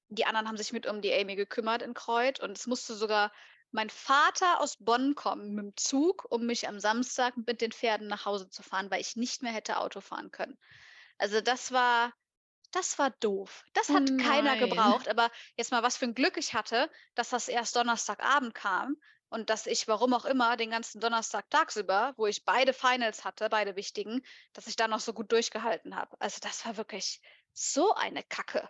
die 0.09 0.27
anderen 0.27 0.49
haben 0.49 0.57
sich 0.59 0.73
mit 0.73 0.87
um 0.87 1.03
die 1.03 1.13
Amy 1.15 1.37
gekümmert 1.37 1.83
in 1.83 1.95
Kreuth 1.95 2.41
und 2.41 2.59
es 2.59 2.67
musste 2.69 2.95
sogar 2.95 3.33
mein 3.73 3.91
Vater 3.91 4.61
aus 4.61 4.77
Bonn 4.79 5.15
kommen 5.15 5.55
mit'm 5.59 5.77
Zug, 5.77 6.27
um 6.31 6.47
mich 6.47 6.69
am 6.69 6.79
Samstag 6.81 7.37
mit 7.37 7.61
den 7.61 7.73
Pferden 7.73 8.07
nach 8.09 8.25
Hause 8.27 8.49
zu 8.51 8.63
fahren, 8.63 8.91
weil 8.91 9.01
ich 9.01 9.17
nicht 9.17 9.43
mehr 9.43 9.53
hätte 9.53 9.79
Auto 9.79 10.01
fahren 10.01 10.31
können. 10.31 10.59
Also, 11.19 11.41
das 11.41 11.73
war 11.73 12.13
das 12.73 12.99
war 12.99 13.11
doof. 13.11 13.65
Das 13.75 13.93
Oh 13.93 13.95
hat 13.95 14.19
keiner 14.19 14.57
nein. 14.57 14.57
gebraucht, 14.57 15.09
aber 15.09 15.31
jetzt 15.57 15.73
mal, 15.73 15.83
was 15.83 15.97
für 15.99 16.07
'n 16.07 16.15
Glück 16.15 16.37
ich 16.39 16.55
hatte, 16.55 16.91
dass 17.15 17.31
das 17.31 17.49
erst 17.49 17.77
Donnerstagabend 17.77 18.55
kam 18.55 18.97
und 19.31 19.51
dass 19.51 19.67
ich, 19.67 19.89
warum 19.89 20.15
auch 20.15 20.25
immer, 20.27 20.57
den 20.57 20.71
ganzen 20.71 21.01
Donnerstag 21.01 21.51
tagsüber, 21.51 22.15
wo 22.19 22.27
ich 22.27 22.45
beide 22.45 22.73
Finals 22.75 23.25
hatte, 23.25 23.49
beide 23.51 23.77
wichtigen, 23.77 24.23
dass 24.55 24.67
ich 24.69 24.77
da 24.77 24.89
noch 24.89 25.01
so 25.01 25.13
gut 25.15 25.33
durchgehalten 25.33 25.97
habe. 25.97 26.17
Also, 26.21 26.39
das 26.43 26.65
war 26.67 26.77
wirklich 26.79 27.21
so 27.53 27.95
eine 27.95 28.23
Kacke. 28.23 28.69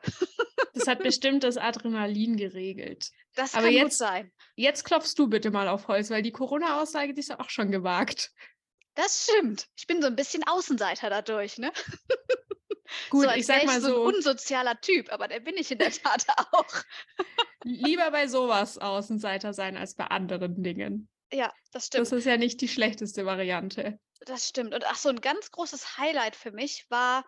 Das 0.74 0.86
hat 0.86 0.98
bestimmt 1.02 1.44
das 1.44 1.56
Adrenalin 1.56 2.36
geregelt. 2.36 3.10
Das 3.34 3.54
Aber 3.54 3.64
kann 3.64 3.72
gut 3.72 3.82
jetzt 3.82 3.98
sein. 3.98 4.32
jetzt 4.56 4.84
klopfst 4.84 5.14
du 5.16 5.28
bitte 5.28 5.50
mal 5.50 5.68
auf 5.68 5.88
Holz, 5.88 6.10
weil 6.10 6.22
die 6.22 6.32
Corona-Aussage, 6.32 7.14
die 7.14 7.20
ist 7.20 7.30
ja 7.30 7.40
auch 7.40 7.50
schon 7.50 7.70
gewagt. 7.70 8.32
Das 8.94 9.24
stimmt. 9.24 9.68
Ich 9.76 9.86
bin 9.86 10.02
so 10.02 10.08
ein 10.08 10.16
bisschen 10.16 10.44
Außenseiter 10.46 11.08
dadurch, 11.08 11.58
ne? 11.58 11.72
Gut, 13.10 13.24
so, 13.24 13.30
ich 13.30 13.46
sag 13.46 13.64
mal 13.64 13.78
ich 13.78 13.82
so 13.82 13.88
so, 13.88 14.08
ein 14.08 14.14
unsozialer 14.14 14.78
Typ, 14.80 15.10
aber 15.12 15.28
der 15.28 15.40
bin 15.40 15.56
ich 15.56 15.70
in 15.70 15.78
der 15.78 15.90
Tat 15.90 16.26
auch. 16.52 16.74
lieber 17.64 18.10
bei 18.10 18.26
sowas 18.28 18.76
Außenseiter 18.76 19.54
sein 19.54 19.76
als 19.76 19.94
bei 19.94 20.04
anderen 20.04 20.62
Dingen. 20.62 21.08
Ja, 21.32 21.50
das 21.72 21.86
stimmt. 21.86 22.02
Das 22.02 22.12
ist 22.12 22.26
ja 22.26 22.36
nicht 22.36 22.60
die 22.60 22.68
schlechteste 22.68 23.24
Variante. 23.24 23.98
Das 24.26 24.48
stimmt. 24.48 24.74
Und 24.74 24.84
ach 24.86 24.96
so, 24.96 25.08
ein 25.08 25.20
ganz 25.20 25.50
großes 25.50 25.96
Highlight 25.96 26.36
für 26.36 26.52
mich 26.52 26.84
war, 26.90 27.24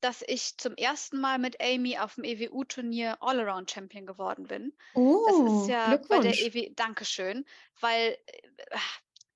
dass 0.00 0.22
ich 0.26 0.56
zum 0.58 0.74
ersten 0.76 1.20
Mal 1.20 1.38
mit 1.38 1.60
Amy 1.60 1.98
auf 1.98 2.14
dem 2.16 2.24
EWU-Turnier 2.24 3.18
All-Around-Champion 3.22 4.06
geworden 4.06 4.46
bin. 4.46 4.72
Das 5.24 5.40
ist 5.40 5.66
Oh, 5.66 5.66
ja 5.66 5.98
bei 6.08 6.20
der 6.20 6.36
Glückwunsch. 6.36 6.38
EW, 6.38 6.72
Dankeschön, 6.74 7.44
weil 7.80 8.16
äh, 8.26 8.78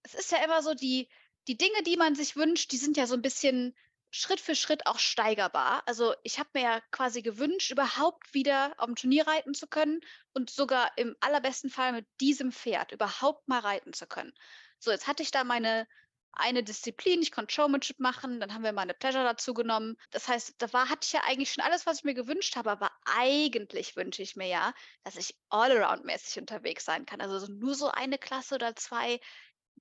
es 0.03 0.15
ist 0.15 0.33
ja 0.33 0.45
immer 0.45 0.63
so, 0.63 0.75
die, 0.75 1.09
die 1.49 1.57
Dinge, 1.57 1.83
die 1.85 1.97
man 1.97 2.15
sich 2.15 2.37
wünscht, 2.37 2.73
die 2.73 2.77
sind 2.77 2.97
ja 2.97 3.07
so 3.07 3.15
ein 3.15 3.23
bisschen 3.23 3.77
Schritt 4.13 4.41
für 4.41 4.55
Schritt 4.57 4.87
auch 4.87 4.99
steigerbar. 4.99 5.83
Also 5.87 6.15
ich 6.25 6.39
habe 6.39 6.51
mir 6.55 6.63
ja 6.63 6.81
quasi 6.91 7.23
gewünscht, 7.23 7.71
überhaupt 7.71 8.35
wieder 8.35 8.75
auf 8.79 8.87
dem 8.87 8.97
Turnier 8.97 9.27
reiten 9.27 9.55
zu 9.55 9.69
können 9.69 10.01
und 10.33 10.51
sogar 10.51 10.91
im 10.97 11.17
allerbesten 11.21 11.71
Fall 11.71 11.93
mit 11.93 12.07
diesem 12.21 12.51
Pferd 12.53 12.93
überhaupt 12.93 13.47
mal 13.49 13.61
reiten 13.61 13.93
zu 13.93 14.07
können. 14.07 14.33
So, 14.79 14.91
jetzt 14.91 15.07
hatte 15.07 15.23
ich 15.23 15.31
da 15.31 15.45
meine 15.45 15.87
eine 16.33 16.63
Disziplin, 16.63 17.23
ich 17.23 17.33
konnte 17.33 17.53
Showmanship 17.53 17.99
machen, 17.99 18.41
dann 18.41 18.55
haben 18.55 18.65
wir 18.65 18.73
mal 18.73 18.83
eine 18.83 18.95
Pleasure 18.95 19.25
dazu 19.25 19.55
genommen. 19.55 19.97
Das 20.11 20.29
heißt, 20.29 20.55
da 20.59 20.73
war, 20.73 20.89
hatte 20.89 21.05
ich 21.05 21.13
ja 21.13 21.23
eigentlich 21.27 21.53
schon 21.53 21.65
alles, 21.65 21.87
was 21.87 21.99
ich 21.99 22.05
mir 22.05 22.15
gewünscht 22.15 22.57
habe, 22.57 22.71
aber 22.71 22.91
eigentlich 23.05 23.97
wünsche 23.97 24.23
ich 24.23 24.37
mir 24.37 24.49
ja, 24.49 24.73
dass 25.03 25.17
ich 25.17 25.37
all-around-mäßig 25.49 26.39
unterwegs 26.39 26.85
sein 26.85 27.07
kann. 27.07 27.21
Also 27.21 27.39
so 27.39 27.53
nur 27.53 27.75
so 27.75 27.89
eine 27.89 28.19
Klasse 28.19 28.55
oder 28.55 28.77
zwei, 28.77 29.21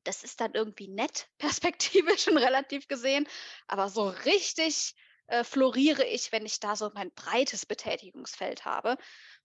das 0.04 0.24
ist 0.24 0.42
dann 0.42 0.54
irgendwie 0.54 0.88
nett, 0.88 1.30
perspektivisch 1.38 2.24
schon 2.24 2.38
relativ 2.38 2.88
gesehen. 2.88 3.28
Aber 3.68 3.90
so 3.90 4.10
richtig 4.10 4.96
äh, 5.28 5.44
floriere 5.44 6.06
ich, 6.06 6.32
wenn 6.32 6.46
ich 6.46 6.60
da 6.60 6.76
so 6.76 6.90
mein 6.94 7.12
breites 7.14 7.66
Betätigungsfeld 7.66 8.66
habe. 8.66 8.98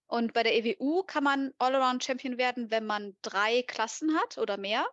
Und 0.07 0.33
bei 0.33 0.43
der 0.43 0.55
EWU 0.55 1.03
kann 1.03 1.25
man 1.25 1.53
All-Around-Champion 1.59 2.39
werden, 2.39 2.71
wenn 2.71 2.85
man 2.87 3.17
drei 3.23 3.63
Klassen 3.63 4.19
hat 4.19 4.39
oder 4.39 4.57
mehr. 4.57 4.87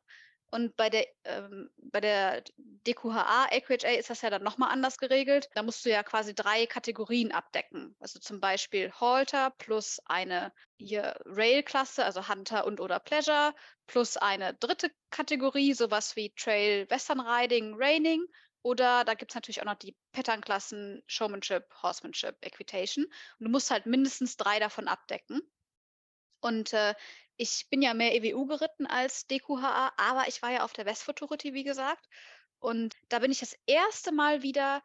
Und 0.53 0.76
bei 0.76 0.90
der, 0.90 1.07
ähm, 1.23 1.69
bei 1.78 2.02
der 2.02 2.44
DQHA, 2.86 3.45
AQHA 3.52 3.98
ist 3.98 4.10
das 4.10 4.22
ja 4.22 4.30
dann 4.30 4.44
nochmal 4.44 4.69
anders 4.72 4.98
geregelt. 4.98 5.49
Da 5.56 5.64
musst 5.64 5.86
du 5.86 5.90
ja 5.90 6.03
quasi 6.03 6.36
drei 6.36 6.65
Kategorien 6.65 7.32
abdecken. 7.32 7.95
Also 8.02 8.19
zum 8.19 8.41
Beispiel 8.41 8.91
Halter 8.91 9.52
plus 9.52 10.02
eine 10.06 10.52
Rail-Klasse, 10.82 12.03
also 12.03 12.28
Hunter 12.28 12.65
und 12.65 12.82
oder 12.82 12.99
Pleasure, 12.99 13.56
plus 13.88 14.18
eine 14.18 14.53
dritte 14.56 14.91
Kategorie, 15.10 15.73
sowas 15.73 16.18
wie 16.18 16.34
Trail, 16.36 16.90
Western 16.90 17.22
Riding, 17.22 17.76
Reining. 17.78 18.26
Oder 18.61 19.06
da 19.06 19.14
gibt 19.14 19.32
es 19.32 19.36
natürlich 19.36 19.61
auch 19.61 19.65
noch 19.65 19.76
die 19.76 19.95
Pattern-Klassen 20.11 21.02
Showmanship, 21.07 21.64
Horsemanship, 21.82 22.36
Equitation. 22.41 23.06
Und 23.06 23.45
du 23.45 23.49
musst 23.49 23.72
halt 23.72 23.86
mindestens 23.86 24.36
drei 24.36 24.60
davon 24.60 24.90
abdecken. 24.90 25.41
Und 26.41 26.73
äh, 26.73 26.94
ich 27.42 27.68
bin 27.72 27.82
ja 27.82 27.96
mehr 27.96 28.14
EWU 28.14 28.46
geritten 28.46 28.86
als 28.86 29.26
DQHA, 29.26 29.94
aber 29.98 30.28
ich 30.28 30.44
war 30.44 30.52
ja 30.52 30.64
auf 30.64 30.74
der 30.74 30.86
West 30.86 31.02
Futurity, 31.02 31.56
wie 31.56 31.64
gesagt. 31.64 32.08
Und 32.60 32.94
da 33.10 33.18
bin 33.18 33.32
ich 33.32 33.40
das 33.40 33.58
erste 33.66 34.12
Mal 34.12 34.44
wieder 34.44 34.84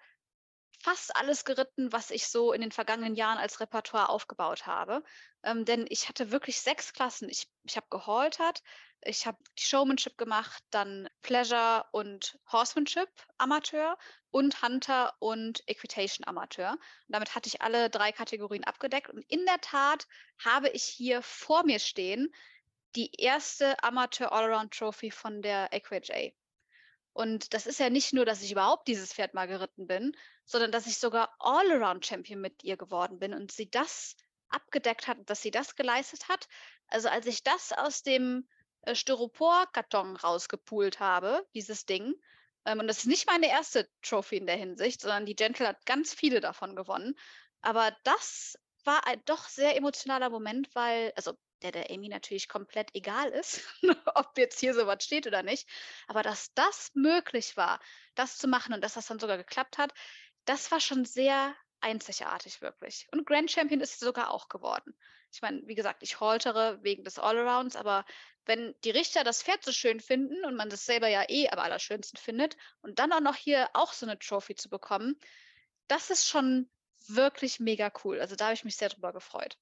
fast 0.82 1.14
alles 1.16 1.44
geritten, 1.44 1.92
was 1.92 2.10
ich 2.10 2.28
so 2.28 2.54
in 2.54 2.62
den 2.62 2.72
vergangenen 2.72 3.14
Jahren 3.14 3.36
als 3.36 3.60
Repertoire 3.60 4.08
aufgebaut 4.08 4.66
habe. 4.66 5.02
Ähm, 5.42 5.66
denn 5.66 5.84
ich 5.90 6.08
hatte 6.08 6.30
wirklich 6.30 6.58
sechs 6.58 6.94
Klassen. 6.94 7.28
Ich, 7.28 7.46
ich 7.64 7.76
habe 7.76 7.88
gehaltert, 7.90 8.62
ich 9.02 9.26
habe 9.26 9.38
Showmanship 9.56 10.18
gemacht, 10.18 10.62
dann 10.70 11.08
Pleasure 11.22 11.84
und 11.92 12.38
Horsemanship 12.50 13.08
Amateur 13.38 13.96
und 14.30 14.62
Hunter 14.62 15.14
und 15.18 15.62
Equitation 15.68 16.26
Amateur. 16.26 16.72
Und 16.72 16.80
damit 17.08 17.34
hatte 17.34 17.48
ich 17.48 17.62
alle 17.62 17.90
drei 17.90 18.12
Kategorien 18.12 18.64
abgedeckt. 18.64 19.10
Und 19.10 19.24
in 19.28 19.44
der 19.46 19.60
Tat 19.60 20.06
habe 20.44 20.68
ich 20.70 20.84
hier 20.84 21.22
vor 21.22 21.64
mir 21.64 21.78
stehen 21.78 22.32
die 22.96 23.10
erste 23.18 23.82
Amateur 23.82 24.32
Allround 24.32 24.72
Trophy 24.72 25.10
von 25.10 25.42
der 25.42 25.72
AQHA. 25.72 26.32
Und 27.12 27.54
das 27.54 27.66
ist 27.66 27.80
ja 27.80 27.88
nicht 27.88 28.12
nur, 28.12 28.24
dass 28.24 28.42
ich 28.42 28.52
überhaupt 28.52 28.88
dieses 28.88 29.12
Pferd 29.12 29.32
mal 29.32 29.46
geritten 29.46 29.86
bin, 29.86 30.14
sondern 30.44 30.70
dass 30.70 30.86
ich 30.86 30.98
sogar 30.98 31.34
All-Around-Champion 31.38 32.40
mit 32.40 32.62
ihr 32.62 32.76
geworden 32.76 33.18
bin 33.18 33.32
und 33.32 33.52
sie 33.52 33.70
das 33.70 34.16
abgedeckt 34.48 35.08
hat, 35.08 35.18
dass 35.24 35.40
sie 35.40 35.50
das 35.50 35.76
geleistet 35.76 36.28
hat. 36.28 36.46
Also 36.88 37.08
als 37.08 37.26
ich 37.26 37.42
das 37.42 37.72
aus 37.72 38.02
dem 38.02 38.46
äh, 38.86 38.94
Styropor-Karton 38.94 40.16
rausgepult 40.16 41.00
habe, 41.00 41.46
dieses 41.54 41.86
Ding, 41.86 42.14
ähm, 42.66 42.80
und 42.80 42.88
das 42.88 42.98
ist 42.98 43.06
nicht 43.06 43.26
meine 43.26 43.48
erste 43.48 43.88
Trophy 44.02 44.36
in 44.36 44.46
der 44.46 44.56
Hinsicht, 44.56 45.00
sondern 45.00 45.24
die 45.24 45.36
Gentle 45.36 45.68
hat 45.68 45.86
ganz 45.86 46.12
viele 46.12 46.40
davon 46.40 46.76
gewonnen. 46.76 47.14
Aber 47.62 47.96
das 48.04 48.58
war 48.84 49.06
ein 49.06 49.22
doch 49.24 49.48
sehr 49.48 49.76
emotionaler 49.76 50.30
Moment, 50.30 50.74
weil, 50.74 51.12
also 51.16 51.32
der 51.62 51.72
der 51.72 51.90
Amy 51.90 52.08
natürlich 52.08 52.48
komplett 52.48 52.94
egal 52.94 53.30
ist, 53.30 53.62
ob 54.14 54.36
jetzt 54.36 54.60
hier 54.60 54.74
so 54.74 54.86
was 54.86 55.02
steht 55.04 55.26
oder 55.26 55.42
nicht. 55.42 55.68
Aber 56.06 56.22
dass 56.22 56.52
das 56.54 56.90
möglich 56.94 57.56
war, 57.56 57.80
das 58.14 58.36
zu 58.36 58.48
machen 58.48 58.74
und 58.74 58.82
dass 58.82 58.94
das 58.94 59.06
dann 59.06 59.18
sogar 59.18 59.38
geklappt 59.38 59.78
hat, 59.78 59.94
das 60.44 60.70
war 60.70 60.80
schon 60.80 61.04
sehr 61.04 61.54
einzigartig 61.80 62.60
wirklich. 62.60 63.06
Und 63.12 63.26
Grand 63.26 63.50
Champion 63.50 63.80
ist 63.80 63.98
sie 63.98 64.04
sogar 64.04 64.30
auch 64.30 64.48
geworden. 64.48 64.94
Ich 65.32 65.42
meine, 65.42 65.62
wie 65.66 65.74
gesagt, 65.74 66.02
ich 66.02 66.20
haltere 66.20 66.82
wegen 66.82 67.04
des 67.04 67.18
Allrounds, 67.18 67.76
aber 67.76 68.04
wenn 68.46 68.74
die 68.84 68.90
Richter 68.90 69.24
das 69.24 69.42
Pferd 69.42 69.64
so 69.64 69.72
schön 69.72 70.00
finden 70.00 70.44
und 70.44 70.54
man 70.54 70.70
das 70.70 70.86
selber 70.86 71.08
ja 71.08 71.24
eh 71.28 71.48
am 71.48 71.58
allerschönsten 71.58 72.18
findet 72.18 72.56
und 72.80 72.98
dann 72.98 73.12
auch 73.12 73.20
noch 73.20 73.36
hier 73.36 73.68
auch 73.74 73.92
so 73.92 74.06
eine 74.06 74.18
Trophy 74.18 74.54
zu 74.54 74.70
bekommen, 74.70 75.18
das 75.88 76.10
ist 76.10 76.26
schon 76.26 76.68
wirklich 77.08 77.60
mega 77.60 77.92
cool. 78.04 78.20
Also 78.20 78.36
da 78.36 78.46
habe 78.46 78.54
ich 78.54 78.64
mich 78.64 78.76
sehr 78.76 78.88
drüber 78.88 79.12
gefreut. 79.12 79.56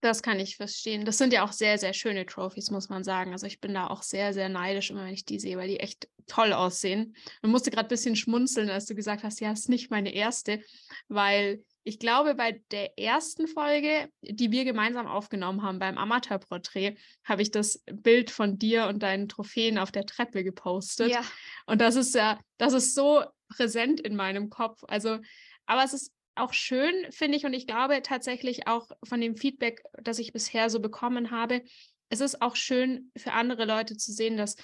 Das 0.00 0.20
kann 0.22 0.40
ich 0.40 0.56
verstehen. 0.56 1.04
Das 1.04 1.16
sind 1.16 1.32
ja 1.32 1.44
auch 1.44 1.52
sehr, 1.52 1.78
sehr 1.78 1.92
schöne 1.92 2.26
Trophys, 2.26 2.72
muss 2.72 2.88
man 2.88 3.04
sagen. 3.04 3.32
Also 3.32 3.46
ich 3.46 3.60
bin 3.60 3.72
da 3.72 3.86
auch 3.86 4.02
sehr, 4.02 4.32
sehr 4.32 4.48
neidisch, 4.48 4.90
immer 4.90 5.04
wenn 5.04 5.14
ich 5.14 5.24
die 5.24 5.38
sehe, 5.38 5.56
weil 5.56 5.68
die 5.68 5.78
echt 5.78 6.08
toll 6.26 6.52
aussehen. 6.52 7.14
Und 7.40 7.50
musste 7.50 7.70
gerade 7.70 7.86
ein 7.86 7.88
bisschen 7.88 8.16
schmunzeln, 8.16 8.68
als 8.68 8.86
du 8.86 8.96
gesagt 8.96 9.22
hast, 9.22 9.40
ja, 9.40 9.52
ist 9.52 9.68
nicht 9.68 9.90
meine 9.90 10.12
erste, 10.12 10.60
weil 11.06 11.64
ich 11.84 11.98
glaube, 11.98 12.34
bei 12.34 12.62
der 12.70 12.98
ersten 12.98 13.48
Folge, 13.48 14.08
die 14.22 14.50
wir 14.52 14.64
gemeinsam 14.64 15.06
aufgenommen 15.06 15.62
haben, 15.62 15.78
beim 15.78 15.98
Amateurporträt, 15.98 16.96
habe 17.24 17.42
ich 17.42 17.50
das 17.50 17.82
Bild 17.86 18.30
von 18.30 18.58
dir 18.58 18.86
und 18.86 19.02
deinen 19.02 19.28
Trophäen 19.28 19.78
auf 19.78 19.90
der 19.90 20.06
Treppe 20.06 20.44
gepostet. 20.44 21.10
Ja, 21.10 21.22
Und 21.66 21.80
das 21.80 21.96
ist 21.96 22.14
ja, 22.14 22.38
das 22.58 22.72
ist 22.72 22.94
so 22.94 23.24
präsent 23.48 24.00
in 24.00 24.14
meinem 24.14 24.48
Kopf. 24.48 24.82
Also, 24.86 25.18
aber 25.66 25.84
es 25.84 25.92
ist 25.92 26.12
auch 26.34 26.52
schön, 26.52 26.94
finde 27.10 27.36
ich, 27.36 27.44
und 27.44 27.52
ich 27.52 27.66
glaube 27.66 28.00
tatsächlich 28.02 28.66
auch 28.66 28.88
von 29.04 29.20
dem 29.20 29.36
Feedback, 29.36 29.82
das 30.02 30.18
ich 30.18 30.32
bisher 30.32 30.70
so 30.70 30.80
bekommen 30.80 31.30
habe, 31.30 31.62
es 32.08 32.20
ist 32.20 32.42
auch 32.42 32.56
schön 32.56 33.10
für 33.16 33.32
andere 33.32 33.64
Leute 33.64 33.96
zu 33.96 34.12
sehen, 34.12 34.36
dass 34.36 34.56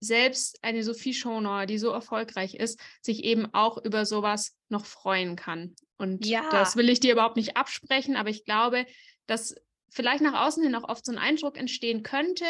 selbst 0.00 0.58
eine 0.62 0.82
Sophie 0.82 1.14
Schoner, 1.14 1.66
die 1.66 1.78
so 1.78 1.90
erfolgreich 1.90 2.54
ist, 2.54 2.80
sich 3.02 3.24
eben 3.24 3.52
auch 3.52 3.82
über 3.82 4.06
sowas 4.06 4.56
noch 4.68 4.86
freuen 4.86 5.36
kann. 5.36 5.74
Und 5.96 6.26
ja, 6.26 6.48
das 6.50 6.76
will 6.76 6.88
ich 6.88 7.00
dir 7.00 7.12
überhaupt 7.12 7.36
nicht 7.36 7.56
absprechen, 7.56 8.16
aber 8.16 8.30
ich 8.30 8.44
glaube, 8.44 8.86
dass 9.26 9.54
vielleicht 9.90 10.22
nach 10.22 10.46
außen 10.46 10.62
hin 10.62 10.74
auch 10.74 10.88
oft 10.88 11.04
so 11.04 11.12
ein 11.12 11.18
Eindruck 11.18 11.56
entstehen 11.56 12.02
könnte. 12.02 12.44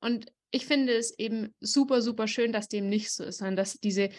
Und 0.00 0.26
ich 0.50 0.66
finde 0.66 0.94
es 0.94 1.16
eben 1.18 1.54
super, 1.60 2.02
super 2.02 2.26
schön, 2.26 2.52
dass 2.52 2.68
dem 2.68 2.88
nicht 2.88 3.12
so 3.12 3.24
ist, 3.24 3.38
sondern 3.38 3.56
dass 3.56 3.78
diese, 3.78 4.10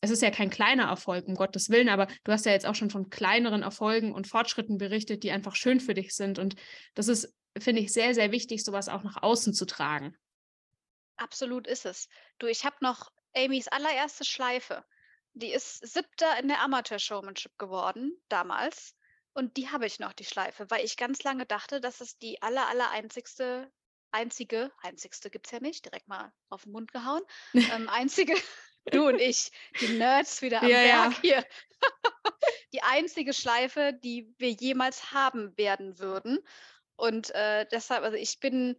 es 0.00 0.10
ist 0.10 0.22
ja 0.22 0.30
kein 0.30 0.50
kleiner 0.50 0.84
Erfolg, 0.84 1.26
um 1.26 1.34
Gottes 1.34 1.68
Willen, 1.68 1.88
aber 1.88 2.06
du 2.24 2.32
hast 2.32 2.46
ja 2.46 2.52
jetzt 2.52 2.66
auch 2.66 2.74
schon 2.74 2.90
von 2.90 3.10
kleineren 3.10 3.62
Erfolgen 3.62 4.12
und 4.12 4.26
Fortschritten 4.26 4.78
berichtet, 4.78 5.22
die 5.22 5.32
einfach 5.32 5.56
schön 5.56 5.80
für 5.80 5.94
dich 5.94 6.14
sind. 6.14 6.38
Und 6.38 6.54
das 6.94 7.08
ist, 7.08 7.34
finde 7.58 7.82
ich, 7.82 7.92
sehr, 7.92 8.14
sehr 8.14 8.32
wichtig, 8.32 8.64
sowas 8.64 8.88
auch 8.88 9.02
nach 9.02 9.22
außen 9.22 9.52
zu 9.52 9.66
tragen. 9.66 10.14
Absolut 11.22 11.66
ist 11.66 11.86
es. 11.86 12.08
Du, 12.38 12.46
ich 12.46 12.64
habe 12.64 12.76
noch 12.80 13.12
Amys 13.34 13.68
allererste 13.68 14.24
Schleife. 14.24 14.84
Die 15.34 15.52
ist 15.52 15.86
siebter 15.86 16.38
in 16.38 16.48
der 16.48 16.60
Amateur-Showmanship 16.60 17.58
geworden, 17.58 18.20
damals. 18.28 18.94
Und 19.34 19.56
die 19.56 19.70
habe 19.70 19.86
ich 19.86 19.98
noch, 19.98 20.12
die 20.12 20.24
Schleife, 20.24 20.68
weil 20.70 20.84
ich 20.84 20.96
ganz 20.96 21.22
lange 21.22 21.46
dachte, 21.46 21.80
dass 21.80 22.00
es 22.00 22.18
die 22.18 22.42
aller, 22.42 22.68
aller 22.68 22.90
einzigste, 22.90 23.72
einzige, 24.10 24.70
einzigste 24.82 25.30
gibt 25.30 25.46
es 25.46 25.52
ja 25.52 25.60
nicht, 25.60 25.86
direkt 25.86 26.06
mal 26.06 26.32
auf 26.50 26.64
den 26.64 26.72
Mund 26.72 26.92
gehauen, 26.92 27.22
ähm, 27.54 27.88
einzige, 27.88 28.34
du 28.90 29.06
und 29.06 29.18
ich, 29.18 29.50
die 29.80 29.96
Nerds 29.96 30.42
wieder 30.42 30.62
am 30.62 30.68
Ja, 30.68 30.82
ja. 30.82 31.04
Werk 31.04 31.20
hier, 31.22 31.46
die 32.74 32.82
einzige 32.82 33.32
Schleife, 33.32 33.98
die 34.02 34.34
wir 34.36 34.50
jemals 34.50 35.12
haben 35.12 35.56
werden 35.56 35.98
würden. 35.98 36.38
Und 36.96 37.34
äh, 37.34 37.66
deshalb, 37.72 38.04
also 38.04 38.18
ich 38.18 38.38
bin, 38.38 38.78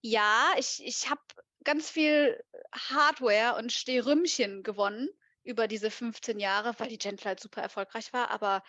ja, 0.00 0.52
ich, 0.58 0.84
ich 0.84 1.08
habe 1.08 1.22
ganz 1.64 1.90
viel 1.90 2.42
Hardware 2.72 3.56
und 3.58 3.72
Stehrümchen 3.72 4.62
gewonnen 4.62 5.08
über 5.44 5.68
diese 5.68 5.90
15 5.90 6.38
Jahre, 6.40 6.74
weil 6.78 6.88
die 6.88 6.98
Gentle 6.98 7.26
halt 7.26 7.40
super 7.40 7.62
erfolgreich 7.62 8.12
war. 8.12 8.30
Aber 8.30 8.62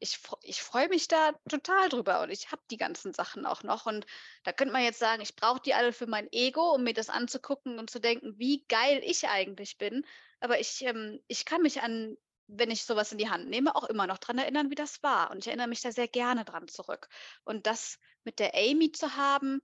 ich, 0.00 0.20
ich 0.42 0.62
freue 0.62 0.88
mich 0.88 1.08
da 1.08 1.32
total 1.48 1.88
drüber 1.88 2.22
und 2.22 2.30
ich 2.30 2.52
habe 2.52 2.62
die 2.70 2.76
ganzen 2.76 3.12
Sachen 3.12 3.46
auch 3.46 3.62
noch. 3.62 3.86
Und 3.86 4.06
da 4.44 4.52
könnte 4.52 4.72
man 4.72 4.84
jetzt 4.84 4.98
sagen, 4.98 5.22
ich 5.22 5.34
brauche 5.34 5.60
die 5.60 5.74
alle 5.74 5.92
für 5.92 6.06
mein 6.06 6.30
Ego, 6.32 6.74
um 6.74 6.84
mir 6.84 6.94
das 6.94 7.08
anzugucken 7.08 7.78
und 7.78 7.90
zu 7.90 8.00
denken, 8.00 8.38
wie 8.38 8.64
geil 8.68 9.00
ich 9.04 9.28
eigentlich 9.28 9.78
bin. 9.78 10.04
Aber 10.40 10.60
ich, 10.60 10.82
ähm, 10.82 11.20
ich 11.26 11.44
kann 11.44 11.62
mich 11.62 11.82
an, 11.82 12.16
wenn 12.46 12.70
ich 12.70 12.84
sowas 12.84 13.12
in 13.12 13.18
die 13.18 13.28
Hand 13.28 13.48
nehme, 13.48 13.74
auch 13.74 13.84
immer 13.84 14.06
noch 14.06 14.18
daran 14.18 14.38
erinnern, 14.38 14.70
wie 14.70 14.76
das 14.76 15.02
war. 15.02 15.30
Und 15.30 15.38
ich 15.38 15.48
erinnere 15.48 15.68
mich 15.68 15.80
da 15.80 15.90
sehr 15.90 16.08
gerne 16.08 16.44
dran 16.44 16.68
zurück. 16.68 17.08
Und 17.44 17.66
das 17.66 17.98
mit 18.24 18.38
der 18.38 18.54
Amy 18.54 18.92
zu 18.92 19.16
haben, 19.16 19.60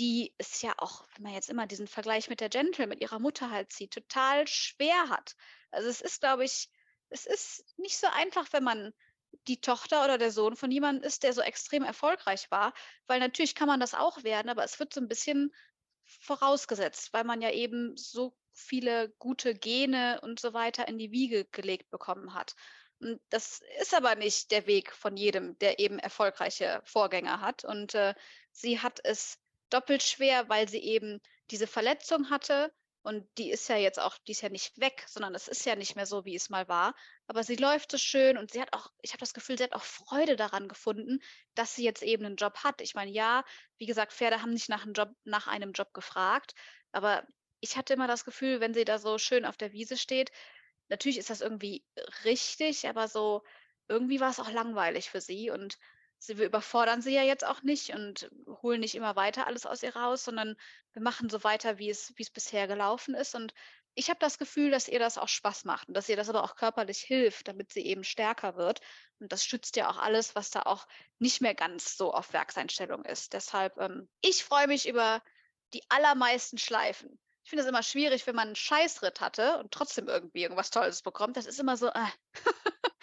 die 0.00 0.34
es 0.38 0.62
ja 0.62 0.72
auch, 0.78 1.06
wenn 1.14 1.24
man 1.24 1.34
jetzt 1.34 1.50
immer 1.50 1.66
diesen 1.66 1.86
Vergleich 1.86 2.30
mit 2.30 2.40
der 2.40 2.48
Gentle, 2.48 2.86
mit 2.86 3.02
ihrer 3.02 3.18
Mutter 3.18 3.50
halt 3.50 3.70
zieht, 3.70 3.92
total 3.92 4.46
schwer 4.46 5.10
hat. 5.10 5.36
Also 5.70 5.90
es 5.90 6.00
ist, 6.00 6.20
glaube 6.20 6.44
ich, 6.46 6.70
es 7.10 7.26
ist 7.26 7.66
nicht 7.76 7.98
so 7.98 8.06
einfach, 8.06 8.50
wenn 8.52 8.64
man 8.64 8.94
die 9.46 9.60
Tochter 9.60 10.02
oder 10.02 10.16
der 10.16 10.30
Sohn 10.30 10.56
von 10.56 10.70
jemandem 10.70 11.04
ist, 11.04 11.22
der 11.22 11.34
so 11.34 11.42
extrem 11.42 11.84
erfolgreich 11.84 12.50
war, 12.50 12.72
weil 13.08 13.20
natürlich 13.20 13.54
kann 13.54 13.68
man 13.68 13.78
das 13.78 13.92
auch 13.92 14.24
werden, 14.24 14.48
aber 14.48 14.64
es 14.64 14.78
wird 14.80 14.94
so 14.94 15.02
ein 15.02 15.08
bisschen 15.08 15.54
vorausgesetzt, 16.04 17.12
weil 17.12 17.24
man 17.24 17.42
ja 17.42 17.50
eben 17.50 17.94
so 17.98 18.34
viele 18.54 19.10
gute 19.18 19.54
Gene 19.54 20.18
und 20.22 20.40
so 20.40 20.54
weiter 20.54 20.88
in 20.88 20.96
die 20.96 21.12
Wiege 21.12 21.44
gelegt 21.44 21.90
bekommen 21.90 22.32
hat. 22.32 22.54
Und 23.00 23.20
das 23.28 23.60
ist 23.80 23.94
aber 23.94 24.14
nicht 24.14 24.50
der 24.50 24.66
Weg 24.66 24.92
von 24.92 25.18
jedem, 25.18 25.58
der 25.58 25.78
eben 25.78 25.98
erfolgreiche 25.98 26.80
Vorgänger 26.84 27.42
hat. 27.42 27.64
Und 27.64 27.94
äh, 27.94 28.14
sie 28.50 28.80
hat 28.80 29.00
es 29.04 29.38
doppelt 29.70 30.02
schwer, 30.02 30.48
weil 30.48 30.68
sie 30.68 30.82
eben 30.82 31.20
diese 31.50 31.66
Verletzung 31.66 32.30
hatte 32.30 32.72
und 33.02 33.26
die 33.38 33.50
ist 33.50 33.68
ja 33.68 33.76
jetzt 33.76 33.98
auch, 33.98 34.18
die 34.26 34.32
ist 34.32 34.42
ja 34.42 34.50
nicht 34.50 34.78
weg, 34.78 35.04
sondern 35.08 35.34
es 35.34 35.48
ist 35.48 35.64
ja 35.64 35.74
nicht 35.74 35.96
mehr 35.96 36.04
so, 36.04 36.26
wie 36.26 36.34
es 36.34 36.50
mal 36.50 36.68
war. 36.68 36.94
Aber 37.28 37.42
sie 37.42 37.56
läuft 37.56 37.90
so 37.90 37.96
schön 37.98 38.36
und 38.36 38.50
sie 38.52 38.60
hat 38.60 38.74
auch, 38.74 38.90
ich 39.00 39.12
habe 39.12 39.20
das 39.20 39.32
Gefühl, 39.32 39.56
sie 39.56 39.64
hat 39.64 39.72
auch 39.72 39.82
Freude 39.82 40.36
daran 40.36 40.68
gefunden, 40.68 41.20
dass 41.54 41.74
sie 41.74 41.84
jetzt 41.84 42.02
eben 42.02 42.26
einen 42.26 42.36
Job 42.36 42.58
hat. 42.58 42.82
Ich 42.82 42.94
meine, 42.94 43.10
ja, 43.10 43.44
wie 43.78 43.86
gesagt, 43.86 44.12
Pferde 44.12 44.42
haben 44.42 44.52
nicht 44.52 44.68
nach 44.68 44.82
einem 44.84 44.92
Job, 44.92 45.10
nach 45.24 45.46
einem 45.46 45.72
Job 45.72 45.94
gefragt, 45.94 46.54
aber 46.92 47.26
ich 47.60 47.76
hatte 47.76 47.94
immer 47.94 48.06
das 48.06 48.24
Gefühl, 48.24 48.60
wenn 48.60 48.74
sie 48.74 48.84
da 48.84 48.98
so 48.98 49.16
schön 49.16 49.46
auf 49.46 49.56
der 49.56 49.72
Wiese 49.72 49.96
steht, 49.96 50.30
natürlich 50.88 51.18
ist 51.18 51.30
das 51.30 51.40
irgendwie 51.40 51.84
richtig, 52.24 52.86
aber 52.86 53.08
so 53.08 53.42
irgendwie 53.88 54.20
war 54.20 54.30
es 54.30 54.40
auch 54.40 54.50
langweilig 54.50 55.08
für 55.08 55.20
sie 55.20 55.50
und 55.50 55.78
sie, 56.20 56.38
wir 56.38 56.46
überfordern 56.46 57.02
sie 57.02 57.14
ja 57.14 57.22
jetzt 57.22 57.44
auch 57.44 57.62
nicht 57.62 57.90
und 57.90 58.30
holen 58.62 58.80
nicht 58.80 58.94
immer 58.94 59.16
weiter 59.16 59.46
alles 59.46 59.66
aus 59.66 59.82
ihr 59.82 59.96
raus, 59.96 60.24
sondern 60.24 60.56
wir 60.92 61.02
machen 61.02 61.30
so 61.30 61.42
weiter, 61.42 61.78
wie 61.78 61.90
es, 61.90 62.12
wie 62.16 62.22
es 62.22 62.30
bisher 62.30 62.68
gelaufen 62.68 63.14
ist. 63.14 63.34
Und 63.34 63.54
ich 63.94 64.08
habe 64.08 64.20
das 64.20 64.38
Gefühl, 64.38 64.70
dass 64.70 64.88
ihr 64.88 64.98
das 64.98 65.18
auch 65.18 65.28
Spaß 65.28 65.64
macht 65.64 65.88
und 65.88 65.94
dass 65.94 66.08
ihr 66.08 66.16
das 66.16 66.28
aber 66.28 66.44
auch 66.44 66.54
körperlich 66.54 67.00
hilft, 67.00 67.48
damit 67.48 67.72
sie 67.72 67.84
eben 67.84 68.04
stärker 68.04 68.56
wird. 68.56 68.80
Und 69.18 69.32
das 69.32 69.44
schützt 69.44 69.76
ja 69.76 69.90
auch 69.90 69.98
alles, 69.98 70.34
was 70.34 70.50
da 70.50 70.62
auch 70.62 70.86
nicht 71.18 71.40
mehr 71.40 71.54
ganz 71.54 71.96
so 71.96 72.12
auf 72.12 72.32
Werkseinstellung 72.32 73.04
ist. 73.04 73.32
Deshalb, 73.32 73.76
ähm, 73.78 74.08
ich 74.20 74.44
freue 74.44 74.68
mich 74.68 74.88
über 74.88 75.22
die 75.72 75.82
allermeisten 75.88 76.58
Schleifen. 76.58 77.18
Ich 77.42 77.50
finde 77.50 77.62
es 77.64 77.68
immer 77.68 77.82
schwierig, 77.82 78.26
wenn 78.26 78.36
man 78.36 78.48
einen 78.48 78.56
Scheißritt 78.56 79.20
hatte 79.20 79.58
und 79.58 79.72
trotzdem 79.72 80.08
irgendwie 80.08 80.42
irgendwas 80.42 80.70
Tolles 80.70 81.02
bekommt. 81.02 81.36
Das 81.36 81.46
ist 81.46 81.58
immer 81.58 81.76
so, 81.76 81.88
äh. 81.88 82.06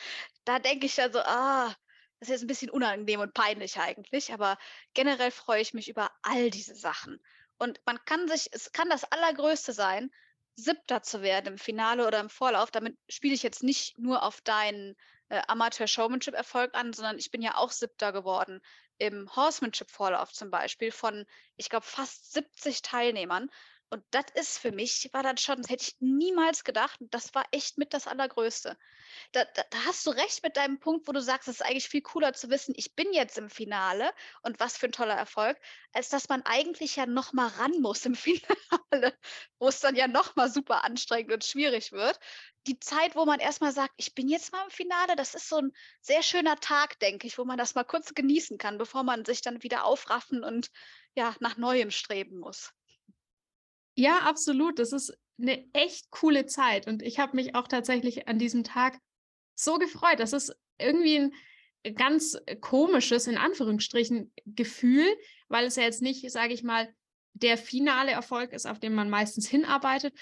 da 0.45 0.59
denke 0.59 0.85
ich 0.85 0.95
dann 0.95 1.11
so, 1.11 1.19
ah, 1.19 1.75
das 2.19 2.29
ist 2.29 2.33
jetzt 2.33 2.43
ein 2.43 2.47
bisschen 2.47 2.69
unangenehm 2.69 3.19
und 3.19 3.33
peinlich 3.33 3.77
eigentlich, 3.77 4.33
aber 4.33 4.57
generell 4.93 5.31
freue 5.31 5.61
ich 5.61 5.73
mich 5.73 5.89
über 5.89 6.11
all 6.23 6.49
diese 6.49 6.75
Sachen. 6.75 7.19
Und 7.57 7.79
man 7.85 7.99
kann 8.05 8.27
sich, 8.27 8.49
es 8.51 8.71
kann 8.71 8.89
das 8.89 9.03
Allergrößte 9.03 9.73
sein, 9.73 10.11
Siebter 10.55 11.03
zu 11.03 11.21
werden 11.21 11.53
im 11.53 11.57
Finale 11.59 12.07
oder 12.07 12.19
im 12.19 12.29
Vorlauf. 12.29 12.71
Damit 12.71 12.97
spiele 13.09 13.35
ich 13.35 13.43
jetzt 13.43 13.63
nicht 13.63 13.97
nur 13.99 14.23
auf 14.23 14.41
deinen 14.41 14.95
äh, 15.29 15.41
Amateur-Showmanship-Erfolg 15.47 16.73
an, 16.73 16.93
sondern 16.93 17.19
ich 17.19 17.29
bin 17.29 17.41
ja 17.41 17.55
auch 17.55 17.71
Siebter 17.71 18.11
geworden 18.11 18.61
im 18.97 19.33
Horsemanship-Vorlauf 19.35 20.33
zum 20.33 20.49
Beispiel 20.49 20.91
von, 20.91 21.25
ich 21.55 21.69
glaube, 21.69 21.85
fast 21.85 22.33
70 22.33 22.81
Teilnehmern. 22.81 23.49
Und 23.89 24.03
das 24.11 24.25
ist 24.35 24.57
für 24.59 24.73
mich, 24.73 25.09
war 25.13 25.23
dann 25.23 25.37
schon, 25.37 25.61
das 25.61 25.69
hätte 25.71 25.85
ich 25.87 25.95
niemals 26.01 26.65
gedacht. 26.65 26.99
Das 26.99 27.33
war 27.33 27.45
echt 27.51 27.77
mit 27.77 27.93
das 27.93 28.05
Allergrößte. 28.05 28.77
Da, 29.31 29.45
da, 29.45 29.63
da, 29.69 29.77
hast 29.85 30.05
du 30.05 30.09
recht 30.09 30.43
mit 30.43 30.57
deinem 30.57 30.79
Punkt, 30.79 31.07
wo 31.07 31.13
du 31.13 31.21
sagst, 31.21 31.47
es 31.47 31.55
ist 31.55 31.65
eigentlich 31.65 31.87
viel 31.87 32.01
cooler 32.01 32.33
zu 32.33 32.49
wissen, 32.49 32.73
ich 32.75 32.95
bin 32.95 33.13
jetzt 33.13 33.37
im 33.37 33.49
Finale 33.49 34.11
und 34.41 34.59
was 34.59 34.77
für 34.77 34.87
ein 34.87 34.91
toller 34.91 35.13
Erfolg, 35.15 35.57
als 35.93 36.09
dass 36.09 36.27
man 36.27 36.41
eigentlich 36.43 36.97
ja 36.97 37.05
nochmal 37.05 37.47
ran 37.47 37.79
muss 37.79 38.05
im 38.05 38.15
Finale, 38.15 39.17
wo 39.57 39.69
es 39.69 39.79
dann 39.79 39.95
ja 39.95 40.07
nochmal 40.07 40.51
super 40.51 40.83
anstrengend 40.83 41.31
und 41.31 41.45
schwierig 41.45 41.93
wird. 41.93 42.19
Die 42.67 42.79
Zeit, 42.79 43.15
wo 43.15 43.23
man 43.23 43.39
erstmal 43.39 43.71
sagt, 43.71 43.93
ich 43.95 44.13
bin 44.13 44.27
jetzt 44.27 44.51
mal 44.51 44.65
im 44.65 44.71
Finale, 44.71 45.15
das 45.15 45.33
ist 45.33 45.47
so 45.47 45.57
ein 45.57 45.71
sehr 46.01 46.23
schöner 46.23 46.57
Tag, 46.57 46.99
denke 46.99 47.25
ich, 47.25 47.37
wo 47.37 47.45
man 47.45 47.57
das 47.57 47.75
mal 47.75 47.85
kurz 47.85 48.13
genießen 48.13 48.57
kann, 48.57 48.77
bevor 48.77 49.03
man 49.03 49.23
sich 49.23 49.41
dann 49.41 49.63
wieder 49.63 49.85
aufraffen 49.85 50.43
und 50.43 50.69
ja, 51.15 51.33
nach 51.39 51.55
Neuem 51.55 51.91
streben 51.91 52.39
muss. 52.39 52.73
Ja, 53.97 54.19
absolut. 54.19 54.79
Das 54.79 54.93
ist 54.93 55.17
eine 55.39 55.65
echt 55.73 56.11
coole 56.11 56.45
Zeit. 56.45 56.87
Und 56.87 57.01
ich 57.01 57.19
habe 57.19 57.35
mich 57.35 57.55
auch 57.55 57.67
tatsächlich 57.67 58.27
an 58.27 58.37
diesem 58.37 58.63
Tag 58.63 58.99
so 59.55 59.79
gefreut. 59.79 60.19
Das 60.19 60.33
ist 60.33 60.55
irgendwie 60.77 61.17
ein 61.83 61.95
ganz 61.95 62.37
komisches, 62.61 63.25
in 63.27 63.37
Anführungsstrichen, 63.37 64.31
Gefühl, 64.45 65.05
weil 65.47 65.65
es 65.65 65.75
ja 65.77 65.83
jetzt 65.83 66.03
nicht, 66.03 66.29
sage 66.31 66.53
ich 66.53 66.63
mal, 66.63 66.93
der 67.33 67.57
finale 67.57 68.11
Erfolg 68.11 68.53
ist, 68.53 68.67
auf 68.67 68.79
den 68.79 68.93
man 68.93 69.09
meistens 69.09 69.47
hinarbeitet. 69.47 70.13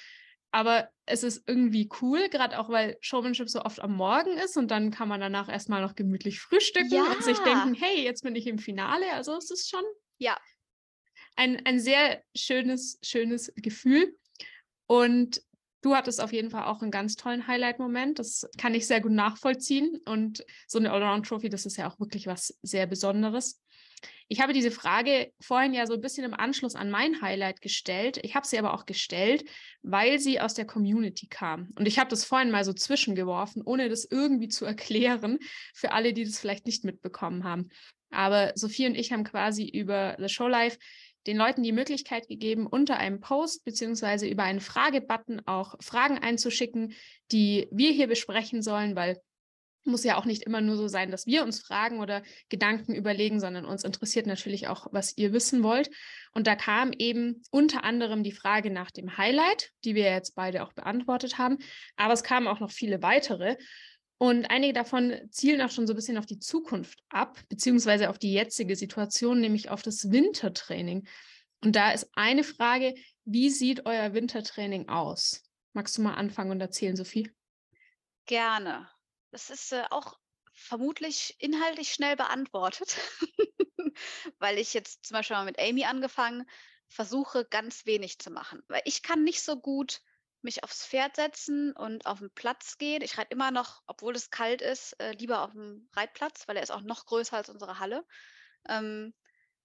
Aber 0.52 0.90
es 1.06 1.24
ist 1.24 1.44
irgendwie 1.48 1.90
cool, 2.02 2.30
gerade 2.30 2.58
auch 2.60 2.70
weil 2.70 2.98
Showmanship 3.02 3.50
so 3.50 3.62
oft 3.62 3.82
am 3.82 3.94
Morgen 3.94 4.38
ist 4.38 4.56
und 4.56 4.72
dann 4.72 4.90
kann 4.90 5.10
man 5.10 5.20
danach 5.20 5.50
erstmal 5.50 5.82
noch 5.82 5.96
gemütlich 5.96 6.40
frühstücken 6.40 6.94
ja. 6.94 7.12
und 7.12 7.24
sich 7.24 7.38
denken, 7.40 7.74
hey, 7.74 8.06
jetzt 8.06 8.24
bin 8.24 8.38
ich 8.38 8.48
im 8.48 8.58
Finale. 8.58 9.12
Also 9.12 9.36
es 9.36 9.52
ist 9.52 9.70
schon 9.70 9.84
ja 10.18 10.38
ein, 11.36 11.66
ein 11.66 11.80
sehr 11.80 12.22
schönes, 12.36 13.00
schönes 13.02 13.52
Gefühl. 13.56 14.16
Und 14.88 15.42
du 15.82 15.96
hattest 15.96 16.22
auf 16.22 16.34
jeden 16.34 16.50
Fall 16.50 16.66
auch 16.66 16.82
einen 16.82 16.92
ganz 16.92 17.16
tollen 17.16 17.48
Highlight-Moment. 17.48 18.20
Das 18.20 18.50
kann 18.58 18.74
ich 18.74 18.88
sehr 18.88 19.02
gut 19.02 19.12
nachvollziehen. 19.12 20.00
Und 20.06 20.46
so 20.68 20.80
eine 20.80 20.92
Allround-Trophy, 20.92 21.50
das 21.50 21.66
ist 21.66 21.78
ja 21.78 21.90
auch 21.90 22.00
wirklich 22.00 22.28
was 22.28 22.58
sehr 22.62 22.88
Besonderes. 22.88 23.62
Ich 24.28 24.42
habe 24.42 24.54
diese 24.54 24.72
Frage 24.72 25.32
vorhin 25.40 25.74
ja 25.74 25.86
so 25.86 25.94
ein 25.94 26.02
bisschen 26.02 26.26
im 26.26 26.34
Anschluss 26.34 26.74
an 26.74 26.90
mein 26.90 27.22
Highlight 27.22 27.62
gestellt. 27.62 28.20
Ich 28.24 28.36
habe 28.36 28.48
sie 28.48 28.58
aber 28.58 28.74
auch 28.74 28.88
gestellt, 28.88 29.48
weil 29.84 30.20
sie 30.20 30.42
aus 30.42 30.56
der 30.56 30.66
Community 30.66 31.28
kam. 31.28 31.70
Und 31.78 31.88
ich 31.88 32.00
habe 32.00 32.10
das 32.10 32.26
vorhin 32.26 32.50
mal 32.50 32.64
so 32.64 32.74
zwischengeworfen, 32.74 33.62
ohne 33.64 33.88
das 33.88 34.06
irgendwie 34.06 34.48
zu 34.48 34.66
erklären, 34.66 35.38
für 35.76 35.92
alle, 35.92 36.14
die 36.14 36.26
das 36.26 36.40
vielleicht 36.40 36.66
nicht 36.66 36.84
mitbekommen 36.84 37.44
haben. 37.44 37.70
Aber 38.10 38.52
Sophie 38.56 38.88
und 38.88 38.96
ich 38.96 39.12
haben 39.12 39.24
quasi 39.24 39.68
über 39.68 40.16
The 40.20 40.30
Show 40.30 40.48
Life 40.48 40.78
den 41.28 41.38
Leuten 41.38 41.64
die 41.64 41.72
Möglichkeit 41.72 42.28
gegeben, 42.28 42.68
unter 42.68 42.98
einem 42.98 43.20
Post 43.20 43.66
beziehungsweise 43.66 44.28
über 44.28 44.44
einen 44.44 44.62
Fragebutton 44.62 45.42
auch 45.46 45.76
Fragen 45.82 46.18
einzuschicken, 46.18 46.94
die 47.32 47.68
wir 47.72 47.92
hier 47.92 48.08
besprechen 48.08 48.62
sollen, 48.62 48.96
weil 48.96 49.20
muss 49.86 50.04
ja 50.04 50.18
auch 50.18 50.26
nicht 50.26 50.44
immer 50.44 50.62
nur 50.62 50.76
so 50.76 50.88
sein, 50.88 51.12
dass 51.12 51.28
wir 51.28 51.44
uns 51.44 51.62
Fragen 51.62 52.00
oder 52.00 52.24
Gedanken 52.50 52.96
überlegen, 52.96 53.40
sondern 53.40 53.66
uns 53.66 53.84
interessiert 53.84 54.26
natürlich 54.26 54.68
auch, 54.68 54.88
was 54.92 55.16
ihr 55.18 55.32
wissen 55.32 55.64
wollt. 55.64 55.90
Und 56.34 56.48
da 56.48 56.56
kam 56.56 56.92
eben 56.92 57.44
unter 57.52 57.84
anderem 57.84 58.24
die 58.24 58.32
Frage 58.32 58.72
nach 58.72 58.92
dem 58.92 59.18
Highlight, 59.18 59.72
die 59.84 59.96
wir 59.96 60.04
jetzt 60.04 60.36
beide 60.36 60.64
auch 60.64 60.74
beantwortet 60.74 61.38
haben. 61.38 61.58
Aber 61.96 62.14
es 62.14 62.24
kamen 62.24 62.48
auch 62.48 62.60
noch 62.60 62.72
viele 62.72 63.02
weitere. 63.04 63.58
Und 64.18 64.46
einige 64.46 64.74
davon 64.74 65.20
zielen 65.30 65.62
auch 65.62 65.70
schon 65.70 65.88
so 65.88 65.94
ein 65.94 65.98
bisschen 65.98 66.18
auf 66.18 66.26
die 66.26 66.40
Zukunft 66.40 67.04
ab, 67.10 67.40
beziehungsweise 67.50 68.10
auf 68.10 68.18
die 68.18 68.32
jetzige 68.32 68.76
Situation, 68.76 69.42
nämlich 69.42 69.70
auf 69.70 69.82
das 69.82 70.12
Wintertraining. 70.12 71.08
Und 71.62 71.76
da 71.76 71.92
ist 71.92 72.10
eine 72.14 72.44
Frage, 72.44 72.96
wie 73.26 73.50
sieht 73.50 73.86
euer 73.86 74.14
Wintertraining 74.14 74.88
aus? 74.88 75.44
Magst 75.74 75.98
du 75.98 76.02
mal 76.02 76.14
anfangen 76.14 76.52
und 76.52 76.62
erzählen, 76.62 76.96
Sophie? 76.96 77.30
Gerne. 78.26 78.90
Das 79.32 79.50
ist 79.50 79.74
äh, 79.74 79.84
auch 79.90 80.18
vermutlich 80.54 81.36
inhaltlich 81.40 81.92
schnell 81.92 82.16
beantwortet, 82.16 82.98
weil 84.40 84.58
ich 84.58 84.74
jetzt 84.74 85.06
zum 85.06 85.16
Beispiel 85.16 85.36
mal 85.36 85.46
mit 85.46 85.60
Amy 85.60 85.84
angefangen, 85.84 86.46
versuche 86.88 87.46
ganz 87.46 87.86
wenig 87.86 88.20
zu 88.20 88.32
machen. 88.32 88.62
Weil 88.68 88.82
ich 88.86 89.04
kann 89.04 89.24
nicht 89.24 89.42
so 89.42 89.60
gut 89.60 90.02
mich 90.46 90.64
aufs 90.64 90.86
Pferd 90.86 91.18
setzen 91.18 91.74
und 91.74 92.06
auf 92.06 92.20
den 92.20 92.32
Platz 92.32 92.78
gehen. 92.78 93.02
Ich 93.02 93.18
reite 93.18 93.32
immer 93.32 93.52
noch, 93.52 93.84
obwohl 93.88 94.16
es 94.16 94.30
kalt 94.30 94.62
ist, 94.62 94.94
äh, 95.02 95.12
lieber 95.12 95.42
auf 95.42 95.52
dem 95.52 95.90
Reitplatz, 95.94 96.48
weil 96.48 96.56
er 96.56 96.64
ist 96.64 96.72
auch 96.72 96.82
noch 96.82 97.06
größer 97.06 97.36
als 97.36 97.50
unsere 97.50 97.80
Halle. 97.80 98.06
Ähm, 98.70 99.14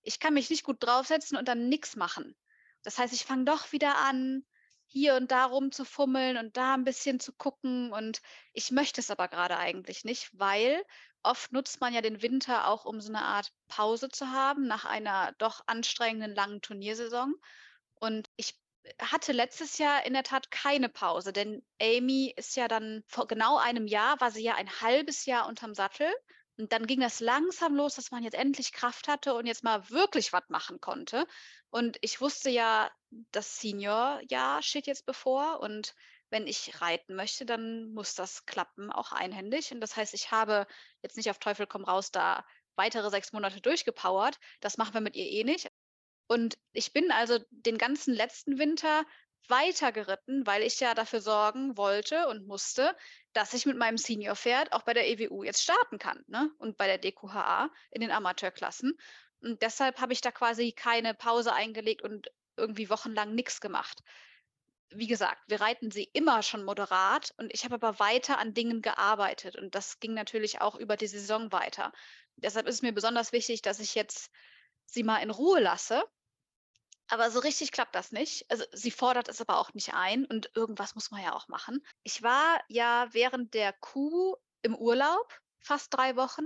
ich 0.02 0.18
kann 0.18 0.34
mich 0.34 0.50
nicht 0.50 0.64
gut 0.64 0.78
draufsetzen 0.80 1.38
und 1.38 1.46
dann 1.46 1.68
nichts 1.68 1.94
machen. 1.94 2.36
Das 2.82 2.98
heißt, 2.98 3.12
ich 3.12 3.24
fange 3.24 3.44
doch 3.44 3.72
wieder 3.72 3.96
an, 3.98 4.44
hier 4.86 5.14
und 5.14 5.30
da 5.30 5.44
rumzufummeln 5.44 6.36
und 6.36 6.56
da 6.56 6.74
ein 6.74 6.84
bisschen 6.84 7.20
zu 7.20 7.32
gucken. 7.32 7.92
Und 7.92 8.20
ich 8.52 8.72
möchte 8.72 9.00
es 9.00 9.10
aber 9.10 9.28
gerade 9.28 9.56
eigentlich 9.56 10.04
nicht, 10.04 10.30
weil 10.32 10.82
oft 11.22 11.52
nutzt 11.52 11.80
man 11.80 11.94
ja 11.94 12.00
den 12.00 12.22
Winter 12.22 12.66
auch, 12.66 12.84
um 12.84 13.00
so 13.00 13.12
eine 13.12 13.22
Art 13.22 13.52
Pause 13.68 14.08
zu 14.08 14.30
haben 14.30 14.66
nach 14.66 14.84
einer 14.84 15.32
doch 15.38 15.62
anstrengenden 15.66 16.34
langen 16.34 16.60
Turniersaison. 16.60 17.34
Und 17.94 18.28
ich 18.36 18.59
hatte 19.00 19.32
letztes 19.32 19.78
Jahr 19.78 20.04
in 20.06 20.14
der 20.14 20.22
Tat 20.22 20.50
keine 20.50 20.88
Pause, 20.88 21.32
denn 21.32 21.62
Amy 21.80 22.32
ist 22.36 22.56
ja 22.56 22.68
dann 22.68 23.02
vor 23.08 23.26
genau 23.26 23.58
einem 23.58 23.86
Jahr, 23.86 24.20
war 24.20 24.30
sie 24.30 24.42
ja 24.42 24.54
ein 24.56 24.80
halbes 24.80 25.26
Jahr 25.26 25.48
unterm 25.48 25.74
Sattel 25.74 26.08
Und 26.58 26.72
dann 26.72 26.86
ging 26.86 27.00
das 27.00 27.20
langsam 27.20 27.74
los, 27.74 27.94
dass 27.96 28.10
man 28.10 28.22
jetzt 28.22 28.34
endlich 28.34 28.72
Kraft 28.72 29.08
hatte 29.08 29.34
und 29.34 29.46
jetzt 29.46 29.64
mal 29.64 29.88
wirklich 29.90 30.32
was 30.32 30.48
machen 30.48 30.80
konnte. 30.80 31.26
Und 31.70 31.98
ich 32.02 32.20
wusste 32.20 32.50
ja, 32.50 32.90
das 33.32 33.58
Senior-Jahr 33.58 34.62
steht 34.62 34.86
jetzt 34.86 35.06
bevor 35.06 35.60
und 35.60 35.94
wenn 36.30 36.46
ich 36.46 36.80
reiten 36.80 37.14
möchte, 37.16 37.44
dann 37.46 37.92
muss 37.92 38.14
das 38.14 38.46
klappen, 38.46 38.92
auch 38.92 39.12
einhändig. 39.12 39.72
Und 39.72 39.80
das 39.80 39.96
heißt, 39.96 40.14
ich 40.14 40.30
habe 40.30 40.66
jetzt 41.02 41.16
nicht 41.16 41.30
auf 41.30 41.38
Teufel 41.38 41.66
komm 41.66 41.84
raus 41.84 42.10
da 42.12 42.44
weitere 42.76 43.10
sechs 43.10 43.32
Monate 43.32 43.60
durchgepowert. 43.60 44.38
Das 44.60 44.76
machen 44.78 44.94
wir 44.94 45.00
mit 45.00 45.16
ihr 45.16 45.26
eh 45.26 45.44
nicht. 45.44 45.69
Und 46.30 46.56
ich 46.72 46.92
bin 46.92 47.10
also 47.10 47.40
den 47.50 47.76
ganzen 47.76 48.14
letzten 48.14 48.60
Winter 48.60 49.04
weiter 49.48 49.90
geritten, 49.90 50.46
weil 50.46 50.62
ich 50.62 50.78
ja 50.78 50.94
dafür 50.94 51.20
sorgen 51.20 51.76
wollte 51.76 52.28
und 52.28 52.46
musste, 52.46 52.96
dass 53.32 53.52
ich 53.52 53.66
mit 53.66 53.76
meinem 53.76 53.98
Senior-Pferd 53.98 54.72
auch 54.72 54.82
bei 54.82 54.94
der 54.94 55.08
EWU 55.08 55.42
jetzt 55.42 55.60
starten 55.60 55.98
kann 55.98 56.22
ne? 56.28 56.48
und 56.58 56.76
bei 56.76 56.86
der 56.86 56.98
DQHA 56.98 57.68
in 57.90 58.00
den 58.00 58.12
Amateurklassen. 58.12 58.96
Und 59.40 59.60
deshalb 59.60 60.00
habe 60.00 60.12
ich 60.12 60.20
da 60.20 60.30
quasi 60.30 60.70
keine 60.70 61.14
Pause 61.14 61.52
eingelegt 61.52 62.02
und 62.02 62.30
irgendwie 62.56 62.90
wochenlang 62.90 63.34
nichts 63.34 63.60
gemacht. 63.60 64.00
Wie 64.90 65.08
gesagt, 65.08 65.42
wir 65.48 65.60
reiten 65.60 65.90
sie 65.90 66.04
immer 66.12 66.44
schon 66.44 66.62
moderat 66.62 67.34
und 67.38 67.52
ich 67.52 67.64
habe 67.64 67.74
aber 67.74 67.98
weiter 67.98 68.38
an 68.38 68.54
Dingen 68.54 68.82
gearbeitet 68.82 69.56
und 69.56 69.74
das 69.74 69.98
ging 69.98 70.14
natürlich 70.14 70.60
auch 70.60 70.76
über 70.76 70.96
die 70.96 71.08
Saison 71.08 71.50
weiter. 71.50 71.90
Deshalb 72.36 72.68
ist 72.68 72.76
es 72.76 72.82
mir 72.82 72.92
besonders 72.92 73.32
wichtig, 73.32 73.62
dass 73.62 73.80
ich 73.80 73.96
jetzt 73.96 74.30
sie 74.84 75.02
mal 75.02 75.18
in 75.18 75.30
Ruhe 75.30 75.58
lasse 75.58 76.04
aber 77.12 77.30
so 77.30 77.40
richtig 77.40 77.72
klappt 77.72 77.94
das 77.94 78.12
nicht. 78.12 78.46
Also 78.50 78.64
sie 78.72 78.90
fordert 78.90 79.28
es 79.28 79.40
aber 79.40 79.58
auch 79.58 79.74
nicht 79.74 79.94
ein 79.94 80.24
und 80.24 80.50
irgendwas 80.54 80.94
muss 80.94 81.10
man 81.10 81.22
ja 81.22 81.34
auch 81.34 81.48
machen. 81.48 81.84
Ich 82.02 82.22
war 82.22 82.60
ja 82.68 83.08
während 83.12 83.54
der 83.54 83.72
Kuh 83.72 84.36
im 84.62 84.74
Urlaub, 84.76 85.40
fast 85.60 85.94
drei 85.94 86.16
Wochen. 86.16 86.44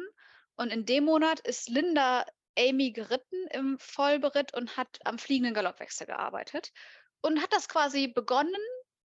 Und 0.57 0.71
in 0.71 0.87
dem 0.87 1.05
Monat 1.05 1.41
ist 1.41 1.69
Linda 1.69 2.25
Amy 2.57 2.93
geritten 2.93 3.47
im 3.51 3.79
Vollberitt 3.79 4.55
und 4.55 4.77
hat 4.77 4.99
am 5.05 5.19
fliegenden 5.19 5.55
Galoppwechsel 5.55 6.07
gearbeitet 6.07 6.73
und 7.21 7.43
hat 7.43 7.53
das 7.53 7.69
quasi 7.69 8.09
begonnen 8.09 8.55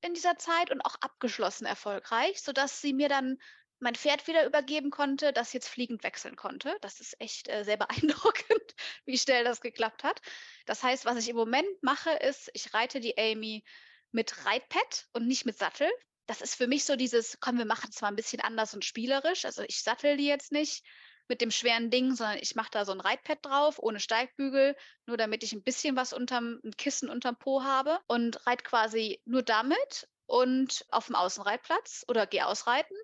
in 0.03 0.15
dieser 0.15 0.37
Zeit 0.37 0.71
und 0.71 0.81
auch 0.83 0.97
abgeschlossen 1.01 1.67
erfolgreich, 1.67 2.41
sodass 2.43 2.81
sie 2.81 2.93
mir 2.93 3.09
dann 3.09 3.39
mein 3.81 3.95
Pferd 3.95 4.27
wieder 4.27 4.47
übergeben 4.47 4.91
konnte, 4.91 5.33
das 5.33 5.53
jetzt 5.53 5.69
fliegend 5.69 6.05
wechseln 6.05 6.37
konnte. 6.37 6.77
Das 6.83 7.01
ist 7.01 7.21
echt 7.21 7.49
äh, 7.49 7.65
sehr 7.65 7.77
beeindruckend, 7.79 8.75
wie 9.05 9.19
schnell 9.19 9.45
das 9.45 9.61
geklappt 9.61 10.05
hat. 10.05 10.21
Das 10.67 10.83
heißt, 10.83 11.05
was 11.05 11.17
ich 11.17 11.29
im 11.29 11.37
Moment 11.37 11.83
mache, 11.83 12.11
ist, 12.11 12.51
ich 12.55 12.73
reite 12.75 13.01
die 13.01 13.19
Amy 13.19 13.65
mit 14.13 14.45
Reitpad 14.45 15.09
und 15.13 15.27
nicht 15.27 15.47
mit 15.47 15.59
Sattel. 15.59 15.89
Das 16.27 16.41
ist 16.41 16.55
für 16.55 16.67
mich 16.67 16.85
so 16.85 16.97
dieses, 16.97 17.39
komm, 17.41 17.59
wir 17.59 17.65
machen 17.65 17.91
es 17.93 18.01
mal 18.01 18.09
ein 18.09 18.17
bisschen 18.17 18.41
anders 18.41 18.75
und 18.75 18.85
spielerisch. 18.85 19.45
Also 19.45 19.63
ich 19.67 19.83
sattel 19.83 20.17
die 20.17 20.27
jetzt 20.27 20.53
nicht 20.53 20.85
mit 21.27 21.41
dem 21.41 21.51
schweren 21.51 21.91
Ding, 21.91 22.15
sondern 22.15 22.39
ich 22.39 22.57
mache 22.57 22.71
da 22.73 22.85
so 22.85 22.93
ein 22.93 23.01
Reitpad 23.01 23.39
drauf, 23.43 23.79
ohne 23.79 24.01
Steigbügel, 24.01 24.77
nur 25.07 25.17
damit 25.17 25.43
ich 25.45 25.53
ein 25.53 25.63
bisschen 25.63 25.97
was 25.97 26.13
unterm 26.13 26.61
ein 26.65 26.77
Kissen 26.77 27.09
unterm 27.09 27.37
Po 27.37 27.63
habe 27.63 27.99
und 28.09 28.47
reite 28.47 28.65
quasi 28.65 29.23
nur 29.25 29.43
damit 29.43 30.09
und 30.27 30.85
auf 30.91 31.07
dem 31.07 31.15
Außenreitplatz 31.15 32.05
oder 32.09 32.27
gehe 32.27 32.47
ausreiten 32.47 32.97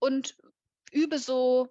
und 0.00 0.36
übe 0.90 1.18
so 1.18 1.68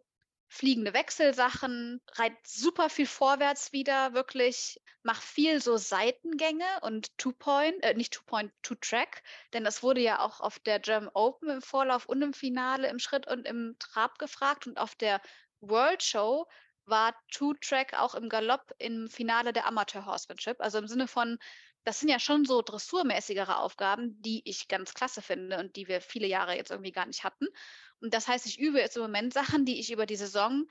fliegende 0.50 0.94
Wechselsachen, 0.94 2.02
reit 2.14 2.36
super 2.46 2.90
viel 2.90 3.06
vorwärts 3.06 3.72
wieder, 3.72 4.14
wirklich, 4.14 4.82
mach 5.04 5.22
viel 5.22 5.62
so 5.62 5.78
Seitengänge 5.78 6.66
und 6.82 7.16
Two-Point, 7.20 7.84
äh, 7.84 7.94
nicht 7.94 8.14
Two-Point, 8.14 8.52
Two-Track, 8.64 9.22
denn 9.54 9.64
das 9.64 9.84
wurde 9.84 10.02
ja 10.02 10.20
auch 10.20 10.40
auf 10.40 10.58
der 10.60 10.80
German 10.80 11.12
Open 11.14 11.50
im 11.50 11.62
Vorlauf 11.62 12.08
und 12.08 12.22
im 12.24 12.34
Finale 12.34 12.90
im 12.90 12.98
Schritt 12.98 13.28
und 13.28 13.46
im 13.46 13.76
Trab 13.78 14.18
gefragt 14.18 14.66
und 14.66 14.80
auf 14.80 14.96
der 14.96 15.22
World 15.62 16.02
Show 16.02 16.48
war 16.86 17.16
Two-Track 17.32 17.94
auch 17.94 18.16
im 18.16 18.28
Galopp 18.28 18.74
im 18.80 19.08
Finale 19.08 19.54
der 19.54 19.68
Amateur 19.68 20.06
Horsemanship, 20.06 20.60
also 20.60 20.80
im 20.80 20.88
Sinne 20.88 21.08
von, 21.08 21.38
das 21.84 22.00
sind 22.00 22.10
ja 22.10 22.20
schon 22.20 22.46
so 22.46 22.64
dressurmäßigere 22.64 23.58
Aufgaben, 23.58 24.20
die 24.22 24.42
ich 24.46 24.68
ganz 24.68 24.96
klasse 24.96 25.22
finde 25.22 25.60
und 25.60 25.76
die 25.76 25.88
wir 25.88 26.02
viele 26.02 26.28
Jahre 26.28 26.56
jetzt 26.56 26.72
irgendwie 26.72 26.92
gar 26.92 27.06
nicht 27.06 27.24
hatten. 27.24 27.48
Und 28.02 28.14
das 28.14 28.28
heißt, 28.28 28.46
ich 28.46 28.60
übe 28.60 28.80
jetzt 28.80 28.96
im 28.96 29.02
Moment 29.02 29.34
Sachen, 29.34 29.66
die 29.66 29.80
ich 29.80 29.92
über 29.92 30.06
die 30.06 30.16
Saison 30.16 30.68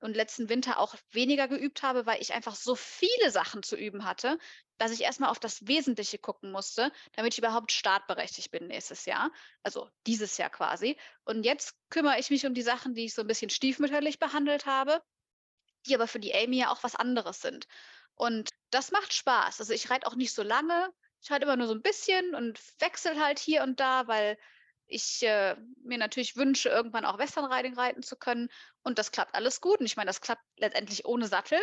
und 0.00 0.16
letzten 0.16 0.48
Winter 0.48 0.78
auch 0.78 0.94
weniger 1.10 1.46
geübt 1.46 1.82
habe, 1.82 2.06
weil 2.06 2.20
ich 2.20 2.32
einfach 2.32 2.54
so 2.54 2.74
viele 2.74 3.30
Sachen 3.30 3.62
zu 3.62 3.76
üben 3.76 4.04
hatte, 4.04 4.38
dass 4.78 4.92
ich 4.92 5.02
erstmal 5.02 5.30
auf 5.30 5.38
das 5.38 5.66
Wesentliche 5.66 6.18
gucken 6.18 6.52
musste, 6.52 6.90
damit 7.12 7.34
ich 7.34 7.38
überhaupt 7.38 7.70
startberechtigt 7.70 8.50
bin 8.50 8.68
nächstes 8.68 9.04
Jahr. 9.04 9.30
Also 9.62 9.90
dieses 10.06 10.38
Jahr 10.38 10.50
quasi. 10.50 10.96
Und 11.24 11.44
jetzt 11.44 11.74
kümmere 11.90 12.18
ich 12.18 12.30
mich 12.30 12.46
um 12.46 12.54
die 12.54 12.62
Sachen, 12.62 12.94
die 12.94 13.04
ich 13.04 13.14
so 13.14 13.20
ein 13.20 13.26
bisschen 13.26 13.50
stiefmütterlich 13.50 14.18
behandelt 14.18 14.64
habe, 14.66 15.02
die 15.86 15.94
aber 15.94 16.06
für 16.06 16.20
die 16.20 16.34
Amy 16.34 16.58
ja 16.58 16.70
auch 16.70 16.82
was 16.82 16.96
anderes 16.96 17.40
sind. 17.40 17.66
Und 18.14 18.48
das 18.70 18.90
macht 18.90 19.12
Spaß. 19.12 19.60
Also 19.60 19.72
ich 19.72 19.90
reite 19.90 20.06
auch 20.06 20.14
nicht 20.14 20.34
so 20.34 20.42
lange. 20.42 20.90
Ich 21.22 21.30
reite 21.30 21.44
immer 21.44 21.56
nur 21.56 21.66
so 21.66 21.74
ein 21.74 21.82
bisschen 21.82 22.34
und 22.34 22.58
wechsle 22.80 23.20
halt 23.22 23.38
hier 23.38 23.62
und 23.62 23.80
da, 23.80 24.06
weil 24.06 24.38
ich 24.90 25.22
äh, 25.22 25.56
mir 25.82 25.98
natürlich 25.98 26.36
wünsche, 26.36 26.68
irgendwann 26.68 27.04
auch 27.04 27.18
Western 27.18 27.50
Riding 27.50 27.74
reiten 27.74 28.02
zu 28.02 28.16
können. 28.16 28.48
Und 28.82 28.98
das 28.98 29.12
klappt 29.12 29.34
alles 29.34 29.60
gut. 29.60 29.80
Und 29.80 29.86
ich 29.86 29.96
meine, 29.96 30.08
das 30.08 30.20
klappt 30.20 30.42
letztendlich 30.56 31.04
ohne 31.04 31.26
Sattel, 31.26 31.58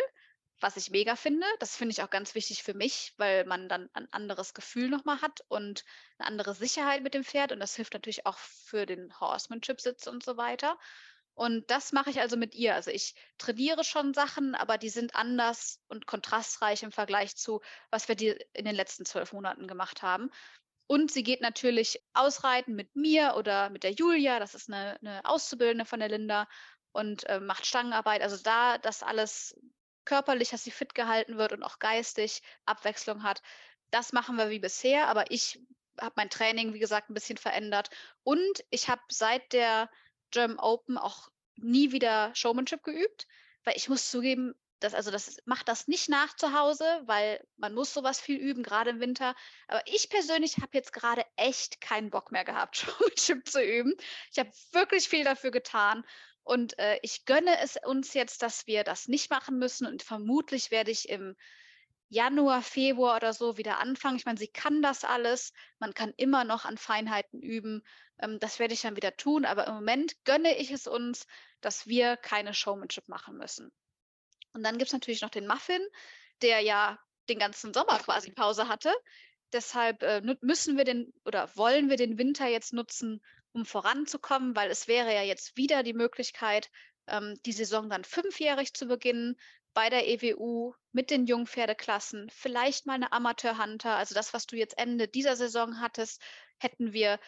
was 0.60 0.76
ich 0.76 0.90
mega 0.90 1.16
finde. 1.16 1.46
Das 1.60 1.76
finde 1.76 1.92
ich 1.92 2.02
auch 2.02 2.10
ganz 2.10 2.34
wichtig 2.34 2.62
für 2.62 2.74
mich, 2.74 3.14
weil 3.16 3.44
man 3.44 3.68
dann 3.68 3.88
ein 3.92 4.12
anderes 4.12 4.54
Gefühl 4.54 4.88
nochmal 4.88 5.20
hat 5.20 5.44
und 5.48 5.84
eine 6.18 6.28
andere 6.28 6.54
Sicherheit 6.54 7.02
mit 7.02 7.14
dem 7.14 7.24
Pferd. 7.24 7.52
Und 7.52 7.60
das 7.60 7.76
hilft 7.76 7.94
natürlich 7.94 8.26
auch 8.26 8.38
für 8.38 8.86
den 8.86 9.18
Horsemanship-Sitz 9.20 10.06
und 10.06 10.24
so 10.24 10.36
weiter. 10.36 10.78
Und 11.38 11.70
das 11.70 11.92
mache 11.92 12.10
ich 12.10 12.20
also 12.20 12.36
mit 12.36 12.56
ihr. 12.56 12.74
Also 12.74 12.90
ich 12.90 13.14
trainiere 13.38 13.84
schon 13.84 14.12
Sachen, 14.12 14.56
aber 14.56 14.76
die 14.76 14.88
sind 14.88 15.14
anders 15.14 15.80
und 15.86 16.04
kontrastreich 16.06 16.82
im 16.82 16.90
Vergleich 16.90 17.36
zu, 17.36 17.60
was 17.90 18.08
wir 18.08 18.16
die 18.16 18.30
in 18.54 18.64
den 18.64 18.74
letzten 18.74 19.04
zwölf 19.04 19.32
Monaten 19.32 19.68
gemacht 19.68 20.02
haben. 20.02 20.32
Und 20.88 21.12
sie 21.12 21.22
geht 21.22 21.42
natürlich 21.42 22.02
ausreiten 22.14 22.74
mit 22.74 22.96
mir 22.96 23.34
oder 23.36 23.68
mit 23.68 23.84
der 23.84 23.92
Julia, 23.92 24.40
das 24.40 24.54
ist 24.54 24.72
eine, 24.72 24.98
eine 25.00 25.24
Auszubildende 25.26 25.84
von 25.84 26.00
der 26.00 26.08
Linda 26.08 26.48
und 26.92 27.24
äh, 27.24 27.40
macht 27.40 27.66
Stangenarbeit. 27.66 28.22
Also 28.22 28.38
da, 28.42 28.78
dass 28.78 29.02
alles 29.02 29.54
körperlich, 30.06 30.48
dass 30.48 30.64
sie 30.64 30.70
fit 30.70 30.94
gehalten 30.94 31.36
wird 31.36 31.52
und 31.52 31.62
auch 31.62 31.78
geistig 31.78 32.42
Abwechslung 32.64 33.22
hat, 33.22 33.42
das 33.90 34.14
machen 34.14 34.36
wir 34.36 34.48
wie 34.48 34.60
bisher. 34.60 35.08
Aber 35.08 35.30
ich 35.30 35.60
habe 36.00 36.14
mein 36.16 36.30
Training, 36.30 36.72
wie 36.72 36.78
gesagt, 36.78 37.10
ein 37.10 37.14
bisschen 37.14 37.36
verändert. 37.36 37.90
Und 38.22 38.64
ich 38.70 38.88
habe 38.88 39.02
seit 39.10 39.52
der 39.52 39.90
German 40.30 40.58
Open 40.58 40.96
auch 40.96 41.28
nie 41.56 41.92
wieder 41.92 42.34
Showmanship 42.34 42.82
geübt, 42.82 43.26
weil 43.64 43.76
ich 43.76 43.90
muss 43.90 44.10
zugeben, 44.10 44.54
das, 44.80 44.94
also 44.94 45.10
das 45.10 45.38
macht 45.44 45.68
das 45.68 45.88
nicht 45.88 46.08
nach 46.08 46.34
zu 46.36 46.52
Hause, 46.52 46.84
weil 47.06 47.44
man 47.56 47.74
muss 47.74 47.92
sowas 47.92 48.20
viel 48.20 48.38
üben, 48.38 48.62
gerade 48.62 48.90
im 48.90 49.00
Winter. 49.00 49.34
Aber 49.66 49.82
ich 49.86 50.08
persönlich 50.08 50.58
habe 50.58 50.70
jetzt 50.72 50.92
gerade 50.92 51.24
echt 51.36 51.80
keinen 51.80 52.10
Bock 52.10 52.32
mehr 52.32 52.44
gehabt, 52.44 52.76
Showmanship 52.76 53.48
zu 53.48 53.62
üben. 53.62 53.94
Ich 54.32 54.38
habe 54.38 54.50
wirklich 54.72 55.08
viel 55.08 55.24
dafür 55.24 55.50
getan. 55.50 56.04
Und 56.44 56.78
äh, 56.78 56.98
ich 57.02 57.26
gönne 57.26 57.58
es 57.60 57.76
uns 57.84 58.14
jetzt, 58.14 58.42
dass 58.42 58.66
wir 58.66 58.84
das 58.84 59.08
nicht 59.08 59.30
machen 59.30 59.58
müssen. 59.58 59.86
Und 59.86 60.02
vermutlich 60.02 60.70
werde 60.70 60.90
ich 60.90 61.08
im 61.08 61.36
Januar, 62.08 62.62
Februar 62.62 63.16
oder 63.16 63.34
so 63.34 63.58
wieder 63.58 63.80
anfangen. 63.80 64.16
Ich 64.16 64.24
meine, 64.24 64.38
sie 64.38 64.48
kann 64.48 64.80
das 64.80 65.04
alles. 65.04 65.52
Man 65.78 65.92
kann 65.92 66.14
immer 66.16 66.44
noch 66.44 66.64
an 66.64 66.78
Feinheiten 66.78 67.42
üben. 67.42 67.82
Ähm, 68.18 68.38
das 68.38 68.58
werde 68.58 68.74
ich 68.74 68.80
dann 68.80 68.96
wieder 68.96 69.16
tun. 69.16 69.44
Aber 69.44 69.66
im 69.66 69.74
Moment 69.74 70.24
gönne 70.24 70.56
ich 70.56 70.70
es 70.70 70.86
uns, 70.86 71.26
dass 71.60 71.86
wir 71.86 72.16
keine 72.16 72.54
Showmanship 72.54 73.08
machen 73.08 73.36
müssen. 73.36 73.70
Und 74.52 74.62
dann 74.62 74.78
gibt 74.78 74.88
es 74.88 74.92
natürlich 74.92 75.22
noch 75.22 75.30
den 75.30 75.46
Muffin, 75.46 75.82
der 76.42 76.60
ja 76.60 76.98
den 77.28 77.38
ganzen 77.38 77.74
Sommer 77.74 77.98
quasi 77.98 78.32
Pause 78.32 78.68
hatte. 78.68 78.92
Deshalb 79.52 80.02
äh, 80.02 80.22
müssen 80.40 80.76
wir 80.76 80.84
den 80.84 81.12
oder 81.24 81.50
wollen 81.56 81.88
wir 81.88 81.96
den 81.96 82.18
Winter 82.18 82.46
jetzt 82.48 82.72
nutzen, 82.72 83.22
um 83.52 83.64
voranzukommen, 83.64 84.54
weil 84.54 84.70
es 84.70 84.88
wäre 84.88 85.14
ja 85.14 85.22
jetzt 85.22 85.56
wieder 85.56 85.82
die 85.82 85.94
Möglichkeit, 85.94 86.70
ähm, 87.06 87.34
die 87.46 87.52
Saison 87.52 87.88
dann 87.88 88.04
fünfjährig 88.04 88.74
zu 88.74 88.86
beginnen 88.86 89.36
bei 89.74 89.90
der 89.90 90.08
EWU 90.08 90.74
mit 90.92 91.10
den 91.10 91.26
Jungpferdeklassen, 91.26 92.28
vielleicht 92.30 92.86
mal 92.86 92.94
eine 92.94 93.12
Amateur-Hunter. 93.12 93.96
Also 93.96 94.14
das, 94.14 94.34
was 94.34 94.46
du 94.46 94.56
jetzt 94.56 94.76
Ende 94.76 95.08
dieser 95.08 95.36
Saison 95.36 95.80
hattest, 95.80 96.20
hätten 96.58 96.92
wir, 96.92 97.20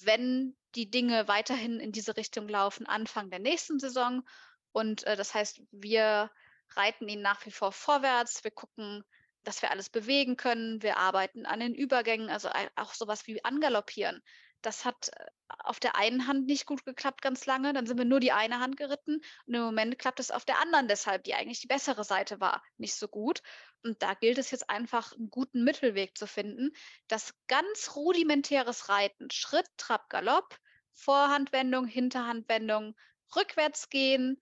wenn 0.00 0.56
die 0.74 0.90
Dinge 0.90 1.28
weiterhin 1.28 1.80
in 1.80 1.92
diese 1.92 2.16
Richtung 2.16 2.48
laufen, 2.48 2.86
Anfang 2.86 3.30
der 3.30 3.40
nächsten 3.40 3.78
Saison. 3.78 4.26
Und 4.72 5.04
äh, 5.04 5.16
das 5.16 5.34
heißt, 5.34 5.60
wir 5.70 6.30
reiten 6.76 7.08
ihn 7.08 7.22
nach 7.22 7.44
wie 7.46 7.50
vor 7.50 7.72
vorwärts. 7.72 8.44
Wir 8.44 8.50
gucken, 8.50 9.04
dass 9.44 9.62
wir 9.62 9.70
alles 9.70 9.88
bewegen 9.88 10.36
können. 10.36 10.82
Wir 10.82 10.96
arbeiten 10.98 11.46
an 11.46 11.60
den 11.60 11.74
Übergängen, 11.74 12.30
also 12.30 12.50
auch 12.76 12.94
sowas 12.94 13.26
wie 13.26 13.44
Angaloppieren. 13.44 14.22
Das 14.62 14.84
hat 14.84 15.10
äh, 15.16 15.26
auf 15.60 15.78
der 15.80 15.96
einen 15.96 16.26
Hand 16.26 16.46
nicht 16.46 16.66
gut 16.66 16.84
geklappt 16.84 17.22
ganz 17.22 17.46
lange. 17.46 17.72
Dann 17.72 17.86
sind 17.86 17.98
wir 17.98 18.04
nur 18.04 18.20
die 18.20 18.32
eine 18.32 18.58
Hand 18.60 18.76
geritten. 18.76 19.20
Und 19.46 19.54
im 19.54 19.62
Moment 19.62 19.98
klappt 19.98 20.20
es 20.20 20.30
auf 20.30 20.44
der 20.44 20.58
anderen 20.58 20.88
deshalb, 20.88 21.24
die 21.24 21.34
eigentlich 21.34 21.60
die 21.60 21.68
bessere 21.68 22.04
Seite 22.04 22.40
war, 22.40 22.62
nicht 22.76 22.94
so 22.94 23.08
gut. 23.08 23.42
Und 23.84 24.02
da 24.02 24.14
gilt 24.14 24.38
es 24.38 24.50
jetzt 24.50 24.68
einfach, 24.68 25.12
einen 25.12 25.30
guten 25.30 25.62
Mittelweg 25.62 26.18
zu 26.18 26.26
finden. 26.26 26.72
Das 27.06 27.34
ganz 27.46 27.94
rudimentäres 27.94 28.88
Reiten, 28.88 29.30
Schritt, 29.30 29.66
Trab, 29.76 30.10
Galopp, 30.10 30.58
Vorhandwendung, 30.92 31.86
Hinterhandwendung, 31.86 32.96
rückwärts 33.36 33.88
gehen, 33.88 34.40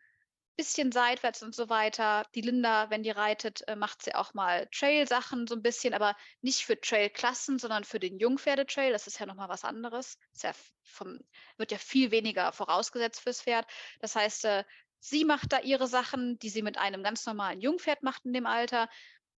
bisschen 0.57 0.91
seitwärts 0.91 1.43
und 1.43 1.55
so 1.55 1.69
weiter. 1.69 2.27
Die 2.35 2.41
Linda, 2.41 2.91
wenn 2.91 3.03
die 3.03 3.11
reitet, 3.11 3.67
äh, 3.69 3.77
macht 3.77 4.03
sie 4.03 4.15
auch 4.15 4.35
mal 4.35 4.67
Trail-Sachen 4.73 5.47
so 5.47 5.55
ein 5.55 5.63
bisschen, 5.63 5.95
aber 5.95 6.17
nicht 6.41 6.65
für 6.65 6.81
Trail-Klassen, 6.81 7.59
sondern 7.59 7.85
für 7.85 8.01
den 8.01 8.19
Jungpferdetrail. 8.19 8.93
Das 8.93 9.07
ist 9.07 9.21
ja 9.21 9.27
nochmal 9.27 9.49
was 9.49 9.65
anderes. 9.65 10.19
Das 10.33 10.43
ja 10.43 10.53
vom, 10.83 11.19
wird 11.59 11.73
ja 11.73 11.79
viel 11.79 12.11
weniger 12.11 12.53
vorausgesetzt 12.53 13.21
fürs 13.21 13.43
Pferd. 13.43 13.67
Das 14.01 14.17
heißt, 14.17 14.45
äh, 14.47 14.65
sie 14.99 15.25
macht 15.25 15.53
da 15.53 15.61
ihre 15.61 15.87
Sachen, 15.87 16.39
die 16.39 16.49
sie 16.49 16.63
mit 16.63 16.79
einem 16.79 17.03
ganz 17.03 17.27
normalen 17.27 17.61
Jungpferd 17.61 18.03
macht 18.03 18.25
in 18.25 18.33
dem 18.33 18.47
Alter. 18.47 18.89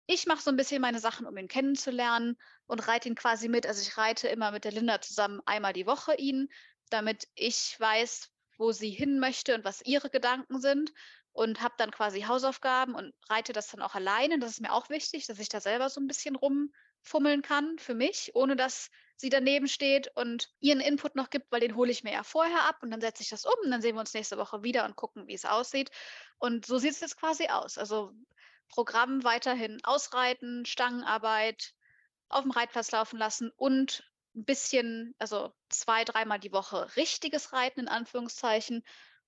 Ich 0.05 0.25
mache 0.27 0.41
so 0.41 0.51
ein 0.51 0.55
bisschen 0.55 0.81
meine 0.81 0.99
Sachen, 0.99 1.25
um 1.25 1.35
ihn 1.35 1.47
kennenzulernen 1.47 2.37
und 2.67 2.87
reite 2.87 3.09
ihn 3.09 3.15
quasi 3.15 3.49
mit. 3.49 3.65
Also 3.65 3.81
ich 3.81 3.97
reite 3.97 4.27
immer 4.27 4.51
mit 4.51 4.63
der 4.63 4.71
Linda 4.71 5.01
zusammen 5.01 5.41
einmal 5.45 5.73
die 5.73 5.87
Woche 5.87 6.15
ihn, 6.15 6.47
damit 6.89 7.27
ich 7.35 7.75
weiß, 7.79 8.31
wo 8.57 8.71
sie 8.71 8.89
hin 8.89 9.19
möchte 9.19 9.55
und 9.55 9.63
was 9.63 9.81
ihre 9.83 10.09
Gedanken 10.09 10.59
sind 10.59 10.91
und 11.31 11.61
habe 11.61 11.75
dann 11.77 11.91
quasi 11.91 12.21
Hausaufgaben 12.21 12.95
und 12.95 13.13
reite 13.29 13.53
das 13.53 13.67
dann 13.67 13.81
auch 13.81 13.95
alleine. 13.95 14.39
Das 14.39 14.51
ist 14.51 14.61
mir 14.61 14.73
auch 14.73 14.89
wichtig, 14.89 15.27
dass 15.27 15.39
ich 15.39 15.49
da 15.49 15.61
selber 15.61 15.89
so 15.89 16.01
ein 16.01 16.07
bisschen 16.07 16.35
rumfummeln 16.35 17.41
kann 17.41 17.77
für 17.77 17.93
mich, 17.93 18.31
ohne 18.33 18.55
dass 18.55 18.89
sie 19.17 19.29
daneben 19.29 19.67
steht 19.67 20.11
und 20.15 20.49
ihren 20.59 20.79
Input 20.79 21.15
noch 21.15 21.29
gibt, 21.29 21.51
weil 21.51 21.59
den 21.59 21.75
hole 21.75 21.91
ich 21.91 22.03
mir 22.03 22.13
ja 22.13 22.23
vorher 22.23 22.63
ab 22.63 22.77
und 22.81 22.91
dann 22.91 23.01
setze 23.01 23.23
ich 23.23 23.29
das 23.29 23.45
um 23.45 23.53
und 23.63 23.71
dann 23.71 23.81
sehen 23.81 23.95
wir 23.95 23.99
uns 23.99 24.13
nächste 24.13 24.37
Woche 24.37 24.63
wieder 24.63 24.85
und 24.85 24.95
gucken, 24.95 25.27
wie 25.27 25.33
es 25.33 25.45
aussieht. 25.45 25.91
Und 26.37 26.65
so 26.65 26.77
sieht 26.77 26.91
es 26.91 27.01
jetzt 27.01 27.19
quasi 27.19 27.47
aus. 27.47 27.77
Also 27.77 28.13
Programm 28.69 29.23
weiterhin 29.23 29.79
ausreiten, 29.83 30.65
Stangenarbeit, 30.65 31.73
auf 32.29 32.43
dem 32.43 32.51
Reitplatz 32.51 32.91
laufen 32.91 33.17
lassen 33.17 33.51
und 33.55 34.06
ein 34.37 34.45
bisschen, 34.45 35.15
also 35.19 35.53
zwei, 35.69 36.03
dreimal 36.03 36.39
die 36.39 36.51
Woche 36.51 36.95
richtiges 36.95 37.53
Reiten 37.53 37.81
in 37.81 37.87
Anführungszeichen. 37.87 38.83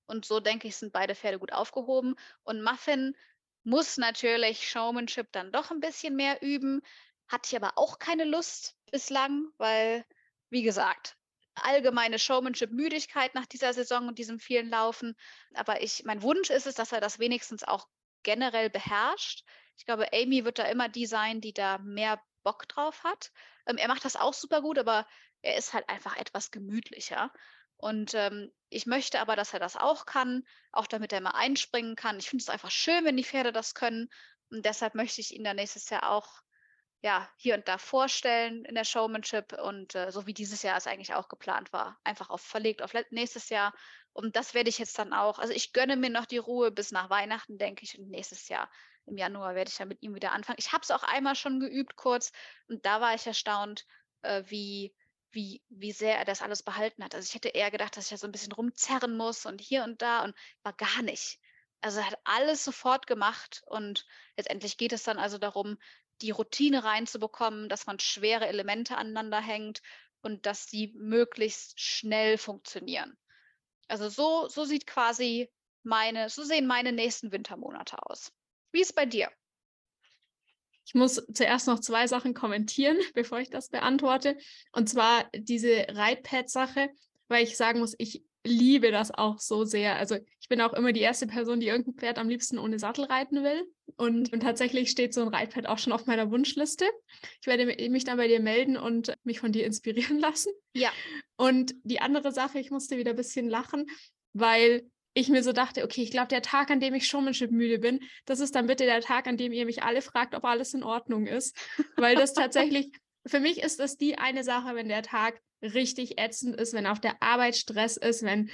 Und 0.06 0.26
so 0.26 0.40
denke 0.40 0.68
ich, 0.68 0.76
sind 0.76 0.94
beide 0.94 1.16
Pferde 1.16 1.40
gut 1.40 1.52
aufgehoben. 1.52 2.16
Und 2.44 2.64
Muffin 2.64 3.16
muss 3.64 3.98
natürlich 3.98 4.70
Showmanship 4.70 5.32
dann 5.32 5.52
doch 5.52 5.72
ein 5.72 5.80
bisschen 5.80 6.16
mehr 6.16 6.42
üben. 6.42 6.82
Hatte 7.28 7.48
ich 7.48 7.56
aber 7.56 7.78
auch 7.78 8.00
keine 8.00 8.24
Lust 8.24 8.76
bislang, 8.92 9.48
weil, 9.58 10.06
wie 10.50 10.64
gesagt, 10.64 11.18
allgemeine 11.56 12.18
Showmanship-Müdigkeit 12.18 13.36
nach 13.36 13.46
dieser 13.46 13.74
Saison 13.74 14.08
und 14.08 14.18
diesem 14.18 14.40
vielen 14.40 14.70
Laufen. 14.70 15.16
Aber 15.54 15.82
ich, 15.82 16.04
mein 16.06 16.22
Wunsch 16.22 16.50
ist 16.50 16.68
es, 16.68 16.76
dass 16.76 16.92
er 16.92 17.02
das 17.02 17.20
wenigstens 17.20 17.64
auch 17.64 17.88
generell 18.24 18.70
beherrscht. 18.70 19.44
Ich 19.78 19.86
glaube, 19.86 20.12
Amy 20.14 20.46
wird 20.46 20.60
da 20.60 20.66
immer 20.66 20.90
die 20.90 21.06
sein, 21.06 21.42
die 21.42 21.54
da 21.54 21.78
mehr 21.80 22.22
Bock 22.44 22.68
drauf 22.68 23.04
hat. 23.04 23.32
Ähm, 23.66 23.78
er 23.78 23.88
macht 23.88 24.06
das 24.06 24.16
auch 24.16 24.34
super 24.34 24.62
gut, 24.62 24.80
aber 24.80 25.08
er 25.42 25.58
ist 25.58 25.74
halt 25.74 25.88
einfach 25.90 26.18
etwas 26.18 26.52
gemütlicher. 26.52 27.32
Und 27.78 28.14
ähm, 28.14 28.52
ich 28.70 28.86
möchte 28.86 29.22
aber, 29.22 29.36
dass 29.36 29.54
er 29.54 29.60
das 29.60 29.78
auch 29.78 30.06
kann, 30.06 30.44
auch 30.72 30.88
damit 30.88 31.14
er 31.14 31.22
mal 31.22 31.32
einspringen 31.32 31.96
kann. 31.96 32.20
Ich 32.20 32.30
finde 32.30 32.44
es 32.44 32.50
einfach 32.50 32.72
schön, 32.72 33.06
wenn 33.06 33.16
die 33.18 33.24
Pferde 33.24 33.54
das 33.54 33.74
können. 33.74 34.10
Und 34.52 34.66
deshalb 34.66 34.96
möchte 34.96 35.22
ich 35.22 35.34
ihn 35.34 35.44
dann 35.44 35.56
nächstes 35.56 35.90
Jahr 35.90 36.12
auch 36.12 36.42
ja, 37.02 37.30
hier 37.38 37.56
und 37.56 37.68
da 37.68 37.78
vorstellen 37.78 38.66
in 38.66 38.76
der 38.76 38.84
Showmanship 38.84 39.54
und 39.54 39.96
äh, 39.96 40.12
so 40.12 40.28
wie 40.28 40.34
dieses 40.34 40.64
Jahr 40.64 40.78
es 40.78 40.88
eigentlich 40.88 41.14
auch 41.14 41.30
geplant 41.30 41.72
war, 41.72 41.98
einfach 42.04 42.30
auf 42.30 42.42
verlegt 42.42 42.82
auf 42.82 42.94
nächstes 43.12 43.50
Jahr. 43.50 43.74
Und 44.12 44.36
das 44.36 44.54
werde 44.54 44.70
ich 44.70 44.80
jetzt 44.80 45.00
dann 45.00 45.14
auch. 45.14 45.40
Also 45.40 45.54
ich 45.54 45.72
gönne 45.72 45.96
mir 45.96 46.10
noch 46.10 46.26
die 46.26 46.38
Ruhe 46.38 46.72
bis 46.72 46.92
nach 46.92 47.10
Weihnachten, 47.10 47.58
denke 47.58 47.84
ich, 47.84 47.98
und 47.98 48.10
nächstes 48.10 48.50
Jahr 48.50 48.70
im 49.10 49.18
Januar 49.18 49.56
werde 49.56 49.70
ich 49.70 49.78
dann 49.78 49.88
mit 49.88 50.02
ihm 50.02 50.16
wieder 50.16 50.32
anfangen. 50.32 50.60
Ich 50.60 50.72
habe 50.72 50.84
es 50.84 50.92
auch 50.92 51.04
einmal 51.04 51.36
schon 51.36 51.60
geübt 51.60 51.96
kurz 51.96 52.32
und 52.68 52.86
da 52.86 53.02
war 53.02 53.16
ich 53.16 53.28
erstaunt, 53.28 53.86
äh, 54.22 54.44
wie, 54.48 54.94
wie, 55.32 55.62
wie 55.70 55.92
sehr 55.92 56.18
er 56.18 56.26
das 56.26 56.42
alles 56.42 56.64
behalten 56.64 57.04
hat. 57.04 57.16
Also 57.16 57.28
ich 57.28 57.36
hätte 57.36 57.50
eher 57.50 57.72
gedacht, 57.72 57.98
dass 57.98 58.06
ich 58.06 58.12
ja 58.12 58.18
so 58.18 58.28
ein 58.28 58.32
bisschen 58.32 58.54
rumzerren 58.54 59.18
muss 59.18 59.46
und 59.46 59.62
hier 59.62 59.84
und 59.84 60.02
da 60.02 60.24
und 60.24 60.36
war 60.64 60.74
gar 60.74 61.02
nicht. 61.02 61.40
Also 61.82 62.00
er 62.00 62.08
hat 62.08 62.20
alles 62.24 62.64
sofort 62.64 63.08
gemacht 63.08 63.64
und 63.66 64.06
letztendlich 64.38 64.78
geht 64.78 64.94
es 64.94 65.04
dann 65.04 65.18
also 65.18 65.38
darum, 65.38 65.78
die 66.22 66.32
Routine 66.32 66.84
reinzubekommen, 66.84 67.70
dass 67.70 67.86
man 67.86 68.00
schwere 68.00 68.48
Elemente 68.48 68.98
aneinander 68.98 69.40
hängt 69.40 69.82
und 70.22 70.46
dass 70.46 70.66
die 70.66 70.94
möglichst 70.96 71.80
schnell 71.80 72.38
funktionieren. 72.38 73.18
Also 73.88 74.10
so, 74.10 74.48
so 74.48 74.66
sieht 74.66 74.86
quasi 74.86 75.50
meine, 75.84 76.30
so 76.30 76.44
sehen 76.44 76.68
meine 76.68 76.92
nächsten 76.92 77.32
Wintermonate 77.32 77.98
aus. 78.06 78.32
Wie 78.72 78.82
ist 78.82 78.90
es 78.90 78.94
bei 78.94 79.06
dir? 79.06 79.30
Ich 80.86 80.96
muss 80.96 81.24
zuerst 81.34 81.68
noch 81.68 81.80
zwei 81.80 82.08
Sachen 82.08 82.34
kommentieren, 82.34 82.98
bevor 83.14 83.40
ich 83.40 83.50
das 83.50 83.70
beantworte. 83.70 84.38
Und 84.72 84.90
zwar 84.90 85.30
diese 85.36 85.86
Reitpad-Sache, 85.90 86.90
weil 87.28 87.44
ich 87.44 87.58
sagen 87.58 87.80
muss, 87.80 87.94
ich 88.00 88.24
liebe 88.44 88.92
das 88.92 89.12
auch 89.12 89.40
so 89.40 89.66
sehr. 89.66 89.98
Also 89.98 90.16
ich 90.40 90.50
bin 90.50 90.62
auch 90.62 90.74
immer 90.74 90.92
die 90.92 91.02
erste 91.02 91.28
Person, 91.28 91.60
die 91.60 91.68
irgendein 91.68 91.96
Pferd 91.96 92.18
am 92.18 92.30
liebsten 92.30 92.58
ohne 92.58 92.80
Sattel 92.80 93.06
reiten 93.06 93.44
will. 93.44 93.64
Und, 93.98 94.34
und 94.34 94.40
tatsächlich 94.40 94.90
steht 94.90 95.14
so 95.14 95.22
ein 95.22 95.28
Reitpad 95.28 95.68
auch 95.68 95.78
schon 95.78 95.94
auf 95.94 96.06
meiner 96.06 96.32
Wunschliste. 96.32 96.86
Ich 97.42 97.48
werde 97.48 97.66
mich 97.66 98.04
dann 98.04 98.18
bei 98.18 98.28
dir 98.28 98.40
melden 98.40 98.78
und 98.78 99.14
mich 99.24 99.40
von 99.40 99.52
dir 99.52 99.66
inspirieren 99.68 100.20
lassen. 100.20 100.52
Ja. 100.74 100.92
Und 101.36 101.76
die 101.84 102.02
andere 102.02 102.32
Sache, 102.32 102.60
ich 102.60 102.72
musste 102.72 102.98
wieder 102.98 103.12
ein 103.12 103.18
bisschen 103.18 103.48
lachen, 103.48 103.86
weil 104.34 104.90
ich 105.20 105.30
mir 105.30 105.44
so 105.44 105.52
dachte, 105.52 105.84
okay, 105.84 106.02
ich 106.02 106.12
glaube, 106.12 106.28
der 106.28 106.42
Tag, 106.42 106.72
an 106.72 106.80
dem 106.80 106.94
ich 106.94 107.08
Showmanship 107.08 107.52
müde 107.52 107.80
bin, 107.80 108.00
das 108.26 108.40
ist 108.40 108.56
dann 108.56 108.68
bitte 108.68 108.86
der 108.86 109.02
Tag, 109.02 109.28
an 109.28 109.38
dem 109.38 109.52
ihr 109.52 109.66
mich 109.66 109.84
alle 109.84 110.02
fragt, 110.02 110.36
ob 110.36 110.46
alles 110.46 110.74
in 110.74 110.84
Ordnung 110.84 111.28
ist. 111.28 111.56
Weil 111.96 112.16
das 112.16 112.34
tatsächlich, 112.34 112.92
für 113.26 113.40
mich 113.40 113.62
ist 113.62 113.80
das 113.80 113.98
die 113.98 114.18
eine 114.18 114.44
Sache, 114.44 114.76
wenn 114.76 114.90
der 114.90 115.04
Tag 115.04 115.42
richtig 115.62 116.20
ätzend 116.20 116.56
ist, 116.56 116.74
wenn 116.74 116.88
auf 116.88 117.00
der 117.00 117.22
Arbeit 117.22 117.56
Stress 117.56 117.98
ist, 117.98 118.24
wenn 118.24 118.50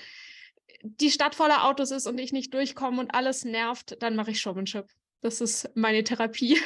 die 0.81 1.11
Stadt 1.11 1.35
voller 1.35 1.65
Autos 1.65 1.91
ist 1.91 2.07
und 2.07 2.17
ich 2.17 2.31
nicht 2.31 2.53
durchkomme 2.53 2.99
und 2.99 3.13
alles 3.13 3.45
nervt, 3.45 4.01
dann 4.01 4.15
mache 4.15 4.31
ich 4.31 4.41
Showmanship. 4.41 4.85
Das 5.21 5.41
ist 5.41 5.69
meine 5.75 6.03
Therapie. 6.03 6.59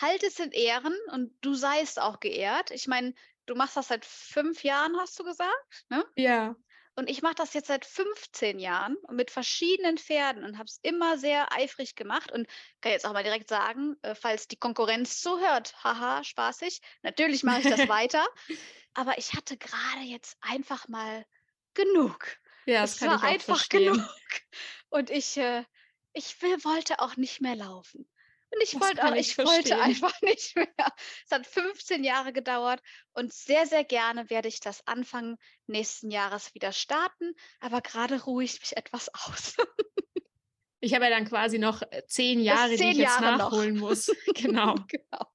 Halt 0.00 0.22
es 0.22 0.38
in 0.38 0.52
Ehren 0.52 0.94
und 1.12 1.32
du 1.40 1.54
seist 1.54 2.00
auch 2.00 2.20
geehrt. 2.20 2.70
Ich 2.70 2.86
meine, 2.86 3.14
du 3.46 3.54
machst 3.54 3.76
das 3.76 3.88
seit 3.88 4.04
fünf 4.04 4.62
Jahren, 4.62 4.96
hast 4.98 5.18
du 5.18 5.24
gesagt, 5.24 5.84
ne? 5.88 6.04
Ja. 6.16 6.54
Und 7.00 7.08
ich 7.08 7.22
mache 7.22 7.36
das 7.36 7.54
jetzt 7.54 7.68
seit 7.68 7.86
15 7.86 8.58
Jahren 8.58 8.94
und 9.04 9.16
mit 9.16 9.30
verschiedenen 9.30 9.96
Pferden 9.96 10.44
und 10.44 10.58
habe 10.58 10.66
es 10.66 10.78
immer 10.82 11.16
sehr 11.16 11.50
eifrig 11.50 11.96
gemacht 11.96 12.30
und 12.30 12.46
kann 12.82 12.92
jetzt 12.92 13.06
auch 13.06 13.14
mal 13.14 13.22
direkt 13.22 13.48
sagen, 13.48 13.96
äh, 14.02 14.14
falls 14.14 14.48
die 14.48 14.58
Konkurrenz 14.58 15.18
zuhört, 15.22 15.82
haha, 15.82 16.22
spaßig, 16.22 16.82
natürlich 17.00 17.42
mache 17.42 17.60
ich 17.62 17.70
das 17.70 17.88
weiter. 17.88 18.22
Aber 18.92 19.16
ich 19.16 19.32
hatte 19.32 19.56
gerade 19.56 20.02
jetzt 20.04 20.36
einfach 20.42 20.88
mal 20.88 21.24
genug. 21.72 22.36
Ja, 22.66 22.82
das 22.82 22.92
es 22.92 22.98
kann 22.98 23.08
war 23.08 23.16
ich 23.16 23.22
auch 23.22 23.28
einfach 23.28 23.56
verstehen. 23.56 23.94
genug. 23.94 24.10
Und 24.90 25.08
ich, 25.08 25.38
äh, 25.38 25.64
ich 26.12 26.42
will, 26.42 26.62
wollte 26.64 27.00
auch 27.00 27.16
nicht 27.16 27.40
mehr 27.40 27.56
laufen. 27.56 28.10
Und 28.52 28.62
ich 28.62 28.80
wollte 28.80 29.04
auch, 29.04 29.14
ich 29.14 29.30
ich 29.30 29.38
wollte 29.38 29.80
einfach 29.80 30.12
nicht 30.22 30.56
mehr. 30.56 30.66
Es 31.24 31.30
hat 31.30 31.46
15 31.46 32.02
Jahre 32.02 32.32
gedauert 32.32 32.80
und 33.12 33.32
sehr, 33.32 33.66
sehr 33.66 33.84
gerne 33.84 34.28
werde 34.28 34.48
ich 34.48 34.60
das 34.60 34.86
Anfang 34.86 35.36
nächsten 35.66 36.10
Jahres 36.10 36.52
wieder 36.54 36.72
starten. 36.72 37.32
Aber 37.60 37.80
gerade 37.80 38.24
ruhe 38.24 38.44
ich 38.44 38.58
mich 38.60 38.76
etwas 38.76 39.08
aus. 39.14 39.56
Ich 40.80 40.94
habe 40.94 41.04
ja 41.04 41.10
dann 41.10 41.26
quasi 41.26 41.58
noch 41.58 41.82
äh, 41.82 42.02
zehn 42.06 42.40
Jahre, 42.40 42.70
die 42.70 42.76
zehn 42.78 42.90
ich 42.92 42.96
jetzt 42.98 43.20
Jahre 43.20 43.32
noch. 43.32 43.50
nachholen 43.50 43.78
muss. 43.78 44.10
Genau. 44.34 44.74
genau. 44.88 45.26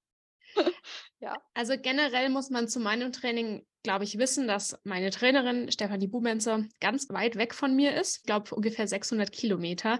Ja. 1.19 1.37
Also 1.53 1.75
generell 1.81 2.29
muss 2.29 2.49
man 2.49 2.67
zu 2.67 2.79
meinem 2.79 3.11
Training, 3.11 3.65
glaube 3.83 4.03
ich, 4.03 4.17
wissen, 4.17 4.47
dass 4.47 4.77
meine 4.83 5.09
Trainerin 5.09 5.71
Stefanie 5.71 6.07
Bumenzer 6.07 6.65
ganz 6.79 7.09
weit 7.09 7.35
weg 7.35 7.55
von 7.55 7.75
mir 7.75 7.99
ist. 7.99 8.17
Ich 8.17 8.23
glaube 8.23 8.53
ungefähr 8.53 8.87
600 8.87 9.31
Kilometer. 9.31 9.99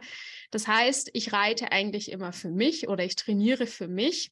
Das 0.52 0.68
heißt, 0.68 1.10
ich 1.14 1.34
reite 1.34 1.72
eigentlich 1.72 2.12
immer 2.12 2.34
für 2.34 2.52
mich 2.52 2.90
oder 2.90 3.04
ich 3.04 3.16
trainiere 3.16 3.66
für 3.66 3.88
mich. 3.88 4.32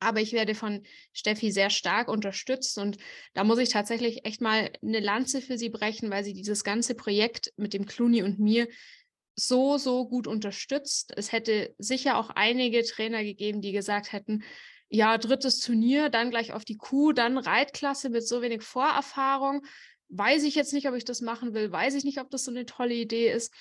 Aber 0.00 0.20
ich 0.20 0.32
werde 0.32 0.54
von 0.54 0.84
Steffi 1.12 1.50
sehr 1.50 1.70
stark 1.70 2.08
unterstützt 2.08 2.78
und 2.78 2.98
da 3.34 3.42
muss 3.42 3.58
ich 3.58 3.68
tatsächlich 3.68 4.24
echt 4.24 4.40
mal 4.40 4.70
eine 4.80 5.00
Lanze 5.00 5.40
für 5.40 5.58
sie 5.58 5.70
brechen, 5.70 6.10
weil 6.10 6.22
sie 6.22 6.34
dieses 6.34 6.62
ganze 6.62 6.94
Projekt 6.94 7.52
mit 7.56 7.74
dem 7.74 7.84
Clooney 7.84 8.22
und 8.22 8.38
mir 8.38 8.68
so, 9.34 9.78
so 9.78 10.08
gut 10.08 10.26
unterstützt. 10.26 11.12
Es 11.16 11.32
hätte 11.32 11.74
sicher 11.78 12.16
auch 12.18 12.30
einige 12.30 12.82
Trainer 12.82 13.22
gegeben, 13.24 13.60
die 13.60 13.72
gesagt 13.72 14.12
hätten, 14.12 14.44
ja, 14.88 15.18
drittes 15.18 15.60
Turnier, 15.60 16.08
dann 16.08 16.30
gleich 16.30 16.52
auf 16.52 16.64
die 16.64 16.76
Kuh, 16.76 17.12
dann 17.12 17.38
Reitklasse 17.38 18.08
mit 18.08 18.26
so 18.26 18.42
wenig 18.42 18.62
Vorerfahrung. 18.62 19.64
Weiß 20.08 20.44
ich 20.44 20.54
jetzt 20.54 20.72
nicht, 20.72 20.88
ob 20.88 20.94
ich 20.94 21.04
das 21.04 21.20
machen 21.20 21.52
will, 21.54 21.70
weiß 21.70 21.94
ich 21.94 22.04
nicht, 22.04 22.20
ob 22.20 22.30
das 22.30 22.44
so 22.44 22.50
eine 22.50 22.64
tolle 22.64 22.94
Idee 22.94 23.30
ist. 23.30 23.52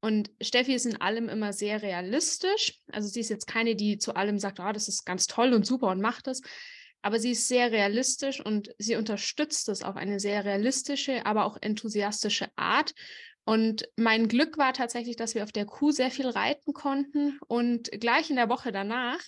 Und 0.00 0.30
Steffi 0.40 0.74
ist 0.74 0.86
in 0.86 1.00
allem 1.00 1.28
immer 1.28 1.52
sehr 1.52 1.80
realistisch. 1.80 2.80
Also 2.90 3.08
sie 3.08 3.20
ist 3.20 3.28
jetzt 3.28 3.46
keine, 3.46 3.76
die 3.76 3.98
zu 3.98 4.16
allem 4.16 4.40
sagt, 4.40 4.58
ah, 4.58 4.72
das 4.72 4.88
ist 4.88 5.04
ganz 5.04 5.28
toll 5.28 5.52
und 5.52 5.64
super 5.64 5.88
und 5.88 6.00
macht 6.00 6.26
das. 6.26 6.40
Aber 7.02 7.20
sie 7.20 7.32
ist 7.32 7.46
sehr 7.46 7.70
realistisch 7.70 8.44
und 8.44 8.74
sie 8.78 8.96
unterstützt 8.96 9.68
es 9.68 9.84
auf 9.84 9.94
eine 9.94 10.18
sehr 10.18 10.44
realistische, 10.44 11.24
aber 11.24 11.44
auch 11.44 11.56
enthusiastische 11.60 12.48
Art. 12.56 12.94
Und 13.44 13.88
mein 13.96 14.26
Glück 14.26 14.58
war 14.58 14.72
tatsächlich, 14.72 15.16
dass 15.16 15.36
wir 15.36 15.44
auf 15.44 15.52
der 15.52 15.66
Kuh 15.66 15.92
sehr 15.92 16.10
viel 16.10 16.28
reiten 16.28 16.72
konnten 16.72 17.38
und 17.46 17.90
gleich 17.92 18.30
in 18.30 18.36
der 18.36 18.48
Woche 18.48 18.72
danach 18.72 19.20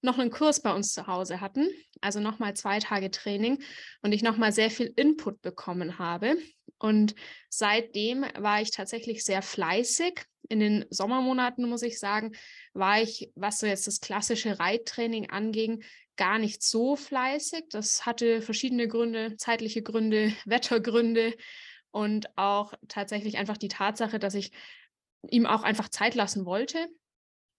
noch 0.00 0.18
einen 0.18 0.30
Kurs 0.30 0.60
bei 0.60 0.72
uns 0.72 0.92
zu 0.92 1.06
Hause 1.06 1.40
hatten, 1.40 1.68
also 2.00 2.20
nochmal 2.20 2.54
zwei 2.54 2.78
Tage 2.78 3.10
Training 3.10 3.62
und 4.02 4.12
ich 4.12 4.22
nochmal 4.22 4.52
sehr 4.52 4.70
viel 4.70 4.92
Input 4.96 5.42
bekommen 5.42 5.98
habe. 5.98 6.36
Und 6.78 7.14
seitdem 7.48 8.24
war 8.38 8.62
ich 8.62 8.70
tatsächlich 8.70 9.24
sehr 9.24 9.42
fleißig. 9.42 10.22
In 10.48 10.60
den 10.60 10.86
Sommermonaten, 10.90 11.68
muss 11.68 11.82
ich 11.82 11.98
sagen, 11.98 12.32
war 12.72 13.02
ich, 13.02 13.32
was 13.34 13.58
so 13.58 13.66
jetzt 13.66 13.86
das 13.86 14.00
klassische 14.00 14.58
Reittraining 14.58 15.30
anging, 15.30 15.82
gar 16.16 16.38
nicht 16.38 16.62
so 16.62 16.96
fleißig. 16.96 17.64
Das 17.70 18.06
hatte 18.06 18.40
verschiedene 18.40 18.88
Gründe, 18.88 19.36
zeitliche 19.36 19.82
Gründe, 19.82 20.32
Wettergründe 20.44 21.34
und 21.90 22.36
auch 22.36 22.74
tatsächlich 22.86 23.38
einfach 23.38 23.56
die 23.56 23.68
Tatsache, 23.68 24.18
dass 24.18 24.34
ich 24.34 24.52
ihm 25.30 25.46
auch 25.46 25.62
einfach 25.62 25.88
Zeit 25.88 26.14
lassen 26.14 26.44
wollte. 26.44 26.88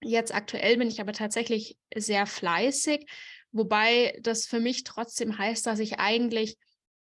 Jetzt 0.02 0.34
aktuell 0.34 0.78
bin 0.78 0.88
ich 0.88 1.02
aber 1.02 1.14
tatsächlich 1.14 1.78
sehr 1.94 2.26
fleißig, 2.26 3.06
wobei 3.52 4.18
das 4.22 4.46
für 4.46 4.60
mich 4.60 4.84
trotzdem 4.84 5.38
heißt, 5.38 5.66
dass 5.66 5.80
ich 5.80 6.00
eigentlich 6.00 6.58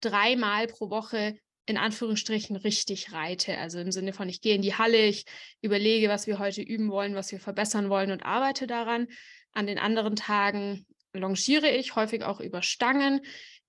dreimal 0.01 0.66
pro 0.69 0.90
Woche 0.90 1.39
in 1.66 1.77
Anführungsstrichen 1.77 2.56
richtig 2.56 3.12
reite. 3.12 3.59
Also 3.59 3.78
im 3.78 3.93
Sinne 3.93 4.15
von, 4.15 4.28
ich 4.28 4.40
gehe 4.40 4.55
in 4.55 4.62
die 4.62 4.74
Halle, 4.74 5.05
ich 5.05 5.27
überlege, 5.60 6.09
was 6.09 6.27
wir 6.27 6.39
heute 6.39 6.62
üben 6.62 6.90
wollen, 6.90 7.15
was 7.15 7.31
wir 7.31 7.40
verbessern 7.40 7.90
wollen 7.90 8.10
und 8.10 8.24
arbeite 8.24 8.66
daran. 8.66 9.06
An 9.52 9.66
den 9.66 9.78
anderen 9.78 10.16
Tagen 10.16 10.86
longiere 11.12 11.69
ich, 11.70 11.94
häufig 11.94 12.23
auch 12.23 12.40
über 12.40 12.62
Stangen, 12.62 13.20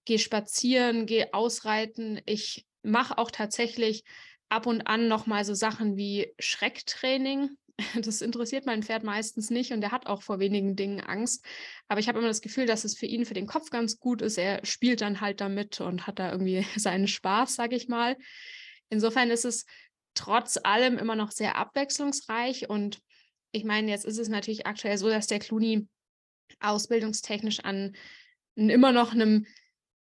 gehe 0.05 0.19
spazieren, 0.19 1.07
gehe 1.07 1.33
ausreiten. 1.33 2.21
Ich 2.25 2.65
mache 2.83 3.17
auch 3.17 3.31
tatsächlich 3.31 4.03
ab 4.47 4.65
und 4.65 4.81
an 4.87 5.09
nochmal 5.09 5.43
so 5.43 5.53
Sachen 5.53 5.97
wie 5.97 6.33
Schrecktraining. 6.39 7.49
Das 8.01 8.21
interessiert 8.21 8.65
mein 8.65 8.83
Pferd 8.83 9.03
meistens 9.03 9.49
nicht 9.49 9.71
und 9.71 9.81
er 9.81 9.91
hat 9.91 10.07
auch 10.07 10.21
vor 10.21 10.39
wenigen 10.39 10.75
Dingen 10.75 11.01
Angst. 11.01 11.45
Aber 11.87 11.99
ich 11.99 12.07
habe 12.07 12.19
immer 12.19 12.27
das 12.27 12.41
Gefühl, 12.41 12.65
dass 12.65 12.83
es 12.83 12.97
für 12.97 13.05
ihn 13.05 13.25
für 13.25 13.33
den 13.33 13.47
Kopf 13.47 13.69
ganz 13.69 13.99
gut 13.99 14.21
ist. 14.21 14.37
Er 14.37 14.65
spielt 14.65 15.01
dann 15.01 15.21
halt 15.21 15.41
damit 15.41 15.81
und 15.81 16.07
hat 16.07 16.19
da 16.19 16.31
irgendwie 16.31 16.65
seinen 16.75 17.07
Spaß, 17.07 17.55
sage 17.55 17.75
ich 17.75 17.87
mal. 17.87 18.17
Insofern 18.89 19.29
ist 19.29 19.45
es 19.45 19.65
trotz 20.13 20.59
allem 20.61 20.97
immer 20.97 21.15
noch 21.15 21.31
sehr 21.31 21.55
abwechslungsreich 21.55 22.69
und 22.69 22.99
ich 23.51 23.63
meine, 23.63 23.89
jetzt 23.89 24.05
ist 24.05 24.19
es 24.19 24.29
natürlich 24.29 24.67
aktuell 24.67 24.97
so, 24.97 25.09
dass 25.09 25.27
der 25.27 25.39
Clooney 25.39 25.87
ausbildungstechnisch 26.59 27.61
an 27.61 27.95
immer 28.55 28.91
noch 28.91 29.13
einem 29.13 29.45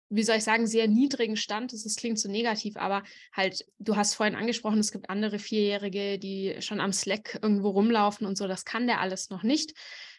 wie 0.09 0.23
soll 0.23 0.37
ich 0.37 0.43
sagen, 0.43 0.67
sehr 0.67 0.87
niedrigen 0.87 1.37
Stand. 1.37 1.73
Das 1.73 1.95
klingt 1.95 2.19
so 2.19 2.29
negativ, 2.29 2.77
aber 2.77 3.03
halt, 3.33 3.65
du 3.79 3.95
hast 3.95 4.15
vorhin 4.15 4.35
angesprochen, 4.35 4.79
es 4.79 4.91
gibt 4.91 5.09
andere 5.09 5.39
Vierjährige, 5.39 6.17
die 6.19 6.55
schon 6.59 6.79
am 6.79 6.93
Slack 6.93 7.39
irgendwo 7.41 7.69
rumlaufen 7.69 8.25
und 8.25 8.37
so. 8.37 8.47
Das 8.47 8.65
kann 8.65 8.87
der 8.87 9.01
alles 9.01 9.29
noch 9.29 9.43
nicht. 9.43 9.73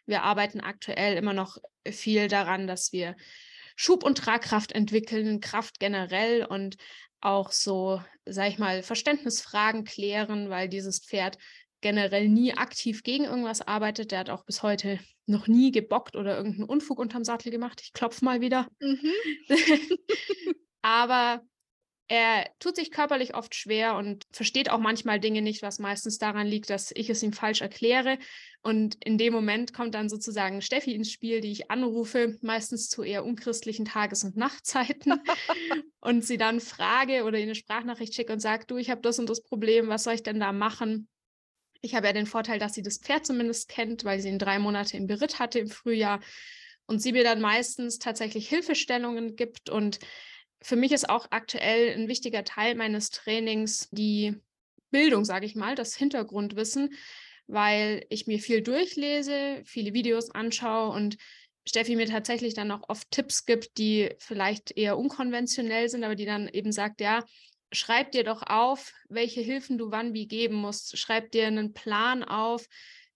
Wir 0.07 0.23
arbeiten 0.23 0.61
aktuell 0.61 1.17
immer 1.17 1.33
noch 1.33 1.59
viel 1.89 2.29
daran, 2.29 2.67
dass 2.67 2.93
wir 2.93 3.17
Schub- 3.77 4.05
und 4.05 4.19
Tragkraft 4.19 4.73
entwickeln, 4.73 5.41
Kraft 5.41 5.79
generell 5.79 6.45
und 6.45 6.77
auch 7.21 7.53
so, 7.53 8.03
sag 8.27 8.49
ich 8.49 8.59
mal, 8.59 8.83
Verständnisfragen 8.83 9.85
klären, 9.85 10.51
weil 10.51 10.69
dieses 10.69 11.01
Pferd 11.01 11.39
generell 11.81 12.29
nie 12.29 12.55
aktiv 12.55 13.03
gegen 13.03 13.25
irgendwas 13.25 13.61
arbeitet. 13.61 14.11
Der 14.13 14.21
hat 14.21 14.31
auch 14.31 14.45
bis 14.45 14.63
heute 14.63 14.99
noch 15.27 15.47
nie 15.47 15.71
gebockt 15.71 16.17
oder 16.17 16.37
irgendeinen 16.37 16.69
Unfug 16.69 16.99
unterm 16.99 17.25
Sattel 17.25 17.53
gemacht. 17.53 17.81
Ich 17.83 17.93
klopfe 17.93 18.25
mal 18.25 18.41
wieder. 18.41 18.69
Mhm. 18.81 19.13
Aber 20.83 21.43
er 22.11 22.47
tut 22.59 22.77
sich 22.77 22.91
körperlich 22.91 23.35
oft 23.35 23.55
schwer 23.55 23.95
und 23.97 24.25
versteht 24.33 24.71
auch 24.71 24.79
manchmal 24.79 25.21
Dinge 25.21 25.43
nicht, 25.43 25.61
was 25.61 25.79
meistens 25.79 26.17
daran 26.17 26.47
liegt, 26.47 26.71
dass 26.71 26.91
ich 26.95 27.11
es 27.11 27.23
ihm 27.23 27.35
falsch 27.35 27.61
erkläre. 27.61 28.19
Und 28.63 28.97
in 29.05 29.19
dem 29.19 29.35
Moment 29.35 29.75
kommt 29.75 29.95
dann 29.95 30.09
sozusagen 30.09 30.63
Steffi 30.63 30.95
ins 30.95 31.13
Spiel, 31.13 31.43
die 31.43 31.53
ich 31.53 31.71
anrufe, 31.71 32.39
meistens 32.41 32.89
zu 32.89 33.03
eher 33.03 33.27
unchristlichen 33.27 33.85
Tages- 33.85 34.25
und 34.25 34.39
Nachtzeiten 34.39 35.21
und 36.01 36.25
sie 36.25 36.39
dann 36.39 36.61
frage 36.61 37.25
oder 37.25 37.37
eine 37.37 37.55
Sprachnachricht 37.55 38.15
schicke 38.15 38.33
und 38.33 38.41
sage, 38.41 38.65
du, 38.67 38.79
ich 38.79 38.89
habe 38.89 39.03
das 39.03 39.19
und 39.19 39.29
das 39.29 39.43
Problem, 39.43 39.89
was 39.89 40.05
soll 40.05 40.15
ich 40.15 40.23
denn 40.23 40.41
da 40.41 40.53
machen? 40.53 41.09
Ich 41.81 41.95
habe 41.95 42.07
ja 42.07 42.13
den 42.13 42.27
Vorteil, 42.27 42.59
dass 42.59 42.75
sie 42.75 42.83
das 42.83 42.99
Pferd 42.99 43.25
zumindest 43.25 43.69
kennt, 43.69 44.05
weil 44.05 44.21
sie 44.21 44.29
ihn 44.29 44.39
drei 44.39 44.59
Monate 44.59 44.97
im 44.97 45.07
Beritt 45.07 45.39
hatte 45.39 45.59
im 45.59 45.69
Frühjahr 45.69 46.21
und 46.87 47.01
sie 47.01 47.13
mir 47.13 47.23
dann 47.23 47.41
meistens 47.41 47.99
tatsächlich 47.99 48.49
Hilfestellungen 48.49 49.37
gibt. 49.37 49.71
Und 49.71 50.01
für 50.61 50.77
mich 50.77 50.93
ist 50.93 51.09
auch 51.09 51.29
aktuell 51.31 51.95
ein 51.95 52.09
wichtiger 52.09 52.45
Teil 52.45 52.75
meines 52.75 53.11
Trainings 53.11 53.89
die 53.91 54.35
Bildung, 54.91 55.25
sage 55.25 55.47
ich 55.47 55.55
mal, 55.55 55.75
das 55.75 55.95
Hintergrundwissen, 55.95 56.95
weil 57.47 58.05
ich 58.09 58.27
mir 58.27 58.39
viel 58.41 58.63
durchlese, 58.63 59.63
viele 59.65 59.95
Videos 59.95 60.31
anschaue 60.31 60.95
und 60.95 61.17
Steffi 61.69 61.97
mir 61.97 62.07
tatsächlich 62.07 62.55
dann 62.55 62.71
auch 62.71 62.89
oft 62.89 63.11
Tipps 63.11 63.45
gibt, 63.45 63.77
die 63.77 64.11
vielleicht 64.19 64.77
eher 64.77 64.97
unkonventionell 64.97 65.89
sind, 65.89 66.03
aber 66.03 66.15
die 66.15 66.25
dann 66.25 66.49
eben 66.49 66.73
sagt, 66.73 67.01
ja, 67.03 67.25
schreib 67.73 68.13
dir 68.13 68.25
doch 68.25 68.43
auf, 68.43 68.93
welche 69.09 69.41
Hilfen 69.41 69.79
du 69.79 69.91
wann 69.91 70.15
wie 70.15 70.27
geben 70.27 70.57
musst. 70.57 70.99
Schreib 70.99 71.31
dir 71.33 71.47
einen 71.47 71.75
Plan 71.75 72.25
auf, 72.25 72.67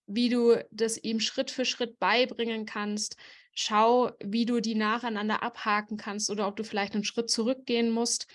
wie 0.07 0.29
du 0.29 0.65
das 0.71 0.99
ihm 1.03 1.21
Schritt 1.21 1.51
für 1.51 1.65
Schritt 1.65 1.99
beibringen 1.99 2.67
kannst. 2.67 3.17
Schau, 3.55 4.13
wie 4.23 4.47
du 4.47 4.61
die 4.61 4.75
nacheinander 4.75 5.43
abhaken 5.43 5.97
kannst 5.97 6.31
oder 6.31 6.49
ob 6.49 6.57
du 6.57 6.65
vielleicht 6.65 6.95
einen 6.95 7.05
Schritt 7.05 7.31
zurückgehen 7.31 7.91
musst. 7.91 8.27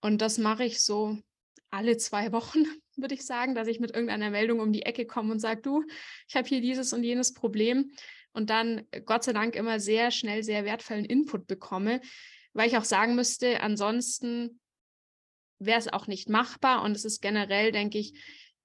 Und 0.00 0.20
das 0.22 0.38
mache 0.38 0.64
ich 0.64 0.80
so 0.80 1.18
alle 1.70 1.96
zwei 1.96 2.32
Wochen, 2.32 2.64
würde 2.96 3.14
ich 3.14 3.26
sagen, 3.26 3.54
dass 3.54 3.68
ich 3.68 3.80
mit 3.80 3.92
irgendeiner 3.92 4.30
Meldung 4.30 4.60
um 4.60 4.72
die 4.72 4.82
Ecke 4.82 5.06
komme 5.06 5.32
und 5.32 5.40
sage, 5.40 5.62
du, 5.62 5.84
ich 6.28 6.36
habe 6.36 6.48
hier 6.48 6.60
dieses 6.60 6.92
und 6.92 7.04
jenes 7.04 7.34
Problem. 7.34 7.92
Und 8.32 8.50
dann 8.50 8.86
Gott 9.06 9.24
sei 9.24 9.32
Dank 9.32 9.56
immer 9.56 9.80
sehr 9.80 10.10
schnell 10.10 10.42
sehr 10.42 10.66
wertvollen 10.66 11.06
Input 11.06 11.46
bekomme, 11.46 12.02
weil 12.52 12.68
ich 12.68 12.76
auch 12.76 12.84
sagen 12.84 13.14
müsste, 13.14 13.60
ansonsten 13.60 14.60
wäre 15.58 15.78
es 15.78 15.92
auch 15.92 16.06
nicht 16.06 16.28
machbar. 16.28 16.82
Und 16.82 16.92
es 16.92 17.04
ist 17.04 17.20
generell, 17.20 17.72
denke 17.72 17.98
ich, 17.98 18.14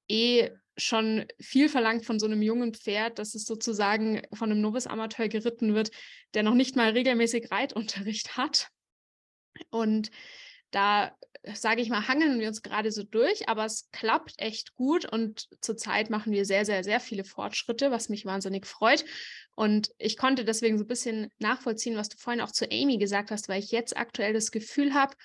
eh 0.08 0.52
schon 0.78 1.26
viel 1.40 1.70
verlangt 1.70 2.06
von 2.06 2.20
so 2.20 2.26
einem 2.26 2.42
jungen 2.42 2.74
Pferd, 2.74 3.20
dass 3.20 3.36
es 3.36 3.46
sozusagen 3.46 4.22
von 4.34 4.52
einem 4.52 4.62
Novice-Amateur 4.62 5.28
geritten 5.28 5.74
wird, 5.74 5.92
der 6.34 6.44
noch 6.44 6.54
nicht 6.54 6.76
mal 6.76 6.92
regelmäßig 6.92 7.52
Reitunterricht 7.52 8.38
hat. 8.38 8.70
Und 9.70 10.12
da, 10.72 11.16
sage 11.54 11.82
ich 11.82 11.90
mal, 11.90 12.08
hangeln 12.08 12.40
wir 12.40 12.48
uns 12.48 12.62
gerade 12.62 12.92
so 12.92 13.04
durch, 13.04 13.50
aber 13.50 13.66
es 13.66 13.90
klappt 13.92 14.34
echt 14.38 14.74
gut 14.76 15.06
und 15.06 15.48
zurzeit 15.60 16.10
machen 16.10 16.32
wir 16.32 16.46
sehr, 16.46 16.66
sehr, 16.66 16.84
sehr 16.84 17.00
viele 17.00 17.26
Fortschritte, 17.26 17.92
was 17.92 18.10
mich 18.10 18.26
wahnsinnig 18.26 18.66
freut. 18.66 19.04
Und 19.56 19.92
ich 19.98 20.18
konnte 20.18 20.46
deswegen 20.46 20.78
so 20.78 20.86
ein 20.86 20.88
bisschen 20.88 21.30
nachvollziehen, 21.40 21.98
was 21.98 22.10
du 22.10 22.18
vorhin 22.18 22.42
auch 22.42 22.52
zu 22.52 22.66
Amy 22.72 22.98
gesagt 22.98 23.32
hast, 23.32 23.50
weil 23.50 23.62
ich 23.62 23.72
jetzt 23.72 23.98
aktuell 23.98 24.34
das 24.34 24.52
Gefühl 24.52 24.94
habe, 24.94 25.16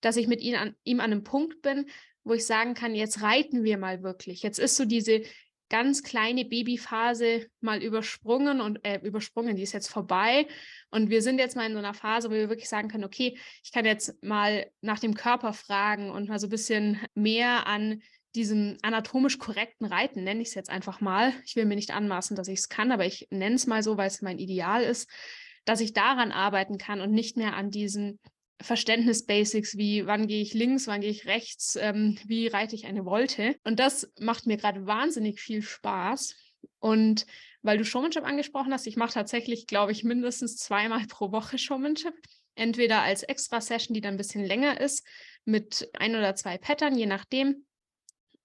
dass 0.00 0.16
ich 0.16 0.28
mit 0.28 0.40
ihm 0.40 0.56
an, 0.56 0.74
ihm 0.84 1.00
an 1.00 1.12
einem 1.12 1.24
Punkt 1.24 1.62
bin, 1.62 1.86
wo 2.24 2.34
ich 2.34 2.46
sagen 2.46 2.74
kann, 2.74 2.94
jetzt 2.94 3.22
reiten 3.22 3.64
wir 3.64 3.78
mal 3.78 4.02
wirklich. 4.02 4.42
Jetzt 4.42 4.58
ist 4.58 4.76
so 4.76 4.84
diese 4.84 5.22
ganz 5.68 6.02
kleine 6.02 6.44
Babyphase 6.44 7.46
mal 7.60 7.82
übersprungen 7.82 8.60
und 8.60 8.84
äh, 8.84 9.00
übersprungen, 9.02 9.56
die 9.56 9.62
ist 9.62 9.72
jetzt 9.72 9.88
vorbei. 9.88 10.46
Und 10.90 11.10
wir 11.10 11.22
sind 11.22 11.38
jetzt 11.38 11.56
mal 11.56 11.66
in 11.66 11.72
so 11.72 11.78
einer 11.78 11.94
Phase, 11.94 12.30
wo 12.30 12.34
wir 12.34 12.48
wirklich 12.48 12.68
sagen 12.68 12.88
können, 12.88 13.04
okay, 13.04 13.36
ich 13.62 13.72
kann 13.72 13.84
jetzt 13.84 14.22
mal 14.22 14.70
nach 14.80 15.00
dem 15.00 15.14
Körper 15.14 15.52
fragen 15.52 16.10
und 16.10 16.28
mal 16.28 16.38
so 16.38 16.46
ein 16.46 16.50
bisschen 16.50 17.00
mehr 17.14 17.66
an 17.66 18.02
diesem 18.34 18.76
anatomisch 18.82 19.38
korrekten 19.38 19.86
Reiten, 19.86 20.22
nenne 20.22 20.42
ich 20.42 20.48
es 20.48 20.54
jetzt 20.54 20.70
einfach 20.70 21.00
mal. 21.00 21.32
Ich 21.44 21.56
will 21.56 21.64
mir 21.64 21.74
nicht 21.74 21.92
anmaßen, 21.92 22.36
dass 22.36 22.48
ich 22.48 22.60
es 22.60 22.68
kann, 22.68 22.92
aber 22.92 23.06
ich 23.06 23.26
nenne 23.30 23.56
es 23.56 23.66
mal 23.66 23.82
so, 23.82 23.96
weil 23.96 24.08
es 24.08 24.22
mein 24.22 24.38
Ideal 24.38 24.82
ist, 24.82 25.10
dass 25.64 25.80
ich 25.80 25.94
daran 25.94 26.32
arbeiten 26.32 26.78
kann 26.78 27.00
und 27.00 27.10
nicht 27.10 27.36
mehr 27.36 27.56
an 27.56 27.70
diesen 27.70 28.20
Verständnis-Basics 28.60 29.76
wie 29.76 30.06
wann 30.06 30.26
gehe 30.26 30.42
ich 30.42 30.54
links, 30.54 30.86
wann 30.86 31.00
gehe 31.00 31.10
ich 31.10 31.26
rechts, 31.26 31.76
ähm, 31.80 32.18
wie 32.26 32.46
reite 32.46 32.74
ich 32.74 32.86
eine 32.86 33.04
Wolte. 33.04 33.56
Und 33.64 33.78
das 33.78 34.10
macht 34.18 34.46
mir 34.46 34.56
gerade 34.56 34.86
wahnsinnig 34.86 35.40
viel 35.40 35.62
Spaß. 35.62 36.34
Und 36.78 37.26
weil 37.62 37.78
du 37.78 37.84
Showmanship 37.84 38.24
angesprochen 38.24 38.72
hast, 38.72 38.86
ich 38.86 38.96
mache 38.96 39.14
tatsächlich, 39.14 39.66
glaube 39.66 39.92
ich, 39.92 40.04
mindestens 40.04 40.56
zweimal 40.56 41.06
pro 41.06 41.32
Woche 41.32 41.58
Showmanship. 41.58 42.14
Entweder 42.54 43.02
als 43.02 43.22
Extra-Session, 43.22 43.92
die 43.92 44.00
dann 44.00 44.14
ein 44.14 44.18
bisschen 44.18 44.44
länger 44.44 44.80
ist, 44.80 45.06
mit 45.44 45.90
ein 45.94 46.16
oder 46.16 46.34
zwei 46.34 46.58
Pattern, 46.58 46.96
je 46.96 47.06
nachdem. 47.06 47.66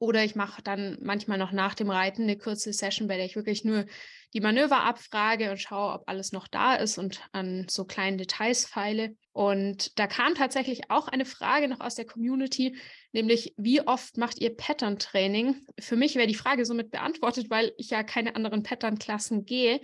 Oder 0.02 0.24
ich 0.24 0.34
mache 0.34 0.64
dann 0.64 0.98
manchmal 1.00 1.38
noch 1.38 1.52
nach 1.52 1.76
dem 1.76 1.92
Reiten 1.92 2.24
eine 2.24 2.36
kurze 2.36 2.74
Session, 2.74 3.08
bei 3.08 3.18
der 3.18 3.26
ich 3.28 3.36
wirklich 3.36 3.64
nur 3.64 3.86
die 4.34 4.42
Manöver 4.42 4.84
abfrage 4.84 5.52
und 5.52 5.62
schaue, 5.62 5.94
ob 5.94 6.10
alles 6.10 6.32
noch 6.32 6.48
da 6.48 6.74
ist 6.74 6.98
und 6.98 7.22
an 7.34 7.68
so 7.70 7.86
kleinen 7.86 8.18
Details 8.18 8.66
feile. 8.66 9.16
Und 9.32 10.00
da 10.00 10.08
kam 10.08 10.34
tatsächlich 10.34 10.90
auch 10.90 11.08
eine 11.08 11.24
Frage 11.24 11.68
noch 11.68 11.82
aus 11.82 11.94
der 11.94 12.06
Community, 12.06 12.76
nämlich 13.12 13.54
wie 13.58 13.86
oft 13.86 14.18
macht 14.18 14.42
ihr 14.42 14.58
Pattern-Training? 14.58 15.68
Für 15.80 15.96
mich 15.96 16.16
wäre 16.16 16.26
die 16.26 16.34
Frage 16.34 16.66
somit 16.66 16.90
beantwortet, 16.90 17.52
weil 17.52 17.72
ich 17.78 17.92
ja 17.92 18.02
keine 18.02 18.36
anderen 18.36 18.64
Pattern-Klassen 18.64 19.46
gehe. 19.46 19.82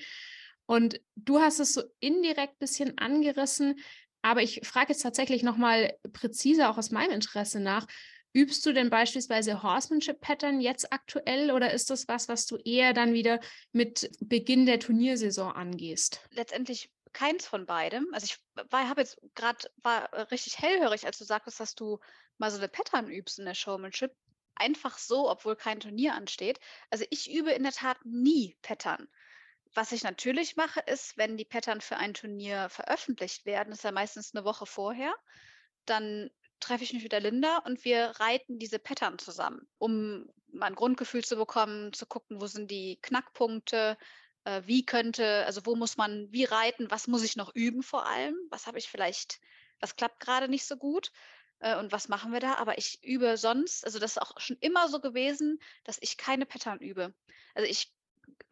Und 0.65 0.99
du 1.15 1.41
hast 1.41 1.59
es 1.59 1.73
so 1.73 1.83
indirekt 1.99 2.53
ein 2.53 2.59
bisschen 2.59 2.97
angerissen, 2.97 3.75
aber 4.23 4.41
ich 4.41 4.61
frage 4.63 4.93
jetzt 4.93 5.03
tatsächlich 5.03 5.43
nochmal 5.43 5.93
präziser 6.11 6.71
auch 6.71 6.79
aus 6.79 6.89
meinem 6.89 7.11
Interesse 7.11 7.59
nach. 7.59 7.85
Übst 8.37 8.63
du 8.67 8.71
denn 8.71 8.91
beispielsweise 8.91 9.63
Horsemanship 9.63 10.21
Pattern 10.21 10.61
jetzt 10.61 10.93
aktuell 10.93 11.49
oder 11.49 11.73
ist 11.73 11.89
das 11.89 12.07
was, 12.07 12.29
was 12.29 12.45
du 12.45 12.57
eher 12.57 12.93
dann 12.93 13.13
wieder 13.13 13.39
mit 13.71 14.11
Beginn 14.19 14.67
der 14.67 14.79
Turniersaison 14.79 15.51
angehst? 15.51 16.21
Letztendlich 16.29 16.91
keins 17.13 17.47
von 17.47 17.65
beidem. 17.65 18.05
Also 18.13 18.27
ich 18.27 18.37
habe 18.71 19.01
jetzt 19.01 19.19
gerade 19.33 19.67
war 19.77 20.07
richtig 20.29 20.59
hellhörig, 20.59 21.07
als 21.07 21.17
du 21.17 21.23
sagtest, 21.23 21.59
dass 21.59 21.73
du 21.73 21.99
mal 22.37 22.51
so 22.51 22.59
eine 22.59 22.67
Pattern 22.67 23.09
übst 23.09 23.39
in 23.39 23.45
der 23.45 23.55
Showmanship, 23.55 24.15
einfach 24.53 24.99
so, 24.99 25.27
obwohl 25.31 25.55
kein 25.55 25.79
Turnier 25.79 26.13
ansteht. 26.13 26.59
Also 26.91 27.05
ich 27.09 27.33
übe 27.33 27.53
in 27.53 27.63
der 27.63 27.71
Tat 27.71 27.97
nie 28.03 28.55
Pattern. 28.61 29.07
Was 29.73 29.91
ich 29.91 30.03
natürlich 30.03 30.55
mache, 30.55 30.81
ist, 30.81 31.17
wenn 31.17 31.37
die 31.37 31.45
Pattern 31.45 31.81
für 31.81 31.97
ein 31.97 32.13
Turnier 32.13 32.69
veröffentlicht 32.69 33.47
werden, 33.47 33.73
ist 33.73 33.83
ja 33.83 33.91
meistens 33.91 34.35
eine 34.35 34.45
Woche 34.45 34.67
vorher, 34.67 35.15
dann 35.85 36.29
treffe 36.59 36.83
ich 36.83 36.93
mich 36.93 37.03
mit 37.03 37.11
der 37.11 37.19
Linda 37.19 37.59
und 37.59 37.85
wir 37.85 38.13
reiten 38.19 38.59
diese 38.59 38.79
Pattern 38.79 39.19
zusammen, 39.19 39.67
um 39.77 40.27
mal 40.51 40.67
ein 40.67 40.75
Grundgefühl 40.75 41.23
zu 41.23 41.35
bekommen, 41.35 41.93
zu 41.93 42.05
gucken, 42.05 42.41
wo 42.41 42.47
sind 42.47 42.71
die 42.71 42.97
Knackpunkte, 43.01 43.97
äh, 44.45 44.61
wie 44.65 44.85
könnte, 44.85 45.45
also 45.45 45.65
wo 45.65 45.75
muss 45.75 45.97
man 45.97 46.31
wie 46.31 46.45
reiten, 46.45 46.89
was 46.89 47.07
muss 47.07 47.23
ich 47.23 47.35
noch 47.35 47.53
üben 47.53 47.83
vor 47.83 48.05
allem, 48.07 48.35
was 48.49 48.67
habe 48.67 48.79
ich 48.79 48.89
vielleicht, 48.89 49.39
was 49.79 49.95
klappt 49.95 50.19
gerade 50.19 50.47
nicht 50.47 50.65
so 50.65 50.77
gut 50.77 51.11
äh, 51.59 51.77
und 51.77 51.91
was 51.91 52.07
machen 52.07 52.31
wir 52.31 52.39
da. 52.39 52.55
Aber 52.55 52.77
ich 52.77 53.03
übe 53.03 53.37
sonst, 53.37 53.85
also 53.85 53.99
das 53.99 54.11
ist 54.11 54.21
auch 54.21 54.39
schon 54.39 54.57
immer 54.59 54.87
so 54.87 54.99
gewesen, 54.99 55.59
dass 55.83 55.97
ich 56.01 56.17
keine 56.17 56.45
Pattern 56.45 56.79
übe. 56.79 57.13
Also 57.55 57.69
ich 57.69 57.91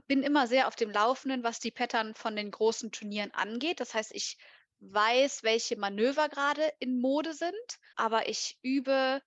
bin 0.07 0.21
immer 0.21 0.47
sehr 0.47 0.67
auf 0.67 0.75
dem 0.75 0.91
Laufenden, 0.91 1.43
was 1.43 1.59
die 1.59 1.71
Pattern 1.71 2.13
von 2.13 2.35
den 2.35 2.51
großen 2.51 2.91
Turnieren 2.91 3.33
angeht. 3.33 3.79
Das 3.79 3.93
heißt, 3.93 4.13
ich 4.13 4.37
weiß, 4.79 5.43
welche 5.43 5.77
Manöver 5.77 6.29
gerade 6.29 6.71
in 6.79 6.99
Mode 6.99 7.33
sind, 7.33 7.79
aber 7.95 8.29
ich 8.29 8.57
übe, 8.61 9.21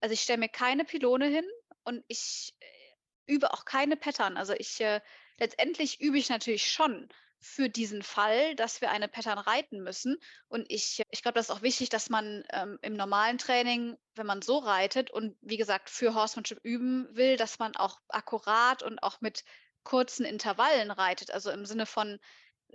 also 0.00 0.12
ich 0.12 0.20
stelle 0.20 0.38
mir 0.38 0.48
keine 0.48 0.84
Pylone 0.84 1.26
hin 1.26 1.44
und 1.84 2.04
ich 2.08 2.54
äh, 2.60 3.34
übe 3.34 3.52
auch 3.52 3.64
keine 3.64 3.96
Pattern. 3.96 4.36
Also 4.36 4.54
ich 4.54 4.80
äh, 4.80 5.00
letztendlich 5.38 6.00
übe 6.00 6.18
ich 6.18 6.28
natürlich 6.28 6.70
schon 6.70 7.08
für 7.40 7.70
diesen 7.70 8.02
Fall, 8.02 8.54
dass 8.54 8.82
wir 8.82 8.90
eine 8.90 9.08
Pattern 9.08 9.38
reiten 9.38 9.82
müssen. 9.82 10.18
Und 10.48 10.66
ich, 10.68 11.02
ich 11.10 11.22
glaube, 11.22 11.36
das 11.36 11.48
ist 11.48 11.56
auch 11.56 11.62
wichtig, 11.62 11.88
dass 11.88 12.10
man 12.10 12.44
ähm, 12.52 12.78
im 12.82 12.94
normalen 12.94 13.38
Training, 13.38 13.96
wenn 14.14 14.26
man 14.26 14.42
so 14.42 14.58
reitet 14.58 15.10
und 15.10 15.36
wie 15.40 15.56
gesagt 15.56 15.88
für 15.88 16.14
Horsemanship 16.14 16.60
üben 16.62 17.08
will, 17.12 17.38
dass 17.38 17.58
man 17.58 17.74
auch 17.76 17.98
akkurat 18.08 18.82
und 18.82 19.02
auch 19.02 19.22
mit 19.22 19.44
kurzen 19.84 20.26
Intervallen 20.26 20.90
reitet. 20.90 21.30
Also 21.30 21.50
im 21.50 21.64
Sinne 21.64 21.86
von, 21.86 22.20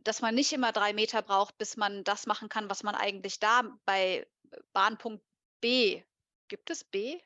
dass 0.04 0.22
man 0.22 0.36
nicht 0.36 0.54
immer 0.54 0.72
drei 0.72 0.94
Meter 0.94 1.22
braucht, 1.22 1.58
bis 1.58 1.78
man 1.78 2.04
das 2.04 2.26
machen 2.26 2.50
kann, 2.50 2.70
was 2.70 2.84
man 2.84 2.96
eigentlich 2.96 3.40
da 3.40 3.64
bei 3.86 4.28
Bahnpunkt 4.74 5.24
B. 5.62 6.04
Gibt 6.48 6.70
es 6.70 6.84
B? 6.84 7.20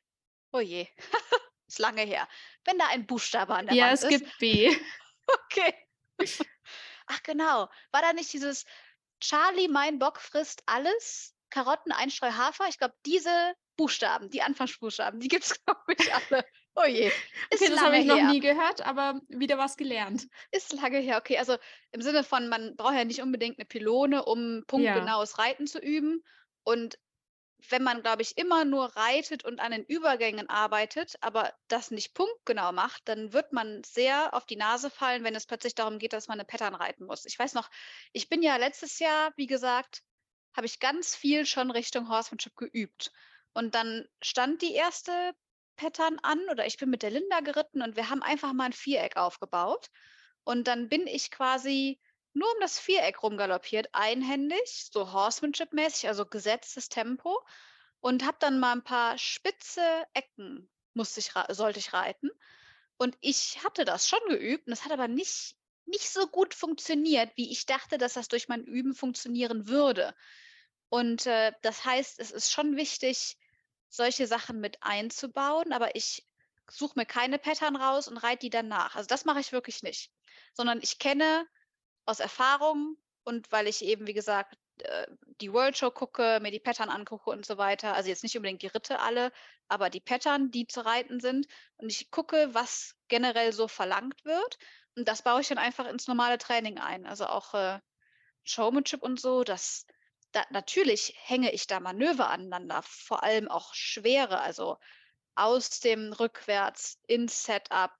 Oh 0.51 0.59
je, 0.59 0.87
ist 1.67 1.79
lange 1.79 2.01
her. 2.01 2.27
Wenn 2.65 2.77
da 2.77 2.87
ein 2.87 3.05
Buchstabe 3.05 3.55
an 3.55 3.67
der 3.67 3.75
ja, 3.75 3.85
Wand 3.87 3.93
ist. 3.93 4.03
Ja, 4.03 4.09
es 4.09 4.19
gibt 4.19 4.37
B. 4.39 4.75
Okay. 5.45 5.75
Ach 7.05 7.21
genau. 7.21 7.69
War 7.91 8.01
da 8.01 8.13
nicht 8.13 8.33
dieses 8.33 8.65
Charlie, 9.19 9.67
mein 9.67 9.99
Bock 9.99 10.19
frisst 10.19 10.63
alles, 10.65 11.35
Karotten, 11.51 11.91
Einstreu, 11.91 12.31
Hafer? 12.31 12.67
Ich 12.67 12.79
glaube, 12.79 12.95
diese 13.05 13.53
Buchstaben, 13.77 14.29
die 14.29 14.41
Anfangsbuchstaben, 14.41 15.19
die 15.19 15.27
gibt 15.27 15.45
es, 15.45 15.53
glaube 15.65 15.93
ich, 15.97 16.13
alle. 16.13 16.45
Oh 16.75 16.85
je. 16.85 17.07
Ist 17.49 17.61
okay, 17.61 17.71
das 17.71 17.81
habe 17.81 17.97
ich 17.97 18.05
her. 18.05 18.15
noch 18.15 18.31
nie 18.31 18.39
gehört, 18.39 18.85
aber 18.85 19.19
wieder 19.27 19.57
was 19.57 19.75
gelernt. 19.75 20.27
Ist 20.51 20.73
lange 20.73 20.99
her, 20.99 21.17
okay. 21.17 21.37
Also 21.37 21.57
im 21.91 22.01
Sinne 22.01 22.23
von, 22.23 22.47
man 22.47 22.75
braucht 22.75 22.95
ja 22.95 23.03
nicht 23.03 23.21
unbedingt 23.21 23.57
eine 23.59 23.65
Pylone, 23.65 24.23
um 24.23 24.63
punktgenaues 24.67 25.35
ja. 25.37 25.43
Reiten 25.43 25.67
zu 25.67 25.79
üben. 25.79 26.23
Und 26.63 26.97
wenn 27.67 27.83
man, 27.83 28.01
glaube 28.01 28.21
ich, 28.21 28.37
immer 28.37 28.63
nur 28.63 28.95
reitet 28.95 29.43
und 29.43 29.59
an 29.59 29.71
den 29.71 29.83
Übergängen 29.83 30.49
arbeitet, 30.49 31.15
aber 31.21 31.53
das 31.67 31.91
nicht 31.91 32.13
punktgenau 32.13 32.71
macht, 32.71 33.01
dann 33.09 33.33
wird 33.33 33.51
man 33.51 33.83
sehr 33.83 34.33
auf 34.33 34.45
die 34.45 34.55
Nase 34.55 34.89
fallen, 34.89 35.23
wenn 35.23 35.35
es 35.35 35.45
plötzlich 35.45 35.75
darum 35.75 35.99
geht, 35.99 36.13
dass 36.13 36.27
man 36.27 36.39
eine 36.39 36.45
Pattern 36.45 36.75
reiten 36.75 37.05
muss. 37.05 37.25
Ich 37.25 37.37
weiß 37.37 37.53
noch, 37.53 37.69
ich 38.13 38.29
bin 38.29 38.41
ja 38.41 38.55
letztes 38.55 38.99
Jahr, 38.99 39.33
wie 39.35 39.47
gesagt, 39.47 40.03
habe 40.55 40.67
ich 40.67 40.79
ganz 40.79 41.15
viel 41.15 41.45
schon 41.45 41.71
Richtung 41.71 42.09
Horsemanship 42.09 42.55
geübt. 42.55 43.11
Und 43.53 43.75
dann 43.75 44.07
stand 44.21 44.61
die 44.61 44.73
erste 44.73 45.33
Pattern 45.79 46.19
an 46.19 46.39
oder 46.51 46.65
ich 46.65 46.77
bin 46.77 46.89
mit 46.89 47.03
der 47.03 47.11
Linda 47.11 47.39
geritten 47.39 47.81
und 47.81 47.95
wir 47.95 48.09
haben 48.09 48.21
einfach 48.21 48.51
mal 48.51 48.65
ein 48.65 48.73
Viereck 48.73 49.15
aufgebaut. 49.15 49.89
Und 50.43 50.67
dann 50.67 50.89
bin 50.89 51.07
ich 51.07 51.31
quasi 51.31 51.99
nur 52.33 52.51
um 52.53 52.59
das 52.59 52.79
Viereck 52.79 53.23
rumgaloppiert, 53.23 53.87
einhändig, 53.93 54.89
so 54.91 55.13
Horsemanship-mäßig, 55.13 56.07
also 56.07 56.25
gesetztes 56.25 56.89
Tempo. 56.89 57.39
Und 58.01 58.25
habe 58.25 58.37
dann 58.39 58.59
mal 58.59 58.73
ein 58.73 58.83
paar 58.83 59.17
spitze 59.17 59.81
Ecken 60.13 60.69
musste 60.93 61.21
ich, 61.21 61.31
sollte 61.49 61.79
ich 61.79 61.93
reiten. 61.93 62.29
Und 62.97 63.17
ich 63.21 63.63
hatte 63.63 63.85
das 63.85 64.07
schon 64.07 64.19
geübt 64.27 64.67
und 64.67 64.73
es 64.73 64.83
hat 64.83 64.91
aber 64.91 65.07
nicht, 65.07 65.55
nicht 65.85 66.09
so 66.09 66.27
gut 66.27 66.53
funktioniert, 66.53 67.31
wie 67.35 67.51
ich 67.51 67.65
dachte, 67.65 67.97
dass 67.97 68.13
das 68.13 68.27
durch 68.27 68.49
mein 68.49 68.65
Üben 68.65 68.93
funktionieren 68.93 69.67
würde. 69.67 70.13
Und 70.89 71.25
äh, 71.25 71.53
das 71.61 71.85
heißt, 71.85 72.19
es 72.19 72.31
ist 72.31 72.51
schon 72.51 72.75
wichtig, 72.75 73.37
solche 73.89 74.27
Sachen 74.27 74.59
mit 74.59 74.77
einzubauen, 74.81 75.73
aber 75.73 75.95
ich 75.95 76.25
suche 76.69 76.97
mir 76.97 77.05
keine 77.05 77.39
Pattern 77.39 77.75
raus 77.75 78.07
und 78.07 78.17
reite 78.17 78.39
die 78.41 78.49
dann 78.49 78.67
nach. 78.67 78.95
Also 78.95 79.07
das 79.07 79.25
mache 79.25 79.39
ich 79.39 79.51
wirklich 79.51 79.83
nicht, 79.83 80.11
sondern 80.53 80.79
ich 80.81 80.99
kenne 80.99 81.47
aus 82.05 82.19
Erfahrung 82.19 82.97
und 83.23 83.51
weil 83.51 83.67
ich 83.67 83.83
eben, 83.83 84.07
wie 84.07 84.13
gesagt, 84.13 84.57
äh, 84.83 85.07
die 85.41 85.53
World 85.53 85.77
Show 85.77 85.91
gucke, 85.91 86.39
mir 86.41 86.51
die 86.51 86.59
Pattern 86.59 86.89
angucke 86.89 87.29
und 87.29 87.45
so 87.45 87.57
weiter. 87.57 87.93
Also 87.93 88.09
jetzt 88.09 88.23
nicht 88.23 88.35
unbedingt 88.35 88.61
die 88.61 88.67
Ritte 88.67 88.99
alle, 88.99 89.31
aber 89.67 89.89
die 89.89 89.99
Pattern, 89.99 90.51
die 90.51 90.67
zu 90.67 90.85
reiten 90.85 91.19
sind. 91.19 91.47
Und 91.77 91.91
ich 91.91 92.11
gucke, 92.11 92.53
was 92.53 92.95
generell 93.07 93.53
so 93.53 93.67
verlangt 93.67 94.25
wird. 94.25 94.57
Und 94.95 95.07
das 95.07 95.21
baue 95.21 95.41
ich 95.41 95.47
dann 95.47 95.57
einfach 95.57 95.87
ins 95.87 96.07
normale 96.07 96.37
Training 96.37 96.77
ein. 96.77 97.05
Also 97.05 97.27
auch 97.27 97.53
äh, 97.53 97.79
Showmanship 98.43 99.01
und 99.01 99.19
so, 99.19 99.43
das 99.43 99.85
da, 100.31 100.45
natürlich 100.51 101.15
hänge 101.23 101.51
ich 101.51 101.67
da 101.67 101.79
Manöver 101.79 102.29
aneinander, 102.29 102.81
vor 102.83 103.23
allem 103.23 103.47
auch 103.47 103.73
schwere, 103.73 104.39
also 104.41 104.77
aus 105.35 105.79
dem 105.79 106.13
Rückwärts 106.13 106.99
ins 107.07 107.43
Setup, 107.43 107.91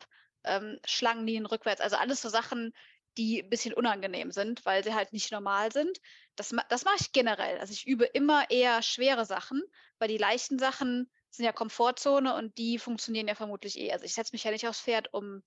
ähm, 0.43 0.79
Schlangenlinien 0.85 1.45
rückwärts, 1.45 1.81
also 1.81 1.95
alles 1.95 2.21
so 2.21 2.29
Sachen, 2.29 2.73
die 3.17 3.41
ein 3.43 3.49
bisschen 3.49 3.73
unangenehm 3.73 4.31
sind, 4.31 4.65
weil 4.65 4.83
sie 4.83 4.93
halt 4.93 5.13
nicht 5.13 5.31
normal 5.31 5.71
sind. 5.71 5.99
Das, 6.35 6.55
das 6.69 6.85
mache 6.85 6.97
ich 7.01 7.11
generell. 7.11 7.57
Also 7.59 7.73
ich 7.73 7.85
übe 7.87 8.05
immer 8.05 8.49
eher 8.49 8.81
schwere 8.81 9.25
Sachen, 9.25 9.61
weil 9.97 10.07
die 10.07 10.17
leichten 10.17 10.59
Sachen 10.59 11.11
sind 11.29 11.45
ja 11.45 11.51
Komfortzone 11.51 12.35
und 12.35 12.57
die 12.57 12.79
funktionieren 12.79 13.27
ja 13.27 13.35
vermutlich 13.35 13.77
eh. 13.77 13.91
Also 13.91 14.05
ich 14.05 14.13
setze 14.13 14.33
mich 14.33 14.43
ja 14.43 14.51
nicht 14.51 14.67
aufs 14.67 14.81
Pferd, 14.81 15.13
um, 15.13 15.43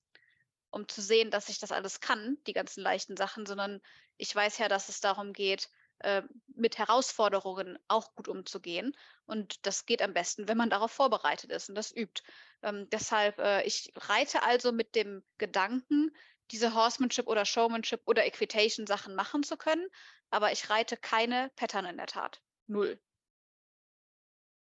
um 0.71 0.89
zu 0.89 1.01
sehen, 1.01 1.31
dass 1.31 1.49
ich 1.49 1.59
das 1.59 1.73
alles 1.73 2.01
kann, 2.01 2.37
die 2.47 2.53
ganzen 2.53 2.83
leichten 2.83 3.17
Sachen, 3.17 3.47
sondern 3.47 3.81
ich 4.17 4.35
weiß 4.35 4.59
ja, 4.59 4.69
dass 4.69 4.89
es 4.89 5.01
darum 5.01 5.33
geht, 5.33 5.71
äh, 6.01 6.23
mit 6.55 6.79
Herausforderungen 6.79 7.79
auch 7.89 8.15
gut 8.15 8.29
umzugehen. 8.29 8.97
Und 9.27 9.67
das 9.67 9.87
geht 9.87 10.03
am 10.03 10.15
besten, 10.15 10.49
wenn 10.49 10.57
man 10.57 10.71
darauf 10.71 10.93
vorbereitet 10.93 11.51
ist 11.51 11.69
und 11.69 11.75
das 11.75 11.95
übt. 11.95 12.23
Ähm, 12.63 12.89
deshalb, 12.91 13.39
äh, 13.39 13.63
ich 13.65 13.93
reite 13.97 14.43
also 14.43 14.73
mit 14.73 14.95
dem 14.95 15.23
Gedanken, 15.39 16.11
diese 16.51 16.75
Horsemanship 16.75 17.27
oder 17.29 17.45
Showmanship 17.45 18.03
oder 18.05 18.27
Equitation 18.27 18.87
Sachen 18.87 19.15
machen 19.15 19.43
zu 19.43 19.57
können, 19.57 19.87
aber 20.31 20.53
ich 20.53 20.71
reite 20.71 20.97
keine 20.97 21.51
Pattern 21.57 21.87
in 21.87 21.97
der 21.97 22.07
Tat. 22.07 22.43
Null. 22.67 23.01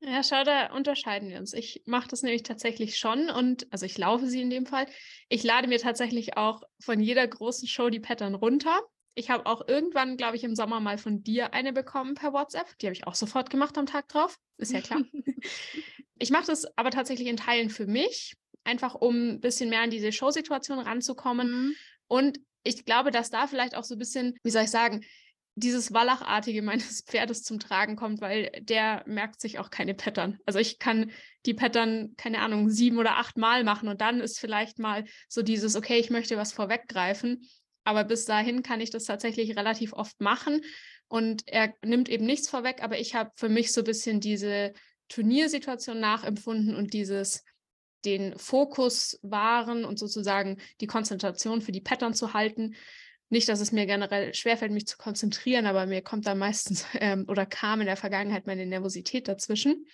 Ja, 0.00 0.22
schau, 0.22 0.44
da 0.44 0.72
unterscheiden 0.74 1.30
wir 1.30 1.38
uns. 1.38 1.54
Ich 1.54 1.82
mache 1.86 2.08
das 2.08 2.22
nämlich 2.22 2.42
tatsächlich 2.42 2.98
schon 2.98 3.30
und 3.30 3.66
also 3.72 3.86
ich 3.86 3.96
laufe 3.96 4.26
sie 4.26 4.42
in 4.42 4.50
dem 4.50 4.66
Fall. 4.66 4.86
Ich 5.28 5.42
lade 5.42 5.68
mir 5.68 5.78
tatsächlich 5.78 6.36
auch 6.36 6.62
von 6.80 7.00
jeder 7.00 7.26
großen 7.26 7.66
Show 7.66 7.88
die 7.88 8.00
Pattern 8.00 8.34
runter. 8.34 8.78
Ich 9.18 9.30
habe 9.30 9.46
auch 9.46 9.66
irgendwann, 9.66 10.18
glaube 10.18 10.36
ich, 10.36 10.44
im 10.44 10.54
Sommer 10.54 10.78
mal 10.78 10.98
von 10.98 11.22
dir 11.22 11.54
eine 11.54 11.72
bekommen 11.72 12.14
per 12.14 12.34
WhatsApp. 12.34 12.66
Die 12.78 12.86
habe 12.86 12.94
ich 12.94 13.06
auch 13.06 13.14
sofort 13.14 13.48
gemacht 13.48 13.78
am 13.78 13.86
Tag 13.86 14.08
drauf. 14.08 14.38
Ist 14.58 14.72
ja 14.72 14.82
klar. 14.82 15.00
ich 16.18 16.30
mache 16.30 16.46
das 16.46 16.66
aber 16.76 16.90
tatsächlich 16.90 17.26
in 17.26 17.38
Teilen 17.38 17.70
für 17.70 17.86
mich, 17.86 18.36
einfach 18.62 18.94
um 18.94 19.30
ein 19.30 19.40
bisschen 19.40 19.70
mehr 19.70 19.80
an 19.80 19.90
diese 19.90 20.12
Showsituation 20.12 20.78
ranzukommen. 20.78 21.50
Mhm. 21.50 21.74
Und 22.08 22.40
ich 22.62 22.84
glaube, 22.84 23.10
dass 23.10 23.30
da 23.30 23.46
vielleicht 23.46 23.74
auch 23.74 23.84
so 23.84 23.94
ein 23.94 23.98
bisschen, 23.98 24.34
wie 24.42 24.50
soll 24.50 24.64
ich 24.64 24.70
sagen, 24.70 25.02
dieses 25.54 25.94
Wallachartige 25.94 26.60
meines 26.62 27.02
Pferdes 27.02 27.42
zum 27.42 27.58
Tragen 27.58 27.96
kommt, 27.96 28.20
weil 28.20 28.50
der 28.60 29.02
merkt 29.06 29.40
sich 29.40 29.58
auch 29.58 29.70
keine 29.70 29.94
Pattern. 29.94 30.38
Also 30.44 30.58
ich 30.58 30.78
kann 30.78 31.10
die 31.46 31.54
Pattern, 31.54 32.14
keine 32.16 32.40
Ahnung, 32.40 32.68
sieben 32.68 32.98
oder 32.98 33.16
acht 33.16 33.38
Mal 33.38 33.64
machen 33.64 33.88
und 33.88 34.02
dann 34.02 34.20
ist 34.20 34.38
vielleicht 34.38 34.78
mal 34.78 35.04
so 35.28 35.42
dieses, 35.42 35.74
okay, 35.74 35.98
ich 35.98 36.10
möchte 36.10 36.36
was 36.36 36.52
vorweggreifen. 36.52 37.48
Aber 37.86 38.02
bis 38.02 38.24
dahin 38.24 38.64
kann 38.64 38.80
ich 38.80 38.90
das 38.90 39.04
tatsächlich 39.04 39.56
relativ 39.56 39.92
oft 39.92 40.20
machen. 40.20 40.60
Und 41.06 41.46
er 41.46 41.72
nimmt 41.84 42.08
eben 42.08 42.26
nichts 42.26 42.48
vorweg, 42.48 42.82
aber 42.82 42.98
ich 42.98 43.14
habe 43.14 43.30
für 43.36 43.48
mich 43.48 43.72
so 43.72 43.82
ein 43.82 43.84
bisschen 43.84 44.18
diese 44.18 44.72
Turniersituation 45.08 46.00
nachempfunden 46.00 46.74
und 46.74 46.92
dieses 46.94 47.44
den 48.04 48.36
Fokus 48.36 49.20
wahren 49.22 49.84
und 49.84 50.00
sozusagen 50.00 50.58
die 50.80 50.88
Konzentration 50.88 51.62
für 51.62 51.70
die 51.70 51.80
Pattern 51.80 52.12
zu 52.12 52.34
halten. 52.34 52.74
Nicht, 53.28 53.48
dass 53.48 53.60
es 53.60 53.70
mir 53.70 53.86
generell 53.86 54.34
schwerfällt, 54.34 54.72
mich 54.72 54.88
zu 54.88 54.96
konzentrieren, 54.96 55.66
aber 55.66 55.86
mir 55.86 56.02
kommt 56.02 56.26
da 56.26 56.34
meistens 56.34 56.84
ähm, 56.94 57.24
oder 57.28 57.46
kam 57.46 57.80
in 57.80 57.86
der 57.86 57.96
Vergangenheit 57.96 58.48
meine 58.48 58.66
Nervosität 58.66 59.28
dazwischen. 59.28 59.86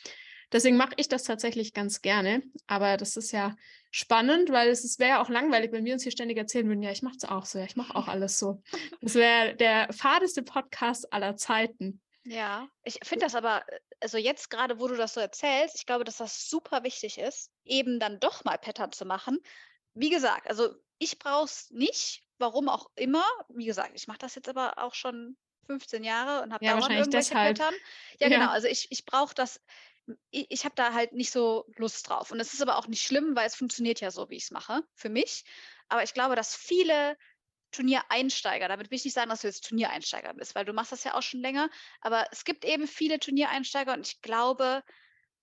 Deswegen 0.52 0.76
mache 0.76 0.92
ich 0.96 1.08
das 1.08 1.24
tatsächlich 1.24 1.72
ganz 1.72 2.02
gerne. 2.02 2.42
Aber 2.66 2.96
das 2.96 3.16
ist 3.16 3.32
ja 3.32 3.56
spannend, 3.90 4.50
weil 4.50 4.68
es 4.68 4.98
wäre 4.98 5.10
ja 5.10 5.22
auch 5.22 5.28
langweilig, 5.28 5.72
wenn 5.72 5.84
wir 5.84 5.94
uns 5.94 6.02
hier 6.02 6.12
ständig 6.12 6.38
erzählen 6.38 6.68
würden, 6.68 6.82
ja, 6.82 6.90
ich 6.90 7.02
mache 7.02 7.16
es 7.16 7.24
auch 7.24 7.44
so, 7.46 7.58
ja, 7.58 7.64
ich 7.64 7.76
mache 7.76 7.94
auch 7.94 8.08
alles 8.08 8.38
so. 8.38 8.62
Das 9.00 9.14
wäre 9.14 9.54
der 9.56 9.92
fadeste 9.92 10.42
Podcast 10.42 11.12
aller 11.12 11.36
Zeiten. 11.36 12.00
Ja, 12.24 12.68
ich 12.84 12.98
finde 13.02 13.26
das 13.26 13.34
aber, 13.34 13.64
also 14.00 14.16
jetzt 14.16 14.48
gerade, 14.48 14.78
wo 14.78 14.86
du 14.86 14.96
das 14.96 15.14
so 15.14 15.20
erzählst, 15.20 15.76
ich 15.76 15.86
glaube, 15.86 16.04
dass 16.04 16.18
das 16.18 16.48
super 16.48 16.84
wichtig 16.84 17.18
ist, 17.18 17.50
eben 17.64 17.98
dann 17.98 18.20
doch 18.20 18.44
mal 18.44 18.58
Pattern 18.58 18.92
zu 18.92 19.04
machen. 19.04 19.38
Wie 19.94 20.10
gesagt, 20.10 20.48
also 20.48 20.74
ich 20.98 21.18
brauche 21.18 21.46
es 21.46 21.68
nicht, 21.70 22.22
warum 22.38 22.68
auch 22.68 22.86
immer. 22.94 23.24
Wie 23.48 23.66
gesagt, 23.66 23.92
ich 23.94 24.06
mache 24.06 24.18
das 24.18 24.34
jetzt 24.36 24.48
aber 24.48 24.78
auch 24.78 24.94
schon 24.94 25.36
15 25.66 26.04
Jahre 26.04 26.42
und 26.42 26.52
habe 26.52 26.64
Ja, 26.64 26.72
dauernd 26.72 26.92
irgendwelche 26.92 27.30
deshalb. 27.30 27.58
Pattern. 27.58 27.74
Ja, 28.20 28.28
genau. 28.28 28.40
Ja. 28.42 28.50
Also 28.50 28.68
ich, 28.68 28.86
ich 28.90 29.04
brauche 29.04 29.34
das, 29.34 29.60
ich, 30.30 30.46
ich 30.50 30.64
habe 30.64 30.74
da 30.74 30.92
halt 30.92 31.12
nicht 31.12 31.30
so 31.30 31.66
Lust 31.76 32.08
drauf. 32.08 32.30
Und 32.30 32.40
es 32.40 32.52
ist 32.52 32.62
aber 32.62 32.76
auch 32.76 32.88
nicht 32.88 33.02
schlimm, 33.02 33.36
weil 33.36 33.46
es 33.46 33.54
funktioniert 33.54 34.00
ja 34.00 34.10
so, 34.10 34.28
wie 34.30 34.36
ich 34.36 34.44
es 34.44 34.50
mache, 34.50 34.82
für 34.94 35.08
mich. 35.08 35.44
Aber 35.88 36.02
ich 36.02 36.14
glaube, 36.14 36.36
dass 36.36 36.54
viele 36.54 37.16
Turniereinsteiger, 37.72 38.68
damit 38.68 38.90
will 38.90 38.96
ich 38.96 39.04
nicht 39.04 39.14
sagen, 39.14 39.30
dass 39.30 39.40
du 39.40 39.46
jetzt 39.46 39.66
Turniereinsteiger 39.66 40.34
bist, 40.34 40.54
weil 40.54 40.64
du 40.64 40.72
machst 40.72 40.92
das 40.92 41.04
ja 41.04 41.14
auch 41.14 41.22
schon 41.22 41.40
länger, 41.40 41.70
aber 42.00 42.26
es 42.30 42.44
gibt 42.44 42.64
eben 42.64 42.86
viele 42.86 43.18
Turniereinsteiger 43.18 43.94
und 43.94 44.06
ich 44.06 44.20
glaube, 44.20 44.82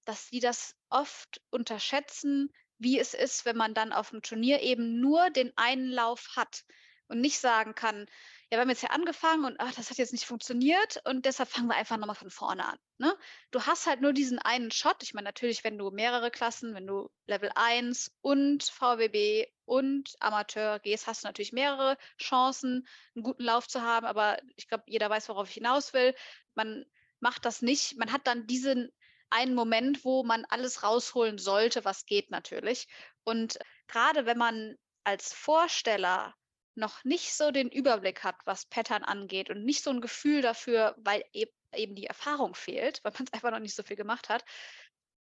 dass 0.06 0.27
sie 0.27 0.40
das 0.40 0.76
oft 0.90 1.41
unterschätzen, 1.49 2.53
wie 2.77 2.99
es 2.99 3.14
ist, 3.14 3.45
wenn 3.45 3.57
man 3.57 3.73
dann 3.73 3.91
auf 3.91 4.11
dem 4.11 4.22
Turnier 4.22 4.61
eben 4.61 4.99
nur 5.02 5.30
den 5.31 5.52
einen 5.57 5.90
Lauf 5.90 6.30
hat 6.36 6.64
und 7.07 7.19
nicht 7.19 7.40
sagen 7.40 7.76
kann, 7.76 8.07
ja, 8.51 8.57
wir 8.57 8.61
haben 8.61 8.69
jetzt 8.69 8.80
hier 8.80 8.91
angefangen 8.91 9.45
und 9.45 9.59
ach, 9.59 9.76
das 9.76 9.91
hat 9.91 9.97
jetzt 9.97 10.11
nicht 10.11 10.26
funktioniert 10.26 10.99
und 11.05 11.26
deshalb 11.26 11.49
fangen 11.49 11.67
wir 11.67 11.76
einfach 11.76 11.97
nochmal 11.97 12.15
von 12.15 12.31
vorne 12.31 12.65
an. 12.65 12.80
Ne? 12.97 13.15
Du 13.51 13.61
hast 13.61 13.85
halt 13.85 14.01
nur 14.01 14.11
diesen 14.11 14.39
einen 14.39 14.71
Shot. 14.71 15.03
Ich 15.03 15.13
meine, 15.13 15.26
natürlich, 15.26 15.63
wenn 15.63 15.77
du 15.77 15.91
mehrere 15.91 16.31
Klassen, 16.31 16.73
wenn 16.73 16.88
du 16.88 17.11
Level 17.27 17.51
1 17.53 18.11
und 18.21 18.63
VWB 18.63 19.45
und 19.65 20.15
Amateur 20.19 20.80
gehst, 20.80 21.05
hast 21.05 21.23
du 21.23 21.27
natürlich 21.27 21.53
mehrere 21.53 21.95
Chancen, 22.19 22.88
einen 23.15 23.23
guten 23.23 23.43
Lauf 23.43 23.67
zu 23.67 23.84
haben. 23.84 24.07
Aber 24.07 24.39
ich 24.55 24.67
glaube, 24.67 24.84
jeder 24.88 25.11
weiß, 25.11 25.30
worauf 25.30 25.47
ich 25.47 25.53
hinaus 25.53 25.93
will. 25.93 26.15
Man 26.55 26.85
macht 27.19 27.45
das 27.45 27.61
nicht. 27.61 27.97
Man 27.97 28.11
hat 28.11 28.26
dann 28.26 28.47
diesen 28.47 28.91
einen 29.30 29.53
Moment, 29.53 30.03
wo 30.03 30.23
man 30.23 30.45
alles 30.45 30.81
rausholen 30.81 31.38
sollte, 31.38 31.85
was 31.85 32.07
geht 32.07 32.31
natürlich. 32.31 32.88
Und 33.23 33.59
gerade 33.85 34.26
wenn 34.26 34.39
man 34.39 34.76
als 35.03 35.34
Vorsteller 35.34 36.34
noch 36.75 37.03
nicht 37.03 37.33
so 37.33 37.51
den 37.51 37.69
Überblick 37.69 38.23
hat, 38.23 38.35
was 38.45 38.65
Pattern 38.65 39.03
angeht 39.03 39.49
und 39.49 39.65
nicht 39.65 39.83
so 39.83 39.89
ein 39.89 40.01
Gefühl 40.01 40.41
dafür, 40.41 40.95
weil 40.99 41.23
eben 41.33 41.95
die 41.95 42.05
Erfahrung 42.05 42.55
fehlt, 42.55 43.03
weil 43.03 43.13
man 43.17 43.25
es 43.25 43.33
einfach 43.33 43.51
noch 43.51 43.59
nicht 43.59 43.75
so 43.75 43.83
viel 43.83 43.97
gemacht 43.97 44.29
hat, 44.29 44.43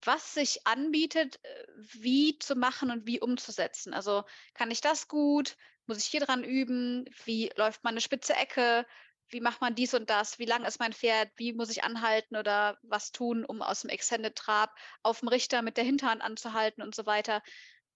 was 0.03 0.33
sich 0.33 0.65
anbietet, 0.67 1.39
äh, 1.43 1.65
wie 1.93 2.37
zu 2.39 2.55
machen 2.55 2.91
und 2.91 3.07
wie 3.07 3.19
umzusetzen. 3.19 3.93
Also 3.93 4.23
kann 4.53 4.71
ich 4.71 4.81
das 4.81 5.07
gut? 5.07 5.57
Muss 5.87 5.97
ich 5.97 6.05
hier 6.05 6.19
dran 6.21 6.43
üben? 6.43 7.05
Wie 7.25 7.51
läuft 7.55 7.83
man 7.83 7.93
eine 7.93 8.01
spitze 8.01 8.35
Ecke? 8.35 8.85
Wie 9.29 9.41
macht 9.41 9.61
man 9.61 9.75
dies 9.75 9.93
und 9.93 10.09
das? 10.09 10.39
Wie 10.39 10.45
lang 10.45 10.63
ist 10.65 10.79
mein 10.79 10.93
Pferd? 10.93 11.29
Wie 11.35 11.53
muss 11.53 11.69
ich 11.69 11.83
anhalten 11.83 12.37
oder 12.37 12.77
was 12.83 13.11
tun, 13.11 13.43
um 13.43 13.61
aus 13.61 13.81
dem 13.81 13.89
Extended 13.89 14.35
Trab 14.35 14.73
auf 15.03 15.19
dem 15.19 15.27
Richter 15.29 15.61
mit 15.61 15.77
der 15.77 15.83
Hinterhand 15.83 16.21
anzuhalten 16.21 16.81
und 16.81 16.95
so 16.95 17.05
weiter? 17.05 17.41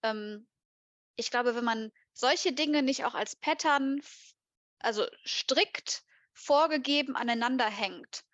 Ähm, 0.02 0.46
ich 1.16 1.30
glaube, 1.30 1.54
wenn 1.54 1.64
man 1.64 1.92
solche 2.12 2.52
Dinge 2.52 2.82
nicht 2.82 3.04
auch 3.04 3.14
als 3.14 3.36
Pattern, 3.36 4.00
also 4.78 5.06
strikt 5.24 6.02
vorgegeben 6.34 7.16
aneinander 7.16 7.66
hängt, 7.66 8.24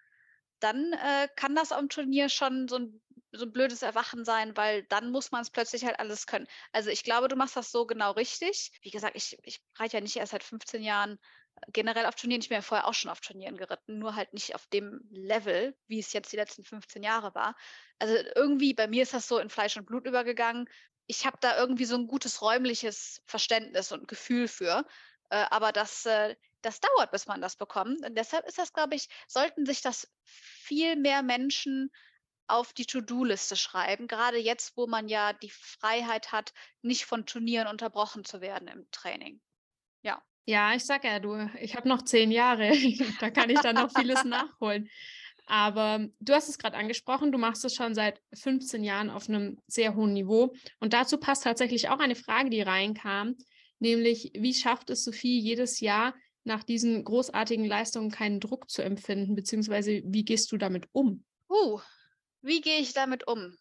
dann 0.61 0.93
äh, 0.93 1.29
kann 1.37 1.55
das 1.55 1.73
am 1.73 1.89
Turnier 1.89 2.29
schon 2.29 2.69
so 2.69 2.77
ein, 2.77 3.01
so 3.33 3.45
ein 3.45 3.53
blödes 3.53 3.83
Erwachen 3.83 4.25
sein, 4.25 4.57
weil 4.57 4.83
dann 4.85 5.11
muss 5.11 5.31
man 5.31 5.43
es 5.43 5.51
plötzlich 5.51 5.85
halt 5.85 6.01
alles 6.01 6.27
können. 6.27 6.49
Also 6.73 6.91
ich 6.91 7.05
glaube, 7.05 7.29
du 7.29 7.37
machst 7.37 7.57
das 7.57 7.71
so 7.71 7.87
genau 7.87 8.13
richtig. 8.13 8.73
Wie 8.83 8.91
gesagt, 8.91 9.17
ich, 9.17 9.39
ich 9.45 9.61
reite 9.77 9.99
ja 9.99 10.01
nicht 10.01 10.17
erst 10.17 10.33
seit 10.33 10.43
15 10.43 10.83
Jahren 10.83 11.19
äh, 11.57 11.71
generell 11.73 12.07
auf 12.07 12.15
Turnieren. 12.15 12.41
Ich 12.41 12.49
bin 12.49 12.57
ja 12.57 12.63
vorher 12.63 12.89
auch 12.89 12.95
schon 12.95 13.11
auf 13.11 13.21
Turnieren 13.21 13.57
geritten, 13.57 13.99
nur 13.99 14.17
halt 14.17 14.33
nicht 14.33 14.55
auf 14.55 14.67
dem 14.69 15.07
Level, 15.11 15.77
wie 15.87 16.01
es 16.01 16.13
jetzt 16.13 16.33
die 16.33 16.37
letzten 16.37 16.65
15 16.65 17.03
Jahre 17.03 17.35
war. 17.35 17.55
Also 17.99 18.15
irgendwie, 18.35 18.75
bei 18.75 18.89
mir 18.89 19.03
ist 19.03 19.15
das 19.15 19.29
so 19.29 19.39
in 19.39 19.51
Fleisch 19.51 19.77
und 19.77 19.87
Blut 19.87 20.07
übergegangen 20.07 20.69
ich 21.09 21.27
habe 21.27 21.39
da 21.41 21.59
irgendwie 21.59 21.87
so 21.87 21.97
ein 21.97 22.07
gutes 22.07 22.43
räumliches 22.43 23.23
Verständnis 23.27 23.91
und 23.91 24.07
Gefühl 24.07 24.47
für. 24.47 24.87
Äh, 25.31 25.45
aber 25.51 25.73
das, 25.73 26.07
äh, 26.07 26.37
das 26.63 26.81
dauert, 26.81 27.11
bis 27.11 27.27
man 27.27 27.41
das 27.41 27.57
bekommt. 27.57 28.05
Und 28.05 28.17
deshalb 28.17 28.47
ist 28.47 28.59
das, 28.59 28.73
glaube 28.73 28.95
ich, 28.95 29.09
sollten 29.27 29.67
sich 29.67 29.81
das 29.81 30.09
viel 30.25 30.97
mehr 30.97 31.23
Menschen 31.23 31.91
auf 32.47 32.73
die 32.73 32.87
To-Do-Liste 32.87 33.57
schreiben, 33.57 34.07
gerade 34.07 34.39
jetzt, 34.39 34.77
wo 34.77 34.87
man 34.87 35.09
ja 35.09 35.35
die 35.35 35.51
Freiheit 35.51 36.33
hat, 36.33 36.55
nicht 36.83 37.05
von 37.05 37.27
Turnieren 37.27 37.69
unterbrochen 37.69 38.25
zu 38.25 38.41
werden 38.41 38.69
im 38.69 38.91
Training. 38.91 39.41
Ja. 40.03 40.23
Ja, 40.47 40.73
ich 40.73 40.87
sage 40.87 41.09
ja, 41.09 41.21
du, 41.21 41.51
ich 41.61 41.77
habe 41.77 41.89
noch 41.89 42.03
zehn 42.03 42.31
Jahre, 42.31 42.71
da 43.21 43.31
kann 43.31 43.51
ich 43.51 43.61
dann 43.61 43.77
noch 43.77 43.93
vieles 43.93 44.25
nachholen. 44.25 44.89
Aber 45.51 46.07
du 46.21 46.35
hast 46.35 46.51
es 46.51 46.59
gerade 46.59 46.77
angesprochen, 46.77 47.33
du 47.33 47.39
machst 47.39 47.65
es 47.65 47.75
schon 47.75 47.95
seit 47.95 48.21
15 48.35 48.85
Jahren 48.85 49.09
auf 49.09 49.31
einem 49.31 49.59
sehr 49.67 49.95
hohen 49.95 50.13
Niveau. 50.13 50.55
Und 50.79 50.93
dazu 50.93 51.17
passt 51.17 51.45
tatsächlich 51.45 51.89
auch 51.89 52.01
eine 52.01 52.17
Frage, 52.17 52.51
die 52.51 52.61
reinkam, 52.61 53.35
nämlich 53.79 54.31
wie 54.35 54.53
schafft 54.53 54.91
es 54.91 55.05
Sophie 55.05 55.41
jedes 55.41 55.81
Jahr 55.81 56.15
nach 56.45 56.65
diesen 56.65 57.03
großartigen 57.03 57.65
Leistungen 57.65 58.11
keinen 58.11 58.41
Druck 58.41 58.69
zu 58.69 58.83
empfinden, 58.83 59.35
beziehungsweise 59.35 60.03
wie 60.05 60.25
gehst 60.25 60.53
du 60.53 60.59
damit 60.59 60.87
um? 60.93 61.25
Uh, 61.49 61.81
wie 62.43 62.61
gehe 62.61 62.81
ich 62.81 62.93
damit 62.93 63.27
um? 63.27 63.57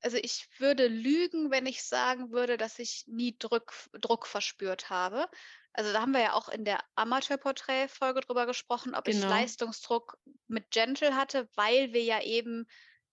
Also 0.00 0.16
ich 0.16 0.48
würde 0.58 0.88
lügen, 0.88 1.50
wenn 1.50 1.66
ich 1.66 1.84
sagen 1.84 2.30
würde, 2.30 2.56
dass 2.56 2.78
ich 2.78 3.04
nie 3.06 3.36
Druck, 3.38 3.74
Druck 4.00 4.26
verspürt 4.26 4.88
habe. 4.88 5.26
Also 5.72 5.92
da 5.92 6.00
haben 6.00 6.12
wir 6.12 6.20
ja 6.20 6.32
auch 6.34 6.48
in 6.48 6.64
der 6.64 6.80
Amateurporträt-Folge 6.96 8.20
drüber 8.20 8.46
gesprochen, 8.46 8.94
ob 8.94 9.08
ich 9.08 9.20
Genau. 9.20 9.28
Leistungsdruck 9.28 10.18
mit 10.48 10.70
Gentle 10.70 11.14
hatte, 11.14 11.48
weil 11.54 11.92
wir 11.92 12.02
ja 12.02 12.22
eben 12.22 12.66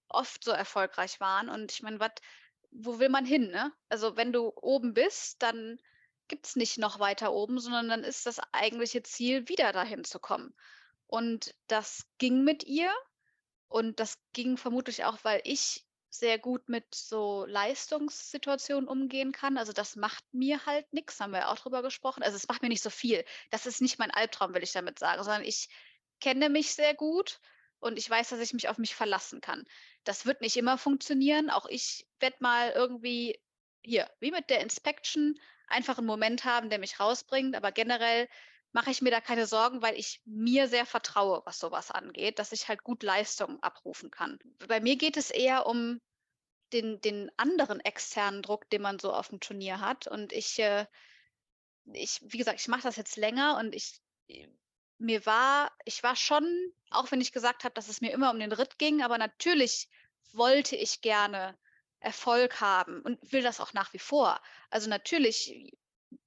oft 0.09 0.43
so 0.43 0.51
erfolgreich 0.51 1.19
waren. 1.19 1.49
Und 1.49 1.71
ich 1.71 1.83
meine, 1.83 1.99
was, 1.99 2.11
wo 2.71 2.99
will 2.99 3.09
man 3.09 3.25
hin, 3.25 3.49
ne? 3.51 3.73
Also 3.89 4.17
wenn 4.17 4.33
du 4.33 4.51
oben 4.55 4.93
bist, 4.93 5.41
dann 5.43 5.77
gibt 6.27 6.47
es 6.47 6.55
nicht 6.55 6.77
noch 6.77 6.99
weiter 6.99 7.31
oben, 7.31 7.59
sondern 7.59 7.87
dann 7.89 8.03
ist 8.03 8.25
das 8.25 8.39
eigentliche 8.51 9.03
Ziel, 9.03 9.47
wieder 9.47 9.71
dahin 9.71 10.03
zu 10.03 10.19
kommen. 10.19 10.53
Und 11.05 11.55
das 11.67 12.05
ging 12.17 12.43
mit 12.43 12.63
ihr. 12.63 12.91
Und 13.69 13.99
das 13.99 14.17
ging 14.33 14.57
vermutlich 14.57 15.05
auch, 15.05 15.23
weil 15.23 15.41
ich 15.43 15.86
sehr 16.09 16.39
gut 16.39 16.69
mit 16.69 16.95
so 16.95 17.45
Leistungssituationen 17.45 18.87
umgehen 18.87 19.31
kann. 19.31 19.57
Also 19.57 19.73
das 19.73 19.95
macht 19.95 20.23
mir 20.33 20.65
halt 20.65 20.91
nichts, 20.93 21.19
haben 21.19 21.33
wir 21.33 21.49
auch 21.49 21.57
drüber 21.57 21.81
gesprochen. 21.81 22.23
Also 22.23 22.35
es 22.35 22.47
macht 22.47 22.61
mir 22.61 22.69
nicht 22.69 22.83
so 22.83 22.89
viel. 22.89 23.23
Das 23.49 23.65
ist 23.65 23.81
nicht 23.81 23.99
mein 23.99 24.11
Albtraum, 24.11 24.53
will 24.53 24.63
ich 24.63 24.71
damit 24.71 24.99
sagen, 24.99 25.23
sondern 25.23 25.43
ich 25.43 25.69
kenne 26.19 26.49
mich 26.49 26.73
sehr 26.73 26.93
gut 26.93 27.39
und 27.79 27.97
ich 27.97 28.09
weiß, 28.09 28.29
dass 28.29 28.39
ich 28.39 28.53
mich 28.53 28.69
auf 28.69 28.77
mich 28.77 28.95
verlassen 28.95 29.41
kann. 29.41 29.63
Das 30.03 30.25
wird 30.25 30.41
nicht 30.41 30.57
immer 30.57 30.77
funktionieren. 30.77 31.49
Auch 31.49 31.65
ich 31.67 32.07
werde 32.19 32.37
mal 32.39 32.71
irgendwie 32.71 33.39
hier, 33.83 34.09
wie 34.19 34.31
mit 34.31 34.49
der 34.49 34.61
Inspection, 34.61 35.39
einfach 35.67 35.97
einen 35.97 36.07
Moment 36.07 36.45
haben, 36.45 36.69
der 36.69 36.79
mich 36.79 36.99
rausbringt. 36.99 37.55
Aber 37.55 37.71
generell 37.71 38.27
mache 38.77 38.91
ich 38.91 39.01
mir 39.01 39.09
da 39.09 39.21
keine 39.21 39.47
Sorgen, 39.47 39.81
weil 39.81 39.97
ich 39.97 40.21
mir 40.25 40.67
sehr 40.67 40.85
vertraue, 40.85 41.41
was 41.45 41.57
sowas 41.57 41.89
angeht, 41.89 42.37
dass 42.37 42.51
ich 42.51 42.67
halt 42.67 42.83
gut 42.83 43.01
Leistung 43.01 43.57
abrufen 43.63 44.11
kann. 44.11 44.37
Bei 44.67 44.79
mir 44.79 44.97
geht 44.97 45.17
es 45.17 45.31
eher 45.31 45.65
um 45.65 45.99
den, 46.73 47.01
den 47.01 47.31
anderen 47.37 47.79
externen 47.79 48.43
Druck, 48.43 48.69
den 48.69 48.83
man 48.83 48.99
so 48.99 49.11
auf 49.11 49.29
dem 49.29 49.39
Turnier 49.39 49.79
hat. 49.79 50.05
Und 50.05 50.31
ich, 50.31 50.59
äh, 50.59 50.85
ich 51.91 52.19
wie 52.21 52.37
gesagt, 52.37 52.59
ich 52.59 52.67
mache 52.67 52.83
das 52.83 52.97
jetzt 52.97 53.17
länger 53.17 53.57
und 53.57 53.73
ich, 53.73 53.99
mir 54.99 55.25
war, 55.25 55.75
ich 55.83 56.03
war 56.03 56.15
schon, 56.15 56.45
auch 56.91 57.09
wenn 57.09 57.19
ich 57.19 57.31
gesagt 57.31 57.63
habe, 57.63 57.73
dass 57.73 57.87
es 57.87 58.01
mir 58.01 58.11
immer 58.11 58.29
um 58.29 58.39
den 58.39 58.51
Ritt 58.51 58.77
ging, 58.77 59.01
aber 59.01 59.17
natürlich 59.17 59.89
wollte 60.33 60.75
ich 60.75 61.01
gerne 61.01 61.57
Erfolg 61.99 62.61
haben 62.61 63.01
und 63.01 63.31
will 63.31 63.41
das 63.41 63.59
auch 63.59 63.73
nach 63.73 63.91
wie 63.93 63.99
vor. 63.99 64.39
Also 64.69 64.87
natürlich 64.87 65.75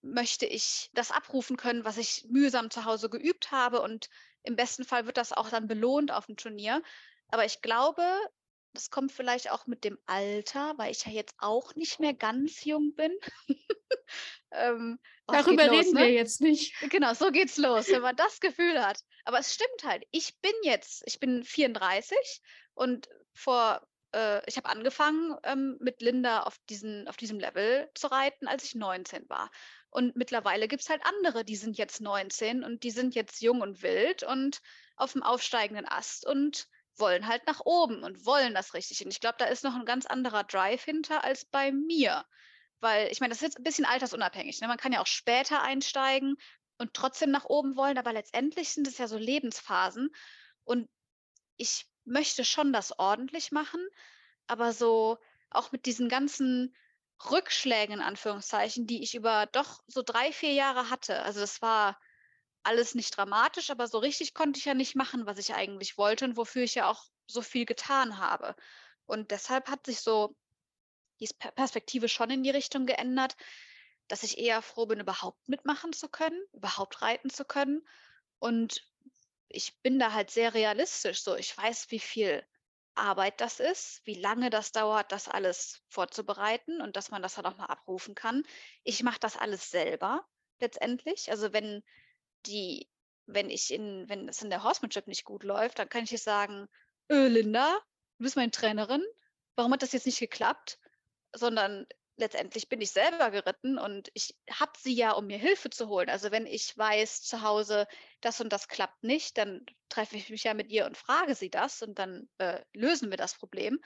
möchte 0.03 0.47
ich 0.47 0.91
das 0.95 1.11
abrufen 1.11 1.57
können, 1.57 1.85
was 1.85 1.99
ich 1.99 2.27
mühsam 2.29 2.71
zu 2.71 2.85
Hause 2.85 3.11
geübt 3.11 3.51
habe 3.51 3.83
und 3.83 4.09
im 4.43 4.57
besten 4.57 4.85
Fall 4.85 5.07
wird 5.07 5.17
das 5.17 5.33
auch 5.33 5.51
dann 5.51 5.69
belohnt 5.69 6.11
auf 6.13 6.27
dem 6.27 6.37
Turnier. 6.37 6.83
Aber 7.29 7.45
ich 7.45 7.61
glaube, 7.61 8.03
das 8.73 8.91
kommt 8.91 9.13
vielleicht 9.13 9.51
auch 9.51 9.67
mit 9.67 9.85
dem 9.85 9.99
Alter, 10.07 10.75
weil 10.77 10.93
ich 10.93 11.05
ja 11.05 11.13
jetzt 11.13 11.35
auch 11.39 11.75
nicht 11.75 12.01
mehr 12.01 12.15
ganz 12.15 12.65
jung 12.65 12.95
bin. 12.95 13.13
ähm, 14.53 14.99
oh, 15.27 15.33
Darüber 15.33 15.67
los, 15.67 15.87
reden 15.87 15.95
ne? 15.95 16.01
wir 16.01 16.13
jetzt 16.13 16.41
nicht. 16.41 16.75
Genau, 16.91 17.15
so 17.15 17.31
geht's 17.31 17.57
los, 17.57 17.89
wenn 17.89 18.03
man 18.03 18.17
das 18.17 18.41
Gefühl 18.41 18.85
hat. 18.85 19.01
Aber 19.25 19.39
es 19.39 19.55
stimmt 19.55 19.85
halt. 19.85 20.05
Ich 20.11 20.39
bin 20.41 20.53
jetzt, 20.63 21.03
ich 21.07 21.21
bin 21.21 21.45
34 21.45 22.17
und 22.75 23.09
vor, 23.35 23.87
äh, 24.15 24.41
ich 24.49 24.57
habe 24.57 24.69
angefangen 24.69 25.37
ähm, 25.45 25.77
mit 25.81 26.01
Linda 26.01 26.43
auf, 26.43 26.59
diesen, 26.69 27.09
auf 27.09 27.17
diesem 27.17 27.41
Level 27.41 27.91
zu 27.95 28.07
reiten, 28.07 28.47
als 28.47 28.65
ich 28.65 28.75
19 28.75 29.29
war. 29.29 29.51
Und 29.91 30.15
mittlerweile 30.17 30.69
gibt 30.69 30.83
es 30.83 30.89
halt 30.89 31.03
andere, 31.05 31.45
die 31.45 31.57
sind 31.57 31.77
jetzt 31.77 32.01
19 32.01 32.63
und 32.63 32.85
die 32.85 32.93
sind 32.93 33.15
jetzt 33.15 33.43
jung 33.43 33.61
und 33.61 33.83
wild 33.83 34.23
und 34.23 34.61
auf 34.97 35.13
dem 35.13 35.23
aufsteigenden 35.23 35.87
Ast 35.87 36.27
und 36.27 36.69
wollen 36.97 37.27
halt 37.27 37.47
nach 37.47 37.61
oben 37.65 38.05
und 38.05 38.25
wollen 38.25 38.55
das 38.55 38.75
richtig. 38.75 39.05
Und 39.05 39.11
ich 39.11 39.21
glaube, 39.21 39.37
da 39.39 39.47
ist 39.47 39.65
noch 39.65 39.75
ein 39.75 39.85
ganz 39.85 40.07
anderer 40.07 40.45
Drive 40.45 40.85
hinter 40.85 41.25
als 41.25 41.45
bei 41.45 41.73
mir. 41.73 42.25
Weil 42.81 43.09
ich 43.11 43.21
meine, 43.21 43.31
das 43.31 43.39
ist 43.39 43.49
jetzt 43.49 43.59
ein 43.59 43.65
bisschen 43.65 43.85
altersunabhängig. 43.85 44.61
Ne? 44.61 44.69
Man 44.69 44.77
kann 44.77 44.93
ja 44.93 45.01
auch 45.01 45.07
später 45.07 45.63
einsteigen 45.63 46.37
und 46.79 46.95
trotzdem 46.95 47.31
nach 47.31 47.45
oben 47.45 47.77
wollen, 47.77 47.99
aber 47.99 48.13
letztendlich 48.13 48.71
sind 48.71 48.87
es 48.87 48.99
ja 48.99 49.09
so 49.09 49.19
Lebensphasen. 49.19 50.11
Und 50.65 50.89
ich 51.57 51.87
möchte 52.05 52.45
schon 52.45 52.73
das 52.73 52.99
ordentlich 52.99 53.53
machen, 53.53 53.81
aber 54.47 54.73
so 54.73 55.19
auch 55.51 55.73
mit 55.73 55.85
diesen 55.85 56.09
ganzen 56.09 56.75
Rückschlägen 57.29 57.97
in 57.97 58.03
Anführungszeichen, 58.03 58.87
die 58.87 59.03
ich 59.03 59.15
über 59.15 59.47
doch 59.47 59.83
so 59.87 60.03
drei, 60.03 60.33
vier 60.33 60.53
Jahre 60.53 60.91
hatte. 60.91 61.23
Also 61.23 61.41
das 61.41 61.61
war 61.61 61.99
alles 62.63 62.95
nicht 62.95 63.17
dramatisch, 63.17 63.71
aber 63.71 63.89
so 63.89 63.99
richtig 63.99 64.35
konnte 64.35 64.59
ich 64.59 64.65
ja 64.65 64.75
nicht 64.75 64.97
machen, 64.97 65.27
was 65.27 65.39
ich 65.39 65.55
eigentlich 65.55 65.99
wollte 65.99 66.25
und 66.25 66.37
wofür 66.37 66.63
ich 66.63 66.75
ja 66.75 66.89
auch 66.89 67.05
so 67.27 67.43
viel 67.43 67.67
getan 67.67 68.19
habe. 68.19 68.55
Und 69.07 69.31
deshalb 69.31 69.69
hat 69.69 69.87
sich 69.87 70.01
so 70.01 70.35
die 71.21 71.29
Perspektive 71.55 72.09
schon 72.09 72.31
in 72.31 72.43
die 72.43 72.51
Richtung 72.51 72.87
geändert, 72.87 73.37
dass 74.09 74.23
ich 74.23 74.39
eher 74.39 74.63
froh 74.63 74.87
bin, 74.87 75.01
überhaupt 75.01 75.49
mitmachen 75.49 75.93
zu 75.93 76.09
können, 76.09 76.41
überhaupt 76.53 77.03
reiten 77.03 77.31
zu 77.31 77.45
können. 77.45 77.87
Und 78.39 78.83
ich 79.49 79.79
bin 79.83 79.99
da 79.99 80.13
halt 80.13 80.31
sehr 80.31 80.55
realistisch. 80.55 81.23
So, 81.23 81.37
ich 81.37 81.57
weiß, 81.57 81.91
wie 81.91 82.01
viel 82.01 82.45
Arbeit 83.01 83.41
das 83.41 83.61
ist, 83.61 84.01
wie 84.05 84.15
lange 84.15 84.51
das 84.51 84.73
dauert, 84.73 85.11
das 85.13 85.29
alles 85.29 85.83
vorzubereiten 85.89 86.81
und 86.81 86.97
dass 86.97 87.11
man 87.11 87.23
das 87.23 87.35
dann 87.35 87.47
auch 87.47 87.57
mal 87.57 87.67
abrufen 87.67 88.15
kann. 88.15 88.45
Ich 88.85 89.03
mache 89.03 89.19
das 89.21 89.37
alles 89.37 89.71
selber 89.71 90.27
letztendlich. 90.61 91.31
Also 91.31 91.53
wenn 91.53 91.83
die, 92.47 92.89
wenn 93.27 93.51
ich 93.51 93.73
in, 93.73 94.09
wenn 94.09 94.29
es 94.29 94.43
in 94.43 94.51
der 94.51 94.63
Horsemanship 94.63 95.07
nicht 95.07 95.25
gut 95.25 95.43
läuft, 95.43 95.79
dann 95.79 95.89
kann 95.89 96.05
ich 96.05 96.11
jetzt 96.11 96.25
sagen, 96.25 96.69
öh, 97.11 97.29
Linda, 97.29 97.79
du 98.19 98.25
bist 98.25 98.37
meine 98.37 98.51
Trainerin, 98.51 99.03
warum 99.57 99.73
hat 99.73 99.83
das 99.83 99.93
jetzt 99.93 100.07
nicht 100.07 100.21
geklappt? 100.21 100.79
Sondern 101.35 101.87
letztendlich 102.21 102.69
bin 102.69 102.81
ich 102.81 102.93
selber 102.93 103.31
geritten 103.31 103.79
und 103.79 104.11
ich 104.15 104.37
habe 104.51 104.73
sie 104.79 104.95
ja, 104.95 105.13
um 105.13 105.27
mir 105.27 105.39
Hilfe 105.39 105.71
zu 105.71 105.89
holen. 105.89 106.09
Also 106.09 106.31
wenn 106.31 106.47
ich 106.47 106.77
weiß 106.77 107.23
zu 107.23 107.43
Hause, 107.43 107.89
das 108.21 108.41
und 108.41 108.53
das 108.53 108.69
klappt 108.69 109.03
nicht, 109.03 109.39
dann 109.39 109.67
treffe 109.89 110.17
ich 110.17 110.31
mich 110.31 110.45
ja 110.45 110.55
mit 110.55 110.69
ihr 110.71 110.87
und 110.87 110.97
frage 110.97 111.35
sie 111.35 111.51
das 111.51 111.83
und 111.83 111.99
dann 111.99 112.29
äh, 112.39 112.63
lösen 112.73 113.11
wir 113.11 113.17
das 113.17 113.35
Problem. 113.35 113.81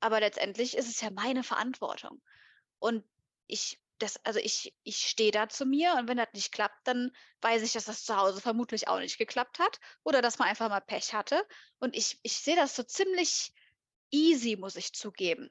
Aber 0.00 0.20
letztendlich 0.20 0.76
ist 0.76 0.88
es 0.88 1.00
ja 1.00 1.10
meine 1.10 1.42
Verantwortung. 1.42 2.20
Und 2.78 3.04
ich, 3.46 3.80
das, 3.98 4.22
also 4.24 4.38
ich, 4.38 4.74
ich 4.82 4.98
stehe 5.08 5.30
da 5.30 5.48
zu 5.48 5.64
mir 5.64 5.94
und 5.94 6.08
wenn 6.08 6.18
das 6.18 6.28
nicht 6.34 6.52
klappt, 6.52 6.86
dann 6.86 7.10
weiß 7.40 7.62
ich, 7.62 7.72
dass 7.72 7.86
das 7.86 8.04
zu 8.04 8.16
Hause 8.16 8.40
vermutlich 8.42 8.88
auch 8.88 8.98
nicht 8.98 9.16
geklappt 9.16 9.58
hat 9.58 9.80
oder 10.04 10.20
dass 10.20 10.38
man 10.38 10.48
einfach 10.48 10.68
mal 10.68 10.80
Pech 10.80 11.14
hatte. 11.14 11.42
Und 11.78 11.96
ich, 11.96 12.18
ich 12.22 12.34
sehe 12.34 12.56
das 12.56 12.76
so 12.76 12.82
ziemlich 12.82 13.54
easy, 14.10 14.56
muss 14.56 14.76
ich 14.76 14.92
zugeben 14.92 15.50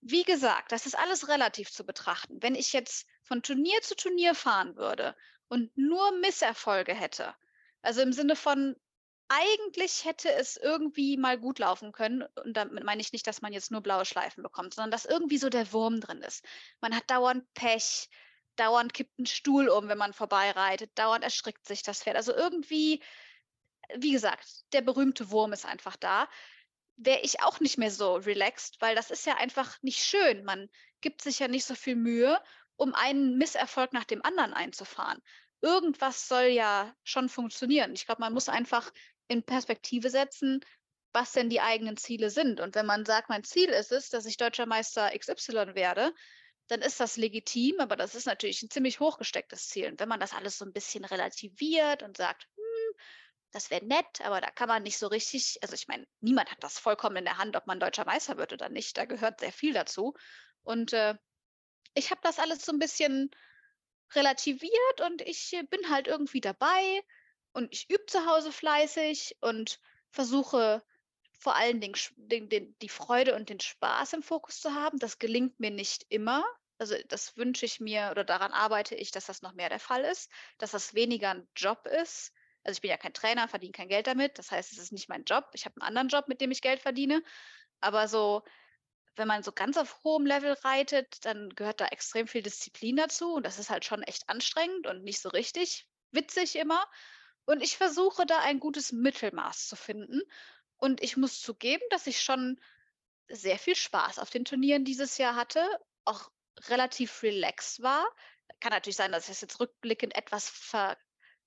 wie 0.00 0.22
gesagt, 0.22 0.72
das 0.72 0.86
ist 0.86 0.96
alles 0.98 1.28
relativ 1.28 1.70
zu 1.70 1.84
betrachten. 1.84 2.42
Wenn 2.42 2.54
ich 2.54 2.72
jetzt 2.72 3.06
von 3.22 3.42
Turnier 3.42 3.80
zu 3.82 3.94
Turnier 3.94 4.34
fahren 4.34 4.76
würde 4.76 5.14
und 5.48 5.76
nur 5.76 6.12
Misserfolge 6.18 6.94
hätte, 6.94 7.34
also 7.82 8.00
im 8.00 8.12
Sinne 8.12 8.36
von, 8.36 8.76
eigentlich 9.28 10.04
hätte 10.04 10.32
es 10.32 10.56
irgendwie 10.56 11.16
mal 11.16 11.38
gut 11.38 11.58
laufen 11.58 11.92
können, 11.92 12.24
und 12.44 12.56
damit 12.56 12.82
meine 12.84 13.00
ich 13.00 13.12
nicht, 13.12 13.26
dass 13.26 13.42
man 13.42 13.52
jetzt 13.52 13.70
nur 13.70 13.80
blaue 13.80 14.04
Schleifen 14.04 14.42
bekommt, 14.42 14.74
sondern 14.74 14.90
dass 14.90 15.04
irgendwie 15.04 15.38
so 15.38 15.48
der 15.48 15.72
Wurm 15.72 16.00
drin 16.00 16.22
ist. 16.22 16.44
Man 16.80 16.96
hat 16.96 17.08
dauernd 17.08 17.44
Pech, 17.54 18.08
dauernd 18.56 18.92
kippt 18.92 19.18
ein 19.18 19.26
Stuhl 19.26 19.68
um, 19.68 19.88
wenn 19.88 19.98
man 19.98 20.12
vorbeireitet, 20.12 20.90
dauernd 20.96 21.24
erschrickt 21.24 21.66
sich 21.66 21.82
das 21.82 22.02
Pferd. 22.02 22.16
Also 22.16 22.34
irgendwie, 22.34 23.02
wie 23.94 24.12
gesagt, 24.12 24.64
der 24.72 24.80
berühmte 24.80 25.30
Wurm 25.30 25.52
ist 25.52 25.64
einfach 25.64 25.96
da 25.96 26.28
wäre 27.02 27.20
ich 27.20 27.40
auch 27.42 27.60
nicht 27.60 27.78
mehr 27.78 27.90
so 27.90 28.14
relaxed, 28.14 28.76
weil 28.80 28.94
das 28.94 29.10
ist 29.10 29.26
ja 29.26 29.36
einfach 29.36 29.78
nicht 29.82 30.04
schön. 30.04 30.44
Man 30.44 30.68
gibt 31.00 31.22
sich 31.22 31.38
ja 31.38 31.48
nicht 31.48 31.64
so 31.64 31.74
viel 31.74 31.96
Mühe, 31.96 32.40
um 32.76 32.94
einen 32.94 33.38
Misserfolg 33.38 33.92
nach 33.92 34.04
dem 34.04 34.24
anderen 34.24 34.52
einzufahren. 34.52 35.20
Irgendwas 35.62 36.28
soll 36.28 36.46
ja 36.46 36.94
schon 37.02 37.28
funktionieren. 37.28 37.92
Ich 37.94 38.06
glaube, 38.06 38.20
man 38.20 38.32
muss 38.32 38.48
einfach 38.48 38.90
in 39.28 39.42
Perspektive 39.42 40.10
setzen, 40.10 40.60
was 41.12 41.32
denn 41.32 41.50
die 41.50 41.60
eigenen 41.60 41.96
Ziele 41.96 42.30
sind. 42.30 42.60
Und 42.60 42.74
wenn 42.74 42.86
man 42.86 43.04
sagt, 43.04 43.28
mein 43.28 43.44
Ziel 43.44 43.70
ist 43.70 43.92
es, 43.92 44.10
dass 44.10 44.26
ich 44.26 44.36
deutscher 44.36 44.66
Meister 44.66 45.10
XY 45.16 45.74
werde, 45.74 46.14
dann 46.68 46.82
ist 46.82 47.00
das 47.00 47.16
legitim, 47.16 47.80
aber 47.80 47.96
das 47.96 48.14
ist 48.14 48.26
natürlich 48.26 48.62
ein 48.62 48.70
ziemlich 48.70 49.00
hochgestecktes 49.00 49.68
Ziel. 49.68 49.88
Und 49.88 50.00
wenn 50.00 50.08
man 50.08 50.20
das 50.20 50.32
alles 50.32 50.56
so 50.58 50.64
ein 50.64 50.72
bisschen 50.72 51.04
relativiert 51.04 52.02
und 52.02 52.16
sagt, 52.16 52.46
das 53.52 53.70
wäre 53.70 53.84
nett, 53.84 54.20
aber 54.22 54.40
da 54.40 54.50
kann 54.50 54.68
man 54.68 54.82
nicht 54.82 54.98
so 54.98 55.06
richtig, 55.08 55.58
also 55.62 55.74
ich 55.74 55.88
meine, 55.88 56.06
niemand 56.20 56.50
hat 56.50 56.62
das 56.62 56.78
vollkommen 56.78 57.16
in 57.16 57.24
der 57.24 57.38
Hand, 57.38 57.56
ob 57.56 57.66
man 57.66 57.80
deutscher 57.80 58.04
Meister 58.04 58.36
wird 58.36 58.52
oder 58.52 58.68
nicht. 58.68 58.96
Da 58.96 59.04
gehört 59.04 59.40
sehr 59.40 59.52
viel 59.52 59.72
dazu. 59.72 60.14
Und 60.62 60.92
äh, 60.92 61.16
ich 61.94 62.10
habe 62.10 62.20
das 62.22 62.38
alles 62.38 62.64
so 62.64 62.72
ein 62.72 62.78
bisschen 62.78 63.30
relativiert 64.14 65.00
und 65.04 65.22
ich 65.22 65.52
äh, 65.52 65.62
bin 65.64 65.90
halt 65.90 66.06
irgendwie 66.06 66.40
dabei 66.40 67.02
und 67.52 67.72
ich 67.72 67.90
übe 67.90 68.06
zu 68.06 68.26
Hause 68.26 68.52
fleißig 68.52 69.36
und 69.40 69.80
versuche 70.10 70.82
vor 71.38 71.56
allen 71.56 71.80
Dingen 71.80 71.96
den, 72.16 72.48
den, 72.48 72.76
die 72.80 72.88
Freude 72.88 73.34
und 73.34 73.48
den 73.48 73.60
Spaß 73.60 74.12
im 74.12 74.22
Fokus 74.22 74.60
zu 74.60 74.74
haben. 74.74 74.98
Das 74.98 75.18
gelingt 75.18 75.58
mir 75.58 75.70
nicht 75.70 76.04
immer. 76.08 76.44
Also 76.78 76.96
das 77.08 77.36
wünsche 77.36 77.66
ich 77.66 77.80
mir 77.80 78.08
oder 78.10 78.24
daran 78.24 78.52
arbeite 78.52 78.94
ich, 78.94 79.10
dass 79.10 79.26
das 79.26 79.42
noch 79.42 79.54
mehr 79.54 79.68
der 79.68 79.80
Fall 79.80 80.04
ist, 80.04 80.30
dass 80.58 80.70
das 80.70 80.94
weniger 80.94 81.30
ein 81.30 81.48
Job 81.56 81.86
ist, 81.86 82.32
also 82.64 82.76
ich 82.76 82.82
bin 82.82 82.90
ja 82.90 82.96
kein 82.96 83.14
Trainer, 83.14 83.48
verdiene 83.48 83.72
kein 83.72 83.88
Geld 83.88 84.06
damit. 84.06 84.38
Das 84.38 84.50
heißt, 84.50 84.72
es 84.72 84.78
ist 84.78 84.92
nicht 84.92 85.08
mein 85.08 85.24
Job. 85.24 85.48
Ich 85.54 85.64
habe 85.64 85.76
einen 85.76 85.88
anderen 85.88 86.08
Job, 86.08 86.28
mit 86.28 86.40
dem 86.40 86.50
ich 86.50 86.62
Geld 86.62 86.80
verdiene. 86.80 87.22
Aber 87.80 88.08
so, 88.08 88.42
wenn 89.16 89.28
man 89.28 89.42
so 89.42 89.52
ganz 89.52 89.76
auf 89.76 90.02
hohem 90.04 90.26
Level 90.26 90.52
reitet, 90.64 91.24
dann 91.24 91.50
gehört 91.50 91.80
da 91.80 91.86
extrem 91.86 92.26
viel 92.26 92.42
Disziplin 92.42 92.96
dazu. 92.96 93.34
Und 93.34 93.46
das 93.46 93.58
ist 93.58 93.70
halt 93.70 93.84
schon 93.84 94.02
echt 94.02 94.28
anstrengend 94.28 94.86
und 94.86 95.02
nicht 95.02 95.20
so 95.20 95.30
richtig 95.30 95.86
witzig 96.10 96.56
immer. 96.56 96.84
Und 97.46 97.62
ich 97.62 97.76
versuche 97.76 98.26
da 98.26 98.38
ein 98.40 98.60
gutes 98.60 98.92
Mittelmaß 98.92 99.68
zu 99.68 99.76
finden. 99.76 100.20
Und 100.76 101.02
ich 101.02 101.16
muss 101.16 101.40
zugeben, 101.40 101.84
dass 101.90 102.06
ich 102.06 102.22
schon 102.22 102.60
sehr 103.28 103.58
viel 103.58 103.76
Spaß 103.76 104.18
auf 104.18 104.30
den 104.30 104.44
Turnieren 104.44 104.84
dieses 104.84 105.18
Jahr 105.18 105.36
hatte, 105.36 105.66
auch 106.04 106.30
relativ 106.68 107.22
relaxed 107.22 107.82
war. 107.82 108.06
Kann 108.60 108.72
natürlich 108.72 108.96
sein, 108.96 109.12
dass 109.12 109.24
ich 109.24 109.32
es 109.32 109.40
jetzt 109.40 109.60
rückblickend 109.60 110.14
etwas 110.14 110.48
ver 110.50 110.96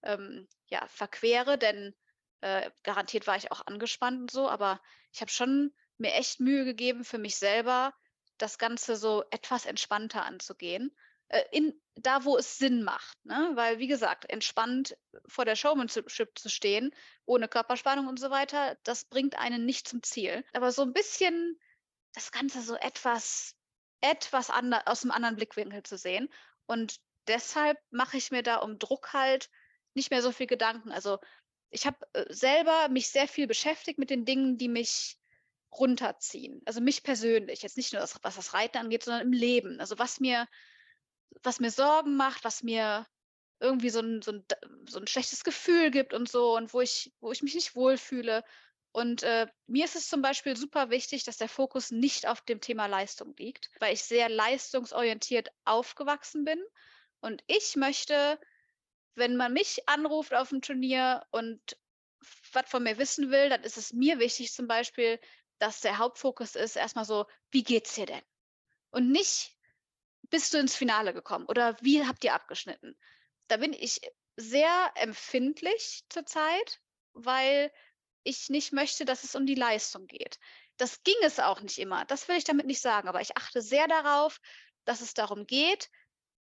ähm, 0.04 0.48
ja, 0.68 0.88
verquere, 0.88 1.58
denn 1.58 1.96
äh, 2.42 2.70
garantiert 2.84 3.28
war 3.28 3.38
ich 3.38 3.52
auch 3.52 3.66
angespannt 3.66 4.20
und 4.20 4.32
so, 4.32 4.50
aber 4.50 4.82
ich 5.12 5.22
habe 5.22 5.32
schon 5.32 5.74
mir 5.98 6.14
echt 6.14 6.40
Mühe 6.40 6.66
gegeben 6.66 7.04
für 7.04 7.18
mich 7.18 7.38
selber, 7.38 7.94
das 8.38 8.58
Ganze 8.58 8.96
so 8.96 9.24
etwas 9.32 9.66
entspannter 9.66 10.26
anzugehen. 10.26 10.96
Äh, 11.34 11.44
in, 11.52 11.82
da, 11.96 12.26
wo 12.26 12.38
es 12.38 12.58
Sinn 12.58 12.84
macht. 12.84 13.18
Ne? 13.26 13.52
Weil, 13.56 13.80
wie 13.80 13.88
gesagt, 13.88 14.30
entspannt 14.30 14.96
vor 15.28 15.46
der 15.46 15.56
Showmanship 15.56 16.38
zu 16.38 16.50
stehen, 16.50 16.94
ohne 17.26 17.48
Körperspannung 17.48 18.08
und 18.08 18.20
so 18.20 18.30
weiter, 18.30 18.78
das 18.84 19.06
bringt 19.06 19.38
einen 19.38 19.66
nicht 19.66 19.88
zum 19.88 20.04
Ziel. 20.04 20.44
Aber 20.54 20.72
so 20.72 20.84
ein 20.84 20.94
bisschen 20.94 21.60
das 22.14 22.32
Ganze 22.32 22.62
so 22.62 22.76
etwas, 22.76 23.56
etwas 24.02 24.50
aus 24.50 25.04
einem 25.04 25.12
anderen 25.12 25.36
Blickwinkel 25.36 25.84
zu 25.84 25.98
sehen. 25.98 26.32
Und 26.68 27.00
deshalb 27.28 27.80
mache 27.90 28.18
ich 28.18 28.30
mir 28.30 28.44
da 28.44 28.58
um 28.58 28.78
Druck 28.78 29.14
halt 29.14 29.50
nicht 29.96 30.12
mehr 30.12 30.22
so 30.22 30.32
viel 30.32 30.48
Gedanken. 30.48 30.92
Also 30.92 31.20
ich 31.70 31.86
habe 31.86 31.98
äh, 32.14 32.32
selber 32.34 32.90
mich 32.90 33.10
sehr 33.10 33.28
viel 33.28 33.48
beschäftigt 33.48 34.00
mit 34.00 34.10
den 34.10 34.26
Dingen, 34.26 34.58
die 34.58 34.70
mich 34.70 35.18
runterziehen. 35.72 36.62
Also 36.66 36.82
mich 36.82 37.04
persönlich, 37.04 37.64
jetzt 37.64 37.78
nicht 37.78 37.94
nur 37.94 38.02
das, 38.02 38.18
was 38.22 38.36
das 38.36 38.54
Reiten 38.54 38.78
angeht, 38.78 39.04
sondern 39.04 39.24
im 39.24 39.34
Leben. 39.34 39.80
Also 39.80 39.98
was 39.98 40.20
mir, 40.20 40.48
was 41.42 41.60
mir 41.60 41.72
Sorgen 41.72 42.16
macht, 42.16 42.44
was 42.44 42.64
mir 42.64 43.08
irgendwie 43.60 43.90
so 43.90 44.00
ein, 44.02 44.22
so, 44.22 44.34
ein, 44.34 44.46
so 44.88 45.00
ein 45.00 45.08
schlechtes 45.08 45.44
Gefühl 45.44 45.90
gibt 45.90 46.14
und 46.14 46.30
so 46.30 46.56
und 46.56 46.74
wo 46.74 46.82
ich, 46.82 47.14
wo 47.22 47.32
ich 47.32 47.42
mich 47.42 47.56
nicht 47.56 47.76
wohlfühle. 47.76 48.44
Und 48.92 49.24
äh, 49.24 49.48
mir 49.66 49.86
ist 49.86 49.96
es 49.96 50.08
zum 50.08 50.22
Beispiel 50.22 50.56
super 50.56 50.92
wichtig, 50.92 51.24
dass 51.24 51.38
der 51.38 51.50
Fokus 51.50 51.90
nicht 51.90 52.28
auf 52.28 52.42
dem 52.42 52.62
Thema 52.62 52.86
Leistung 52.86 53.34
liegt, 53.38 53.72
weil 53.80 53.94
ich 53.94 54.04
sehr 54.04 54.30
leistungsorientiert 54.30 55.50
aufgewachsen 55.66 56.46
bin. 56.46 56.62
Und 57.20 57.44
ich 57.48 57.76
möchte 57.76 58.38
wenn 59.16 59.36
man 59.36 59.54
mich 59.54 59.88
anruft 59.88 60.34
auf 60.34 60.50
dem 60.50 60.62
Turnier 60.62 61.26
und 61.32 61.62
was 62.52 62.70
von 62.70 62.84
mir 62.84 62.98
wissen 62.98 63.32
will, 63.32 63.50
dann 63.50 63.64
ist 63.64 63.78
es 63.78 63.94
mir 63.94 64.20
wichtig 64.20 64.54
zum 64.54 64.68
Beispiel, 64.68 65.20
dass 65.60 65.82
der 65.82 65.98
Hauptfokus 65.98 66.56
ist 66.56 66.76
erstmal 66.76 67.06
so, 67.06 67.26
wie 67.52 67.64
geht's 67.64 67.96
dir 67.96 68.06
denn? 68.06 68.22
Und 68.92 69.12
nicht, 69.12 69.56
bist 70.30 70.54
du 70.54 70.58
ins 70.58 70.76
Finale 70.76 71.14
gekommen 71.14 71.46
oder 71.46 71.78
wie 71.82 72.06
habt 72.06 72.24
ihr 72.24 72.34
abgeschnitten? 72.34 72.98
Da 73.48 73.58
bin 73.58 73.74
ich 73.74 74.02
sehr 74.36 74.92
empfindlich 74.96 76.04
zurzeit, 76.10 76.82
weil 77.14 77.72
ich 78.24 78.50
nicht 78.50 78.72
möchte, 78.72 79.06
dass 79.06 79.24
es 79.24 79.36
um 79.36 79.46
die 79.46 79.56
Leistung 79.56 80.08
geht. 80.08 80.40
Das 80.78 81.04
ging 81.04 81.16
es 81.24 81.40
auch 81.40 81.62
nicht 81.62 81.78
immer. 81.78 82.06
Das 82.06 82.28
will 82.28 82.38
ich 82.38 82.46
damit 82.46 82.66
nicht 82.66 82.82
sagen, 82.82 83.08
aber 83.08 83.22
ich 83.22 83.38
achte 83.38 83.62
sehr 83.62 83.88
darauf, 83.88 84.40
dass 84.86 85.02
es 85.02 85.14
darum 85.14 85.46
geht, 85.46 85.90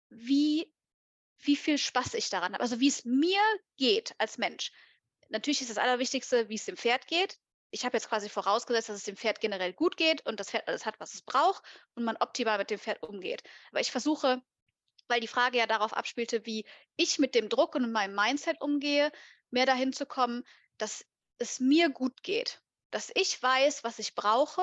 wie 0.08 0.72
wie 1.38 1.56
viel 1.56 1.78
Spaß 1.78 2.14
ich 2.14 2.30
daran 2.30 2.52
habe. 2.52 2.62
Also 2.62 2.80
wie 2.80 2.88
es 2.88 3.04
mir 3.04 3.40
geht 3.76 4.14
als 4.18 4.38
Mensch. 4.38 4.72
Natürlich 5.28 5.60
ist 5.60 5.70
das 5.70 5.78
Allerwichtigste, 5.78 6.48
wie 6.48 6.54
es 6.54 6.64
dem 6.64 6.76
Pferd 6.76 7.06
geht. 7.06 7.38
Ich 7.70 7.84
habe 7.84 7.96
jetzt 7.96 8.08
quasi 8.08 8.28
vorausgesetzt, 8.28 8.88
dass 8.88 8.96
es 8.96 9.04
dem 9.04 9.16
Pferd 9.16 9.40
generell 9.40 9.72
gut 9.72 9.96
geht 9.96 10.24
und 10.24 10.38
das 10.40 10.50
Pferd 10.50 10.68
alles 10.68 10.86
hat, 10.86 11.00
was 11.00 11.14
es 11.14 11.22
braucht 11.22 11.62
und 11.94 12.04
man 12.04 12.16
optimal 12.16 12.58
mit 12.58 12.70
dem 12.70 12.78
Pferd 12.78 13.02
umgeht. 13.02 13.42
Aber 13.70 13.80
ich 13.80 13.90
versuche, 13.90 14.40
weil 15.08 15.20
die 15.20 15.28
Frage 15.28 15.58
ja 15.58 15.66
darauf 15.66 15.92
abspielte, 15.92 16.46
wie 16.46 16.64
ich 16.96 17.18
mit 17.18 17.34
dem 17.34 17.48
Druck 17.48 17.74
und 17.74 17.90
meinem 17.92 18.14
Mindset 18.14 18.60
umgehe, 18.60 19.10
mehr 19.50 19.66
dahin 19.66 19.92
zu 19.92 20.06
kommen, 20.06 20.44
dass 20.78 21.04
es 21.38 21.60
mir 21.60 21.90
gut 21.90 22.22
geht. 22.22 22.60
dass 22.90 23.10
ich 23.14 23.42
weiß, 23.42 23.84
was 23.84 23.98
ich 23.98 24.14
brauche, 24.14 24.62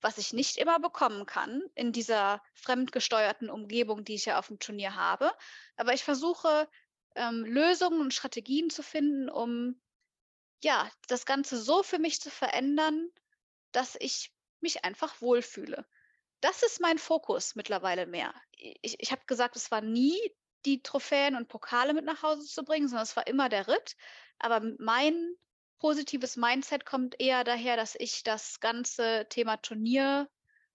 was 0.00 0.18
ich 0.18 0.32
nicht 0.32 0.56
immer 0.56 0.78
bekommen 0.78 1.26
kann 1.26 1.62
in 1.74 1.92
dieser 1.92 2.42
fremdgesteuerten 2.54 3.50
Umgebung, 3.50 4.04
die 4.04 4.14
ich 4.14 4.26
ja 4.26 4.38
auf 4.38 4.48
dem 4.48 4.58
Turnier 4.58 4.94
habe. 4.94 5.32
Aber 5.76 5.92
ich 5.92 6.04
versuche 6.04 6.68
ähm, 7.14 7.44
Lösungen 7.44 8.00
und 8.00 8.14
Strategien 8.14 8.70
zu 8.70 8.82
finden, 8.82 9.28
um 9.28 9.80
ja 10.62 10.90
das 11.08 11.26
Ganze 11.26 11.60
so 11.60 11.82
für 11.82 11.98
mich 11.98 12.20
zu 12.20 12.30
verändern, 12.30 13.10
dass 13.72 13.96
ich 13.98 14.32
mich 14.60 14.84
einfach 14.84 15.20
wohlfühle. 15.20 15.86
Das 16.40 16.62
ist 16.62 16.80
mein 16.80 16.98
Fokus 16.98 17.56
mittlerweile 17.56 18.06
mehr. 18.06 18.32
Ich, 18.56 19.00
ich 19.00 19.12
habe 19.12 19.22
gesagt, 19.26 19.56
es 19.56 19.70
war 19.70 19.80
nie 19.80 20.18
die 20.64 20.82
Trophäen 20.82 21.36
und 21.36 21.48
Pokale 21.48 21.94
mit 21.94 22.04
nach 22.04 22.22
Hause 22.22 22.46
zu 22.46 22.64
bringen, 22.64 22.88
sondern 22.88 23.04
es 23.04 23.16
war 23.16 23.26
immer 23.26 23.48
der 23.48 23.68
Ritt. 23.68 23.96
Aber 24.38 24.60
mein 24.78 25.34
positives 25.78 26.36
Mindset 26.36 26.84
kommt 26.84 27.20
eher 27.20 27.44
daher, 27.44 27.76
dass 27.76 27.94
ich 27.94 28.22
das 28.22 28.60
ganze 28.60 29.26
Thema 29.28 29.56
Turnier, 29.56 30.28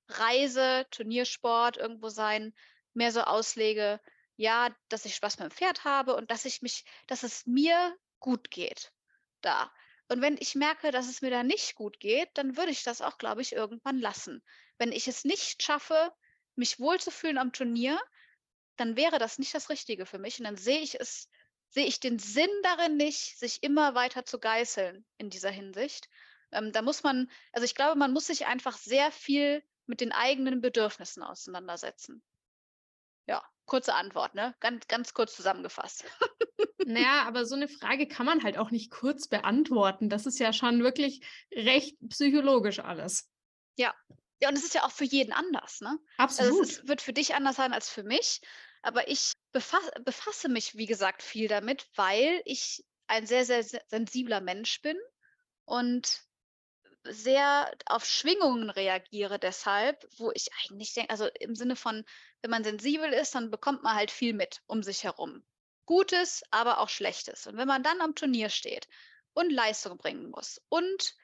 Reise, 0.08 0.86
Turniersport, 0.92 1.78
irgendwo 1.78 2.10
sein, 2.10 2.54
mehr 2.94 3.12
so 3.12 3.22
auslege, 3.22 4.00
ja, 4.36 4.76
dass 4.90 5.06
ich 5.06 5.16
Spaß 5.16 5.40
mit 5.40 5.50
dem 5.50 5.56
Pferd 5.56 5.84
habe 5.84 6.16
und 6.16 6.32
dass 6.32 6.46
ich 6.46 6.62
mich, 6.62 6.86
dass 7.08 7.24
es 7.24 7.46
mir 7.46 7.96
gut 8.20 8.50
geht 8.50 8.92
da. 9.42 9.72
Und 10.10 10.22
wenn 10.22 10.38
ich 10.40 10.56
merke, 10.56 10.92
dass 10.92 11.08
es 11.08 11.22
mir 11.22 11.32
da 11.32 11.44
nicht 11.44 11.76
gut 11.76 12.00
geht, 12.00 12.30
dann 12.34 12.58
würde 12.58 12.72
ich 12.72 12.84
das 12.84 13.02
auch, 13.02 13.18
glaube 13.18 13.42
ich, 13.42 13.54
irgendwann 13.54 14.00
lassen. 14.00 14.44
Wenn 14.78 14.92
ich 14.92 15.08
es 15.08 15.24
nicht 15.24 15.64
schaffe, 15.64 16.14
mich 16.56 16.80
wohlzufühlen 16.80 17.38
am 17.38 17.52
Turnier, 17.52 18.00
dann 18.76 18.96
wäre 18.96 19.20
das 19.20 19.40
nicht 19.40 19.54
das 19.54 19.70
Richtige 19.70 20.06
für 20.06 20.20
mich. 20.20 20.40
Und 20.40 20.46
dann 20.46 20.58
sehe 20.58 20.80
ich 20.80 21.00
es, 21.00 21.30
sehe 21.74 21.86
ich 21.88 22.00
den 22.00 22.20
Sinn 22.20 22.50
darin 22.62 22.98
nicht, 22.98 23.38
sich 23.38 23.64
immer 23.64 23.96
weiter 23.96 24.26
zu 24.26 24.40
geißeln 24.40 25.06
in 25.18 25.30
dieser 25.30 25.50
Hinsicht. 25.50 26.08
Ähm, 26.52 26.72
da 26.72 26.84
muss 26.84 27.02
man, 27.02 27.30
also 27.52 27.66
ich 27.66 27.74
glaube, 27.74 27.98
man 27.98 28.14
muss 28.14 28.28
sich 28.28 28.46
einfach 28.46 28.78
sehr 28.78 29.12
viel 29.12 29.64
mit 29.88 30.00
den 30.00 30.12
eigenen 30.12 30.62
Bedürfnissen 30.62 31.24
auseinandersetzen. 31.24 32.22
Ja, 33.26 33.44
kurze 33.66 33.96
Antwort, 33.96 34.36
ne? 34.36 34.56
Ganz, 34.60 34.88
ganz 34.88 35.14
kurz 35.14 35.36
zusammengefasst. 35.36 36.06
Naja, 36.86 37.24
aber 37.26 37.46
so 37.46 37.56
eine 37.56 37.70
Frage 37.70 38.10
kann 38.10 38.26
man 38.26 38.44
halt 38.44 38.58
auch 38.58 38.70
nicht 38.70 38.92
kurz 38.92 39.30
beantworten. 39.30 40.10
Das 40.10 40.26
ist 40.26 40.40
ja 40.40 40.52
schon 40.52 40.84
wirklich 40.84 41.26
recht 41.54 41.98
psychologisch 42.10 42.80
alles. 42.80 43.32
Ja, 43.78 43.94
ja, 44.42 44.50
und 44.50 44.58
es 44.58 44.66
ist 44.66 44.74
ja 44.74 44.84
auch 44.84 44.92
für 44.92 45.06
jeden 45.06 45.32
anders, 45.32 45.80
ne? 45.80 45.98
Absolut. 46.18 46.60
Also 46.60 46.64
es 46.64 46.88
wird 46.88 47.02
für 47.02 47.14
dich 47.14 47.36
anders 47.36 47.56
sein 47.56 47.72
als 47.72 47.90
für 47.90 48.04
mich. 48.04 48.42
Aber 48.82 49.08
ich 49.08 49.32
befasse, 49.54 49.92
befasse 50.04 50.50
mich, 50.50 50.76
wie 50.76 50.88
gesagt, 50.88 51.24
viel 51.24 51.48
damit, 51.48 51.88
weil 51.96 52.42
ich 52.46 52.84
ein 53.08 53.26
sehr, 53.26 53.46
sehr 53.46 53.64
sensibler 53.64 54.42
Mensch 54.42 54.82
bin 54.82 54.98
und 55.66 56.22
sehr 57.06 57.72
auf 57.86 58.06
Schwingungen 58.06 58.70
reagiere 58.70 59.38
deshalb, 59.38 60.08
wo 60.18 60.32
ich 60.34 60.50
eigentlich 60.54 60.94
denke, 60.94 61.10
also 61.12 61.28
im 61.40 61.56
Sinne 61.56 61.76
von, 61.76 62.04
wenn 62.42 62.52
man 62.52 62.64
sensibel 62.64 63.12
ist, 63.12 63.36
dann 63.36 63.52
bekommt 63.52 63.84
man 63.84 63.96
halt 63.96 64.12
viel 64.12 64.34
mit 64.34 64.62
um 64.68 64.84
sich 64.84 65.04
herum. 65.04 65.44
Gutes, 65.86 66.44
aber 66.50 66.80
auch 66.80 66.90
Schlechtes. 66.90 67.46
Und 67.46 67.58
wenn 67.58 67.68
man 67.68 67.84
dann 67.84 68.00
am 68.00 68.16
Turnier 68.16 68.50
steht 68.50 68.88
und 69.34 69.52
Leistung 69.52 69.98
bringen 69.98 70.30
muss 70.30 70.62
und 70.70 71.16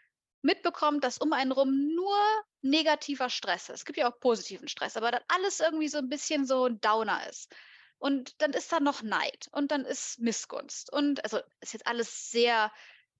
mitbekommt, 0.41 1.03
dass 1.03 1.17
um 1.17 1.33
einen 1.33 1.51
rum 1.51 1.95
nur 1.95 2.17
negativer 2.61 3.29
Stress 3.29 3.69
ist. 3.69 3.79
Es 3.79 3.85
gibt 3.85 3.97
ja 3.97 4.11
auch 4.11 4.19
positiven 4.19 4.67
Stress, 4.67 4.97
aber 4.97 5.11
dann 5.11 5.23
alles 5.27 5.59
irgendwie 5.59 5.87
so 5.87 5.97
ein 5.97 6.09
bisschen 6.09 6.45
so 6.45 6.65
ein 6.65 6.81
Downer 6.81 7.27
ist. 7.29 7.53
Und 7.99 8.41
dann 8.41 8.53
ist 8.53 8.71
da 8.71 8.79
noch 8.79 9.03
Neid 9.03 9.49
und 9.51 9.71
dann 9.71 9.85
ist 9.85 10.19
Missgunst. 10.19 10.91
Und 10.91 11.23
also 11.23 11.39
ist 11.59 11.73
jetzt 11.73 11.85
alles 11.85 12.31
sehr, 12.31 12.71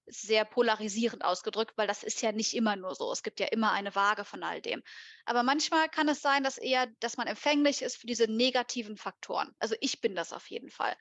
sehr 0.06 0.44
polarisierend 0.44 1.22
ausgedrückt, 1.22 1.76
weil 1.76 1.86
das 1.86 2.02
ist 2.02 2.22
ja 2.22 2.32
nicht 2.32 2.54
immer 2.54 2.76
nur 2.76 2.94
so. 2.94 3.12
Es 3.12 3.22
gibt 3.22 3.40
ja 3.40 3.46
immer 3.46 3.72
eine 3.72 3.94
Waage 3.94 4.24
von 4.24 4.42
all 4.42 4.62
dem. 4.62 4.82
Aber 5.26 5.42
manchmal 5.42 5.88
kann 5.90 6.08
es 6.08 6.22
sein, 6.22 6.42
dass 6.42 6.56
eher, 6.56 6.86
dass 7.00 7.18
man 7.18 7.26
empfänglich 7.26 7.82
ist 7.82 7.96
für 7.96 8.06
diese 8.06 8.26
negativen 8.26 8.96
Faktoren. 8.96 9.54
Also 9.58 9.76
ich 9.80 10.00
bin 10.00 10.14
das 10.14 10.32
auf 10.32 10.48
jeden 10.48 10.70
Fall. 10.70 10.96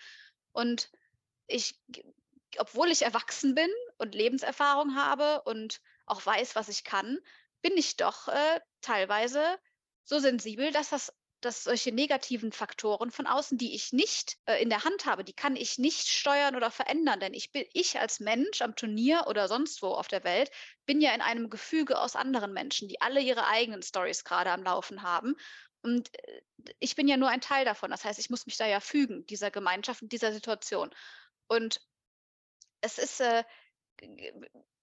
Und 0.51 0.91
ich, 1.47 1.79
obwohl 2.57 2.91
ich 2.91 3.03
erwachsen 3.03 3.55
bin 3.55 3.69
und 3.97 4.13
Lebenserfahrung 4.13 4.95
habe 4.95 5.41
und 5.43 5.79
auch 6.05 6.25
weiß, 6.25 6.55
was 6.55 6.67
ich 6.67 6.83
kann, 6.83 7.17
bin 7.61 7.77
ich 7.77 7.95
doch 7.95 8.27
äh, 8.27 8.59
teilweise 8.81 9.41
so 10.03 10.19
sensibel, 10.19 10.71
dass 10.71 10.89
das 10.89 11.13
dass 11.41 11.63
solche 11.63 11.91
negativen 11.91 12.51
Faktoren 12.51 13.11
von 13.11 13.27
außen, 13.27 13.57
die 13.57 13.75
ich 13.75 13.93
nicht 13.93 14.37
äh, 14.45 14.61
in 14.61 14.69
der 14.69 14.83
Hand 14.83 15.05
habe, 15.05 15.23
die 15.23 15.33
kann 15.33 15.55
ich 15.55 15.77
nicht 15.77 16.07
steuern 16.07 16.55
oder 16.55 16.71
verändern, 16.71 17.19
denn 17.19 17.33
ich 17.33 17.51
bin 17.51 17.65
ich 17.73 17.99
als 17.99 18.19
Mensch 18.19 18.61
am 18.61 18.75
Turnier 18.75 19.25
oder 19.27 19.47
sonst 19.47 19.81
wo 19.81 19.87
auf 19.87 20.07
der 20.07 20.23
Welt 20.23 20.51
bin 20.85 21.01
ja 21.01 21.13
in 21.13 21.21
einem 21.21 21.49
Gefüge 21.49 21.99
aus 21.99 22.15
anderen 22.15 22.53
Menschen, 22.53 22.87
die 22.87 23.01
alle 23.01 23.21
ihre 23.21 23.47
eigenen 23.47 23.83
Stories 23.83 24.23
gerade 24.23 24.51
am 24.51 24.63
Laufen 24.63 25.03
haben 25.03 25.35
und 25.81 26.13
äh, 26.25 26.41
ich 26.79 26.95
bin 26.95 27.07
ja 27.07 27.17
nur 27.17 27.29
ein 27.29 27.41
Teil 27.41 27.65
davon. 27.65 27.91
Das 27.91 28.03
heißt, 28.05 28.19
ich 28.19 28.29
muss 28.29 28.45
mich 28.45 28.57
da 28.57 28.67
ja 28.67 28.79
fügen 28.79 29.25
dieser 29.27 29.51
Gemeinschaft 29.51 30.01
und 30.01 30.11
dieser 30.11 30.33
Situation. 30.33 30.93
Und 31.47 31.81
es 32.81 32.97
ist 32.97 33.21
äh, 33.21 33.43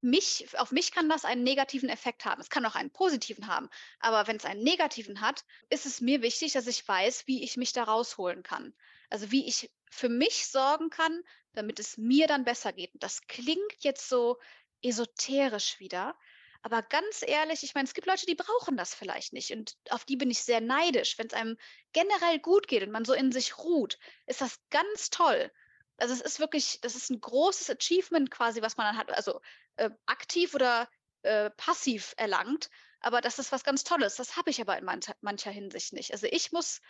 mich, 0.01 0.47
auf 0.59 0.73
mich 0.73 0.93
kann 0.93 1.09
das 1.09 1.25
einen 1.25 1.43
negativen 1.43 1.89
Effekt 1.89 2.25
haben. 2.25 2.41
Es 2.41 2.51
kann 2.51 2.65
auch 2.67 2.75
einen 2.75 2.91
positiven 2.91 3.47
haben. 3.47 3.69
Aber 3.99 4.27
wenn 4.27 4.37
es 4.37 4.45
einen 4.45 4.63
negativen 4.63 5.21
hat, 5.21 5.45
ist 5.71 5.87
es 5.87 6.01
mir 6.01 6.23
wichtig, 6.23 6.53
dass 6.53 6.67
ich 6.67 6.87
weiß, 6.87 7.27
wie 7.27 7.43
ich 7.43 7.57
mich 7.57 7.73
da 7.73 7.85
rausholen 7.85 8.43
kann. 8.43 8.75
Also 9.11 9.31
wie 9.31 9.47
ich 9.47 9.71
für 9.91 10.09
mich 10.09 10.47
sorgen 10.49 10.91
kann, 10.91 11.23
damit 11.53 11.79
es 11.79 11.97
mir 11.97 12.27
dann 12.27 12.45
besser 12.45 12.73
geht. 12.73 12.91
Das 12.95 13.27
klingt 13.27 13.75
jetzt 13.81 14.09
so 14.09 14.39
esoterisch 14.83 15.81
wieder. 15.81 16.17
Aber 16.63 16.83
ganz 16.83 17.23
ehrlich, 17.23 17.63
ich 17.63 17.75
meine, 17.75 17.87
es 17.87 17.95
gibt 17.95 18.07
Leute, 18.07 18.27
die 18.27 18.35
brauchen 18.35 18.77
das 18.77 18.95
vielleicht 18.95 19.33
nicht. 19.33 19.53
Und 19.53 19.77
auf 19.91 20.05
die 20.05 20.17
bin 20.17 20.31
ich 20.31 20.41
sehr 20.41 20.61
neidisch. 20.61 21.17
Wenn 21.19 21.29
es 21.29 21.33
einem 21.33 21.57
generell 21.93 22.39
gut 22.41 22.69
geht 22.69 22.83
und 22.83 22.91
man 22.91 23.05
so 23.05 23.13
in 23.13 23.33
sich 23.33 23.59
ruht, 23.59 23.99
ist 24.27 24.41
das 24.41 24.61
ganz 24.71 25.11
toll 25.11 25.51
also 25.99 26.15
es 26.15 26.21
ist 26.21 26.41
wirklich, 26.41 26.79
das 26.83 26.95
ist 26.95 27.11
ein 27.11 27.21
großes 27.21 27.71
Achievement 27.71 28.31
quasi, 28.31 28.63
was 28.63 28.77
man 28.77 28.87
dann 28.87 28.97
hat, 28.97 29.11
also 29.13 29.41
äh, 29.77 29.91
aktiv 30.07 30.55
oder 30.55 30.89
äh, 31.23 31.51
passiv 31.51 32.15
erlangt. 32.17 32.71
Aber 33.01 33.21
das 33.21 33.39
ist 33.39 33.53
was 33.53 33.65
ganz 33.65 33.85
Tolles. 33.85 34.17
Das 34.17 34.37
habe 34.37 34.51
ich 34.51 34.61
aber 34.61 34.77
in 34.79 34.85
mancher, 34.85 35.15
mancher 35.21 35.51
Hinsicht 35.51 35.93
nicht. 35.93 36.13
Also 36.13 36.27
ich 36.31 36.53
muss, 36.53 36.81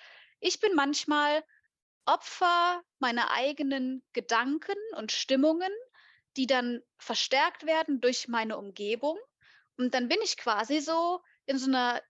ich 0.40 0.60
bin 0.60 0.74
manchmal 0.74 1.44
Opfer 2.06 2.82
meiner 2.98 3.30
eigenen 3.32 4.02
Gedanken 4.12 4.76
und 4.96 5.12
Stimmungen, 5.12 5.72
die 6.36 6.46
dann 6.46 6.82
verstärkt 6.98 7.66
werden 7.66 8.00
durch 8.00 8.28
meine 8.28 8.56
Umgebung. 8.56 9.18
Und 9.76 9.94
dann 9.94 10.08
bin 10.08 10.18
ich 10.22 10.36
quasi 10.36 10.80
so 10.80 11.20
in 11.46 11.58
so 11.58 11.68
einer 11.68 12.00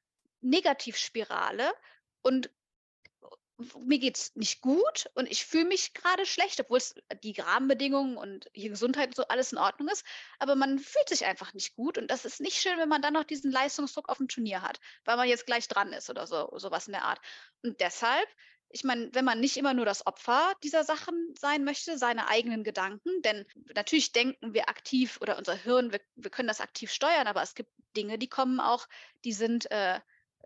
Negativspirale 0.41 1.73
und 2.23 2.51
mir 3.81 3.99
geht 3.99 4.17
es 4.17 4.37
nicht 4.37 4.61
gut 4.61 5.09
und 5.15 5.31
ich 5.31 5.47
fühle 5.47 5.65
mich 5.65 5.95
gerade 5.95 6.27
schlecht, 6.27 6.61
obwohl 6.61 6.79
es 6.79 6.95
die 7.23 7.39
Rahmenbedingungen 7.41 8.17
und 8.17 8.51
die 8.55 8.69
Gesundheit 8.69 9.09
und 9.09 9.17
so 9.17 9.29
alles 9.29 9.53
in 9.53 9.59
Ordnung 9.59 9.89
ist. 9.89 10.05
Aber 10.39 10.57
man 10.57 10.79
fühlt 10.79 11.09
sich 11.09 11.25
einfach 11.25 11.55
nicht 11.55 11.75
gut 11.75 11.97
und 11.97 12.11
das 12.11 12.25
ist 12.25 12.41
nicht 12.41 12.61
schön, 12.61 12.79
wenn 12.79 12.89
man 12.89 13.03
dann 13.03 13.15
noch 13.15 13.25
diesen 13.25 13.51
Leistungsdruck 13.51 14.09
auf 14.09 14.19
dem 14.19 14.29
Turnier 14.29 14.63
hat, 14.63 14.79
weil 15.05 15.17
man 15.17 15.29
jetzt 15.29 15.47
gleich 15.47 15.69
dran 15.69 15.93
ist 15.93 16.11
oder 16.11 16.27
so, 16.27 16.53
sowas 16.59 16.87
in 16.87 16.93
der 16.93 17.05
Art. 17.05 17.21
Und 17.63 17.81
deshalb, 17.81 18.29
ich 18.69 18.85
meine, 18.85 19.09
wenn 19.15 19.25
man 19.25 19.41
nicht 19.41 19.57
immer 19.57 19.73
nur 19.73 19.87
das 19.87 20.07
Opfer 20.07 20.53
dieser 20.63 20.85
Sachen 20.85 21.35
sein 21.39 21.65
möchte, 21.65 21.97
seine 21.97 22.29
eigenen 22.29 22.63
Gedanken, 22.63 23.23
denn 23.23 23.47
natürlich 23.75 24.13
denken 24.13 24.53
wir 24.53 24.69
aktiv 24.69 25.19
oder 25.23 25.39
unser 25.39 25.55
Hirn, 25.55 25.93
wir, 25.93 26.01
wir 26.17 26.31
können 26.31 26.49
das 26.49 26.61
aktiv 26.61 26.91
steuern, 26.93 27.27
aber 27.27 27.43
es 27.43 27.55
gibt 27.55 27.71
Dinge, 27.97 28.19
die 28.19 28.29
kommen 28.29 28.61
auch, 28.61 28.87
die 29.25 29.33
sind 29.33 29.71
äh, 29.71 30.01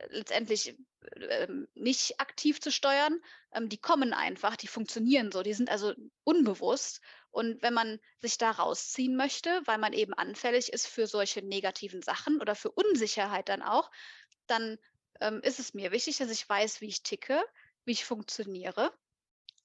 letztendlich 0.08 0.76
ähm, 1.16 1.68
nicht 1.74 2.20
aktiv 2.20 2.60
zu 2.60 2.70
steuern. 2.70 3.20
Ähm, 3.52 3.68
die 3.68 3.78
kommen 3.78 4.12
einfach, 4.12 4.56
die 4.56 4.66
funktionieren 4.66 5.32
so, 5.32 5.42
die 5.42 5.54
sind 5.54 5.70
also 5.70 5.94
unbewusst. 6.24 7.00
Und 7.30 7.62
wenn 7.62 7.74
man 7.74 8.00
sich 8.18 8.38
da 8.38 8.50
rausziehen 8.50 9.16
möchte, 9.16 9.62
weil 9.66 9.78
man 9.78 9.92
eben 9.92 10.14
anfällig 10.14 10.72
ist 10.72 10.86
für 10.86 11.06
solche 11.06 11.42
negativen 11.42 12.02
Sachen 12.02 12.40
oder 12.40 12.54
für 12.54 12.70
Unsicherheit 12.70 13.48
dann 13.48 13.62
auch, 13.62 13.90
dann 14.46 14.78
ähm, 15.20 15.40
ist 15.42 15.60
es 15.60 15.74
mir 15.74 15.92
wichtig, 15.92 16.16
dass 16.16 16.30
ich 16.30 16.48
weiß, 16.48 16.80
wie 16.80 16.88
ich 16.88 17.02
ticke, 17.02 17.42
wie 17.84 17.92
ich 17.92 18.04
funktioniere 18.04 18.92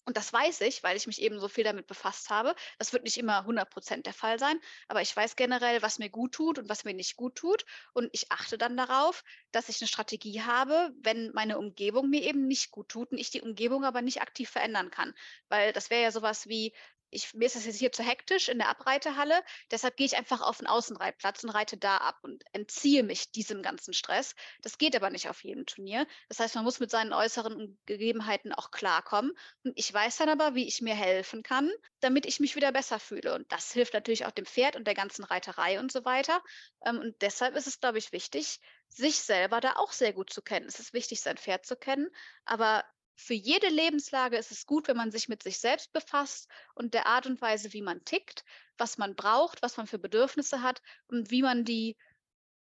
und 0.06 0.18
das 0.18 0.32
weiß 0.32 0.62
ich, 0.62 0.84
weil 0.84 0.96
ich 0.98 1.08
mich 1.08 1.22
eben 1.22 1.40
so 1.40 1.48
viel 1.48 1.64
damit 1.64 1.88
befasst 1.88 2.30
habe. 2.30 2.56
Das 2.78 2.94
wird 2.94 3.04
nicht 3.04 3.18
immer 3.18 3.40
100 3.46 3.70
Prozent 3.70 4.06
der 4.06 4.14
Fall 4.14 4.40
sein, 4.40 4.60
aber 4.88 5.02
ich 5.02 5.16
weiß 5.16 5.36
generell, 5.36 5.82
was 5.82 6.00
mir 6.00 6.10
gut 6.10 6.34
tut 6.34 6.60
und 6.60 6.70
was 6.70 6.86
mir 6.86 6.94
nicht 6.94 7.16
gut 7.16 7.36
tut. 7.36 7.66
Und 7.94 8.10
ich 8.14 8.32
achte 8.32 8.58
dann 8.58 8.78
darauf, 8.78 9.24
dass 9.52 9.70
ich 9.70 9.82
eine 9.82 9.88
Strategie 9.88 10.42
habe, 10.42 10.92
wenn 11.02 11.32
meine 11.34 11.58
Umgebung 11.58 12.10
mir 12.10 12.24
eben 12.24 12.48
nicht 12.48 12.72
gut 12.72 12.90
tut 12.90 13.12
und 13.12 13.18
ich 13.18 13.32
die 13.32 13.42
Umgebung 13.42 13.84
aber 13.84 14.02
nicht 14.02 14.22
aktiv 14.22 14.50
verändern 14.50 14.92
kann. 14.92 15.14
Weil 15.50 15.74
das 15.74 15.90
wäre 15.90 16.04
ja 16.04 16.12
sowas 16.12 16.48
wie, 16.48 16.74
ich, 17.16 17.34
mir 17.34 17.46
ist 17.46 17.56
das 17.56 17.66
jetzt 17.66 17.80
hier 17.80 17.92
zu 17.92 18.04
hektisch 18.04 18.50
in 18.50 18.58
der 18.58 18.70
Abreitehalle, 18.70 19.42
deshalb 19.72 19.98
gehe 19.98 20.06
ich 20.06 20.18
einfach 20.18 20.42
auf 20.42 20.58
den 20.58 20.68
Außenreitplatz 20.68 21.44
und 21.44 21.50
reite 21.50 21.78
da 21.78 21.98
ab 21.98 22.20
und 22.22 22.44
entziehe 22.52 23.04
mich 23.04 23.32
diesem 23.32 23.62
ganzen 23.62 23.94
Stress. 23.94 24.36
Das 24.62 24.78
geht 24.78 24.96
aber 24.96 25.10
nicht 25.10 25.30
auf 25.30 25.44
jedem 25.44 25.66
Turnier. 25.66 26.06
Das 26.30 26.40
heißt, 26.40 26.56
man 26.56 26.64
muss 26.64 26.80
mit 26.80 26.92
seinen 26.92 27.14
äußeren 27.14 27.78
Gegebenheiten 27.86 28.54
auch 28.54 28.72
klarkommen. 28.72 29.32
Und 29.64 29.74
ich 29.76 29.92
weiß 29.92 30.18
dann 30.18 30.30
aber, 30.30 30.56
wie 30.56 30.68
ich 30.68 30.82
mir 30.82 30.96
helfen 30.96 31.42
kann, 31.42 31.72
damit 32.02 32.26
ich 32.26 32.40
mich 32.40 32.56
wieder 32.56 32.72
besser 32.72 33.00
fühle. 33.00 33.34
Und 33.34 33.52
das 33.52 33.72
hilft 33.72 33.94
natürlich 33.94 34.26
auch 34.26 34.32
dem 34.32 34.46
Pferd 34.46 34.76
und 34.76 34.86
der 34.86 34.94
ganzen 34.94 35.24
Reiterei 35.24 35.80
und 35.80 35.92
so 35.92 36.06
weiter. 36.06 36.42
Ähm, 36.86 37.00
und 37.00 37.22
deshalb 37.22 37.56
ist 37.56 37.68
es, 37.68 37.80
glaube 37.80 37.98
ich, 37.98 38.12
wichtig, 38.12 38.60
sich 38.90 39.18
selber 39.20 39.60
da 39.60 39.74
auch 39.78 39.92
sehr 39.92 40.14
gut 40.14 40.32
zu 40.32 40.42
kennen. 40.42 40.68
Es 40.68 40.80
ist 40.80 40.94
wichtig, 40.94 41.22
sein 41.22 41.38
Pferd 41.38 41.66
zu 41.66 41.76
kennen, 41.76 42.10
aber 42.46 42.84
für 43.16 43.34
jede 43.34 43.68
Lebenslage 43.70 44.38
ist 44.38 44.52
es 44.52 44.66
gut, 44.66 44.88
wenn 44.88 44.98
man 44.98 45.12
sich 45.12 45.30
mit 45.30 45.42
sich 45.44 45.60
selbst 45.60 45.92
befasst 45.94 46.50
und 46.76 46.94
der 46.94 47.08
Art 47.08 47.26
und 47.26 47.42
Weise, 47.42 47.74
wie 47.74 47.82
man 47.82 48.04
tickt, 48.04 48.44
was 48.78 48.98
man 48.98 49.16
braucht, 49.16 49.62
was 49.62 49.78
man 49.78 49.88
für 49.88 50.00
Bedürfnisse 50.00 50.62
hat 50.62 50.82
und 51.08 51.32
wie 51.32 51.42
man 51.42 51.64
die 51.64 51.96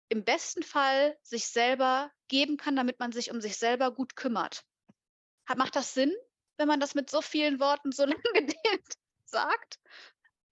im 0.08 0.24
besten 0.24 0.62
Fall 0.62 1.18
sich 1.22 1.46
selber 1.46 2.12
geben 2.28 2.56
kann, 2.56 2.76
damit 2.76 3.00
man 3.00 3.10
sich 3.10 3.30
um 3.30 3.40
sich 3.40 3.56
selber 3.56 3.92
gut 3.92 4.16
kümmert. 4.16 4.64
Macht 5.56 5.76
das 5.76 5.94
Sinn, 5.94 6.12
wenn 6.56 6.68
man 6.68 6.80
das 6.80 6.94
mit 6.94 7.10
so 7.10 7.22
vielen 7.22 7.58
Worten 7.58 7.92
so 7.92 8.04
lange 8.04 8.22
gedehnt 8.34 8.94
sagt? 9.24 9.80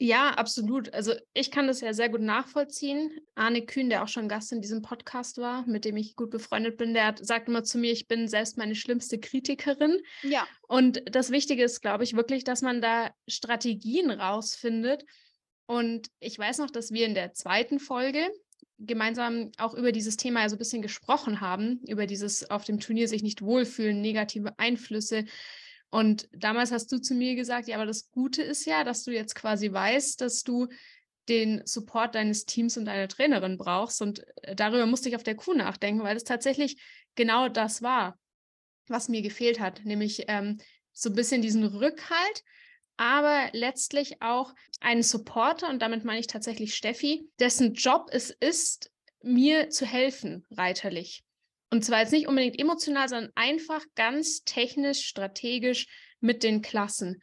Ja, 0.05 0.31
absolut. 0.31 0.93
Also 0.93 1.13
ich 1.33 1.53
kann 1.53 1.69
das 1.69 1.81
ja 1.81 1.95
sehr 1.95 2.09
gut 2.09 2.23
nachvollziehen. 2.23 3.21
Arne 3.37 3.65
Kühn, 3.65 3.89
der 3.89 4.03
auch 4.03 4.09
schon 4.09 4.29
Gast 4.29 4.51
in 4.51 4.61
diesem 4.61 4.83
Podcast 4.83 5.39
war, 5.39 5.65
mit 5.69 5.85
dem 5.85 5.97
ich 5.97 6.17
gut 6.17 6.31
befreundet 6.31 6.77
bin, 6.77 6.93
der 6.93 7.07
hat, 7.07 7.25
sagt 7.25 7.47
immer 7.47 7.63
zu 7.63 7.79
mir, 7.79 7.93
ich 7.93 8.09
bin 8.09 8.27
selbst 8.27 8.59
meine 8.59 8.75
schlimmste 8.75 9.21
Kritikerin. 9.21 10.01
Ja. 10.25 10.45
Und 10.67 11.03
das 11.15 11.31
Wichtige 11.31 11.63
ist, 11.63 11.83
glaube 11.83 12.03
ich, 12.03 12.17
wirklich, 12.17 12.43
dass 12.43 12.63
man 12.63 12.83
da 12.83 13.13
Strategien 13.29 14.11
rausfindet. 14.11 15.05
Und 15.67 16.09
ich 16.19 16.37
weiß 16.37 16.59
noch, 16.59 16.73
dass 16.73 16.91
wir 16.91 17.07
in 17.07 17.15
der 17.15 17.33
zweiten 17.35 17.79
Folge 17.79 18.29
gemeinsam 18.79 19.53
auch 19.57 19.73
über 19.73 19.93
dieses 19.93 20.17
Thema 20.17 20.41
so 20.41 20.43
also 20.43 20.57
ein 20.57 20.59
bisschen 20.59 20.83
gesprochen 20.83 21.41
haben, 21.41 21.81
über 21.87 22.09
dieses 22.09 22.51
auf 22.51 22.65
dem 22.65 22.81
Turnier 22.81 23.07
sich 23.07 23.23
nicht 23.23 23.41
wohlfühlen, 23.41 24.01
negative 24.01 24.59
Einflüsse, 24.59 25.27
und 25.93 26.27
damals 26.33 26.73
hast 26.73 26.91
du 26.91 26.99
zu 26.99 27.15
mir 27.15 27.35
gesagt, 27.35 27.69
ja, 27.69 27.77
aber 27.77 27.85
das 27.85 28.11
Gute 28.11 28.43
ist 28.43 28.65
ja, 28.65 28.83
dass 28.83 29.05
du 29.05 29.11
jetzt 29.11 29.35
quasi 29.35 29.71
weißt, 29.71 30.23
dass 30.23 30.43
du 30.43 30.69
den 31.29 31.61
Support 31.67 32.15
deines 32.15 32.47
Teams 32.47 32.79
und 32.79 32.87
deiner 32.87 33.09
Trainerin 33.09 33.59
brauchst. 33.59 34.01
Und 34.01 34.27
äh, 34.43 34.57
darüber 34.57 34.87
musste 34.87 35.11
ich 35.11 35.17
auf 35.17 35.23
der 35.23 35.35
Kuh 35.35 35.53
nachdenken, 35.53 36.03
weil 36.03 36.17
es 36.17 36.25
tatsächlich 36.25 36.83
genau 37.15 37.51
das 37.51 37.83
war, 37.83 38.19
was 38.89 39.11
mir 39.11 39.21
gefehlt 39.21 39.61
hat, 39.61 39.85
nämlich 39.85 40.25
ähm, 40.29 40.59
so 40.95 41.11
ein 41.11 41.15
bisschen 41.15 41.43
diesen 41.43 41.65
Rückhalt, 41.65 42.43
aber 42.97 43.51
letztlich 43.53 44.23
auch 44.23 44.55
einen 44.81 45.03
Supporter, 45.03 45.69
und 45.69 45.83
damit 45.83 46.05
meine 46.05 46.21
ich 46.21 46.27
tatsächlich 46.27 46.75
Steffi, 46.75 47.29
dessen 47.39 47.75
Job 47.75 48.09
es 48.11 48.31
ist, 48.31 48.91
mir 49.23 49.69
zu 49.69 49.85
helfen, 49.85 50.47
reiterlich. 50.51 51.23
Und 51.73 51.87
zwar 51.87 52.01
jetzt 52.01 52.13
nicht 52.13 52.29
unbedingt 52.29 52.61
emotional, 52.61 53.09
sondern 53.09 53.33
einfach 53.35 53.83
ganz 53.95 54.45
technisch, 54.45 55.07
strategisch 55.07 55.87
mit 56.21 56.43
den 56.43 56.61
Klassen. 56.61 57.23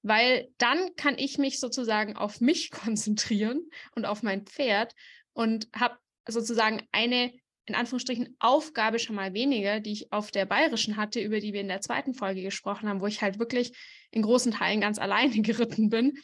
Weil 0.00 0.48
dann 0.56 0.96
kann 0.96 1.18
ich 1.18 1.36
mich 1.36 1.60
sozusagen 1.60 2.16
auf 2.16 2.40
mich 2.40 2.70
konzentrieren 2.70 3.68
und 3.94 4.06
auf 4.06 4.22
mein 4.22 4.46
Pferd 4.46 4.94
und 5.34 5.68
habe 5.76 5.98
sozusagen 6.26 6.88
eine, 6.92 7.30
in 7.66 7.74
Anführungsstrichen, 7.74 8.36
Aufgabe 8.38 8.98
schon 8.98 9.16
mal 9.16 9.34
weniger, 9.34 9.80
die 9.80 9.92
ich 9.92 10.12
auf 10.14 10.30
der 10.30 10.46
bayerischen 10.46 10.96
hatte, 10.96 11.20
über 11.20 11.38
die 11.38 11.52
wir 11.52 11.60
in 11.60 11.68
der 11.68 11.82
zweiten 11.82 12.14
Folge 12.14 12.40
gesprochen 12.40 12.88
haben, 12.88 13.02
wo 13.02 13.06
ich 13.06 13.20
halt 13.20 13.38
wirklich 13.38 13.76
in 14.12 14.22
großen 14.22 14.52
Teilen 14.52 14.80
ganz 14.80 14.98
alleine 14.98 15.38
geritten 15.42 15.90
bin 15.90 16.16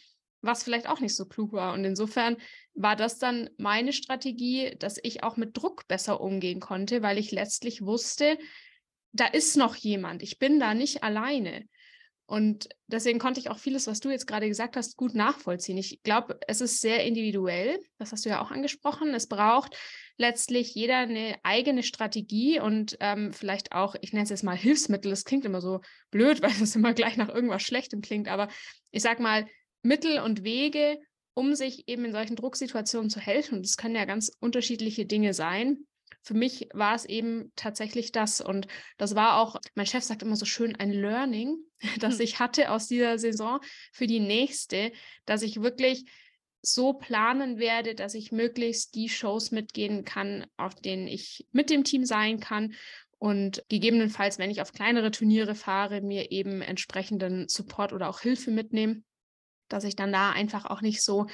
was 0.47 0.62
vielleicht 0.62 0.89
auch 0.89 1.01
nicht 1.01 1.16
so 1.16 1.27
klug 1.27 1.52
war. 1.52 1.74
Und 1.74 1.85
insofern 1.85 2.36
war 2.74 2.97
das 2.97 3.18
dann 3.18 3.51
meine 3.56 3.93
Strategie, 3.93 4.74
dass 4.78 4.98
ich 5.02 5.23
auch 5.23 5.36
mit 5.36 5.56
Druck 5.56 5.86
besser 5.89 6.20
umgehen 6.20 6.60
konnte, 6.60 7.02
weil 7.02 7.18
ich 7.18 7.32
letztlich 7.32 7.85
wusste, 7.85 8.39
da 9.12 9.27
ist 9.27 9.56
noch 9.56 9.74
jemand, 9.77 10.23
ich 10.23 10.39
bin 10.39 10.60
da 10.60 10.74
nicht 10.74 11.02
alleine. 11.02 11.66
Und 12.28 12.68
deswegen 12.89 13.20
konnte 13.20 13.39
ich 13.39 13.51
auch 13.51 13.59
vieles, 13.59 13.86
was 13.86 14.01
du 14.01 14.10
jetzt 14.10 14.27
gerade 14.27 14.48
gesagt 14.48 14.77
hast, 14.77 14.97
gut 14.97 15.14
nachvollziehen. 15.14 15.78
Ich 15.78 16.02
glaube, 16.02 16.40
es 16.48 16.60
ist 16.60 16.81
sehr 16.81 17.05
individuell. 17.05 17.78
Das 17.98 18.10
hast 18.10 18.24
du 18.24 18.28
ja 18.28 18.43
auch 18.43 18.51
angesprochen. 18.51 19.14
Es 19.14 19.28
braucht 19.28 19.77
letztlich 20.16 20.74
jeder 20.74 20.97
eine 20.98 21.36
eigene 21.44 21.85
Strategie 21.85 22.59
und 22.59 22.97
ähm, 22.98 23.32
vielleicht 23.32 23.73
auch, 23.73 23.94
ich 24.01 24.12
nenne 24.12 24.24
es 24.24 24.31
jetzt 24.31 24.43
mal 24.43 24.56
Hilfsmittel. 24.56 25.10
Das 25.10 25.24
klingt 25.24 25.44
immer 25.44 25.60
so 25.60 25.82
blöd, 26.10 26.43
weil 26.43 26.51
es 26.51 26.74
immer 26.74 26.94
gleich 26.94 27.16
nach 27.16 27.28
irgendwas 27.28 27.62
Schlechtem 27.62 28.01
klingt. 28.01 28.27
Aber 28.27 28.48
ich 28.90 29.02
sag 29.02 29.20
mal, 29.20 29.47
Mittel 29.86 30.18
und 30.20 30.44
Wege, 30.44 30.98
um 31.34 31.54
sich 31.54 31.88
eben 31.88 32.04
in 32.04 32.12
solchen 32.12 32.36
Drucksituationen 32.36 33.10
zu 33.10 33.20
helfen. 33.20 33.56
Und 33.56 33.66
das 33.66 33.76
können 33.76 33.94
ja 33.94 34.04
ganz 34.04 34.32
unterschiedliche 34.40 35.06
Dinge 35.06 35.34
sein. 35.34 35.86
Für 36.22 36.34
mich 36.34 36.68
war 36.72 36.94
es 36.94 37.04
eben 37.04 37.52
tatsächlich 37.56 38.10
das. 38.10 38.40
Und 38.40 38.66
das 38.96 39.14
war 39.14 39.38
auch, 39.40 39.60
mein 39.74 39.86
Chef 39.86 40.02
sagt 40.02 40.22
immer 40.22 40.36
so 40.36 40.44
schön, 40.44 40.74
ein 40.76 40.90
Learning, 40.90 41.56
das 42.00 42.14
hm. 42.14 42.20
ich 42.22 42.38
hatte 42.38 42.70
aus 42.70 42.88
dieser 42.88 43.18
Saison 43.18 43.60
für 43.92 44.06
die 44.06 44.20
nächste, 44.20 44.92
dass 45.24 45.42
ich 45.42 45.62
wirklich 45.62 46.04
so 46.62 46.94
planen 46.94 47.58
werde, 47.58 47.94
dass 47.94 48.14
ich 48.14 48.32
möglichst 48.32 48.94
die 48.96 49.08
Shows 49.08 49.52
mitgehen 49.52 50.04
kann, 50.04 50.46
auf 50.56 50.74
denen 50.74 51.06
ich 51.06 51.46
mit 51.52 51.70
dem 51.70 51.84
Team 51.84 52.04
sein 52.04 52.40
kann 52.40 52.74
und 53.18 53.62
gegebenenfalls, 53.68 54.38
wenn 54.38 54.50
ich 54.50 54.60
auf 54.60 54.72
kleinere 54.72 55.12
Turniere 55.12 55.54
fahre, 55.54 56.00
mir 56.00 56.32
eben 56.32 56.62
entsprechenden 56.62 57.48
Support 57.48 57.92
oder 57.92 58.08
auch 58.08 58.20
Hilfe 58.20 58.50
mitnehme 58.50 59.02
dass 59.68 59.84
ich 59.84 59.97
dann 59.97 60.12
da 60.12 60.30
einfach 60.30 60.66
auch 60.66 60.80
nicht 60.80 61.02
so 61.02 61.26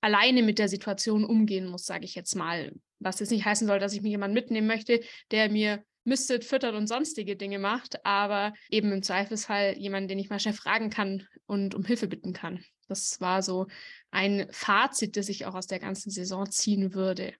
alleine 0.00 0.42
mit 0.42 0.58
der 0.58 0.68
Situation 0.68 1.24
umgehen 1.24 1.66
muss, 1.66 1.84
sage 1.84 2.04
ich 2.04 2.14
jetzt 2.14 2.34
mal. 2.34 2.72
Was 2.98 3.20
jetzt 3.20 3.30
nicht 3.30 3.44
heißen 3.44 3.66
soll, 3.66 3.78
dass 3.78 3.92
ich 3.92 4.02
mir 4.02 4.10
jemanden 4.10 4.34
mitnehmen 4.34 4.66
möchte, 4.66 5.00
der 5.30 5.50
mir 5.50 5.84
müsstet, 6.04 6.44
füttert 6.44 6.74
und 6.74 6.86
sonstige 6.86 7.36
Dinge 7.36 7.58
macht, 7.58 8.04
aber 8.04 8.54
eben 8.70 8.90
im 8.92 9.02
Zweifelsfall 9.02 9.76
jemanden, 9.78 10.08
den 10.08 10.18
ich 10.18 10.30
mal 10.30 10.40
schnell 10.40 10.54
fragen 10.54 10.90
kann 10.90 11.26
und 11.46 11.74
um 11.74 11.84
Hilfe 11.84 12.08
bitten 12.08 12.32
kann. 12.32 12.64
Das 12.88 13.20
war 13.20 13.42
so 13.42 13.66
ein 14.10 14.48
Fazit, 14.50 15.16
das 15.16 15.28
ich 15.28 15.46
auch 15.46 15.54
aus 15.54 15.66
der 15.66 15.78
ganzen 15.78 16.10
Saison 16.10 16.50
ziehen 16.50 16.94
würde. 16.94 17.34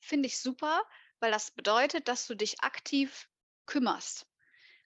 Finde 0.00 0.26
ich 0.26 0.40
super, 0.40 0.82
weil 1.20 1.30
das 1.30 1.50
bedeutet, 1.50 2.08
dass 2.08 2.26
du 2.26 2.34
dich 2.34 2.60
aktiv 2.60 3.28
kümmerst. 3.66 4.26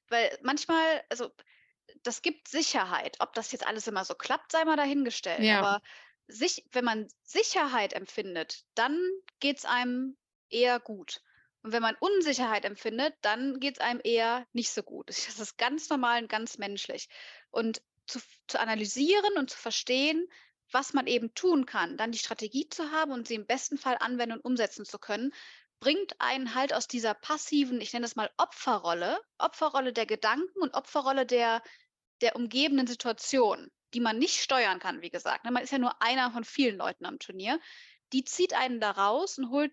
Weil 0.09 0.37
manchmal, 0.43 0.85
also 1.09 1.31
das 2.03 2.23
gibt 2.23 2.49
Sicherheit. 2.49 3.17
Ob 3.21 3.35
das 3.35 3.53
jetzt 3.53 3.67
alles 3.67 3.87
immer 3.87 4.05
so 4.05 4.15
klappt, 4.15 4.53
sei 4.53 4.65
mal 4.65 4.77
dahingestellt. 4.77 5.41
Ja. 5.41 5.59
Aber 5.61 5.83
sich, 6.27 6.65
wenn 6.73 6.85
man 6.85 7.09
Sicherheit 7.23 7.93
empfindet, 7.93 8.65
dann 8.75 8.99
geht 9.41 9.59
es 9.59 9.65
einem 9.65 10.17
eher 10.49 10.81
gut. 10.81 11.23
Und 11.63 11.73
wenn 11.73 11.83
man 11.83 11.97
Unsicherheit 12.01 12.65
empfindet, 12.65 13.15
dann 13.23 13.61
geht 13.61 13.79
es 13.79 13.81
einem 13.81 14.01
eher 14.03 14.47
nicht 14.53 14.71
so 14.71 14.83
gut. 14.83 15.09
Das 15.27 15.39
ist 15.39 15.59
ganz 15.59 15.89
normal 15.89 16.23
und 16.23 16.29
ganz 16.29 16.59
menschlich. 16.59 17.09
Und 17.51 17.83
zu, 18.07 18.21
zu 18.49 18.59
analysieren 18.59 19.37
und 19.37 19.51
zu 19.51 19.59
verstehen, 19.59 20.27
was 20.73 20.95
man 20.95 21.07
eben 21.07 21.35
tun 21.35 21.67
kann, 21.67 21.97
dann 21.97 22.13
die 22.13 22.19
Strategie 22.19 22.69
zu 22.69 22.91
haben 22.91 23.13
und 23.13 23.29
sie 23.29 23.35
im 23.35 23.47
besten 23.47 23.79
Fall 23.79 23.97
anwenden 24.01 24.37
und 24.37 24.45
umsetzen 24.45 24.85
zu 24.85 24.99
können, 24.99 25.33
bringt 25.81 26.21
einen 26.21 26.55
halt 26.55 26.73
aus 26.73 26.87
dieser 26.87 27.13
passiven, 27.13 27.81
ich 27.81 27.93
nenne 27.93 28.07
es 28.07 28.17
mal 28.17 28.31
Opferrolle, 28.39 29.21
Opferrolle 29.39 29.93
der 29.93 30.07
Gedanken 30.07 30.61
und 30.61 30.75
Opferrolle 30.75 31.27
der, 31.27 31.63
der 32.23 32.37
umgebenden 32.37 32.87
Situation, 32.87 33.71
die 33.95 34.01
man 34.01 34.19
nicht 34.19 34.41
steuern 34.41 34.79
kann, 34.79 35.03
wie 35.03 35.11
gesagt. 35.11 35.45
Ne? 35.45 35.51
Man 35.51 35.63
ist 35.63 35.73
ja 35.73 35.79
nur 35.79 36.01
einer 36.01 36.31
von 36.33 36.45
vielen 36.45 36.77
Leuten 36.77 37.05
am 37.05 37.19
Turnier. 37.19 37.61
Die 38.13 38.25
zieht 38.25 38.55
einen 38.55 38.81
da 38.81 38.91
raus 38.93 39.39
und 39.39 39.51
holt 39.51 39.73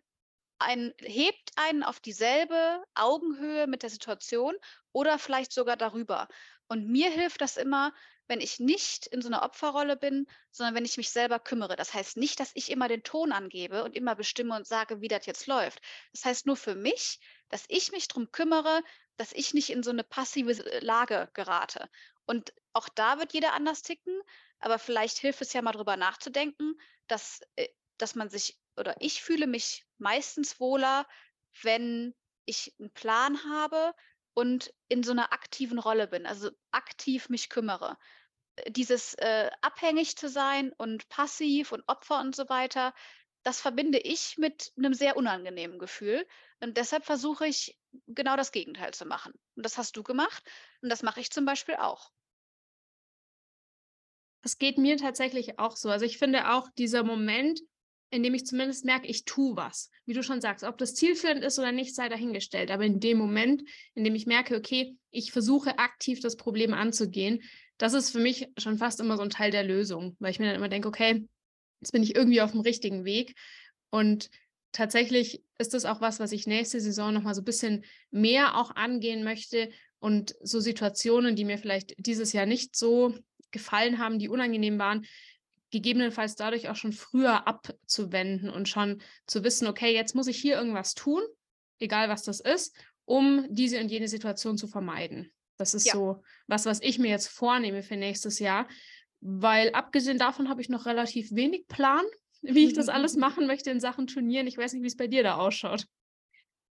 einen, 0.60 0.94
hebt 1.00 1.52
einen 1.56 1.84
auf 1.84 2.00
dieselbe 2.00 2.84
Augenhöhe 2.96 3.68
mit 3.68 3.84
der 3.84 3.90
Situation 3.90 4.56
oder 4.92 5.18
vielleicht 5.18 5.54
sogar 5.54 5.78
darüber. 5.78 6.28
Und 6.68 6.88
mir 6.88 7.10
hilft 7.10 7.42
das 7.42 7.58
immer, 7.58 7.94
wenn 8.28 8.42
ich 8.42 8.60
nicht 8.60 9.08
in 9.08 9.22
so 9.22 9.28
einer 9.28 9.42
Opferrolle 9.42 9.98
bin, 9.98 10.28
sondern 10.52 10.76
wenn 10.76 10.86
ich 10.86 10.98
mich 10.98 11.10
selber 11.10 11.40
kümmere. 11.40 11.76
Das 11.76 11.94
heißt 11.94 12.16
nicht, 12.18 12.40
dass 12.40 12.52
ich 12.54 12.70
immer 12.72 12.88
den 12.88 13.04
Ton 13.04 13.32
angebe 13.32 13.84
und 13.84 13.96
immer 13.96 14.16
bestimme 14.16 14.56
und 14.56 14.68
sage, 14.68 15.02
wie 15.02 15.08
das 15.08 15.26
jetzt 15.26 15.48
läuft. 15.48 15.82
Das 16.12 16.26
heißt 16.26 16.46
nur 16.46 16.56
für 16.56 16.76
mich, 16.76 17.20
dass 17.50 17.66
ich 17.70 17.92
mich 17.92 18.08
darum 18.08 18.32
kümmere, 18.32 18.84
dass 19.18 19.34
ich 19.34 19.56
nicht 19.56 19.72
in 19.72 19.82
so 19.82 19.90
eine 19.90 20.04
passive 20.04 20.54
Lage 20.82 21.30
gerate. 21.34 21.90
Und 22.30 22.54
auch 22.74 22.90
da 22.90 23.18
wird 23.18 23.34
jeder 23.34 23.54
anders 23.54 23.82
ticken, 23.82 24.22
aber 24.60 24.78
vielleicht 24.78 25.18
hilft 25.18 25.42
es 25.42 25.52
ja 25.52 25.64
mal 25.64 25.72
drüber 25.72 25.98
nachzudenken, 25.98 26.80
dass, 27.08 27.42
äh, 27.56 27.68
dass 27.98 28.14
man 28.14 28.30
sich 28.30 28.60
oder 28.78 28.96
ich 29.00 29.24
fühle 29.24 29.48
mich 29.48 29.84
meistens 29.98 30.60
wohler, 30.60 31.08
wenn 31.64 32.14
ich 32.46 32.76
einen 32.80 32.94
Plan 32.94 33.44
habe 33.50 33.96
und 34.36 34.72
in 34.90 35.02
so 35.02 35.12
einer 35.12 35.34
aktiven 35.34 35.80
Rolle 35.80 36.08
bin, 36.08 36.28
also 36.28 36.52
aktiv 36.70 37.30
mich 37.30 37.50
kümmere. 37.50 37.98
Äh, 38.58 38.70
dieses 38.70 39.16
äh, 39.16 39.50
abhängig 39.62 40.16
zu 40.16 40.30
sein 40.30 40.72
und 40.78 41.10
passiv 41.10 41.72
und 41.72 41.84
Opfer 41.88 42.20
und 42.20 42.36
so 42.36 42.48
weiter, 42.48 42.94
das 43.42 43.60
verbinde 43.60 43.98
ich 43.98 44.38
mit 44.38 44.72
einem 44.78 44.94
sehr 44.94 45.18
unangenehmen 45.18 45.80
Gefühl. 45.80 46.28
Und 46.60 46.78
deshalb 46.78 47.06
versuche 47.06 47.48
ich 47.48 47.80
genau 48.06 48.36
das 48.36 48.52
Gegenteil 48.52 48.94
zu 48.94 49.08
machen. 49.08 49.34
Und 49.56 49.66
das 49.66 49.80
hast 49.80 49.98
du 49.98 50.04
gemacht 50.04 50.44
und 50.84 50.90
das 50.90 51.02
mache 51.02 51.22
ich 51.22 51.32
zum 51.32 51.46
Beispiel 51.46 51.78
auch. 51.78 52.12
Das 54.42 54.58
geht 54.58 54.78
mir 54.78 54.98
tatsächlich 54.98 55.60
auch 55.60 55.76
so. 55.76 55.90
Also 55.90 56.06
ich 56.06 56.18
finde 56.18 56.52
auch 56.52 56.70
dieser 56.78 57.04
Moment, 57.04 57.62
in 58.12 58.24
dem 58.24 58.34
ich 58.34 58.46
zumindest 58.46 58.86
merke, 58.86 59.08
ich 59.08 59.26
tue 59.26 59.56
was. 59.56 59.92
Wie 60.06 60.14
du 60.14 60.24
schon 60.24 60.42
sagst, 60.42 60.64
ob 60.64 60.78
das 60.78 60.96
zielführend 60.96 61.44
ist 61.44 61.60
oder 61.60 61.72
nicht, 61.72 61.94
sei 61.94 62.10
dahingestellt. 62.10 62.72
Aber 62.72 62.84
in 62.84 63.00
dem 63.00 63.18
Moment, 63.18 63.64
in 63.94 64.04
dem 64.04 64.16
ich 64.16 64.26
merke, 64.26 64.56
okay, 64.56 64.96
ich 65.12 65.32
versuche 65.32 65.78
aktiv 65.78 66.20
das 66.20 66.36
Problem 66.36 66.74
anzugehen, 66.74 67.44
das 67.78 67.94
ist 67.94 68.10
für 68.10 68.20
mich 68.20 68.48
schon 68.58 68.78
fast 68.78 69.00
immer 69.00 69.16
so 69.16 69.24
ein 69.24 69.30
Teil 69.30 69.52
der 69.52 69.64
Lösung, 69.64 70.16
weil 70.20 70.32
ich 70.32 70.40
mir 70.40 70.48
dann 70.48 70.56
immer 70.56 70.70
denke, 70.70 70.88
okay, 70.88 71.28
jetzt 71.82 71.92
bin 71.92 72.04
ich 72.04 72.16
irgendwie 72.16 72.42
auf 72.42 72.52
dem 72.52 72.60
richtigen 72.62 73.06
Weg. 73.06 73.36
Und 73.90 74.30
tatsächlich 74.72 75.44
ist 75.58 75.74
das 75.74 75.86
auch 75.86 76.02
was, 76.02 76.20
was 76.20 76.32
ich 76.32 76.48
nächste 76.48 76.82
Saison 76.82 77.14
nochmal 77.14 77.36
so 77.36 77.42
ein 77.42 77.46
bisschen 77.46 77.86
mehr 78.12 78.58
auch 78.58 78.76
angehen 78.76 79.24
möchte 79.24 79.70
und 80.00 80.36
so 80.42 80.60
Situationen, 80.60 81.36
die 81.36 81.46
mir 81.46 81.58
vielleicht 81.58 81.94
dieses 81.98 82.34
Jahr 82.34 82.46
nicht 82.46 82.76
so 82.76 83.14
gefallen 83.52 84.00
haben, 84.00 84.20
die 84.20 84.30
unangenehm 84.30 84.80
waren, 84.80 85.06
gegebenenfalls 85.72 86.36
dadurch 86.36 86.70
auch 86.70 86.76
schon 86.76 86.94
früher 86.94 87.48
abzuwenden 87.48 88.50
und 88.50 88.68
schon 88.68 89.02
zu 89.28 89.44
wissen, 89.44 89.68
okay, 89.68 89.94
jetzt 89.94 90.16
muss 90.16 90.28
ich 90.28 90.38
hier 90.38 90.56
irgendwas 90.58 90.94
tun, 90.94 91.22
egal 91.80 92.10
was 92.10 92.24
das 92.24 92.40
ist, 92.40 92.76
um 93.06 93.46
diese 93.50 93.80
und 93.80 93.90
jene 93.90 94.08
Situation 94.08 94.58
zu 94.58 94.68
vermeiden. 94.68 95.32
Das 95.58 95.74
ist 95.74 95.88
ja. 95.88 95.94
so 95.94 96.24
was, 96.48 96.66
was 96.66 96.82
ich 96.82 97.00
mir 97.00 97.10
jetzt 97.10 97.28
vornehme 97.28 97.84
für 97.84 97.98
nächstes 97.98 98.40
Jahr, 98.40 98.68
weil 99.20 99.72
abgesehen 99.72 100.18
davon 100.18 100.50
habe 100.50 100.62
ich 100.62 100.70
noch 100.70 100.86
relativ 100.86 101.34
wenig 101.36 101.68
Plan, 101.68 102.06
wie 102.42 102.66
ich 102.66 102.74
das 102.74 102.90
alles 102.90 103.16
machen 103.16 103.48
möchte 103.48 103.70
in 103.70 103.80
Sachen 103.80 104.08
Turnieren. 104.08 104.48
Ich 104.48 104.58
weiß 104.58 104.74
nicht, 104.74 104.84
wie 104.84 104.88
es 104.88 104.98
bei 104.98 105.08
dir 105.08 105.24
da 105.24 105.36
ausschaut. 105.36 105.86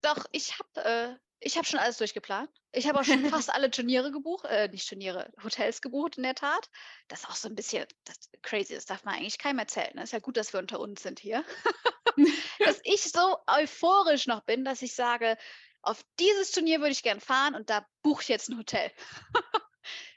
Doch, 0.01 0.25
ich 0.33 0.59
habe 0.59 0.89
äh, 0.89 1.15
ich 1.41 1.57
habe 1.57 1.67
schon 1.67 1.79
alles 1.79 1.99
durchgeplant. 1.99 2.51
Ich 2.73 2.89
habe 2.89 3.01
auch 3.01 3.05
schon 3.05 3.25
fast 3.31 3.53
alle 3.53 3.71
Turniere 3.71 4.11
gebucht, 4.11 4.45
äh, 4.47 4.69
nicht 4.69 4.89
Turniere, 4.89 5.33
Hotels 5.43 5.81
gebucht 5.81 6.17
in 6.17 6.23
der 6.23 6.35
Tat. 6.35 6.69
Das 7.09 7.21
ist 7.21 7.29
auch 7.29 7.37
so 7.37 7.49
ein 7.49 7.55
bisschen 7.55 7.87
das 8.05 8.17
crazy, 8.43 8.75
das 8.75 8.87
darf 8.87 9.05
man 9.05 9.15
eigentlich 9.15 9.39
keinem 9.39 9.59
erzählen. 9.59 9.95
Ne? 9.95 10.03
Ist 10.03 10.13
ja 10.13 10.19
gut, 10.19 10.37
dass 10.37 10.53
wir 10.53 10.61
unter 10.61 10.81
uns 10.81 11.03
sind 11.03 11.21
hier. 11.21 11.45
dass 12.59 12.81
ich 12.85 13.03
so 13.03 13.37
euphorisch 13.47 14.27
noch 14.27 14.43
bin, 14.43 14.65
dass 14.65 14.83
ich 14.83 14.95
sage, 14.95 15.37
auf 15.83 16.03
dieses 16.19 16.51
Turnier 16.51 16.81
würde 16.81 16.93
ich 16.93 17.03
gern 17.03 17.21
fahren 17.21 17.55
und 17.55 17.71
da 17.71 17.87
buche 18.03 18.23
ich 18.23 18.29
jetzt 18.29 18.49
ein 18.49 18.59
Hotel. 18.59 18.91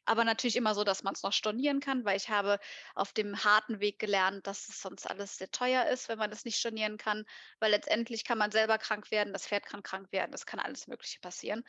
Aber 0.05 0.23
natürlich 0.23 0.55
immer 0.55 0.75
so, 0.75 0.83
dass 0.83 1.03
man 1.03 1.13
es 1.13 1.23
noch 1.23 1.33
stornieren 1.33 1.79
kann, 1.79 2.05
weil 2.05 2.17
ich 2.17 2.29
habe 2.29 2.59
auf 2.95 3.13
dem 3.13 3.43
harten 3.43 3.79
Weg 3.79 3.99
gelernt, 3.99 4.47
dass 4.47 4.67
es 4.69 4.81
sonst 4.81 5.09
alles 5.09 5.37
sehr 5.37 5.51
teuer 5.51 5.87
ist, 5.87 6.09
wenn 6.09 6.19
man 6.19 6.29
das 6.29 6.45
nicht 6.45 6.57
stornieren 6.57 6.97
kann, 6.97 7.25
weil 7.59 7.71
letztendlich 7.71 8.23
kann 8.23 8.37
man 8.37 8.51
selber 8.51 8.77
krank 8.77 9.11
werden, 9.11 9.33
das 9.33 9.47
Pferd 9.47 9.65
kann 9.65 9.83
krank 9.83 10.11
werden, 10.11 10.31
das 10.31 10.45
kann 10.45 10.59
alles 10.59 10.87
Mögliche 10.87 11.19
passieren. 11.19 11.63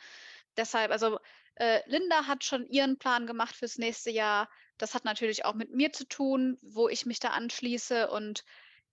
Deshalb, 0.57 0.91
also 0.91 1.19
äh, 1.55 1.81
Linda 1.85 2.27
hat 2.27 2.43
schon 2.43 2.65
ihren 2.67 2.97
Plan 2.97 3.27
gemacht 3.27 3.55
fürs 3.55 3.77
nächste 3.77 4.09
Jahr. 4.09 4.49
Das 4.77 4.93
hat 4.93 5.05
natürlich 5.05 5.45
auch 5.45 5.53
mit 5.53 5.71
mir 5.71 5.93
zu 5.93 6.07
tun, 6.07 6.57
wo 6.61 6.89
ich 6.89 7.05
mich 7.05 7.19
da 7.19 7.29
anschließe 7.29 8.09
und 8.09 8.43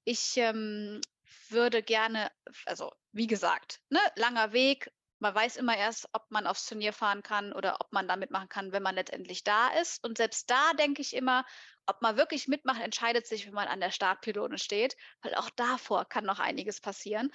ich 0.04 0.36
ähm, 0.36 1.00
würde 1.48 1.82
gerne, 1.82 2.30
also 2.66 2.92
wie 3.12 3.26
gesagt, 3.26 3.80
ne, 3.90 4.00
langer 4.16 4.52
Weg, 4.52 4.90
man 5.20 5.34
weiß 5.34 5.56
immer 5.56 5.76
erst, 5.76 6.08
ob 6.12 6.30
man 6.30 6.46
aufs 6.46 6.66
Turnier 6.66 6.92
fahren 6.92 7.22
kann 7.22 7.52
oder 7.52 7.76
ob 7.80 7.92
man 7.92 8.08
da 8.08 8.16
mitmachen 8.16 8.48
kann, 8.48 8.72
wenn 8.72 8.82
man 8.82 8.94
letztendlich 8.94 9.44
da 9.44 9.68
ist. 9.80 10.02
Und 10.02 10.16
selbst 10.16 10.50
da 10.50 10.72
denke 10.72 11.02
ich 11.02 11.14
immer, 11.14 11.44
ob 11.86 12.00
man 12.02 12.16
wirklich 12.16 12.48
mitmacht, 12.48 12.80
entscheidet 12.80 13.26
sich, 13.26 13.46
wenn 13.46 13.54
man 13.54 13.68
an 13.68 13.80
der 13.80 13.90
Startpylone 13.90 14.58
steht, 14.58 14.96
weil 15.22 15.34
auch 15.34 15.50
davor 15.50 16.06
kann 16.06 16.24
noch 16.24 16.38
einiges 16.38 16.80
passieren. 16.80 17.30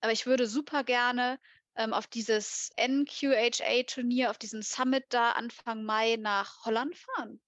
Aber 0.00 0.12
ich 0.12 0.26
würde 0.26 0.46
super 0.46 0.82
gerne 0.82 1.38
ähm, 1.76 1.92
auf 1.92 2.06
dieses 2.06 2.70
NQHA-Turnier, 2.78 4.30
auf 4.30 4.38
diesen 4.38 4.62
Summit 4.62 5.04
da 5.10 5.32
Anfang 5.32 5.84
Mai 5.84 6.16
nach 6.16 6.64
Holland 6.64 6.96
fahren. 6.96 7.40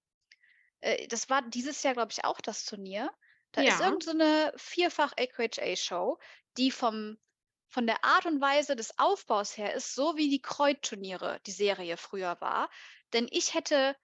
Äh, 0.81 1.07
das 1.07 1.29
war 1.29 1.41
dieses 1.41 1.81
Jahr, 1.81 1.95
glaube 1.95 2.11
ich, 2.11 2.23
auch 2.23 2.41
das 2.41 2.63
Turnier. 2.65 3.11
Da 3.53 3.61
ja. 3.63 3.73
ist 3.73 3.81
irgendeine 3.81 4.51
so 4.51 4.57
vierfach 4.59 5.13
AQHA-Show, 5.17 6.19
die 6.57 6.69
vom 6.69 7.17
von 7.69 7.85
der 7.85 8.03
Art 8.03 8.25
und 8.25 8.41
Weise 8.41 8.75
des 8.75 8.97
Aufbaus 8.97 9.57
her 9.57 9.73
ist 9.73 9.93
so 9.93 10.17
wie 10.17 10.29
die 10.29 10.41
Kreuzturniere, 10.41 11.39
die 11.45 11.51
Serie 11.51 11.97
früher 11.97 12.39
war. 12.41 12.69
Denn 13.13 13.27
ich 13.31 13.53
hätte, 13.53 13.95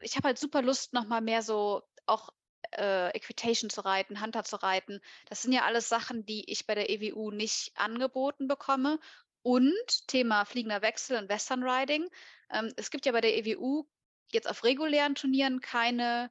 ich 0.00 0.16
habe 0.16 0.28
halt 0.28 0.38
super 0.38 0.62
Lust, 0.62 0.92
nochmal 0.92 1.22
mehr 1.22 1.42
so 1.42 1.82
auch 2.06 2.30
äh, 2.72 3.08
Equitation 3.10 3.70
zu 3.70 3.80
reiten, 3.82 4.20
Hunter 4.20 4.44
zu 4.44 4.56
reiten. 4.56 5.00
Das 5.26 5.42
sind 5.42 5.52
ja 5.52 5.64
alles 5.64 5.88
Sachen, 5.88 6.26
die 6.26 6.50
ich 6.50 6.66
bei 6.66 6.74
der 6.74 6.90
EWU 6.90 7.30
nicht 7.30 7.72
angeboten 7.76 8.48
bekomme. 8.48 8.98
Und 9.42 10.06
Thema 10.06 10.44
fliegender 10.44 10.82
Wechsel 10.82 11.16
und 11.16 11.30
Western 11.30 11.62
Riding. 11.62 12.06
Ähm, 12.50 12.72
es 12.76 12.90
gibt 12.90 13.06
ja 13.06 13.12
bei 13.12 13.22
der 13.22 13.38
EWU 13.38 13.86
jetzt 14.32 14.48
auf 14.48 14.64
regulären 14.64 15.14
Turnieren 15.14 15.60
keine 15.60 16.30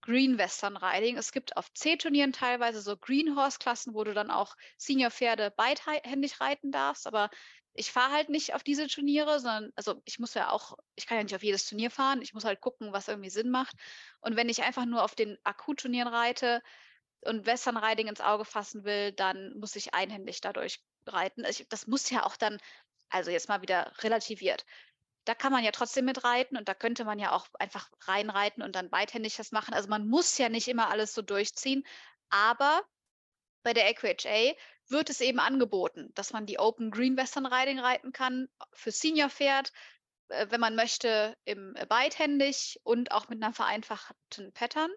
Green 0.00 0.38
Western 0.38 0.76
Riding. 0.76 1.16
Es 1.16 1.32
gibt 1.32 1.56
auf 1.56 1.72
C-Turnieren 1.74 2.32
teilweise 2.32 2.80
so 2.80 2.96
Green 2.96 3.36
Horse-Klassen, 3.36 3.94
wo 3.94 4.04
du 4.04 4.14
dann 4.14 4.30
auch 4.30 4.56
Senior-Pferde 4.76 5.52
beidhändig 5.56 6.40
reiten 6.40 6.70
darfst. 6.70 7.06
Aber 7.06 7.30
ich 7.74 7.92
fahre 7.92 8.12
halt 8.12 8.28
nicht 8.28 8.54
auf 8.54 8.62
diese 8.62 8.86
Turniere, 8.88 9.40
sondern, 9.40 9.72
also 9.76 10.02
ich 10.04 10.18
muss 10.18 10.34
ja 10.34 10.50
auch, 10.50 10.76
ich 10.96 11.06
kann 11.06 11.18
ja 11.18 11.24
nicht 11.24 11.34
auf 11.34 11.42
jedes 11.42 11.66
Turnier 11.66 11.90
fahren. 11.90 12.22
Ich 12.22 12.34
muss 12.34 12.44
halt 12.44 12.60
gucken, 12.60 12.92
was 12.92 13.08
irgendwie 13.08 13.30
Sinn 13.30 13.50
macht. 13.50 13.76
Und 14.20 14.36
wenn 14.36 14.48
ich 14.48 14.62
einfach 14.62 14.84
nur 14.84 15.02
auf 15.04 15.14
den 15.14 15.38
Akku-Turnieren 15.44 16.08
reite 16.08 16.62
und 17.22 17.46
Western 17.46 17.76
Riding 17.76 18.08
ins 18.08 18.20
Auge 18.20 18.44
fassen 18.44 18.84
will, 18.84 19.12
dann 19.12 19.52
muss 19.58 19.76
ich 19.76 19.94
einhändig 19.94 20.40
dadurch 20.40 20.80
reiten. 21.06 21.44
das 21.68 21.86
muss 21.86 22.10
ja 22.10 22.24
auch 22.24 22.36
dann, 22.36 22.58
also 23.10 23.30
jetzt 23.30 23.48
mal 23.48 23.62
wieder 23.62 23.92
relativiert 23.98 24.64
da 25.24 25.34
kann 25.34 25.52
man 25.52 25.64
ja 25.64 25.72
trotzdem 25.72 26.06
mit 26.06 26.24
reiten 26.24 26.56
und 26.56 26.68
da 26.68 26.74
könnte 26.74 27.04
man 27.04 27.18
ja 27.18 27.32
auch 27.32 27.46
einfach 27.58 27.90
reinreiten 28.02 28.62
und 28.62 28.74
dann 28.74 28.90
beidhändig 28.90 29.36
das 29.36 29.52
machen. 29.52 29.74
Also 29.74 29.88
man 29.88 30.08
muss 30.08 30.38
ja 30.38 30.48
nicht 30.48 30.68
immer 30.68 30.88
alles 30.88 31.14
so 31.14 31.22
durchziehen, 31.22 31.84
aber 32.30 32.82
bei 33.62 33.74
der 33.74 33.86
AQHA 33.88 34.54
wird 34.88 35.10
es 35.10 35.20
eben 35.20 35.40
angeboten, 35.40 36.10
dass 36.14 36.32
man 36.32 36.46
die 36.46 36.58
Open 36.58 36.90
Green 36.90 37.16
Western 37.16 37.46
Riding 37.46 37.78
reiten 37.78 38.12
kann 38.12 38.48
für 38.72 38.90
Senior 38.90 39.28
Pferd, 39.28 39.72
äh, 40.28 40.46
wenn 40.50 40.60
man 40.60 40.74
möchte, 40.74 41.36
im 41.44 41.76
äh, 41.76 41.86
beidhändig 41.86 42.80
und 42.84 43.12
auch 43.12 43.28
mit 43.28 43.42
einer 43.42 43.52
vereinfachten 43.52 44.52
Pattern. 44.52 44.90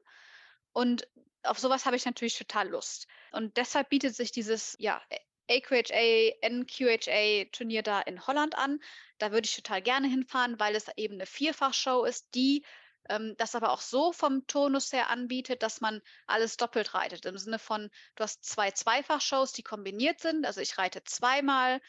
Und 0.72 1.08
auf 1.44 1.60
sowas 1.60 1.86
habe 1.86 1.96
ich 1.96 2.06
natürlich 2.06 2.38
total 2.38 2.70
Lust. 2.70 3.08
Und 3.32 3.58
deshalb 3.58 3.90
bietet 3.90 4.16
sich 4.16 4.32
dieses 4.32 4.76
ja, 4.80 5.02
AQHA, 5.52 6.38
NQHA 6.50 7.46
Turnier 7.52 7.84
da 7.84 8.02
in 8.02 8.26
Holland 8.26 8.58
an. 8.58 8.80
Da 9.18 9.32
würde 9.32 9.46
ich 9.46 9.56
total 9.56 9.82
gerne 9.82 10.08
hinfahren, 10.08 10.60
weil 10.60 10.76
es 10.76 10.88
eben 10.96 11.16
eine 11.16 11.26
Vierfachshow 11.26 12.06
ist, 12.06 12.34
die 12.34 12.64
ähm, 13.10 13.36
das 13.38 13.56
aber 13.56 13.72
auch 13.72 13.82
so 13.82 14.14
vom 14.14 14.46
Tonus 14.48 14.94
her 14.94 15.10
anbietet, 15.10 15.64
dass 15.64 15.82
man 15.82 16.02
alles 16.28 16.58
doppelt 16.58 16.94
reitet. 16.94 17.26
Im 17.26 17.38
Sinne 17.38 17.60
von, 17.60 17.90
du 18.16 18.24
hast 18.24 18.46
zwei 18.46 18.72
Zweifachshows, 18.72 19.54
die 19.54 19.64
kombiniert 19.64 20.20
sind. 20.20 20.46
Also 20.46 20.62
ich 20.62 20.78
reite 20.78 21.04
zweimal 21.04 21.82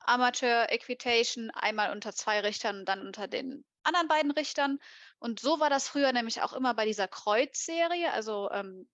Amateur 0.00 0.70
Equitation, 0.70 1.50
einmal 1.50 1.92
unter 1.92 2.14
zwei 2.14 2.40
Richtern 2.40 2.80
und 2.80 2.84
dann 2.86 3.06
unter 3.06 3.28
den 3.28 3.64
anderen 3.82 4.08
beiden 4.08 4.30
Richtern. 4.30 4.78
Und 5.18 5.40
so 5.40 5.60
war 5.60 5.70
das 5.70 5.88
früher 5.88 6.12
nämlich 6.12 6.42
auch 6.42 6.52
immer 6.52 6.74
bei 6.74 6.86
dieser 6.86 7.08
Kreuzserie. 7.08 8.12
Also 8.12 8.50
ähm, 8.50 8.88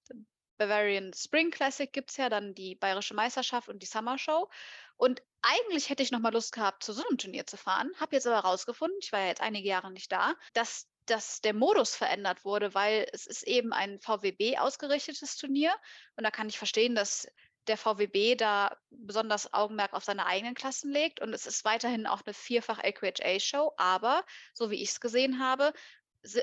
Bavarian 0.58 1.12
Spring 1.12 1.50
Classic 1.50 1.92
gibt 1.92 2.10
es 2.10 2.16
ja, 2.16 2.28
dann 2.28 2.54
die 2.54 2.74
Bayerische 2.74 3.14
Meisterschaft 3.14 3.68
und 3.68 3.82
die 3.82 3.86
Summer 3.86 4.18
Show. 4.18 4.48
Und 4.96 5.22
eigentlich 5.42 5.90
hätte 5.90 6.02
ich 6.02 6.10
noch 6.10 6.20
mal 6.20 6.32
Lust 6.32 6.52
gehabt, 6.52 6.82
zu 6.82 6.92
so 6.92 7.06
einem 7.06 7.18
Turnier 7.18 7.46
zu 7.46 7.56
fahren. 7.56 7.92
Habe 8.00 8.16
jetzt 8.16 8.26
aber 8.26 8.36
herausgefunden, 8.36 8.98
ich 9.00 9.12
war 9.12 9.20
ja 9.20 9.26
jetzt 9.26 9.42
einige 9.42 9.68
Jahre 9.68 9.92
nicht 9.92 10.10
da, 10.10 10.34
dass, 10.54 10.88
dass 11.06 11.40
der 11.40 11.54
Modus 11.54 11.94
verändert 11.94 12.44
wurde, 12.44 12.74
weil 12.74 13.06
es 13.12 13.26
ist 13.26 13.42
eben 13.42 13.72
ein 13.72 14.00
VWB 14.00 14.58
ausgerichtetes 14.58 15.36
Turnier. 15.36 15.74
Und 16.16 16.24
da 16.24 16.30
kann 16.30 16.48
ich 16.48 16.58
verstehen, 16.58 16.94
dass 16.94 17.28
der 17.66 17.76
VWB 17.76 18.36
da 18.36 18.76
besonders 18.90 19.52
Augenmerk 19.52 19.92
auf 19.92 20.04
seine 20.04 20.26
eigenen 20.26 20.54
Klassen 20.54 20.90
legt. 20.90 21.20
Und 21.20 21.32
es 21.34 21.46
ist 21.46 21.64
weiterhin 21.64 22.06
auch 22.06 22.22
eine 22.24 22.34
vierfach 22.34 22.78
AQHA-Show. 22.78 23.72
Aber, 23.76 24.24
so 24.54 24.70
wie 24.70 24.82
ich 24.82 24.90
es 24.90 25.00
gesehen 25.00 25.40
habe, 25.40 25.72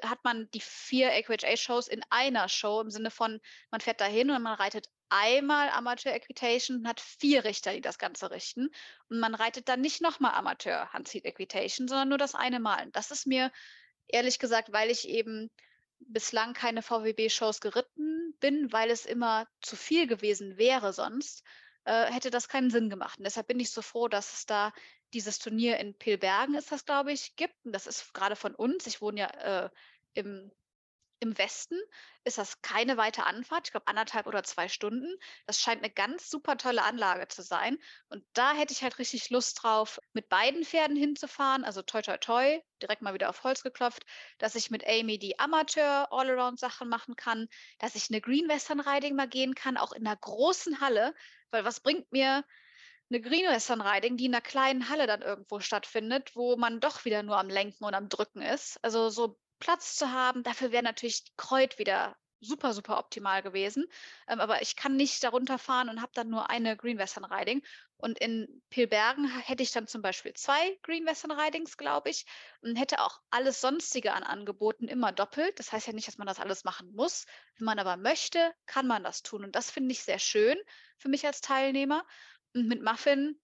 hat 0.04 0.24
man 0.24 0.50
die 0.52 0.62
vier 0.62 1.12
AQHA-Shows 1.12 1.88
in 1.88 2.02
einer 2.10 2.50
Show 2.50 2.82
im 2.82 2.90
Sinne 2.90 3.12
von, 3.12 3.40
man 3.72 3.82
fährt 3.82 4.02
dahin 4.02 4.32
und 4.32 4.42
man 4.42 4.56
reitet 4.56 4.90
einmal 5.10 5.70
Amateur 5.70 6.14
Equitation 6.14 6.78
und 6.78 6.88
hat 6.88 7.00
vier 7.00 7.44
Richter, 7.44 7.74
die 7.74 7.82
das 7.82 8.00
Ganze 8.00 8.32
richten. 8.32 8.70
Und 9.10 9.20
man 9.20 9.36
reitet 9.36 9.70
dann 9.70 9.82
nicht 9.82 10.02
nochmal 10.02 10.34
Amateur 10.34 10.92
Handseat 10.92 11.26
Equitation, 11.26 11.88
sondern 11.88 12.10
nur 12.10 12.18
das 12.18 12.36
eine 12.36 12.60
Mal. 12.60 12.90
Das 12.92 13.12
ist 13.12 13.28
mir 13.28 13.52
ehrlich 14.08 14.40
gesagt, 14.40 14.72
weil 14.72 14.90
ich 14.90 15.08
eben 15.08 15.52
bislang 16.00 16.54
keine 16.54 16.82
VWB-Shows 16.82 17.62
geritten 17.62 18.36
bin, 18.40 18.72
weil 18.72 18.90
es 18.90 19.06
immer 19.06 19.48
zu 19.62 19.76
viel 19.76 20.08
gewesen 20.08 20.58
wäre 20.58 20.94
sonst, 20.94 21.44
äh, 21.86 22.12
hätte 22.12 22.30
das 22.30 22.50
keinen 22.50 22.72
Sinn 22.72 22.90
gemacht. 22.90 23.20
Und 23.20 23.26
deshalb 23.26 23.48
bin 23.48 23.60
ich 23.60 23.72
so 23.72 23.82
froh, 23.82 24.08
dass 24.08 24.34
es 24.34 24.46
da 24.46 24.74
dieses 25.14 25.40
Turnier 25.40 25.78
in 25.78 25.98
Pilbergen 25.98 26.56
ist 26.56 26.72
das, 26.72 26.86
glaube 26.86 27.12
ich, 27.12 27.36
gibt. 27.36 27.56
Und 27.66 27.74
das 27.74 27.88
ist 27.88 28.14
gerade 28.14 28.36
von 28.36 28.56
uns. 28.56 28.88
Ich 28.88 29.02
wohne 29.02 29.22
ja 29.22 29.66
äh, 29.66 29.70
im, 30.14 30.52
im 31.20 31.38
Westen 31.38 31.80
ist 32.26 32.38
das 32.38 32.62
keine 32.62 32.96
weite 32.96 33.26
Anfahrt, 33.26 33.68
ich 33.68 33.72
glaube 33.72 33.88
anderthalb 33.88 34.28
oder 34.28 34.44
zwei 34.44 34.70
Stunden. 34.70 35.14
Das 35.46 35.60
scheint 35.60 35.84
eine 35.84 35.92
ganz 35.92 36.30
super 36.30 36.58
tolle 36.58 36.84
Anlage 36.84 37.28
zu 37.28 37.42
sein. 37.42 37.78
Und 38.10 38.24
da 38.34 38.54
hätte 38.54 38.74
ich 38.74 38.82
halt 38.82 38.98
richtig 39.00 39.30
Lust 39.30 39.62
drauf, 39.62 40.00
mit 40.14 40.30
beiden 40.30 40.64
Pferden 40.64 40.96
hinzufahren. 40.96 41.66
Also 41.66 41.82
toi 41.82 42.02
toi 42.02 42.18
toi, 42.18 42.62
direkt 42.82 43.02
mal 43.02 43.14
wieder 43.14 43.30
auf 43.30 43.44
Holz 43.44 43.64
geklopft, 43.64 44.04
dass 44.38 44.56
ich 44.56 44.72
mit 44.72 44.88
Amy 44.88 45.20
die 45.20 45.38
Amateur-Allround-Sachen 45.40 46.88
machen 46.88 47.16
kann, 47.16 47.48
dass 47.80 47.96
ich 47.96 48.10
eine 48.10 48.22
Green 48.22 48.48
Western 48.48 48.80
Riding 48.80 49.16
mal 49.16 49.28
gehen 49.28 49.54
kann, 49.56 49.78
auch 49.78 49.92
in 49.92 50.08
einer 50.08 50.18
großen 50.18 50.80
Halle. 50.80 51.14
Weil 51.52 51.66
was 51.66 51.82
bringt 51.82 52.12
mir 52.12 52.44
eine 53.10 53.22
Green 53.22 53.48
Western 53.48 53.82
Riding, 53.82 54.18
die 54.18 54.26
in 54.26 54.34
einer 54.34 54.42
kleinen 54.42 54.90
Halle 54.90 55.08
dann 55.08 55.22
irgendwo 55.22 55.60
stattfindet, 55.60 56.36
wo 56.36 56.56
man 56.58 56.80
doch 56.80 57.06
wieder 57.06 57.24
nur 57.24 57.38
am 57.38 57.50
Lenken 57.50 57.84
und 57.84 57.94
am 57.94 58.10
Drücken 58.10 58.42
ist. 58.42 58.78
Also 58.84 59.10
so 59.10 59.40
Platz 59.60 59.96
zu 59.96 60.12
haben. 60.12 60.44
Dafür 60.44 60.72
wäre 60.72 60.84
natürlich 60.84 61.24
Kreuz 61.38 61.78
wieder 61.78 62.16
super, 62.44 62.74
super 62.74 62.98
optimal 62.98 63.42
gewesen. 63.42 63.86
Ähm, 64.28 64.40
aber 64.40 64.62
ich 64.62 64.76
kann 64.76 64.96
nicht 64.96 65.24
darunter 65.24 65.58
fahren 65.58 65.90
und 65.90 66.02
habe 66.02 66.12
dann 66.14 66.30
nur 66.30 66.50
eine 66.50 66.76
Green 66.78 66.98
Western 66.98 67.26
Riding. 67.26 67.64
Und 67.98 68.20
in 68.20 68.62
Pilbergen 68.70 69.30
hätte 69.30 69.64
ich 69.64 69.72
dann 69.72 69.88
zum 69.88 70.02
Beispiel 70.02 70.34
zwei 70.34 70.78
Green 70.84 71.06
Western 71.06 71.32
Ridings, 71.32 71.78
glaube 71.78 72.10
ich, 72.10 72.26
und 72.62 72.76
hätte 72.76 73.00
auch 73.00 73.22
alles 73.30 73.62
Sonstige 73.62 74.14
an 74.14 74.24
Angeboten 74.24 74.90
immer 74.90 75.14
doppelt. 75.14 75.58
Das 75.58 75.72
heißt 75.72 75.88
ja 75.88 75.94
nicht, 75.94 76.08
dass 76.08 76.18
man 76.18 76.28
das 76.28 76.40
alles 76.40 76.66
machen 76.66 76.92
muss. 76.94 77.26
Wenn 77.58 77.66
man 77.66 77.80
aber 77.80 77.96
möchte, 77.96 78.54
kann 78.66 78.88
man 78.88 79.04
das 79.04 79.24
tun. 79.24 79.46
Und 79.46 79.56
das 79.56 79.72
finde 79.72 79.94
ich 79.94 80.04
sehr 80.04 80.20
schön 80.20 80.58
für 80.98 81.08
mich 81.08 81.26
als 81.26 81.40
Teilnehmer. 81.40 82.06
Mit 82.54 82.84
Muffin 82.84 83.40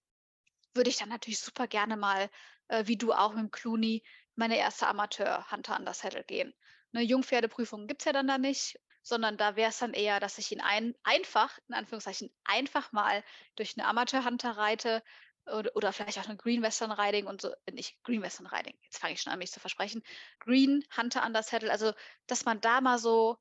würde 0.74 0.90
ich 0.90 0.98
dann 0.98 1.10
natürlich 1.10 1.40
super 1.40 1.68
gerne 1.68 1.98
mal, 1.98 2.30
äh, 2.68 2.86
wie 2.86 2.98
du 2.98 3.12
auch 3.12 3.34
mit 3.34 3.52
Clooney, 3.52 4.04
meine 4.36 4.58
erste 4.58 4.88
Amateur-Hunter 4.88 5.76
an 5.76 5.86
das 5.86 6.00
Saddle 6.00 6.24
gehen. 6.24 6.54
Eine 6.94 7.04
Jungpferdeprüfung 7.04 7.88
gibt 7.88 8.02
es 8.02 8.06
ja 8.06 8.14
dann 8.14 8.28
da 8.28 8.38
nicht, 8.38 8.80
sondern 9.02 9.38
da 9.38 9.56
wäre 9.56 9.70
es 9.70 9.80
dann 9.80 9.94
eher, 9.94 10.20
dass 10.20 10.38
ich 10.38 10.52
ihn 10.52 10.62
ein, 10.62 10.96
einfach, 11.04 11.58
in 11.68 11.76
Anführungszeichen, 11.76 12.32
einfach 12.44 12.92
mal 12.92 13.24
durch 13.56 13.78
eine 13.78 13.88
Amateur-Hunter 13.88 14.52
reite 14.52 15.04
oder, 15.46 15.76
oder, 15.76 15.92
vielleicht 15.92 16.20
auch 16.20 16.26
eine 16.26 16.38
Green 16.38 16.62
Western 16.62 16.92
Riding 16.92 17.26
und 17.26 17.42
so, 17.42 17.52
äh, 17.66 17.72
nicht 17.72 18.02
Green 18.04 18.22
Western 18.22 18.48
Riding, 18.48 18.78
jetzt 18.84 19.00
fange 19.00 19.14
ich 19.14 19.22
schon 19.22 19.34
an, 19.34 19.40
mich 19.40 19.52
zu 19.52 19.60
versprechen, 19.60 20.04
Green 20.40 20.86
Hunter 20.96 21.24
an 21.24 21.34
das 21.34 21.50
Saddle, 21.50 21.72
also 21.72 21.94
dass 22.28 22.46
man 22.46 22.62
da 22.62 22.82
mal 22.82 23.00
so 23.00 23.38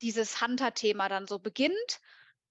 dieses 0.00 0.40
Hunter-Thema 0.40 1.08
dann 1.08 1.26
so 1.26 1.38
beginnt 1.40 2.00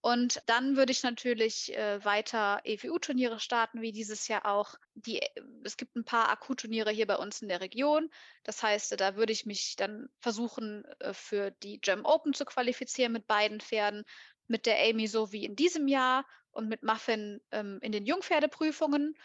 und 0.02 0.42
dann 0.46 0.78
würde 0.78 0.92
ich 0.92 1.04
natürlich 1.04 1.76
äh, 1.76 2.04
weiter 2.06 2.62
EWU-Turniere 2.64 3.40
starten, 3.40 3.82
wie 3.82 3.92
dieses 3.92 4.28
Jahr 4.28 4.46
auch. 4.46 4.76
Die, 4.94 5.22
äh, 5.22 5.30
es 5.64 5.76
gibt 5.76 5.96
ein 5.96 6.06
paar 6.06 6.30
Akku-Turniere 6.30 6.92
hier 6.92 7.08
bei 7.08 7.16
uns 7.16 7.42
in 7.42 7.50
der 7.50 7.62
Region. 7.62 8.10
Das 8.44 8.62
heißt, 8.62 9.00
da 9.00 9.16
würde 9.16 9.34
ich 9.34 9.46
mich 9.46 9.76
dann 9.76 10.08
versuchen, 10.20 10.86
äh, 11.00 11.14
für 11.14 11.52
die 11.52 11.82
Gem 11.82 12.06
Open 12.06 12.34
zu 12.34 12.46
qualifizieren 12.46 13.12
mit 13.12 13.28
beiden 13.28 13.60
Pferden. 13.60 14.04
Mit 14.48 14.66
der 14.66 14.80
Amy 14.80 15.08
so 15.08 15.32
wie 15.34 15.44
in 15.44 15.56
diesem 15.56 15.88
Jahr 15.88 16.26
und 16.52 16.70
mit 16.70 16.84
Muffin 16.84 17.42
ähm, 17.52 17.80
in 17.82 17.92
den 17.92 18.06
Jungpferdeprüfungen. 18.06 19.18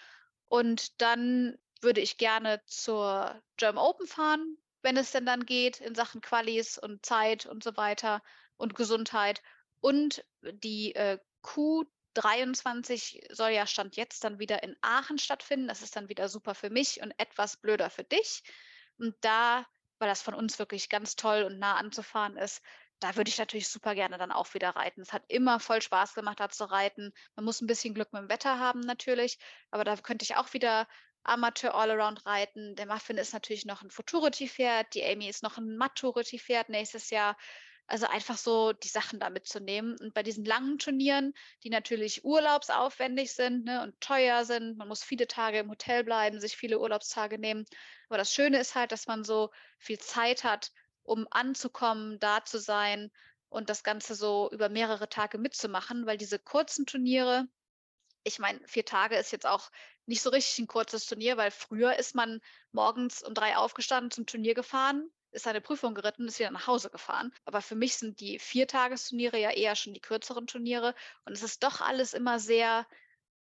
Und 0.49 1.01
dann 1.01 1.57
würde 1.81 2.01
ich 2.01 2.17
gerne 2.17 2.61
zur 2.67 3.41
German 3.57 3.85
Open 3.85 4.07
fahren, 4.07 4.57
wenn 4.83 4.97
es 4.97 5.13
denn 5.13 5.27
dann 5.27 5.47
geht, 5.47 5.81
in 5.81 5.95
Sachen 5.95 6.21
Qualis 6.23 6.79
und 6.79 7.07
Zeit 7.07 7.47
und 7.47 7.63
so 7.63 7.77
weiter 7.77 8.23
und 8.57 8.75
Gesundheit. 8.75 9.43
Und 9.83 10.25
die 10.43 10.95
äh, 10.95 11.19
Q23 11.43 13.35
soll 13.35 13.51
ja 13.51 13.67
Stand 13.67 13.97
jetzt 13.97 14.25
dann 14.25 14.39
wieder 14.39 14.63
in 14.63 14.77
Aachen 14.81 15.19
stattfinden. 15.19 15.69
Das 15.69 15.83
ist 15.83 15.97
dann 15.97 16.09
wieder 16.09 16.29
super 16.29 16.55
für 16.55 16.71
mich 16.71 17.03
und 17.03 17.13
etwas 17.19 17.59
blöder 17.59 17.91
für 17.91 18.05
dich. 18.05 18.43
Und 18.97 19.15
da, 19.21 19.67
weil 19.99 20.09
das 20.09 20.23
von 20.23 20.35
uns 20.35 20.59
wirklich 20.59 20.89
ganz 20.89 21.17
toll 21.17 21.43
und 21.43 21.59
nah 21.59 21.75
anzufahren 21.75 22.37
ist, 22.37 22.63
da 23.01 23.17
würde 23.17 23.29
ich 23.29 23.39
natürlich 23.39 23.69
super 23.69 23.97
gerne 23.97 24.17
dann 24.17 24.31
auch 24.31 24.55
wieder 24.55 24.71
reiten. 24.71 25.01
Es 25.01 25.13
hat 25.13 25.25
immer 25.27 25.59
voll 25.59 25.83
Spaß 25.83 26.15
gemacht, 26.15 26.39
da 26.39 26.49
zu 26.49 26.71
reiten. 26.71 27.13
Man 27.35 27.45
muss 27.45 27.61
ein 27.61 27.67
bisschen 27.67 27.95
Glück 27.95 28.13
mit 28.13 28.23
dem 28.23 28.29
Wetter 28.29 28.61
haben 28.61 28.81
natürlich, 28.81 29.39
aber 29.73 29.83
da 29.83 29.97
könnte 29.97 30.23
ich 30.23 30.37
auch 30.37 30.53
wieder 30.53 30.87
Amateur 31.25 31.75
Allround 31.75 32.25
reiten. 32.25 32.77
Der 32.77 32.87
Muffin 32.87 33.19
ist 33.19 33.33
natürlich 33.33 33.65
noch 33.65 33.83
ein 33.83 33.91
Futurity-Pferd, 33.91 34.95
die 34.95 35.05
Amy 35.05 35.29
ist 35.29 35.43
noch 35.43 35.59
ein 35.59 35.77
Maturity-Pferd 35.77 36.69
nächstes 36.69 37.11
Jahr. 37.11 37.37
Also 37.93 38.07
einfach 38.07 38.39
so 38.39 38.73
die 38.73 38.89
Sachen 38.89 39.21
da 39.21 39.29
mitzunehmen. 39.29 39.99
Und 40.01 40.15
bei 40.15 40.23
diesen 40.23 40.47
langen 40.47 40.79
Turnieren, 40.79 41.35
die 41.63 41.69
natürlich 41.69 42.25
urlaubsaufwendig 42.25 43.35
sind 43.35 43.67
ne, 43.67 43.83
und 43.83 44.01
teuer 44.01 44.47
sind, 44.47 44.79
man 44.79 44.89
muss 44.89 45.05
viele 45.05 45.29
Tage 45.29 45.59
im 45.59 45.69
Hotel 45.69 46.03
bleiben, 46.03 46.41
sich 46.41 46.57
viele 46.57 46.81
Urlaubstage 46.81 47.39
nehmen. 47.39 47.67
Aber 48.09 48.17
das 48.17 48.33
Schöne 48.33 48.59
ist 48.59 48.75
halt, 48.75 48.93
dass 48.93 49.09
man 49.09 49.25
so 49.25 49.51
viel 49.79 49.99
Zeit 49.99 50.43
hat, 50.43 50.73
um 51.03 51.27
anzukommen, 51.31 52.19
da 52.19 52.43
zu 52.43 52.59
sein 52.59 53.11
und 53.51 53.69
das 53.69 53.85
Ganze 53.85 54.15
so 54.15 54.49
über 54.53 54.71
mehrere 54.71 55.11
Tage 55.11 55.37
mitzumachen, 55.37 56.07
weil 56.07 56.17
diese 56.17 56.39
kurzen 56.39 56.87
Turniere, 56.87 57.47
ich 58.25 58.39
meine, 58.39 58.59
vier 58.67 58.87
Tage 58.87 59.17
ist 59.17 59.33
jetzt 59.33 59.47
auch 59.47 59.71
nicht 60.07 60.23
so 60.23 60.31
richtig 60.31 60.59
ein 60.61 60.67
kurzes 60.67 61.05
Turnier, 61.05 61.37
weil 61.37 61.51
früher 61.51 61.99
ist 61.99 62.15
man 62.15 62.41
morgens 62.71 63.23
um 63.23 63.35
drei 63.35 63.59
aufgestanden, 63.59 64.11
zum 64.11 64.25
Turnier 64.25 64.55
gefahren, 64.55 65.11
ist 65.33 65.45
seine 65.45 65.61
Prüfung 65.61 65.95
geritten, 65.95 66.29
ist 66.29 66.39
wieder 66.39 66.51
nach 66.51 66.67
Hause 66.67 66.91
gefahren. 66.91 67.33
Aber 67.45 67.61
für 67.63 67.75
mich 67.75 67.97
sind 67.97 68.21
die 68.21 68.39
Viertagesturniere 68.39 69.39
ja 69.39 69.51
eher 69.51 69.75
schon 69.75 69.95
die 69.95 70.01
kürzeren 70.01 70.47
Turniere. 70.47 70.95
Und 71.25 71.33
es 71.33 71.43
ist 71.43 71.63
doch 71.63 71.81
alles 71.81 72.15
immer 72.15 72.39
sehr 72.39 72.87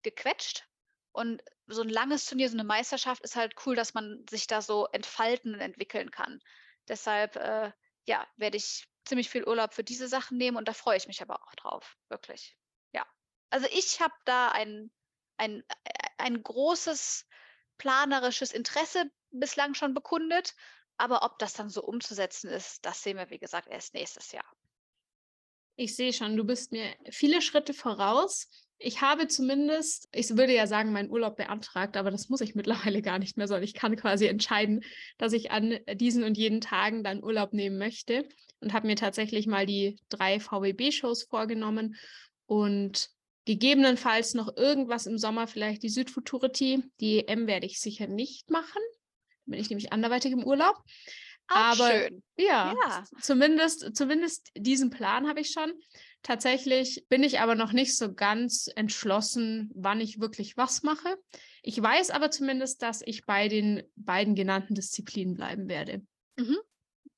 gequetscht. 0.01 0.65
Und 1.11 1.41
so 1.67 1.81
ein 1.81 1.89
langes 1.89 2.25
Turnier, 2.25 2.49
so 2.49 2.55
eine 2.55 2.63
Meisterschaft 2.63 3.23
ist 3.23 3.35
halt 3.35 3.55
cool, 3.65 3.75
dass 3.75 3.93
man 3.93 4.25
sich 4.29 4.47
da 4.47 4.61
so 4.61 4.87
entfalten 4.87 5.53
und 5.53 5.61
entwickeln 5.61 6.11
kann. 6.11 6.41
Deshalb, 6.87 7.35
äh, 7.35 7.71
ja, 8.05 8.27
werde 8.37 8.57
ich 8.57 8.87
ziemlich 9.05 9.29
viel 9.29 9.45
Urlaub 9.45 9.73
für 9.73 9.83
diese 9.83 10.07
Sachen 10.07 10.37
nehmen 10.37 10.57
und 10.57 10.67
da 10.67 10.73
freue 10.73 10.97
ich 10.97 11.07
mich 11.07 11.21
aber 11.21 11.41
auch 11.41 11.55
drauf, 11.55 11.97
wirklich. 12.09 12.57
Ja. 12.91 13.05
Also 13.49 13.67
ich 13.71 14.01
habe 14.01 14.13
da 14.25 14.51
ein, 14.51 14.91
ein, 15.37 15.63
ein 16.17 16.41
großes 16.41 17.27
planerisches 17.77 18.51
Interesse 18.51 19.09
bislang 19.31 19.73
schon 19.73 19.93
bekundet 19.93 20.55
aber 20.97 21.23
ob 21.23 21.39
das 21.39 21.53
dann 21.53 21.69
so 21.69 21.83
umzusetzen 21.83 22.49
ist, 22.49 22.85
das 22.85 23.03
sehen 23.03 23.17
wir, 23.17 23.29
wie 23.29 23.39
gesagt, 23.39 23.67
erst 23.69 23.93
nächstes 23.93 24.31
Jahr. 24.31 24.45
Ich 25.77 25.95
sehe 25.95 26.13
schon, 26.13 26.37
du 26.37 26.45
bist 26.45 26.71
mir 26.71 26.95
viele 27.09 27.41
Schritte 27.41 27.73
voraus. 27.73 28.47
Ich 28.77 29.01
habe 29.01 29.27
zumindest, 29.27 30.07
ich 30.13 30.29
würde 30.29 30.53
ja 30.53 30.67
sagen, 30.67 30.93
meinen 30.93 31.09
Urlaub 31.09 31.35
beantragt, 31.35 31.97
aber 31.97 32.11
das 32.11 32.29
muss 32.29 32.41
ich 32.41 32.55
mittlerweile 32.55 33.01
gar 33.01 33.19
nicht 33.19 33.37
mehr, 33.37 33.47
sondern 33.47 33.63
ich 33.63 33.73
kann 33.73 33.95
quasi 33.95 34.27
entscheiden, 34.27 34.83
dass 35.17 35.33
ich 35.33 35.51
an 35.51 35.79
diesen 35.93 36.23
und 36.23 36.37
jenen 36.37 36.61
Tagen 36.61 37.03
dann 37.03 37.23
Urlaub 37.23 37.53
nehmen 37.53 37.77
möchte 37.77 38.27
und 38.61 38.73
habe 38.73 38.87
mir 38.87 38.95
tatsächlich 38.95 39.47
mal 39.47 39.65
die 39.65 39.99
drei 40.09 40.39
VWB-Shows 40.39 41.23
vorgenommen 41.23 41.95
und 42.45 43.09
gegebenenfalls 43.45 44.33
noch 44.33 44.55
irgendwas 44.55 45.05
im 45.05 45.17
Sommer, 45.17 45.47
vielleicht 45.47 45.83
die 45.83 45.89
Südfuturity. 45.89 46.83
Die 46.99 47.27
M 47.27 47.47
werde 47.47 47.65
ich 47.67 47.79
sicher 47.79 48.07
nicht 48.07 48.49
machen 48.49 48.81
bin 49.45 49.59
ich 49.59 49.69
nämlich 49.69 49.93
anderweitig 49.93 50.31
im 50.31 50.43
Urlaub. 50.43 50.75
Auch 51.47 51.55
Aber 51.55 51.91
schön. 51.91 52.23
Ja, 52.37 52.73
ja, 52.73 53.03
zumindest, 53.21 53.95
zumindest 53.95 54.49
diesen 54.57 54.89
Plan 54.89 55.27
habe 55.27 55.41
ich 55.41 55.51
schon. 55.51 55.73
Tatsächlich 56.23 57.05
bin 57.07 57.23
ich 57.23 57.39
aber 57.39 57.53
noch 57.53 57.71
nicht 57.71 57.95
so 57.95 58.13
ganz 58.13 58.67
entschlossen, 58.75 59.71
wann 59.75 60.01
ich 60.01 60.19
wirklich 60.19 60.57
was 60.57 60.81
mache. 60.81 61.17
Ich 61.61 61.79
weiß 61.79 62.09
aber 62.09 62.31
zumindest, 62.31 62.81
dass 62.81 63.03
ich 63.05 63.25
bei 63.25 63.47
den 63.47 63.83
beiden 63.95 64.33
genannten 64.33 64.73
Disziplinen 64.73 65.35
bleiben 65.35 65.69
werde. 65.69 66.01
Mhm. 66.35 66.57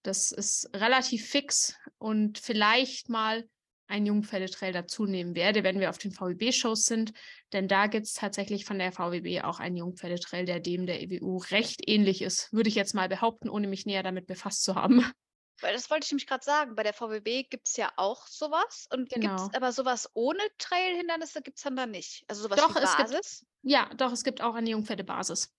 Das 0.03 0.31
ist 0.31 0.69
relativ 0.73 1.25
fix 1.25 1.75
und 1.97 2.37
vielleicht 2.37 3.09
mal 3.09 3.47
ein 3.87 4.05
Jungpferdetrail 4.05 4.73
dazu 4.73 5.05
nehmen 5.05 5.35
werde, 5.35 5.63
wenn 5.63 5.79
wir 5.79 5.89
auf 5.89 5.97
den 5.97 6.11
VWB-Shows 6.11 6.83
sind. 6.83 7.13
Denn 7.53 7.67
da 7.67 7.87
gibt 7.87 8.05
es 8.05 8.13
tatsächlich 8.13 8.65
von 8.65 8.79
der 8.79 8.91
VWB 8.91 9.43
auch 9.43 9.59
einen 9.59 9.77
Jungpferdetrail, 9.77 10.45
der 10.45 10.59
dem 10.59 10.85
der 10.85 11.01
EWU 11.01 11.37
recht 11.37 11.81
ähnlich 11.87 12.21
ist, 12.21 12.51
würde 12.53 12.69
ich 12.69 12.75
jetzt 12.75 12.93
mal 12.93 13.09
behaupten, 13.09 13.49
ohne 13.49 13.67
mich 13.67 13.85
näher 13.85 14.03
damit 14.03 14.27
befasst 14.27 14.63
zu 14.63 14.75
haben. 14.75 14.99
Weil 15.61 15.73
das 15.73 15.89
wollte 15.89 16.05
ich 16.05 16.11
nämlich 16.11 16.27
gerade 16.27 16.43
sagen. 16.43 16.75
Bei 16.75 16.83
der 16.83 16.93
VWB 16.93 17.49
gibt 17.49 17.67
es 17.67 17.77
ja 17.77 17.91
auch 17.95 18.27
sowas. 18.27 18.87
Und 18.93 19.09
genau. 19.09 19.35
gibt 19.35 19.39
es 19.39 19.55
aber 19.55 19.71
sowas 19.71 20.09
ohne 20.13 20.41
Trailhindernisse 20.59 21.41
gibt 21.41 21.57
es 21.57 21.63
dann 21.63 21.75
da 21.75 21.87
nicht. 21.87 22.23
Also 22.27 22.43
sowas 22.43 22.59
doch, 22.59 22.75
wie 22.75 22.79
Basis? 22.79 23.19
Es 23.19 23.39
gibt, 23.39 23.51
ja, 23.63 23.89
doch, 23.95 24.11
es 24.11 24.23
gibt 24.23 24.41
auch 24.41 24.53
eine 24.53 24.69
Jungpferdebasis. 24.69 25.51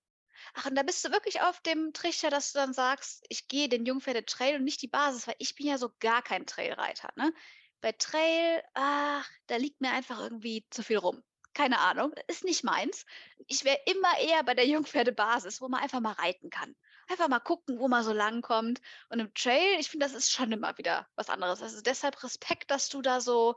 Ach, 0.54 0.66
und 0.66 0.76
da 0.76 0.82
bist 0.82 1.04
du 1.04 1.10
wirklich 1.10 1.40
auf 1.42 1.60
dem 1.62 1.92
Trichter, 1.92 2.30
dass 2.30 2.52
du 2.52 2.58
dann 2.58 2.72
sagst, 2.72 3.24
ich 3.28 3.48
gehe 3.48 3.68
den 3.68 3.86
Jungpferde-Trail 3.86 4.56
und 4.56 4.64
nicht 4.64 4.82
die 4.82 4.88
Basis, 4.88 5.26
weil 5.26 5.36
ich 5.38 5.54
bin 5.54 5.66
ja 5.66 5.78
so 5.78 5.90
gar 5.98 6.22
kein 6.22 6.46
Trailreiter. 6.46 7.08
Ne? 7.16 7.32
Bei 7.80 7.92
Trail, 7.92 8.62
ach, 8.74 9.28
da 9.46 9.56
liegt 9.56 9.80
mir 9.80 9.90
einfach 9.92 10.20
irgendwie 10.20 10.66
zu 10.70 10.82
viel 10.82 10.98
rum. 10.98 11.22
Keine 11.54 11.80
Ahnung, 11.80 12.12
ist 12.28 12.44
nicht 12.44 12.62
meins. 12.64 13.04
Ich 13.46 13.64
wäre 13.64 13.78
immer 13.86 14.18
eher 14.20 14.44
bei 14.44 14.54
der 14.54 14.66
Jungpferdebasis, 14.66 15.60
wo 15.60 15.68
man 15.68 15.80
einfach 15.80 16.00
mal 16.00 16.12
reiten 16.12 16.50
kann. 16.50 16.76
Einfach 17.08 17.28
mal 17.28 17.40
gucken, 17.40 17.78
wo 17.78 17.88
man 17.88 18.04
so 18.04 18.12
lang 18.12 18.42
kommt. 18.42 18.80
Und 19.08 19.20
im 19.20 19.32
Trail, 19.34 19.80
ich 19.80 19.88
finde, 19.88 20.06
das 20.06 20.14
ist 20.14 20.30
schon 20.30 20.52
immer 20.52 20.76
wieder 20.78 21.08
was 21.16 21.30
anderes. 21.30 21.62
Also 21.62 21.80
deshalb 21.80 22.22
Respekt, 22.22 22.70
dass 22.70 22.88
du 22.88 23.02
da 23.02 23.20
so 23.20 23.56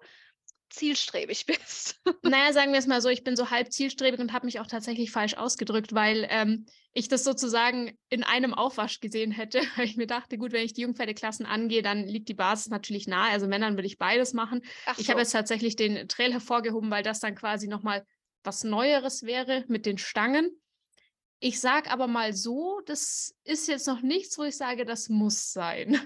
zielstrebig 0.71 1.45
bist. 1.47 2.01
Naja, 2.23 2.53
sagen 2.53 2.71
wir 2.71 2.79
es 2.79 2.87
mal 2.87 3.01
so, 3.01 3.09
ich 3.09 3.23
bin 3.23 3.35
so 3.35 3.49
halb 3.49 3.71
zielstrebig 3.71 4.19
und 4.19 4.33
habe 4.33 4.45
mich 4.45 4.59
auch 4.59 4.67
tatsächlich 4.67 5.11
falsch 5.11 5.35
ausgedrückt, 5.35 5.93
weil 5.93 6.27
ähm, 6.29 6.65
ich 6.93 7.07
das 7.07 7.23
sozusagen 7.23 7.97
in 8.09 8.23
einem 8.23 8.53
Aufwasch 8.53 8.99
gesehen 8.99 9.31
hätte, 9.31 9.61
weil 9.75 9.85
ich 9.85 9.97
mir 9.97 10.07
dachte, 10.07 10.37
gut, 10.37 10.51
wenn 10.51 10.65
ich 10.65 10.73
die 10.73 10.81
Jungpferdeklassen 10.81 11.45
angehe, 11.45 11.81
dann 11.81 12.07
liegt 12.07 12.29
die 12.29 12.33
Basis 12.33 12.69
natürlich 12.69 13.07
nahe. 13.07 13.31
Also 13.31 13.47
Männern 13.47 13.75
würde 13.75 13.87
ich 13.87 13.97
beides 13.97 14.33
machen. 14.33 14.61
Ach 14.85 14.97
ich 14.97 15.09
habe 15.09 15.19
jetzt 15.19 15.31
tatsächlich 15.31 15.75
den 15.75 16.07
Trail 16.07 16.31
hervorgehoben, 16.31 16.89
weil 16.89 17.03
das 17.03 17.19
dann 17.19 17.35
quasi 17.35 17.67
nochmal 17.67 18.05
was 18.43 18.63
Neueres 18.63 19.23
wäre 19.23 19.65
mit 19.67 19.85
den 19.85 19.97
Stangen. 19.97 20.49
Ich 21.39 21.59
sage 21.59 21.89
aber 21.89 22.07
mal 22.07 22.33
so, 22.33 22.81
das 22.85 23.35
ist 23.43 23.67
jetzt 23.67 23.87
noch 23.87 24.01
nichts, 24.01 24.37
wo 24.37 24.43
ich 24.43 24.55
sage, 24.55 24.85
das 24.85 25.09
muss 25.09 25.51
sein. 25.51 25.99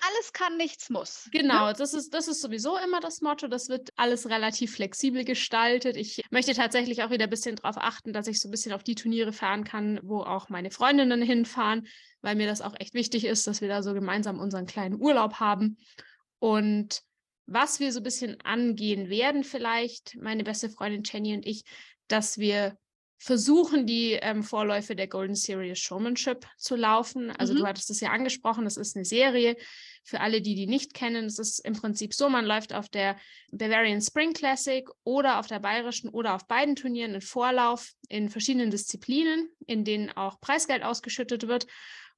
Alles 0.00 0.32
kann, 0.32 0.56
nichts 0.56 0.90
muss. 0.90 1.26
Ne? 1.26 1.40
Genau, 1.40 1.72
das 1.72 1.94
ist, 1.94 2.14
das 2.14 2.28
ist 2.28 2.40
sowieso 2.40 2.76
immer 2.78 3.00
das 3.00 3.20
Motto. 3.20 3.48
Das 3.48 3.68
wird 3.68 3.90
alles 3.96 4.28
relativ 4.28 4.74
flexibel 4.74 5.24
gestaltet. 5.24 5.96
Ich 5.96 6.22
möchte 6.30 6.54
tatsächlich 6.54 7.02
auch 7.02 7.10
wieder 7.10 7.24
ein 7.24 7.30
bisschen 7.30 7.56
darauf 7.56 7.76
achten, 7.76 8.12
dass 8.12 8.26
ich 8.26 8.40
so 8.40 8.48
ein 8.48 8.50
bisschen 8.50 8.72
auf 8.72 8.82
die 8.82 8.94
Turniere 8.94 9.32
fahren 9.32 9.64
kann, 9.64 10.00
wo 10.02 10.22
auch 10.22 10.48
meine 10.48 10.70
Freundinnen 10.70 11.22
hinfahren, 11.22 11.86
weil 12.22 12.34
mir 12.34 12.46
das 12.46 12.62
auch 12.62 12.74
echt 12.78 12.94
wichtig 12.94 13.24
ist, 13.24 13.46
dass 13.46 13.60
wir 13.60 13.68
da 13.68 13.82
so 13.82 13.92
gemeinsam 13.94 14.38
unseren 14.38 14.66
kleinen 14.66 15.00
Urlaub 15.00 15.34
haben. 15.34 15.78
Und 16.38 17.02
was 17.46 17.80
wir 17.80 17.92
so 17.92 18.00
ein 18.00 18.04
bisschen 18.04 18.40
angehen 18.42 19.10
werden, 19.10 19.44
vielleicht, 19.44 20.16
meine 20.16 20.44
beste 20.44 20.70
Freundin 20.70 21.02
Jenny 21.04 21.34
und 21.34 21.46
ich, 21.46 21.64
dass 22.08 22.38
wir 22.38 22.76
versuchen, 23.22 23.84
die 23.86 24.12
ähm, 24.14 24.42
Vorläufe 24.42 24.96
der 24.96 25.06
Golden 25.06 25.34
Series 25.34 25.78
Showmanship 25.78 26.46
zu 26.56 26.74
laufen. 26.74 27.30
Also 27.30 27.52
mhm. 27.52 27.58
du 27.58 27.66
hattest 27.66 27.90
es 27.90 28.00
ja 28.00 28.10
angesprochen, 28.10 28.64
das 28.64 28.78
ist 28.78 28.96
eine 28.96 29.04
Serie. 29.04 29.56
Für 30.04 30.20
alle, 30.20 30.40
die 30.40 30.54
die 30.54 30.66
nicht 30.66 30.94
kennen, 30.94 31.26
es 31.26 31.38
ist 31.38 31.58
im 31.58 31.74
Prinzip 31.74 32.14
so, 32.14 32.30
man 32.30 32.46
läuft 32.46 32.72
auf 32.72 32.88
der 32.88 33.16
Bavarian 33.52 34.00
Spring 34.00 34.32
Classic 34.32 34.88
oder 35.04 35.38
auf 35.38 35.48
der 35.48 35.58
bayerischen 35.58 36.08
oder 36.08 36.34
auf 36.34 36.46
beiden 36.48 36.76
Turnieren 36.76 37.14
in 37.14 37.20
Vorlauf 37.20 37.92
in 38.08 38.30
verschiedenen 38.30 38.70
Disziplinen, 38.70 39.50
in 39.66 39.84
denen 39.84 40.10
auch 40.10 40.40
Preisgeld 40.40 40.82
ausgeschüttet 40.82 41.46
wird 41.46 41.66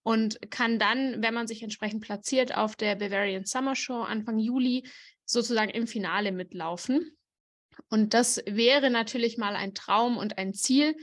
und 0.04 0.38
kann 0.52 0.78
dann, 0.78 1.20
wenn 1.20 1.34
man 1.34 1.48
sich 1.48 1.64
entsprechend 1.64 2.02
platziert, 2.02 2.56
auf 2.56 2.76
der 2.76 2.94
Bavarian 2.94 3.44
Summer 3.44 3.74
Show 3.74 4.02
Anfang 4.02 4.38
Juli 4.38 4.84
sozusagen 5.24 5.70
im 5.70 5.88
Finale 5.88 6.30
mitlaufen. 6.30 7.16
Und 7.88 8.14
das 8.14 8.42
wäre 8.46 8.90
natürlich 8.90 9.38
mal 9.38 9.56
ein 9.56 9.74
Traum 9.74 10.16
und 10.16 10.38
ein 10.38 10.54
Ziel. 10.54 10.96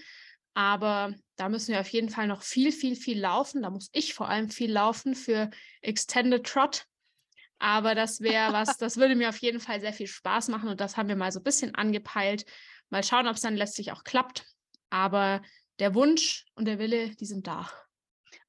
Aber 0.53 1.13
da 1.35 1.49
müssen 1.49 1.73
wir 1.73 1.79
auf 1.79 1.89
jeden 1.89 2.09
Fall 2.09 2.27
noch 2.27 2.41
viel, 2.41 2.71
viel, 2.71 2.95
viel 2.95 3.19
laufen. 3.19 3.61
Da 3.61 3.69
muss 3.69 3.89
ich 3.93 4.13
vor 4.13 4.29
allem 4.29 4.49
viel 4.49 4.71
laufen 4.71 5.15
für 5.15 5.49
Extended 5.81 6.45
Trot. 6.45 6.85
Aber 7.59 7.95
das 7.95 8.21
wäre 8.21 8.53
was, 8.53 8.77
das 8.77 8.97
würde 8.97 9.15
mir 9.15 9.29
auf 9.29 9.37
jeden 9.37 9.59
Fall 9.59 9.79
sehr 9.79 9.93
viel 9.93 10.07
Spaß 10.07 10.49
machen. 10.49 10.69
Und 10.69 10.81
das 10.81 10.97
haben 10.97 11.09
wir 11.09 11.15
mal 11.15 11.31
so 11.31 11.39
ein 11.39 11.43
bisschen 11.43 11.75
angepeilt. 11.75 12.45
Mal 12.89 13.03
schauen, 13.03 13.27
ob 13.27 13.35
es 13.35 13.41
dann 13.41 13.55
letztlich 13.55 13.91
auch 13.91 14.03
klappt. 14.03 14.45
Aber 14.89 15.41
der 15.79 15.93
Wunsch 15.93 16.45
und 16.55 16.65
der 16.65 16.79
Wille, 16.79 17.15
die 17.15 17.25
sind 17.25 17.47
da. 17.47 17.69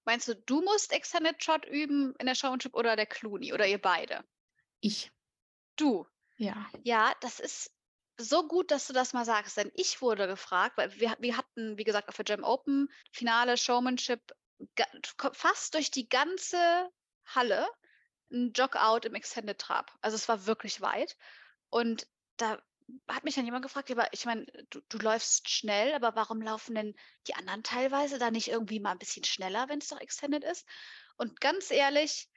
Meinst 0.04 0.28
du, 0.28 0.34
du 0.34 0.62
musst 0.62 0.92
Extended 0.92 1.38
Trot 1.38 1.66
üben 1.66 2.14
in 2.18 2.26
der 2.26 2.34
Showmanship 2.34 2.74
oder 2.74 2.96
der 2.96 3.06
Clooney 3.06 3.52
oder 3.52 3.66
ihr 3.66 3.80
beide? 3.80 4.24
Ich. 4.80 5.12
Du? 5.76 6.06
Ja. 6.36 6.68
Ja, 6.82 7.12
das 7.20 7.38
ist 7.38 7.70
so 8.20 8.46
gut, 8.46 8.70
dass 8.70 8.86
du 8.86 8.92
das 8.92 9.12
mal 9.12 9.24
sagst, 9.24 9.56
denn 9.56 9.70
ich 9.74 10.02
wurde 10.02 10.26
gefragt, 10.26 10.76
weil 10.76 10.92
wir, 11.00 11.16
wir 11.18 11.36
hatten, 11.36 11.78
wie 11.78 11.84
gesagt, 11.84 12.08
auf 12.08 12.16
der 12.16 12.24
Jam 12.26 12.44
Open 12.44 12.88
Finale 13.12 13.56
Showmanship 13.56 14.34
fast 15.32 15.74
durch 15.74 15.90
die 15.90 16.08
ganze 16.08 16.90
Halle 17.24 17.66
ein 18.32 18.52
Jogout 18.52 19.06
im 19.06 19.14
Extended 19.14 19.58
Trab. 19.58 19.92
Also 20.02 20.14
es 20.14 20.28
war 20.28 20.46
wirklich 20.46 20.80
weit. 20.80 21.16
Und 21.68 22.06
da 22.36 22.62
hat 23.08 23.24
mich 23.24 23.34
dann 23.34 23.44
jemand 23.44 23.62
gefragt, 23.62 23.90
aber 23.90 24.12
ich 24.12 24.24
meine, 24.24 24.46
du, 24.70 24.80
du, 24.88 24.98
läufst 24.98 25.48
schnell, 25.48 25.94
aber 25.94 26.16
warum 26.16 26.42
laufen 26.42 26.74
denn 26.74 26.94
die 27.26 27.34
anderen 27.34 27.62
teilweise 27.62 28.18
da 28.18 28.30
nicht 28.30 28.48
irgendwie 28.48 28.80
mal 28.80 28.92
ein 28.92 28.98
bisschen 28.98 29.24
schneller, 29.24 29.68
wenn 29.68 29.78
es 29.78 29.88
doch 29.88 30.00
Extended 30.00 30.44
ist? 30.44 30.66
Und 31.16 31.40
ganz 31.40 31.70
ehrlich, 31.70 32.28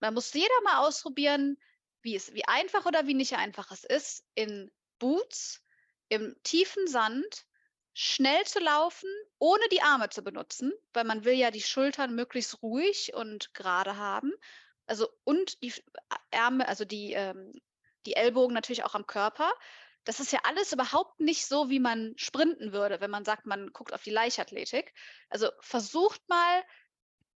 man 0.00 0.14
muss 0.14 0.32
jeder 0.32 0.60
mal 0.64 0.86
ausprobieren, 0.86 1.56
wie, 2.04 2.14
es, 2.14 2.32
wie 2.34 2.44
einfach 2.44 2.86
oder 2.86 3.06
wie 3.06 3.14
nicht 3.14 3.34
einfach 3.34 3.72
es 3.72 3.82
ist, 3.82 4.24
in 4.34 4.70
Boots 4.98 5.62
im 6.08 6.36
tiefen 6.42 6.86
Sand 6.86 7.46
schnell 7.94 8.44
zu 8.44 8.60
laufen, 8.60 9.08
ohne 9.38 9.66
die 9.72 9.80
Arme 9.82 10.10
zu 10.10 10.22
benutzen, 10.22 10.72
weil 10.92 11.04
man 11.04 11.24
will 11.24 11.34
ja 11.34 11.50
die 11.50 11.62
Schultern 11.62 12.14
möglichst 12.14 12.62
ruhig 12.62 13.14
und 13.14 13.54
gerade 13.54 13.96
haben. 13.96 14.32
Also 14.86 15.08
und 15.24 15.62
die 15.62 15.72
Ärmel, 16.30 16.66
also 16.66 16.84
die, 16.84 17.14
ähm, 17.14 17.52
die 18.04 18.16
Ellbogen 18.16 18.52
natürlich 18.52 18.84
auch 18.84 18.94
am 18.94 19.06
Körper. 19.06 19.50
Das 20.04 20.20
ist 20.20 20.32
ja 20.32 20.40
alles 20.42 20.72
überhaupt 20.72 21.20
nicht 21.20 21.46
so, 21.46 21.70
wie 21.70 21.80
man 21.80 22.12
sprinten 22.16 22.72
würde, 22.72 23.00
wenn 23.00 23.10
man 23.10 23.24
sagt, 23.24 23.46
man 23.46 23.72
guckt 23.72 23.94
auf 23.94 24.02
die 24.02 24.10
Leichtathletik. 24.10 24.92
Also 25.30 25.48
versucht 25.60 26.28
mal 26.28 26.62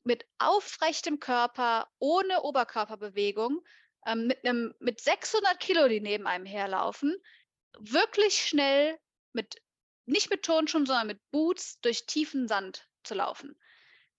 mit 0.04 0.26
aufrechtem 0.40 1.20
Körper, 1.20 1.88
ohne 2.00 2.42
Oberkörperbewegung, 2.42 3.62
ähm, 4.06 4.27
mit, 4.27 4.45
einem, 4.45 4.73
mit 4.80 5.02
600 5.02 5.60
Kilo, 5.60 5.88
die 5.88 6.02
neben 6.02 6.27
einem 6.27 6.45
herlaufen, 6.45 7.15
wirklich 7.77 8.45
schnell 8.45 8.99
mit, 9.34 9.61
nicht 10.06 10.30
mit 10.30 10.44
Turnschuhen, 10.44 10.86
sondern 10.86 11.07
mit 11.07 11.32
Boots 11.32 11.80
durch 11.82 12.06
tiefen 12.06 12.48
Sand 12.48 12.88
zu 13.03 13.15
laufen. 13.15 13.60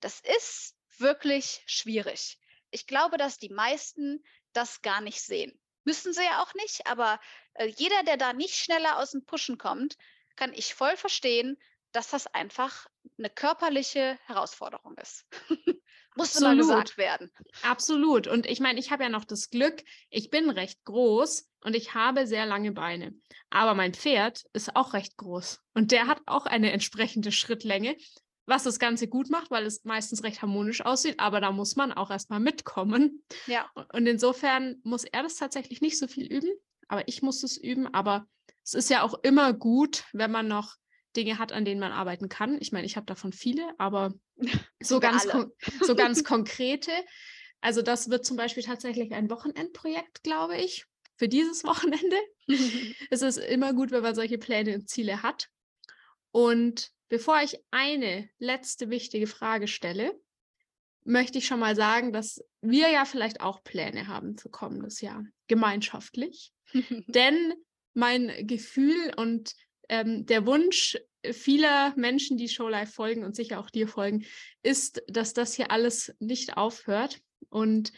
Das 0.01 0.21
ist 0.21 0.77
wirklich 0.99 1.63
schwierig. 1.67 2.39
Ich 2.71 2.87
glaube, 2.87 3.17
dass 3.17 3.39
die 3.39 3.49
meisten 3.49 4.25
das 4.53 4.83
gar 4.83 5.01
nicht 5.01 5.23
sehen. 5.23 5.59
Müssen 5.85 6.13
sie 6.13 6.25
ja 6.25 6.43
auch 6.43 6.53
nicht, 6.55 6.87
aber 6.87 7.21
äh, 7.55 7.67
jeder, 7.67 8.03
der 8.03 8.17
da 8.17 8.33
nicht 8.33 8.57
schneller 8.57 8.99
aus 8.99 9.13
dem 9.13 9.25
Pushen 9.25 9.57
kommt, 9.57 9.97
kann 10.35 10.53
ich 10.53 10.75
voll 10.75 10.97
verstehen, 10.97 11.57
dass 11.93 12.11
das 12.11 12.27
einfach 12.27 12.89
eine 13.19 13.31
körperliche 13.31 14.19
Herausforderung 14.27 14.97
ist. 14.99 15.25
Musste 16.17 16.41
mal 16.43 16.57
gesagt 16.57 16.97
werden. 16.97 17.31
Absolut. 17.63 18.27
Und 18.27 18.47
ich 18.47 18.61
meine, 18.61 18.79
ich 18.79 18.91
habe 18.91 19.03
ja 19.03 19.09
noch 19.09 19.25
das 19.25 19.51
Glück, 19.51 19.83
ich 20.11 20.31
bin 20.31 20.51
recht 20.51 20.85
groß 20.85 21.49
und 21.61 21.77
ich 21.77 21.95
habe 21.95 22.27
sehr 22.27 22.47
lange 22.47 22.73
Beine. 22.73 23.15
Aber 23.51 23.75
mein 23.75 23.95
Pferd 23.95 24.45
ist 24.53 24.75
auch 24.77 24.95
recht 24.95 25.17
groß 25.17 25.61
und 25.75 25.93
der 25.93 26.07
hat 26.07 26.21
auch 26.27 26.47
eine 26.47 26.73
entsprechende 26.73 27.33
Schrittlänge, 27.33 27.97
was 28.47 28.63
das 28.63 28.79
Ganze 28.79 29.09
gut 29.09 29.29
macht, 29.29 29.51
weil 29.51 29.67
es 29.67 29.85
meistens 29.85 30.23
recht 30.23 30.41
harmonisch 30.41 30.81
aussieht. 30.81 31.19
Aber 31.19 31.41
da 31.41 31.53
muss 31.53 31.77
man 31.77 31.93
auch 31.93 32.11
erstmal 32.11 32.41
mitkommen. 32.41 33.23
Ja. 33.47 33.71
Und 33.93 34.07
insofern 34.07 34.77
muss 34.85 35.05
er 35.05 35.23
das 35.23 35.37
tatsächlich 35.37 35.81
nicht 35.81 35.99
so 35.99 36.07
viel 36.07 36.27
üben, 36.27 36.51
aber 36.89 37.07
ich 37.09 37.23
muss 37.23 37.43
es 37.43 37.57
üben. 37.57 37.93
Aber 37.93 38.27
es 38.65 38.75
ist 38.75 38.91
ja 38.91 39.03
auch 39.03 39.15
immer 39.23 39.53
gut, 39.53 40.05
wenn 40.13 40.31
man 40.31 40.49
noch 40.49 40.77
Dinge 41.17 41.39
hat, 41.39 41.53
an 41.53 41.65
denen 41.65 41.81
man 41.81 41.93
arbeiten 41.93 42.29
kann. 42.29 42.59
Ich 42.61 42.73
meine, 42.73 42.87
ich 42.87 42.97
habe 42.97 43.07
davon 43.07 43.33
viele, 43.33 43.69
aber 43.79 44.13
so 44.81 45.01
ganz, 45.01 45.27
so 45.81 45.95
ganz 45.95 46.25
konkrete. 46.25 46.93
Also 47.61 47.83
das 47.83 48.11
wird 48.11 48.25
zum 48.25 48.37
Beispiel 48.37 48.63
tatsächlich 48.63 49.13
ein 49.13 49.31
Wochenendprojekt, 49.31 50.23
glaube 50.23 50.57
ich, 50.57 50.87
für 51.17 51.29
dieses 51.29 51.65
Wochenende. 51.65 52.17
es 53.11 53.23
ist 53.23 53.39
immer 53.39 53.73
gut, 53.73 53.91
wenn 53.91 54.03
man 54.03 54.15
solche 54.15 54.39
Pläne 54.39 54.75
und 54.75 54.89
Ziele 54.89 55.23
hat. 55.23 55.49
Und 56.31 56.91
bevor 57.09 57.41
ich 57.43 57.59
eine 57.71 58.29
letzte 58.39 58.91
wichtige 58.91 59.27
Frage 59.27 59.69
stelle, 59.69 60.19
möchte 61.05 61.39
ich 61.39 61.47
schon 61.47 61.61
mal 61.61 61.77
sagen, 61.77 62.13
dass 62.13 62.45
wir 62.61 62.91
ja 62.91 63.05
vielleicht 63.05 63.41
auch 63.41 63.63
Pläne 63.63 64.09
haben 64.09 64.37
für 64.37 64.51
kommendes 64.51 65.01
Jahr, 65.01 65.25
gemeinschaftlich. 65.47 66.53
Denn 67.07 67.55
mein 67.95 68.47
Gefühl 68.47 69.13
und 69.17 69.55
ähm, 69.89 70.27
der 70.27 70.47
Wunsch 70.47 70.99
vieler 71.33 71.93
Menschen, 71.97 72.37
die 72.37 72.49
Showlife 72.49 72.93
folgen 72.93 73.25
und 73.25 73.37
sicher 73.37 73.59
auch 73.61 73.71
dir 73.71 73.89
folgen, 73.89 74.25
ist, 74.63 75.03
dass 75.09 75.33
das 75.33 75.55
hier 75.55 75.71
alles 75.71 76.15
nicht 76.19 76.57
aufhört. 76.57 77.21
Und 77.49 77.93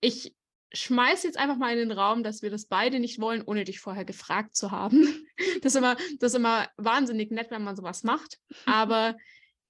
ich 0.00 0.34
schmeiße 0.72 1.26
jetzt 1.26 1.38
einfach 1.38 1.56
mal 1.56 1.72
in 1.72 1.88
den 1.88 1.98
Raum, 1.98 2.22
dass 2.22 2.42
wir 2.42 2.50
das 2.50 2.66
beide 2.66 3.00
nicht 3.00 3.20
wollen, 3.20 3.42
ohne 3.42 3.64
dich 3.64 3.80
vorher 3.80 4.04
gefragt 4.04 4.56
zu 4.56 4.70
haben. 4.70 5.06
Das 5.62 5.74
ist 5.74 5.78
immer, 5.78 5.96
das 6.18 6.32
ist 6.32 6.36
immer 6.36 6.68
wahnsinnig 6.76 7.30
nett, 7.30 7.50
wenn 7.50 7.64
man 7.64 7.74
sowas 7.74 8.02
macht. 8.02 8.38
Aber 8.66 9.16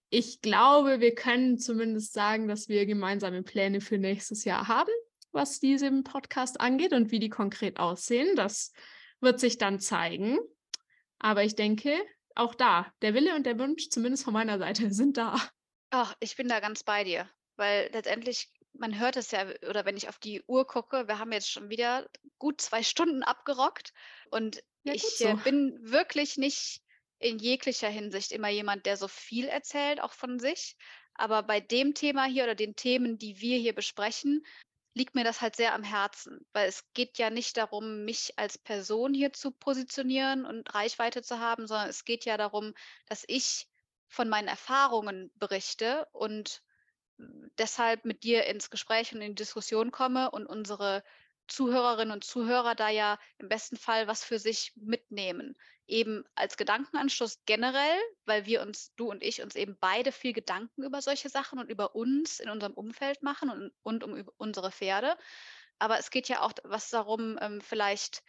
ich 0.09 0.41
glaube, 0.41 1.01
wir 1.01 1.15
können 1.15 1.59
zumindest 1.59 2.13
sagen, 2.13 2.49
dass 2.49 2.69
wir 2.69 2.87
gemeinsame 2.87 3.45
Pläne 3.45 3.81
für 3.81 3.97
nächstes 3.97 4.45
Jahr 4.45 4.67
haben, 4.67 4.91
was 5.31 5.61
diesen 5.61 6.03
Podcast 6.03 6.61
angeht 6.61 6.93
und 6.93 7.13
wie 7.13 7.21
die 7.21 7.29
konkret 7.29 7.79
aussehen. 7.79 8.35
Das 8.35 8.73
wird 9.21 9.39
sich 9.39 9.59
dann 9.59 9.79
zeigen. 9.79 10.39
Aber 11.21 11.45
ich 11.45 11.55
denke, 11.55 11.95
auch 12.41 12.55
da, 12.55 12.93
der 13.03 13.15
Wille 13.15 13.35
und 13.35 13.45
der 13.45 13.59
Wunsch, 13.59 13.89
zumindest 13.91 14.25
von 14.25 14.33
meiner 14.33 14.59
Seite, 14.59 14.91
sind 14.93 15.17
da. 15.17 15.37
Ach, 15.91 16.17
ich 16.21 16.37
bin 16.37 16.49
da 16.49 16.61
ganz 16.61 16.83
bei 16.83 17.05
dir, 17.05 17.29
weil 17.57 17.91
letztendlich, 17.93 18.49
man 18.73 18.99
hört 18.99 19.17
es 19.17 19.31
ja, 19.31 19.47
oder 19.69 19.85
wenn 19.85 19.97
ich 19.97 20.09
auf 20.09 20.19
die 20.19 20.43
Uhr 20.47 20.67
gucke, 20.67 21.09
wir 21.09 21.19
haben 21.19 21.33
jetzt 21.33 21.51
schon 21.51 21.69
wieder 21.69 22.09
gut 22.39 22.61
zwei 22.61 22.83
Stunden 22.83 23.23
abgerockt 23.23 23.93
und 24.31 24.63
ja, 24.85 24.95
ich 24.95 25.03
so. 25.03 25.37
bin 25.45 25.77
wirklich 25.83 26.39
nicht 26.39 26.81
in 27.19 27.39
jeglicher 27.39 27.89
Hinsicht 27.89 28.33
immer 28.33 28.49
jemand, 28.49 28.87
der 28.87 28.97
so 28.97 29.07
viel 29.07 29.47
erzählt, 29.47 30.01
auch 30.01 30.13
von 30.15 30.39
sich. 30.39 30.77
Aber 31.15 31.43
bei 31.43 31.61
dem 31.61 31.93
Thema 31.93 32.25
hier 32.25 32.45
oder 32.45 32.55
den 32.55 32.77
Themen, 32.77 33.19
die 33.19 33.41
wir 33.41 33.59
hier 33.59 33.75
besprechen, 33.75 34.43
liegt 34.95 35.15
mir 35.15 35.25
das 35.25 35.41
halt 35.41 35.57
sehr 35.57 35.75
am 35.75 35.85
Herzen, 35.85 36.45
weil 36.53 36.69
es 36.69 36.85
geht 36.95 37.19
ja 37.19 37.31
nicht 37.31 37.57
darum, 37.57 38.05
mich 38.05 38.39
als 38.39 38.59
Person 38.59 39.15
hier 39.15 39.33
zu 39.33 39.53
positionieren 39.53 40.45
und 40.45 40.75
Reichweite 40.75 41.23
zu 41.23 41.39
haben, 41.39 41.67
sondern 41.67 41.89
es 41.89 42.05
geht 42.05 42.25
ja 42.25 42.37
darum, 42.37 42.75
dass 43.07 43.25
ich 43.27 43.69
von 44.09 44.29
meinen 44.29 44.49
Erfahrungen 44.49 45.31
berichte 45.37 46.09
und 46.13 46.63
deshalb 47.59 48.05
mit 48.05 48.25
dir 48.25 48.47
ins 48.47 48.71
Gespräch 48.71 49.15
und 49.15 49.21
in 49.21 49.33
die 49.33 49.43
Diskussion 49.43 49.91
komme 49.91 50.31
und 50.31 50.47
unsere 50.47 51.05
Zuhörerinnen 51.47 52.13
und 52.13 52.25
Zuhörer 52.25 52.75
da 52.75 52.89
ja 52.89 53.19
im 53.39 53.49
besten 53.49 53.77
Fall 53.77 54.07
was 54.07 54.25
für 54.25 54.39
sich 54.39 54.73
mitnehmen. 54.77 55.57
Eben 55.91 56.25
als 56.37 56.57
Gedankenanschluss 56.57 57.43
generell, 57.47 57.99
weil 58.25 58.47
wir 58.47 58.63
uns, 58.63 58.95
du 58.95 59.11
und 59.11 59.25
ich, 59.25 59.43
uns 59.43 59.57
eben 59.57 59.77
beide 59.81 60.13
viel 60.13 60.33
Gedanken 60.33 60.85
über 60.85 61.03
solche 61.03 61.29
Sachen 61.29 61.59
und 61.59 61.69
über 61.69 61.97
uns 61.97 62.39
in 62.39 62.49
unserem 62.49 62.75
Umfeld 62.75 63.23
machen 63.23 63.51
und, 63.51 63.73
und 63.83 64.05
um 64.05 64.25
unsere 64.37 64.71
Pferde. 64.71 65.17
Aber 65.81 65.99
es 65.99 66.11
geht 66.11 66.29
ja 66.29 66.43
auch 66.43 66.53
was 66.63 66.91
darum, 66.91 67.39
ähm, 67.41 67.61
vielleicht 67.61 68.23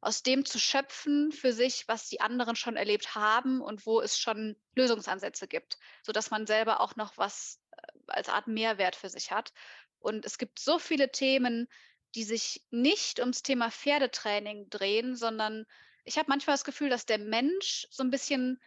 aus 0.00 0.22
dem 0.22 0.44
zu 0.44 0.58
schöpfen 0.58 1.32
für 1.32 1.52
sich, 1.52 1.88
was 1.88 2.08
die 2.08 2.20
anderen 2.20 2.56
schon 2.56 2.76
erlebt 2.76 3.14
haben 3.14 3.62
und 3.62 3.86
wo 3.86 4.00
es 4.00 4.18
schon 4.18 4.56
Lösungsansätze 4.74 5.48
gibt, 5.48 5.78
sodass 6.02 6.30
man 6.30 6.46
selber 6.46 6.80
auch 6.80 6.94
noch 6.96 7.16
was 7.16 7.58
äh, 7.72 7.82
als 8.08 8.28
Art 8.28 8.48
Mehrwert 8.48 8.96
für 8.96 9.08
sich 9.08 9.32
hat. 9.32 9.52
Und 9.98 10.26
es 10.26 10.36
gibt 10.36 10.58
so 10.58 10.78
viele 10.78 11.10
Themen, 11.10 11.68
die 12.14 12.24
sich 12.24 12.66
nicht 12.70 13.18
ums 13.18 13.42
Thema 13.42 13.70
Pferdetraining 13.70 14.68
drehen, 14.70 15.16
sondern 15.16 15.64
ich 16.08 16.16
habe 16.16 16.30
manchmal 16.30 16.54
das 16.54 16.64
Gefühl, 16.64 16.88
dass 16.88 17.04
der 17.04 17.18
Mensch 17.18 17.86
so 17.90 18.02
ein 18.02 18.10
bisschen 18.10 18.58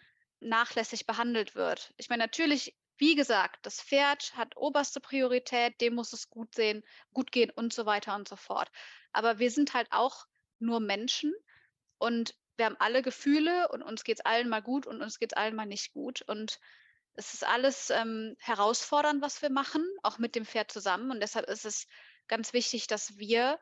nachlässig 0.42 1.08
behandelt 1.08 1.56
wird. 1.56 1.92
Ich 1.98 2.08
meine, 2.08 2.24
natürlich, 2.24 2.78
wie 2.98 3.16
gesagt, 3.16 3.66
das 3.66 3.82
Pferd 3.82 4.36
hat 4.38 4.56
oberste 4.58 5.00
Priorität, 5.00 5.82
dem 5.82 5.96
muss 5.96 6.14
es 6.14 6.30
gut 6.30 6.54
sehen, 6.54 6.84
gut 7.14 7.32
gehen 7.32 7.50
und 7.50 7.74
so 7.74 7.88
weiter 7.88 8.16
und 8.16 8.28
so 8.28 8.36
fort. 8.36 8.72
Aber 9.12 9.40
wir 9.40 9.50
sind 9.50 9.74
halt 9.74 9.88
auch 9.90 10.28
nur 10.60 10.80
Menschen 10.80 11.34
und 11.98 12.36
wir 12.58 12.68
haben 12.68 12.78
alle 12.78 13.02
Gefühle 13.02 13.70
und 13.70 13.82
uns 13.82 14.04
geht 14.04 14.20
es 14.20 14.26
allen 14.26 14.48
mal 14.48 14.62
gut 14.62 14.86
und 14.86 15.02
uns 15.02 15.18
geht 15.18 15.32
es 15.34 15.38
allen 15.38 15.56
mal 15.56 15.66
nicht 15.66 15.94
gut. 15.94 16.22
Und 16.22 16.60
es 17.16 17.34
ist 17.34 17.44
alles 17.44 17.90
ähm, 17.90 18.36
herausfordernd, 18.38 19.24
was 19.24 19.42
wir 19.42 19.50
machen, 19.50 19.84
auch 20.04 20.20
mit 20.20 20.36
dem 20.36 20.46
Pferd 20.46 20.72
zusammen. 20.72 21.10
Und 21.10 21.22
deshalb 21.22 21.50
ist 21.50 21.66
es 21.66 21.88
ganz 22.28 22.54
wichtig, 22.54 22.86
dass 22.86 23.18
wir 23.18 23.60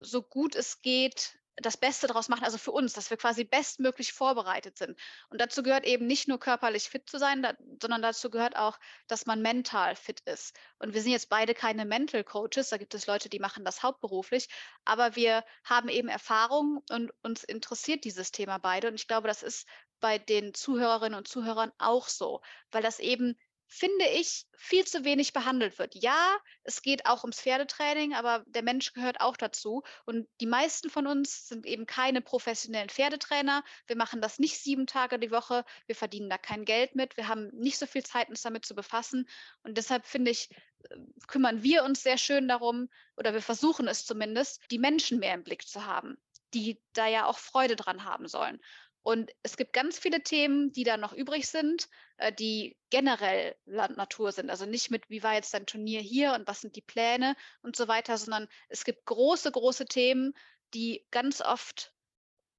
so 0.00 0.22
gut 0.22 0.54
es 0.54 0.80
geht 0.80 1.38
das 1.56 1.76
Beste 1.76 2.06
daraus 2.06 2.28
machen, 2.28 2.44
also 2.44 2.58
für 2.58 2.72
uns, 2.72 2.92
dass 2.92 3.08
wir 3.10 3.16
quasi 3.16 3.44
bestmöglich 3.44 4.12
vorbereitet 4.12 4.76
sind. 4.76 4.98
Und 5.30 5.40
dazu 5.40 5.62
gehört 5.62 5.86
eben 5.86 6.06
nicht 6.06 6.28
nur 6.28 6.38
körperlich 6.38 6.88
fit 6.88 7.08
zu 7.08 7.18
sein, 7.18 7.42
da, 7.42 7.54
sondern 7.80 8.02
dazu 8.02 8.30
gehört 8.30 8.56
auch, 8.56 8.78
dass 9.06 9.26
man 9.26 9.40
mental 9.40 9.96
fit 9.96 10.20
ist. 10.20 10.54
Und 10.78 10.92
wir 10.92 11.00
sind 11.00 11.12
jetzt 11.12 11.30
beide 11.30 11.54
keine 11.54 11.86
Mental 11.86 12.24
Coaches, 12.24 12.68
da 12.68 12.76
gibt 12.76 12.94
es 12.94 13.06
Leute, 13.06 13.28
die 13.28 13.38
machen 13.38 13.64
das 13.64 13.82
hauptberuflich, 13.82 14.48
aber 14.84 15.16
wir 15.16 15.44
haben 15.64 15.88
eben 15.88 16.08
Erfahrung 16.08 16.82
und 16.90 17.12
uns 17.22 17.42
interessiert 17.42 18.04
dieses 18.04 18.32
Thema 18.32 18.58
beide. 18.58 18.88
Und 18.88 18.94
ich 18.96 19.08
glaube, 19.08 19.28
das 19.28 19.42
ist 19.42 19.66
bei 20.00 20.18
den 20.18 20.52
Zuhörerinnen 20.52 21.16
und 21.16 21.26
Zuhörern 21.26 21.72
auch 21.78 22.08
so, 22.08 22.42
weil 22.70 22.82
das 22.82 22.98
eben 22.98 23.38
finde 23.68 24.06
ich, 24.06 24.46
viel 24.56 24.84
zu 24.84 25.04
wenig 25.04 25.32
behandelt 25.32 25.78
wird. 25.78 25.94
Ja, 25.94 26.36
es 26.62 26.82
geht 26.82 27.06
auch 27.06 27.24
ums 27.24 27.40
Pferdetraining, 27.40 28.14
aber 28.14 28.44
der 28.46 28.62
Mensch 28.62 28.92
gehört 28.92 29.20
auch 29.20 29.36
dazu. 29.36 29.82
Und 30.04 30.28
die 30.40 30.46
meisten 30.46 30.88
von 30.88 31.06
uns 31.06 31.48
sind 31.48 31.66
eben 31.66 31.86
keine 31.86 32.20
professionellen 32.20 32.88
Pferdetrainer. 32.88 33.64
Wir 33.86 33.96
machen 33.96 34.20
das 34.20 34.38
nicht 34.38 34.58
sieben 34.58 34.86
Tage 34.86 35.18
die 35.18 35.30
Woche. 35.30 35.64
Wir 35.86 35.96
verdienen 35.96 36.30
da 36.30 36.38
kein 36.38 36.64
Geld 36.64 36.94
mit. 36.94 37.16
Wir 37.16 37.28
haben 37.28 37.48
nicht 37.52 37.78
so 37.78 37.86
viel 37.86 38.04
Zeit, 38.04 38.28
uns 38.28 38.42
damit 38.42 38.64
zu 38.64 38.74
befassen. 38.74 39.28
Und 39.62 39.76
deshalb 39.76 40.06
finde 40.06 40.30
ich, 40.30 40.48
äh, 40.90 40.96
kümmern 41.26 41.62
wir 41.62 41.84
uns 41.84 42.02
sehr 42.02 42.18
schön 42.18 42.48
darum, 42.48 42.88
oder 43.16 43.34
wir 43.34 43.42
versuchen 43.42 43.88
es 43.88 44.06
zumindest, 44.06 44.62
die 44.70 44.78
Menschen 44.78 45.18
mehr 45.18 45.34
im 45.34 45.44
Blick 45.44 45.66
zu 45.66 45.84
haben, 45.84 46.16
die 46.54 46.80
da 46.92 47.06
ja 47.06 47.26
auch 47.26 47.38
Freude 47.38 47.76
dran 47.76 48.04
haben 48.04 48.28
sollen. 48.28 48.60
Und 49.06 49.30
es 49.44 49.56
gibt 49.56 49.72
ganz 49.72 50.00
viele 50.00 50.20
Themen, 50.20 50.72
die 50.72 50.82
da 50.82 50.96
noch 50.96 51.12
übrig 51.12 51.46
sind, 51.46 51.88
äh, 52.16 52.32
die 52.32 52.76
generell 52.90 53.54
Landnatur 53.64 54.32
sind. 54.32 54.50
Also 54.50 54.66
nicht 54.66 54.90
mit, 54.90 55.08
wie 55.08 55.22
war 55.22 55.34
jetzt 55.34 55.54
dein 55.54 55.64
Turnier 55.64 56.00
hier 56.00 56.32
und 56.32 56.48
was 56.48 56.60
sind 56.60 56.74
die 56.74 56.82
Pläne 56.82 57.36
und 57.62 57.76
so 57.76 57.86
weiter, 57.86 58.18
sondern 58.18 58.48
es 58.68 58.82
gibt 58.82 59.06
große, 59.06 59.52
große 59.52 59.86
Themen, 59.86 60.34
die 60.74 61.06
ganz 61.12 61.40
oft 61.40 61.92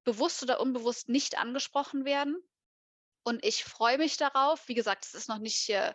bewusst 0.05 0.41
oder 0.41 0.61
unbewusst 0.61 1.09
nicht 1.09 1.37
angesprochen 1.37 2.05
werden. 2.05 2.37
Und 3.23 3.43
ich 3.43 3.65
freue 3.65 3.97
mich 3.97 4.15
darauf. 4.15 4.69
Wie 4.69 4.73
gesagt, 4.73 5.03
es 5.03 5.15
ist 5.15 5.27
noch 5.27 5.39
nicht, 5.39 5.67
äh, 5.67 5.93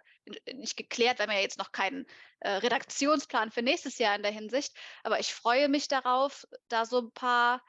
nicht 0.53 0.77
geklärt, 0.77 1.19
weil 1.19 1.29
wir 1.29 1.37
ja 1.37 1.41
jetzt 1.41 1.57
noch 1.57 1.73
keinen 1.73 2.05
äh, 2.41 2.51
Redaktionsplan 2.51 3.53
für 3.53 3.63
nächstes 3.63 3.97
Jahr 3.97 4.17
in 4.17 4.23
der 4.23 4.33
Hinsicht. 4.33 4.77
Aber 5.03 5.19
ich 5.19 5.33
freue 5.33 5.71
mich 5.71 5.89
darauf, 5.89 6.47
da 6.69 6.85
so 6.85 6.99
ein 6.99 7.11
paar 7.11 7.63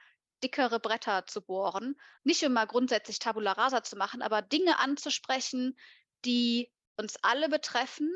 dickere 0.43 0.79
Bretter 0.79 1.25
zu 1.25 1.41
bohren. 1.41 1.95
Nicht 2.23 2.43
immer 2.43 2.67
grundsätzlich 2.67 3.19
Tabula 3.19 3.53
rasa 3.53 3.83
zu 3.83 3.95
machen, 3.95 4.21
aber 4.21 4.41
Dinge 4.41 4.79
anzusprechen, 4.79 5.77
die 6.25 6.69
uns 6.97 7.15
alle 7.21 7.49
betreffen, 7.49 8.11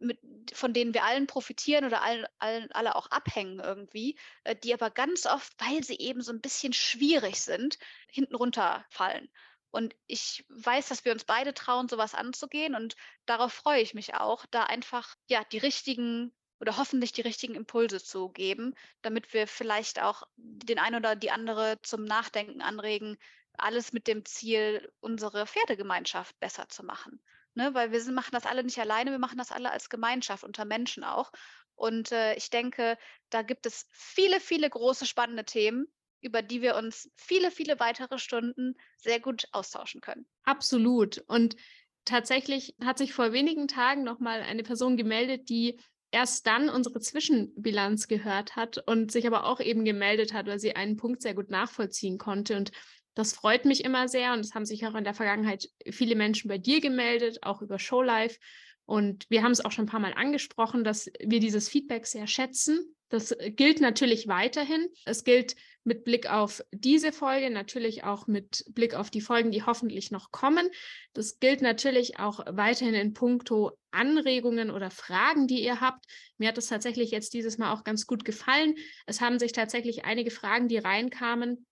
mit, 0.00 0.18
von 0.52 0.72
denen 0.72 0.94
wir 0.94 1.04
allen 1.04 1.26
profitieren 1.26 1.84
oder 1.84 2.02
allen, 2.02 2.26
allen, 2.38 2.72
alle 2.72 2.96
auch 2.96 3.06
abhängen 3.10 3.60
irgendwie, 3.60 4.18
äh, 4.44 4.56
die 4.56 4.72
aber 4.72 4.90
ganz 4.90 5.26
oft, 5.26 5.52
weil 5.58 5.84
sie 5.84 5.98
eben 5.98 6.22
so 6.22 6.32
ein 6.32 6.40
bisschen 6.40 6.72
schwierig 6.72 7.40
sind, 7.40 7.78
hinten 8.10 8.34
runterfallen. 8.34 9.30
Und 9.70 9.94
ich 10.06 10.44
weiß, 10.48 10.88
dass 10.88 11.04
wir 11.04 11.12
uns 11.12 11.24
beide 11.24 11.54
trauen, 11.54 11.88
sowas 11.88 12.14
anzugehen 12.14 12.74
und 12.74 12.96
darauf 13.26 13.52
freue 13.52 13.82
ich 13.82 13.94
mich 13.94 14.14
auch, 14.14 14.46
da 14.50 14.64
einfach 14.64 15.14
ja 15.28 15.44
die 15.52 15.58
richtigen 15.58 16.32
oder 16.60 16.76
hoffentlich 16.76 17.12
die 17.12 17.22
richtigen 17.22 17.54
Impulse 17.54 18.02
zu 18.02 18.28
geben, 18.28 18.74
damit 19.02 19.32
wir 19.32 19.46
vielleicht 19.46 20.00
auch 20.00 20.22
den 20.36 20.78
einen 20.78 20.96
oder 20.96 21.16
die 21.16 21.30
andere 21.30 21.78
zum 21.82 22.04
Nachdenken 22.04 22.60
anregen, 22.60 23.16
alles 23.54 23.92
mit 23.92 24.06
dem 24.06 24.24
Ziel, 24.24 24.92
unsere 25.00 25.46
Pferdegemeinschaft 25.46 26.38
besser 26.38 26.68
zu 26.68 26.84
machen. 26.84 27.20
Ne? 27.54 27.74
Weil 27.74 27.92
wir 27.92 28.12
machen 28.12 28.32
das 28.32 28.46
alle 28.46 28.62
nicht 28.62 28.78
alleine, 28.78 29.10
wir 29.10 29.18
machen 29.18 29.38
das 29.38 29.52
alle 29.52 29.70
als 29.70 29.88
Gemeinschaft, 29.88 30.44
unter 30.44 30.64
Menschen 30.64 31.04
auch. 31.04 31.32
Und 31.74 32.12
äh, 32.12 32.34
ich 32.34 32.50
denke, 32.50 32.98
da 33.30 33.42
gibt 33.42 33.66
es 33.66 33.86
viele, 33.90 34.38
viele 34.38 34.68
große, 34.68 35.06
spannende 35.06 35.44
Themen, 35.44 35.86
über 36.20 36.42
die 36.42 36.60
wir 36.60 36.76
uns 36.76 37.10
viele, 37.16 37.50
viele 37.50 37.80
weitere 37.80 38.18
Stunden 38.18 38.74
sehr 38.98 39.20
gut 39.20 39.46
austauschen 39.52 40.00
können. 40.00 40.26
Absolut. 40.44 41.24
Und 41.26 41.56
tatsächlich 42.04 42.74
hat 42.84 42.98
sich 42.98 43.14
vor 43.14 43.32
wenigen 43.32 43.66
Tagen 43.66 44.04
noch 44.04 44.20
mal 44.20 44.42
eine 44.42 44.62
Person 44.62 44.96
gemeldet, 44.96 45.48
die 45.48 45.80
erst 46.10 46.46
dann 46.46 46.68
unsere 46.68 47.00
Zwischenbilanz 47.00 48.08
gehört 48.08 48.56
hat 48.56 48.78
und 48.86 49.12
sich 49.12 49.26
aber 49.26 49.44
auch 49.44 49.60
eben 49.60 49.84
gemeldet 49.84 50.32
hat, 50.32 50.46
weil 50.46 50.58
sie 50.58 50.76
einen 50.76 50.96
Punkt 50.96 51.22
sehr 51.22 51.34
gut 51.34 51.50
nachvollziehen 51.50 52.18
konnte. 52.18 52.56
Und 52.56 52.72
das 53.14 53.32
freut 53.32 53.64
mich 53.64 53.84
immer 53.84 54.08
sehr. 54.08 54.32
Und 54.32 54.40
es 54.40 54.54
haben 54.54 54.66
sich 54.66 54.86
auch 54.86 54.94
in 54.94 55.04
der 55.04 55.14
Vergangenheit 55.14 55.68
viele 55.90 56.16
Menschen 56.16 56.48
bei 56.48 56.58
dir 56.58 56.80
gemeldet, 56.80 57.38
auch 57.42 57.62
über 57.62 57.78
Showlife. 57.78 58.38
Und 58.86 59.26
wir 59.28 59.42
haben 59.42 59.52
es 59.52 59.64
auch 59.64 59.72
schon 59.72 59.84
ein 59.84 59.90
paar 59.90 60.00
Mal 60.00 60.14
angesprochen, 60.14 60.82
dass 60.84 61.10
wir 61.24 61.40
dieses 61.40 61.68
Feedback 61.68 62.06
sehr 62.06 62.26
schätzen. 62.26 62.96
Das 63.10 63.36
gilt 63.38 63.80
natürlich 63.80 64.28
weiterhin. 64.28 64.88
Es 65.04 65.24
gilt 65.24 65.56
mit 65.82 66.04
Blick 66.04 66.30
auf 66.30 66.62
diese 66.72 67.10
Folge, 67.10 67.50
natürlich 67.50 68.04
auch 68.04 68.26
mit 68.26 68.64
Blick 68.70 68.94
auf 68.94 69.10
die 69.10 69.20
Folgen, 69.20 69.50
die 69.50 69.64
hoffentlich 69.64 70.10
noch 70.10 70.30
kommen. 70.30 70.68
Das 71.12 71.40
gilt 71.40 71.60
natürlich 71.60 72.18
auch 72.18 72.40
weiterhin 72.46 72.94
in 72.94 73.12
puncto 73.12 73.72
Anregungen 73.90 74.70
oder 74.70 74.90
Fragen, 74.90 75.48
die 75.48 75.62
ihr 75.62 75.80
habt. 75.80 76.04
Mir 76.38 76.48
hat 76.48 76.58
es 76.58 76.68
tatsächlich 76.68 77.10
jetzt 77.10 77.34
dieses 77.34 77.58
Mal 77.58 77.72
auch 77.72 77.82
ganz 77.82 78.06
gut 78.06 78.24
gefallen. 78.24 78.74
Es 79.06 79.20
haben 79.20 79.40
sich 79.40 79.52
tatsächlich 79.52 80.04
einige 80.04 80.30
Fragen, 80.30 80.68
die 80.68 80.78
reinkamen, 80.78 81.66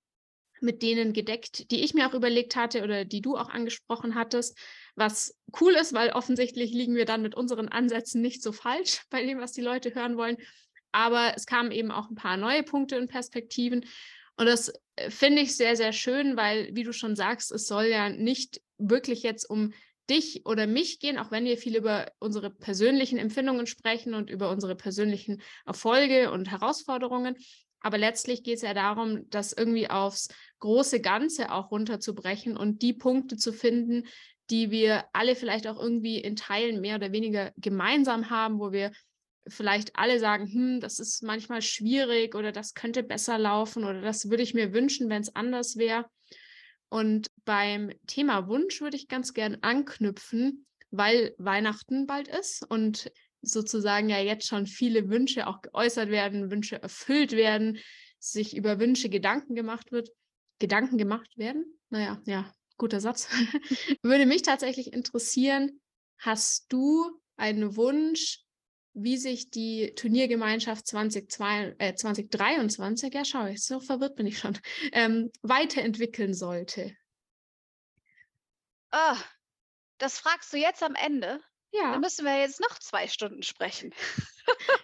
mit 0.60 0.82
denen 0.82 1.12
gedeckt, 1.12 1.70
die 1.70 1.84
ich 1.84 1.94
mir 1.94 2.08
auch 2.08 2.14
überlegt 2.14 2.56
hatte 2.56 2.82
oder 2.82 3.04
die 3.04 3.20
du 3.20 3.36
auch 3.36 3.48
angesprochen 3.48 4.16
hattest, 4.16 4.58
was 4.96 5.36
cool 5.60 5.74
ist, 5.74 5.92
weil 5.92 6.10
offensichtlich 6.10 6.72
liegen 6.72 6.96
wir 6.96 7.04
dann 7.04 7.22
mit 7.22 7.36
unseren 7.36 7.68
Ansätzen 7.68 8.22
nicht 8.22 8.42
so 8.42 8.50
falsch 8.50 9.02
bei 9.10 9.24
dem, 9.24 9.38
was 9.38 9.52
die 9.52 9.60
Leute 9.60 9.94
hören 9.94 10.16
wollen. 10.16 10.36
Aber 10.92 11.32
es 11.36 11.46
kamen 11.46 11.70
eben 11.70 11.90
auch 11.90 12.10
ein 12.10 12.14
paar 12.14 12.36
neue 12.36 12.62
Punkte 12.62 12.98
und 12.98 13.08
Perspektiven. 13.08 13.84
Und 14.36 14.46
das 14.46 14.72
äh, 14.96 15.10
finde 15.10 15.42
ich 15.42 15.56
sehr, 15.56 15.76
sehr 15.76 15.92
schön, 15.92 16.36
weil, 16.36 16.70
wie 16.74 16.84
du 16.84 16.92
schon 16.92 17.16
sagst, 17.16 17.52
es 17.52 17.66
soll 17.66 17.86
ja 17.86 18.08
nicht 18.08 18.60
wirklich 18.78 19.22
jetzt 19.22 19.48
um 19.48 19.72
dich 20.08 20.46
oder 20.46 20.66
mich 20.66 21.00
gehen, 21.00 21.18
auch 21.18 21.30
wenn 21.30 21.44
wir 21.44 21.58
viel 21.58 21.76
über 21.76 22.10
unsere 22.18 22.50
persönlichen 22.50 23.18
Empfindungen 23.18 23.66
sprechen 23.66 24.14
und 24.14 24.30
über 24.30 24.50
unsere 24.50 24.74
persönlichen 24.74 25.42
Erfolge 25.66 26.30
und 26.30 26.50
Herausforderungen. 26.50 27.36
Aber 27.80 27.98
letztlich 27.98 28.42
geht 28.42 28.56
es 28.56 28.62
ja 28.62 28.74
darum, 28.74 29.28
das 29.30 29.52
irgendwie 29.52 29.90
aufs 29.90 30.28
große 30.60 31.00
Ganze 31.00 31.52
auch 31.52 31.70
runterzubrechen 31.70 32.56
und 32.56 32.82
die 32.82 32.94
Punkte 32.94 33.36
zu 33.36 33.52
finden, 33.52 34.06
die 34.50 34.70
wir 34.70 35.04
alle 35.12 35.36
vielleicht 35.36 35.66
auch 35.66 35.78
irgendwie 35.78 36.18
in 36.18 36.36
Teilen 36.36 36.80
mehr 36.80 36.96
oder 36.96 37.12
weniger 37.12 37.52
gemeinsam 37.56 38.30
haben, 38.30 38.58
wo 38.58 38.72
wir 38.72 38.92
vielleicht 39.50 39.96
alle 39.96 40.18
sagen, 40.18 40.46
hm, 40.46 40.80
das 40.80 40.98
ist 40.98 41.22
manchmal 41.22 41.62
schwierig 41.62 42.34
oder 42.34 42.52
das 42.52 42.74
könnte 42.74 43.02
besser 43.02 43.38
laufen 43.38 43.84
oder 43.84 44.00
das 44.00 44.30
würde 44.30 44.42
ich 44.42 44.54
mir 44.54 44.72
wünschen, 44.72 45.08
wenn 45.08 45.22
es 45.22 45.34
anders 45.34 45.76
wäre. 45.76 46.06
Und 46.88 47.28
beim 47.44 47.92
Thema 48.06 48.48
Wunsch 48.48 48.80
würde 48.80 48.96
ich 48.96 49.08
ganz 49.08 49.34
gern 49.34 49.58
anknüpfen, 49.60 50.66
weil 50.90 51.34
Weihnachten 51.38 52.06
bald 52.06 52.28
ist 52.28 52.64
und 52.68 53.12
sozusagen 53.42 54.08
ja 54.08 54.18
jetzt 54.18 54.46
schon 54.46 54.66
viele 54.66 55.08
Wünsche 55.10 55.46
auch 55.46 55.60
geäußert 55.60 56.08
werden, 56.08 56.50
Wünsche 56.50 56.82
erfüllt 56.82 57.32
werden, 57.32 57.78
sich 58.18 58.56
über 58.56 58.80
Wünsche 58.80 59.08
Gedanken 59.08 59.54
gemacht 59.54 59.92
wird, 59.92 60.10
Gedanken 60.58 60.98
gemacht 60.98 61.36
werden. 61.36 61.78
Naja, 61.90 62.20
ja, 62.26 62.52
guter 62.76 63.00
Satz. 63.00 63.28
Würde 64.02 64.26
mich 64.26 64.42
tatsächlich 64.42 64.92
interessieren, 64.92 65.80
hast 66.18 66.72
du 66.72 67.20
einen 67.36 67.76
Wunsch, 67.76 68.44
wie 68.94 69.16
sich 69.16 69.50
die 69.50 69.94
Turniergemeinschaft 69.94 70.86
2022, 70.86 71.76
äh, 71.78 71.94
2023, 71.94 73.14
ja 73.14 73.24
schau 73.24 73.46
ich, 73.46 73.64
so 73.64 73.80
verwirrt 73.80 74.16
bin 74.16 74.26
ich 74.26 74.38
schon, 74.38 74.58
ähm, 74.92 75.30
weiterentwickeln 75.42 76.34
sollte? 76.34 76.94
Oh, 78.92 79.16
das 79.98 80.18
fragst 80.18 80.52
du 80.52 80.56
jetzt 80.56 80.82
am 80.82 80.94
Ende? 80.94 81.40
Ja. 81.72 81.92
Dann 81.92 82.00
müssen 82.00 82.24
wir 82.24 82.38
jetzt 82.38 82.60
noch 82.60 82.78
zwei 82.78 83.06
Stunden 83.08 83.42
sprechen. 83.42 83.94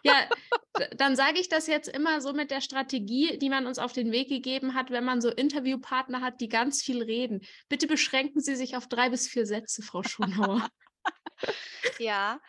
Ja, 0.02 0.28
dann 0.96 1.16
sage 1.16 1.40
ich 1.40 1.48
das 1.48 1.66
jetzt 1.66 1.88
immer 1.88 2.20
so 2.20 2.32
mit 2.32 2.50
der 2.50 2.60
Strategie, 2.60 3.38
die 3.38 3.48
man 3.48 3.66
uns 3.66 3.78
auf 3.78 3.92
den 3.92 4.12
Weg 4.12 4.28
gegeben 4.28 4.74
hat, 4.74 4.90
wenn 4.90 5.04
man 5.04 5.20
so 5.20 5.30
Interviewpartner 5.30 6.20
hat, 6.20 6.40
die 6.40 6.48
ganz 6.48 6.82
viel 6.82 7.02
reden. 7.02 7.40
Bitte 7.68 7.86
beschränken 7.86 8.40
Sie 8.40 8.56
sich 8.56 8.76
auf 8.76 8.88
drei 8.88 9.08
bis 9.08 9.28
vier 9.28 9.46
Sätze, 9.46 9.82
Frau 9.82 10.02
Schonauer. 10.02 10.68
ja, 11.98 12.40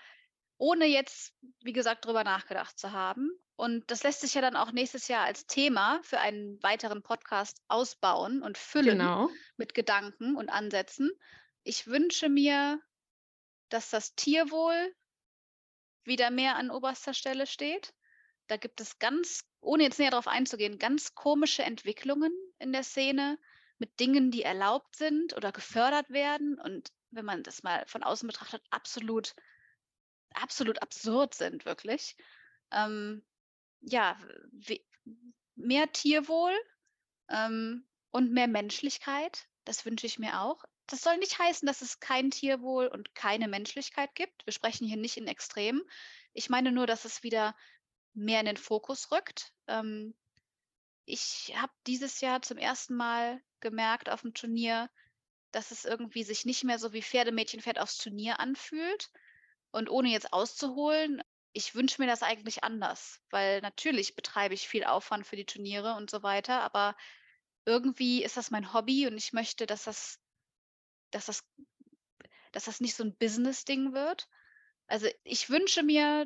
ohne 0.57 0.85
jetzt, 0.85 1.33
wie 1.61 1.73
gesagt, 1.73 2.05
drüber 2.05 2.23
nachgedacht 2.23 2.77
zu 2.79 2.91
haben. 2.91 3.29
Und 3.57 3.89
das 3.89 4.03
lässt 4.03 4.21
sich 4.21 4.33
ja 4.33 4.41
dann 4.41 4.55
auch 4.55 4.71
nächstes 4.71 5.07
Jahr 5.07 5.23
als 5.23 5.45
Thema 5.47 6.01
für 6.03 6.19
einen 6.19 6.61
weiteren 6.61 7.03
Podcast 7.03 7.61
ausbauen 7.67 8.41
und 8.41 8.57
füllen 8.57 8.97
Genau. 8.99 9.29
mit 9.57 9.73
Gedanken 9.73 10.35
und 10.35 10.49
Ansätzen. 10.49 11.11
Ich 11.63 11.87
wünsche 11.87 12.29
mir, 12.29 12.79
dass 13.69 13.89
das 13.89 14.15
Tierwohl 14.15 14.93
wieder 16.03 16.31
mehr 16.31 16.55
an 16.55 16.69
oberster 16.69 17.13
Stelle 17.13 17.47
steht. 17.47 17.93
Da 18.47 18.57
gibt 18.57 18.79
es 18.81 18.99
ganz, 18.99 19.43
ohne 19.61 19.83
jetzt 19.83 19.99
näher 19.99 20.11
darauf 20.11 20.27
einzugehen, 20.27 20.77
ganz 20.77 21.15
komische 21.15 21.63
Entwicklungen 21.63 22.31
in 22.59 22.71
der 22.71 22.83
Szene 22.83 23.39
mit 23.77 23.99
Dingen, 23.99 24.31
die 24.31 24.43
erlaubt 24.43 24.95
sind 24.95 25.35
oder 25.35 25.51
gefördert 25.51 26.09
werden 26.09 26.59
und 26.59 26.91
wenn 27.11 27.25
man 27.25 27.43
das 27.43 27.63
mal 27.63 27.83
von 27.87 28.03
außen 28.03 28.27
betrachtet, 28.27 28.61
absolut, 28.69 29.33
absolut 30.37 30.81
absurd 30.81 31.33
sind, 31.33 31.65
wirklich. 31.65 32.15
Ähm, 32.71 33.23
ja, 33.81 34.17
mehr 35.55 35.91
Tierwohl 35.91 36.53
ähm, 37.29 37.85
und 38.11 38.31
mehr 38.31 38.47
Menschlichkeit, 38.47 39.47
das 39.63 39.85
wünsche 39.85 40.07
ich 40.07 40.19
mir 40.19 40.41
auch. 40.41 40.63
Das 40.87 41.01
soll 41.01 41.17
nicht 41.17 41.39
heißen, 41.39 41.65
dass 41.65 41.81
es 41.81 41.99
kein 41.99 42.29
Tierwohl 42.29 42.87
und 42.87 43.15
keine 43.15 43.47
Menschlichkeit 43.47 44.13
gibt. 44.13 44.45
Wir 44.45 44.53
sprechen 44.53 44.87
hier 44.87 44.97
nicht 44.97 45.17
in 45.17 45.27
Extremen. 45.27 45.81
Ich 46.33 46.49
meine 46.49 46.71
nur, 46.71 46.85
dass 46.85 47.05
es 47.05 47.23
wieder 47.23 47.55
mehr 48.13 48.39
in 48.39 48.45
den 48.45 48.57
Fokus 48.57 49.11
rückt. 49.11 49.53
Ähm, 49.67 50.13
ich 51.05 51.53
habe 51.55 51.73
dieses 51.87 52.21
Jahr 52.21 52.41
zum 52.41 52.57
ersten 52.57 52.95
Mal 52.95 53.41
gemerkt 53.59 54.09
auf 54.09 54.21
dem 54.21 54.33
Turnier, 54.33 54.89
dass 55.51 55.71
es 55.71 55.85
irgendwie 55.85 56.23
sich 56.23 56.45
nicht 56.45 56.63
mehr 56.63 56.79
so 56.79 56.93
wie 56.93 57.01
Pferdemädchen 57.01 57.61
fährt 57.61 57.79
aufs 57.79 57.97
Turnier 57.97 58.39
anfühlt. 58.39 59.09
Und 59.75 59.89
ohne 59.89 60.07
jetzt 60.07 60.31
auszuholen, 60.31 61.21
ich 61.51 61.75
wünsche 61.75 62.01
mir 62.01 62.07
das 62.07 62.23
eigentlich 62.23 62.63
anders, 62.63 63.19
weil 63.29 63.59
natürlich 63.59 64.15
betreibe 64.15 64.53
ich 64.53 64.69
viel 64.69 64.85
Aufwand 64.85 65.27
für 65.27 65.35
die 65.35 65.45
Turniere 65.45 65.95
und 65.95 66.09
so 66.09 66.23
weiter, 66.23 66.61
aber 66.61 66.95
irgendwie 67.65 68.23
ist 68.23 68.37
das 68.37 68.51
mein 68.51 68.71
Hobby 68.71 69.05
und 69.05 69.17
ich 69.17 69.33
möchte, 69.33 69.65
dass 69.65 69.83
das, 69.83 70.17
dass 71.11 71.25
das, 71.25 71.43
dass 72.53 72.63
das 72.63 72.79
nicht 72.79 72.95
so 72.95 73.03
ein 73.03 73.17
Business-Ding 73.17 73.91
wird. 73.91 74.29
Also 74.87 75.09
ich 75.25 75.49
wünsche 75.49 75.83
mir, 75.83 76.25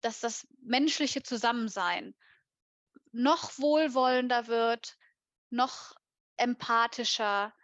dass 0.00 0.20
das 0.20 0.46
menschliche 0.62 1.22
Zusammensein 1.22 2.14
noch 3.12 3.58
wohlwollender 3.58 4.46
wird, 4.46 4.96
noch 5.50 5.94
empathischer, 6.38 7.54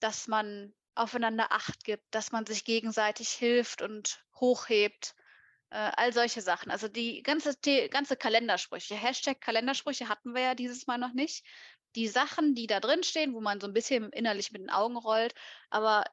dass 0.00 0.26
man 0.26 0.74
aufeinander 1.00 1.52
Acht 1.52 1.84
gibt, 1.84 2.14
dass 2.14 2.32
man 2.32 2.46
sich 2.46 2.64
gegenseitig 2.64 3.30
hilft 3.30 3.82
und 3.82 4.24
hochhebt. 4.34 5.14
Äh, 5.70 5.92
all 5.96 6.12
solche 6.12 6.42
Sachen. 6.42 6.70
Also 6.70 6.88
die 6.88 7.22
ganze, 7.22 7.54
The 7.64 7.88
ganze 7.88 8.16
Kalendersprüche, 8.16 8.94
Hashtag 8.94 9.40
Kalendersprüche 9.40 10.08
hatten 10.08 10.34
wir 10.34 10.42
ja 10.42 10.54
dieses 10.54 10.86
Mal 10.86 10.98
noch 10.98 11.12
nicht. 11.12 11.44
Die 11.94 12.08
Sachen, 12.08 12.54
die 12.54 12.66
da 12.66 12.80
drin 12.80 13.02
stehen, 13.02 13.34
wo 13.34 13.40
man 13.40 13.60
so 13.60 13.66
ein 13.66 13.72
bisschen 13.72 14.12
innerlich 14.12 14.52
mit 14.52 14.62
den 14.62 14.70
Augen 14.70 14.96
rollt, 14.96 15.34
aber 15.70 16.04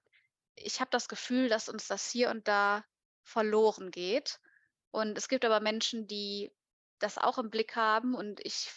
ich 0.56 0.80
habe 0.80 0.90
das 0.92 1.08
Gefühl, 1.08 1.50
dass 1.50 1.70
uns 1.70 1.88
das 1.88 2.10
hier 2.10 2.30
und 2.30 2.48
da 2.48 2.84
verloren 3.24 3.92
geht. 3.92 4.40
Und 4.92 5.18
es 5.18 5.28
gibt 5.28 5.46
aber 5.46 5.60
Menschen, 5.60 6.08
die 6.08 6.52
das 7.00 7.18
auch 7.18 7.38
im 7.38 7.50
Blick 7.50 7.76
haben 7.76 8.16
und 8.16 8.44
ich, 8.44 8.72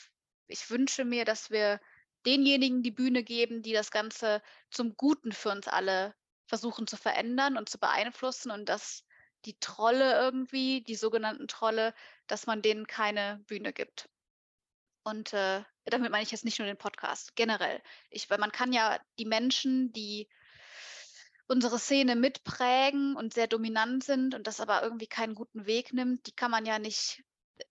ich 0.46 0.68
wünsche 0.70 1.04
mir, 1.04 1.24
dass 1.24 1.50
wir 1.50 1.80
denjenigen 2.26 2.82
die 2.82 2.90
Bühne 2.90 3.22
geben, 3.22 3.62
die 3.62 3.72
das 3.72 3.90
Ganze 3.90 4.42
zum 4.70 4.96
Guten 4.96 5.32
für 5.32 5.50
uns 5.50 5.68
alle 5.68 6.14
versuchen 6.46 6.86
zu 6.86 6.96
verändern 6.96 7.56
und 7.56 7.68
zu 7.68 7.78
beeinflussen 7.78 8.50
und 8.50 8.68
dass 8.68 9.04
die 9.44 9.58
Trolle 9.60 10.20
irgendwie, 10.20 10.82
die 10.82 10.96
sogenannten 10.96 11.48
Trolle, 11.48 11.94
dass 12.26 12.46
man 12.46 12.60
denen 12.60 12.86
keine 12.86 13.42
Bühne 13.46 13.72
gibt. 13.72 14.08
Und 15.02 15.32
äh, 15.32 15.62
damit 15.84 16.10
meine 16.10 16.22
ich 16.22 16.30
jetzt 16.30 16.44
nicht 16.44 16.58
nur 16.58 16.66
den 16.66 16.76
Podcast, 16.76 17.34
generell. 17.36 17.80
Ich, 18.10 18.28
weil 18.28 18.38
man 18.38 18.52
kann 18.52 18.72
ja 18.72 19.00
die 19.18 19.24
Menschen, 19.24 19.92
die 19.92 20.28
unsere 21.46 21.78
Szene 21.78 22.16
mitprägen 22.16 23.16
und 23.16 23.34
sehr 23.34 23.48
dominant 23.48 24.04
sind 24.04 24.34
und 24.34 24.46
das 24.46 24.60
aber 24.60 24.82
irgendwie 24.82 25.08
keinen 25.08 25.34
guten 25.34 25.66
Weg 25.66 25.92
nimmt, 25.92 26.26
die 26.26 26.32
kann 26.32 26.50
man 26.50 26.66
ja 26.66 26.78
nicht 26.78 27.24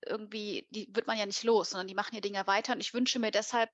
irgendwie, 0.06 0.68
die 0.72 0.88
wird 0.94 1.08
man 1.08 1.18
ja 1.18 1.26
nicht 1.26 1.44
los, 1.44 1.69
sondern 1.69 1.88
die 1.88 1.95
machen 1.95 2.16
ihr 2.16 2.22
Dinge 2.22 2.45
weiter. 2.48 2.74
Und 2.74 2.82
ich 2.82 2.94
wünsche 2.94 3.19
mir 3.19 3.32
deshalb 3.32 3.69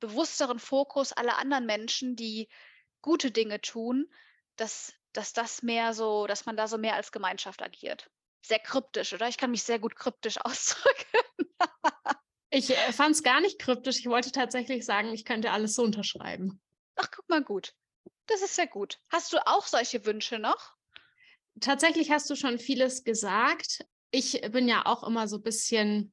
bewussteren 0.00 0.58
Fokus 0.58 1.12
aller 1.12 1.38
anderen 1.38 1.66
Menschen, 1.66 2.16
die 2.16 2.48
gute 3.02 3.30
Dinge 3.30 3.60
tun, 3.60 4.08
dass, 4.56 4.92
dass 5.12 5.32
das 5.32 5.62
mehr 5.62 5.94
so, 5.94 6.26
dass 6.26 6.46
man 6.46 6.56
da 6.56 6.68
so 6.68 6.78
mehr 6.78 6.94
als 6.94 7.12
Gemeinschaft 7.12 7.62
agiert. 7.62 8.10
Sehr 8.42 8.58
kryptisch, 8.58 9.12
oder? 9.12 9.28
Ich 9.28 9.38
kann 9.38 9.50
mich 9.50 9.62
sehr 9.62 9.78
gut 9.78 9.96
kryptisch 9.96 10.38
ausdrücken. 10.44 11.54
Ich 12.50 12.70
äh, 12.70 12.92
fand 12.92 13.14
es 13.14 13.22
gar 13.22 13.40
nicht 13.40 13.58
kryptisch. 13.58 13.98
Ich 13.98 14.06
wollte 14.06 14.32
tatsächlich 14.32 14.84
sagen, 14.84 15.12
ich 15.12 15.24
könnte 15.24 15.50
alles 15.50 15.74
so 15.74 15.82
unterschreiben. 15.82 16.60
Ach, 16.96 17.10
guck 17.10 17.28
mal 17.28 17.42
gut. 17.42 17.74
Das 18.26 18.42
ist 18.42 18.56
sehr 18.56 18.66
gut. 18.66 18.98
Hast 19.10 19.32
du 19.32 19.46
auch 19.46 19.66
solche 19.66 20.04
Wünsche 20.06 20.38
noch? 20.38 20.74
Tatsächlich 21.60 22.10
hast 22.10 22.28
du 22.30 22.34
schon 22.34 22.58
vieles 22.58 23.04
gesagt. 23.04 23.84
Ich 24.10 24.40
bin 24.52 24.68
ja 24.68 24.86
auch 24.86 25.04
immer 25.04 25.28
so 25.28 25.36
ein 25.36 25.42
bisschen, 25.42 26.12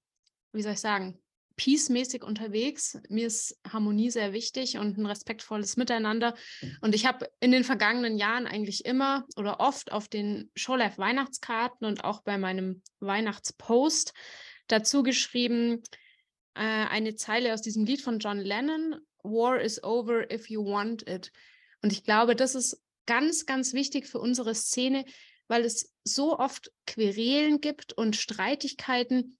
wie 0.52 0.62
soll 0.62 0.74
ich 0.74 0.80
sagen, 0.80 1.23
peacemäßig 1.56 2.24
unterwegs. 2.24 2.98
Mir 3.10 3.28
ist 3.28 3.58
Harmonie 3.68 4.10
sehr 4.10 4.34
wichtig 4.34 4.78
und 4.78 4.98
ein 4.98 5.06
respektvolles 5.06 5.78
Miteinander. 5.78 6.36
Und 6.82 6.96
ich 6.96 7.06
habe 7.06 7.30
in 7.40 7.52
den 7.52 7.64
vergangenen 7.64 8.18
Jahren 8.18 8.48
eigentlich 8.48 8.86
immer 8.86 9.26
oder 9.36 9.60
oft 9.60 9.92
auf 9.92 10.08
den 10.08 10.50
Showlife 10.56 10.98
Weihnachtskarten 10.98 11.86
und 11.86 12.04
auch 12.04 12.22
bei 12.24 12.38
meinem 12.38 12.82
Weihnachtspost 13.00 14.14
dazu 14.68 15.04
geschrieben, 15.04 15.84
äh, 16.56 16.62
eine 16.62 17.16
Zeile 17.16 17.54
aus 17.54 17.62
diesem 17.62 17.86
Lied 17.86 18.02
von 18.02 18.20
John 18.20 18.40
Lennon, 18.40 18.96
War 19.24 19.60
is 19.62 19.82
over 19.84 20.30
if 20.32 20.50
you 20.50 20.66
want 20.66 21.08
it. 21.08 21.32
Und 21.82 21.92
ich 21.92 22.04
glaube, 22.04 22.36
das 22.36 22.56
ist 22.56 22.82
ganz, 23.06 23.46
ganz 23.46 23.74
wichtig 23.74 24.08
für 24.08 24.20
unsere 24.20 24.56
Szene, 24.56 25.06
weil 25.48 25.66
es 25.66 25.94
so 26.04 26.38
oft 26.40 26.72
Querelen 26.86 27.62
gibt 27.62 27.94
und 27.94 28.16
Streitigkeiten, 28.16 29.38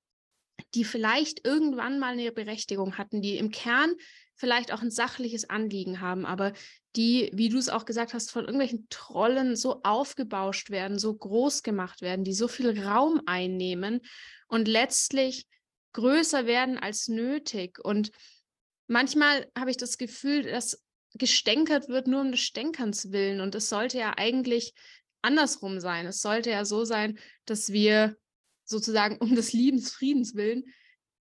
die 0.76 0.84
vielleicht 0.84 1.46
irgendwann 1.46 2.00
mal 2.00 2.14
eine 2.14 2.32
Berechtigung 2.32 2.98
hatten, 2.98 3.22
die 3.22 3.38
im 3.38 3.52
Kern 3.52 3.94
vielleicht 4.36 4.74
auch 4.74 4.82
ein 4.82 4.92
sachliches 4.92 5.50
Anliegen 5.50 6.02
haben, 6.02 6.26
aber 6.26 6.54
die, 6.96 7.30
wie 7.34 7.50
du 7.50 7.58
es 7.58 7.70
auch 7.70 7.86
gesagt 7.86 8.14
hast, 8.14 8.32
von 8.32 8.44
irgendwelchen 8.44 8.88
Trollen 8.90 9.56
so 9.56 9.82
aufgebauscht 9.84 10.70
werden, 10.70 11.00
so 11.00 11.14
groß 11.14 11.64
gemacht 11.64 12.02
werden, 12.02 12.24
die 12.24 12.34
so 12.34 12.48
viel 12.48 12.84
Raum 12.84 13.22
einnehmen 13.26 14.02
und 14.48 14.68
letztlich 14.68 15.48
größer 15.94 16.46
werden 16.46 16.78
als 16.78 17.08
nötig. 17.08 17.80
Und 17.84 18.12
manchmal 18.88 19.48
habe 19.58 19.72
ich 19.72 19.78
das 19.78 19.98
Gefühl, 19.98 20.44
dass 20.44 20.84
gestänkert 21.16 21.90
wird 21.90 22.08
nur 22.08 22.22
um 22.22 22.32
des 22.32 22.42
Stänkerns 22.42 23.12
willen. 23.12 23.40
Und 23.40 23.56
es 23.56 23.70
sollte 23.70 24.00
ja 24.00 24.14
eigentlich 24.18 24.74
andersrum 25.22 25.80
sein. 25.80 26.06
Es 26.06 26.22
sollte 26.22 26.50
ja 26.50 26.66
so 26.66 26.86
sein, 26.86 27.18
dass 27.46 27.72
wir 27.72 28.18
sozusagen 28.74 29.18
um 29.18 29.36
des 29.36 29.54
Liebens, 29.54 29.92
Friedens 29.92 30.36
willen 30.36 30.66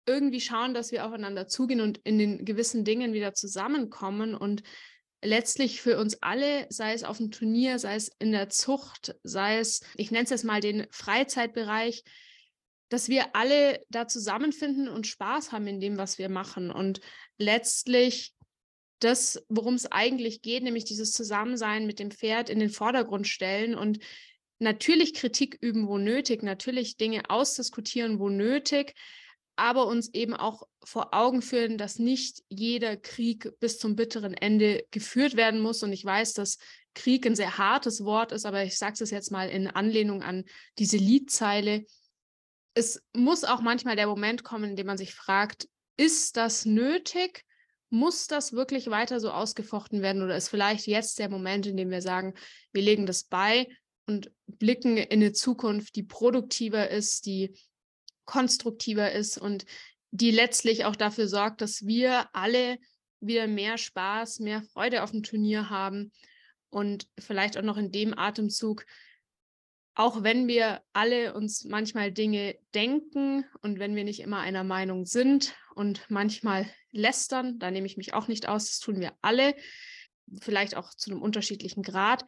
irgendwie 0.08 0.42
schauen, 0.42 0.74
dass 0.74 0.92
wir 0.92 1.06
aufeinander 1.06 1.48
zugehen 1.48 1.82
und 1.82 2.00
in 2.00 2.18
den 2.18 2.46
gewissen 2.46 2.86
Dingen 2.86 3.14
wieder 3.14 3.34
zusammenkommen 3.34 4.36
und 4.36 4.64
letztlich 5.22 5.82
für 5.82 6.00
uns 6.00 6.22
alle, 6.22 6.66
sei 6.70 6.94
es 6.94 7.04
auf 7.04 7.18
dem 7.18 7.32
Turnier, 7.32 7.78
sei 7.78 7.96
es 7.96 8.12
in 8.20 8.32
der 8.32 8.50
Zucht, 8.50 9.16
sei 9.24 9.60
es, 9.60 9.82
ich 9.96 10.12
nenne 10.12 10.24
es 10.24 10.30
jetzt 10.30 10.46
mal 10.46 10.62
den 10.62 10.88
Freizeitbereich, 10.92 12.04
dass 12.90 13.10
wir 13.10 13.36
alle 13.36 13.84
da 13.90 14.08
zusammenfinden 14.08 14.88
und 14.88 15.08
Spaß 15.08 15.52
haben 15.52 15.68
in 15.68 15.82
dem, 15.82 15.98
was 15.98 16.18
wir 16.18 16.30
machen. 16.30 16.72
Und 16.72 17.02
letztlich 17.38 18.34
das, 19.00 19.44
worum 19.50 19.74
es 19.74 19.92
eigentlich 19.92 20.42
geht, 20.42 20.64
nämlich 20.64 20.86
dieses 20.86 21.12
Zusammensein 21.12 21.86
mit 21.86 22.00
dem 22.00 22.12
Pferd 22.12 22.50
in 22.50 22.60
den 22.60 22.70
Vordergrund 22.70 23.28
stellen 23.28 23.76
und 23.76 24.00
natürlich 24.60 25.14
Kritik 25.14 25.58
üben, 25.62 25.88
wo 25.88 25.98
nötig, 25.98 26.44
natürlich 26.44 26.98
Dinge 26.98 27.30
ausdiskutieren, 27.30 28.20
wo 28.20 28.30
nötig, 28.30 28.94
aber 29.56 29.88
uns 29.88 30.14
eben 30.14 30.36
auch 30.36 30.64
vor 30.84 31.14
Augen 31.14 31.42
führen, 31.42 31.78
dass 31.78 31.98
nicht 31.98 32.44
jeder 32.48 32.96
Krieg 32.96 33.52
bis 33.60 33.80
zum 33.80 33.96
bitteren 33.96 34.34
Ende 34.34 34.86
geführt 34.92 35.36
werden 35.36 35.62
muss. 35.62 35.82
Und 35.82 35.92
ich 35.94 36.06
weiß, 36.06 36.34
dass 36.34 36.60
Krieg 36.94 37.26
ein 37.26 37.36
sehr 37.36 37.58
hartes 37.58 38.06
Wort 38.06 38.32
ist, 38.32 38.46
aber 38.46 38.64
ich 38.64 38.78
sage 38.78 39.04
es 39.04 39.10
jetzt 39.10 39.32
mal 39.32 39.50
in 39.50 39.68
Anlehnung 39.68 40.22
an 40.22 40.46
diese 40.78 40.98
Liedzeile. 40.98 41.86
Es 42.76 43.02
muss 43.14 43.44
auch 43.44 43.62
manchmal 43.62 43.96
der 43.96 44.08
Moment 44.08 44.44
kommen, 44.44 44.72
in 44.72 44.76
dem 44.76 44.88
man 44.88 44.98
sich 44.98 45.16
fragt, 45.16 45.68
ist 45.98 46.38
das 46.38 46.66
nötig? 46.66 47.44
Muss 47.90 48.28
das 48.28 48.54
wirklich 48.54 48.90
weiter 48.92 49.20
so 49.20 49.32
ausgefochten 49.32 50.02
werden 50.04 50.22
oder 50.22 50.38
ist 50.38 50.50
vielleicht 50.50 50.86
jetzt 50.86 51.18
der 51.18 51.30
Moment, 51.30 51.66
in 51.66 51.78
dem 51.78 51.90
wir 51.90 52.02
sagen, 52.02 52.36
wir 52.74 52.84
legen 52.84 53.08
das 53.08 53.24
bei 53.24 53.68
und 54.08 54.32
blicken 54.48 54.98
in 54.98 55.22
eine 55.22 55.34
Zukunft, 55.34 55.96
die 55.96 56.04
produktiver 56.04 56.90
ist, 56.90 57.26
die 57.26 57.54
konstruktiver 58.26 59.12
ist 59.12 59.38
und 59.38 59.66
die 60.12 60.32
letztlich 60.32 60.86
auch 60.86 60.96
dafür 60.96 61.28
sorgt, 61.28 61.62
dass 61.62 61.86
wir 61.86 62.28
alle 62.34 62.80
wieder 63.20 63.48
mehr 63.48 63.78
Spaß, 63.78 64.40
mehr 64.40 64.64
Freude 64.64 65.04
auf 65.04 65.12
dem 65.12 65.24
Turnier 65.24 65.70
haben 65.70 66.12
und 66.70 67.08
vielleicht 67.20 67.58
auch 67.58 67.64
noch 67.64 67.78
in 67.78 67.92
dem 67.92 68.18
Atemzug, 68.18 68.86
auch 69.96 70.24
wenn 70.24 70.48
wir 70.48 70.84
alle 70.94 71.34
uns 71.34 71.64
manchmal 71.64 72.12
Dinge 72.12 72.56
denken 72.76 73.46
und 73.62 73.80
wenn 73.80 73.96
wir 73.96 74.04
nicht 74.04 74.20
immer 74.20 74.40
einer 74.40 74.64
Meinung 74.64 75.06
sind 75.06 75.56
und 75.74 76.06
manchmal 76.10 76.70
lästern, 76.92 77.58
da 77.58 77.72
nehme 77.72 77.88
ich 77.88 77.98
mich 77.98 78.14
auch 78.14 78.28
nicht 78.28 78.48
aus, 78.48 78.68
das 78.68 78.80
tun 78.80 79.00
wir 79.00 79.14
alle, 79.22 79.56
vielleicht 80.40 80.76
auch 80.76 80.94
zu 80.94 81.10
einem 81.10 81.22
unterschiedlichen 81.22 81.82
Grad, 81.82 82.26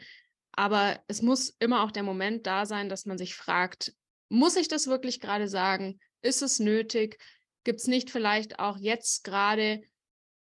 aber 0.59 1.01
es 1.07 1.21
muss 1.21 1.55
immer 1.59 1.83
auch 1.83 1.91
der 1.91 2.03
Moment 2.03 2.45
da 2.45 2.65
sein, 2.65 2.89
dass 2.89 3.05
man 3.05 3.17
sich 3.17 3.33
fragt, 3.33 3.95
muss 4.27 4.57
ich 4.57 4.67
das 4.67 4.88
wirklich 4.88 5.21
gerade 5.21 5.47
sagen? 5.47 6.01
Ist 6.21 6.41
es 6.41 6.59
nötig? 6.59 7.17
Gibt 7.63 7.79
es 7.79 7.88
nicht 7.88 8.09
vielleicht 8.09 8.59
auch 8.59 8.77
jetzt 8.77 9.23
gerade 9.23 9.81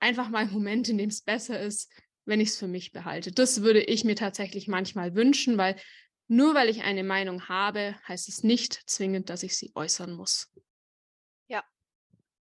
einfach 0.01 0.27
mal 0.27 0.39
einen 0.39 0.51
Moment, 0.51 0.89
in 0.89 0.97
dem 0.97 1.07
es 1.07 1.21
besser 1.21 1.57
ist, 1.57 1.89
wenn 2.25 2.41
ich 2.41 2.49
es 2.49 2.57
für 2.57 2.67
mich 2.67 2.91
behalte? 2.91 3.31
Das 3.31 3.61
würde 3.61 3.79
ich 3.79 4.03
mir 4.03 4.17
tatsächlich 4.17 4.67
manchmal 4.67 5.15
wünschen, 5.15 5.57
weil 5.57 5.77
nur 6.27 6.53
weil 6.53 6.67
ich 6.67 6.81
eine 6.81 7.05
Meinung 7.05 7.47
habe, 7.47 7.95
heißt 8.05 8.27
es 8.27 8.43
nicht 8.43 8.83
zwingend, 8.87 9.29
dass 9.29 9.41
ich 9.41 9.55
sie 9.55 9.71
äußern 9.73 10.11
muss. 10.11 10.51
Ja. 11.47 11.63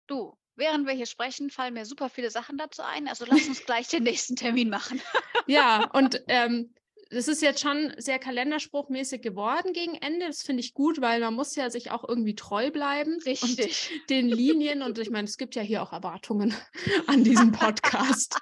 Du, 0.07 0.39
während 0.55 0.87
wir 0.87 0.95
hier 0.95 1.07
sprechen, 1.07 1.51
fallen 1.51 1.75
mir 1.75 1.85
super 1.85 2.11
viele 2.11 2.31
Sachen 2.31 2.59
dazu 2.59 2.83
ein. 2.83 3.09
Also 3.09 3.25
lass 3.27 3.49
uns 3.49 3.65
gleich 3.67 3.89
den 3.89 4.05
nächsten 4.05 4.37
Termin 4.37 4.71
machen. 4.71 5.03
ja, 5.49 5.91
und 5.91 6.23
ähm, 6.29 6.73
das 7.11 7.27
ist 7.27 7.43
jetzt 7.43 7.61
schon 7.61 7.93
sehr 7.97 8.21
kalenderspruchmäßig 8.21 9.21
geworden 9.21 9.73
gegen 9.73 9.97
Ende. 9.97 10.27
Das 10.27 10.43
finde 10.43 10.61
ich 10.61 10.75
gut, 10.75 11.01
weil 11.01 11.21
man 11.21 11.35
muss 11.35 11.57
ja 11.57 11.69
sich 11.69 11.91
auch 11.91 12.09
irgendwie 12.09 12.37
treu 12.37 12.71
bleiben. 12.71 13.19
Richtig. 13.27 13.91
Und 13.93 14.11
den 14.11 14.29
Linien. 14.29 14.83
Und 14.83 14.99
ich 14.99 15.11
meine, 15.11 15.27
es 15.27 15.37
gibt 15.37 15.57
ja 15.57 15.63
hier 15.63 15.83
auch 15.83 15.93
Erwartungen 15.93 16.55
an 17.09 17.25
diesem 17.25 17.51
Podcast. 17.51 18.39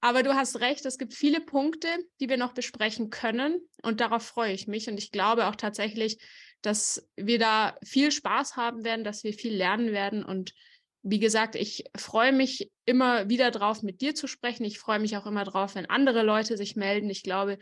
Aber 0.00 0.22
du 0.22 0.34
hast 0.34 0.60
recht, 0.60 0.86
es 0.86 0.96
gibt 0.96 1.12
viele 1.12 1.40
Punkte, 1.40 1.88
die 2.20 2.28
wir 2.30 2.38
noch 2.38 2.54
besprechen 2.54 3.10
können. 3.10 3.60
Und 3.82 4.00
darauf 4.00 4.22
freue 4.22 4.52
ich 4.52 4.66
mich. 4.66 4.88
Und 4.88 4.98
ich 4.98 5.12
glaube 5.12 5.48
auch 5.48 5.56
tatsächlich, 5.56 6.18
dass 6.62 7.06
wir 7.16 7.38
da 7.38 7.76
viel 7.84 8.10
Spaß 8.12 8.56
haben 8.56 8.82
werden, 8.82 9.04
dass 9.04 9.24
wir 9.24 9.34
viel 9.34 9.54
lernen 9.54 9.92
werden 9.92 10.24
und 10.24 10.54
wie 11.02 11.18
gesagt, 11.18 11.56
ich 11.56 11.84
freue 11.96 12.32
mich 12.32 12.70
immer 12.84 13.28
wieder 13.28 13.50
drauf, 13.50 13.82
mit 13.82 14.00
dir 14.00 14.14
zu 14.14 14.26
sprechen. 14.26 14.64
Ich 14.64 14.78
freue 14.78 15.00
mich 15.00 15.16
auch 15.16 15.26
immer 15.26 15.44
drauf, 15.44 15.74
wenn 15.74 15.90
andere 15.90 16.22
Leute 16.22 16.56
sich 16.56 16.76
melden. 16.76 17.10
Ich 17.10 17.22
glaube, 17.22 17.58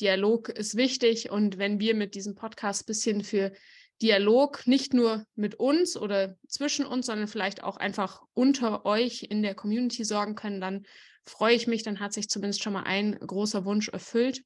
Dialog 0.00 0.48
ist 0.50 0.76
wichtig 0.76 1.30
und 1.30 1.58
wenn 1.58 1.80
wir 1.80 1.94
mit 1.94 2.14
diesem 2.14 2.34
Podcast 2.34 2.82
ein 2.82 2.86
bisschen 2.86 3.24
für 3.24 3.52
Dialog 4.00 4.66
nicht 4.66 4.94
nur 4.94 5.24
mit 5.36 5.54
uns 5.54 5.96
oder 5.96 6.36
zwischen 6.48 6.84
uns, 6.84 7.06
sondern 7.06 7.28
vielleicht 7.28 7.62
auch 7.62 7.76
einfach 7.76 8.22
unter 8.34 8.84
euch 8.84 9.22
in 9.22 9.42
der 9.42 9.54
Community 9.54 10.04
sorgen 10.04 10.34
können, 10.34 10.60
dann 10.60 10.84
freue 11.24 11.54
ich 11.54 11.66
mich, 11.66 11.82
dann 11.82 12.00
hat 12.00 12.12
sich 12.12 12.28
zumindest 12.28 12.62
schon 12.62 12.72
mal 12.72 12.82
ein 12.82 13.18
großer 13.18 13.64
Wunsch 13.64 13.88
erfüllt. 13.88 14.42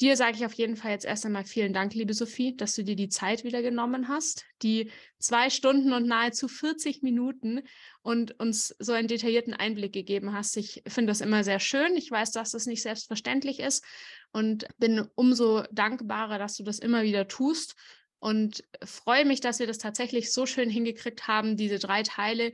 Dir 0.00 0.16
sage 0.16 0.36
ich 0.36 0.46
auf 0.46 0.52
jeden 0.52 0.76
Fall 0.76 0.92
jetzt 0.92 1.04
erst 1.04 1.26
einmal 1.26 1.44
vielen 1.44 1.72
Dank, 1.72 1.92
liebe 1.92 2.14
Sophie, 2.14 2.56
dass 2.56 2.76
du 2.76 2.84
dir 2.84 2.94
die 2.94 3.08
Zeit 3.08 3.42
wieder 3.42 3.62
genommen 3.62 4.06
hast, 4.06 4.44
die 4.62 4.92
zwei 5.18 5.50
Stunden 5.50 5.92
und 5.92 6.06
nahezu 6.06 6.46
40 6.46 7.02
Minuten 7.02 7.62
und 8.02 8.38
uns 8.38 8.76
so 8.78 8.92
einen 8.92 9.08
detaillierten 9.08 9.54
Einblick 9.54 9.92
gegeben 9.92 10.32
hast. 10.32 10.56
Ich 10.56 10.84
finde 10.86 11.10
das 11.10 11.20
immer 11.20 11.42
sehr 11.42 11.58
schön. 11.58 11.96
Ich 11.96 12.08
weiß, 12.08 12.30
dass 12.30 12.52
das 12.52 12.66
nicht 12.66 12.82
selbstverständlich 12.82 13.58
ist 13.58 13.84
und 14.30 14.68
bin 14.78 15.08
umso 15.16 15.64
dankbarer, 15.72 16.38
dass 16.38 16.56
du 16.56 16.62
das 16.62 16.78
immer 16.78 17.02
wieder 17.02 17.26
tust 17.26 17.74
und 18.20 18.62
freue 18.84 19.24
mich, 19.24 19.40
dass 19.40 19.58
wir 19.58 19.66
das 19.66 19.78
tatsächlich 19.78 20.32
so 20.32 20.46
schön 20.46 20.70
hingekriegt 20.70 21.26
haben, 21.26 21.56
diese 21.56 21.80
drei 21.80 22.04
Teile 22.04 22.52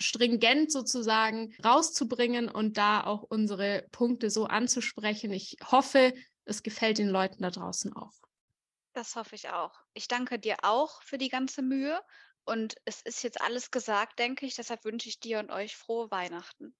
stringent 0.00 0.72
sozusagen 0.72 1.54
rauszubringen 1.64 2.48
und 2.48 2.76
da 2.76 3.04
auch 3.04 3.22
unsere 3.22 3.86
Punkte 3.92 4.30
so 4.30 4.46
anzusprechen. 4.46 5.32
Ich 5.32 5.58
hoffe, 5.70 6.12
es 6.44 6.62
gefällt 6.62 6.98
den 6.98 7.08
Leuten 7.08 7.42
da 7.42 7.50
draußen 7.50 7.92
auch. 7.94 8.12
Das 8.94 9.16
hoffe 9.16 9.34
ich 9.34 9.48
auch. 9.48 9.72
Ich 9.94 10.08
danke 10.08 10.38
dir 10.38 10.56
auch 10.62 11.02
für 11.02 11.18
die 11.18 11.30
ganze 11.30 11.62
Mühe 11.62 12.00
und 12.44 12.74
es 12.84 13.00
ist 13.02 13.22
jetzt 13.22 13.40
alles 13.40 13.70
gesagt, 13.70 14.18
denke 14.18 14.46
ich. 14.46 14.54
Deshalb 14.54 14.84
wünsche 14.84 15.08
ich 15.08 15.20
dir 15.20 15.38
und 15.38 15.50
euch 15.50 15.76
frohe 15.76 16.10
Weihnachten. 16.10 16.74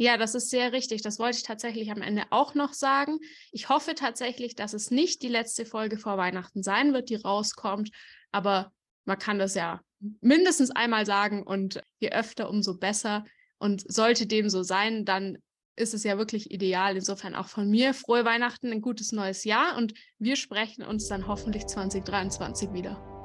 Ja, 0.00 0.16
das 0.16 0.36
ist 0.36 0.50
sehr 0.50 0.72
richtig. 0.72 1.02
Das 1.02 1.18
wollte 1.18 1.38
ich 1.38 1.42
tatsächlich 1.42 1.90
am 1.90 2.02
Ende 2.02 2.24
auch 2.30 2.54
noch 2.54 2.72
sagen. 2.72 3.18
Ich 3.50 3.68
hoffe 3.68 3.96
tatsächlich, 3.96 4.54
dass 4.54 4.72
es 4.72 4.92
nicht 4.92 5.22
die 5.22 5.28
letzte 5.28 5.66
Folge 5.66 5.98
vor 5.98 6.16
Weihnachten 6.16 6.62
sein 6.62 6.92
wird, 6.92 7.10
die 7.10 7.16
rauskommt. 7.16 7.90
Aber 8.30 8.72
man 9.04 9.18
kann 9.18 9.40
das 9.40 9.54
ja 9.56 9.80
mindestens 10.20 10.70
einmal 10.70 11.04
sagen 11.04 11.42
und 11.42 11.82
je 11.98 12.12
öfter, 12.12 12.48
umso 12.48 12.78
besser. 12.78 13.24
Und 13.58 13.92
sollte 13.92 14.28
dem 14.28 14.48
so 14.48 14.62
sein, 14.62 15.04
dann 15.04 15.38
ist 15.78 15.94
es 15.94 16.04
ja 16.04 16.18
wirklich 16.18 16.50
ideal. 16.50 16.96
Insofern 16.96 17.34
auch 17.34 17.48
von 17.48 17.70
mir 17.70 17.94
frohe 17.94 18.24
Weihnachten, 18.24 18.72
ein 18.72 18.82
gutes 18.82 19.12
neues 19.12 19.44
Jahr 19.44 19.76
und 19.76 19.94
wir 20.18 20.36
sprechen 20.36 20.82
uns 20.84 21.08
dann 21.08 21.26
hoffentlich 21.26 21.66
2023 21.66 22.72
wieder. 22.72 23.17